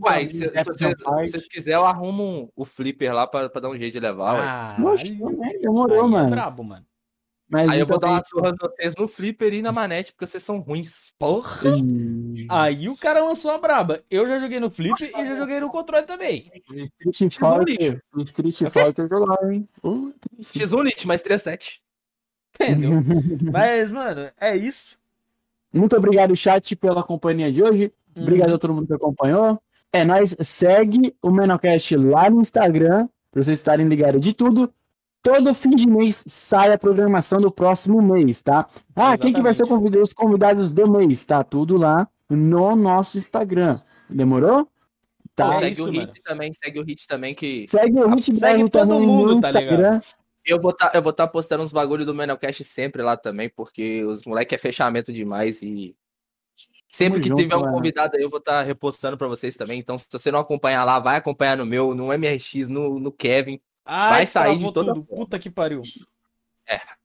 Uai, 0.00 0.26
se, 0.28 0.38
se, 0.38 0.48
se 0.48 0.88
Fight. 0.88 1.02
vocês 1.04 1.46
quiserem, 1.48 1.80
eu 1.80 1.84
arrumo 1.86 2.24
um- 2.24 2.48
o 2.56 2.64
flipper 2.64 3.12
lá 3.14 3.26
pra, 3.26 3.48
pra 3.48 3.60
dar 3.60 3.68
um 3.68 3.76
jeito 3.76 3.92
de 3.92 4.00
levar. 4.00 4.34
ué. 4.34 4.46
Ah, 4.46 4.76
Oxe, 4.84 5.12
aí- 5.44 5.58
demorou, 5.58 6.00
aí 6.00 6.06
é 6.06 6.10
mano. 6.10 6.30
brabo, 6.30 6.64
mano. 6.64 6.86
Mas 7.48 7.68
Aí 7.68 7.78
eu 7.78 7.86
vou 7.86 7.96
então 7.96 8.08
dar 8.10 8.16
uma 8.16 8.24
surra 8.24 8.48
em 8.50 8.56
vocês 8.58 8.94
no 8.96 9.06
flipper 9.06 9.54
e 9.54 9.62
na 9.62 9.70
manete, 9.70 10.12
porque 10.12 10.26
vocês 10.26 10.42
são 10.42 10.58
ruins. 10.58 11.14
Porra! 11.16 11.60
isso. 11.76 12.46
Aí 12.48 12.88
o 12.88 12.96
cara 12.96 13.22
lançou 13.22 13.52
a 13.52 13.58
braba. 13.58 14.02
Eu 14.10 14.26
já 14.26 14.40
joguei 14.40 14.58
no 14.58 14.68
flip 14.68 15.00
e 15.00 15.10
já 15.26 15.36
joguei 15.36 15.60
no 15.60 15.70
controle 15.70 16.04
também. 16.06 16.50
Street 17.12 17.36
Fighter, 17.38 18.02
Street 18.24 18.56
Fighter 18.72 19.08
jogar, 19.08 19.52
hein? 19.52 19.68
Uh, 19.84 20.12
X1 20.40 20.82
Lit, 20.82 21.06
mais 21.06 21.22
37. 21.22 21.80
Entendeu? 22.58 22.90
Mas, 23.52 23.90
mano, 23.90 24.28
é 24.40 24.56
isso. 24.56 24.96
Muito 25.72 25.96
obrigado, 25.96 26.34
chat, 26.34 26.74
pela 26.74 27.02
companhia 27.04 27.52
de 27.52 27.62
hoje. 27.62 27.92
Obrigado 28.16 28.54
a 28.54 28.58
todo 28.58 28.74
mundo 28.74 28.86
que 28.86 28.94
acompanhou. 28.94 29.60
É 29.92 30.04
nóis. 30.04 30.36
Segue 30.40 31.14
o 31.22 31.30
Menocast 31.30 31.96
lá 31.96 32.30
no 32.30 32.40
Instagram, 32.40 33.08
pra 33.30 33.42
vocês 33.42 33.58
estarem 33.58 33.86
ligados 33.88 34.20
de 34.20 34.32
tudo. 34.32 34.72
Todo 35.22 35.52
fim 35.54 35.70
de 35.70 35.88
mês 35.88 36.24
sai 36.28 36.72
a 36.72 36.78
programação 36.78 37.40
do 37.40 37.50
próximo 37.50 38.00
mês, 38.00 38.42
tá? 38.42 38.66
Ah, 38.94 39.18
quem 39.18 39.32
que 39.32 39.42
vai 39.42 39.52
ser 39.52 39.66
convidado, 39.66 40.02
os 40.02 40.12
convidados 40.12 40.70
do 40.70 40.88
mês? 40.88 41.24
Tá 41.24 41.42
tudo 41.42 41.76
lá 41.76 42.08
no 42.30 42.76
nosso 42.76 43.18
Instagram. 43.18 43.80
Demorou? 44.08 44.68
Tá. 45.34 45.54
É 45.54 45.58
segue 45.58 45.72
isso, 45.72 45.82
o 45.82 45.90
Hit 45.90 46.00
mano. 46.00 46.12
também, 46.24 46.52
segue 46.52 46.80
o 46.80 46.84
Hit 46.84 47.06
também, 47.06 47.34
que 47.34 47.66
Segue 47.68 47.98
o 47.98 48.08
Hit 48.08 48.34
Segue 48.34 48.70
todo 48.70 48.88
também 48.88 49.06
mundo, 49.06 49.34
no 49.34 49.40
tá 49.40 49.48
Instagram. 49.48 49.76
ligado? 49.76 50.00
eu 50.46 50.60
vou 50.60 50.72
tá, 50.72 51.00
vou 51.00 51.12
tá 51.12 51.26
postando 51.26 51.64
uns 51.64 51.72
bagulho 51.72 52.06
do 52.06 52.14
Menocast 52.14 52.62
sempre 52.64 53.02
lá 53.02 53.16
também, 53.16 53.48
porque 53.48 54.04
os 54.04 54.22
moleque 54.24 54.54
é 54.54 54.58
fechamento 54.58 55.12
demais 55.12 55.60
e 55.60 55.94
sempre 56.96 57.20
que 57.20 57.28
junto, 57.28 57.40
tiver 57.40 57.56
um 57.56 57.60
mano. 57.60 57.72
convidado 57.74 58.16
aí 58.16 58.22
eu 58.22 58.30
vou 58.30 58.38
estar 58.38 58.62
repostando 58.62 59.16
pra 59.16 59.28
vocês 59.28 59.56
também. 59.56 59.78
Então, 59.78 59.96
se 59.98 60.06
você 60.10 60.30
não 60.30 60.40
acompanhar 60.40 60.84
lá, 60.84 60.98
vai 60.98 61.16
acompanhar 61.16 61.56
no 61.56 61.66
meu, 61.66 61.94
no 61.94 62.06
MRX, 62.12 62.68
no, 62.68 62.98
no 62.98 63.12
Kevin. 63.12 63.60
Ai, 63.84 64.10
Vai 64.10 64.26
sair 64.26 64.58
de 64.58 64.72
toda 64.72 64.92
tudo. 64.94 65.04
Puta 65.04 65.38
que 65.38 65.50
pariu. 65.50 65.82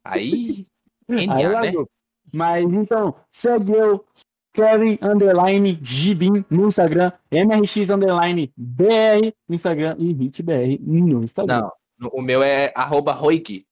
Aí, 0.03 0.65
Aí 1.09 1.27
NA, 1.27 1.35
né? 1.35 1.49
largou. 1.49 1.89
Mas 2.33 2.63
então, 2.63 3.15
segue 3.29 3.73
eu, 3.73 4.05
Kevin 4.53 4.97
Underline 5.01 5.77
Gibin 5.81 6.45
no 6.49 6.67
Instagram, 6.67 7.11
MRX 7.31 7.89
Underline 7.89 8.51
BR 8.55 9.31
no 9.47 9.55
Instagram 9.55 9.95
e 9.99 10.11
HitBR 10.11 10.79
no 10.81 11.23
Instagram. 11.23 11.69
Não, 11.99 12.09
o 12.13 12.21
meu 12.21 12.41
é 12.41 12.71
arroba 12.75 13.11
Roig. 13.13 13.65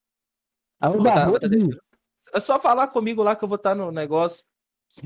Aí 0.82 0.98
botar 0.98 1.32
de- 1.48 1.78
É 2.34 2.40
só 2.40 2.60
falar 2.60 2.88
comigo 2.88 3.24
lá 3.24 3.36
que 3.36 3.44
eu 3.44 3.48
vou 3.48 3.56
estar 3.56 3.74
no 3.76 3.92
negócio. 3.92 4.44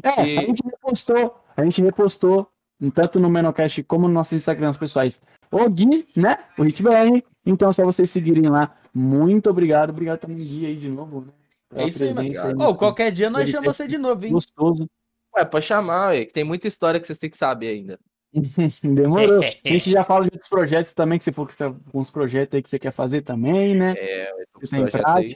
É, 0.01 0.11
que- 0.11 0.38
a 0.38 0.41
gente 0.41 0.61
repostou, 0.65 1.35
a 1.55 1.63
gente 1.63 1.81
repostou, 1.81 2.49
tanto 2.93 3.19
no 3.19 3.30
Menocast 3.30 3.83
como 3.83 4.07
nos 4.07 4.13
nossos 4.13 4.33
Instagrams 4.33 4.77
pessoais, 4.77 5.22
o 5.51 5.69
Gui, 5.69 6.07
né? 6.15 6.38
O 6.57 6.63
HitBR. 6.63 7.23
Então, 7.45 7.69
é 7.69 7.73
só 7.73 7.83
vocês 7.83 8.09
seguirem 8.09 8.49
lá. 8.49 8.75
Muito 8.93 9.49
obrigado. 9.49 9.89
Obrigado 9.91 10.19
também, 10.19 10.38
Gui, 10.38 10.65
aí 10.65 10.75
de 10.75 10.89
novo, 10.89 11.22
né? 11.22 11.27
É 11.75 11.88
isso 11.88 12.03
aí, 12.03 12.13
mano. 12.13 12.69
Ô, 12.69 12.75
qualquer 12.75 13.11
dia 13.11 13.30
nós 13.30 13.49
chamamos 13.49 13.75
ter 13.77 13.83
você 13.83 13.88
de 13.88 13.97
novo, 13.97 14.25
hein? 14.25 14.31
Gostoso. 14.31 14.88
Ué, 15.35 15.43
pode 15.45 15.65
chamar, 15.65 16.09
ué, 16.09 16.25
que 16.25 16.33
tem 16.33 16.43
muita 16.43 16.67
história 16.67 16.99
que 16.99 17.07
vocês 17.07 17.17
têm 17.17 17.30
que 17.30 17.38
saber 17.38 17.69
ainda. 17.69 17.99
Demorou. 18.83 19.41
A 19.65 19.69
gente 19.69 19.89
já 19.91 20.03
fala 20.03 20.25
de 20.25 20.31
outros 20.33 20.49
projetos 20.49 20.93
também, 20.93 21.17
que 21.17 21.23
você 21.23 21.31
for 21.31 21.47
que 21.47 21.53
você, 21.53 21.73
uns 21.93 22.11
projetos 22.11 22.55
aí 22.55 22.61
que 22.61 22.69
você 22.69 22.77
quer 22.80 22.91
fazer 22.91 23.22
também, 23.22 23.75
né? 23.75 23.93
É, 23.97 24.31
Você 24.53 24.65
os 24.65 24.69
tem 24.69 24.81
projetos 24.81 25.15
aí. 25.15 25.35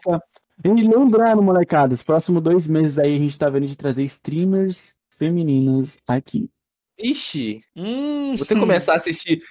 E 0.63 0.69
lembrando, 0.69 1.41
molecada, 1.41 1.93
os 1.93 2.01
próximos 2.01 2.41
dois 2.41 2.67
meses 2.67 2.97
aí 2.97 3.15
a 3.15 3.19
gente 3.19 3.37
tá 3.37 3.49
vendo 3.49 3.67
de 3.67 3.77
trazer 3.77 4.03
streamers 4.03 4.95
femininas 5.09 5.97
aqui. 6.07 6.49
Ixi, 6.99 7.61
Hum, 7.75 8.35
vou 8.37 8.45
ter 8.45 8.55
que 8.55 8.59
começar 8.59 8.93
a 8.93 8.95
assistir. 8.95 9.41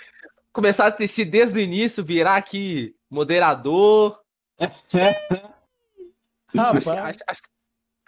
Começar 0.52 0.86
a 0.86 0.88
assistir 0.88 1.24
desde 1.24 1.58
o 1.58 1.62
início, 1.62 2.04
virar 2.04 2.36
aqui 2.36 2.96
moderador. 3.08 4.20
rapaz. 6.54 6.88
Acho, 6.88 7.02
acho, 7.04 7.18
acho, 7.28 7.42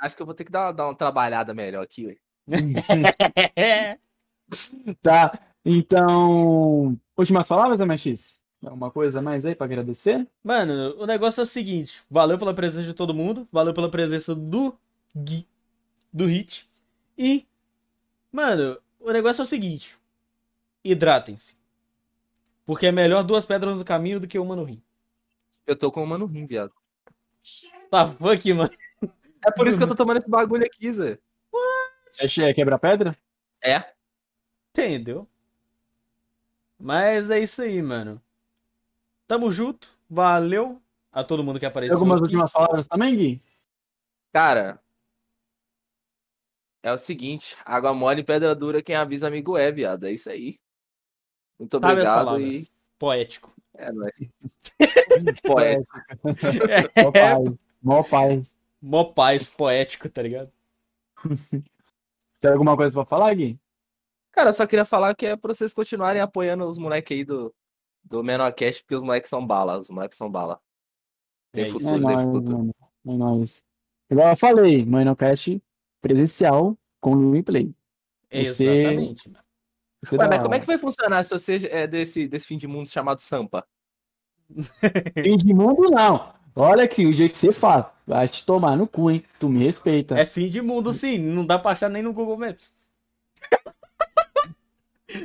acho 0.00 0.16
que 0.16 0.22
eu 0.22 0.26
vou 0.26 0.34
ter 0.34 0.44
que 0.44 0.50
dar, 0.50 0.72
dar 0.72 0.86
uma 0.86 0.94
trabalhada 0.94 1.54
melhor 1.54 1.82
aqui, 1.82 2.06
ué. 2.06 2.16
Tá? 5.02 5.38
Então, 5.62 6.98
últimas 7.16 7.46
palavras, 7.46 7.80
MX? 7.80 8.40
Alguma 8.64 8.90
coisa 8.90 9.22
mais 9.22 9.44
aí 9.44 9.54
pra 9.54 9.66
agradecer? 9.66 10.26
Mano, 10.42 10.96
o 10.98 11.06
negócio 11.06 11.40
é 11.40 11.44
o 11.44 11.46
seguinte: 11.46 12.02
valeu 12.10 12.38
pela 12.38 12.52
presença 12.52 12.86
de 12.86 12.94
todo 12.94 13.14
mundo, 13.14 13.46
valeu 13.52 13.72
pela 13.72 13.90
presença 13.90 14.34
do 14.34 14.76
Gui, 15.16 15.46
do 16.12 16.26
Hit. 16.26 16.68
E, 17.16 17.46
mano, 18.32 18.78
o 18.98 19.12
negócio 19.12 19.42
é 19.42 19.44
o 19.44 19.48
seguinte: 19.48 19.96
hidratem-se. 20.82 21.56
Porque 22.66 22.86
é 22.86 22.92
melhor 22.92 23.22
duas 23.22 23.46
pedras 23.46 23.78
no 23.78 23.84
caminho 23.84 24.20
do 24.20 24.26
que 24.28 24.38
uma 24.38 24.54
no 24.54 24.64
rim. 24.64 24.82
Eu 25.66 25.76
tô 25.76 25.90
com 25.90 26.02
o 26.02 26.06
mano 26.06 26.26
rim, 26.26 26.44
viado. 26.44 26.72
Tá, 27.90 28.08
fuck, 28.08 28.52
mano. 28.52 28.70
É 29.46 29.50
por 29.50 29.66
isso 29.66 29.78
que 29.78 29.84
eu 29.84 29.88
tô 29.88 29.94
tomando 29.94 30.18
esse 30.18 30.28
bagulho 30.28 30.64
aqui, 30.64 30.92
Zé. 30.92 31.18
É 32.20 32.52
quebra-pedra? 32.52 33.16
É. 33.62 33.94
Entendeu? 34.70 35.26
Mas 36.78 37.30
é 37.30 37.40
isso 37.40 37.62
aí, 37.62 37.80
mano. 37.80 38.20
Tamo 39.28 39.52
junto. 39.52 39.96
Valeu 40.08 40.80
a 41.12 41.22
todo 41.22 41.44
mundo 41.44 41.56
que 41.56 41.60
Tem 41.60 41.68
apareceu. 41.68 41.94
algumas 41.94 42.16
aqui. 42.16 42.24
últimas 42.24 42.50
palavras 42.50 42.86
também, 42.86 43.14
Gui? 43.14 43.40
Cara, 44.32 44.80
é 46.82 46.90
o 46.92 46.98
seguinte, 46.98 47.54
água 47.64 47.92
mole 47.92 48.22
e 48.22 48.24
pedra 48.24 48.54
dura, 48.54 48.82
quem 48.82 48.96
avisa 48.96 49.28
amigo 49.28 49.56
é, 49.56 49.70
viado. 49.70 50.04
É 50.04 50.12
isso 50.12 50.30
aí. 50.30 50.58
Muito 51.58 51.76
obrigado 51.76 52.40
e 52.40 52.66
Poético. 52.98 53.52
é 53.74 53.92
nóis. 53.92 54.12
Poético. 55.44 55.98
Mó 57.02 57.12
paz. 57.12 57.54
Mó 57.82 58.02
paz. 58.02 58.56
Mó 58.80 59.04
paz 59.04 59.46
poético, 59.46 60.08
tá 60.08 60.22
ligado? 60.22 60.50
Tem 62.40 62.50
alguma 62.50 62.76
coisa 62.76 62.94
pra 62.94 63.04
falar, 63.04 63.34
Gui? 63.34 63.58
Cara, 64.32 64.50
eu 64.50 64.54
só 64.54 64.66
queria 64.66 64.84
falar 64.84 65.14
que 65.14 65.26
é 65.26 65.36
pra 65.36 65.52
vocês 65.52 65.74
continuarem 65.74 66.22
apoiando 66.22 66.64
os 66.64 66.78
moleques 66.78 67.14
aí 67.16 67.24
do, 67.24 67.52
do 68.08 68.22
Menorcast, 68.24 68.82
porque 68.82 68.94
os 68.94 69.02
moleques 69.02 69.28
são 69.30 69.46
bala. 69.46 69.78
Os 69.78 69.90
moleques 69.90 70.16
são 70.16 70.30
bala. 70.30 70.60
Tem 71.52 71.64
É 71.64 71.66
futuro, 71.66 71.88
É 71.90 71.92
tem 71.92 72.00
nóis, 72.00 72.20
futuro. 72.24 72.56
mano. 72.58 72.74
É 73.06 73.12
nóis. 73.12 73.64
Igual 74.10 74.28
eu 74.30 74.36
falei, 74.36 74.84
Minocast 74.84 75.62
presencial 76.00 76.76
com 77.00 77.14
gameplay. 77.16 77.74
Você- 78.30 78.64
Exatamente. 78.68 79.28
mano. 79.30 79.44
Você 80.04 80.16
Ué, 80.16 80.28
mas 80.28 80.40
como 80.42 80.54
é 80.54 80.60
que 80.60 80.66
vai 80.66 80.78
funcionar 80.78 81.24
se 81.24 81.30
você 81.30 81.66
é 81.70 81.86
desse, 81.86 82.28
desse 82.28 82.46
fim 82.46 82.56
de 82.56 82.68
mundo 82.68 82.88
chamado 82.88 83.20
Sampa? 83.20 83.66
Fim 85.24 85.36
de 85.36 85.52
mundo, 85.52 85.90
não. 85.90 86.32
Olha 86.54 86.84
aqui, 86.84 87.04
o 87.04 87.12
jeito 87.12 87.32
que 87.32 87.38
você 87.38 87.52
fala. 87.52 87.94
Vai 88.06 88.26
te 88.28 88.44
tomar 88.46 88.76
no 88.76 88.86
cu, 88.86 89.10
hein? 89.10 89.22
Tu 89.38 89.48
me 89.48 89.58
respeita. 89.64 90.18
É 90.18 90.24
fim 90.24 90.48
de 90.48 90.62
mundo, 90.62 90.92
sim. 90.92 91.18
Não 91.18 91.44
dá 91.44 91.58
pra 91.58 91.72
achar 91.72 91.88
nem 91.90 92.02
no 92.02 92.12
Google 92.12 92.38
Maps. 92.38 92.74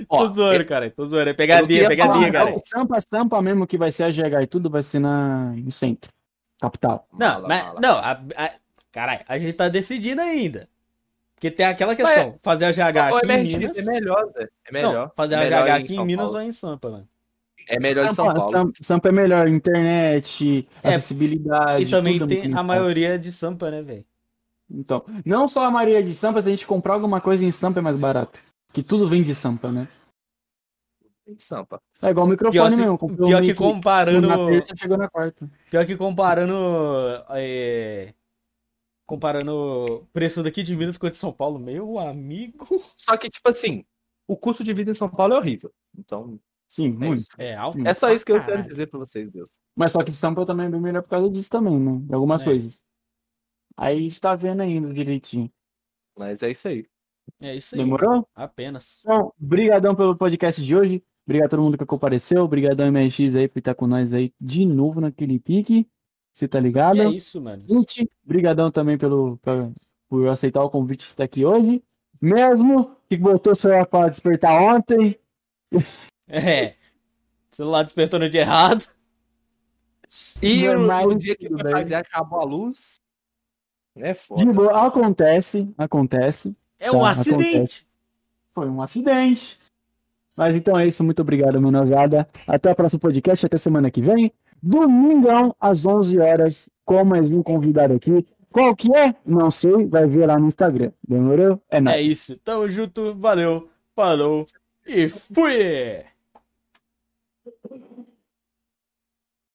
Ó, 0.09 0.17
tô 0.19 0.25
zoando, 0.33 0.65
cara. 0.65 0.89
Tô 0.89 1.05
zoando. 1.05 1.29
É 1.29 1.33
pegadinha, 1.33 1.67
queria 1.67 1.89
pegadinha, 1.89 2.31
falar, 2.33 2.45
cara. 2.51 2.55
Sampa, 2.63 2.97
Sampa 3.01 3.41
mesmo 3.41 3.67
que 3.67 3.77
vai 3.77 3.91
ser 3.91 4.03
a 4.03 4.09
GH 4.09 4.43
e 4.43 4.47
tudo 4.47 4.69
vai 4.69 4.81
ser 4.83 4.99
na... 4.99 5.51
no 5.57 5.71
centro. 5.71 6.11
capital. 6.61 7.07
Não, 7.11 7.41
Mala, 7.41 7.47
mas. 7.47 7.63
mala. 7.65 7.79
Não, 7.81 7.97
a, 7.97 8.11
a, 8.45 8.51
caralho, 8.91 9.21
a 9.27 9.37
gente 9.37 9.53
tá 9.53 9.67
decidindo 9.67 10.21
ainda. 10.21 10.69
Porque 11.35 11.51
tem 11.51 11.65
aquela 11.65 11.95
questão: 11.95 12.39
fazer 12.41 12.65
a 12.65 12.71
GH 12.71 12.97
aqui 12.97 13.31
é, 13.31 13.35
em 13.37 13.43
MX, 13.43 13.57
Minas. 13.57 13.77
é 13.77 13.81
melhor, 13.91 14.25
Zé. 14.31 14.47
É 14.65 14.71
melhor. 14.71 14.93
Não, 14.93 15.11
fazer 15.15 15.35
a 15.35 15.39
É 15.39 15.43
melhor 15.43 15.63
GH 15.65 15.67
em 15.67 15.71
aqui 15.83 15.91
em 15.91 15.95
São 15.95 16.05
Minas 16.05 16.23
Paulo. 16.25 16.37
ou 16.39 16.43
em 16.45 16.51
Sampa, 16.53 16.89
mano. 16.89 17.07
É 17.67 17.79
melhor 17.79 18.05
em 18.05 18.13
São 18.13 18.25
Sampa, 18.27 18.35
Paulo. 18.39 18.51
Sam- 18.51 18.71
Sampa 18.81 19.09
é 19.09 19.11
melhor, 19.11 19.47
internet, 19.49 20.67
É, 20.81 20.89
acessibilidade. 20.89 21.83
E 21.83 21.89
também 21.89 22.19
tudo 22.19 22.33
é 22.33 22.41
tem 22.41 22.53
a 22.53 22.57
bom. 22.57 22.63
maioria 22.63 23.19
de 23.19 23.31
Sampa, 23.31 23.69
né, 23.69 23.81
velho? 23.81 24.05
Então, 24.71 25.03
não 25.25 25.47
só 25.47 25.65
a 25.65 25.71
maioria 25.71 26.01
de 26.01 26.13
Sampa, 26.13 26.41
se 26.41 26.47
a 26.47 26.51
gente 26.51 26.65
comprar 26.65 26.93
alguma 26.93 27.19
coisa 27.19 27.43
em 27.43 27.51
Sampa 27.51 27.79
é 27.79 27.81
mais 27.81 27.97
barato. 27.97 28.39
Que 28.73 28.81
tudo 28.83 29.07
vem 29.07 29.23
de 29.23 29.35
Sampa, 29.35 29.71
né? 29.71 29.87
Em 31.27 31.37
Sampa. 31.37 31.81
É 32.01 32.09
igual 32.09 32.25
o 32.27 32.29
Pior, 32.37 32.47
microfone 32.49 32.75
se- 32.75 32.81
mesmo. 32.81 32.97
pior 33.27 33.41
que 33.41 33.53
comparando. 33.53 34.27
Na 34.27 34.35
terça 34.35 34.75
chegou 34.75 34.97
na 34.97 35.09
quarta. 35.09 35.49
Pior 35.69 35.85
que 35.85 35.95
comparando. 35.95 36.53
é, 37.29 38.13
comparando 39.05 39.53
o 39.53 40.05
preço 40.07 40.41
daqui 40.43 40.63
de 40.63 40.75
Minas 40.75 40.97
com 40.97 41.07
o 41.07 41.09
de 41.09 41.15
São 41.17 41.31
Paulo, 41.31 41.59
meu 41.59 41.97
amigo. 41.99 42.65
Só 42.95 43.15
que, 43.15 43.29
tipo 43.29 43.47
assim, 43.47 43.85
o 44.27 44.35
custo 44.35 44.63
de 44.63 44.73
vida 44.73 44.91
em 44.91 44.93
São 44.95 45.09
Paulo 45.09 45.33
é 45.33 45.37
horrível. 45.37 45.71
Então, 45.97 46.39
Sim, 46.67 46.87
é 46.87 46.91
muito. 46.91 47.23
É 47.37 47.53
alto. 47.55 47.77
É 47.87 47.93
só 47.93 48.11
isso 48.11 48.25
que 48.25 48.31
eu 48.31 48.37
Caralho. 48.37 48.55
quero 48.57 48.67
dizer 48.67 48.87
pra 48.87 48.99
vocês, 48.99 49.29
Deus. 49.29 49.51
Mas 49.75 49.91
só 49.91 50.03
que 50.03 50.11
Sampa 50.11 50.45
também 50.45 50.65
é 50.65 50.69
bem 50.69 50.81
melhor 50.81 51.03
por 51.03 51.09
causa 51.09 51.29
disso 51.29 51.49
também, 51.49 51.79
né? 51.79 51.99
De 52.05 52.13
algumas 52.15 52.41
É. 52.41 52.45
coisas. 52.45 52.81
Aí 53.77 53.97
a 53.97 54.01
gente 54.01 54.19
tá 54.19 54.35
vendo 54.35 54.61
ainda 54.61 54.91
direitinho. 54.93 55.51
Mas 56.17 56.43
é 56.43 56.51
isso 56.51 56.67
aí. 56.67 56.85
É 57.39 57.55
isso 57.55 57.75
aí. 57.75 57.81
Demorou? 57.81 58.27
Apenas. 58.35 58.99
Então, 59.03 59.33
brigadão 59.37 59.95
pelo 59.95 60.15
podcast 60.15 60.61
de 60.63 60.75
hoje. 60.75 61.03
Obrigado 61.25 61.47
a 61.47 61.49
todo 61.49 61.63
mundo 61.63 61.77
que 61.77 61.85
compareceu. 61.85 62.43
Obrigadão 62.43 62.91
MX 62.91 63.35
aí 63.35 63.47
por 63.47 63.59
estar 63.59 63.73
com 63.75 63.87
nós 63.87 64.13
aí 64.13 64.33
de 64.39 64.65
novo 64.65 64.99
naquele 65.01 65.39
pique. 65.39 65.87
Você 66.31 66.47
tá 66.47 66.59
ligado? 66.59 66.97
E 66.97 67.01
é 67.01 67.09
isso, 67.09 67.39
mano. 67.41 67.63
Gente, 67.69 68.09
brigadão 68.23 68.71
também 68.71 68.97
pelo, 68.97 69.37
pra- 69.37 69.69
por 70.09 70.27
aceitar 70.27 70.63
o 70.63 70.69
convite 70.69 70.99
de 71.05 71.05
estar 71.11 71.23
aqui 71.23 71.45
hoje. 71.45 71.81
Mesmo 72.21 72.95
que 73.09 73.15
botou 73.17 73.53
o 73.53 73.55
celular 73.55 73.85
pra 73.85 74.09
despertar 74.09 74.61
ontem. 74.61 75.17
É. 76.27 76.75
O 77.51 77.55
celular 77.55 77.83
despertou 77.83 78.17
no 78.19 78.29
dia 78.29 78.41
errado. 78.41 78.87
E 80.41 80.67
o, 80.67 80.73
Normal, 80.79 81.07
o 81.09 81.15
dia 81.15 81.35
que 81.35 81.49
bem. 81.49 81.71
fazer 81.71 81.95
acabou 81.95 82.39
a 82.39 82.43
luz. 82.45 82.95
É 83.95 84.13
foda. 84.13 84.43
De 84.43 84.51
boa, 84.51 84.87
acontece, 84.87 85.71
acontece. 85.77 86.55
É 86.83 86.91
um 86.91 86.99
Tá, 86.99 87.09
acidente. 87.11 87.55
acontece. 87.55 87.85
Foi 88.53 88.69
um 88.69 88.81
acidente. 88.81 89.59
Mas 90.35 90.55
então 90.55 90.77
é 90.77 90.87
isso, 90.87 91.03
muito 91.03 91.21
obrigado, 91.21 91.61
menosada. 91.61 92.27
Até 92.47 92.71
o 92.71 92.75
próximo 92.75 92.99
podcast, 92.99 93.45
até 93.45 93.57
semana 93.57 93.89
que 93.91 94.01
vem. 94.01 94.31
Domingão, 94.61 95.55
às 95.59 95.85
11 95.85 96.19
horas, 96.19 96.69
com 96.85 97.03
mais 97.03 97.29
um 97.29 97.43
convidado 97.43 97.93
aqui. 97.93 98.25
Qual 98.51 98.75
que 98.75 98.95
é? 98.95 99.15
Não 99.25 99.49
sei, 99.51 99.85
vai 99.87 100.07
ver 100.07 100.25
lá 100.27 100.37
no 100.39 100.47
Instagram. 100.47 100.91
Demorou? 101.07 101.59
É 101.69 101.81
nóis. 101.81 101.95
É 101.97 102.01
isso. 102.01 102.37
Tamo 102.37 102.69
junto. 102.69 103.13
Valeu. 103.15 103.67
Falou. 103.95 104.43
E 104.85 105.09
fui! 105.09 106.03